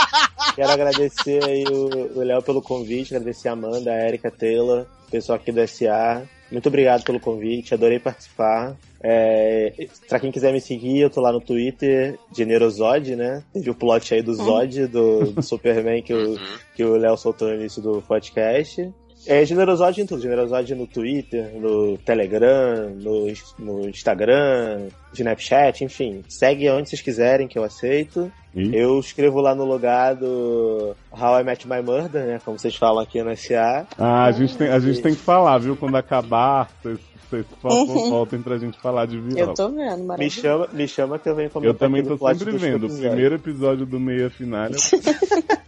quero 0.56 0.72
agradecer 0.72 1.44
aí 1.46 1.64
o 1.70 2.18
o 2.20 2.24
Léo 2.24 2.42
pelo 2.42 2.62
convite, 2.62 3.16
agradecer 3.16 3.48
a 3.50 3.54
Amanda, 3.54 3.92
a 3.92 4.08
Erika, 4.08 4.28
a 4.28 4.32
Taylor, 4.32 4.86
o 5.08 5.12
pessoal 5.12 5.38
aqui 5.38 5.52
do 5.52 5.66
SA. 5.68 6.24
Muito 6.52 6.68
obrigado 6.68 7.04
pelo 7.04 7.20
convite, 7.20 7.74
adorei 7.74 8.00
participar. 8.00 8.76
É, 9.04 9.74
pra 10.08 10.20
quem 10.20 10.32
quiser 10.32 10.54
me 10.54 10.62
seguir, 10.62 11.00
eu 11.00 11.10
tô 11.10 11.22
lá 11.22 11.32
no 11.32 11.42
Twitter, 11.42 12.18
Generosod, 12.36 13.16
né? 13.16 13.44
Teve 13.52 13.70
o 13.70 13.76
plot 13.76 14.14
aí 14.14 14.22
do 14.22 14.34
Zod, 14.34 14.88
do, 14.88 15.32
do 15.32 15.42
Superman 15.42 16.02
que 16.02 16.14
o, 16.14 16.38
que 16.76 16.84
o 16.84 16.96
Léo 16.98 17.18
soltou 17.18 17.48
no 17.50 17.56
início 17.56 17.82
do 17.82 18.02
podcast. 18.02 18.92
É 19.28 19.46
Generosod 19.46 20.02
em 20.02 20.06
tudo, 20.06 20.22
Generosod 20.22 20.74
no 20.74 20.88
Twitter, 20.88 21.52
no 21.56 21.98
Telegram, 22.00 22.90
no, 22.90 23.28
no 23.60 23.88
Instagram, 23.88 24.88
Snapchat, 25.14 25.84
enfim. 25.84 26.24
Segue 26.28 26.70
onde 26.70 26.90
vocês 26.90 27.02
quiserem 27.02 27.48
que 27.48 27.58
eu 27.58 27.64
aceito. 27.64 28.32
E 28.54 28.76
Eu 28.76 29.00
escrevo 29.00 29.40
lá 29.40 29.54
no 29.54 29.64
logado 29.64 30.96
How 31.12 31.40
I 31.40 31.44
Met 31.44 31.68
My 31.68 31.82
Murder, 31.82 32.26
né? 32.26 32.42
Como 32.44 32.58
vocês 32.58 32.76
falam 32.76 33.04
aqui 33.04 33.22
no 33.22 33.36
SA. 33.38 33.86
Ah, 33.98 34.26
a 34.26 34.32
gente 34.32 34.58
tem, 34.58 34.68
a 34.70 34.80
gente 34.80 35.02
tem 35.02 35.14
que 35.14 35.22
falar, 35.22 35.58
viu? 35.60 35.78
Quando 35.78 35.96
acabar, 35.96 36.70
vocês, 36.82 37.00
vocês 37.32 37.46
por 37.48 37.70
favor, 37.72 37.86
voltem 38.10 38.42
pra 38.42 38.58
gente 38.58 38.80
falar 38.80 39.08
de 39.08 39.16
Eu 39.18 39.24
Viola. 39.24 39.54
tô 39.56 39.70
vendo, 39.70 39.98
Me 39.98 40.04
maravilhoso. 40.06 40.42
chama, 40.42 40.68
me 40.74 40.88
chama 40.88 41.18
que 41.20 41.28
eu 41.30 41.36
venho 41.36 41.50
comentar 41.50 41.74
Eu 41.74 41.80
também 41.80 42.04
tô 42.04 42.18
sempre 42.18 42.58
vendo. 42.58 42.86
O 42.88 42.90
primeiro 42.98 43.36
episódio 43.36 43.86
do 43.86 44.00
meia 44.00 44.30
final. 44.30 44.68
eu- 44.70 44.72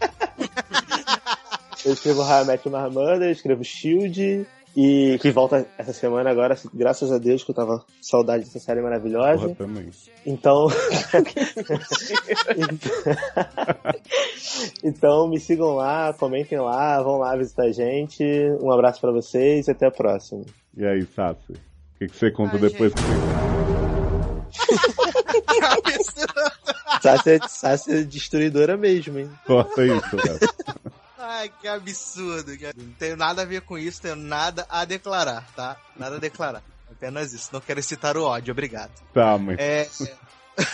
Eu 1.85 1.91
escrevo 1.91 2.21
How 2.21 2.43
I 2.43 2.45
Met 2.45 2.65
eu 3.25 3.31
escrevo 3.31 3.63
Shield. 3.63 4.45
E 4.75 5.19
que 5.21 5.29
volta 5.29 5.67
essa 5.77 5.93
semana 5.93 6.31
agora, 6.31 6.57
graças 6.73 7.11
a 7.11 7.19
Deus, 7.19 7.43
que 7.43 7.51
eu 7.51 7.55
tava 7.55 7.85
saudade 8.01 8.45
dessa 8.45 8.57
série 8.59 8.81
maravilhosa. 8.81 9.49
Porra, 9.49 9.55
também. 9.55 9.91
Então. 10.25 10.67
então 14.83 15.27
me 15.27 15.39
sigam 15.39 15.75
lá, 15.75 16.11
comentem 16.13 16.59
lá, 16.59 16.99
vão 17.03 17.19
lá 17.19 17.35
visitar 17.35 17.65
a 17.65 17.71
gente. 17.71 18.23
Um 18.59 18.71
abraço 18.71 18.99
pra 18.99 19.11
vocês 19.11 19.67
e 19.67 19.71
até 19.71 19.85
a 19.85 19.91
próxima. 19.91 20.41
E 20.75 20.83
aí, 20.83 21.05
Sassi? 21.05 21.51
O 21.51 21.99
que, 21.99 22.07
que 22.07 22.17
você 22.17 22.31
conta 22.31 22.55
Ai, 22.55 22.61
depois? 22.61 22.93
Sácia 26.99 27.35
é, 27.37 27.39
Sácia 27.47 27.99
é 27.99 28.03
destruidora 28.03 28.75
mesmo, 28.75 29.19
hein? 29.19 29.29
Corta 29.45 29.85
isso, 29.85 30.17
cara. 30.17 30.39
Ai, 31.25 31.49
que 31.61 31.67
absurdo. 31.67 32.57
cara. 32.57 32.73
Não 32.75 32.91
tenho 32.99 33.15
nada 33.15 33.43
a 33.43 33.45
ver 33.45 33.61
com 33.61 33.77
isso, 33.77 34.01
tenho 34.01 34.15
nada 34.15 34.65
a 34.69 34.83
declarar, 34.83 35.47
tá? 35.55 35.77
Nada 35.95 36.17
a 36.17 36.19
declarar. 36.19 36.61
Apenas 36.91 37.31
isso. 37.33 37.49
Não 37.53 37.61
quero 37.61 37.81
citar 37.81 38.17
o 38.17 38.23
ódio, 38.23 38.51
obrigado. 38.51 38.91
Tá, 39.13 39.37
mas 39.37 39.57
É, 39.57 39.89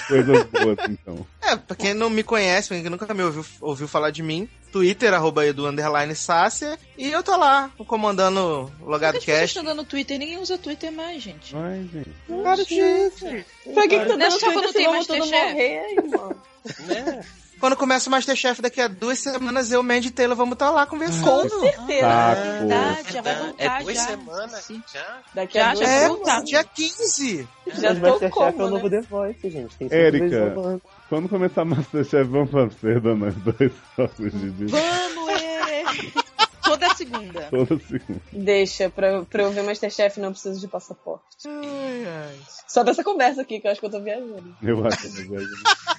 coisas 0.08 0.44
boas, 0.46 0.78
então. 0.90 1.26
é 1.42 1.56
pra 1.56 1.76
quem 1.76 1.94
não 1.94 2.10
me 2.10 2.24
conhece, 2.24 2.68
pra 2.68 2.82
quem 2.82 2.90
nunca 2.90 3.14
me 3.14 3.24
ouviu, 3.24 3.46
ouviu 3.62 3.88
falar 3.88 4.10
de 4.12 4.22
mim, 4.24 4.50
Twitter, 4.72 5.14
arroba 5.14 5.46
edu, 5.46 5.68
underline 5.68 6.14
sácia, 6.16 6.78
e 6.98 7.12
eu 7.12 7.24
tô 7.24 7.36
lá, 7.38 7.72
comandando 7.88 8.72
o 8.82 8.86
Logado 8.86 9.18
As 9.18 9.24
pessoas 9.24 9.40
Cast. 9.42 9.58
estão 9.58 9.64
dando 9.64 9.86
Twitter, 9.88 10.18
ninguém 10.20 10.38
usa 10.40 10.58
Twitter 10.58 10.92
mais, 10.92 11.22
gente. 11.24 11.56
Ai, 11.56 11.90
gente. 11.92 12.44
Cara, 12.44 12.64
gente. 12.64 13.46
Pra 13.74 13.88
que, 13.88 14.00
que 14.00 14.06
tá 14.06 14.06
Não 14.06 14.18
dando 14.18 14.40
só 14.40 14.52
quando 14.52 14.72
Twitter 14.72 14.74
tem 14.74 14.84
se 14.84 14.90
vamos 14.92 15.08
todo 15.08 15.26
morrer 15.26 15.80
aí, 15.80 15.96
mano? 16.10 16.42
Né? 16.80 17.26
Quando 17.60 17.76
começa 17.76 18.08
o 18.08 18.12
Masterchef 18.12 18.62
daqui 18.62 18.80
a 18.80 18.88
duas 18.88 19.20
semanas, 19.20 19.72
eu, 19.72 19.84
Mandy 19.84 20.08
e 20.08 20.12
Taylor, 20.12 20.36
vamos 20.36 20.54
estar 20.54 20.70
lá 20.72 20.86
Com 20.86 20.92
conversando. 20.98 21.50
certeza. 21.60 22.02
Saco. 22.08 22.42
Verdade, 22.42 23.14
já 23.14 23.22
vai 23.22 23.36
voltar 23.36 23.64
É 23.80 23.84
duas 23.84 23.96
já. 23.96 24.04
semanas 24.06 24.64
Sim. 24.64 24.84
já. 24.94 25.18
Daqui 25.34 25.54
Já, 25.58 25.72
a 25.72 25.76
já 25.76 25.80
duas 25.80 25.90
É, 25.90 26.08
voltar. 26.08 26.44
dia 26.44 26.64
15. 26.64 27.48
Já 27.68 27.90
Mas 27.94 28.00
tô 28.00 28.08
Masterchef 28.10 28.26
é 28.26 28.30
como, 28.30 28.64
o 28.66 28.70
novo 28.70 28.90
né? 28.90 29.02
The 29.02 29.08
Voice, 29.08 29.50
gente. 29.50 29.76
Tem 29.78 29.88
Érica. 29.92 30.82
Quando 31.10 31.28
começar 31.30 31.66
Masterchef, 31.66 32.24
vamos 32.30 32.52
fazer 32.52 33.00
da 33.02 33.16
nós 33.16 33.36
dois 33.36 33.72
sócios 33.96 34.32
de 34.32 34.52
dia. 34.52 34.68
Vamos, 34.70 35.30
é! 35.42 35.84
Toda 36.64 36.94
segunda. 36.96 37.42
Toda 37.50 37.80
segunda. 37.80 38.22
Deixa, 38.32 38.90
pra, 38.90 39.24
pra 39.24 39.44
eu 39.44 39.52
ver 39.52 39.64
Masterchef 39.64 40.20
não 40.20 40.32
preciso 40.32 40.60
de 40.60 40.68
passaporte. 40.68 41.24
Ai, 41.48 42.06
ai. 42.06 42.40
Só 42.68 42.84
dessa 42.84 43.04
conversa 43.04 43.42
aqui, 43.42 43.60
que 43.60 43.68
eu 43.68 43.72
acho 43.72 43.80
que 43.80 43.88
eu 43.88 43.92
tô 43.92 44.00
viajando. 44.00 44.56
Eu 44.62 44.86
acho 44.86 44.98
que 45.02 45.28
vai 45.28 45.44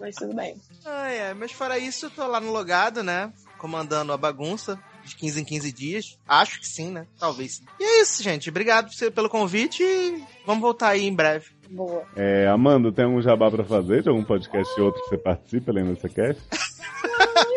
Mas 0.00 0.14
tudo 0.16 0.34
bem. 0.34 0.56
Ai, 0.84 1.20
ai, 1.20 1.34
mas 1.34 1.52
fora 1.52 1.78
isso, 1.78 2.06
eu 2.06 2.10
tô 2.10 2.26
lá 2.26 2.40
no 2.40 2.52
logado, 2.52 3.02
né? 3.02 3.32
Comandando 3.58 4.12
a 4.12 4.16
bagunça 4.16 4.78
de 5.04 5.14
15 5.16 5.40
em 5.40 5.44
15 5.44 5.72
dias. 5.72 6.18
Acho 6.26 6.60
que 6.60 6.66
sim, 6.66 6.90
né? 6.90 7.06
Talvez. 7.18 7.62
E 7.80 7.84
é 7.84 8.02
isso, 8.02 8.22
gente. 8.22 8.50
Obrigado 8.50 8.90
pelo 9.14 9.28
convite 9.30 9.82
e 9.82 10.22
vamos 10.44 10.60
voltar 10.62 10.88
aí 10.88 11.06
em 11.06 11.14
breve. 11.14 11.46
Boa. 11.70 12.04
É, 12.14 12.46
Amanda, 12.46 12.92
tem 12.92 13.04
algum 13.04 13.20
jabá 13.20 13.50
pra 13.50 13.64
fazer 13.64 14.02
de 14.02 14.08
algum 14.08 14.24
podcast 14.24 14.78
ou 14.78 14.86
outro 14.86 15.02
que 15.02 15.08
você 15.10 15.18
participa, 15.18 15.70
além 15.70 15.84
dessa 15.84 16.08
cast? 16.08 16.42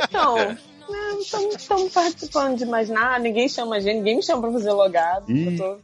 Então, 0.04 0.58
não 0.90 1.20
estamos 1.20 1.92
participando 1.94 2.58
de 2.58 2.66
mais 2.66 2.90
nada, 2.90 3.20
ninguém 3.20 3.48
chama 3.48 3.76
a 3.76 3.80
gente, 3.80 3.98
ninguém 3.98 4.18
me 4.18 4.24
chama 4.24 4.42
pra 4.44 4.52
fazer 4.52 4.72
logado. 4.72 5.26
Eu 5.32 5.58
tô... 5.58 5.78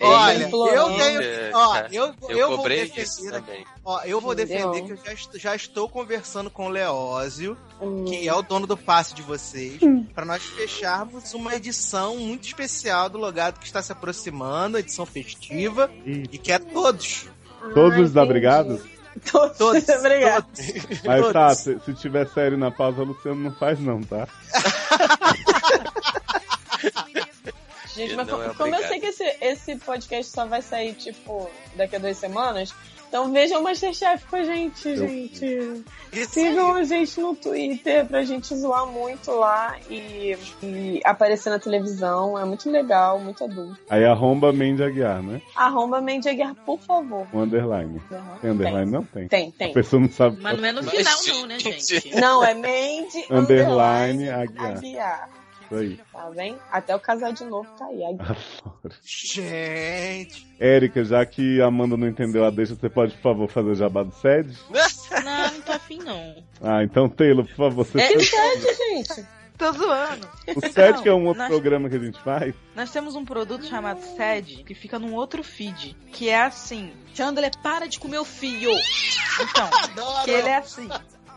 Olha, 0.00 0.44
implorando. 0.44 0.76
eu 0.92 0.96
tenho. 0.98 1.22
É, 1.22 1.50
Ó, 1.54 1.76
eu, 1.90 2.14
Eu, 2.28 2.38
eu 2.38 2.48
vou 2.48 2.56
cobrei 2.58 2.80
defender. 2.82 3.02
isso 3.02 3.30
também. 3.30 3.64
Ó, 3.84 4.00
eu 4.04 4.20
vou 4.20 4.32
Entendeu? 4.32 4.70
defender 4.70 4.86
que 4.86 4.92
eu 4.92 5.04
já, 5.04 5.12
est- 5.12 5.38
já 5.38 5.56
estou 5.56 5.88
conversando 5.88 6.50
com 6.50 6.66
o 6.66 6.68
Leózio, 6.68 7.56
Hum, 7.80 8.04
que 8.04 8.28
é 8.28 8.34
o 8.34 8.42
dono 8.42 8.66
do 8.66 8.76
passe 8.76 9.14
de 9.14 9.22
vocês, 9.22 9.80
pra 10.14 10.24
nós 10.24 10.42
fecharmos 10.44 11.34
uma 11.34 11.54
edição 11.54 12.16
muito 12.16 12.44
especial 12.46 13.08
do 13.08 13.18
Logado 13.18 13.58
que 13.58 13.66
está 13.66 13.82
se 13.82 13.90
aproximando, 13.92 14.78
edição 14.78 15.04
festiva, 15.04 15.90
e 16.06 16.38
quer 16.38 16.60
todos. 16.60 17.26
Todos 17.74 17.98
ah, 17.98 18.02
os 18.02 18.10
entendi. 18.10 18.18
obrigados? 18.18 18.82
Todos. 19.30 19.56
Todos. 19.58 19.88
Obrigado. 19.98 20.46
Mas 21.04 21.20
Todos. 21.20 21.32
tá, 21.32 21.54
se, 21.54 21.78
se 21.80 21.94
tiver 21.94 22.26
série 22.28 22.56
na 22.56 22.70
pausa, 22.70 23.02
o 23.02 23.04
Luciano 23.04 23.40
não 23.40 23.52
faz 23.54 23.78
não, 23.80 24.02
tá? 24.02 24.26
Gente, 27.94 28.14
mas 28.14 28.26
não 28.26 28.38
co- 28.38 28.42
é 28.44 28.54
como 28.54 28.74
eu 28.74 28.88
sei 28.88 29.00
que 29.00 29.06
esse, 29.06 29.36
esse 29.40 29.76
podcast 29.76 30.32
só 30.32 30.46
vai 30.46 30.62
sair, 30.62 30.94
tipo, 30.94 31.50
daqui 31.76 31.96
a 31.96 31.98
duas 31.98 32.16
semanas, 32.16 32.74
então 33.12 33.30
vejam 33.30 33.60
o 33.60 33.62
Masterchef 33.62 34.24
com 34.24 34.36
a 34.36 34.42
gente, 34.42 34.96
gente. 34.96 35.84
Isso 36.10 36.32
Sigam 36.32 36.72
aí. 36.72 36.80
a 36.80 36.84
gente 36.84 37.20
no 37.20 37.36
Twitter 37.36 38.06
pra 38.06 38.24
gente 38.24 38.56
zoar 38.56 38.86
muito 38.86 39.30
lá 39.32 39.76
e, 39.90 40.34
e 40.62 40.98
aparecer 41.04 41.50
na 41.50 41.58
televisão. 41.58 42.38
É 42.38 42.44
muito 42.46 42.70
legal, 42.70 43.20
muito 43.20 43.44
adulto. 43.44 43.78
Aí 43.90 44.02
arromba 44.06 44.50
Mandy 44.50 44.82
Aguiar, 44.82 45.22
né? 45.22 45.42
Arromba 45.54 46.00
Mandy 46.00 46.30
Aguiar, 46.30 46.54
por 46.64 46.80
favor. 46.80 47.26
Um 47.34 47.40
underline. 47.42 48.00
Tem 48.40 48.50
underline? 48.50 48.90
Não 48.90 49.04
tem. 49.04 49.28
Tem, 49.28 49.48
A 49.50 49.58
tem. 49.58 49.74
pessoa 49.74 50.00
não 50.00 50.10
sabe. 50.10 50.38
Mas 50.40 50.58
não 50.58 50.64
é 50.66 50.72
no 50.72 50.82
final, 50.82 51.18
não, 51.28 51.46
né, 51.48 51.58
gente, 51.58 51.84
gente? 51.84 52.16
Não, 52.18 52.42
é 52.42 52.54
Mandy 52.54 53.26
Underline 53.30 54.30
Aguiar. 54.30 54.76
Aguiar. 54.78 55.41
Aí. 55.78 55.98
Tá 56.12 56.30
vendo? 56.30 56.58
Até 56.70 56.94
o 56.96 57.00
casal 57.00 57.32
de 57.32 57.44
novo 57.44 57.68
tá 57.78 57.86
aí. 57.86 58.04
Adoro. 58.04 58.36
Gente. 59.04 60.46
Érica, 60.58 61.04
já 61.04 61.24
que 61.26 61.60
a 61.60 61.66
Amanda 61.66 61.96
não 61.96 62.08
entendeu 62.08 62.44
a 62.44 62.50
deixa, 62.50 62.74
você 62.74 62.88
pode, 62.88 63.14
por 63.14 63.22
favor, 63.22 63.48
fazer 63.48 63.70
o 63.70 63.74
jabá 63.74 64.02
do 64.02 64.12
SED? 64.12 64.56
Não, 65.22 65.52
não 65.52 65.60
tô 65.60 65.72
afim, 65.72 65.98
não. 65.98 66.42
Ah, 66.60 66.82
então, 66.82 67.08
Taylor, 67.08 67.44
por 67.46 67.54
favor, 67.54 67.84
você. 67.84 68.00
É, 68.00 68.18
gente. 68.18 69.24
Tô 69.56 69.70
zoando. 69.72 70.28
O 70.56 70.60
SED, 70.60 71.00
que 71.02 71.08
é 71.08 71.12
um 71.14 71.26
outro 71.26 71.38
nós- 71.42 71.48
programa 71.48 71.88
que 71.88 71.94
a 71.94 71.98
gente 72.00 72.18
faz. 72.22 72.52
Nós 72.74 72.90
temos 72.90 73.14
um 73.14 73.24
produto 73.24 73.64
chamado 73.66 74.00
SED 74.00 74.64
que 74.64 74.74
fica 74.74 74.98
num 74.98 75.14
outro 75.14 75.44
feed. 75.44 75.96
Que 76.12 76.28
é 76.28 76.42
assim: 76.42 76.92
Chandler, 77.14 77.52
para 77.62 77.86
de 77.86 78.00
comer 78.00 78.18
o 78.18 78.24
fio. 78.24 78.72
Então, 78.72 79.70
que 80.24 80.30
ele 80.32 80.48
é 80.48 80.56
assim. 80.56 80.88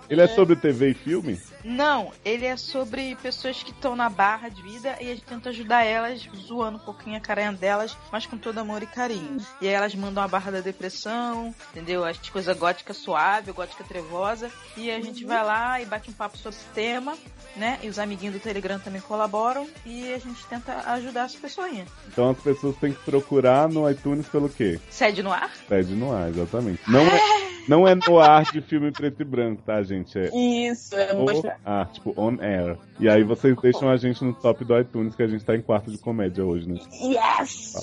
Ele 0.10 0.22
é 0.22 0.28
sobre 0.28 0.56
TV 0.56 0.90
e 0.90 0.94
filme? 0.94 1.40
Não, 1.64 2.12
ele 2.24 2.46
é 2.46 2.56
sobre 2.56 3.16
pessoas 3.16 3.64
que 3.64 3.72
estão 3.72 3.96
na 3.96 4.08
barra 4.08 4.50
de 4.50 4.62
vida 4.62 4.96
e 5.02 5.06
a 5.06 5.16
gente 5.16 5.24
tenta 5.24 5.50
ajudar 5.50 5.84
elas, 5.84 6.28
zoando 6.36 6.78
um 6.78 6.80
pouquinho 6.80 7.18
a 7.18 7.20
carinha 7.20 7.52
delas, 7.52 7.98
mas 8.12 8.26
com 8.26 8.38
todo 8.38 8.60
amor 8.60 8.84
e 8.84 8.86
carinho. 8.86 9.38
E 9.60 9.68
aí 9.68 9.74
elas 9.74 9.96
mandam 9.96 10.24
a 10.24 10.28
barra 10.28 10.52
da 10.52 10.60
depressão, 10.62 11.54
entendeu? 11.72 12.06
As 12.06 12.18
coisas 12.30 12.56
gótica 12.56 12.94
suave, 12.94 13.52
gótica 13.52 13.84
trevosa. 13.84 14.52
E 14.78 14.92
a 14.92 15.00
gente 15.00 15.26
vai 15.26 15.44
lá 15.44 15.82
e 15.82 15.86
bate 15.86 16.10
um 16.10 16.14
papo 16.14 16.38
sobre 16.38 16.58
esse 16.58 16.68
tema, 16.74 17.18
né? 17.56 17.80
E 17.82 17.90
os 17.90 17.98
amiguinhos 17.98 18.36
do 18.36 18.40
Telegram 18.40 18.80
também 18.80 19.02
colaboram 19.02 19.68
e 19.86 20.14
a 20.14 20.20
gente 20.20 20.46
tenta 20.46 20.74
ajudar 20.92 21.24
as 21.24 21.36
pessoinhas. 21.36 21.88
Então 22.08 22.30
as 22.30 22.38
pessoas 22.38 22.76
têm 22.78 22.94
que 22.94 23.04
procurar 23.04 23.68
no 23.68 23.90
iTunes 23.90 24.28
pelo 24.28 24.50
quê? 24.50 24.80
Sede 24.90 25.24
no 25.24 25.32
ar? 25.32 25.52
SED 25.68 25.96
no 25.96 26.14
ar, 26.14 26.30
exatamente. 26.30 26.82
Não 26.88 27.02
é, 27.02 27.20
não 27.68 27.88
é 27.88 27.96
no 27.96 28.20
ar 28.20 28.44
de 28.52 28.62
filme 28.62 28.92
preto 28.92 29.22
e 29.22 29.26
branco, 29.26 29.62
tá, 29.66 29.82
gente? 29.84 30.18
É 30.18 30.30
Isso, 30.36 30.96
é 30.96 31.14
mostrar. 31.14 31.60
ar, 31.66 31.92
tipo, 31.92 32.14
on 32.18 32.38
air. 32.42 32.78
E 33.00 33.10
aí 33.10 33.24
vocês 33.24 33.56
deixam 33.62 33.90
a 33.90 33.98
gente 33.98 34.24
no 34.24 34.34
top 34.34 34.64
do 34.64 34.80
iTunes, 34.80 35.16
que 35.16 35.24
a 35.24 35.28
gente 35.28 35.44
tá 35.44 35.56
em 35.56 35.62
quarto 35.62 35.92
de 35.92 35.98
comédia 35.98 36.44
hoje, 36.46 36.68
né? 36.68 36.80
Yes! 37.02 37.74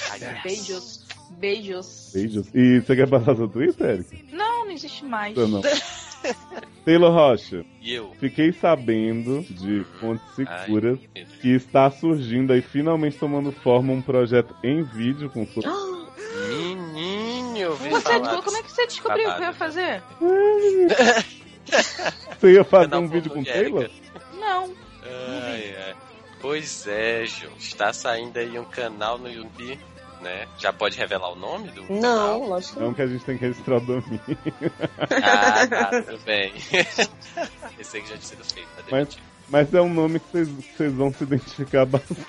Beijos. 0.42 1.06
Beijos. 1.38 2.10
Beijos. 2.14 2.48
E 2.54 2.80
você 2.80 2.94
quer 2.96 3.08
passar 3.08 3.34
seu 3.36 3.48
Twitter, 3.48 3.88
Eric? 3.90 4.24
Não, 4.32 4.64
não 4.66 4.72
existe 4.72 5.04
mais. 5.04 5.36
Eu 5.36 5.48
não. 5.48 5.60
Taylor 6.84 7.12
Rocha, 7.12 7.64
E 7.80 7.94
eu? 7.94 8.12
fiquei 8.18 8.52
sabendo 8.52 9.42
de 9.50 9.84
fontes 10.00 10.24
seguras 10.36 10.98
que 11.40 11.48
está 11.50 11.90
surgindo 11.90 12.52
aí, 12.52 12.60
finalmente 12.62 13.16
tomando 13.18 13.50
forma, 13.50 13.92
um 13.92 14.02
projeto 14.02 14.54
em 14.62 14.82
vídeo 14.82 15.28
com 15.30 15.44
sua... 15.46 15.62
Menino, 15.62 15.91
eu 17.62 17.76
Você, 17.76 18.00
falar 18.00 18.42
como 18.42 18.56
é 18.56 18.62
que 18.62 18.70
você 18.72 18.86
descobriu 18.86 19.28
o 19.30 19.34
que 19.34 19.40
eu 19.42 19.46
ia 19.46 19.52
fazer? 19.52 20.02
Você 22.38 22.52
ia 22.54 22.64
fazer 22.64 22.94
um 22.96 23.08
vídeo 23.08 23.30
com 23.30 23.42
de 23.42 23.50
Taylor? 23.52 23.88
Não. 24.34 24.74
Ai, 25.04 25.76
ai. 25.86 25.94
Pois 26.40 26.86
é, 26.88 27.24
Ju. 27.24 27.48
Está 27.58 27.92
saindo 27.92 28.36
aí 28.36 28.58
um 28.58 28.64
canal 28.64 29.16
no 29.16 29.30
YouTube, 29.30 29.78
né? 30.20 30.48
Já 30.58 30.72
pode 30.72 30.98
revelar 30.98 31.30
o 31.30 31.36
nome 31.36 31.68
do 31.70 31.82
Não, 31.82 32.00
canal? 32.00 32.48
lógico 32.48 32.74
que 32.74 32.80
Não 32.80 32.86
não. 32.88 32.94
que 32.94 33.02
a 33.02 33.06
gente 33.06 33.24
tem 33.24 33.38
que 33.38 33.44
registrar 33.46 33.76
o 33.76 33.80
domínio. 33.80 34.20
Ah, 35.22 35.66
tá, 35.68 36.02
tudo 36.02 36.18
bem. 36.24 36.52
Esse 37.78 37.96
aí 37.96 38.02
que 38.02 38.08
já 38.08 38.16
tinha 38.16 38.20
sido 38.20 38.44
feito, 38.44 38.68
tá 38.76 38.82
Mas-. 38.90 39.18
Mas 39.48 39.72
é 39.74 39.80
um 39.80 39.92
nome 39.92 40.18
que 40.20 40.26
vocês, 40.32 40.92
vão 40.92 41.12
se 41.12 41.24
identificar 41.24 41.84
bastante. 41.86 42.26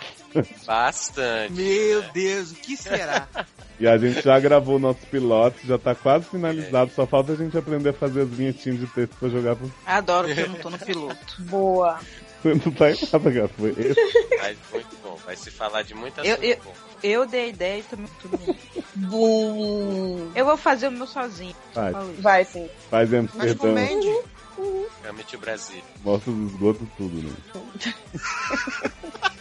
Bastante. 0.65 1.53
Meu 1.53 2.01
Deus, 2.13 2.51
o 2.51 2.55
que 2.55 2.75
será? 2.77 3.27
E 3.79 3.87
a 3.87 3.97
gente 3.97 4.21
já 4.21 4.39
gravou 4.39 4.75
o 4.75 4.79
nosso 4.79 4.99
piloto, 5.07 5.57
já 5.65 5.79
tá 5.79 5.95
quase 5.95 6.25
finalizado, 6.25 6.91
só 6.95 7.07
falta 7.07 7.33
a 7.33 7.35
gente 7.35 7.57
aprender 7.57 7.89
a 7.89 7.93
fazer 7.93 8.21
as 8.21 8.29
vinhetinhas 8.29 8.79
de 8.79 8.87
texto 8.87 9.15
pra 9.19 9.27
jogar 9.29 9.55
pro... 9.55 9.69
Adoro 9.85 10.33
que 10.33 10.39
eu 10.39 10.47
não 10.47 10.55
tô 10.55 10.69
no 10.69 10.77
piloto. 10.77 11.17
Boa. 11.49 11.99
Você 12.41 12.53
não 12.53 12.71
tá 12.71 12.91
em 12.91 12.97
nada, 13.11 13.31
gato. 13.31 13.53
Foi 13.57 13.71
esse. 13.71 13.95
Mas 14.39 14.57
muito 14.71 14.95
bom. 15.03 15.17
Vai 15.25 15.35
se 15.35 15.49
falar 15.49 15.81
de 15.81 15.95
muita 15.95 16.21
Eu- 16.21 16.33
assunto 16.35 16.45
eu- 16.45 16.57
bom. 16.63 16.73
Eu 17.01 17.25
dei 17.25 17.41
a 17.45 17.47
ideia 17.47 17.79
e 17.79 17.83
também 17.83 18.09
tudo. 18.21 18.55
Bum. 18.95 20.31
Eu 20.35 20.45
vou 20.45 20.55
fazer 20.55 20.87
o 20.87 20.91
meu 20.91 21.07
sozinho. 21.07 21.55
Isso. 21.75 22.21
Vai 22.21 22.45
sim. 22.45 22.69
faz 22.89 23.09
Mas 23.35 23.55
Amsterdã, 24.57 24.71
comende. 24.71 24.87
Realmente 25.01 25.35
o 25.35 25.39
Brasil. 25.39 25.83
mostra 26.03 26.31
os 26.31 26.51
esgotos, 26.51 26.87
tudo, 26.97 27.15
né? 27.21 27.33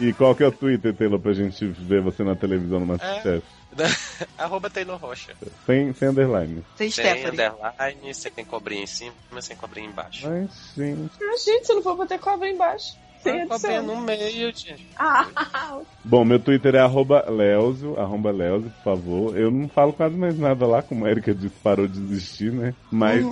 E 0.00 0.12
qual 0.12 0.32
que 0.34 0.44
é 0.44 0.46
o 0.46 0.52
Twitter, 0.52 0.94
Taylor, 0.94 1.18
pra 1.18 1.32
gente 1.32 1.66
ver 1.66 2.00
você 2.00 2.22
na 2.22 2.36
televisão 2.36 2.78
no 2.78 2.86
Masterchef? 2.86 3.42
Arroba 4.38 4.70
Taylor 4.70 4.96
Rocha. 4.96 5.34
Sem, 5.66 5.92
sem 5.92 6.08
underline. 6.08 6.64
Sem 6.76 6.88
Sem 6.88 7.04
Stephanie. 7.04 7.30
underline, 7.48 8.14
sem 8.14 8.44
cobrinha 8.44 8.84
em 8.84 8.86
cima, 8.86 9.12
sem 9.40 9.56
cobrinha 9.56 9.88
embaixo. 9.88 10.28
Mas, 10.28 10.50
gente. 10.76 11.10
Ah, 11.20 11.36
gente, 11.44 11.66
se 11.66 11.74
não 11.74 11.82
for 11.82 11.96
botar 11.96 12.18
cobra 12.18 12.48
embaixo. 12.48 12.96
Cobrinha 13.22 13.44
edição. 13.44 13.82
no 13.82 14.00
meio, 14.00 14.52
gente. 14.54 14.88
Ah, 14.98 15.26
Bom, 16.04 16.24
meu 16.24 16.38
Twitter 16.38 16.74
é 16.74 16.80
arroba 16.80 17.24
Leozio, 17.28 17.98
arroba 17.98 18.30
Leozio, 18.30 18.70
por 18.70 18.82
favor. 18.82 19.36
Eu 19.36 19.50
não 19.50 19.68
falo 19.68 19.92
quase 19.92 20.16
mais 20.16 20.38
nada 20.38 20.66
lá, 20.66 20.82
como 20.82 21.04
a 21.04 21.10
Erika 21.10 21.34
disse, 21.34 21.54
parou 21.62 21.86
de 21.86 22.00
desistir, 22.00 22.52
né? 22.52 22.74
Mas 22.90 23.24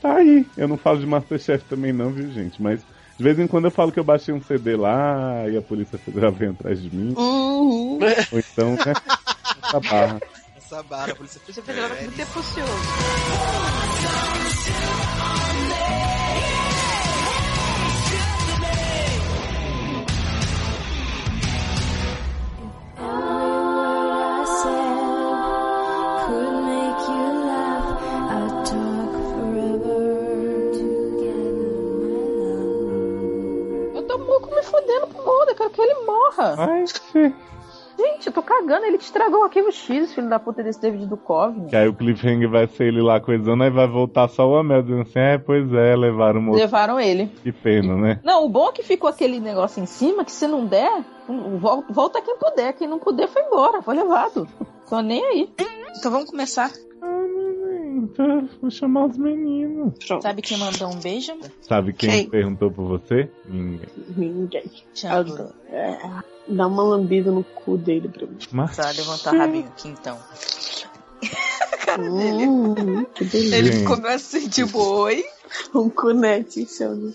tá 0.00 0.16
aí. 0.16 0.46
Eu 0.56 0.68
não 0.68 0.76
falo 0.76 0.98
de 0.98 1.06
Masterchef 1.06 1.64
também 1.64 1.92
não, 1.92 2.10
viu, 2.10 2.30
gente? 2.32 2.60
Mas 2.60 2.80
de 3.16 3.24
vez 3.24 3.38
em 3.38 3.46
quando 3.46 3.66
eu 3.66 3.70
falo 3.70 3.90
que 3.90 3.98
eu 3.98 4.04
baixei 4.04 4.34
um 4.34 4.42
CD 4.42 4.76
lá 4.76 5.48
e 5.48 5.56
a 5.56 5.62
Polícia 5.62 5.98
Federal 5.98 6.32
vem 6.32 6.50
atrás 6.50 6.82
de 6.82 6.94
mim. 6.94 7.14
uhum. 7.16 7.98
Ou 8.32 8.38
então, 8.38 8.72
né? 8.72 8.92
Essa 9.64 9.80
barra. 9.80 10.20
Essa 10.56 10.82
barra, 10.82 11.12
a 11.12 11.14
polícia 11.14 11.40
Você 11.46 11.62
fez 11.62 11.78
ela 11.78 11.94
muito 11.94 12.16
defucioso. 12.16 12.72
Eu 16.00 16.05
quero 35.70 35.70
que 35.70 35.80
ele 35.82 36.06
morra. 36.06 36.54
Ai, 36.58 36.84
gente. 36.86 37.34
Gente, 37.98 38.26
eu 38.26 38.32
tô 38.32 38.42
cagando. 38.42 38.84
Ele 38.84 38.98
te 38.98 39.04
estragou 39.06 39.40
o 39.40 39.44
arquivo 39.44 39.72
X, 39.72 40.12
filho 40.12 40.28
da 40.28 40.38
puta 40.38 40.62
desse 40.62 40.78
David 40.82 41.06
Duchovny. 41.06 41.68
Que 41.70 41.76
aí 41.76 41.88
o 41.88 41.94
cliffhanger 41.94 42.50
vai 42.50 42.66
ser 42.66 42.88
ele 42.88 43.00
lá 43.00 43.18
coisando, 43.18 43.62
aí 43.62 43.70
vai 43.70 43.86
voltar 43.88 44.28
só 44.28 44.46
o 44.46 44.54
Amel 44.56 44.82
dizendo 44.82 45.00
assim, 45.00 45.18
é, 45.18 45.38
pois 45.38 45.72
é, 45.72 45.96
levaram 45.96 46.40
o 46.40 46.42
moço. 46.42 46.58
Levaram 46.58 47.00
ele. 47.00 47.28
Que 47.42 47.50
pena, 47.50 47.96
né? 47.96 48.20
Não, 48.22 48.44
o 48.44 48.50
bom 48.50 48.68
é 48.68 48.72
que 48.72 48.82
ficou 48.82 49.08
aquele 49.08 49.40
negócio 49.40 49.82
em 49.82 49.86
cima 49.86 50.26
que 50.26 50.32
se 50.32 50.46
não 50.46 50.66
der, 50.66 51.04
vol- 51.58 51.84
volta 51.88 52.20
quem 52.20 52.36
puder. 52.36 52.74
Quem 52.74 52.86
não 52.86 52.98
puder 52.98 53.28
foi 53.28 53.40
embora, 53.42 53.80
foi 53.80 53.94
levado. 53.94 54.46
Tô 54.90 55.00
nem 55.00 55.24
aí. 55.24 55.50
Então 55.98 56.12
vamos 56.12 56.28
começar. 56.30 56.70
Então, 58.06 58.48
vou 58.60 58.70
chamar 58.70 59.06
os 59.06 59.18
meninos. 59.18 59.94
Sabe 60.22 60.40
quem 60.40 60.58
mandou 60.58 60.88
um 60.88 61.00
beijo? 61.00 61.32
Sabe 61.60 61.92
quem, 61.92 62.10
Quem? 62.10 62.30
perguntou 62.30 62.70
por 62.70 62.86
você? 62.86 63.28
Ninguém. 63.44 63.88
Ninguém. 64.16 64.70
Thiago. 64.94 65.52
É, 65.68 65.98
dá 66.48 66.66
uma 66.68 66.82
lambida 66.84 67.30
no 67.32 67.42
cu 67.42 67.76
dele 67.76 68.08
pra 68.08 68.26
mim. 68.26 68.38
Mas, 68.52 68.76
Tá, 68.76 68.90
levantar 68.90 69.34
o 69.34 69.38
rabinho 69.38 69.66
aqui 69.66 69.88
então. 69.88 70.16
Hum, 71.98 73.04
que 73.14 73.24
delícia. 73.24 73.56
Ele 73.56 74.08
assim 74.08 74.48
de 74.48 74.64
boi. 74.66 75.24
Um 75.74 75.88
cunete, 75.88 76.66
chama. 76.66 77.12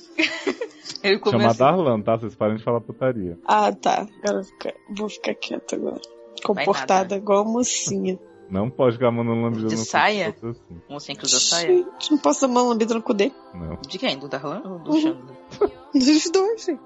Ele 1.04 1.20
comeu 1.20 1.42
chama. 1.42 1.54
Darlan, 1.54 2.02
tá? 2.02 2.18
Vocês 2.18 2.36
parem 2.36 2.58
de 2.58 2.64
falar 2.64 2.82
putaria. 2.82 3.38
Ah, 3.46 3.72
tá. 3.72 4.08
Agora 4.24 4.42
vou 4.90 5.10
ficar 5.10 5.36
quieta 5.36 5.76
agora. 5.76 6.02
Comportada 6.44 7.16
igual 7.16 7.42
a 7.42 7.46
mocinha. 7.46 8.18
Não 8.52 8.70
pode 8.70 8.98
ficar 8.98 9.10
mandando 9.12 9.42
lambida 9.42 9.68
De 9.70 9.76
no 9.76 9.82
cu 9.82 9.88
saia? 9.88 10.32
dos 10.34 10.44
outros 10.44 10.58
assim. 10.68 10.82
Mocinha 10.90 11.18
que 11.18 11.24
usou 11.26 11.40
saia. 11.40 11.68
Gente, 11.70 12.12
não 12.12 12.18
posso 12.18 12.42
dar 12.42 12.48
uma 12.48 12.62
lambida 12.62 12.94
no 12.94 13.02
cu 13.02 13.14
dele. 13.14 13.34
Não. 13.54 13.78
De 13.88 13.98
quem? 13.98 14.20
Do 14.20 14.28
Darlan 14.28 14.62
ou 14.66 14.80
do 14.80 14.92
Uhum. 14.92 15.02
Xander? 15.02 15.36
Dos 15.96 16.30
dois, 16.32 16.66
gente. 16.66 16.82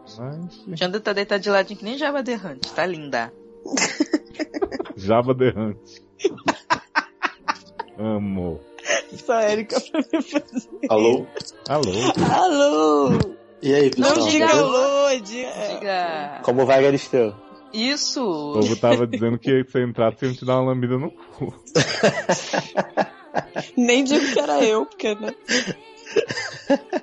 Mas, 0.67 0.79
Xander 0.79 1.01
tá 1.01 1.11
deitado 1.11 1.41
de 1.41 1.49
ladinho 1.49 1.79
que 1.79 1.83
nem 1.85 1.97
Java 1.97 2.21
Derrante. 2.23 2.71
Tá 2.71 2.85
linda. 2.85 3.33
Java 4.95 5.33
derrante. 5.33 6.03
Amo. 7.97 8.59
Só 9.25 9.33
a 9.33 9.51
Erika 9.51 9.79
pra 9.81 9.99
me 10.01 10.21
fazer. 10.21 10.69
Alô? 10.89 11.25
Alô? 11.67 11.91
Alô! 12.31 13.35
E 13.61 13.73
aí, 13.73 13.89
pessoal? 13.89 14.15
Não 14.17 14.27
diga 14.27 14.47
alô, 14.49 15.19
diga. 15.23 15.49
Diga. 15.73 16.39
Como 16.43 16.65
vai, 16.65 16.83
Galisteu? 16.83 17.33
O 17.75 17.77
Isso. 17.77 18.21
povo 18.53 18.75
tava 18.77 19.05
dizendo 19.05 19.37
que 19.37 19.63
se 19.65 19.71
você 19.71 19.83
entrasse, 19.83 20.23
iam 20.25 20.33
te 20.33 20.45
dar 20.45 20.61
uma 20.61 20.71
lambida 20.71 20.97
no 20.97 21.11
cu. 21.11 21.53
Nem 23.75 24.03
digo 24.03 24.25
que 24.31 24.39
era 24.39 24.63
eu, 24.63 24.85
porque, 24.85 25.15
né? 25.15 25.33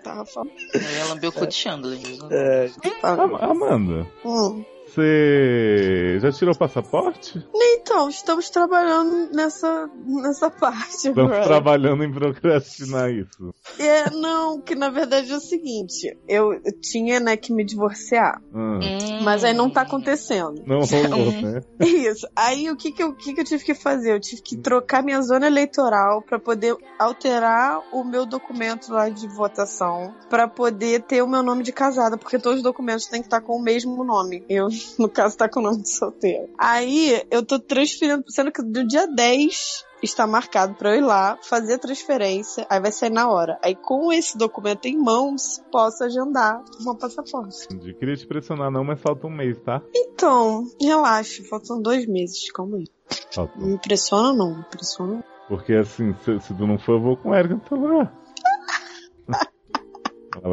Tava 0.03 0.25
falando. 0.25 0.53
Eu 0.73 0.81
ia 0.81 1.05
lamber 1.07 1.31
o 1.31 1.33
cu 1.33 1.47
de 1.47 1.55
Chandler. 1.55 1.99
É, 2.31 2.71
Am- 3.03 3.37
Amanda, 3.37 4.07
Hum. 4.25 4.65
Você 4.93 6.19
já 6.21 6.31
tirou 6.31 6.55
o 6.55 6.59
passaporte? 6.59 7.43
Então, 7.55 8.09
estamos 8.11 8.51
trabalhando 8.51 9.31
nessa, 9.35 9.89
nessa 10.05 10.51
parte, 10.51 11.09
Estamos 11.09 11.33
trabalhando 11.45 12.05
em 12.05 12.13
procrastinar 12.13 13.11
isso. 13.11 13.55
É, 13.79 14.11
não, 14.11 14.61
que 14.61 14.75
na 14.75 14.91
verdade 14.91 15.33
é 15.33 15.37
o 15.37 15.41
seguinte, 15.41 16.17
eu 16.29 16.53
eu 16.53 16.81
tinha, 16.81 17.19
né, 17.19 17.37
que 17.37 17.53
me 17.53 17.65
divorciar, 17.65 18.41
Ah, 18.55 18.79
mas 19.25 19.43
aí 19.45 19.55
não 19.55 19.71
tá 19.71 19.83
acontecendo. 19.83 20.63
não 20.67 20.81
rolou, 20.81 21.33
né? 21.41 21.61
Isso. 21.81 22.27
Aí 22.37 22.71
o 22.71 22.77
que 22.77 22.93
que 22.93 23.03
eu, 23.03 23.09
o 23.09 23.15
que 23.15 23.33
que 23.35 23.41
eu 23.41 23.45
tive 23.45 23.65
que 23.65 23.75
fazer? 23.75 24.13
Eu 24.15 24.21
tive 24.21 24.43
que 24.43 24.57
trocar 24.57 25.03
minha 25.03 25.21
zona 25.23 25.47
eleitoral 25.47 26.21
pra 26.23 26.39
poder 26.39 26.77
alterar 26.99 27.81
o 27.93 28.05
meu 28.05 28.27
documento 28.27 28.93
lá 28.93 29.09
de 29.09 29.27
votação 29.27 30.15
pra 30.29 30.47
poder 30.47 31.03
ter 31.03 31.23
o 31.23 31.29
meu 31.29 31.43
nome 31.43 31.63
de 31.63 31.73
casada, 31.73 32.17
porque 32.19 32.39
todos 32.39 32.59
os 32.59 32.63
documentos 32.63 33.07
têm 33.07 33.21
que 33.21 33.27
estar 33.27 33.41
com 33.41 33.57
o 33.57 33.63
mesmo 33.63 34.05
nome. 34.05 34.45
Eu, 34.49 34.69
no 34.99 35.09
caso, 35.09 35.37
tá 35.37 35.49
com 35.49 35.61
o 35.61 35.63
nome 35.63 35.83
de 35.83 35.91
solteiro. 35.91 36.49
Aí 36.59 37.23
eu 37.31 37.45
tô 37.45 37.59
transferindo, 37.59 38.25
sendo 38.29 38.53
que 38.53 38.63
no 38.63 38.87
dia 38.87 39.07
10 39.07 39.85
está 40.03 40.27
marcado 40.27 40.75
pra 40.75 40.91
eu 40.91 40.99
ir 40.99 41.05
lá 41.05 41.39
fazer 41.43 41.75
a 41.75 41.79
transferência, 41.79 42.67
aí 42.69 42.81
vai 42.81 42.91
sair 42.91 43.11
na 43.11 43.31
hora. 43.31 43.59
Aí 43.63 43.75
com 43.75 44.13
esse 44.13 44.37
documento 44.37 44.87
em 44.87 44.97
mãos, 44.97 45.63
posso 45.71 46.03
agendar 46.05 46.63
uma 46.81 46.97
passaporte. 46.97 47.67
Entendi. 47.67 47.95
Queria 47.95 48.17
te 48.17 48.27
pressionar 48.27 48.71
não, 48.71 48.85
mas 48.85 49.01
falta 49.01 49.27
um 49.27 49.31
mês, 49.31 49.59
tá? 49.61 49.81
Então, 49.95 50.65
relaxa, 50.81 51.43
faltam 51.49 51.81
dois 51.81 52.07
meses, 52.07 52.51
calma 52.51 52.79
aí. 52.79 52.87
Falta. 53.33 53.59
Não 53.59 53.69
me 53.69 53.75
impressiona 53.75 54.33
não, 54.33 54.55
me 54.55 54.61
impressiona. 54.61 55.25
Porque 55.49 55.75
assim, 55.75 56.15
se, 56.25 56.41
se 56.41 56.55
tu 56.55 56.67
não 56.67 56.79
for, 56.79 56.93
eu 56.93 57.01
vou 57.01 57.17
com 57.17 57.31
o 57.31 57.35
Erika 57.35 57.55
no 57.55 57.69
celular. 57.69 58.03
Ela 58.03 58.13
vai 58.13 58.22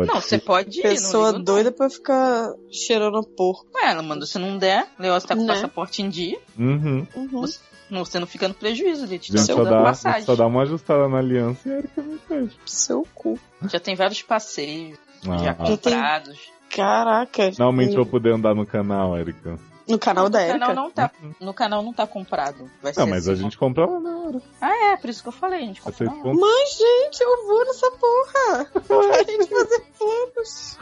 Não, 0.07 0.19
você 0.21 0.37
pode 0.37 0.79
ir. 0.79 0.83
Pessoa 0.83 1.31
não 1.31 1.41
doida 1.43 1.71
pra 1.71 1.89
ficar 1.89 2.51
cheirando 2.71 3.23
porco. 3.23 3.65
não. 3.73 3.81
Ué, 3.81 3.91
ela 3.91 4.01
manda 4.03 4.25
se 4.25 4.37
não 4.39 4.57
der, 4.57 4.87
Leoz 4.99 5.23
tá 5.23 5.35
com 5.35 5.41
o 5.43 5.45
Né? 5.45 5.53
passaporte 5.53 6.01
em 6.01 6.09
dia, 6.09 6.37
Uhum. 6.57 7.05
Uhum. 7.15 7.45
não, 7.89 8.03
você 8.05 8.19
não 8.19 8.27
fica 8.27 8.47
no 8.47 8.53
prejuízo, 8.53 9.07
gente 9.07 9.31
dá 9.31 9.39
só 9.41 9.63
dá, 9.63 9.83
passagem. 9.83 10.23
só 10.23 10.35
dá 10.35 10.45
uma 10.47 10.63
ajustada 10.63 11.07
na 11.07 11.17
aliança 11.19 11.67
e 11.67 11.71
a 11.71 11.77
Erika 11.77 12.01
me 12.01 12.17
pede. 12.17 12.57
Seu 12.65 13.07
cu. 13.15 13.39
Já 13.71 13.79
tem 13.79 13.95
vários 13.95 14.21
passeios, 14.21 14.97
já 15.23 15.33
Ah, 15.33 15.37
Já 15.37 15.53
tem- 15.53 15.65
comprados. 15.65 16.39
Caraca. 16.69 17.51
finalmente 17.51 17.91
no, 17.91 17.97
vou 17.97 18.05
poder 18.05 18.33
andar 18.33 18.53
no 18.53 18.65
canal, 18.65 19.17
Erika. 19.17 19.57
No 19.89 19.99
canal 19.99 20.29
da 20.29 20.39
no 20.39 20.45
Erika. 20.45 20.59
canal 20.67 20.75
não 20.85 20.91
tá, 20.91 21.11
no 21.39 21.53
canal 21.53 21.83
não 21.83 21.93
tá 21.93 22.07
comprado. 22.07 22.69
Vai 22.81 22.93
ser 22.93 22.99
Não, 22.99 23.07
mas 23.07 23.27
a 23.27 23.33
assim, 23.33 23.43
gente 23.43 23.57
compra 23.57 23.85
lá 23.85 23.99
na 23.99 24.17
hora. 24.17 24.41
Ah, 24.61 24.91
é, 24.91 24.97
por 24.97 25.09
isso 25.09 25.21
que 25.23 25.29
eu 25.29 25.33
falei, 25.33 25.59
a 25.59 25.65
gente 25.65 25.81
ponto. 25.81 26.39
Mas, 26.39 26.77
gente, 26.77 27.21
eu 27.21 27.47
vou 27.47 27.65
nessa 27.65 27.91
porra. 27.91 28.65
Pra 28.87 29.23
gente 29.23 29.49
fazer 29.49 29.81
planos. 29.97 30.77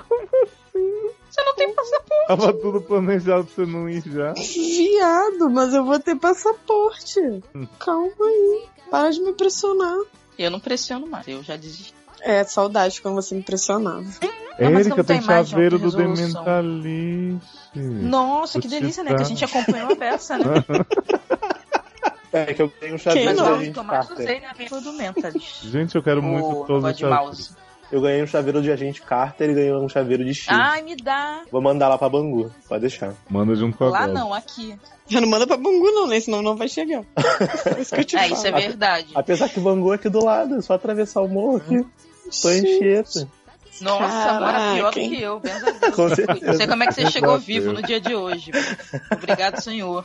Você 1.30 1.44
não 1.44 1.56
tem 1.56 1.74
passaporte. 1.74 2.28
Tava 2.28 2.54
tudo 2.54 2.82
planejado 2.82 3.46
pra 3.46 3.56
você 3.56 3.72
não 3.72 3.90
ir 3.90 4.04
já. 4.06 4.34
Viado, 4.34 5.50
mas 5.50 5.74
eu 5.74 5.84
vou 5.86 6.00
ter 6.00 6.16
passaporte. 6.16 7.20
Calma 7.80 8.12
aí. 8.26 8.66
Para 8.90 9.10
de 9.12 9.22
me 9.22 9.34
pressionar. 9.34 9.98
Eu 10.38 10.52
não 10.52 10.60
pressiono 10.60 11.08
mais, 11.08 11.28
eu 11.28 11.42
já 11.42 11.56
desisti. 11.58 11.97
É, 12.22 12.44
saudade 12.44 13.02
quando 13.02 13.16
você 13.16 13.36
me 13.36 13.44
pressionava. 13.44 14.06
Não, 14.60 14.72
não 14.72 15.04
tem 15.04 15.22
chaveiro 15.22 15.78
do. 15.78 15.92
Dementalist. 15.92 17.42
Nossa, 17.76 18.60
que 18.60 18.68
delícia, 18.68 19.04
né? 19.04 19.16
Que 19.16 19.22
a 19.22 19.26
gente 19.26 19.46
acompanhou 19.46 19.92
a 19.92 19.96
beça, 19.96 20.38
né? 20.38 20.46
É 22.34 22.54
que 22.54 22.62
eu 22.62 22.70
tenho 22.70 22.96
um 22.96 22.98
chaveiro 22.98 23.40
eu 23.40 23.46
o 24.78 24.82
do 24.82 24.94
Mentalist. 24.94 25.66
Gente, 25.66 25.96
eu 25.96 26.04
quero 26.04 26.22
muito 26.22 26.62
O 26.62 26.66
todos 26.66 26.84
negócio 26.84 27.08
os 27.08 27.14
mouse. 27.14 27.56
Eu 27.92 28.02
ganhei 28.02 28.22
um 28.22 28.28
chaveiro 28.28 28.62
de 28.62 28.72
agente 28.72 29.02
Carter 29.02 29.50
e 29.50 29.54
ganhei 29.54 29.74
um 29.74 29.88
chaveiro 29.88 30.24
de 30.26 30.34
X. 30.34 30.48
Ai, 30.50 30.82
me 30.82 30.96
dá. 30.96 31.44
Vou 31.52 31.62
mandar 31.62 31.88
lá 31.88 31.98
pra 31.98 32.10
Bangu, 32.10 32.52
pode 32.68 32.82
deixar. 32.82 33.14
Manda 33.30 33.56
junto 33.56 33.78
com 33.78 33.86
a 33.86 33.90
Lá 33.90 34.00
Globo. 34.06 34.14
não, 34.14 34.34
aqui. 34.34 34.78
Já 35.08 35.22
não 35.22 35.28
manda 35.30 35.48
pra 35.48 35.56
Bangu 35.56 35.90
não, 35.92 36.08
né? 36.08 36.20
Senão 36.20 36.42
não 36.42 36.56
vai 36.56 36.68
chegar. 36.68 37.04
É 37.78 37.82
isso 37.82 37.96
que 37.96 38.02
eu 38.02 38.06
te 38.06 38.18
É, 38.18 38.28
isso 38.28 38.46
é 38.46 38.52
verdade. 38.52 39.08
Apesar 39.16 39.48
que 39.50 39.60
Bangu 39.60 39.94
é 39.94 39.96
aqui 39.96 40.10
do 40.10 40.24
lado, 40.24 40.56
é 40.56 40.62
só 40.62 40.74
atravessar 40.74 41.22
o 41.22 41.28
morro 41.30 41.58
aqui. 41.58 41.86
Tô 42.42 42.50
em 42.50 42.62
Chieta. 42.62 43.28
Nossa, 43.80 44.40
mora 44.40 44.74
pior 44.74 44.94
do 44.94 45.00
que 45.00 45.22
eu. 45.22 45.42
Com 45.96 46.10
certeza. 46.10 46.46
Não 46.46 46.54
sei 46.56 46.68
como 46.68 46.84
é 46.84 46.88
que 46.88 46.94
você 46.94 47.12
chegou 47.12 47.38
vivo 47.38 47.66
Deus. 47.68 47.82
no 47.82 47.88
dia 47.88 48.02
de 48.02 48.16
hoje. 48.16 48.52
Obrigado, 49.12 49.62
senhor. 49.62 50.04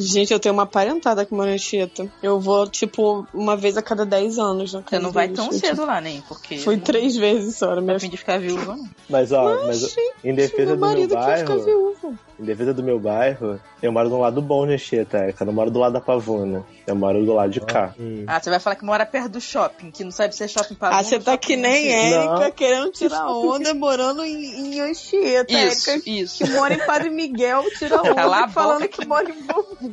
Gente, 0.00 0.32
eu 0.32 0.40
tenho 0.40 0.52
uma 0.52 0.66
parentada 0.66 1.24
que 1.24 1.34
mora 1.34 1.54
em 1.54 1.58
Chieta. 1.58 2.10
Eu 2.22 2.40
vou, 2.40 2.66
tipo, 2.66 3.26
uma 3.34 3.56
vez 3.56 3.76
a 3.76 3.82
cada 3.82 4.06
10 4.06 4.38
anos. 4.38 4.72
Você 4.72 4.98
não 4.98 5.10
vai 5.10 5.28
tão 5.28 5.52
cedo 5.52 5.84
lá, 5.84 6.00
nem, 6.00 6.20
porque. 6.22 6.58
Fui 6.58 6.78
três 6.78 7.16
vezes 7.16 7.56
só, 7.56 7.72
Pra 7.72 7.80
minha 7.80 8.00
fim 8.00 8.08
de 8.08 8.16
ficar 8.16 8.38
viúva, 8.38 8.76
não. 8.76 8.88
Mas 9.08 9.32
ó, 9.32 9.66
mas 9.66 9.96
em 10.24 10.34
defesa 10.34 10.76
meu 10.76 10.76
do 10.76 10.86
meu 10.86 11.08
bairro, 11.08 11.94
em 12.38 12.44
defesa 12.44 12.72
do 12.72 12.82
meu 12.82 12.98
bairro, 12.98 13.60
eu 13.82 13.92
moro 13.92 14.08
do 14.08 14.18
lado 14.18 14.40
bom 14.40 14.66
de 14.66 14.78
Chieta, 14.78 15.18
Erika. 15.18 15.42
Eu 15.42 15.46
não 15.46 15.52
moro 15.52 15.70
do 15.70 15.78
lado 15.78 15.92
da 15.92 16.00
Pavuna. 16.00 16.64
Eu 16.86 16.96
moro 16.96 17.24
do 17.24 17.34
lado 17.34 17.50
de 17.50 17.60
cá. 17.60 17.94
Ah, 18.26 18.40
você 18.40 18.50
vai 18.50 18.58
falar 18.58 18.76
que 18.76 18.84
mora 18.84 19.04
perto 19.04 19.30
do 19.30 19.40
shopping, 19.40 19.90
que 19.90 20.02
não 20.02 20.10
sabe 20.10 20.34
se 20.34 20.42
é 20.44 20.48
shopping 20.48 20.74
para 20.74 20.96
Ah, 20.96 21.04
você 21.04 21.20
tá 21.20 21.36
que 21.36 21.56
nem 21.56 21.88
Não. 22.10 22.36
Érica, 22.36 22.50
querendo 22.50 22.90
tirar 22.90 23.26
onda, 23.28 23.74
morando 23.74 24.24
em, 24.24 24.74
em 24.74 24.80
Anchieta. 24.80 25.52
Isso, 25.52 25.90
Érica, 25.90 26.10
isso. 26.10 26.44
que 26.44 26.50
mora 26.50 26.74
em 26.74 26.86
Padre 26.86 27.10
Miguel, 27.10 27.64
tira 27.78 28.00
onda, 28.00 28.44
a 28.44 28.48
falando 28.48 28.82
boca 28.82 28.88
que 28.88 29.06
mora 29.06 29.30
em 29.30 29.42
Bangu. 29.42 29.89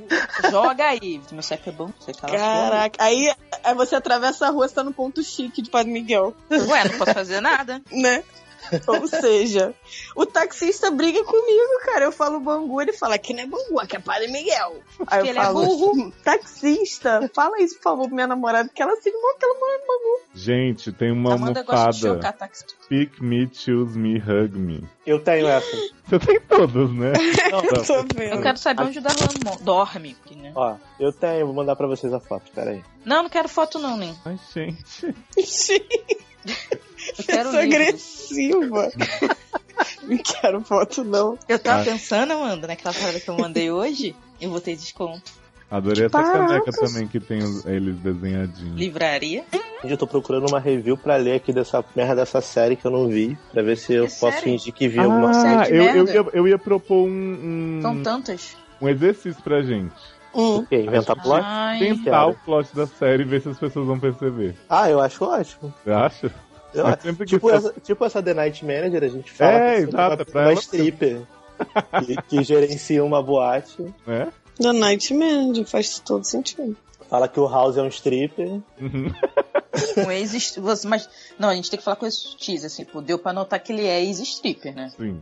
Joga 0.51 0.85
aí. 0.85 1.21
Meu 1.31 1.41
CEP 1.41 1.69
é 1.69 1.71
bom, 1.71 1.89
a 2.07 2.27
Caraca, 2.27 3.03
aí, 3.03 3.33
aí 3.63 3.75
você 3.75 3.95
atravessa 3.95 4.47
a 4.47 4.49
rua, 4.49 4.67
você 4.67 4.75
tá 4.75 4.83
no 4.83 4.93
ponto 4.93 5.23
chique 5.23 5.61
de 5.61 5.69
Padre 5.69 5.91
Miguel. 5.91 6.35
Ué, 6.51 6.83
não 6.85 6.97
posso 6.97 7.13
fazer 7.13 7.41
nada. 7.41 7.81
né? 7.91 8.23
Ou 8.88 9.07
seja, 9.07 9.73
o 10.15 10.26
taxista 10.26 10.91
briga 10.91 11.23
comigo, 11.23 11.85
cara. 11.85 12.06
Eu 12.06 12.11
falo 12.11 12.39
Bangu, 12.39 12.81
ele 12.81 12.94
fala 12.94 13.18
que 13.18 13.34
não 13.34 13.44
é 13.44 13.45
Bangu, 13.48 13.80
aqui 13.80 13.95
é 13.95 13.99
Padre 13.99 14.27
Miguel. 14.27 14.81
Aí 15.06 15.19
eu 15.19 15.26
ele 15.26 15.39
é 15.39 15.44
falo, 15.44 15.65
burro. 15.65 16.14
taxista, 16.23 17.30
fala 17.34 17.61
isso, 17.61 17.76
por 17.77 17.84
favor, 17.84 18.06
pra 18.07 18.15
minha 18.15 18.27
namorada, 18.27 18.69
que 18.73 18.81
ela 18.81 18.95
se 18.95 19.11
que 19.11 19.45
ela 19.45 19.60
mora 19.60 19.76
em 19.76 19.88
Bangu. 19.88 20.22
Gente, 20.34 20.91
tem 20.91 21.11
uma 21.11 21.34
Amanda 21.34 21.60
almofada. 21.68 22.35
Pick 22.89 23.19
me, 23.22 23.49
choose 23.53 23.98
me, 23.98 24.18
hug 24.18 24.57
me. 24.57 24.88
Eu 25.06 25.19
tenho 25.19 25.48
essa. 25.48 25.68
Você 26.07 26.19
tem 26.19 26.39
todas, 26.41 26.89
né? 26.94 27.11
Não, 27.52 27.64
Eu 27.64 27.72
não. 27.73 27.84
tô 27.84 27.95
Eu 27.95 28.06
vendo. 28.15 28.41
quero 28.41 28.57
saber 28.57 28.84
onde 28.84 28.99
o 28.99 29.02
Darlan 29.02 29.57
dorme. 29.61 30.15
porque, 30.15 30.35
né? 30.35 30.53
Ó, 30.56 30.76
eu 30.99 31.11
tenho, 31.11 31.45
vou 31.45 31.56
mandar 31.56 31.76
pra 31.76 31.85
vocês 31.88 32.14
a 32.14 32.19
foto, 32.19 32.49
pera 32.53 32.72
aí. 32.72 32.84
Não, 33.03 33.23
não 33.23 33.30
quero 33.30 33.49
foto 33.49 33.77
não, 33.77 33.98
nem. 33.98 34.15
Ai, 34.26 34.39
gente. 34.53 35.14
Eu 37.17 37.23
quero 37.23 37.51
livros. 37.51 37.73
agressiva. 37.75 38.91
Não 40.03 40.17
quero 40.17 40.61
foto, 40.61 41.03
não. 41.03 41.38
Eu 41.47 41.59
tava 41.59 41.81
Ah. 41.81 41.85
pensando, 41.85 42.34
Amanda, 42.34 42.65
naquela 42.67 42.93
parada 42.93 43.19
que 43.19 43.29
eu 43.29 43.38
mandei 43.38 43.69
hoje, 43.69 44.15
eu 44.41 44.49
vou 44.49 44.59
ter 44.59 44.75
desconto. 44.75 45.31
Adorei 45.69 46.05
essa 46.05 46.17
Paracas. 46.17 46.47
caneca 46.47 46.71
também 46.71 47.07
que 47.07 47.19
tem 47.19 47.39
eles 47.65 47.95
desenhadinhos. 47.97 48.75
Livraria. 48.75 49.43
Eu 49.84 49.97
tô 49.97 50.07
procurando 50.07 50.47
uma 50.49 50.59
review 50.59 50.97
pra 50.97 51.17
ler 51.17 51.35
aqui 51.35 51.51
dessa 51.53 51.84
merda 51.95 52.15
dessa 52.15 52.41
série 52.41 52.75
que 52.75 52.85
eu 52.85 52.91
não 52.91 53.07
vi, 53.07 53.38
pra 53.51 53.61
ver 53.61 53.77
se 53.77 53.93
eu 53.93 54.07
Que 54.07 54.19
posso 54.19 54.38
série? 54.39 54.43
fingir 54.43 54.73
que 54.73 54.88
vi 54.88 54.99
alguma 54.99 55.29
Ah, 55.29 55.34
série 55.34 55.71
de 55.71 55.75
eu, 55.77 55.84
eu, 55.84 56.05
ia, 56.07 56.25
eu 56.34 56.47
ia 56.47 56.57
propor 56.57 57.05
um, 57.07 57.79
São 57.81 57.91
um, 57.93 58.01
tantas. 58.03 58.55
um 58.81 58.88
exercício 58.89 59.41
pra 59.43 59.61
gente. 59.61 59.93
Hum. 60.34 60.57
O 60.59 60.65
quê? 60.65 60.77
Inventar 60.77 61.15
plot? 61.21 61.41
Ai, 61.43 61.79
Tentar 61.79 62.27
o 62.27 62.34
plot 62.34 62.73
da 62.75 62.88
série 62.88 63.23
e 63.23 63.25
ver 63.25 63.41
se 63.41 63.49
as 63.49 63.59
pessoas 63.59 63.85
vão 63.85 63.99
perceber. 63.99 64.55
Ah, 64.69 64.89
eu 64.89 64.99
acho 65.01 65.23
ótimo. 65.25 65.73
Você 65.84 65.91
acha? 65.91 66.31
Tipo, 67.26 67.49
essa, 67.49 67.73
tipo 67.84 68.06
essa 68.06 68.22
The 68.22 68.34
Night 68.34 68.65
Manager, 68.65 69.03
a 69.03 69.07
gente 69.07 69.31
fala 69.31 69.52
É, 69.52 69.76
que 69.77 69.84
exato, 69.84 70.15
uma, 70.15 70.22
é 70.22 70.26
pra 70.26 70.41
uma 70.41 70.52
ela 70.52 70.60
stripper 70.60 71.22
que, 72.06 72.22
que 72.23 72.44
gerencia 72.44 73.03
uma 73.03 73.22
boate. 73.22 73.81
Né? 74.06 74.27
The 74.60 74.73
Night 74.73 75.14
Manager 75.14 75.65
faz 75.65 75.99
todo 75.99 76.23
sentido. 76.23 76.76
Fala 77.09 77.27
que 77.27 77.39
o 77.39 77.47
House 77.47 77.77
é 77.77 77.81
um 77.81 77.88
stripper. 77.88 78.59
Uhum. 78.79 79.11
um 80.05 80.11
ex 80.11 80.55
você 80.57 80.88
Mas, 80.88 81.07
não, 81.38 81.49
a 81.49 81.55
gente 81.55 81.69
tem 81.69 81.77
que 81.77 81.84
falar 81.85 81.97
coisas 81.97 82.17
sutis, 82.17 82.65
assim, 82.65 82.84
pô, 82.84 82.99
deu 83.01 83.19
pra 83.19 83.31
notar 83.31 83.59
que 83.59 83.71
ele 83.71 83.85
é 83.85 84.03
ex-stripper, 84.03 84.73
né? 84.75 84.91
Sim. 84.97 85.21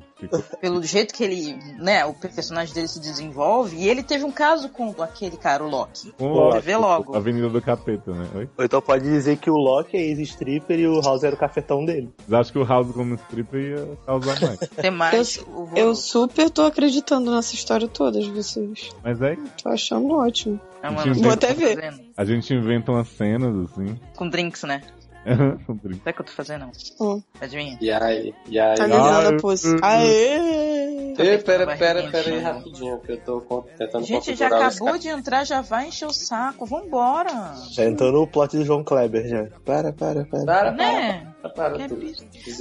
Pelo 0.62 0.82
jeito 0.82 1.14
que 1.14 1.24
ele, 1.24 1.54
né, 1.78 2.06
o 2.06 2.14
personagem 2.14 2.74
dele 2.74 2.88
se 2.88 3.00
desenvolve, 3.00 3.76
e 3.76 3.90
ele 3.90 4.02
teve 4.02 4.24
um 4.24 4.32
caso 4.32 4.70
com 4.70 4.94
aquele 5.04 5.36
cara, 5.38 5.64
o 5.64 5.70
Loki. 5.70 6.14
Um 6.20 6.28
Loki. 6.30 6.56
Loki, 6.56 6.66
Vê 6.66 6.78
logo. 6.78 7.16
Avenida 7.16 7.50
do 7.50 7.62
Capeta, 7.62 8.12
né? 8.14 8.28
Oi? 8.34 8.50
Ou 8.58 8.64
então 8.66 8.82
pode 8.82 9.04
dizer 9.04 9.38
que 9.38 9.50
o 9.50 9.58
Loki 9.58 9.98
é 9.98 10.02
ex-stripper 10.02 10.80
e 10.80 10.88
o 10.88 11.02
House 11.02 11.24
era 11.24 11.36
o 11.36 11.38
cafetão 11.38 11.84
dele. 11.84 12.10
Mas 12.28 12.40
acho 12.42 12.52
que 12.54 12.60
o 12.60 12.64
House 12.66 12.92
como 12.94 13.16
stripper 13.16 13.60
ia 13.62 13.98
causar 14.06 14.40
mais. 14.42 14.60
Tem 14.82 14.92
mais. 14.92 15.38
o- 15.38 15.70
Eu 15.76 15.94
super 15.96 16.50
tô 16.50 16.64
acreditando 16.64 17.30
nessa 17.30 17.54
história 17.54 17.88
toda 17.90 18.20
de 18.22 18.32
vocês. 18.32 18.90
Mas 19.04 19.22
é 19.22 19.36
Tô 19.62 19.70
achando 19.70 20.14
ótimo. 20.16 20.60
Ah, 20.86 20.92
mano, 20.92 21.16
Vou 21.16 21.32
até 21.32 21.54
ver. 21.54 21.94
A 22.16 22.24
gente 22.24 22.54
inventa 22.54 22.92
umas 22.92 23.08
cenas, 23.08 23.72
assim. 23.72 24.00
Com 24.16 24.30
drinks, 24.30 24.64
né? 24.64 24.82
Um 25.26 25.76
drink. 25.78 25.98
Sabe 26.04 26.12
o 26.12 26.14
que 26.14 26.22
eu 26.22 26.26
tô 26.26 26.32
fazendo? 26.32 26.70
Hum. 27.02 27.22
Adivinha? 27.42 27.78
E 27.82 27.92
aí, 27.92 28.34
e 28.48 28.60
aí. 28.60 28.76
Tá 28.76 28.86
ligado 28.86 29.32
eu- 29.32 29.38
a 29.38 29.42
pussy. 29.42 29.76
Aê! 29.82 31.16
Ei, 31.18 31.38
pera, 31.40 31.66
pera, 31.66 31.76
pera 31.78 32.30
aí 32.30 32.36
né? 32.36 32.40
rapidinho, 32.40 33.00
que 33.00 33.14
eu 33.14 33.18
tô 33.22 33.66
tentando 33.78 34.06
Gente, 34.06 34.36
já 34.36 34.48
acabou 34.48 34.98
de 34.98 35.08
entrar, 35.08 35.46
já 35.46 35.62
vai 35.62 35.88
encher 35.88 36.06
o 36.06 36.14
saco. 36.14 36.66
Vambora. 36.66 37.56
Já 37.72 37.86
entrou 37.86 38.12
no 38.12 38.28
plot 38.28 38.58
do 38.58 38.66
João 38.66 38.84
Kleber, 38.84 39.28
já. 39.28 39.48
Para, 39.66 39.92
para, 39.94 40.26
para. 40.26 40.46
Para. 40.46 40.72
Né? 40.72 41.34
Para 41.56 41.76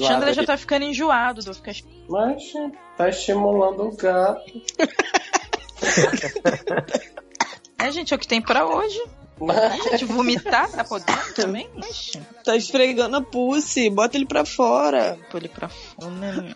Chandra 0.06 0.32
já 0.32 0.44
tá 0.44 0.56
ficando 0.56 0.84
enjoado 0.84 1.42
do 1.42 1.52
ficar. 1.52 1.74
Mas 2.08 2.52
tá 2.96 3.08
estimulando 3.10 3.88
o 3.88 3.96
gato. 3.96 4.40
É, 7.86 7.92
gente, 7.92 8.12
é 8.12 8.16
o 8.16 8.18
que 8.18 8.26
tem 8.28 8.40
pra 8.40 8.66
hoje. 8.66 9.00
Mas 9.40 9.82
Gente, 9.82 10.04
vomitar 10.04 10.70
tá 10.70 10.84
podendo 10.84 11.18
também? 11.34 11.68
Tá 12.44 12.54
esfregando 12.54 13.16
a 13.16 13.20
pussy, 13.20 13.90
bota 13.90 14.16
ele 14.16 14.26
pra 14.26 14.44
fora. 14.44 15.18
pô 15.28 15.36
ele 15.38 15.48
pra 15.48 15.68
fora. 15.68 16.08
né? 16.08 16.54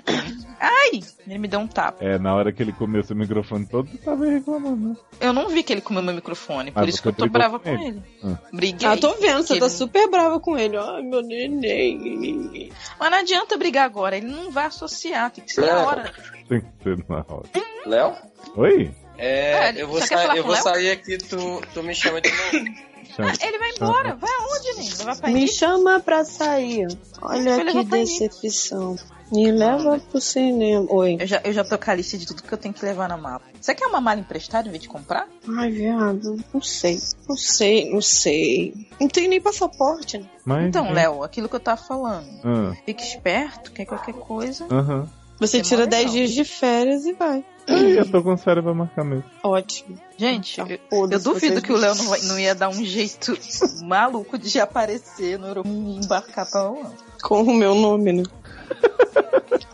Ai! 0.61 1.01
Ele 1.27 1.39
me 1.39 1.49
deu 1.49 1.59
um 1.59 1.67
tapa. 1.67 2.05
É, 2.05 2.19
na 2.21 2.33
hora 2.37 2.53
que 2.53 2.63
ele 2.63 2.73
comeu 2.73 3.03
seu 3.03 3.17
microfone 3.17 3.67
todo, 3.67 3.91
tu 3.91 3.99
tava 3.99 4.25
reclamando, 4.27 4.91
né? 4.91 4.97
Eu 5.21 5.33
não 5.33 5.49
vi 5.49 5.65
que 5.65 5.73
ele 5.73 5.81
comeu 5.81 6.01
meu 6.05 6.15
microfone, 6.15 6.71
por 6.71 6.85
Ah, 6.85 6.87
isso 6.87 7.03
que 7.03 7.09
eu 7.09 7.13
tô 7.13 7.27
brava 7.29 7.59
com 7.59 7.65
com 7.65 7.71
ele? 7.75 7.85
ele. 7.89 8.03
Ah. 8.25 8.39
Briguei. 8.53 8.89
Ah, 8.89 8.97
tô 8.97 9.13
vendo, 9.17 9.43
você 9.43 9.59
tá 9.59 9.67
ele- 9.67 9.75
super 9.75 10.09
brava 10.09 10.39
com 10.39 10.57
ele. 10.57 10.77
Ai, 10.77 11.03
meu 11.03 11.21
neném. 11.21 12.71
Mas 12.99 13.11
não 13.11 13.19
adianta 13.19 13.59
brigar 13.59 13.87
agora, 13.87 14.17
ele 14.17 14.29
não 14.29 14.53
vai 14.53 14.67
associar, 14.67 15.33
tem 15.33 15.45
que 15.45 15.53
ser 15.53 15.69
a 15.69 15.79
hora. 15.81 16.13
Tem 16.49 16.61
que 16.61 16.67
ser 16.85 17.05
na 17.09 17.17
hora. 17.29 17.43
Léo? 17.85 18.15
Oi? 18.57 18.91
É, 19.19 19.70
É, 19.70 19.82
eu 19.82 19.89
vou, 19.89 20.01
sa- 20.01 20.36
eu 20.36 20.45
vou 20.45 20.55
sair 20.57 20.90
aqui, 20.93 21.19
tu, 21.19 21.61
tu 21.74 21.82
me 21.82 21.95
chama 21.95 22.20
de 22.20 22.31
novo. 22.31 22.89
Ah, 23.20 23.32
ele 23.45 23.59
vai 23.59 23.70
embora, 23.70 24.15
vai 24.15 24.31
aonde, 24.31 24.78
Nen? 24.81 24.90
Vai 25.05 25.16
pra 25.16 25.31
Me 25.31 25.49
chama 25.49 25.99
pra 25.99 26.24
sair. 26.24 26.86
Olha 27.20 27.57
que 27.65 27.82
decepção. 27.85 28.97
Me 29.32 29.51
leva 29.51 29.99
pro 29.99 30.20
cinema. 30.20 30.86
Oi. 30.89 31.16
Eu 31.19 31.27
já, 31.27 31.40
eu 31.43 31.53
já 31.53 31.65
tô 31.65 31.77
com 31.77 31.90
a 31.90 31.95
lista 31.95 32.16
de 32.16 32.24
tudo 32.27 32.45
que 32.45 32.53
eu 32.53 32.59
tenho 32.59 32.73
que 32.73 32.85
levar 32.85 33.09
na 33.09 33.16
mala. 33.16 33.40
Você 33.61 33.74
quer 33.74 33.86
uma 33.86 34.01
mala 34.01 34.20
emprestada 34.20 34.69
em 34.69 34.70
vez 34.70 34.82
de 34.85 34.89
comprar? 34.89 35.27
Ai, 35.57 35.69
viado. 35.70 36.36
Não 36.55 36.62
sei. 36.62 36.99
Não 37.28 37.36
sei, 37.36 37.90
não 37.90 38.01
sei. 38.01 38.73
Não 39.01 39.09
tem 39.09 39.27
nem 39.27 39.40
passaporte. 39.40 40.19
né? 40.19 40.27
Mas, 40.45 40.66
Então, 40.69 40.85
gente, 40.85 40.95
Léo, 40.95 41.24
aquilo 41.24 41.49
que 41.49 41.57
eu 41.57 41.61
tava 41.61 41.81
falando. 41.82 42.28
Ah, 42.45 42.73
Fique 42.86 43.03
esperto, 43.03 43.73
quer 43.73 43.85
qualquer 43.85 44.15
coisa. 44.15 44.65
Aham. 44.70 45.09
Você 45.39 45.60
tira 45.62 45.82
mó 45.85 45.86
10 45.89 46.01
legal. 46.02 46.15
dias 46.15 46.31
de 46.32 46.44
férias 46.44 47.05
e 47.06 47.12
vai. 47.12 47.44
Ih, 47.69 47.98
Eu 47.98 48.10
tô 48.10 48.23
com 48.23 48.36
sério 48.36 48.62
pra 48.62 48.73
marcar 48.74 49.05
mesmo. 49.05 49.24
Ótimo. 49.43 49.98
Gente, 50.16 50.56
Tá, 50.56 50.66
eu, 50.90 51.10
eu 51.10 51.19
duvido 51.20 51.60
que 51.62 51.70
o 51.73 51.77
Léo 51.77 51.94
não, 51.94 52.06
vai- 52.09 52.20
não 52.23 52.39
ia 52.40 52.55
dar 52.55 52.69
um 52.70 52.85
jeito 52.85 53.39
maluco 53.85 54.36
de 54.39 54.59
aparecer 54.59 55.39
no 55.39 55.47
aeroporto 55.47 55.78
e 55.78 55.97
embarcar 56.05 56.51
pra 56.51 56.69
Holanda. 56.70 56.93
Com 57.23 57.43
o 57.43 57.55
meu 57.55 57.74
nome, 57.74 58.12
né? 58.12 58.23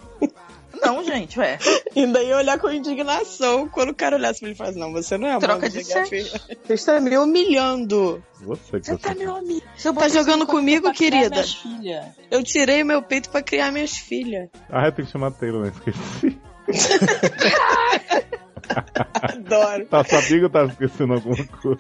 Não, 0.84 1.02
gente, 1.04 1.40
é. 1.40 1.58
E 1.94 2.06
daí 2.06 2.32
olhar 2.32 2.58
com 2.58 2.70
indignação 2.70 3.68
quando 3.68 3.90
o 3.90 3.94
cara 3.94 4.16
olhasse 4.16 4.40
pra 4.40 4.48
ele 4.48 4.54
e 4.54 4.58
falasse, 4.58 4.78
não, 4.78 4.92
você 4.92 5.16
não 5.16 5.28
é 5.28 5.32
a 5.34 5.38
Troca 5.38 5.68
de 5.68 5.82
Garfield. 5.82 6.30
Você 6.64 6.74
está 6.74 7.00
me 7.00 7.16
humilhando. 7.16 8.22
Você 8.40 8.80
que 8.80 8.86
Você 8.86 8.98
tá 8.98 9.12
eu 9.12 9.18
meu 9.18 9.36
amigo. 9.36 9.62
Você 9.76 9.88
Tá 9.88 9.92
botou 9.92 10.08
jogando 10.10 10.46
comigo, 10.46 10.92
querida? 10.92 11.44
Eu 12.30 12.42
tirei 12.42 12.84
meu 12.84 13.02
peito 13.02 13.30
pra 13.30 13.42
criar 13.42 13.72
minhas 13.72 13.92
filhas. 13.96 14.48
Ah, 14.70 14.86
eu 14.86 14.92
tenho 14.92 15.06
que 15.06 15.12
chamar 15.12 15.30
Taylor, 15.32 15.62
né? 15.64 15.72
Esqueci. 15.74 16.38
Adoro. 19.22 19.86
Tá 19.86 20.04
sabia 20.04 20.38
que 20.38 20.44
eu 20.44 20.50
tava 20.50 20.70
esquecendo 20.70 21.14
alguma 21.14 21.46
coisa. 21.46 21.78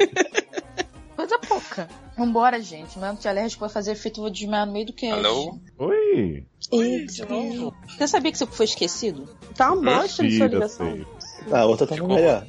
Coisa 1.16 1.38
pouca. 1.38 1.88
Vambora, 2.16 2.60
gente. 2.60 2.98
Meu 2.98 3.08
antialérgico 3.08 3.60
vai 3.60 3.70
fazer 3.70 3.92
efeito, 3.92 4.18
eu 4.20 4.24
vou 4.24 4.30
desmaiar 4.30 4.66
no 4.66 4.72
meio 4.72 4.86
do 4.86 4.92
cast. 4.92 5.14
Alô? 5.14 5.58
Oi! 5.78 6.44
Eita. 6.72 7.26
Você 7.96 8.08
sabia 8.08 8.32
que 8.32 8.38
você 8.38 8.46
foi 8.46 8.64
esquecido? 8.64 9.28
Tá 9.56 9.72
uma 9.72 9.98
bosta 10.00 10.22
de 10.26 10.36
sua 10.36 10.46
ligação. 10.46 11.06
Ah, 11.52 11.60
a 11.60 11.66
outra 11.66 11.86
tava 11.86 12.00
Ficou. 12.00 12.14
melhor. 12.16 12.46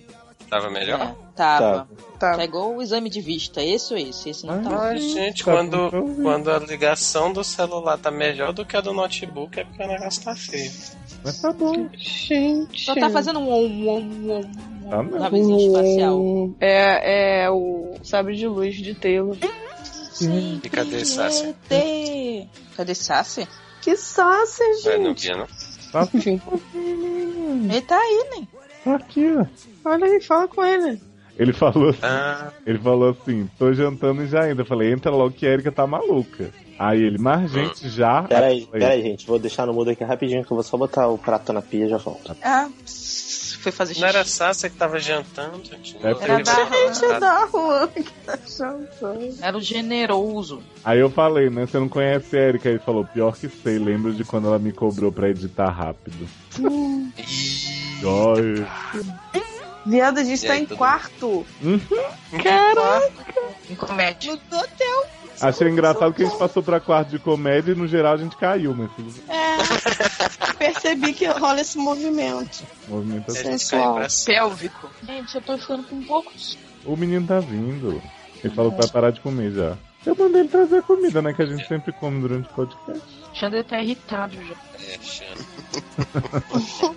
Tava 0.49 0.69
melhor? 0.69 1.01
É, 1.01 1.15
tava. 1.35 1.87
Tá. 2.19 2.35
Tá 2.37 2.43
igual 2.45 2.75
o 2.75 2.81
exame 2.81 3.09
de 3.09 3.19
vista. 3.19 3.63
Esse 3.63 3.93
ou 3.93 3.99
esse? 3.99 4.29
Esse 4.29 4.45
não 4.45 4.61
tava. 4.63 4.75
Mas, 4.77 5.03
gente, 5.03 5.43
Tá 5.43 5.51
quando, 5.51 5.89
quando 6.21 6.51
a 6.51 6.59
ligação 6.59 7.33
do 7.33 7.43
celular 7.43 7.97
tá 7.97 8.09
melhor 8.11 8.53
do 8.53 8.63
que 8.65 8.77
a 8.77 8.81
do 8.81 8.93
notebook, 8.93 9.59
é 9.59 9.63
porque 9.65 9.83
o 9.83 9.87
negócio 9.87 10.23
tá 10.23 10.35
feio. 10.35 10.71
Mas 11.23 11.41
tá 11.41 11.51
bom. 11.51 11.89
Gente. 11.97 12.85
Só 12.85 12.93
tá 12.95 13.09
fazendo 13.09 13.39
um 13.39 13.51
um 13.51 13.89
um 13.89 14.37
um 14.37 15.09
Tá 15.19 15.29
mesmo. 15.31 15.57
espacial. 15.57 16.51
É, 16.61 17.43
é 17.45 17.49
o 17.49 17.95
sabre 18.03 18.35
de 18.35 18.47
luz 18.47 18.75
de 18.75 18.93
Taylor. 18.93 19.35
Sim. 20.13 20.61
E 20.63 20.69
cadê? 20.69 21.01
ET. 21.01 22.47
Cadê 22.77 22.95
Sassi? 22.95 23.47
Que 23.85 23.95
sácia, 23.95 24.63
É, 24.63 24.97
não 24.97 25.05
gente. 25.15 25.27
via, 25.27 25.37
não? 25.37 25.47
Tá, 25.91 26.09
Enfim, 26.13 26.41
Ele 26.73 27.81
tá 27.81 27.97
aí, 27.97 28.25
né? 28.39 28.47
tá 28.83 28.95
aqui, 28.95 29.33
ó. 29.37 29.45
olha 29.89 30.05
aí, 30.05 30.21
fala 30.21 30.47
com 30.47 30.63
ele. 30.65 31.01
Ele 31.37 31.51
falou 31.53 31.89
assim, 31.89 31.99
Ah, 32.01 32.51
ele 32.65 32.79
falou 32.79 33.09
assim, 33.11 33.49
tô 33.59 33.73
jantando 33.73 34.23
e 34.23 34.27
já 34.27 34.43
ainda. 34.43 34.61
Eu 34.61 34.65
falei, 34.65 34.91
entra 34.91 35.11
logo 35.11 35.35
que 35.35 35.45
a 35.45 35.49
Erika 35.51 35.71
tá 35.71 35.85
maluca. 35.85 36.49
Aí 36.79 37.01
ele, 37.01 37.17
mas 37.17 37.51
gente, 37.51 37.87
já. 37.89 38.23
Pera 38.23 38.47
aí, 38.47 38.61
Eu 38.61 38.65
falei, 38.67 38.79
pera 38.81 38.93
aí, 38.93 39.01
gente. 39.01 39.27
Vou 39.27 39.37
deixar 39.39 39.65
no 39.65 39.73
mudo 39.73 39.89
aqui 39.89 40.03
rapidinho 40.03 40.43
que 40.45 40.51
eu 40.51 40.55
vou 40.55 40.63
só 40.63 40.77
botar 40.77 41.07
o 41.07 41.17
prato 41.17 41.51
na 41.53 41.61
pia 41.61 41.85
e 41.85 41.89
já 41.89 41.97
volto. 41.97 42.35
Ah, 42.41 42.67
pss, 42.83 43.24
foi 43.65 43.71
fazer 43.71 43.93
xixi. 43.93 44.01
não 44.01 44.09
era 44.09 44.21
a 44.21 44.25
Sácia 44.25 44.69
que 44.69 44.75
tava 44.77 44.99
jantando, 44.99 45.63
gente. 45.63 45.97
É 46.03 46.09
Era 46.11 46.43
da- 46.43 46.55
separado. 46.93 47.19
da 47.19 47.47
Juan 47.51 47.87
que 47.87 48.03
tá 48.25 48.37
chantando. 48.45 49.35
Era 49.41 49.57
o 49.57 49.61
generoso. 49.61 50.61
Aí 50.83 50.99
eu 50.99 51.09
falei, 51.09 51.49
né? 51.49 51.65
Você 51.65 51.77
não 51.79 51.89
conhece 51.89 52.37
a 52.37 52.41
Erika? 52.41 52.69
Ele 52.69 52.79
falou, 52.79 53.05
pior 53.05 53.35
que 53.35 53.49
sei, 53.49 53.77
lembro 53.79 54.13
de 54.13 54.23
quando 54.23 54.47
ela 54.47 54.59
me 54.59 54.71
cobrou 54.71 55.11
pra 55.11 55.29
editar 55.29 55.69
rápido. 55.69 56.27
Ai. 58.03 58.67
Viado, 59.85 60.19
a 60.19 60.23
gente 60.23 60.43
E 60.43 60.47
tá 60.47 60.53
aí, 60.53 60.61
em 60.63 60.65
quarto. 60.65 61.45
Em 63.69 63.75
comédia. 63.75 64.39
No 64.51 64.57
hotel. 64.57 65.05
Achei 65.41 65.69
engraçado 65.69 66.13
que 66.13 66.23
a 66.23 66.25
gente 66.25 66.37
passou 66.37 66.63
pra 66.63 66.79
quarto 66.79 67.09
de 67.09 67.19
comédia 67.19 67.73
e 67.73 67.75
no 67.75 67.87
geral 67.87 68.13
a 68.13 68.17
gente 68.17 68.35
caiu 68.37 68.75
nesse 68.75 69.21
É. 69.29 69.55
Percebi 70.57 71.13
que 71.13 71.25
rola 71.25 71.61
esse 71.61 71.77
movimento. 71.77 72.63
movimento. 72.87 73.29
A 73.29 73.31
assim. 73.33 73.43
Sensual. 73.57 73.95
pra. 73.95 74.07
Pélvico. 74.25 74.89
Gente, 75.03 75.35
eu 75.35 75.41
tô 75.41 75.57
ficando 75.57 75.83
com 75.83 76.01
poucos. 76.03 76.57
O 76.85 76.95
menino 76.95 77.25
tá 77.27 77.39
vindo. 77.39 78.01
Ele 78.43 78.53
falou 78.53 78.71
que 78.71 78.77
vai 78.77 78.87
parar 78.87 79.11
de 79.11 79.19
comer 79.21 79.51
já. 79.51 79.77
Eu 80.05 80.15
mandei 80.15 80.41
ele 80.41 80.49
trazer 80.49 80.83
comida, 80.83 81.21
né? 81.21 81.33
Que 81.33 81.41
a 81.41 81.45
gente 81.45 81.67
sempre 81.67 81.91
come 81.93 82.21
durante 82.21 82.47
o 82.47 82.53
podcast. 82.53 83.01
Xander 83.33 83.63
tá 83.63 83.81
irritado 83.81 84.35
já. 84.35 84.53
É, 84.79 84.97
Xana. 85.01 86.95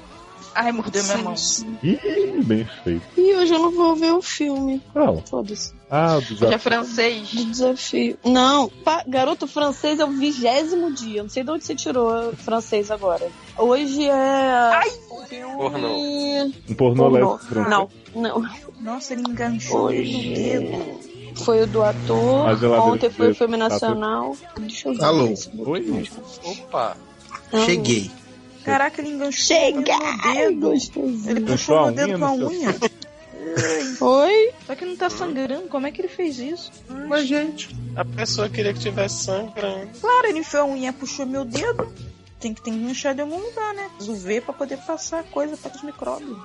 Ai, 0.54 0.72
mordeu 0.72 1.02
minha 1.04 1.18
mão. 1.18 1.34
Ih, 1.82 2.42
bem 2.44 2.68
feito. 2.84 3.02
E 3.16 3.34
hoje 3.34 3.54
eu 3.54 3.60
não 3.60 3.70
vou 3.70 3.96
ver 3.96 4.12
o 4.12 4.20
filme. 4.20 4.82
Qual? 4.92 5.22
Foda-se. 5.28 5.72
Ah, 5.90 6.14
o 6.14 6.18
Hoje 6.18 6.32
é 6.32 6.34
desafio. 6.34 6.58
francês. 6.58 7.32
Do 7.34 7.44
desafio. 7.46 8.18
Não, 8.24 8.68
pa- 8.68 9.02
garoto 9.06 9.46
francês 9.46 9.98
é 9.98 10.04
o 10.04 10.10
vigésimo 10.10 10.92
dia. 10.92 11.22
Não 11.22 11.30
sei 11.30 11.42
de 11.42 11.50
onde 11.50 11.64
você 11.64 11.74
tirou 11.74 12.32
francês 12.34 12.90
agora. 12.90 13.26
Hoje 13.56 14.04
é. 14.06 14.12
Ai, 14.12 14.90
Pornô. 15.56 15.88
Um 16.68 16.74
pornô 16.76 17.10
Pornô. 17.10 17.38
francês. 17.38 17.68
Não, 17.70 17.88
não. 18.14 18.44
Nossa, 18.80 19.14
ele 19.14 19.22
enganchou 19.22 19.84
Hoje. 19.86 20.34
dedo. 20.34 21.08
Foi 21.44 21.62
o 21.62 21.66
do 21.66 21.82
ator. 21.82 22.46
Ontem 22.82 23.10
foi 23.10 23.30
o 23.30 23.34
filme 23.34 23.56
nacional. 23.56 24.36
Deixa 24.58 24.88
eu 24.88 24.94
ver. 24.94 25.04
Alô? 25.04 25.34
Oi? 25.66 26.10
Opa! 26.44 26.96
Não. 27.52 27.64
Cheguei. 27.64 28.10
Caraca, 28.64 29.00
ele 29.00 29.10
enganchou 29.12 29.32
Chega! 29.32 29.96
Ele 30.36 31.40
Puxou 31.46 31.86
meu 31.86 31.94
dedo 31.94 32.18
com 32.18 32.24
a 32.26 32.32
unha. 32.34 32.74
Oi? 34.00 34.50
Só 34.66 34.74
que 34.74 34.84
não 34.84 34.96
tá 34.96 35.10
sangrando. 35.10 35.68
Como 35.68 35.86
é 35.86 35.90
que 35.92 36.00
ele 36.00 36.08
fez 36.08 36.38
isso? 36.38 36.70
Mas, 37.08 37.26
gente, 37.26 37.74
a 37.96 38.04
pessoa 38.04 38.48
queria 38.48 38.72
que 38.72 38.80
tivesse 38.80 39.24
sangrando. 39.24 39.88
Claro, 40.00 40.26
ele 40.28 40.38
enfiou 40.40 40.62
a 40.64 40.66
unha, 40.66 40.92
puxou 40.92 41.26
meu 41.26 41.44
dedo. 41.44 41.92
Tem 42.40 42.54
que 42.54 42.62
ter 42.62 42.70
enganchado 42.70 43.18
em 43.20 43.24
algum 43.24 43.38
lugar, 43.40 43.74
né? 43.74 43.90
O 44.00 44.14
V 44.14 44.40
pra 44.42 44.54
poder 44.54 44.76
passar 44.78 45.24
coisa 45.24 45.56
para 45.56 45.74
os 45.74 45.82
micróbios. 45.82 46.38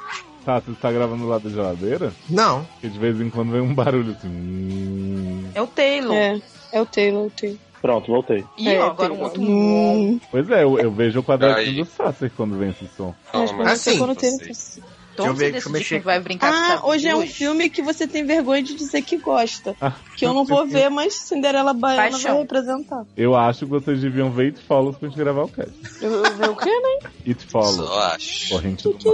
Tá, 0.43 0.59
você 0.59 0.73
tá 0.81 0.91
gravando 0.91 1.23
do 1.23 1.29
lado 1.29 1.47
da 1.47 1.49
geladeira? 1.55 2.11
Não. 2.29 2.65
Porque 2.73 2.89
de 2.89 2.97
vez 2.97 3.21
em 3.21 3.29
quando 3.29 3.51
vem 3.51 3.61
um 3.61 3.73
barulho 3.75 4.11
assim. 4.17 4.27
hum. 4.27 5.49
É 5.53 5.61
o 5.61 5.67
Taylor. 5.67 6.15
É, 6.15 6.41
é 6.71 6.81
o 6.81 6.85
Taylor, 6.85 7.27
o 7.27 7.29
Taylor. 7.29 7.59
Pronto, 7.79 8.07
voltei. 8.11 8.43
E 8.57 8.69
É, 8.69 8.81
agora 8.81 9.13
um 9.13 9.21
outro. 9.21 9.41
Hum, 9.41 10.19
Pois 10.31 10.49
é, 10.49 10.63
eu, 10.63 10.79
eu 10.79 10.89
vejo 10.89 11.19
o 11.19 11.23
quadradinho 11.23 11.67
Aí. 11.69 11.83
do 11.83 11.85
Sasser 11.85 12.31
quando 12.35 12.57
vem 12.57 12.69
esse 12.69 12.87
som. 12.95 13.13
mas 13.31 13.51
pra 13.51 13.75
você 13.75 13.89
assim, 13.89 13.99
quando 13.99 14.13
vocês. 14.19 14.79
Então 15.13 15.27
eu 15.27 15.33
você 15.35 15.39
ver 15.39 15.51
que 15.51 15.57
eu 15.57 15.59
decidir 15.59 15.73
mexi- 15.73 15.89
quem 15.95 15.99
vai 16.01 16.19
brincar 16.19 16.51
com 16.51 16.57
Ah, 16.85 16.87
hoje 16.89 17.07
é 17.07 17.15
um 17.15 17.25
filme 17.27 17.69
que 17.69 17.81
você 17.83 18.07
tem 18.07 18.25
vergonha 18.25 18.63
de 18.63 18.73
dizer 18.75 19.01
que 19.03 19.17
gosta. 19.17 19.75
Ah, 19.79 19.93
Que 20.17 20.25
eu 20.25 20.33
não 20.33 20.43
vou 20.45 20.65
ver, 20.67 20.89
mas 20.89 21.13
Cinderela 21.13 21.73
Baiana 21.73 22.11
Paixão. 22.11 22.31
vai 22.33 22.41
representar. 22.41 23.05
Eu 23.15 23.35
acho 23.35 23.59
que 23.59 23.65
vocês 23.71 24.01
deviam 24.01 24.31
ver 24.31 24.45
It 24.47 24.61
Follows 24.67 24.97
pra 24.97 25.07
gente 25.09 25.17
gravar 25.17 25.43
o 25.43 25.47
cast. 25.49 25.71
Eu, 26.01 26.11
eu 26.11 26.35
ver 26.35 26.49
o 26.49 26.55
quê, 26.55 26.69
né? 26.69 27.09
It 27.27 27.45
Follows. 27.45 27.75
Só 27.75 27.99
acho. 28.13 28.49
Corrente 28.49 28.83
do 28.83 28.97
mal. 29.05 29.13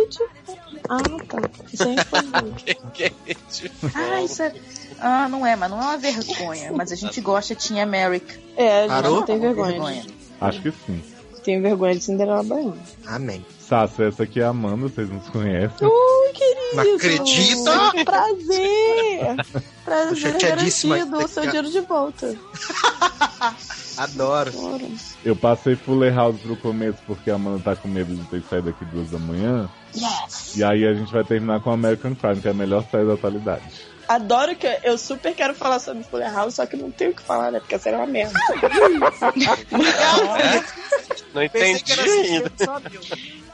Ah, 0.89 0.97
tá. 1.27 1.37
Isso 1.71 1.83
aí 1.83 1.95
foi 2.05 2.19
Que 2.93 3.03
é 3.03 3.11
Ah, 3.93 4.23
isso 4.23 4.41
é. 4.41 4.53
Ah, 5.01 5.27
não 5.29 5.45
é, 5.45 5.55
mas 5.55 5.69
não 5.69 5.79
é 5.79 5.83
uma 5.83 5.97
vergonha. 5.97 6.71
Mas 6.73 6.91
a 6.91 6.95
gente 6.95 7.19
gosta 7.21 7.53
de 7.55 7.67
Team 7.67 7.81
America. 7.83 8.33
É, 8.55 8.79
a 8.79 8.81
gente 8.83 8.89
Parou? 8.89 9.15
não 9.17 9.25
tem 9.25 9.39
vergonha. 9.39 10.05
Acho 10.41 10.61
que 10.61 10.71
sim. 10.71 11.01
Tem 11.43 11.61
vergonha 11.61 11.95
de 11.95 12.03
Cinderela 12.03 12.43
Baiana. 12.43 12.77
Amém. 13.05 13.45
Sasser, 13.59 14.07
essa 14.07 14.23
aqui 14.23 14.39
é 14.39 14.43
a 14.43 14.49
Amanda, 14.49 14.87
vocês 14.87 15.09
não 15.09 15.21
se 15.21 15.29
conhecem. 15.29 15.87
Ui, 15.87 16.33
querido. 16.33 16.75
Não 16.75 16.95
acredito. 16.95 18.05
Prazer. 18.05 19.63
Prazer 19.85 20.37
garantido. 20.39 21.17
O 21.17 21.27
seu 21.27 21.43
dinheiro 21.43 21.69
de 21.69 21.81
volta. 21.81 22.35
Adoro. 23.97 24.51
Eu 25.23 25.35
passei 25.35 25.75
Fuller 25.75 26.15
House 26.15 26.39
pro 26.39 26.55
começo 26.55 26.97
porque 27.05 27.29
a 27.29 27.35
Amanda 27.35 27.59
tá 27.59 27.75
com 27.75 27.87
medo 27.87 28.15
de 28.15 28.23
ter 28.25 28.41
que 28.41 28.49
sair 28.49 28.61
daqui 28.61 28.85
duas 28.85 29.09
da 29.09 29.19
manhã. 29.19 29.69
Yes. 29.93 30.55
E 30.55 30.63
aí 30.63 30.87
a 30.87 30.93
gente 30.93 31.11
vai 31.11 31.23
terminar 31.23 31.61
com 31.61 31.69
American 31.69 32.15
Crime, 32.15 32.41
que 32.41 32.47
é 32.47 32.51
a 32.51 32.53
melhor 32.53 32.83
série 32.89 33.05
da 33.05 33.13
atualidade. 33.13 33.88
Adoro 34.09 34.55
que 34.55 34.65
eu 34.83 34.97
super 34.97 35.35
quero 35.35 35.53
falar 35.53 35.77
sobre 35.77 36.03
Fuller 36.03 36.33
House, 36.33 36.55
só 36.55 36.65
que 36.65 36.75
não 36.75 36.89
tenho 36.89 37.11
o 37.11 37.13
que 37.13 37.21
falar, 37.21 37.51
né? 37.51 37.59
Porque 37.59 37.75
a 37.75 37.79
série 37.79 37.95
é 37.95 37.99
uma 37.99 38.07
merda. 38.07 38.33
Não 41.31 41.47
Pensei 41.47 41.73
entendi 41.73 42.01
ainda. 42.01 42.51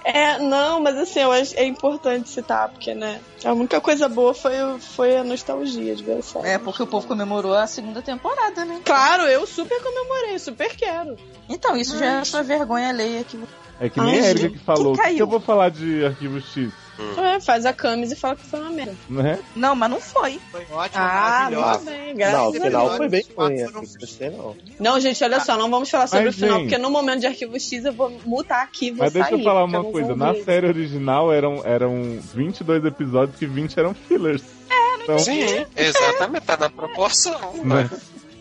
É, 0.06 0.40
não, 0.40 0.80
mas 0.80 0.96
assim, 0.96 1.20
eu 1.20 1.32
acho 1.34 1.58
é 1.58 1.66
importante 1.66 2.30
citar, 2.30 2.70
porque, 2.70 2.94
né? 2.94 3.20
A 3.44 3.52
única 3.52 3.82
coisa 3.82 4.08
boa 4.08 4.34
foi, 4.34 4.54
foi 4.80 5.18
a 5.18 5.26
nostalgia 5.26 5.94
de 5.94 6.04
ver 6.04 6.20
a 6.20 6.22
série. 6.22 6.48
É, 6.48 6.58
porque 6.58 6.84
o 6.84 6.88
povo 6.88 7.06
comemorou 7.06 7.54
a 7.54 7.68
segunda 7.68 8.02
temporada, 8.02 8.64
né? 8.64 8.80
Claro, 8.86 9.24
eu 9.24 9.46
super 9.46 9.82
comemorei, 9.84 10.40
super 10.40 10.74
quero. 10.74 11.18
Então, 11.50 11.76
isso 11.76 11.98
já 11.98 12.06
é 12.06 12.20
a 12.20 12.26
sua 12.26 12.44
vergonha 12.44 12.88
alheia 12.88 13.26
que 13.26 13.38
É 13.82 13.90
que 13.90 14.00
nem 14.00 14.20
Ai, 14.22 14.26
a 14.26 14.30
Erika 14.30 14.50
que 14.52 14.60
falou. 14.60 14.94
que 14.96 15.02
O 15.02 15.16
que 15.16 15.22
eu 15.22 15.28
vou 15.28 15.42
falar 15.42 15.68
de 15.68 16.06
Arquivo 16.06 16.40
X? 16.40 16.85
É, 16.98 17.40
faz 17.42 17.66
a 17.66 17.74
camisa 17.74 18.14
e 18.14 18.18
fala 18.18 18.36
que 18.36 18.46
foi 18.46 18.60
uma 18.60 18.70
merda. 18.70 18.96
Né? 19.10 19.40
Não, 19.56 19.76
mas 19.76 19.90
não 19.90 20.00
foi. 20.00 20.40
Foi 20.52 20.62
ótimo, 20.72 21.04
Ah, 21.04 21.50
maravilhosa. 21.50 21.68
muito 21.80 21.86
bem, 21.86 22.08
Não, 22.10 22.16
graças 22.16 22.38
o 22.54 22.58
a 22.58 22.62
final 22.66 22.98
foi 22.98 23.10
bem 23.10 23.26
ruim, 23.38 23.62
assim, 23.62 23.74
não 23.74 23.82
gostei 23.82 24.30
não. 24.30 24.56
Não, 24.80 25.00
gente, 25.00 25.24
olha 25.24 25.40
só, 25.40 25.58
não 25.58 25.70
vamos 25.70 25.90
falar 25.90 26.08
sobre 26.08 26.26
Mas, 26.26 26.36
o 26.36 26.38
final, 26.40 26.60
gente- 26.60 26.70
porque 26.70 26.78
no 26.82 26.90
momento 26.90 27.20
de 27.22 27.28
Arquivo 27.28 27.60
X 27.60 27.84
eu 27.86 27.94
vou 27.94 28.10
mutar 28.26 28.64
aqui 28.64 28.88
e 28.88 28.92
vou 28.92 29.04
Mas 29.04 29.14
deixa 29.14 29.30
sair. 29.30 29.40
eu 29.40 29.44
falar 29.44 29.64
uma 29.66 29.80
não 29.84 29.92
coisa. 29.92 30.16
Na 30.16 30.34
série 30.36 30.68
original 30.68 31.32
eram, 31.34 31.62
eram 31.66 32.20
22 32.34 32.86
episódios 32.86 33.38
que 33.38 33.46
20 33.46 33.78
eram 33.80 33.94
fillers. 33.94 34.42
É, 34.70 35.04
então, 35.04 35.20
Sim, 35.20 35.66
exatamente, 35.76 36.46
tá 36.46 36.58
na 36.58 36.70
proporção. 36.70 37.54
né? 37.64 37.90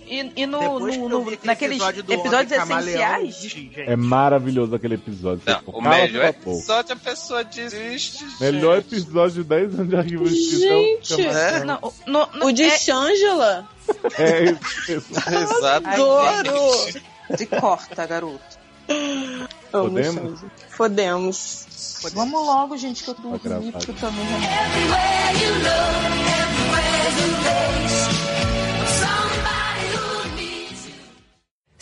E, 0.07 0.33
e 0.37 0.47
no, 0.47 0.79
no, 0.79 1.09
no- 1.09 1.39
naqueles 1.43 1.81
episódios 1.83 2.53
essenciais. 2.53 3.41
gente. 3.41 3.81
É 3.81 3.97
maravilhoso 3.97 4.75
aquele 4.75 4.95
episódio. 4.95 5.43
Não, 5.47 5.61
Você 5.61 5.71
o 5.71 5.81
melhor 5.81 6.25
episódio 6.27 6.93
a 6.93 6.97
pessoa 6.97 7.45
desiste. 7.45 8.25
Melhor 8.41 8.83
gente. 8.83 8.95
episódio 8.97 9.43
de 9.43 9.49
10 9.49 9.75
anos 9.75 9.89
de 9.89 9.97
Arquivo 9.97 10.25
é 10.27 10.31
Gente! 10.31 11.17
Camaleão. 11.17 11.65
Não, 11.65 11.93
no, 12.07 12.39
no, 12.39 12.47
O 12.47 12.53
de 12.53 12.65
é, 12.65 12.79
Shangela. 12.79 13.69
É 14.19 14.45
isso. 14.45 15.13
Exato. 15.31 15.89
Adoro! 15.89 17.05
de 17.37 17.47
corta, 17.47 18.07
garoto. 18.07 18.59
Podemos? 19.71 20.41
Podemos. 20.77 21.67
Vamos 22.13 22.47
logo, 22.47 22.77
gente, 22.77 23.03
que 23.03 23.11
eu 23.11 23.15
tô 23.15 23.39
dormindo, 23.39 23.73
porque 23.73 23.91
eu 23.91 23.95
também 23.95 24.25
já 24.29 24.35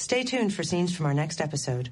Stay 0.02 0.24
tuned 0.24 0.52
for 0.52 0.64
scenes 0.64 0.92
from 0.96 1.06
our 1.06 1.14
next 1.14 1.40
episode. 1.40 1.90